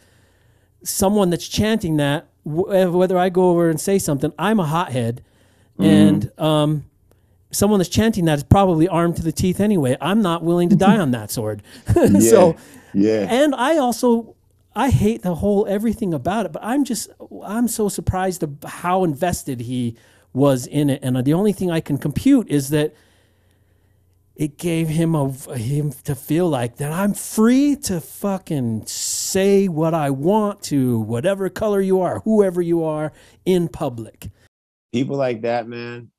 Someone 0.83 1.29
that's 1.29 1.47
chanting 1.49 1.97
that, 1.97 2.28
whether 2.43 3.17
I 3.17 3.29
go 3.29 3.49
over 3.49 3.69
and 3.69 3.79
say 3.79 3.99
something, 3.99 4.33
I'm 4.39 4.59
a 4.59 4.65
hothead, 4.65 5.21
mm. 5.77 5.85
and 5.85 6.31
um, 6.39 6.85
someone 7.51 7.79
that's 7.79 7.89
chanting 7.89 8.25
that 8.25 8.37
is 8.37 8.43
probably 8.43 8.87
armed 8.87 9.17
to 9.17 9.23
the 9.23 9.31
teeth 9.31 9.59
anyway. 9.59 9.97
I'm 10.01 10.21
not 10.21 10.43
willing 10.43 10.69
to 10.69 10.75
die 10.75 10.97
on 10.97 11.11
that 11.11 11.31
sword. 11.31 11.63
yeah, 11.95 12.19
so, 12.19 12.55
yeah. 12.93 13.27
And 13.29 13.53
I 13.55 13.77
also 13.77 14.35
I 14.75 14.89
hate 14.89 15.23
the 15.23 15.35
whole 15.35 15.67
everything 15.67 16.13
about 16.13 16.45
it, 16.45 16.51
but 16.51 16.63
I'm 16.63 16.83
just 16.83 17.09
I'm 17.43 17.67
so 17.67 17.89
surprised 17.89 18.43
of 18.43 18.63
how 18.63 19.03
invested 19.03 19.61
he 19.61 19.97
was 20.33 20.67
in 20.67 20.89
it. 20.89 20.99
And 21.03 21.23
the 21.25 21.33
only 21.33 21.53
thing 21.53 21.71
I 21.71 21.79
can 21.79 21.97
compute 21.97 22.47
is 22.49 22.69
that 22.69 22.93
it 24.39 24.57
gave 24.57 24.87
him 24.87 25.15
a 25.15 25.29
him 25.57 25.91
to 25.91 26.15
feel 26.15 26.47
like 26.47 26.77
that 26.77 26.93
I'm 26.93 27.13
free 27.13 27.75
to 27.83 27.99
fucking 27.99 28.85
say 28.85 29.67
what 29.67 29.93
I 29.93 30.11
want 30.11 30.63
to 30.63 31.01
whatever 31.01 31.49
color 31.49 31.81
you 31.81 31.99
are, 31.99 32.21
whoever 32.21 32.61
you 32.61 32.85
are 32.85 33.11
in 33.45 33.67
public. 33.67 34.29
People 34.93 35.17
like 35.17 35.41
that, 35.41 35.67
man. 35.67 36.09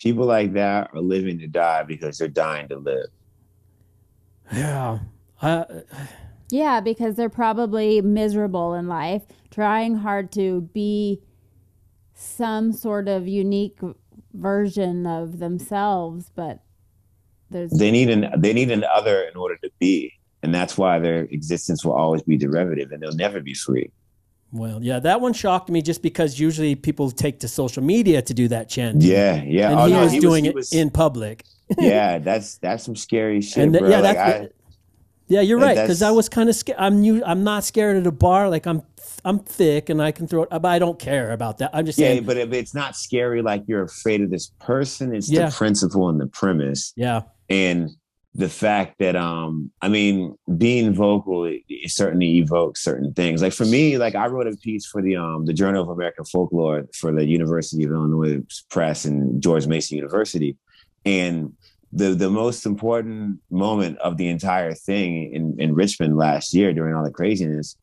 People 0.00 0.24
like 0.24 0.52
that 0.52 0.90
are 0.94 1.00
living 1.00 1.40
to 1.40 1.48
die 1.48 1.82
because 1.82 2.16
they're 2.18 2.28
dying 2.28 2.68
to 2.68 2.78
live. 2.78 3.08
Yeah. 4.52 5.00
I, 5.42 5.64
yeah, 6.50 6.80
because 6.80 7.16
they're 7.16 7.28
probably 7.28 8.00
miserable 8.00 8.74
in 8.74 8.86
life, 8.86 9.22
trying 9.50 9.96
hard 9.96 10.30
to 10.32 10.60
be 10.72 11.22
some 12.14 12.72
sort 12.72 13.08
of 13.08 13.26
unique 13.26 13.80
version 14.32 15.08
of 15.08 15.40
themselves, 15.40 16.30
but 16.36 16.62
there's 17.50 17.70
they 17.70 17.90
need 17.90 18.10
an 18.10 18.30
they 18.36 18.52
need 18.52 18.70
an 18.70 18.84
other 18.84 19.22
in 19.22 19.36
order 19.36 19.56
to 19.58 19.70
be, 19.78 20.12
and 20.42 20.54
that's 20.54 20.76
why 20.76 20.98
their 20.98 21.22
existence 21.24 21.84
will 21.84 21.94
always 21.94 22.22
be 22.22 22.36
derivative, 22.36 22.92
and 22.92 23.02
they'll 23.02 23.12
never 23.12 23.40
be 23.40 23.54
free. 23.54 23.90
Well, 24.50 24.82
yeah, 24.82 24.98
that 25.00 25.20
one 25.20 25.34
shocked 25.34 25.68
me 25.68 25.82
just 25.82 26.02
because 26.02 26.40
usually 26.40 26.74
people 26.74 27.10
take 27.10 27.40
to 27.40 27.48
social 27.48 27.82
media 27.82 28.22
to 28.22 28.32
do 28.32 28.48
that 28.48 28.68
chant. 28.68 29.02
Yeah, 29.02 29.42
yeah. 29.42 29.70
And 29.70 29.80
oh, 29.80 29.84
he 29.86 29.92
no, 29.92 30.00
was 30.02 30.12
he 30.12 30.20
doing 30.20 30.44
was, 30.44 30.50
it 30.50 30.54
was, 30.54 30.72
in 30.72 30.90
public. 30.90 31.44
yeah, 31.78 32.18
that's 32.18 32.56
that's 32.58 32.84
some 32.84 32.96
scary 32.96 33.42
shit, 33.42 33.64
and 33.64 33.74
the, 33.74 33.80
bro. 33.80 33.90
Yeah, 33.90 34.00
like 34.00 34.16
that's, 34.16 34.44
I, 34.46 34.48
yeah, 35.28 35.42
you're 35.42 35.58
right. 35.58 35.76
Because 35.76 36.00
I 36.00 36.10
was 36.10 36.28
kind 36.28 36.48
of 36.48 36.56
scared. 36.56 36.78
I'm 36.80 37.00
new. 37.00 37.22
I'm 37.24 37.44
not 37.44 37.62
scared 37.64 37.98
at 37.98 38.06
a 38.06 38.12
bar. 38.12 38.48
Like 38.48 38.66
I'm, 38.66 38.82
I'm 39.24 39.38
thick 39.38 39.90
and 39.90 40.02
I 40.02 40.10
can 40.10 40.26
throw 40.26 40.44
it. 40.44 40.48
But 40.48 40.64
I 40.64 40.78
don't 40.78 40.98
care 40.98 41.32
about 41.32 41.58
that. 41.58 41.70
I'm 41.74 41.84
just 41.84 41.98
yeah. 41.98 42.08
Saying, 42.08 42.24
but 42.24 42.38
if 42.38 42.52
it's 42.52 42.74
not 42.74 42.96
scary. 42.96 43.42
Like 43.42 43.64
you're 43.66 43.82
afraid 43.82 44.22
of 44.22 44.30
this 44.30 44.50
person. 44.58 45.14
It's 45.14 45.30
yeah. 45.30 45.50
the 45.50 45.54
principle 45.54 46.08
and 46.08 46.18
the 46.18 46.26
premise. 46.26 46.94
Yeah. 46.96 47.22
And 47.48 47.90
the 48.34 48.48
fact 48.48 48.98
that 49.00 49.16
um, 49.16 49.70
I 49.82 49.88
mean, 49.88 50.36
being 50.56 50.94
vocal 50.94 51.44
it, 51.44 51.62
it 51.68 51.90
certainly 51.90 52.38
evokes 52.38 52.82
certain 52.82 53.12
things. 53.14 53.42
Like 53.42 53.52
for 53.52 53.64
me, 53.64 53.98
like 53.98 54.14
I 54.14 54.26
wrote 54.26 54.46
a 54.46 54.56
piece 54.56 54.86
for 54.86 55.02
the 55.02 55.16
um 55.16 55.44
the 55.44 55.52
Journal 55.52 55.82
of 55.82 55.88
American 55.88 56.24
Folklore 56.24 56.86
for 56.94 57.12
the 57.12 57.24
University 57.24 57.84
of 57.84 57.90
Illinois 57.90 58.40
Press 58.70 59.04
and 59.04 59.42
George 59.42 59.66
Mason 59.66 59.96
University, 59.96 60.56
and 61.04 61.52
the 61.92 62.14
the 62.14 62.30
most 62.30 62.66
important 62.66 63.40
moment 63.50 63.98
of 63.98 64.18
the 64.18 64.28
entire 64.28 64.74
thing 64.74 65.32
in 65.34 65.56
in 65.58 65.74
Richmond 65.74 66.16
last 66.16 66.54
year 66.54 66.72
during 66.72 66.94
all 66.94 67.04
the 67.04 67.10
craziness, 67.10 67.76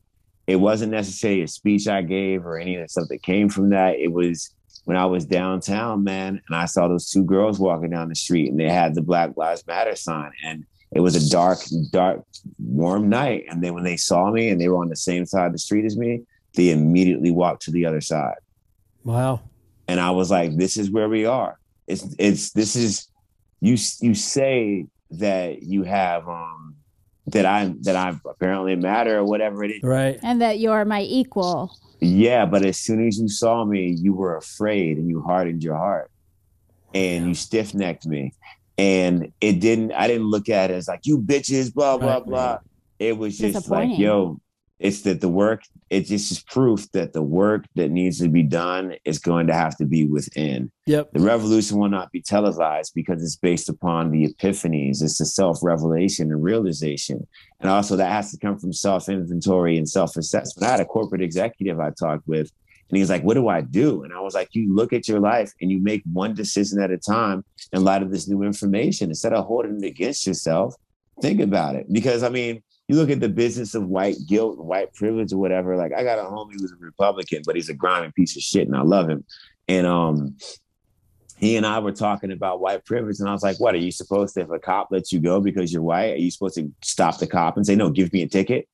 it 0.46 0.56
wasn't 0.56 0.92
necessarily 0.92 1.42
a 1.42 1.48
speech 1.48 1.88
I 1.88 2.02
gave 2.02 2.46
or 2.46 2.56
any 2.56 2.76
of 2.76 2.82
the 2.82 2.88
stuff 2.88 3.08
that 3.08 3.22
came 3.22 3.48
from 3.48 3.70
that. 3.70 3.96
It 3.96 4.12
was 4.12 4.54
when 4.86 4.96
I 4.96 5.04
was 5.04 5.24
downtown, 5.24 6.04
man, 6.04 6.40
and 6.46 6.56
I 6.56 6.64
saw 6.66 6.86
those 6.86 7.10
two 7.10 7.24
girls 7.24 7.58
walking 7.58 7.90
down 7.90 8.08
the 8.08 8.14
street 8.14 8.50
and 8.50 8.58
they 8.58 8.70
had 8.70 8.94
the 8.94 9.02
Black 9.02 9.36
Lives 9.36 9.66
Matter 9.66 9.96
sign. 9.96 10.30
And 10.44 10.64
it 10.92 11.00
was 11.00 11.16
a 11.16 11.28
dark, 11.28 11.58
dark, 11.90 12.24
warm 12.60 13.08
night. 13.08 13.46
And 13.50 13.64
then 13.64 13.74
when 13.74 13.82
they 13.82 13.96
saw 13.96 14.30
me 14.30 14.48
and 14.48 14.60
they 14.60 14.68
were 14.68 14.76
on 14.76 14.88
the 14.88 14.94
same 14.94 15.26
side 15.26 15.46
of 15.46 15.52
the 15.52 15.58
street 15.58 15.86
as 15.86 15.96
me, 15.96 16.22
they 16.54 16.70
immediately 16.70 17.32
walked 17.32 17.62
to 17.62 17.72
the 17.72 17.84
other 17.84 18.00
side. 18.00 18.36
Wow. 19.02 19.40
And 19.88 19.98
I 19.98 20.12
was 20.12 20.30
like, 20.30 20.56
this 20.56 20.76
is 20.76 20.88
where 20.88 21.08
we 21.08 21.26
are. 21.26 21.58
It's 21.88 22.14
it's 22.16 22.52
this 22.52 22.76
is 22.76 23.08
you 23.60 23.76
you 24.00 24.14
say 24.14 24.86
that 25.10 25.64
you 25.64 25.82
have 25.82 26.28
um 26.28 26.76
that 27.26 27.44
I 27.44 27.74
that 27.80 27.96
I 27.96 28.16
apparently 28.24 28.76
matter 28.76 29.18
or 29.18 29.24
whatever 29.24 29.64
it 29.64 29.72
is. 29.72 29.82
Right. 29.82 30.20
And 30.22 30.40
that 30.42 30.60
you're 30.60 30.84
my 30.84 31.02
equal. 31.02 31.76
Yeah, 32.00 32.46
but 32.46 32.64
as 32.64 32.78
soon 32.78 33.06
as 33.06 33.18
you 33.18 33.28
saw 33.28 33.64
me, 33.64 33.96
you 33.98 34.12
were 34.12 34.36
afraid 34.36 34.98
and 34.98 35.08
you 35.08 35.22
hardened 35.22 35.62
your 35.62 35.76
heart 35.76 36.10
and 36.94 37.28
you 37.28 37.34
stiff 37.34 37.74
necked 37.74 38.06
me. 38.06 38.34
And 38.78 39.32
it 39.40 39.60
didn't, 39.60 39.92
I 39.92 40.06
didn't 40.06 40.26
look 40.26 40.48
at 40.48 40.70
it 40.70 40.74
as 40.74 40.88
like, 40.88 41.00
you 41.04 41.18
bitches, 41.18 41.72
blah, 41.72 41.96
blah, 41.96 42.20
blah. 42.20 42.58
It 42.98 43.16
was 43.16 43.38
just 43.38 43.68
like, 43.70 43.98
yo, 43.98 44.40
it's 44.78 45.02
that 45.02 45.20
the 45.20 45.28
work, 45.28 45.62
it's 45.88 46.08
just 46.10 46.30
is 46.30 46.42
proof 46.42 46.90
that 46.92 47.14
the 47.14 47.22
work 47.22 47.64
that 47.76 47.90
needs 47.90 48.18
to 48.18 48.28
be 48.28 48.42
done 48.42 48.94
is 49.04 49.18
going 49.18 49.46
to 49.46 49.54
have 49.54 49.76
to 49.78 49.86
be 49.86 50.06
within. 50.06 50.70
Yep. 50.86 51.12
The 51.12 51.20
revolution 51.20 51.78
will 51.78 51.88
not 51.88 52.12
be 52.12 52.20
televised 52.20 52.92
because 52.94 53.22
it's 53.22 53.36
based 53.36 53.68
upon 53.70 54.10
the 54.10 54.28
epiphanies. 54.28 55.02
It's 55.02 55.18
the 55.18 55.24
self 55.24 55.60
revelation 55.62 56.30
and 56.30 56.42
realization. 56.42 57.26
And 57.60 57.70
also, 57.70 57.96
that 57.96 58.12
has 58.12 58.30
to 58.32 58.38
come 58.38 58.58
from 58.58 58.72
self 58.72 59.08
inventory 59.08 59.78
and 59.78 59.88
self 59.88 60.16
assessment. 60.16 60.68
I 60.68 60.72
had 60.72 60.80
a 60.80 60.84
corporate 60.84 61.22
executive 61.22 61.80
I 61.80 61.90
talked 61.90 62.28
with, 62.28 62.50
and 62.90 62.96
he 62.96 63.00
was 63.00 63.10
like, 63.10 63.22
What 63.22 63.34
do 63.34 63.48
I 63.48 63.62
do? 63.62 64.02
And 64.02 64.12
I 64.12 64.20
was 64.20 64.34
like, 64.34 64.50
You 64.52 64.74
look 64.74 64.92
at 64.92 65.08
your 65.08 65.20
life 65.20 65.52
and 65.60 65.70
you 65.70 65.82
make 65.82 66.02
one 66.12 66.34
decision 66.34 66.82
at 66.82 66.90
a 66.90 66.98
time 66.98 67.44
in 67.72 67.82
light 67.82 68.02
of 68.02 68.10
this 68.10 68.28
new 68.28 68.42
information. 68.42 69.08
Instead 69.08 69.32
of 69.32 69.46
holding 69.46 69.82
it 69.82 69.86
against 69.86 70.26
yourself, 70.26 70.74
think 71.22 71.40
about 71.40 71.76
it. 71.76 71.90
Because, 71.90 72.22
I 72.22 72.28
mean, 72.28 72.62
you 72.88 72.94
look 72.96 73.10
at 73.10 73.20
the 73.20 73.28
business 73.28 73.74
of 73.74 73.86
white 73.88 74.16
guilt, 74.26 74.58
white 74.58 74.94
privilege, 74.94 75.32
or 75.32 75.38
whatever. 75.38 75.76
Like, 75.76 75.92
I 75.92 76.04
got 76.04 76.18
a 76.18 76.22
homie 76.22 76.52
who's 76.52 76.72
a 76.72 76.76
Republican, 76.76 77.42
but 77.44 77.56
he's 77.56 77.68
a 77.68 77.74
grimy 77.74 78.12
piece 78.14 78.36
of 78.36 78.42
shit, 78.42 78.68
and 78.68 78.76
I 78.76 78.82
love 78.82 79.08
him. 79.08 79.24
And 79.68 79.86
um, 79.86 80.36
he 81.38 81.56
and 81.56 81.66
I 81.66 81.80
were 81.80 81.92
talking 81.92 82.30
about 82.32 82.60
white 82.60 82.84
privilege, 82.84 83.18
and 83.18 83.28
I 83.28 83.32
was 83.32 83.42
like, 83.42 83.58
"What 83.58 83.74
are 83.74 83.78
you 83.78 83.90
supposed 83.90 84.34
to? 84.34 84.42
If 84.42 84.50
a 84.50 84.58
cop 84.60 84.88
lets 84.92 85.12
you 85.12 85.18
go 85.20 85.40
because 85.40 85.72
you're 85.72 85.82
white, 85.82 86.12
are 86.12 86.16
you 86.16 86.30
supposed 86.30 86.54
to 86.56 86.72
stop 86.82 87.18
the 87.18 87.26
cop 87.26 87.56
and 87.56 87.66
say, 87.66 87.74
no, 87.74 87.90
give 87.90 88.12
me 88.12 88.22
a 88.22 88.28
ticket?" 88.28 88.68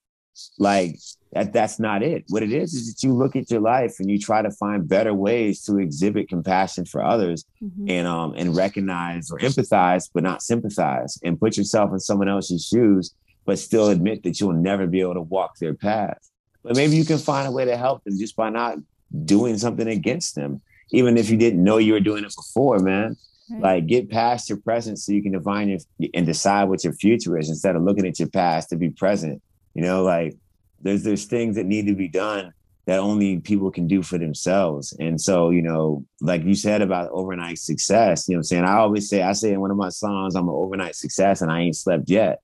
Like 0.58 0.98
that. 1.32 1.52
That's 1.52 1.78
not 1.78 2.02
it. 2.02 2.24
What 2.28 2.42
it 2.42 2.52
is 2.52 2.72
is 2.74 2.92
that 2.94 3.02
you 3.06 3.12
look 3.14 3.36
at 3.36 3.50
your 3.50 3.60
life 3.60 3.96
and 3.98 4.10
you 4.10 4.18
try 4.18 4.40
to 4.42 4.50
find 4.50 4.86
better 4.88 5.12
ways 5.14 5.62
to 5.64 5.78
exhibit 5.78 6.28
compassion 6.28 6.84
for 6.84 7.02
others, 7.02 7.44
Mhm. 7.62 7.90
and 7.90 8.06
um 8.06 8.34
and 8.36 8.54
recognize 8.54 9.30
or 9.30 9.38
empathize, 9.38 10.10
but 10.12 10.22
not 10.22 10.42
sympathize, 10.42 11.18
and 11.24 11.40
put 11.40 11.56
yourself 11.56 11.90
in 11.92 12.00
someone 12.00 12.28
else's 12.28 12.66
shoes, 12.66 13.14
but 13.44 13.58
still 13.58 13.88
admit 13.88 14.22
that 14.22 14.40
you'll 14.40 14.52
never 14.52 14.86
be 14.86 15.00
able 15.00 15.14
to 15.14 15.20
walk 15.20 15.58
their 15.58 15.74
path. 15.74 16.18
But 16.62 16.76
maybe 16.76 16.96
you 16.96 17.04
can 17.04 17.18
find 17.18 17.48
a 17.48 17.50
way 17.50 17.64
to 17.64 17.76
help 17.76 18.04
them 18.04 18.18
just 18.18 18.36
by 18.36 18.50
not 18.50 18.78
doing 19.24 19.58
something 19.58 19.88
against 19.88 20.34
them, 20.34 20.60
even 20.90 21.18
if 21.18 21.28
you 21.28 21.36
didn't 21.36 21.62
know 21.62 21.78
you 21.78 21.92
were 21.92 22.00
doing 22.00 22.24
it 22.24 22.34
before, 22.34 22.78
man. 22.78 23.16
Right. 23.50 23.62
Like 23.62 23.86
get 23.86 24.10
past 24.10 24.48
your 24.48 24.58
present 24.58 24.98
so 24.98 25.12
you 25.12 25.22
can 25.22 25.32
define 25.32 25.68
your 25.68 25.78
and 26.14 26.24
decide 26.24 26.64
what 26.64 26.84
your 26.84 26.92
future 26.92 27.36
is 27.36 27.48
instead 27.48 27.76
of 27.76 27.82
looking 27.82 28.06
at 28.06 28.18
your 28.18 28.28
past 28.28 28.70
to 28.70 28.76
be 28.76 28.90
present. 28.90 29.42
You 29.74 29.82
know, 29.82 30.02
like 30.04 30.36
there's 30.80 31.02
there's 31.02 31.24
things 31.24 31.56
that 31.56 31.66
need 31.66 31.86
to 31.88 31.94
be 31.94 32.08
done 32.08 32.52
that 32.86 32.98
only 32.98 33.38
people 33.38 33.70
can 33.70 33.86
do 33.86 34.02
for 34.02 34.18
themselves. 34.18 34.92
And 34.98 35.20
so, 35.20 35.50
you 35.50 35.62
know, 35.62 36.04
like 36.20 36.44
you 36.44 36.54
said 36.54 36.82
about 36.82 37.10
overnight 37.10 37.58
success, 37.58 38.28
you 38.28 38.34
know 38.34 38.38
what 38.38 38.40
I'm 38.40 38.44
saying? 38.44 38.64
I 38.64 38.76
always 38.78 39.08
say, 39.08 39.22
I 39.22 39.32
say 39.32 39.52
in 39.52 39.60
one 39.60 39.70
of 39.70 39.76
my 39.76 39.88
songs, 39.88 40.34
I'm 40.34 40.48
an 40.48 40.54
overnight 40.54 40.96
success 40.96 41.42
and 41.42 41.50
I 41.50 41.60
ain't 41.60 41.76
slept 41.76 42.10
yet. 42.10 42.40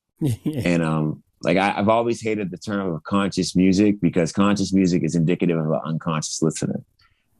And 0.64 0.82
um, 0.82 1.22
like 1.42 1.56
I, 1.56 1.74
I've 1.78 1.88
always 1.88 2.20
hated 2.20 2.50
the 2.50 2.58
term 2.58 2.92
of 2.94 3.02
conscious 3.04 3.54
music 3.54 4.00
because 4.00 4.32
conscious 4.32 4.72
music 4.72 5.02
is 5.04 5.14
indicative 5.14 5.58
of 5.58 5.66
an 5.66 5.80
unconscious 5.84 6.42
listener. 6.42 6.82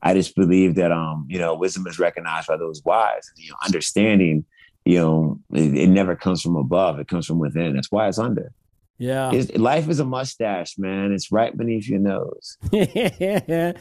I 0.02 0.14
just 0.14 0.36
believe 0.36 0.76
that 0.76 0.92
um, 0.92 1.26
you 1.28 1.38
know, 1.38 1.54
wisdom 1.54 1.86
is 1.86 1.98
recognized 1.98 2.46
by 2.46 2.56
those 2.56 2.82
wise. 2.84 3.30
You 3.36 3.50
know, 3.50 3.56
understanding, 3.64 4.44
you 4.84 4.98
know, 4.98 5.40
it, 5.52 5.76
it 5.76 5.88
never 5.88 6.14
comes 6.14 6.40
from 6.40 6.56
above; 6.56 7.00
it 7.00 7.08
comes 7.08 7.26
from 7.26 7.38
within. 7.38 7.74
That's 7.74 7.90
why 7.90 8.08
it's 8.08 8.18
under. 8.18 8.52
yeah. 8.98 9.32
It's, 9.32 9.52
life 9.56 9.88
is 9.88 9.98
a 9.98 10.04
mustache, 10.04 10.78
man. 10.78 11.12
It's 11.12 11.32
right 11.32 11.56
beneath 11.56 11.88
your 11.88 12.00
nose. 12.00 12.58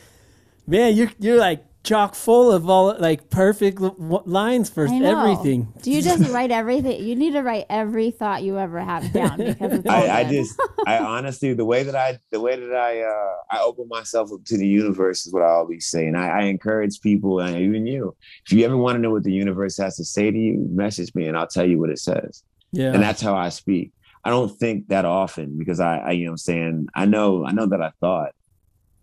Man, 0.69 0.97
you're 0.97 1.11
you're 1.19 1.37
like 1.37 1.63
chock 1.87 2.15
full 2.15 2.51
of 2.51 2.69
all 2.69 2.95
like 2.99 3.29
perfect 3.29 3.81
l- 3.81 3.91
w- 3.91 4.23
lines 4.25 4.69
for 4.69 4.85
everything. 4.85 5.71
Do 5.81 5.91
you 5.91 6.01
just 6.01 6.29
write 6.31 6.51
everything? 6.51 7.03
You 7.03 7.15
need 7.15 7.31
to 7.31 7.41
write 7.41 7.65
every 7.69 8.11
thought 8.11 8.43
you 8.43 8.59
ever 8.59 8.79
have 8.79 9.11
down 9.13 9.37
because 9.45 9.73
it's 9.73 9.87
all 9.87 9.95
I, 9.95 10.19
I 10.19 10.23
just, 10.25 10.59
I 10.85 10.97
honestly, 11.15 11.53
the 11.53 11.65
way 11.65 11.83
that 11.83 11.95
I, 11.95 12.19
the 12.31 12.41
way 12.41 12.59
that 12.59 12.75
I, 12.75 13.01
uh, 13.01 13.35
I 13.49 13.63
open 13.63 13.87
myself 13.87 14.31
up 14.33 14.43
to 14.45 14.57
the 14.57 14.67
universe 14.67 15.25
is 15.25 15.33
what 15.33 15.43
I 15.43 15.49
always 15.49 15.87
say, 15.87 16.05
and 16.07 16.17
I, 16.17 16.27
I 16.27 16.41
encourage 16.43 16.99
people, 17.01 17.39
and 17.39 17.57
even 17.57 17.87
you, 17.87 18.15
if 18.45 18.51
you 18.51 18.65
ever 18.65 18.77
want 18.77 18.95
to 18.95 18.99
know 18.99 19.11
what 19.11 19.23
the 19.23 19.33
universe 19.33 19.77
has 19.77 19.95
to 19.97 20.05
say 20.05 20.29
to 20.29 20.37
you, 20.37 20.67
message 20.69 21.15
me, 21.15 21.27
and 21.27 21.37
I'll 21.37 21.47
tell 21.47 21.67
you 21.67 21.79
what 21.79 21.89
it 21.89 21.99
says. 21.99 22.43
Yeah. 22.73 22.91
and 22.93 23.01
that's 23.01 23.21
how 23.21 23.35
I 23.35 23.47
speak. 23.49 23.93
I 24.25 24.29
don't 24.29 24.49
think 24.59 24.89
that 24.89 25.05
often 25.05 25.57
because 25.57 25.79
I, 25.79 25.99
I, 25.99 26.11
you 26.11 26.25
know, 26.25 26.31
what 26.31 26.33
I'm 26.33 26.37
saying 26.37 26.87
I 26.93 27.05
know, 27.05 27.45
I 27.45 27.53
know 27.53 27.65
that 27.67 27.81
I 27.81 27.91
thought, 28.01 28.33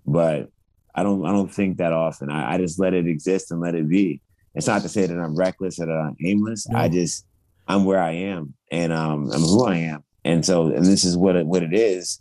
but 0.06 0.50
I 0.94 1.02
don't, 1.02 1.24
I 1.26 1.32
don't 1.32 1.52
think 1.52 1.78
that 1.78 1.92
often. 1.92 2.30
I, 2.30 2.54
I 2.54 2.58
just 2.58 2.78
let 2.78 2.94
it 2.94 3.06
exist 3.06 3.50
and 3.50 3.60
let 3.60 3.74
it 3.74 3.88
be. 3.88 4.20
It's 4.54 4.68
not 4.68 4.82
to 4.82 4.88
say 4.88 5.06
that 5.06 5.18
I'm 5.18 5.36
reckless 5.36 5.80
or 5.80 5.86
that 5.86 5.92
I'm 5.92 6.16
aimless. 6.24 6.66
I 6.68 6.88
just, 6.88 7.26
I'm 7.66 7.84
where 7.84 8.00
I 8.00 8.12
am, 8.12 8.54
and 8.70 8.92
um, 8.92 9.30
I'm 9.32 9.40
who 9.40 9.64
I 9.64 9.76
am, 9.76 10.04
and 10.24 10.44
so, 10.44 10.66
and 10.66 10.84
this 10.84 11.04
is 11.04 11.16
what 11.16 11.34
it, 11.34 11.46
what 11.46 11.62
it 11.62 11.72
is, 11.72 12.20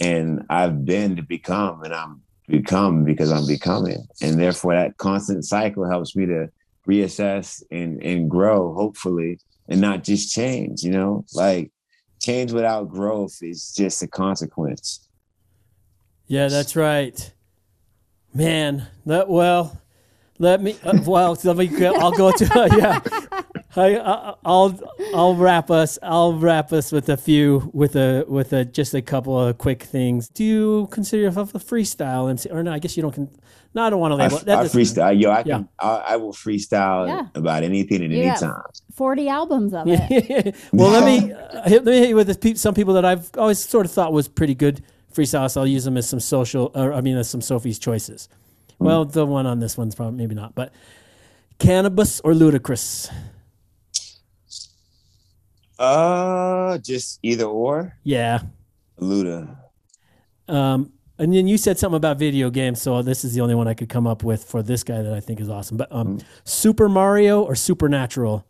and 0.00 0.44
I've 0.48 0.84
been 0.84 1.16
to 1.16 1.22
become, 1.22 1.82
and 1.82 1.92
I'm 1.92 2.22
become 2.46 3.04
because 3.04 3.32
I'm 3.32 3.46
becoming, 3.46 4.06
and 4.22 4.38
therefore 4.38 4.74
that 4.74 4.96
constant 4.96 5.44
cycle 5.44 5.88
helps 5.88 6.14
me 6.14 6.26
to 6.26 6.48
reassess 6.88 7.62
and 7.70 8.02
and 8.02 8.30
grow, 8.30 8.72
hopefully, 8.74 9.38
and 9.68 9.80
not 9.80 10.04
just 10.04 10.32
change. 10.32 10.82
You 10.82 10.92
know, 10.92 11.24
like 11.34 11.72
change 12.20 12.52
without 12.52 12.88
growth 12.88 13.36
is 13.42 13.72
just 13.72 14.02
a 14.02 14.06
consequence. 14.06 15.08
Yeah, 16.26 16.48
that's 16.48 16.76
right. 16.76 17.32
Man, 18.34 18.86
that 19.06 19.28
well, 19.28 19.80
let 20.38 20.60
me. 20.60 20.76
Uh, 20.82 20.98
well, 21.06 21.38
let 21.44 21.56
me. 21.56 21.66
Go, 21.68 21.94
I'll 21.94 22.12
go 22.12 22.32
to 22.32 22.44
uh, 22.60 22.68
yeah. 22.76 23.00
I, 23.76 23.96
I, 23.98 24.34
I'll 24.44 24.78
I'll 25.14 25.34
wrap 25.36 25.70
us. 25.70 25.98
I'll 26.02 26.34
wrap 26.34 26.72
us 26.72 26.90
with 26.92 27.08
a 27.08 27.16
few 27.16 27.70
with 27.72 27.96
a 27.96 28.24
with 28.28 28.52
a 28.52 28.64
just 28.64 28.94
a 28.94 29.02
couple 29.02 29.38
of 29.40 29.58
quick 29.58 29.82
things. 29.84 30.28
Do 30.28 30.44
you 30.44 30.88
consider 30.90 31.22
yourself 31.22 31.54
a 31.54 31.58
freestyle 31.58 32.28
MC 32.30 32.50
or 32.50 32.62
no? 32.62 32.72
I 32.72 32.78
guess 32.78 32.96
you 32.96 33.02
don't. 33.02 33.14
Con, 33.14 33.28
no, 33.74 33.82
I 33.82 33.90
don't 33.90 33.98
want 34.00 34.12
to 34.12 34.16
I, 34.22 34.26
label. 34.26 34.38
it. 34.38 34.44
That 34.46 34.58
I 34.58 34.64
freestyle, 34.64 35.20
yo. 35.20 35.30
I 35.30 35.38
Yeah. 35.38 35.42
can, 35.58 35.68
I, 35.80 35.88
I 36.10 36.16
will 36.16 36.32
freestyle 36.32 37.08
Yeah. 37.08 37.26
about 37.34 37.64
anything 37.64 38.04
at 38.04 38.10
You 38.10 38.22
any 38.22 38.38
time. 38.38 38.62
40 38.94 39.28
albums 39.28 39.74
of 39.74 39.86
it. 39.88 40.54
well, 40.72 40.90
let 40.90 41.04
me 41.04 41.32
uh, 41.32 41.68
hit, 41.68 41.84
let 41.84 41.92
me 41.92 41.98
hit 41.98 42.08
you 42.10 42.14
with 42.16 42.28
the 42.28 42.36
peop 42.36 42.56
some 42.56 42.74
people 42.74 42.94
that 42.94 43.04
I've 43.04 43.28
always 43.36 43.58
sort 43.58 43.84
of 43.86 43.90
thought 43.92 44.12
was 44.12 44.28
pretty 44.28 44.54
good 44.54 44.84
freestyles. 45.14 45.28
sauce. 45.28 45.56
I'll 45.56 45.66
use 45.66 45.84
them 45.84 45.96
as 45.96 46.08
some 46.08 46.20
social, 46.20 46.70
or 46.74 46.92
I 46.92 47.00
mean, 47.00 47.16
as 47.16 47.28
some 47.28 47.40
Sophie's 47.40 47.78
choices. 47.78 48.28
Well, 48.78 49.04
the 49.04 49.24
one 49.24 49.46
on 49.46 49.60
this 49.60 49.78
one's 49.78 49.94
probably 49.94 50.16
maybe 50.16 50.34
not, 50.34 50.54
but 50.54 50.72
Canibus 51.58 52.20
or 52.24 52.32
Ludacris. 52.32 53.10
Uh, 55.78 56.78
just 56.78 57.18
either 57.22 57.44
or. 57.44 57.96
Yeah. 58.02 58.40
Luda. 59.00 59.56
Um, 60.48 60.92
and 61.18 61.32
then 61.32 61.46
you 61.46 61.56
said 61.56 61.78
something 61.78 61.96
about 61.96 62.18
video 62.18 62.50
games, 62.50 62.82
so 62.82 63.00
this 63.02 63.24
is 63.24 63.34
the 63.34 63.40
only 63.40 63.54
one 63.54 63.68
I 63.68 63.74
could 63.74 63.88
come 63.88 64.06
up 64.06 64.22
with 64.22 64.44
for 64.44 64.62
this 64.62 64.82
guy 64.82 65.02
that 65.02 65.12
I 65.12 65.20
think 65.20 65.40
is 65.40 65.48
awesome. 65.48 65.76
But 65.76 65.90
um, 65.92 66.20
Super 66.44 66.88
Mario 66.88 67.42
or 67.42 67.54
Supernatural? 67.54 68.44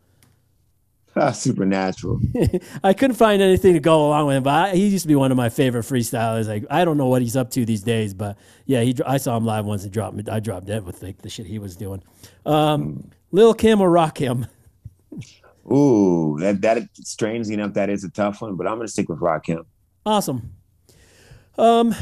Supernatural. 1.32 2.20
I 2.82 2.92
couldn't 2.92 3.16
find 3.16 3.40
anything 3.40 3.74
to 3.74 3.80
go 3.80 4.06
along 4.06 4.26
with 4.26 4.36
him, 4.36 4.42
but 4.42 4.50
I, 4.50 4.74
he 4.74 4.88
used 4.88 5.04
to 5.04 5.08
be 5.08 5.14
one 5.14 5.30
of 5.30 5.36
my 5.36 5.48
favorite 5.48 5.82
freestylers. 5.82 6.48
Like 6.48 6.64
I 6.70 6.84
don't 6.84 6.96
know 6.96 7.06
what 7.06 7.22
he's 7.22 7.36
up 7.36 7.50
to 7.52 7.64
these 7.64 7.82
days, 7.82 8.14
but 8.14 8.36
yeah, 8.66 8.80
he 8.80 8.96
I 9.06 9.18
saw 9.18 9.36
him 9.36 9.44
live 9.44 9.64
once 9.64 9.84
and 9.84 9.92
dropped. 9.92 10.28
I 10.28 10.40
dropped 10.40 10.66
dead 10.66 10.84
with 10.84 11.02
like 11.02 11.22
the 11.22 11.28
shit 11.30 11.46
he 11.46 11.58
was 11.58 11.76
doing. 11.76 12.02
Um, 12.44 13.10
Lil 13.30 13.54
Kim 13.54 13.80
or 13.80 13.90
Rakim? 13.90 14.48
Ooh, 15.72 16.36
that 16.40 16.60
that 16.62 16.88
strangely 16.94 17.54
enough, 17.54 17.74
that 17.74 17.88
is 17.90 18.04
a 18.04 18.10
tough 18.10 18.42
one, 18.42 18.56
but 18.56 18.66
I'm 18.66 18.76
gonna 18.76 18.88
stick 18.88 19.08
with 19.08 19.20
Rakim. 19.20 19.64
Awesome. 20.04 20.52
Um, 21.56 21.94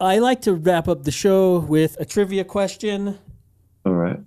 I 0.00 0.18
like 0.18 0.42
to 0.42 0.54
wrap 0.54 0.88
up 0.88 1.04
the 1.04 1.12
show 1.12 1.60
with 1.60 1.96
a 2.00 2.04
trivia 2.04 2.44
question. 2.44 3.18
All 3.86 3.92
right. 3.94 4.18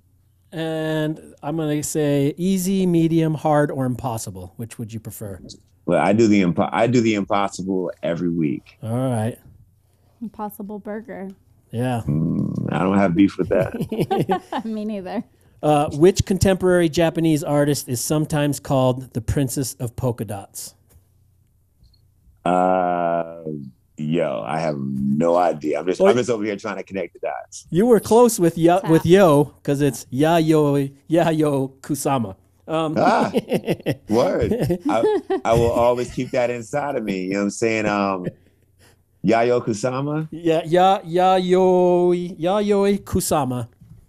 and 0.52 1.35
I'm 1.46 1.58
gonna 1.58 1.84
say 1.84 2.34
easy, 2.38 2.88
medium, 2.88 3.36
hard, 3.36 3.70
or 3.70 3.86
impossible. 3.86 4.54
Which 4.58 4.80
would 4.80 4.92
you 4.92 5.00
prefer? 5.00 5.40
Well, 5.86 6.02
I 6.04 6.12
do 6.12 6.28
the 6.28 6.42
impo- 6.42 6.70
I 6.72 6.88
do 6.88 7.02
the 7.02 7.14
impossible 7.14 7.92
every 8.02 8.32
week. 8.32 8.80
All 8.82 8.90
right. 8.90 9.38
Impossible 10.22 10.80
burger. 10.80 11.30
Yeah. 11.70 12.00
I 12.00 12.80
don't 12.80 12.98
have 12.98 13.14
beef 13.14 13.38
with 13.38 13.50
that. 13.50 14.62
Me 14.66 14.86
neither. 14.86 15.24
Uh, 15.62 15.90
which 15.92 16.26
contemporary 16.26 16.90
Japanese 16.90 17.44
artist 17.44 17.88
is 17.88 18.02
sometimes 18.02 18.60
called 18.60 19.14
the 19.14 19.22
Princess 19.22 19.76
of 19.76 19.96
Polka 19.96 20.26
Dots? 20.26 20.74
uh, 22.46 23.44
yo, 23.98 24.44
I 24.46 24.60
have 24.60 24.76
no 24.78 25.36
idea. 25.38 25.80
I'm 25.80 25.86
just 25.86 26.02
I'm 26.02 26.16
just 26.16 26.30
over 26.30 26.44
here 26.44 26.56
trying 26.58 26.78
to 26.78 26.84
connect 26.84 27.14
the 27.14 27.20
dots. 27.20 27.68
You 27.70 27.86
were 27.86 28.00
close 28.00 28.40
with 28.40 28.58
ya- 28.58 28.80
Tap. 28.80 28.92
with 28.92 29.06
Yo 29.06 29.46
because 29.46 29.82
it's 29.82 30.06
ya 30.10 30.38
yo 30.38 30.76
ya 31.08 31.30
yo 31.30 31.70
Kusama. 31.82 32.36
Um, 32.68 32.96
Ah, 32.98 33.32
word. 34.10 34.52
I, 34.90 35.20
I 35.46 35.54
will 35.54 35.72
always 35.72 36.12
keep 36.12 36.32
that 36.32 36.50
inside 36.50 36.96
of 36.96 37.04
me. 37.04 37.26
You 37.26 37.34
know 37.34 37.40
what 37.40 37.44
I'm 37.44 37.50
saying? 37.52 37.86
Um, 37.86 38.26
Yayo 39.24 39.64
Kusama. 39.64 40.28
yeah, 40.32 40.62
ya 40.66 41.00
Yayo 41.02 42.38
Yayo 42.40 43.00
Kusama. 43.04 43.68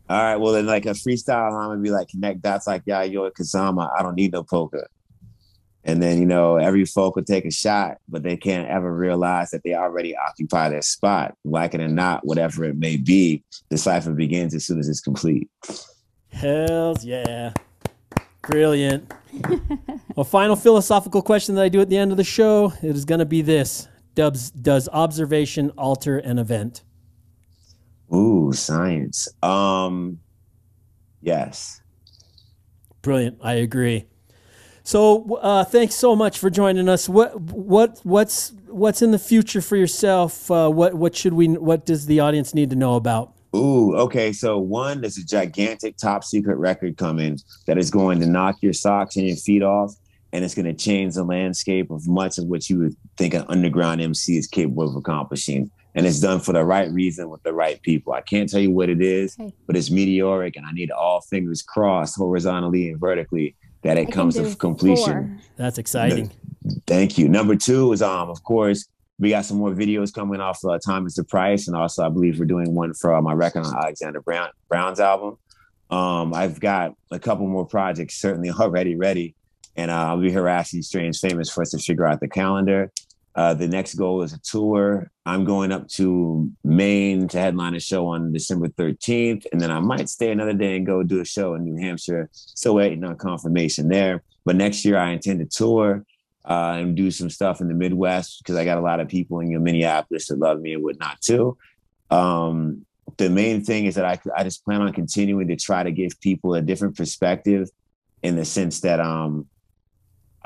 All 0.09 0.23
right, 0.23 0.37
well 0.37 0.53
then, 0.53 0.67
like 0.67 0.87
a 0.87 0.91
freestyle, 0.91 1.53
I'm 1.53 1.69
gonna 1.71 1.81
be 1.83 1.91
like 1.91 2.09
connect 2.09 2.41
dots 2.43 2.67
like 2.67 2.85
Yayo 2.85 3.31
Kusama. 3.33 3.91
I 3.99 4.03
don't 4.03 4.15
need 4.15 4.33
no 4.33 4.43
polka. 4.43 4.87
And 5.87 6.03
then 6.03 6.19
you 6.19 6.27
know 6.27 6.57
every 6.57 6.85
folk 6.85 7.15
will 7.15 7.25
take 7.25 7.45
a 7.45 7.51
shot, 7.51 7.99
but 8.09 8.25
they 8.25 8.37
can't 8.37 8.69
ever 8.69 8.93
realize 8.93 9.51
that 9.51 9.63
they 9.63 9.75
already 9.75 10.17
occupy 10.17 10.69
their 10.69 10.83
spot. 10.83 11.37
Like 11.45 11.75
it 11.75 11.81
or 11.81 11.89
not, 11.89 12.27
whatever 12.27 12.65
it 12.65 12.77
may 12.77 12.97
be, 12.97 13.45
the 13.69 13.79
cipher 13.79 14.13
begins 14.13 14.53
as 14.53 14.67
soon 14.67 14.81
as 14.81 14.89
it's 14.89 15.01
complete. 15.01 15.49
Hells 16.33 17.05
yeah. 17.05 17.53
Brilliant. 18.43 19.13
well, 20.17 20.25
final 20.25 20.57
philosophical 20.57 21.23
question 21.23 21.55
that 21.55 21.63
I 21.63 21.69
do 21.69 21.81
at 21.81 21.89
the 21.89 21.97
end 21.97 22.11
of 22.11 22.17
the 22.17 22.25
show 22.25 22.73
it 22.83 22.97
is 22.97 23.05
going 23.05 23.21
to 23.21 23.25
be 23.25 23.41
this: 23.43 23.87
Does 24.15 24.51
does 24.51 24.89
observation 24.93 25.71
alter 25.79 26.19
an 26.19 26.39
event? 26.39 26.83
Ooh, 28.13 28.53
science. 28.53 29.29
Um, 29.43 30.19
yes. 31.23 31.81
Brilliant. 33.03 33.39
I 33.41 33.55
agree. 33.55 34.07
So, 34.87 35.35
uh, 35.43 35.65
thanks 35.65 35.97
so 35.97 36.15
much 36.15 36.39
for 36.39 36.49
joining 36.49 36.89
us. 36.89 37.09
What 37.09 37.41
what 37.41 37.99
what's 38.05 38.53
what's 38.69 39.03
in 39.03 39.11
the 39.11 39.19
future 39.19 39.61
for 39.61 39.75
yourself? 39.75 40.49
Uh, 40.49 40.71
what 40.71 40.95
what 40.95 41.17
should 41.17 41.33
we? 41.33 41.49
What 41.49 41.85
does 41.85 42.07
the 42.07 42.21
audience 42.21 42.55
need 42.55 42.71
to 42.71 42.77
know 42.77 42.95
about? 42.95 43.33
Ooh, 43.57 43.97
okay. 43.97 44.33
So 44.33 44.59
one, 44.59 45.01
there's 45.01 45.19
a 45.19 45.27
gigantic 45.27 45.97
top 45.97 46.23
secret 46.23 46.55
record 46.59 46.97
coming 46.99 47.41
that 47.67 47.79
is 47.79 47.91
going 47.91 48.21
to 48.21 48.27
knock 48.27 48.59
your 48.61 48.73
socks 48.73 49.17
and 49.17 49.27
your 49.27 49.37
feet 49.37 49.65
off, 49.65 49.93
and 50.33 50.45
it's 50.45 50.55
going 50.55 50.67
to 50.67 50.73
change 50.75 51.15
the 51.15 51.25
landscape 51.25 51.91
of 51.91 52.07
much 52.07 52.39
of 52.39 52.45
what 52.45 52.71
you 52.71 52.79
would 52.79 52.95
think 53.17 53.35
an 53.35 53.45
underground 53.49 54.01
MC 54.01 54.39
is 54.39 54.47
capable 54.47 54.89
of 54.89 54.95
accomplishing. 54.95 55.69
And 55.97 56.07
it's 56.07 56.21
done 56.21 56.39
for 56.39 56.53
the 56.53 56.63
right 56.63 56.93
reason 56.93 57.29
with 57.29 57.43
the 57.43 57.55
right 57.55 57.83
people. 57.83 58.13
I 58.13 58.21
can't 58.21 58.49
tell 58.49 58.61
you 58.61 58.71
what 58.71 58.89
it 58.89 59.03
is, 59.03 59.35
Okay. 59.41 59.53
but 59.67 59.77
it's 59.77 59.91
meteoric, 59.91 60.55
and 60.55 60.65
I 60.65 60.71
need 60.71 60.93
all 60.93 61.23
fingers 61.23 61.61
crossed 61.61 62.17
horizontally 62.17 62.89
and 62.89 63.01
vertically 63.01 63.57
that 63.87 63.99
it 63.99 64.07
can 64.07 64.13
comes 64.13 64.37
to 64.37 64.55
completion. 64.57 65.39
four. 65.39 65.39
That's 65.57 65.79
exciting. 65.79 66.31
Thank 66.87 67.19
you. 67.19 67.29
Number 67.29 67.57
two 67.57 67.93
is 67.93 68.03
um, 68.03 68.31
of 68.31 68.43
course, 68.43 68.89
we 69.19 69.31
got 69.31 69.45
some 69.45 69.59
more 69.59 69.71
videos 69.71 70.13
coming 70.13 70.41
off 70.41 70.65
uh, 70.65 70.79
Time 70.79 71.07
is 71.07 71.15
the 71.15 71.25
Price, 71.25 71.69
and 71.69 71.77
also 71.77 72.05
I 72.05 72.09
believe 72.09 72.39
we're 72.39 72.45
doing 72.45 72.75
one 72.75 72.93
for 72.95 73.15
uh, 73.15 73.23
my 73.23 73.33
record 73.33 73.65
on 73.65 73.75
Alexander 73.75 74.21
Brown 74.21 74.51
Brown's 74.69 75.01
album. 75.01 75.39
Um, 75.91 76.35
I've 76.35 76.59
got 76.61 76.95
a 77.11 77.19
couple 77.19 77.47
more 77.47 77.67
projects 77.67 78.17
certainly 78.17 78.51
already 78.61 78.97
ready, 78.97 79.35
and 79.77 79.91
uh, 79.91 80.09
I'll 80.09 80.21
be 80.21 80.33
harassing 80.33 80.83
Strange 80.83 81.19
Famous 81.19 81.51
for 81.51 81.63
us 81.63 81.71
to 81.71 81.79
figure 81.79 82.07
out 82.07 82.21
the 82.21 82.29
calendar. 82.29 82.91
Uh, 83.37 83.53
the 83.53 83.69
next 83.69 83.97
goal 83.97 84.23
is 84.23 84.33
a 84.33 84.41
tour. 84.41 85.11
I'm 85.27 85.45
going 85.45 85.71
up 85.71 85.87
to 85.89 86.51
Maine 86.65 87.29
to 87.29 87.39
headline 87.39 87.75
a 87.75 87.81
show 87.81 88.07
on 88.07 88.33
December 88.33 88.69
13th, 88.69 89.45
and 89.53 89.61
then 89.61 89.71
I 89.71 89.79
might 89.79 90.09
stay 90.09 90.31
another 90.31 90.55
day 90.55 90.77
and 90.77 90.87
go 90.87 91.03
do 91.03 91.21
a 91.21 91.25
show 91.25 91.55
in 91.55 91.65
New 91.65 91.77
Hampshire. 91.77 92.31
Still 92.33 92.77
waiting 92.77 93.05
on 93.05 93.17
confirmation 93.17 93.89
there. 93.89 94.23
But 94.47 94.57
next 94.57 94.87
year 94.87 94.97
I 94.97 95.11
intend 95.11 95.41
to 95.41 95.45
tour 95.45 96.07
uh, 96.47 96.77
and 96.79 96.97
do 96.97 97.11
some 97.11 97.29
stuff 97.29 97.61
in 97.61 97.69
the 97.69 97.75
Midwest 97.75 98.43
because 98.43 98.57
I 98.57 98.65
got 98.65 98.79
a 98.79 98.81
lot 98.81 99.01
of 99.01 99.09
people 99.09 99.41
in 99.41 99.51
your 99.51 99.61
Minneapolis 99.61 100.29
that 100.29 100.39
love 100.39 100.61
me 100.61 100.73
and 100.73 100.83
whatnot 100.83 101.21
too. 101.21 101.59
Um, 102.11 102.87
the 103.19 103.29
main 103.29 103.63
thing 103.63 103.85
is 103.85 103.97
that 103.97 104.05
I, 104.07 104.19
I 104.35 104.45
just 104.45 104.65
plan 104.65 104.81
on 104.81 104.93
continuing 104.95 105.49
to 105.49 105.57
try 105.57 105.83
to 105.83 105.91
give 105.91 106.19
people 106.21 106.55
a 106.55 106.63
different 106.63 106.97
perspective 106.97 107.69
in 108.23 108.37
the 108.37 108.45
sense 108.47 108.81
that 108.81 108.99
um, 108.99 109.47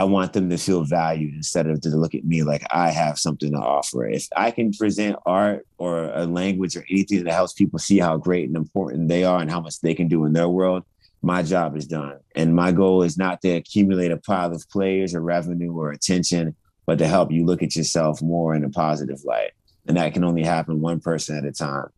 I 0.01 0.05
want 0.05 0.33
them 0.33 0.49
to 0.49 0.57
feel 0.57 0.83
valued 0.83 1.35
instead 1.35 1.67
of 1.67 1.83
to 1.83 1.91
look 1.91 2.15
at 2.15 2.25
me 2.25 2.43
like 2.43 2.65
I 2.71 2.89
have 2.89 3.19
something 3.19 3.53
to 3.53 3.59
offer. 3.59 4.07
If 4.07 4.29
I 4.35 4.51
can 4.51 4.73
present 4.73 5.17
art 5.27 5.67
or 5.77 6.05
a 6.15 6.25
language 6.25 6.75
or 6.75 6.87
anything 6.91 7.23
that 7.25 7.35
helps 7.35 7.53
people 7.53 7.79
see 7.79 7.99
how 7.99 8.17
great 8.17 8.49
and 8.49 8.57
important 8.57 9.09
they 9.09 9.25
are 9.25 9.41
and 9.43 9.51
how 9.51 9.61
much 9.61 9.79
they 9.83 9.93
can 9.93 10.09
do 10.09 10.25
in 10.25 10.33
their 10.33 10.49
world, 10.49 10.85
my 11.21 11.43
job 11.43 11.77
is 11.77 11.87
done. 11.87 12.17
And 12.35 12.57
my 12.57 12.73
goal 12.73 13.03
is 13.03 13.19
not 13.19 13.43
to 13.43 13.51
accumulate 13.51 14.11
a 14.11 14.17
pile 14.17 14.55
of 14.55 14.67
players 14.71 15.15
or 15.15 15.21
revenue 15.21 15.79
or 15.79 15.91
attention, 15.91 16.57
but 16.87 16.97
to 16.97 17.07
help 17.07 17.31
you 17.31 17.45
look 17.45 17.63
at 17.63 17.77
yourself 17.77 18.23
more 18.23 18.55
in 18.55 18.65
a 18.65 18.71
positive 18.71 19.23
light. 19.27 19.51
And 19.87 19.99
that 19.99 20.15
can 20.15 20.25
only 20.25 20.45
happen 20.45 20.81
one 20.81 21.01
person 21.01 21.37
at 21.37 21.45
a 21.45 21.53
time. 21.53 21.89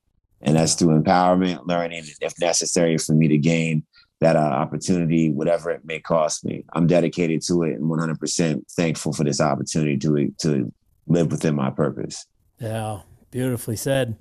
And 0.40 0.56
that's 0.56 0.74
through 0.74 1.00
empowerment, 1.00 1.68
learning, 1.68 2.02
if 2.20 2.34
necessary 2.40 2.98
for 2.98 3.12
me 3.12 3.28
to 3.28 3.38
gain 3.38 3.84
that 4.22 4.36
uh, 4.36 4.38
opportunity, 4.38 5.30
whatever 5.30 5.72
it 5.72 5.84
may 5.84 5.98
cost 5.98 6.44
me. 6.44 6.64
I'm 6.74 6.86
dedicated 6.86 7.42
to 7.42 7.64
it 7.64 7.72
and 7.72 7.90
100% 7.90 8.70
thankful 8.70 9.12
for 9.12 9.24
this 9.24 9.40
opportunity 9.40 9.98
to, 9.98 10.32
to 10.42 10.72
live 11.08 11.32
within 11.32 11.56
my 11.56 11.70
purpose. 11.70 12.24
Yeah, 12.60 13.00
beautifully 13.32 13.74
said. 13.74 14.16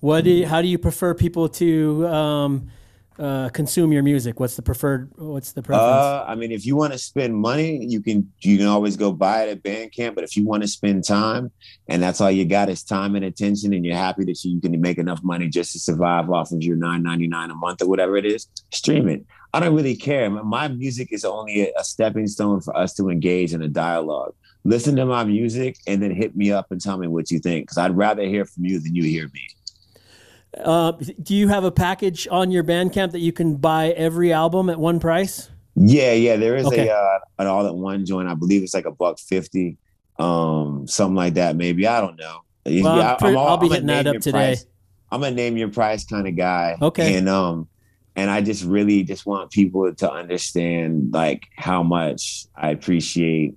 What 0.00 0.24
do 0.24 0.30
you, 0.30 0.46
how 0.46 0.60
do 0.60 0.68
you 0.68 0.76
prefer 0.76 1.14
people 1.14 1.48
to 1.48 2.06
um, 2.08 2.70
uh, 3.18 3.48
consume 3.50 3.92
your 3.92 4.02
music? 4.02 4.40
What's 4.40 4.56
the 4.56 4.62
preferred? 4.62 5.10
What's 5.16 5.52
the 5.52 5.62
preference? 5.62 5.90
Uh, 5.90 6.24
I 6.26 6.34
mean, 6.34 6.52
if 6.52 6.64
you 6.66 6.76
want 6.76 6.92
to 6.92 6.98
spend 6.98 7.34
money, 7.34 7.84
you 7.84 8.00
can 8.00 8.32
you 8.40 8.58
can 8.58 8.66
always 8.66 8.96
go 8.96 9.12
buy 9.12 9.44
it 9.44 9.50
at 9.50 9.62
Bandcamp. 9.62 10.14
But 10.14 10.24
if 10.24 10.36
you 10.36 10.44
want 10.44 10.62
to 10.62 10.68
spend 10.68 11.04
time, 11.06 11.50
and 11.88 12.02
that's 12.02 12.20
all 12.20 12.30
you 12.30 12.44
got 12.44 12.68
is 12.68 12.82
time 12.82 13.14
and 13.16 13.24
attention, 13.24 13.72
and 13.72 13.84
you're 13.84 13.96
happy 13.96 14.24
that 14.24 14.42
you 14.44 14.60
can 14.60 14.80
make 14.80 14.98
enough 14.98 15.20
money 15.22 15.48
just 15.48 15.72
to 15.72 15.78
survive 15.78 16.30
off 16.30 16.52
of 16.52 16.62
your 16.62 16.76
nine 16.76 17.02
ninety 17.02 17.26
nine 17.26 17.50
a 17.50 17.54
month 17.54 17.82
or 17.82 17.88
whatever 17.88 18.16
it 18.16 18.24
is, 18.24 18.48
stream 18.72 19.08
it. 19.08 19.24
I 19.54 19.60
don't 19.60 19.74
really 19.74 19.96
care. 19.96 20.30
My- 20.30 20.68
music 20.68 21.08
is 21.12 21.24
only 21.24 21.70
a 21.76 21.84
stepping 21.84 22.26
stone 22.26 22.60
for 22.62 22.74
us 22.74 22.94
to 22.94 23.10
engage 23.10 23.52
in 23.52 23.60
a 23.62 23.68
dialogue. 23.68 24.34
Listen 24.64 24.96
to 24.96 25.04
my 25.04 25.24
music 25.24 25.76
and 25.86 26.02
then 26.02 26.10
hit 26.12 26.34
me 26.36 26.50
up 26.52 26.70
and 26.70 26.80
tell 26.80 26.96
me 26.96 27.06
what 27.08 27.30
you 27.30 27.38
think, 27.38 27.64
because 27.64 27.76
I'd 27.78 27.96
rather 27.96 28.22
hear 28.22 28.44
from 28.46 28.64
you 28.64 28.78
than 28.78 28.94
you 28.94 29.02
hear 29.02 29.28
me. 29.34 29.46
Uh, 30.58 30.92
do 31.22 31.34
you 31.34 31.48
have 31.48 31.64
a 31.64 31.70
package 31.72 32.28
on 32.30 32.50
your 32.50 32.62
Bandcamp 32.62 33.12
that 33.12 33.20
you 33.20 33.32
can 33.32 33.56
buy 33.56 33.90
every 33.92 34.32
album 34.32 34.68
at 34.68 34.78
one 34.78 35.00
price? 35.00 35.50
Yeah, 35.74 36.12
yeah, 36.12 36.36
there 36.36 36.56
is 36.56 36.66
Okay. 36.66 36.88
a 36.88 36.94
uh, 36.94 37.18
an 37.38 37.46
all 37.46 37.66
at 37.66 37.74
one 37.74 38.04
joint. 38.04 38.28
I 38.28 38.34
believe 38.34 38.62
it's 38.62 38.74
like 38.74 38.84
a 38.84 38.90
buck 38.90 39.18
fifty, 39.18 39.78
um, 40.18 40.86
something 40.86 41.14
like 41.16 41.34
that. 41.34 41.56
Maybe 41.56 41.86
I 41.86 42.00
don't 42.02 42.18
know. 42.18 42.40
Well, 42.66 42.98
Yeah, 42.98 43.14
pre- 43.14 43.34
all- 43.34 43.48
I'll 43.48 43.56
be 43.56 43.66
I'm 43.66 43.72
hitting 43.72 43.86
that 43.86 44.06
up 44.06 44.16
today. 44.16 44.30
price- 44.52 44.66
I'm 45.10 45.22
a 45.24 45.30
name 45.30 45.56
your 45.56 45.68
price 45.68 46.04
kind 46.04 46.26
of 46.28 46.36
guy. 46.36 46.76
Okay. 46.80 47.16
and 47.16 47.28
um, 47.28 47.68
and 48.16 48.30
I 48.30 48.42
just 48.42 48.64
really 48.64 49.02
just 49.04 49.24
want 49.24 49.50
people 49.50 49.92
to 49.94 50.12
understand 50.12 51.12
like 51.14 51.44
how 51.56 51.82
much 51.82 52.46
I 52.54 52.70
appreciate 52.70 53.54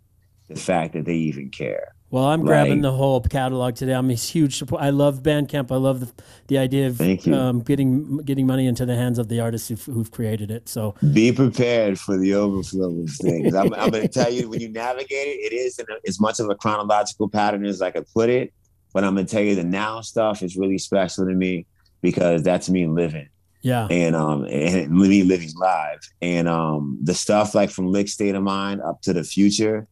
the 0.48 0.56
fact 0.56 0.94
that 0.94 1.04
they 1.06 1.16
even 1.16 1.50
care. 1.50 1.95
Well, 2.12 2.26
I'm 2.26 2.44
grabbing 2.44 2.82
the 2.82 2.92
whole 2.92 3.20
catalog 3.20 3.76
today. 3.76 3.94
I'm 3.94 4.10
a 4.10 4.14
huge 4.14 4.58
support. 4.58 4.82
I 4.82 4.92
love 4.92 5.24
Bandcamp. 5.24 5.72
I 5.72 5.76
love 5.76 6.00
the, 6.02 6.24
the 6.48 6.58
idea 6.58 6.88
of. 6.88 7.02
Um, 7.02 7.62
getting 7.62 8.18
getting 8.18 8.46
money 8.46 8.68
into 8.68 8.86
the 8.86 8.96
hands 8.96 9.18
of 9.18 9.28
the 9.28 9.40
artists 9.40 9.68
who've, 9.68 9.84
who've 9.86 10.12
created 10.12 10.52
it. 10.52 10.70
So 10.70 10.96
Be 11.14 11.32
prepared 11.32 12.00
for 12.00 12.18
the 12.18 12.36
overflow 12.36 13.02
of 13.02 13.10
things. 13.10 13.54
I'm, 13.56 13.74
I'm 13.74 13.90
going 13.90 14.04
to 14.04 14.08
tell 14.08 14.32
you 14.32 14.48
when 14.48 14.62
you 14.62 14.70
navigate 14.70 15.28
it, 15.28 15.52
it 15.52 15.54
is 15.54 15.80
in 15.80 15.86
a, 15.90 15.96
as 16.08 16.20
much 16.20 16.40
of 16.40 16.50
a 16.50 16.56
chronological 16.56 17.28
pattern 17.28 17.66
as 17.66 17.82
I 17.82 17.92
could 17.92 18.06
put 18.14 18.30
it. 18.30 18.54
But 18.94 19.04
I'm 19.04 19.16
going 19.16 19.26
to 19.26 19.32
tell 19.32 19.44
you 19.44 19.56
the 19.56 19.64
now 19.64 20.02
stuff 20.02 20.42
is 20.44 20.56
really 20.56 20.78
special 20.78 21.26
to 21.26 21.34
me 21.34 21.66
because 22.02 22.44
that's 22.44 22.70
me 22.70 22.86
living 22.86 23.28
yeah, 23.66 23.88
and 23.90 24.16
um 24.16 24.46
and 24.46 24.92
me 24.92 25.24
living 25.24 25.50
live. 25.56 26.00
And 26.22 26.48
um 26.48 27.00
the 27.02 27.16
stuff 27.16 27.56
like 27.56 27.72
from 27.72 27.88
Lick 27.88 28.08
State 28.10 28.36
of 28.36 28.44
Mind 28.44 28.80
up 28.80 29.02
to 29.02 29.12
the 29.12 29.24
future 29.24 29.88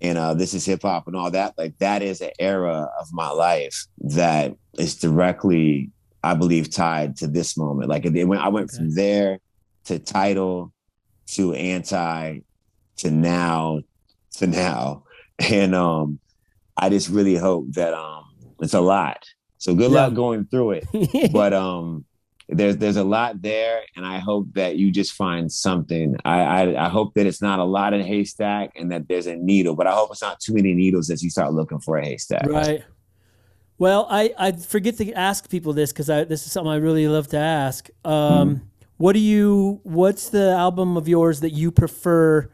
and 0.00 0.18
uh 0.18 0.34
this 0.34 0.52
is 0.54 0.64
hip 0.66 0.82
hop 0.82 1.06
and 1.06 1.16
all 1.16 1.30
that, 1.30 1.54
like 1.56 1.76
that 1.78 2.02
is 2.02 2.20
an 2.20 2.30
era 2.38 2.88
of 3.00 3.08
my 3.12 3.30
life 3.30 3.86
that 3.98 4.54
is 4.78 4.96
directly, 4.96 5.90
I 6.22 6.34
believe, 6.34 6.70
tied 6.70 7.16
to 7.18 7.26
this 7.26 7.56
moment. 7.56 7.88
Like 7.88 8.04
it 8.04 8.24
went 8.24 8.42
I 8.42 8.48
went 8.48 8.70
from 8.70 8.94
there 8.94 9.38
to 9.86 9.98
title 9.98 10.72
to 11.32 11.54
anti 11.54 12.40
to 12.98 13.10
now 13.10 13.80
to 14.38 14.46
now. 14.46 15.02
And 15.50 15.74
um 15.74 16.18
I 16.78 16.88
just 16.88 17.08
really 17.10 17.36
hope 17.36 17.66
that 17.72 17.92
um 17.94 18.24
it's 18.60 18.74
a 18.74 18.80
lot. 18.80 19.22
So 19.58 19.74
good 19.74 19.90
Yeah. 19.90 20.06
luck 20.06 20.14
going 20.14 20.46
through 20.46 20.72
it 20.82 21.32
but 21.32 21.52
um 21.52 22.04
there's 22.48 22.76
there's 22.76 22.96
a 22.96 23.04
lot 23.04 23.42
there, 23.42 23.82
and 23.96 24.06
I 24.06 24.18
hope 24.18 24.52
that 24.54 24.76
you 24.76 24.92
just 24.92 25.12
find 25.12 25.50
something. 25.50 26.16
I, 26.24 26.40
I 26.40 26.86
I 26.86 26.88
hope 26.88 27.14
that 27.14 27.26
it's 27.26 27.42
not 27.42 27.58
a 27.58 27.64
lot 27.64 27.92
in 27.92 28.00
a 28.00 28.04
haystack, 28.04 28.72
and 28.76 28.90
that 28.92 29.08
there's 29.08 29.26
a 29.26 29.36
needle. 29.36 29.74
But 29.74 29.86
I 29.86 29.92
hope 29.92 30.10
it's 30.12 30.22
not 30.22 30.38
too 30.40 30.54
many 30.54 30.72
needles 30.72 31.10
as 31.10 31.22
you 31.22 31.30
start 31.30 31.52
looking 31.52 31.80
for 31.80 31.98
a 31.98 32.04
haystack. 32.04 32.46
Right. 32.46 32.84
Well, 33.78 34.06
I, 34.08 34.32
I 34.38 34.52
forget 34.52 34.96
to 34.98 35.12
ask 35.12 35.50
people 35.50 35.74
this 35.74 35.92
because 35.92 36.06
this 36.06 36.46
is 36.46 36.52
something 36.52 36.70
I 36.70 36.76
really 36.76 37.08
love 37.08 37.28
to 37.28 37.38
ask. 37.38 37.90
Um, 38.04 38.48
Hmm. 38.48 38.62
What 38.98 39.12
do 39.12 39.18
you? 39.18 39.80
What's 39.82 40.30
the 40.30 40.52
album 40.52 40.96
of 40.96 41.06
yours 41.06 41.40
that 41.40 41.50
you 41.50 41.70
prefer 41.70 42.50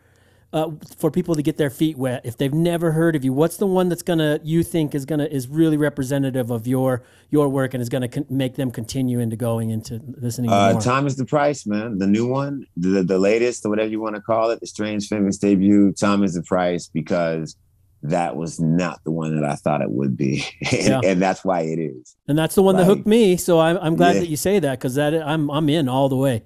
uh, 0.52 0.70
for 0.98 1.10
people 1.10 1.34
to 1.34 1.42
get 1.42 1.56
their 1.56 1.70
feet 1.70 1.96
wet 1.96 2.20
if 2.24 2.36
they've 2.36 2.52
never 2.52 2.92
heard 2.92 3.16
of 3.16 3.24
you? 3.24 3.32
What's 3.32 3.56
the 3.56 3.66
one 3.66 3.88
that's 3.88 4.02
gonna 4.02 4.38
you 4.42 4.62
think 4.62 4.94
is 4.94 5.04
gonna 5.04 5.24
is 5.24 5.48
really 5.48 5.76
representative 5.76 6.50
of 6.50 6.66
your 6.66 7.02
your 7.30 7.48
work 7.48 7.72
and 7.74 7.80
is 7.82 7.88
gonna 7.88 8.08
con- 8.08 8.26
make 8.28 8.56
them 8.56 8.70
continue 8.70 9.18
into 9.20 9.36
going 9.36 9.70
into 9.70 10.00
listening 10.18 10.50
Uh, 10.50 10.78
time 10.80 11.06
is 11.06 11.16
the 11.16 11.24
price, 11.24 11.66
man. 11.66 11.98
The 11.98 12.06
new 12.06 12.26
one, 12.26 12.66
the 12.76 13.02
the 13.02 13.18
latest, 13.18 13.64
or 13.64 13.70
whatever 13.70 13.88
you 13.90 14.00
want 14.00 14.14
to 14.16 14.20
call 14.22 14.50
it, 14.50 14.60
the 14.60 14.66
Strange 14.66 15.08
Famous 15.08 15.38
debut. 15.38 15.92
Time 15.92 16.22
is 16.22 16.34
the 16.34 16.42
price 16.42 16.88
because 16.88 17.56
that 18.04 18.34
was 18.36 18.58
not 18.60 18.98
the 19.04 19.12
one 19.12 19.34
that 19.40 19.44
I 19.48 19.54
thought 19.54 19.80
it 19.80 19.90
would 19.92 20.16
be, 20.16 20.44
and, 20.72 20.82
Yeah. 20.88 21.00
and 21.04 21.22
that's 21.22 21.44
why 21.44 21.60
it 21.60 21.78
is. 21.78 22.16
and 22.28 22.36
that's 22.36 22.56
the 22.56 22.62
one 22.62 22.76
that 22.76 22.84
hooked 22.84 23.06
me. 23.06 23.36
So 23.36 23.58
I'm 23.60 23.78
I'm 23.78 23.96
glad 23.96 24.14
Yeah. 24.16 24.20
that 24.22 24.28
you 24.28 24.36
say 24.36 24.58
that 24.58 24.78
because 24.78 24.96
that 24.96 25.14
I'm 25.14 25.50
I'm 25.50 25.68
in 25.68 25.88
all 25.88 26.08
the 26.08 26.16
way. 26.16 26.42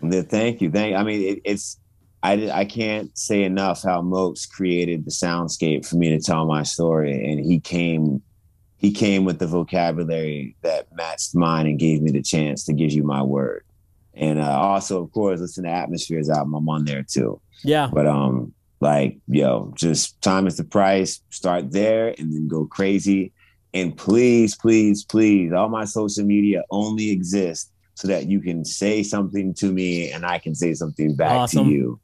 The- 0.00 0.22
Thank 0.22 0.60
you. 0.62 0.70
Thank. 0.70 0.96
I 0.96 1.02
mean, 1.02 1.20
it, 1.22 1.40
it's. 1.44 1.76
I 2.22 2.50
I 2.50 2.64
can't 2.64 3.16
say 3.16 3.42
enough 3.42 3.82
how 3.82 4.02
Mopes 4.02 4.46
created 4.46 5.04
the 5.04 5.10
soundscape 5.10 5.86
for 5.86 5.96
me 5.96 6.10
to 6.10 6.20
tell 6.20 6.46
my 6.46 6.62
story, 6.62 7.30
and 7.30 7.44
he 7.44 7.60
came. 7.60 8.22
He 8.78 8.90
came 8.90 9.24
with 9.24 9.38
the 9.38 9.46
vocabulary 9.46 10.56
that 10.62 10.88
matched 10.96 11.36
mine 11.36 11.66
and 11.66 11.78
gave 11.78 12.02
me 12.02 12.10
the 12.10 12.20
chance 12.22 12.64
to 12.64 12.72
give 12.72 12.90
you 12.90 13.04
my 13.04 13.22
word. 13.22 13.64
And 14.12 14.40
uh, 14.40 14.58
also, 14.58 15.00
of 15.04 15.12
course, 15.12 15.38
listen 15.38 15.62
to 15.64 15.70
Atmospheres 15.70 16.28
album. 16.28 16.54
I'm 16.54 16.68
on 16.68 16.84
there 16.84 17.04
too. 17.08 17.40
Yeah. 17.62 17.88
But 17.92 18.08
um, 18.08 18.52
like 18.80 19.18
yo, 19.28 19.72
just 19.76 20.20
time 20.20 20.48
is 20.48 20.56
the 20.56 20.64
price. 20.64 21.20
Start 21.30 21.70
there 21.70 22.08
and 22.18 22.34
then 22.34 22.48
go 22.48 22.66
crazy. 22.66 23.32
And 23.72 23.96
please, 23.96 24.56
please, 24.56 25.04
please, 25.04 25.52
all 25.52 25.68
my 25.68 25.84
social 25.84 26.24
media 26.24 26.64
only 26.70 27.10
exist 27.10 27.70
so 27.94 28.08
that 28.08 28.26
you 28.26 28.40
can 28.40 28.64
say 28.64 29.02
something 29.04 29.54
to 29.54 29.72
me 29.72 30.10
and 30.10 30.26
I 30.26 30.38
can 30.38 30.54
say 30.54 30.74
something 30.74 31.14
back 31.14 31.32
Awesome. 31.32 31.66
to 31.66 31.70
you. 31.70 32.00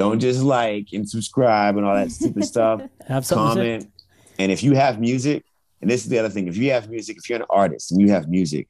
Don't 0.00 0.18
just 0.18 0.40
like 0.40 0.94
and 0.94 1.06
subscribe 1.06 1.76
and 1.76 1.84
all 1.84 1.94
that 1.94 2.10
stupid 2.10 2.46
stuff. 2.46 2.80
Have? 3.06 3.28
Comment. 3.28 3.86
And 4.38 4.50
if 4.50 4.62
you 4.62 4.74
have 4.74 4.98
music, 4.98 5.44
and 5.82 5.90
this 5.90 6.04
is 6.04 6.08
the 6.08 6.18
other 6.18 6.30
thing, 6.30 6.48
if 6.48 6.56
you 6.56 6.70
have 6.70 6.88
music, 6.88 7.18
if 7.18 7.28
you're 7.28 7.38
an 7.38 7.46
artist 7.50 7.92
and 7.92 8.00
you 8.00 8.08
have 8.08 8.26
music, 8.26 8.66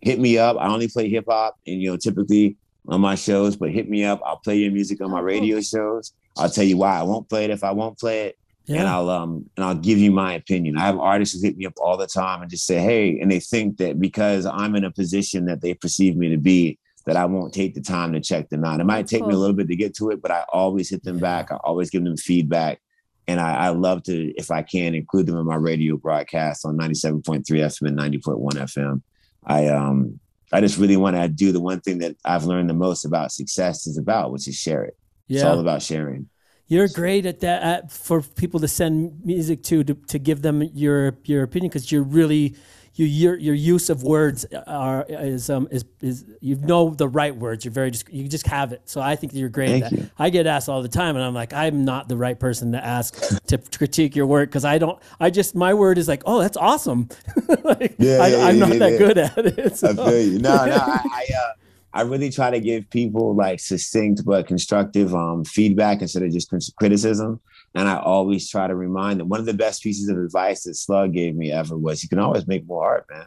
hit 0.00 0.20
me 0.20 0.38
up. 0.38 0.56
I 0.56 0.68
only 0.68 0.86
play 0.86 1.08
hip 1.08 1.24
hop 1.28 1.56
and 1.66 1.82
you 1.82 1.90
know, 1.90 1.96
typically 1.96 2.56
on 2.86 3.00
my 3.00 3.16
shows, 3.16 3.56
but 3.56 3.70
hit 3.70 3.90
me 3.90 4.04
up. 4.04 4.20
I'll 4.24 4.36
play 4.36 4.54
your 4.58 4.70
music 4.70 5.00
on 5.00 5.10
my 5.10 5.18
radio 5.18 5.60
shows. 5.60 6.12
I'll 6.36 6.48
tell 6.48 6.62
you 6.62 6.76
why 6.76 6.96
I 6.96 7.02
won't 7.02 7.28
play 7.28 7.44
it 7.44 7.50
if 7.50 7.64
I 7.64 7.72
won't 7.72 7.98
play 7.98 8.26
it. 8.26 8.38
And 8.68 8.86
I'll 8.86 9.10
um 9.10 9.50
and 9.56 9.64
I'll 9.64 9.74
give 9.74 9.98
you 9.98 10.12
my 10.12 10.34
opinion. 10.34 10.76
I 10.76 10.86
have 10.86 11.00
artists 11.00 11.34
who 11.34 11.44
hit 11.44 11.56
me 11.56 11.66
up 11.66 11.74
all 11.82 11.96
the 11.96 12.06
time 12.06 12.40
and 12.40 12.48
just 12.48 12.66
say, 12.66 12.78
hey, 12.78 13.18
and 13.18 13.28
they 13.28 13.40
think 13.40 13.78
that 13.78 13.98
because 13.98 14.46
I'm 14.46 14.76
in 14.76 14.84
a 14.84 14.92
position 14.92 15.46
that 15.46 15.60
they 15.60 15.74
perceive 15.74 16.16
me 16.16 16.28
to 16.28 16.36
be, 16.36 16.78
that 17.08 17.16
I 17.16 17.24
won't 17.24 17.54
take 17.54 17.72
the 17.74 17.80
time 17.80 18.12
to 18.12 18.20
check 18.20 18.50
them 18.50 18.66
out. 18.66 18.80
It 18.80 18.84
might 18.84 19.06
take 19.06 19.24
me 19.24 19.32
a 19.32 19.38
little 19.38 19.56
bit 19.56 19.66
to 19.68 19.76
get 19.76 19.96
to 19.96 20.10
it, 20.10 20.20
but 20.20 20.30
I 20.30 20.44
always 20.52 20.90
hit 20.90 21.02
them 21.02 21.18
back. 21.18 21.50
I 21.50 21.56
always 21.64 21.88
give 21.88 22.04
them 22.04 22.18
feedback. 22.18 22.82
And 23.26 23.40
I, 23.40 23.54
I 23.54 23.68
love 23.70 24.02
to, 24.02 24.30
if 24.36 24.50
I 24.50 24.60
can, 24.60 24.94
include 24.94 25.24
them 25.24 25.38
in 25.38 25.46
my 25.46 25.54
radio 25.54 25.96
broadcast 25.96 26.66
on 26.66 26.76
97.3 26.76 27.44
FM 27.44 27.88
and 27.88 27.98
90.1 27.98 28.52
FM. 28.52 29.00
I 29.46 29.68
um 29.68 30.20
I 30.52 30.60
just 30.60 30.76
really 30.76 30.98
want 30.98 31.16
to 31.16 31.28
do 31.28 31.50
the 31.50 31.60
one 31.60 31.80
thing 31.80 31.98
that 31.98 32.16
I've 32.26 32.44
learned 32.44 32.68
the 32.68 32.74
most 32.74 33.06
about 33.06 33.32
success 33.32 33.86
is 33.86 33.96
about, 33.96 34.30
which 34.30 34.46
is 34.46 34.56
share 34.56 34.84
it. 34.84 34.96
It's 35.30 35.42
all 35.42 35.60
about 35.60 35.82
sharing. 35.82 36.28
You're 36.66 36.88
great 36.88 37.24
at 37.24 37.40
that 37.40 37.62
at, 37.62 37.92
for 37.92 38.20
people 38.20 38.60
to 38.60 38.68
send 38.68 39.24
music 39.24 39.62
to 39.64 39.82
to, 39.84 39.94
to 39.94 40.18
give 40.18 40.42
them 40.42 40.62
your 40.74 41.16
your 41.24 41.42
opinion 41.42 41.70
because 41.70 41.90
you're 41.90 42.02
really 42.02 42.56
you, 42.98 43.06
your 43.06 43.36
your 43.36 43.54
use 43.54 43.90
of 43.90 44.02
words 44.02 44.44
are 44.66 45.06
is 45.08 45.48
um 45.48 45.68
is 45.70 45.84
is 46.00 46.24
you 46.40 46.56
know 46.56 46.90
the 46.90 47.06
right 47.06 47.34
words. 47.34 47.64
You're 47.64 47.72
very 47.72 47.90
just 47.92 48.12
you 48.12 48.26
just 48.28 48.46
have 48.48 48.72
it. 48.72 48.82
So 48.86 49.00
I 49.00 49.14
think 49.16 49.32
you're 49.34 49.48
great 49.48 49.68
Thank 49.70 49.84
at 49.84 49.90
that. 49.90 49.98
you. 50.00 50.10
I 50.18 50.30
get 50.30 50.46
asked 50.46 50.68
all 50.68 50.82
the 50.82 50.88
time, 50.88 51.14
and 51.14 51.24
I'm 51.24 51.32
like 51.34 51.52
I'm 51.52 51.84
not 51.84 52.08
the 52.08 52.16
right 52.16 52.38
person 52.38 52.72
to 52.72 52.84
ask 52.84 53.16
to 53.46 53.58
critique 53.78 54.16
your 54.16 54.26
work 54.26 54.48
because 54.50 54.64
I 54.64 54.78
don't. 54.78 54.98
I 55.20 55.30
just 55.30 55.54
my 55.54 55.74
word 55.74 55.96
is 55.96 56.08
like 56.08 56.22
oh 56.26 56.40
that's 56.40 56.56
awesome. 56.56 57.08
like, 57.64 57.94
Yeah, 57.98 58.18
I, 58.18 58.48
I'm 58.48 58.56
yeah, 58.56 58.64
not 58.64 58.68
yeah, 58.72 58.78
that 58.80 58.92
yeah. 58.92 58.98
good 58.98 59.18
at 59.18 59.38
it. 59.38 59.76
so- 59.76 59.90
I 59.90 59.94
feel 59.94 60.20
you. 60.20 60.38
No, 60.40 60.66
no, 60.66 60.74
I, 60.76 61.00
I, 61.12 61.26
uh, 61.36 61.52
I 61.94 62.02
really 62.02 62.30
try 62.30 62.50
to 62.50 62.60
give 62.60 62.90
people 62.90 63.34
like 63.34 63.60
succinct 63.60 64.24
but 64.24 64.46
constructive 64.46 65.14
um, 65.14 65.44
feedback 65.44 66.02
instead 66.02 66.22
of 66.22 66.32
just 66.32 66.50
criticism. 66.76 67.40
And 67.74 67.88
I 67.88 67.98
always 67.98 68.48
try 68.48 68.66
to 68.66 68.74
remind 68.74 69.20
them. 69.20 69.28
One 69.28 69.40
of 69.40 69.46
the 69.46 69.54
best 69.54 69.82
pieces 69.82 70.08
of 70.08 70.18
advice 70.18 70.64
that 70.64 70.74
Slug 70.74 71.12
gave 71.12 71.36
me 71.36 71.52
ever 71.52 71.76
was, 71.76 72.02
"You 72.02 72.08
can 72.08 72.18
always 72.18 72.46
make 72.46 72.66
more 72.66 72.84
art, 72.84 73.06
man. 73.10 73.26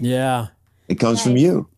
Yeah, 0.00 0.48
It 0.88 0.96
comes 0.96 1.22
from 1.22 1.32
Nice. 1.34 1.42
you." 1.42 1.68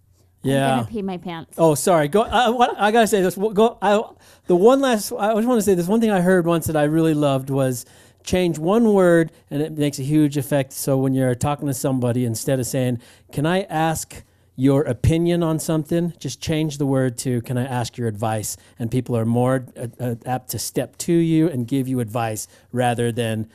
I'm 0.45 0.51
yeah. 0.51 0.77
gonna 0.77 0.87
pee 0.89 1.03
my 1.03 1.17
pants. 1.19 1.55
Oh, 1.59 1.75
sorry. 1.75 2.09
Go. 2.09 2.23
I, 2.23 2.49
what, 2.49 2.75
I 2.79 2.91
gotta 2.93 3.07
say 3.07 3.21
this. 3.21 3.35
Go. 3.37 3.77
I, 3.83 4.03
the 4.47 4.57
one 4.57 4.81
last. 4.81 5.13
I 5.13 5.35
just 5.35 5.47
want 5.47 5.59
to 5.59 5.63
say 5.63 5.75
this 5.75 5.87
one 5.89 6.01
thing 6.01 6.11
I 6.11 6.21
heard 6.21 6.47
once 6.47 6.67
that 6.67 6.77
I 6.77 6.85
really 6.85 7.15
loved 7.15 7.51
was 7.51 7.85
change 8.25 8.59
one 8.59 8.93
word 8.93 9.33
and 9.51 9.63
it 9.63 9.73
makes 9.73 9.99
a 9.99 10.03
huge 10.03 10.37
effect. 10.37 10.73
So 10.73 10.97
when 10.97 11.15
you're 11.15 11.35
talking 11.35 11.67
to 11.67 11.75
somebody, 11.75 12.25
instead 12.25 12.61
of 12.61 12.67
saying, 12.67 13.01
"Can 13.33 13.47
I 13.47 13.63
ask 13.63 14.23
your 14.59 14.83
opinion 14.83 15.43
on 15.43 15.59
something?" 15.59 16.13
just 16.19 16.43
change 16.43 16.77
the 16.77 16.87
word 16.87 17.17
to, 17.19 17.41
"Can 17.43 17.57
I 17.57 17.65
ask 17.65 17.97
your 17.97 18.09
advice?" 18.09 18.57
And 18.79 18.91
people 18.91 19.17
are 19.17 19.25
more 19.25 19.67
uh, 19.77 19.87
uh, 19.99 20.15
apt 20.27 20.51
to 20.51 20.59
step 20.59 20.99
to 20.99 21.13
you 21.13 21.49
and 21.49 21.67
give 21.67 21.89
you 21.89 22.01
advice 22.01 22.49
rather 22.73 23.11
than 23.13 23.49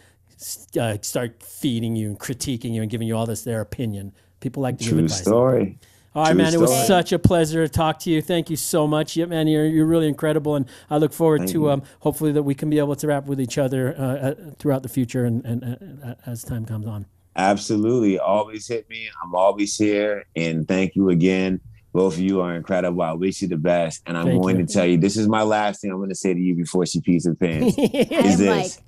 uh, 0.79 0.97
start 1.01 1.43
feeding 1.43 1.95
you 1.95 2.07
and 2.07 2.19
critiquing 2.19 2.73
you 2.73 2.81
and 2.81 2.89
giving 2.89 3.07
you 3.07 3.15
all 3.15 3.25
this 3.25 3.43
their 3.43 3.61
opinion. 3.61 4.13
People 4.39 4.63
like 4.63 4.77
to 4.77 4.83
give 4.83 4.93
True 4.93 5.03
advice. 5.05 5.21
story. 5.21 5.77
All 6.15 6.23
right, 6.23 6.31
True 6.31 6.37
man. 6.37 6.53
It 6.53 6.59
was 6.59 6.85
such 6.85 7.11
a 7.11 7.17
pleasure 7.17 7.65
to 7.65 7.71
talk 7.71 7.99
to 7.99 8.11
you. 8.11 8.21
Thank 8.21 8.49
you 8.49 8.55
so 8.55 8.87
much. 8.87 9.15
Yeah, 9.15 9.25
man, 9.25 9.47
you're, 9.47 9.65
you're 9.65 9.85
really 9.85 10.07
incredible, 10.07 10.55
and 10.55 10.67
I 10.89 10.97
look 10.97 11.11
forward 11.11 11.39
Thank 11.39 11.51
to 11.51 11.71
um, 11.71 11.83
hopefully 12.01 12.31
that 12.33 12.43
we 12.43 12.53
can 12.53 12.69
be 12.69 12.77
able 12.77 12.95
to 12.95 13.07
rap 13.07 13.25
with 13.25 13.41
each 13.41 13.57
other 13.57 13.95
uh, 13.97 14.01
uh, 14.01 14.35
throughout 14.59 14.83
the 14.83 14.89
future 14.89 15.25
and, 15.25 15.43
and 15.43 15.99
uh, 16.03 16.15
as 16.25 16.43
time 16.43 16.65
comes 16.65 16.87
on. 16.87 17.05
Absolutely. 17.35 18.19
Always 18.19 18.67
hit 18.67 18.89
me. 18.89 19.09
I'm 19.23 19.33
always 19.35 19.75
here. 19.75 20.25
And 20.35 20.67
thank 20.67 20.95
you 20.95 21.09
again. 21.09 21.59
Both 21.93 22.15
of 22.15 22.21
you 22.21 22.41
are 22.41 22.55
incredible. 22.55 23.01
I 23.03 23.13
wish 23.13 23.41
you 23.41 23.47
the 23.47 23.57
best. 23.57 24.01
And 24.07 24.17
I'm 24.17 24.25
Thank 24.25 24.41
going 24.41 24.59
you. 24.59 24.65
to 24.65 24.73
tell 24.73 24.85
you 24.85 24.97
this 24.97 25.15
is 25.17 25.27
my 25.27 25.43
last 25.43 25.81
thing 25.81 25.91
I'm 25.91 25.97
going 25.97 26.09
to 26.09 26.15
say 26.15 26.33
to 26.33 26.39
you 26.39 26.55
before 26.55 26.85
she 26.85 27.01
pees 27.01 27.25
her 27.25 27.35
pants. 27.35 27.77
Is 27.77 28.37
this 28.39 28.77
like, 28.77 28.83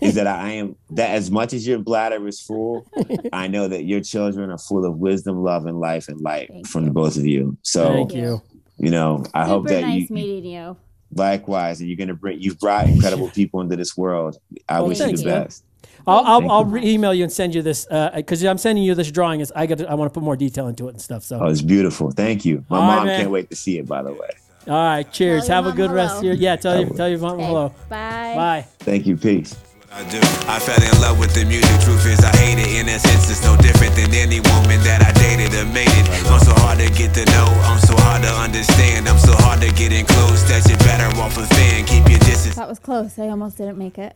is 0.00 0.14
that 0.14 0.26
I 0.28 0.50
am 0.52 0.76
that 0.90 1.10
as 1.10 1.30
much 1.30 1.52
as 1.52 1.66
your 1.66 1.78
bladder 1.80 2.26
is 2.28 2.40
full, 2.40 2.86
I 3.32 3.48
know 3.48 3.66
that 3.68 3.84
your 3.84 4.00
children 4.00 4.48
are 4.50 4.56
full 4.56 4.84
of 4.86 4.96
wisdom, 4.96 5.42
love, 5.42 5.66
and 5.66 5.78
life 5.80 6.08
and 6.08 6.20
light 6.20 6.48
Thank 6.48 6.68
from 6.68 6.84
you. 6.86 6.92
both 6.92 7.16
of 7.16 7.26
you. 7.26 7.58
So 7.62 7.92
Thank 7.92 8.14
you. 8.14 8.40
you 8.78 8.90
know, 8.90 9.24
I 9.34 9.44
hope 9.44 9.64
super 9.68 9.80
that 9.80 9.86
nice 9.88 10.08
you 10.08 10.14
meeting 10.14 10.52
you. 10.52 10.76
likewise, 11.12 11.80
and 11.80 11.88
you're 11.88 11.96
gonna 11.98 12.14
bring 12.14 12.40
you've 12.40 12.58
brought 12.60 12.86
incredible 12.88 13.28
people 13.34 13.60
into 13.60 13.74
this 13.76 13.96
world. 13.96 14.36
I 14.68 14.78
Well, 14.80 14.88
wish 14.88 15.00
you 15.00 15.16
the 15.16 15.24
man. 15.24 15.42
best. 15.44 15.64
I'll, 16.06 16.24
I'll, 16.24 16.40
Thank 16.40 16.50
I'll 16.52 16.64
you. 16.64 16.70
re- 16.70 16.88
email 16.94 17.12
you 17.12 17.22
and 17.24 17.32
send 17.32 17.54
you 17.54 17.60
this 17.62 17.86
uh, 17.90 18.10
because 18.14 18.42
I'm 18.42 18.56
sending 18.58 18.82
you 18.84 18.94
this 18.94 19.10
drawing. 19.10 19.40
Is 19.40 19.52
I 19.54 19.66
got 19.66 19.84
I 19.86 19.94
want 19.94 20.10
to 20.12 20.14
put 20.18 20.22
more 20.24 20.36
detail 20.36 20.66
into 20.68 20.86
it 20.88 20.92
and 20.92 21.00
stuff. 21.02 21.22
So 21.22 21.38
Oh, 21.40 21.46
it's 21.48 21.60
beautiful. 21.62 22.10
Thank 22.12 22.44
you. 22.46 22.64
My 22.70 22.76
All 22.78 22.82
right, 22.88 22.96
mom 22.96 23.06
man. 23.06 23.20
can't 23.20 23.30
wait 23.30 23.50
to 23.50 23.56
see 23.56 23.78
it. 23.78 23.86
By 23.86 24.02
the 24.02 24.12
way, 24.12 24.30
all 24.66 24.74
right, 24.74 25.10
cheers. 25.12 25.46
Have 25.48 25.66
a 25.66 25.68
mom 25.68 25.76
good 25.76 25.90
rest 25.90 26.16
of 26.16 26.22
hello. 26.22 26.32
your 26.32 26.40
yeah. 26.42 26.56
Tell 26.56 26.76
I 26.76 26.80
you 26.80 26.86
will. 26.86 26.96
tell 26.96 27.08
your 27.10 27.18
mom 27.18 27.34
Okay, 27.34 27.44
hello. 27.46 27.68
Bye. 27.90 28.32
Bye. 28.36 28.66
thank 28.80 29.06
you. 29.06 29.16
Peace. 29.18 29.54
I 29.92 30.04
do. 30.10 30.18
I 30.48 30.58
fell 30.60 30.80
in 30.80 31.00
love 31.00 31.18
with 31.18 31.34
the 31.34 31.44
music. 31.44 31.68
Truth 31.80 32.04
is, 32.06 32.20
I 32.24 32.34
hate 32.36 32.58
it. 32.60 32.68
In 32.80 32.88
a 32.88 32.98
sense, 32.98 33.30
it's 33.30 33.42
no 33.44 33.56
different 33.56 33.94
than 33.96 34.12
any 34.14 34.40
woman 34.40 34.80
that 34.84 35.00
I 35.04 35.12
dated 35.16 35.52
or 35.58 35.64
made 35.72 35.88
it. 35.88 36.06
I'm 36.28 36.40
so 36.40 36.52
hard 36.60 36.78
to 36.78 36.88
get 36.92 37.12
to 37.14 37.24
know. 37.32 37.48
I'm 37.64 37.80
so 37.80 37.96
hard 38.04 38.22
to 38.22 38.28
understand. 38.32 39.08
I'm 39.08 39.18
so 39.18 39.32
hard 39.44 39.60
to 39.62 39.72
get 39.72 39.92
in 39.92 40.04
close 40.06 40.44
that 40.48 40.64
you're 40.68 40.78
better 40.84 41.08
off 41.20 41.36
a 41.38 41.46
fan. 41.56 41.84
Keep 41.86 42.08
your 42.10 42.18
distance. 42.20 42.56
That 42.56 42.68
was 42.68 42.78
close. 42.78 43.18
I 43.18 43.28
almost 43.28 43.56
didn't 43.56 43.78
make 43.78 43.96
it. 43.98 44.14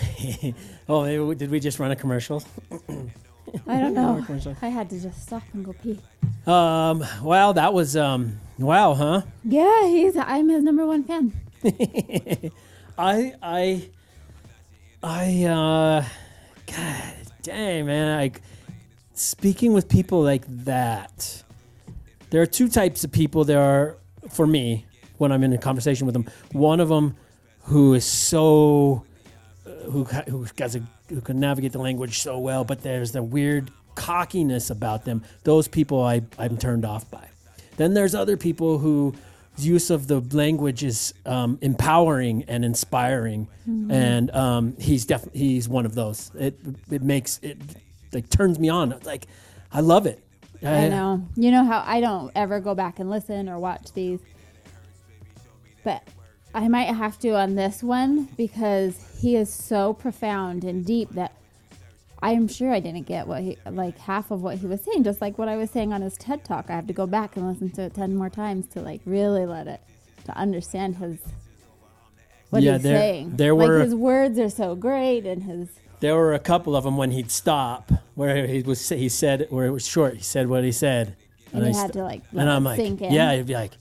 Oh, 0.88 1.34
did 1.34 1.50
we 1.50 1.60
just 1.60 1.78
run 1.78 1.90
a 1.90 1.96
commercial? 1.96 2.42
I 3.66 3.78
don't 3.80 3.94
know. 3.94 4.24
I 4.62 4.68
had 4.68 4.88
to 4.90 5.00
just 5.00 5.22
stop 5.22 5.42
and 5.52 5.64
go 5.64 5.74
pee. 5.74 5.98
Um. 6.46 7.04
Wow, 7.22 7.52
that 7.52 7.74
was 7.74 7.96
um. 7.96 8.40
Wow, 8.58 8.94
huh? 8.94 9.22
Yeah, 9.44 9.86
he's. 9.86 10.16
I'm 10.16 10.48
his 10.48 10.62
number 10.62 10.86
one 10.86 11.04
fan. 11.04 11.32
I 12.98 13.34
I 13.42 13.88
I 15.02 15.44
uh 15.44 16.04
God 16.66 17.14
dang 17.42 17.86
man, 17.86 18.16
like 18.18 18.42
speaking 19.14 19.72
with 19.72 19.88
people 19.88 20.22
like 20.22 20.44
that. 20.64 21.42
There 22.30 22.42
are 22.42 22.46
two 22.46 22.68
types 22.68 23.04
of 23.04 23.12
people 23.12 23.44
there 23.44 23.60
are 23.60 23.96
for 24.30 24.46
me 24.46 24.86
when 25.18 25.32
I'm 25.32 25.42
in 25.44 25.52
a 25.52 25.58
conversation 25.58 26.06
with 26.06 26.12
them. 26.14 26.26
One 26.52 26.80
of 26.80 26.88
them 26.88 27.16
who 27.64 27.94
is 27.94 28.04
so 28.04 29.04
who 29.90 30.04
who 30.04 30.46
has 30.58 30.76
a 30.76 30.82
who 31.08 31.20
can 31.20 31.40
navigate 31.40 31.72
the 31.72 31.78
language 31.78 32.20
so 32.20 32.38
well, 32.38 32.64
but 32.64 32.82
there's 32.82 33.12
the 33.12 33.22
weird 33.22 33.70
cockiness 33.94 34.70
about 34.70 35.04
them. 35.04 35.22
Those 35.44 35.68
people 35.68 36.02
I 36.02 36.22
I'm 36.38 36.56
turned 36.56 36.84
off 36.84 37.10
by. 37.10 37.28
Then 37.76 37.94
there's 37.94 38.14
other 38.14 38.36
people 38.36 38.78
who 38.78 39.14
use 39.56 39.90
of 39.90 40.06
the 40.06 40.20
language 40.20 40.84
is 40.84 41.14
um, 41.26 41.58
empowering 41.60 42.44
and 42.48 42.64
inspiring, 42.64 43.48
and 43.90 44.30
um, 44.30 44.76
he's 44.78 45.04
definitely 45.04 45.40
he's 45.40 45.68
one 45.68 45.86
of 45.86 45.94
those. 45.94 46.30
It 46.38 46.58
it 46.90 47.02
makes 47.02 47.38
it 47.42 47.58
like 48.12 48.30
turns 48.30 48.58
me 48.58 48.68
on. 48.68 48.98
Like 49.04 49.26
I 49.72 49.80
love 49.80 50.06
it. 50.06 50.22
I 50.62 50.88
know. 50.88 51.26
You 51.36 51.50
know 51.50 51.64
how 51.64 51.82
I 51.86 52.00
don't 52.00 52.32
ever 52.34 52.60
go 52.60 52.74
back 52.74 52.98
and 52.98 53.10
listen 53.10 53.48
or 53.48 53.58
watch 53.58 53.92
these, 53.92 54.20
but 55.84 56.02
I 56.54 56.68
might 56.68 56.92
have 56.94 57.18
to 57.20 57.30
on 57.36 57.54
this 57.54 57.82
one 57.82 58.24
because 58.36 58.98
he 59.18 59.36
is 59.36 59.52
so 59.52 59.92
profound 59.92 60.64
and 60.64 60.84
deep 60.86 61.10
that 61.10 61.32
I'm 62.22 62.48
sure 62.48 62.72
I 62.72 62.80
didn't 62.80 63.06
get 63.06 63.26
what 63.26 63.42
he 63.42 63.56
like 63.70 63.98
half 63.98 64.30
of 64.30 64.42
what 64.42 64.58
he 64.58 64.66
was 64.66 64.82
saying. 64.82 65.04
Just 65.04 65.20
like 65.20 65.38
what 65.38 65.48
I 65.48 65.56
was 65.56 65.70
saying 65.70 65.92
on 65.92 66.02
his 66.02 66.16
TED 66.16 66.44
talk, 66.44 66.66
I 66.68 66.74
have 66.74 66.86
to 66.88 66.92
go 66.92 67.06
back 67.06 67.36
and 67.36 67.46
listen 67.48 67.70
to 67.70 67.82
it 67.82 67.94
ten 67.94 68.14
more 68.16 68.30
times 68.30 68.66
to 68.68 68.80
like 68.80 69.00
really 69.04 69.46
let 69.46 69.66
it 69.68 69.80
to 70.26 70.36
understand 70.36 70.96
his 70.96 71.18
what 72.50 72.62
Yeah, 72.62 72.74
he's 72.74 72.82
there- 72.82 72.98
saying. 72.98 73.36
there 73.36 73.54
were 73.54 73.62
like 73.62 73.68
were- 73.70 73.80
his 73.80 73.94
words 73.94 74.38
are 74.38 74.50
so 74.50 74.74
great 74.74 75.26
and 75.26 75.42
his 75.44 75.68
There 76.00 76.14
were 76.16 76.32
a 76.34 76.38
couple 76.38 76.74
of 76.76 76.84
them 76.84 76.96
when 76.96 77.10
he'd 77.12 77.30
stop 77.30 77.90
where 78.14 78.46
he 78.46 78.62
was 78.62 78.88
he 78.88 79.08
said 79.08 79.46
where 79.50 79.66
it 79.66 79.70
was 79.70 79.86
short. 79.86 80.14
He 80.16 80.22
said 80.22 80.48
what 80.48 80.64
he 80.64 80.72
said, 80.72 81.14
and 81.52 81.64
I 81.64 81.68
you 81.68 81.74
st- 81.74 81.82
had 81.86 81.92
to 81.94 82.02
like 82.04 82.22
and 82.32 82.40
it 82.48 82.52
I'm 82.52 82.64
like, 82.64 83.00
yeah, 83.00 83.34
he'd 83.36 83.46
be 83.46 83.54
like, 83.54 83.72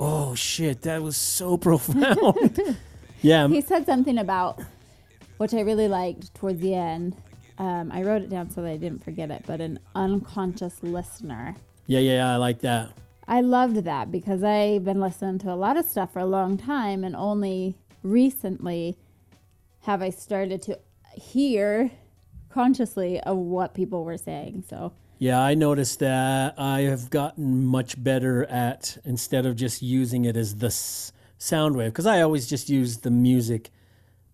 oh 0.00 0.34
shit, 0.34 0.82
that 0.82 1.02
was 1.02 1.16
so 1.16 1.56
profound. 1.68 2.76
yeah, 3.26 3.48
he 3.48 3.60
said 3.60 3.84
something 3.86 4.18
about 4.18 4.60
which 5.38 5.52
I 5.52 5.60
really 5.60 5.88
liked 5.88 6.34
towards 6.34 6.60
the 6.60 6.74
end. 6.74 7.14
Um, 7.58 7.90
I 7.92 8.02
wrote 8.02 8.22
it 8.22 8.30
down 8.30 8.50
so 8.50 8.62
that 8.62 8.70
I 8.70 8.76
didn't 8.76 9.02
forget 9.04 9.30
it, 9.30 9.42
but 9.46 9.60
an 9.60 9.78
unconscious 9.94 10.82
listener. 10.82 11.54
yeah, 11.86 12.00
yeah, 12.00 12.12
yeah 12.16 12.32
I 12.32 12.36
like 12.36 12.60
that. 12.60 12.90
I 13.28 13.40
loved 13.40 13.76
that 13.84 14.10
because 14.12 14.42
I've 14.44 14.84
been 14.84 15.00
listening 15.00 15.38
to 15.40 15.52
a 15.52 15.56
lot 15.56 15.76
of 15.76 15.84
stuff 15.84 16.12
for 16.12 16.20
a 16.20 16.26
long 16.26 16.56
time, 16.56 17.02
and 17.04 17.16
only 17.16 17.74
recently 18.02 18.96
have 19.82 20.00
I 20.02 20.10
started 20.10 20.62
to 20.62 20.78
hear 21.14 21.90
consciously 22.50 23.20
of 23.20 23.36
what 23.36 23.74
people 23.74 24.04
were 24.04 24.16
saying. 24.18 24.64
So 24.68 24.92
Yeah, 25.18 25.40
I 25.40 25.54
noticed 25.54 25.98
that 26.00 26.54
I 26.58 26.80
have 26.82 27.10
gotten 27.10 27.64
much 27.64 28.02
better 28.02 28.44
at 28.46 28.96
instead 29.04 29.44
of 29.46 29.56
just 29.56 29.82
using 29.82 30.24
it 30.24 30.36
as 30.36 30.56
the 30.56 30.66
s- 30.68 31.12
sound 31.38 31.76
wave 31.76 31.92
because 31.92 32.06
I 32.06 32.20
always 32.22 32.46
just 32.46 32.68
use 32.68 32.98
the 32.98 33.10
music 33.10 33.70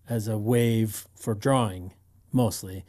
as 0.09 0.27
a 0.27 0.37
wave 0.37 1.07
for 1.15 1.33
drawing 1.33 1.93
mostly. 2.31 2.83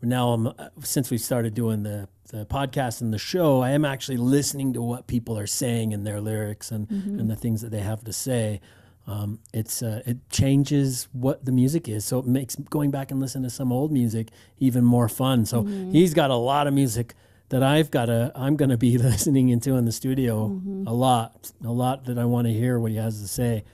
But 0.00 0.08
now 0.08 0.30
I'm 0.30 0.46
uh, 0.48 0.52
since 0.82 1.10
we 1.10 1.18
started 1.18 1.54
doing 1.54 1.82
the 1.82 2.08
the 2.30 2.44
podcast 2.44 3.00
and 3.00 3.12
the 3.12 3.18
show, 3.18 3.62
I 3.62 3.70
am 3.70 3.84
actually 3.84 4.18
listening 4.18 4.74
to 4.74 4.82
what 4.82 5.06
people 5.06 5.38
are 5.38 5.46
saying 5.46 5.92
in 5.92 6.04
their 6.04 6.20
lyrics 6.20 6.70
and 6.70 6.88
and 6.90 7.30
the 7.30 7.36
things 7.36 7.62
that 7.62 7.70
they 7.70 7.80
have 7.80 8.04
to 8.04 8.12
say. 8.12 8.60
Um, 9.06 9.40
it's 9.54 9.82
uh, 9.82 10.02
it 10.04 10.28
changes 10.28 11.08
what 11.12 11.46
the 11.46 11.52
music 11.52 11.88
is, 11.88 12.04
so 12.04 12.18
it 12.18 12.26
makes 12.26 12.56
going 12.56 12.90
back 12.90 13.10
and 13.10 13.18
listen 13.18 13.42
to 13.42 13.50
some 13.50 13.72
old 13.72 13.90
music 13.90 14.28
even 14.58 14.84
more 14.84 15.08
fun. 15.08 15.46
So 15.46 15.62
he's 15.64 16.12
got 16.12 16.30
a 16.30 16.36
lot 16.36 16.66
of 16.66 16.74
music 16.74 17.14
that 17.50 17.62
I've 17.62 17.90
got 17.90 18.06
to 18.06 18.32
I'm 18.34 18.56
going 18.56 18.70
to 18.70 18.76
be 18.76 18.98
listening 19.12 19.48
into 19.48 19.76
in 19.76 19.84
the 19.84 19.92
studio 19.92 20.60
a 20.86 20.92
lot, 20.92 21.50
a 21.64 21.72
lot 21.72 22.04
that 22.06 22.18
I 22.18 22.24
want 22.24 22.46
to 22.46 22.52
hear 22.52 22.78
what 22.78 22.90
he 22.90 22.96
has 22.98 23.20
to 23.22 23.28
say. 23.28 23.64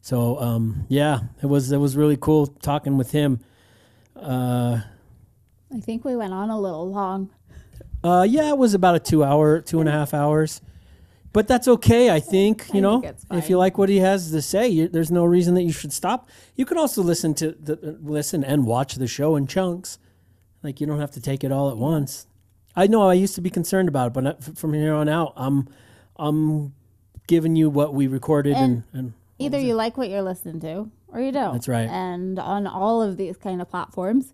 So 0.00 0.40
um, 0.40 0.84
yeah, 0.88 1.20
it 1.42 1.46
was 1.46 1.72
it 1.72 1.78
was 1.78 1.96
really 1.96 2.16
cool 2.16 2.46
talking 2.46 2.96
with 2.96 3.10
him. 3.12 3.40
Uh, 4.14 4.80
I 5.74 5.80
think 5.80 6.04
we 6.04 6.14
went 6.16 6.32
on 6.32 6.48
a 6.50 6.58
little 6.58 6.88
long. 6.90 7.30
uh, 8.04 8.24
yeah, 8.28 8.48
it 8.50 8.58
was 8.58 8.72
about 8.74 8.94
a 8.94 9.00
two 9.00 9.24
hour, 9.24 9.60
two 9.60 9.80
and 9.80 9.88
a 9.88 9.92
half 9.92 10.14
hours. 10.14 10.60
But 11.32 11.48
that's 11.48 11.68
okay, 11.68 12.08
I 12.08 12.18
think. 12.20 12.66
You 12.72 12.78
I 12.78 12.80
know, 12.80 13.00
think 13.02 13.16
if 13.32 13.50
you 13.50 13.58
like 13.58 13.76
what 13.76 13.90
he 13.90 13.98
has 13.98 14.30
to 14.30 14.40
say, 14.40 14.68
you, 14.68 14.88
there's 14.88 15.10
no 15.10 15.24
reason 15.26 15.54
that 15.56 15.64
you 15.64 15.72
should 15.72 15.92
stop. 15.92 16.30
You 16.54 16.64
can 16.64 16.78
also 16.78 17.02
listen 17.02 17.34
to 17.34 17.50
the 17.52 17.98
listen 18.00 18.42
and 18.42 18.64
watch 18.66 18.94
the 18.94 19.06
show 19.06 19.36
in 19.36 19.46
chunks. 19.46 19.98
Like 20.62 20.80
you 20.80 20.86
don't 20.86 21.00
have 21.00 21.10
to 21.10 21.20
take 21.20 21.44
it 21.44 21.52
all 21.52 21.68
at 21.68 21.76
once. 21.76 22.26
I 22.76 22.86
know 22.86 23.08
I 23.08 23.14
used 23.14 23.34
to 23.36 23.40
be 23.40 23.50
concerned 23.50 23.88
about 23.88 24.08
it, 24.08 24.12
but 24.12 24.24
not- 24.24 24.44
from 24.58 24.74
here 24.74 24.94
on 24.94 25.08
out, 25.08 25.32
I'm 25.36 25.68
I'm 26.18 26.74
giving 27.26 27.56
you 27.56 27.68
what 27.70 27.92
we 27.94 28.06
recorded 28.06 28.56
and, 28.56 28.84
and 28.92 29.12
Either 29.38 29.58
you 29.58 29.74
like 29.74 29.96
what 29.98 30.08
you're 30.08 30.22
listening 30.22 30.60
to 30.60 30.90
or 31.08 31.20
you 31.20 31.32
don't. 31.32 31.52
That's 31.52 31.68
right. 31.68 31.88
And 31.88 32.38
on 32.38 32.66
all 32.66 33.02
of 33.02 33.16
these 33.18 33.36
kind 33.36 33.60
of 33.60 33.68
platforms, 33.68 34.32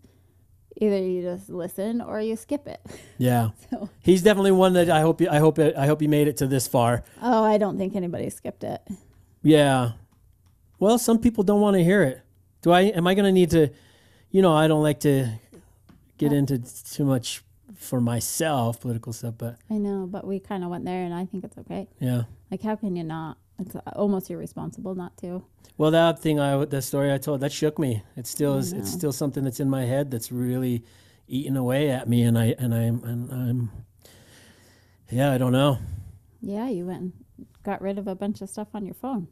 either 0.76 0.98
you 0.98 1.22
just 1.22 1.48
listen 1.48 2.00
or 2.00 2.20
you 2.20 2.36
skip 2.36 2.68
it. 2.68 2.80
yeah, 3.18 3.50
So- 3.70 3.88
he's 4.00 4.22
definitely 4.22 4.52
one 4.52 4.74
that 4.74 4.90
I 4.90 5.00
hope 5.00 5.20
you, 5.20 5.28
I 5.28 5.38
hope 5.38 5.58
it, 5.58 5.74
I 5.76 5.86
hope 5.86 6.00
he 6.00 6.06
made 6.06 6.28
it 6.28 6.36
to 6.38 6.46
this 6.46 6.68
far. 6.68 7.02
Oh, 7.20 7.42
I 7.42 7.58
don't 7.58 7.78
think 7.78 7.96
anybody 7.96 8.30
skipped 8.30 8.62
it. 8.64 8.80
Yeah. 9.42 9.92
Well, 10.78 10.98
some 10.98 11.18
people 11.18 11.42
don't 11.44 11.60
want 11.60 11.76
to 11.76 11.82
hear 11.84 12.02
it. 12.02 12.22
Do 12.62 12.70
I? 12.70 12.82
Am 12.82 13.06
I 13.06 13.14
going 13.14 13.24
to 13.24 13.32
need 13.32 13.50
to? 13.50 13.70
You 14.30 14.40
know, 14.42 14.52
I 14.54 14.66
don't 14.68 14.82
like 14.82 15.00
to 15.00 15.28
get 16.16 16.32
uh, 16.32 16.36
into 16.36 16.58
too 16.92 17.04
much 17.04 17.42
for 17.82 18.00
myself 18.00 18.80
political 18.80 19.12
stuff, 19.12 19.34
but 19.38 19.56
I 19.70 19.78
know, 19.78 20.06
but 20.10 20.26
we 20.26 20.40
kind 20.40 20.64
of 20.64 20.70
went 20.70 20.84
there, 20.84 21.04
and 21.04 21.14
I 21.14 21.26
think 21.26 21.44
it's 21.44 21.58
okay. 21.58 21.88
yeah. 22.00 22.22
Like, 22.50 22.62
how 22.62 22.76
can 22.76 22.96
you 22.96 23.04
not? 23.04 23.38
It's 23.58 23.76
almost 23.94 24.30
irresponsible 24.30 24.94
not 24.94 25.16
to. 25.18 25.44
Well, 25.78 25.90
that 25.90 26.18
thing 26.20 26.40
I 26.40 26.64
that 26.64 26.82
story 26.82 27.12
I 27.12 27.18
told 27.18 27.40
that 27.40 27.52
shook 27.52 27.78
me. 27.78 28.02
It 28.16 28.26
still 28.26 28.58
is. 28.58 28.72
It's 28.72 28.90
still 28.90 29.12
something 29.12 29.44
that's 29.44 29.60
in 29.60 29.70
my 29.70 29.84
head 29.84 30.10
that's 30.10 30.30
really 30.32 30.84
eating 31.28 31.56
away 31.56 31.90
at 31.90 32.08
me, 32.08 32.22
and 32.22 32.38
I 32.38 32.54
and 32.58 32.74
I'm 32.74 33.04
and 33.04 33.32
I'm. 33.32 33.70
Yeah, 35.10 35.32
I 35.32 35.38
don't 35.38 35.52
know. 35.52 35.78
Yeah, 36.40 36.68
you 36.68 36.86
went 36.86 37.00
and 37.00 37.12
got 37.62 37.80
rid 37.80 37.98
of 37.98 38.06
a 38.06 38.14
bunch 38.14 38.40
of 38.40 38.48
stuff 38.48 38.68
on 38.74 38.84
your 38.84 38.94
phone. 38.94 39.28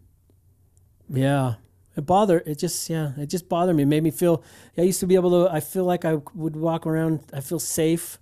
Yeah. 1.08 1.54
It 1.96 2.06
bothered 2.06 2.46
it 2.46 2.58
just 2.58 2.88
yeah, 2.88 3.12
it 3.18 3.26
just 3.26 3.48
bothered 3.48 3.74
me. 3.74 3.82
It 3.82 3.86
made 3.86 4.02
me 4.02 4.10
feel 4.10 4.42
I 4.78 4.82
used 4.82 5.00
to 5.00 5.06
be 5.06 5.16
able 5.16 5.30
to 5.44 5.52
I 5.52 5.60
feel 5.60 5.84
like 5.84 6.04
I 6.04 6.18
would 6.34 6.54
walk 6.56 6.86
around 6.86 7.20
I 7.32 7.40
feel 7.40 7.58
safe 7.58 8.18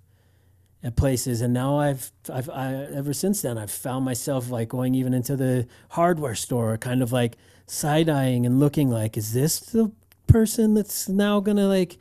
at 0.81 0.95
places 0.95 1.41
and 1.41 1.53
now 1.53 1.77
I've 1.77 2.11
I've 2.31 2.49
I, 2.49 2.73
ever 2.73 3.13
since 3.13 3.41
then 3.41 3.57
I've 3.57 3.71
found 3.71 4.05
myself 4.05 4.49
like 4.49 4.69
going 4.69 4.95
even 4.95 5.13
into 5.13 5.35
the 5.35 5.67
hardware 5.89 6.35
store 6.35 6.77
kind 6.77 7.01
of 7.03 7.11
like 7.11 7.35
side-eyeing 7.67 8.45
and 8.45 8.59
looking 8.59 8.89
like 8.89 9.17
is 9.17 9.33
this 9.33 9.59
the 9.59 9.91
person 10.27 10.75
that's 10.75 11.09
now 11.09 11.39
going 11.41 11.57
to 11.57 11.67
like 11.67 11.97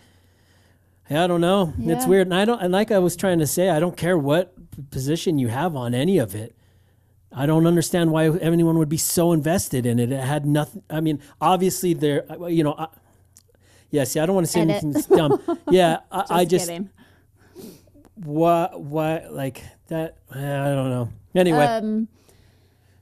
Yeah, 1.11 1.25
I 1.25 1.27
don't 1.27 1.41
know. 1.41 1.73
yeah. 1.79 1.97
It's 1.97 2.07
weird. 2.07 2.27
And 2.29 2.35
I 2.35 2.45
don't 2.45 2.61
and 2.63 2.73
like 2.73 2.91
I 2.93 2.99
was 3.01 3.17
trying 3.17 3.39
to 3.41 3.47
say 3.47 3.69
I 3.71 3.81
don't 3.81 3.97
care 3.97 4.17
what 4.17 4.55
position 4.91 5.39
you 5.39 5.49
have 5.49 5.75
on 5.75 5.93
any 5.95 6.19
of 6.19 6.35
it. 6.37 6.55
I 7.33 7.47
don't 7.47 7.67
understand 7.67 8.11
why 8.13 8.29
anyone 8.39 8.79
would 8.79 8.89
be 8.89 8.97
so 8.97 9.33
invested 9.33 9.87
in 9.87 9.99
it. 9.99 10.11
It 10.13 10.21
had 10.21 10.47
nothing. 10.47 10.83
I 10.89 11.01
mean, 11.01 11.21
obviously, 11.41 11.93
there. 11.93 12.25
You 12.49 12.65
know, 12.65 12.75
I, 12.79 12.87
yeah. 13.91 14.05
See, 14.05 14.19
I 14.21 14.25
don't 14.25 14.35
want 14.35 14.47
to 14.47 14.53
say 14.53 14.61
Edit. 14.63 14.83
anything 14.83 15.17
dumb. 15.17 15.59
Yeah, 15.71 15.99
I 16.11 16.21
just, 16.21 16.33
I 16.33 16.45
just 16.47 16.69
kidding. 16.69 16.91
What 18.25 18.81
what 18.81 19.33
like 19.33 19.63
that. 19.89 20.17
I 20.31 20.39
don't 20.39 20.91
know. 20.91 21.09
Anyway, 21.35 21.65
Um, 21.65 22.09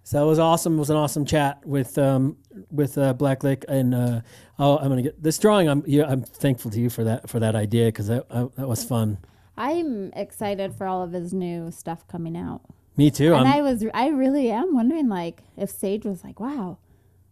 so 0.03 0.23
it 0.23 0.29
was 0.29 0.39
awesome. 0.39 0.77
It 0.77 0.79
was 0.79 0.91
an 0.91 0.97
awesome 0.97 1.25
chat 1.25 1.67
with 1.67 1.99
um 1.99 2.37
with 2.71 2.97
uh, 2.99 3.15
Blackliq, 3.15 3.65
and 3.69 3.95
uh, 3.95 4.21
oh, 4.59 4.79
I'm 4.79 4.89
gonna 4.89 5.03
get 5.03 5.23
this 5.23 5.39
drawing. 5.39 5.69
I'm 5.69 5.83
yeah, 5.87 6.05
I'm 6.07 6.23
thankful 6.23 6.71
to 6.71 6.81
you 6.81 6.91
for 6.91 7.05
that 7.05 7.29
for 7.29 7.41
that 7.41 7.55
idea 7.57 7.87
because 7.87 8.09
that 8.09 8.27
I, 8.31 8.47
that 8.57 8.69
was 8.69 8.85
fun. 8.85 9.19
I'm 9.57 10.13
excited 10.13 10.75
for 10.75 10.87
all 10.87 11.03
of 11.03 11.13
his 11.13 11.33
new 11.33 11.71
stuff 11.71 12.07
coming 12.09 12.37
out. 12.37 12.61
Me 12.97 13.11
too. 13.11 13.35
and 13.35 13.49
I'm, 13.49 13.55
I 13.55 13.63
was, 13.63 13.85
I 13.95 14.09
really 14.09 14.51
am 14.51 14.75
wondering, 14.75 15.09
like, 15.09 15.43
if 15.57 15.71
Sage 15.71 16.05
was 16.05 16.25
like, 16.25 16.41
"Wow, 16.41 16.79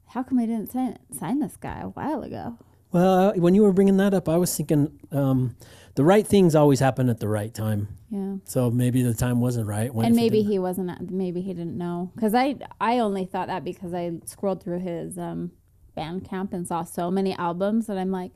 how 0.09 0.23
come 0.23 0.39
I 0.39 0.47
didn't 0.47 0.73
sign, 0.73 0.99
sign 1.13 1.41
this 1.41 1.57
guy 1.57 1.81
a 1.81 1.89
while 1.89 2.23
ago?" 2.23 2.59
well, 2.93 3.31
uh, 3.31 3.33
when 3.35 3.55
you 3.55 3.63
were 3.63 3.73
bringing 3.73 3.97
that 3.99 4.15
up, 4.15 4.29
I 4.29 4.37
was 4.37 4.55
thinking 4.57 4.99
um, 5.13 5.57
the 5.95 6.05
right 6.05 6.27
things 6.27 6.55
always 6.55 6.81
happen 6.81 7.09
at 7.09 7.21
the 7.21 7.29
right 7.29 7.53
time. 7.55 7.89
Yeah. 8.11 8.37
So 8.45 8.71
maybe 8.71 9.03
the 9.03 9.15
time 9.15 9.41
wasn't 9.41 9.67
right. 9.69 9.95
When 9.95 10.07
and 10.07 10.17
maybe 10.17 10.43
he 10.43 10.59
wasn't 10.59 11.11
maybe 11.11 11.41
he 11.41 11.53
didn't 11.55 11.77
know 11.79 12.11
because 12.15 12.35
i 12.35 12.57
i 12.81 12.99
only 12.99 13.25
thought 13.27 13.49
that 13.49 13.65
because 13.65 13.93
i 13.95 14.11
scrolled 14.25 14.63
through 14.63 14.81
his 14.81 15.19
um 15.19 15.51
bandcamp 15.97 16.53
and 16.53 16.67
saw 16.67 16.83
so 16.83 17.11
many 17.11 17.33
albums 17.37 17.87
that 17.87 17.97
i'm 17.97 18.11
like 18.11 18.33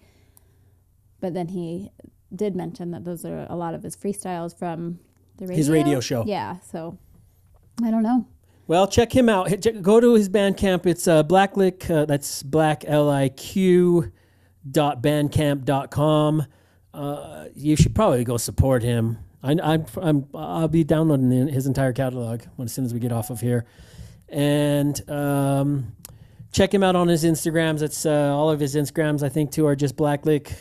but 1.21 1.35
then 1.35 1.49
he 1.49 1.91
did 2.35 2.55
mention 2.55 2.93
that 2.93 3.05
those 3.05 3.25
are 3.25 3.47
a 3.51 3.57
lot 3.57 3.75
of 3.75 3.83
his 3.83 3.97
freestyles 3.97 4.57
from 4.57 5.01
the 5.39 5.45
radio 5.47 5.57
His 5.57 5.71
radio 5.71 6.01
show. 6.01 6.25
yeah 6.27 6.59
so 6.61 6.97
i 7.85 7.91
don't 7.91 8.03
know 8.05 8.27
Well, 8.69 8.87
check 8.87 9.15
him 9.17 9.29
out. 9.31 9.49
Go 9.83 9.99
to 9.99 10.15
his 10.15 10.29
Bandcamp. 10.29 10.85
It's 10.85 11.09
uh, 11.09 11.23
Blackliq. 11.25 11.91
Uh, 11.91 12.05
that's 12.05 12.43
black 12.43 12.85
L 12.87 13.09
I 13.09 13.31
Q 13.31 14.13
dot 14.71 15.03
bandcamp 15.03 15.65
dot 15.65 15.91
com. 15.91 16.45
Uh, 16.93 17.47
you 17.55 17.77
should 17.77 17.95
probably 17.95 18.25
go 18.25 18.37
support 18.37 18.83
him. 18.83 19.19
I, 19.43 19.57
I'm, 19.63 19.87
I'm 20.01 20.27
I'll 20.35 20.69
be 20.69 20.85
downloading 20.85 21.49
his 21.49 21.67
entire 21.67 21.93
catalog 21.93 22.43
when, 22.57 22.67
as 22.67 22.73
soon 22.73 22.85
as 22.85 22.93
we 22.93 23.01
get 23.01 23.13
off 23.13 23.31
of 23.31 23.41
here, 23.41 23.67
and 24.29 25.09
um, 25.09 25.93
check 26.53 26.73
him 26.75 26.83
out 26.83 26.97
on 26.97 27.09
his 27.09 27.25
Instagrams. 27.25 27.83
It's 27.83 28.05
uh, 28.05 28.35
all 28.35 28.51
of 28.51 28.61
his 28.61 28.75
Instagrams. 28.75 29.23
I 29.23 29.29
think 29.29 29.53
too 29.53 29.67
are 29.67 29.77
just 29.77 29.97
Blackliq. 29.97 30.53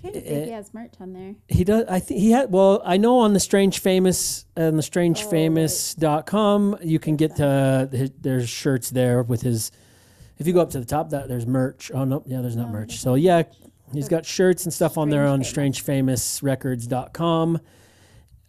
trying 0.00 0.12
to 0.14 0.20
think 0.20 0.44
he 0.46 0.50
has 0.52 0.72
merch 0.72 0.94
on 0.98 1.12
there. 1.12 1.34
He 1.48 1.64
does. 1.64 1.84
I 1.88 2.00
think 2.00 2.20
he 2.20 2.30
had. 2.30 2.50
Well, 2.50 2.80
I 2.84 2.96
know 2.96 3.18
on 3.18 3.34
the 3.34 3.40
Strange 3.40 3.80
Famous 3.80 4.46
and 4.56 4.78
the 4.78 4.82
strange 4.82 5.22
StrangeFamous.com, 5.22 6.78
you 6.82 6.98
can 6.98 7.16
get 7.16 7.38
uh, 7.38 7.86
his, 7.88 8.12
there's 8.18 8.48
shirts 8.48 8.90
there 8.90 9.22
with 9.22 9.42
his. 9.42 9.70
If 10.38 10.46
you 10.46 10.54
go 10.54 10.60
up 10.60 10.70
to 10.70 10.80
the 10.80 10.86
top, 10.86 11.10
that 11.10 11.28
there's 11.28 11.46
merch. 11.46 11.90
Oh 11.92 12.04
no, 12.04 12.22
yeah, 12.26 12.40
there's 12.40 12.56
not 12.56 12.70
merch. 12.70 12.96
So 12.96 13.14
yeah, 13.14 13.42
he's 13.92 14.08
got 14.08 14.26
shirts 14.26 14.64
and 14.64 14.72
stuff 14.72 14.98
on 14.98 15.10
there 15.10 15.26
on 15.26 15.42
StrangeFamousRecords.com. 15.42 17.60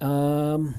Um, 0.01 0.75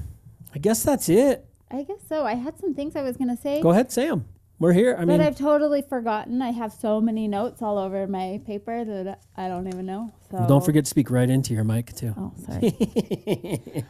I 0.53 0.59
guess 0.59 0.83
that's 0.83 1.07
it. 1.09 1.45
I 1.71 1.83
guess 1.83 1.99
so. 2.07 2.25
I 2.25 2.35
had 2.35 2.57
some 2.59 2.73
things 2.73 2.95
I 2.95 3.01
was 3.01 3.17
gonna 3.17 3.35
say, 3.37 3.61
Go 3.61 3.71
ahead, 3.71 3.91
Sam. 3.91 4.25
We're 4.57 4.71
here. 4.71 4.95
I 4.97 5.03
mean, 5.03 5.17
but 5.17 5.25
I've 5.25 5.37
totally 5.37 5.81
forgotten. 5.81 6.41
I 6.41 6.51
have 6.51 6.71
so 6.71 7.01
many 7.01 7.27
notes 7.27 7.61
all 7.61 7.77
over 7.77 8.07
my 8.07 8.39
paper 8.45 8.85
that 8.85 9.21
I 9.35 9.49
don't 9.49 9.67
even 9.67 9.85
know. 9.85 10.13
So 10.31 10.45
don't 10.47 10.63
forget 10.63 10.85
to 10.85 10.89
speak 10.89 11.11
right 11.11 11.29
into 11.29 11.53
your 11.53 11.65
mic 11.65 11.93
too. 11.93 12.13
Oh, 12.17 12.31
sorry. 12.45 13.83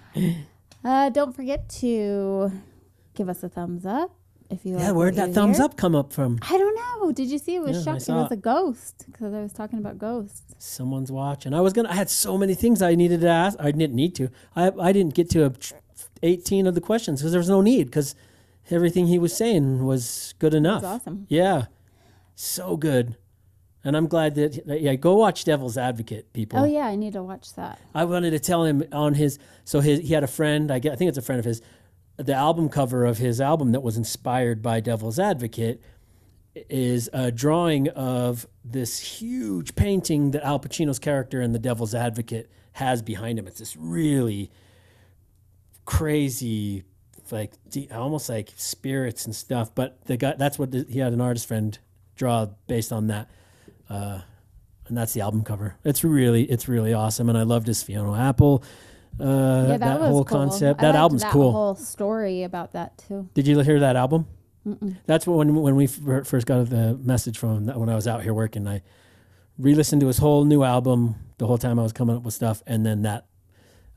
uh, 0.83 1.09
don't 1.09 1.35
forget 1.35 1.69
to 1.81 2.51
give 3.13 3.29
us 3.29 3.43
a 3.43 3.49
thumbs 3.49 3.85
up 3.85 4.09
if 4.49 4.65
you. 4.65 4.77
yeah, 4.77 4.87
like 4.87 4.95
where'd 4.95 5.15
that 5.15 5.33
thumbs 5.33 5.57
hear. 5.57 5.65
up 5.65 5.77
come 5.77 5.95
up 5.95 6.13
from? 6.13 6.39
I 6.41 6.57
don't 6.57 6.75
know. 6.75 7.11
Did 7.11 7.29
you 7.29 7.37
see 7.37 7.55
it 7.55 7.61
was 7.61 7.85
Yeah, 7.85 7.93
I 7.93 7.97
shocked? 7.97 8.09
It 8.09 8.13
was 8.13 8.31
a 8.31 8.35
ghost 8.37 9.05
because 9.11 9.33
I 9.33 9.41
was 9.41 9.53
talking 9.53 9.79
about 9.79 9.97
ghosts. 9.97 10.41
Someone's 10.57 11.11
watching. 11.11 11.53
I 11.53 11.61
was 11.61 11.73
gonna. 11.73 11.89
I 11.89 11.95
had 11.95 12.09
so 12.09 12.37
many 12.37 12.53
things 12.55 12.81
I 12.81 12.95
needed 12.95 13.21
to 13.21 13.27
ask. 13.29 13.57
I 13.59 13.71
didn't 13.71 13.93
need 13.95 14.15
to. 14.15 14.29
I 14.55 14.71
I 14.79 14.91
didn't 14.91 15.13
get 15.13 15.29
to 15.31 15.45
a, 15.45 15.53
eighteen 16.23 16.67
of 16.67 16.75
the 16.75 16.81
questions 16.81 17.21
because 17.21 17.31
there 17.31 17.39
was 17.39 17.49
no 17.49 17.61
need 17.61 17.85
because 17.85 18.15
everything 18.71 19.07
he 19.07 19.19
was 19.19 19.35
saying 19.35 19.85
was 19.85 20.33
good 20.39 20.53
enough. 20.53 20.81
That's 20.81 21.01
awesome. 21.01 21.25
Yeah, 21.29 21.65
so 22.35 22.77
good. 22.77 23.17
And 23.83 23.95
I'm 23.95 24.07
glad 24.07 24.33
that 24.35 24.65
that- 24.65 24.81
yeah. 24.81 24.95
Go 24.95 25.15
watch 25.15 25.45
Devil's 25.45 25.77
Advocate, 25.77 26.33
people. 26.33 26.59
Oh 26.59 26.65
yeah, 26.65 26.87
I 26.87 26.95
need 26.95 27.13
to 27.13 27.21
watch 27.21 27.53
that. 27.53 27.79
I 27.93 28.05
wanted 28.05 28.31
to 28.31 28.39
tell 28.39 28.63
him 28.63 28.83
on 28.91 29.13
his 29.13 29.37
so 29.63 29.79
his 29.79 29.99
he 29.99 30.13
had 30.13 30.23
a 30.23 30.27
friend 30.27 30.71
I, 30.71 30.79
get, 30.79 30.93
I 30.93 30.95
think 30.95 31.09
it's 31.09 31.17
a 31.19 31.21
friend 31.21 31.37
of 31.39 31.45
his 31.45 31.61
the 32.17 32.33
album 32.33 32.69
cover 32.69 33.05
of 33.05 33.17
his 33.17 33.41
album 33.41 33.71
that 33.73 33.81
was 33.81 33.97
inspired 33.97 34.61
by 34.61 34.79
Devil's 34.79 35.19
Advocate 35.19 35.81
is 36.69 37.09
a 37.11 37.31
drawing 37.31 37.89
of 37.89 38.47
this 38.63 38.99
huge 38.99 39.75
painting 39.75 40.31
that 40.31 40.43
Al 40.43 40.59
Pacino's 40.59 40.99
character 40.99 41.41
in 41.41 41.51
The 41.51 41.59
Devil's 41.59 41.93
Advocate 41.93 42.49
has 42.73 43.01
behind 43.01 43.37
him. 43.37 43.47
It's 43.47 43.59
this 43.59 43.75
really 43.75 44.51
crazy 45.85 46.83
like 47.31 47.53
almost 47.91 48.29
like 48.29 48.51
spirits 48.55 49.25
and 49.25 49.35
stuff 49.35 49.73
but 49.73 50.03
the 50.05 50.15
guy 50.15 50.35
that's 50.37 50.59
what 50.59 50.69
the, 50.71 50.85
he 50.87 50.99
had 50.99 51.11
an 51.11 51.19
artist 51.19 51.47
friend 51.47 51.77
draw 52.15 52.45
based 52.67 52.91
on 52.91 53.07
that 53.07 53.29
uh, 53.89 54.19
and 54.87 54.97
that's 54.97 55.13
the 55.13 55.21
album 55.21 55.43
cover. 55.43 55.75
It's 55.83 56.03
really 56.03 56.43
it's 56.43 56.67
really 56.67 56.93
awesome, 56.93 57.29
and 57.29 57.37
I 57.37 57.43
loved 57.43 57.67
his 57.67 57.83
Fiona 57.83 58.17
Apple. 58.17 58.63
Uh, 59.19 59.23
Yeah, 59.23 59.77
that, 59.77 59.79
that 59.79 59.99
whole 60.01 60.23
cool. 60.25 60.37
concept. 60.39 60.79
I 60.81 60.87
that 60.87 60.95
album's 60.95 61.21
that 61.21 61.31
cool. 61.31 61.51
Whole 61.51 61.75
story 61.75 62.43
about 62.43 62.73
that 62.73 62.97
too. 62.97 63.29
Did 63.33 63.47
you 63.47 63.59
hear 63.59 63.79
that 63.79 63.95
album? 63.95 64.27
That's 65.05 65.27
when 65.27 65.53
when 65.55 65.75
we 65.75 65.85
first 65.87 66.47
got 66.47 66.69
the 66.69 66.97
message 67.03 67.37
from 67.37 67.67
when 67.67 67.87
I 67.87 67.95
was 67.95 68.07
out 68.07 68.23
here 68.23 68.33
working, 68.33 68.67
I 68.67 68.81
re-listened 69.59 70.01
to 70.01 70.07
his 70.07 70.17
whole 70.17 70.43
new 70.43 70.63
album 70.63 71.15
the 71.37 71.45
whole 71.47 71.57
time 71.59 71.77
I 71.79 71.83
was 71.83 71.93
coming 71.93 72.15
up 72.15 72.23
with 72.23 72.33
stuff, 72.33 72.63
and 72.65 72.83
then 72.85 73.03
that 73.03 73.27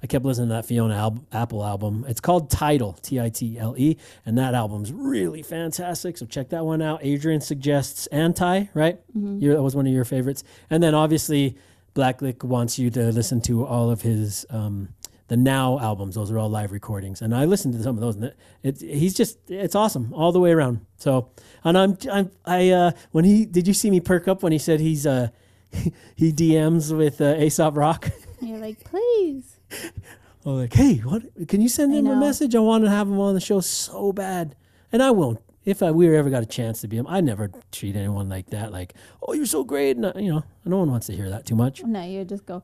I 0.03 0.07
kept 0.07 0.25
listening 0.27 0.49
to 0.49 0.55
that 0.57 0.67
Fiona 0.67 0.95
Al- 0.95 1.25
Apple 1.33 1.65
album. 1.65 2.05
It's 2.07 2.21
called 2.21 2.51
Title, 2.51 2.93
T 3.01 3.19
I 3.19 3.31
T 3.31 3.59
L 3.59 3.75
E, 3.79 3.97
and 4.27 4.37
that 4.37 4.55
album's 4.55 4.93
really 4.93 5.43
fantastic. 5.43 6.19
So 6.19 6.27
check 6.27 6.51
that 6.51 6.65
one 6.67 6.83
out. 6.83 7.01
Adrian 7.03 7.41
suggests 7.41 8.07
Anti, 8.09 8.67
right? 8.75 9.01
you 9.15 9.53
that 9.55 9.63
was 9.63 9.75
one 9.75 9.87
of 9.87 9.93
your 9.93 10.05
favorites. 10.05 10.45
And 10.69 10.83
then 10.83 10.95
obviously 10.95 11.57
Blackliq 11.95 12.45
wants 12.45 12.79
you 12.79 12.91
to 12.91 13.11
listen 13.11 13.41
to 13.43 13.65
all 13.65 13.91
of 13.91 14.03
his 14.03 14.45
um, 14.51 14.91
the 15.29 15.37
Now 15.37 15.79
albums. 15.79 16.15
Those 16.17 16.31
are 16.31 16.39
all 16.39 16.49
live 16.51 16.73
recordings, 16.73 17.23
and 17.23 17.35
I 17.35 17.45
listened 17.45 17.75
to 17.75 17.83
some 17.83 17.95
of 17.97 18.01
those. 18.01 18.17
And 18.17 18.25
it, 18.25 18.83
it 18.83 18.97
he's 18.99 19.15
just 19.15 19.39
it's 19.51 19.75
awesome 19.75 20.13
all 20.13 20.33
the 20.33 20.41
way 20.41 20.51
around. 20.51 20.85
So 20.97 21.31
and 21.65 21.79
I'm 21.79 21.97
I'm 22.11 22.31
I 22.45 22.71
uh, 22.71 22.91
when 23.13 23.25
he 23.25 23.45
did 23.47 23.67
you 23.69 23.75
see 23.75 23.91
me 23.91 24.01
perk 24.01 24.27
up 24.29 24.43
when 24.43 24.53
he 24.53 24.59
said 24.59 24.81
he's 24.81 25.07
uh 25.07 25.29
he 26.17 26.33
DMs 26.33 26.97
with 26.97 27.21
uh, 27.21 27.37
Aesop 27.39 27.77
Rock. 27.77 28.11
You're 28.41 28.59
like, 28.59 28.83
please. 28.85 29.59
I'm 30.47 30.57
like, 30.57 30.73
hey, 30.73 30.97
what? 30.99 31.23
Can 31.49 31.61
you 31.61 31.69
send 31.69 31.93
him 31.93 32.07
a 32.07 32.17
message? 32.17 32.55
I 32.55 32.61
want 32.61 32.85
to 32.85 32.91
have 32.91 33.07
him 33.07 33.19
on 33.21 33.35
the 33.35 33.41
show 33.41 33.61
so 33.61 34.13
bad, 34.13 34.55
and 34.93 35.03
I 35.03 35.11
won't. 35.11 35.41
If 35.65 35.83
I, 35.83 35.91
we 35.91 36.17
ever 36.17 36.31
got 36.31 36.43
a 36.43 36.47
chance 36.47 36.81
to 36.81 36.89
be 36.89 36.97
him, 36.97 37.07
I 37.07 37.21
never 37.21 37.51
treat 37.73 37.95
anyone 37.97 38.31
like 38.31 38.47
that. 38.51 38.73
Like, 38.73 38.95
oh, 39.21 39.35
you're 39.35 39.45
so 39.45 39.63
great, 39.65 39.99
and 39.99 40.07
I- 40.07 40.19
you 40.19 40.33
know, 40.33 40.43
no 40.65 40.79
one 40.79 40.91
wants 40.91 41.09
to 41.09 41.13
hear 41.17 41.29
that 41.29 41.45
too 41.45 41.57
much. 41.57 41.83
No, 41.85 42.03
you 42.03 42.25
just 42.25 42.47
go. 42.47 42.63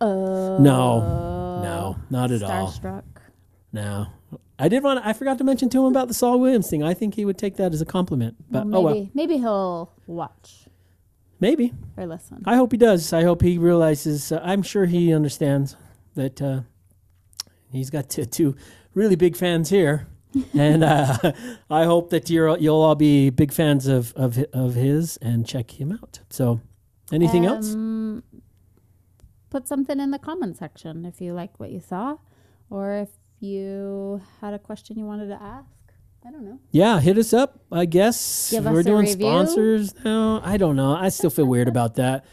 Uh, 0.00 0.58
No, 0.60 1.60
no, 1.62 1.96
not 2.10 2.30
at 2.30 2.42
all. 2.42 2.68
starstruck. 2.68 3.02
No, 3.72 4.06
I 4.58 4.68
did 4.68 4.82
want. 4.82 5.04
I 5.04 5.12
forgot 5.12 5.38
to 5.38 5.44
mention 5.44 5.68
to 5.70 5.78
him 5.80 5.84
about 5.86 6.08
the 6.08 6.14
Saul 6.14 6.40
Williams 6.40 6.68
thing. 6.70 6.82
I 6.82 6.94
think 6.94 7.14
he 7.14 7.24
would 7.24 7.36
take 7.38 7.56
that 7.56 7.72
as 7.74 7.80
a 7.80 7.84
compliment. 7.86 8.36
But 8.50 8.66
Well, 8.66 8.78
oh 8.80 8.88
maybe 8.88 9.00
well, 9.00 9.10
maybe 9.14 9.36
he'll 9.38 9.92
watch 10.06 10.66
maybe. 11.40 11.72
or 11.96 12.06
listen. 12.06 12.42
I 12.46 12.56
hope 12.56 12.72
he 12.72 12.78
does. 12.78 13.12
I 13.12 13.22
hope 13.24 13.42
he 13.42 13.58
realizes. 13.58 14.32
Uh, 14.32 14.40
I'm 14.42 14.62
sure 14.62 14.86
he 14.86 15.12
understands 15.12 15.76
that 16.14 16.40
uh, 16.40 16.60
he's 17.70 17.90
got 17.90 18.08
t- 18.08 18.24
two 18.24 18.56
really 18.94 19.16
big 19.16 19.36
fans 19.36 19.68
here, 19.70 20.06
and 20.58 20.82
uh, 20.82 21.32
I 21.70 21.84
hope 21.84 22.10
that 22.10 22.30
you're 22.30 22.56
you'll 22.58 22.80
all 22.80 22.94
be 22.94 23.30
big 23.30 23.52
fans 23.52 23.86
of 23.86 24.12
of 24.16 24.38
of 24.52 24.74
his 24.74 25.18
and 25.18 25.46
check 25.46 25.78
him 25.78 25.92
out. 25.92 26.20
So, 26.30 26.60
anything 27.12 27.44
else? 27.44 27.74
Put 29.50 29.66
something 29.66 29.98
in 30.00 30.10
the 30.10 30.18
comment 30.18 30.56
section 30.58 31.04
if 31.04 31.20
you 31.20 31.32
like 31.32 31.58
what 31.58 31.70
you 31.70 31.80
saw, 31.80 32.16
or 32.70 32.92
if 32.92 33.08
you 33.40 34.20
had 34.40 34.52
a 34.54 34.58
question 34.58 34.98
you 34.98 35.04
wanted 35.06 35.28
to 35.28 35.42
ask. 35.42 35.66
I 36.26 36.30
don't 36.30 36.44
know. 36.44 36.58
Yeah, 36.72 37.00
hit 37.00 37.16
us 37.16 37.32
up. 37.32 37.60
I 37.72 37.84
guess 37.86 38.50
Give 38.50 38.64
we're 38.64 38.82
doing 38.82 39.06
review. 39.06 39.26
sponsors 39.26 39.94
now. 40.04 40.40
I 40.44 40.56
don't 40.58 40.76
know. 40.76 40.94
I 40.94 41.08
still 41.10 41.30
feel 41.30 41.46
weird 41.46 41.68
about 41.68 41.94
that. 41.94 42.24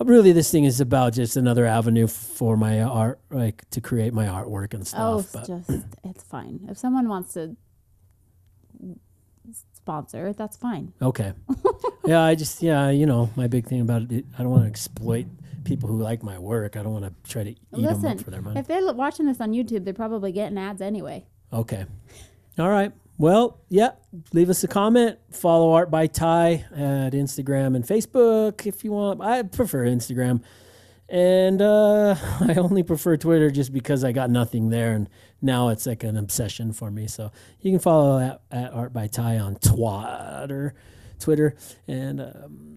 Uh, 0.00 0.04
Really, 0.04 0.32
this 0.32 0.50
thing 0.50 0.64
is 0.64 0.80
about 0.80 1.14
just 1.14 1.36
another 1.36 1.64
avenue 1.66 2.06
for 2.06 2.56
my 2.56 2.80
art, 2.82 3.20
like 3.30 3.68
to 3.70 3.80
create 3.80 4.12
my 4.12 4.26
artwork 4.26 4.74
and 4.74 4.82
Oh, 4.96 5.20
stuff. 5.20 5.20
it's 5.24 5.32
but 5.32 5.46
just 5.46 5.86
it's 6.04 6.22
fine. 6.24 6.60
If 6.68 6.76
someone 6.78 7.08
wants 7.08 7.32
to 7.34 7.56
sponsor, 9.74 10.32
that's 10.32 10.56
fine. 10.56 10.92
Okay. 11.00 11.32
yeah, 12.04 12.22
I 12.22 12.34
just 12.34 12.62
yeah, 12.62 12.90
you 12.90 13.06
know, 13.06 13.30
my 13.36 13.46
big 13.48 13.66
thing 13.66 13.80
about 13.80 14.10
it, 14.12 14.24
I 14.38 14.42
don't 14.42 14.50
want 14.50 14.64
to 14.64 14.68
exploit 14.68 15.26
people 15.64 15.88
who 15.88 16.00
like 16.00 16.22
my 16.22 16.38
work. 16.38 16.76
I 16.76 16.82
don't 16.82 16.92
want 16.92 17.04
to 17.04 17.30
try 17.30 17.44
to 17.44 17.50
eat 17.50 17.70
them 17.70 17.82
Listen, 17.82 18.18
up 18.18 18.20
for 18.20 18.30
their 18.30 18.42
money. 18.42 18.58
if 18.58 18.66
they're 18.66 18.92
watching 18.92 19.26
this 19.26 19.40
on 19.40 19.52
YouTube, 19.52 19.84
they're 19.84 19.94
probably 19.94 20.32
getting 20.32 20.58
ads 20.58 20.82
anyway. 20.82 21.26
Okay. 21.52 21.84
All 22.58 22.68
right. 22.68 22.92
Well, 23.18 23.60
yeah. 23.68 23.90
Leave 24.32 24.50
us 24.50 24.64
a 24.64 24.68
comment. 24.68 25.18
Follow 25.30 25.72
Art 25.72 25.90
by 25.90 26.06
Ty 26.06 26.64
at 26.74 27.12
Instagram 27.12 27.76
and 27.76 27.84
Facebook 27.84 28.66
if 28.66 28.84
you 28.84 28.92
want. 28.92 29.20
I 29.20 29.42
prefer 29.42 29.84
Instagram. 29.86 30.42
And 31.08 31.60
uh, 31.60 32.16
I 32.40 32.54
only 32.54 32.82
prefer 32.82 33.16
Twitter 33.16 33.50
just 33.50 33.72
because 33.72 34.02
I 34.02 34.12
got 34.12 34.30
nothing 34.30 34.70
there, 34.70 34.92
and 34.92 35.10
now 35.42 35.68
it's 35.68 35.84
like 35.86 36.04
an 36.04 36.16
obsession 36.16 36.72
for 36.72 36.90
me. 36.90 37.06
So 37.06 37.30
you 37.60 37.70
can 37.70 37.80
follow 37.80 38.18
at, 38.18 38.40
at 38.50 38.72
Art 38.72 38.94
by 38.94 39.08
Ty 39.08 39.38
on 39.38 39.56
Twitter, 39.56 40.74
Twitter, 41.18 41.54
and 41.86 42.20
um, 42.20 42.71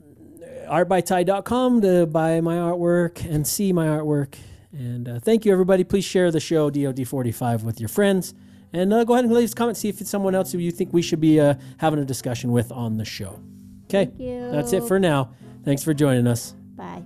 artbyty.com 0.66 1.82
to 1.82 2.06
buy 2.06 2.42
my 2.42 2.56
artwork 2.56 3.24
and 3.30 3.46
see 3.48 3.74
my 3.74 3.88
artwork. 3.88 4.36
And 4.72 5.08
uh, 5.08 5.20
thank 5.20 5.46
you, 5.46 5.54
everybody. 5.54 5.84
Please 5.84 6.04
share 6.04 6.32
the 6.32 6.40
show 6.40 6.70
DoD45 6.70 7.64
with 7.64 7.80
your 7.80 7.90
friends. 7.90 8.34
And 8.74 8.94
uh, 8.94 9.04
go 9.06 9.14
ahead 9.14 9.26
and 9.26 9.34
leave 9.34 9.52
a 9.52 9.56
comment. 9.56 9.78
See 9.78 9.88
if 9.90 10.02
it's 10.02 10.10
someone 10.10 10.36
else 10.36 10.52
who 10.52 10.58
you 10.58 10.72
think 10.72 10.92
we 10.92 11.02
should 11.02 11.22
be 11.22 11.40
uh, 11.40 11.56
having 11.78 12.00
a 12.00 12.06
discussion 12.06 12.52
with 12.52 12.72
on 12.72 12.98
the 12.98 13.06
show. 13.06 13.40
Okay. 13.86 14.06
Thank 14.06 14.20
you. 14.20 14.52
That's 14.52 14.74
it 14.74 14.84
for 14.84 15.00
now. 15.00 15.32
Thanks 15.64 15.84
for 15.84 15.94
joining 15.94 16.28
us. 16.28 16.56
Bye. 16.76 17.04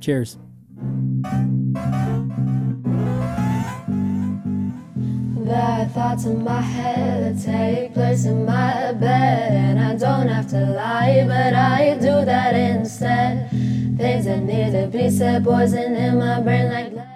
Cheers. 0.00 0.38
The 5.44 5.90
thoughts 5.92 6.24
in 6.24 6.42
my 6.42 6.62
head 6.62 7.36
that 7.36 7.44
take 7.44 7.92
place 7.92 8.24
in 8.24 8.46
my 8.46 8.92
bed, 8.92 9.52
and 9.52 9.78
I 9.78 9.94
don't 9.94 10.26
have 10.26 10.48
to 10.48 10.60
lie, 10.72 11.22
but 11.26 11.52
I 11.52 11.98
do 11.98 12.24
that 12.24 12.54
instead. 12.54 13.50
Things 13.50 14.24
that 14.24 14.42
need 14.42 14.72
to 14.72 14.86
be 14.86 15.10
said, 15.10 15.44
poison 15.44 15.94
in 15.96 16.18
my 16.18 16.40
brain 16.40 16.72
like. 16.72 17.13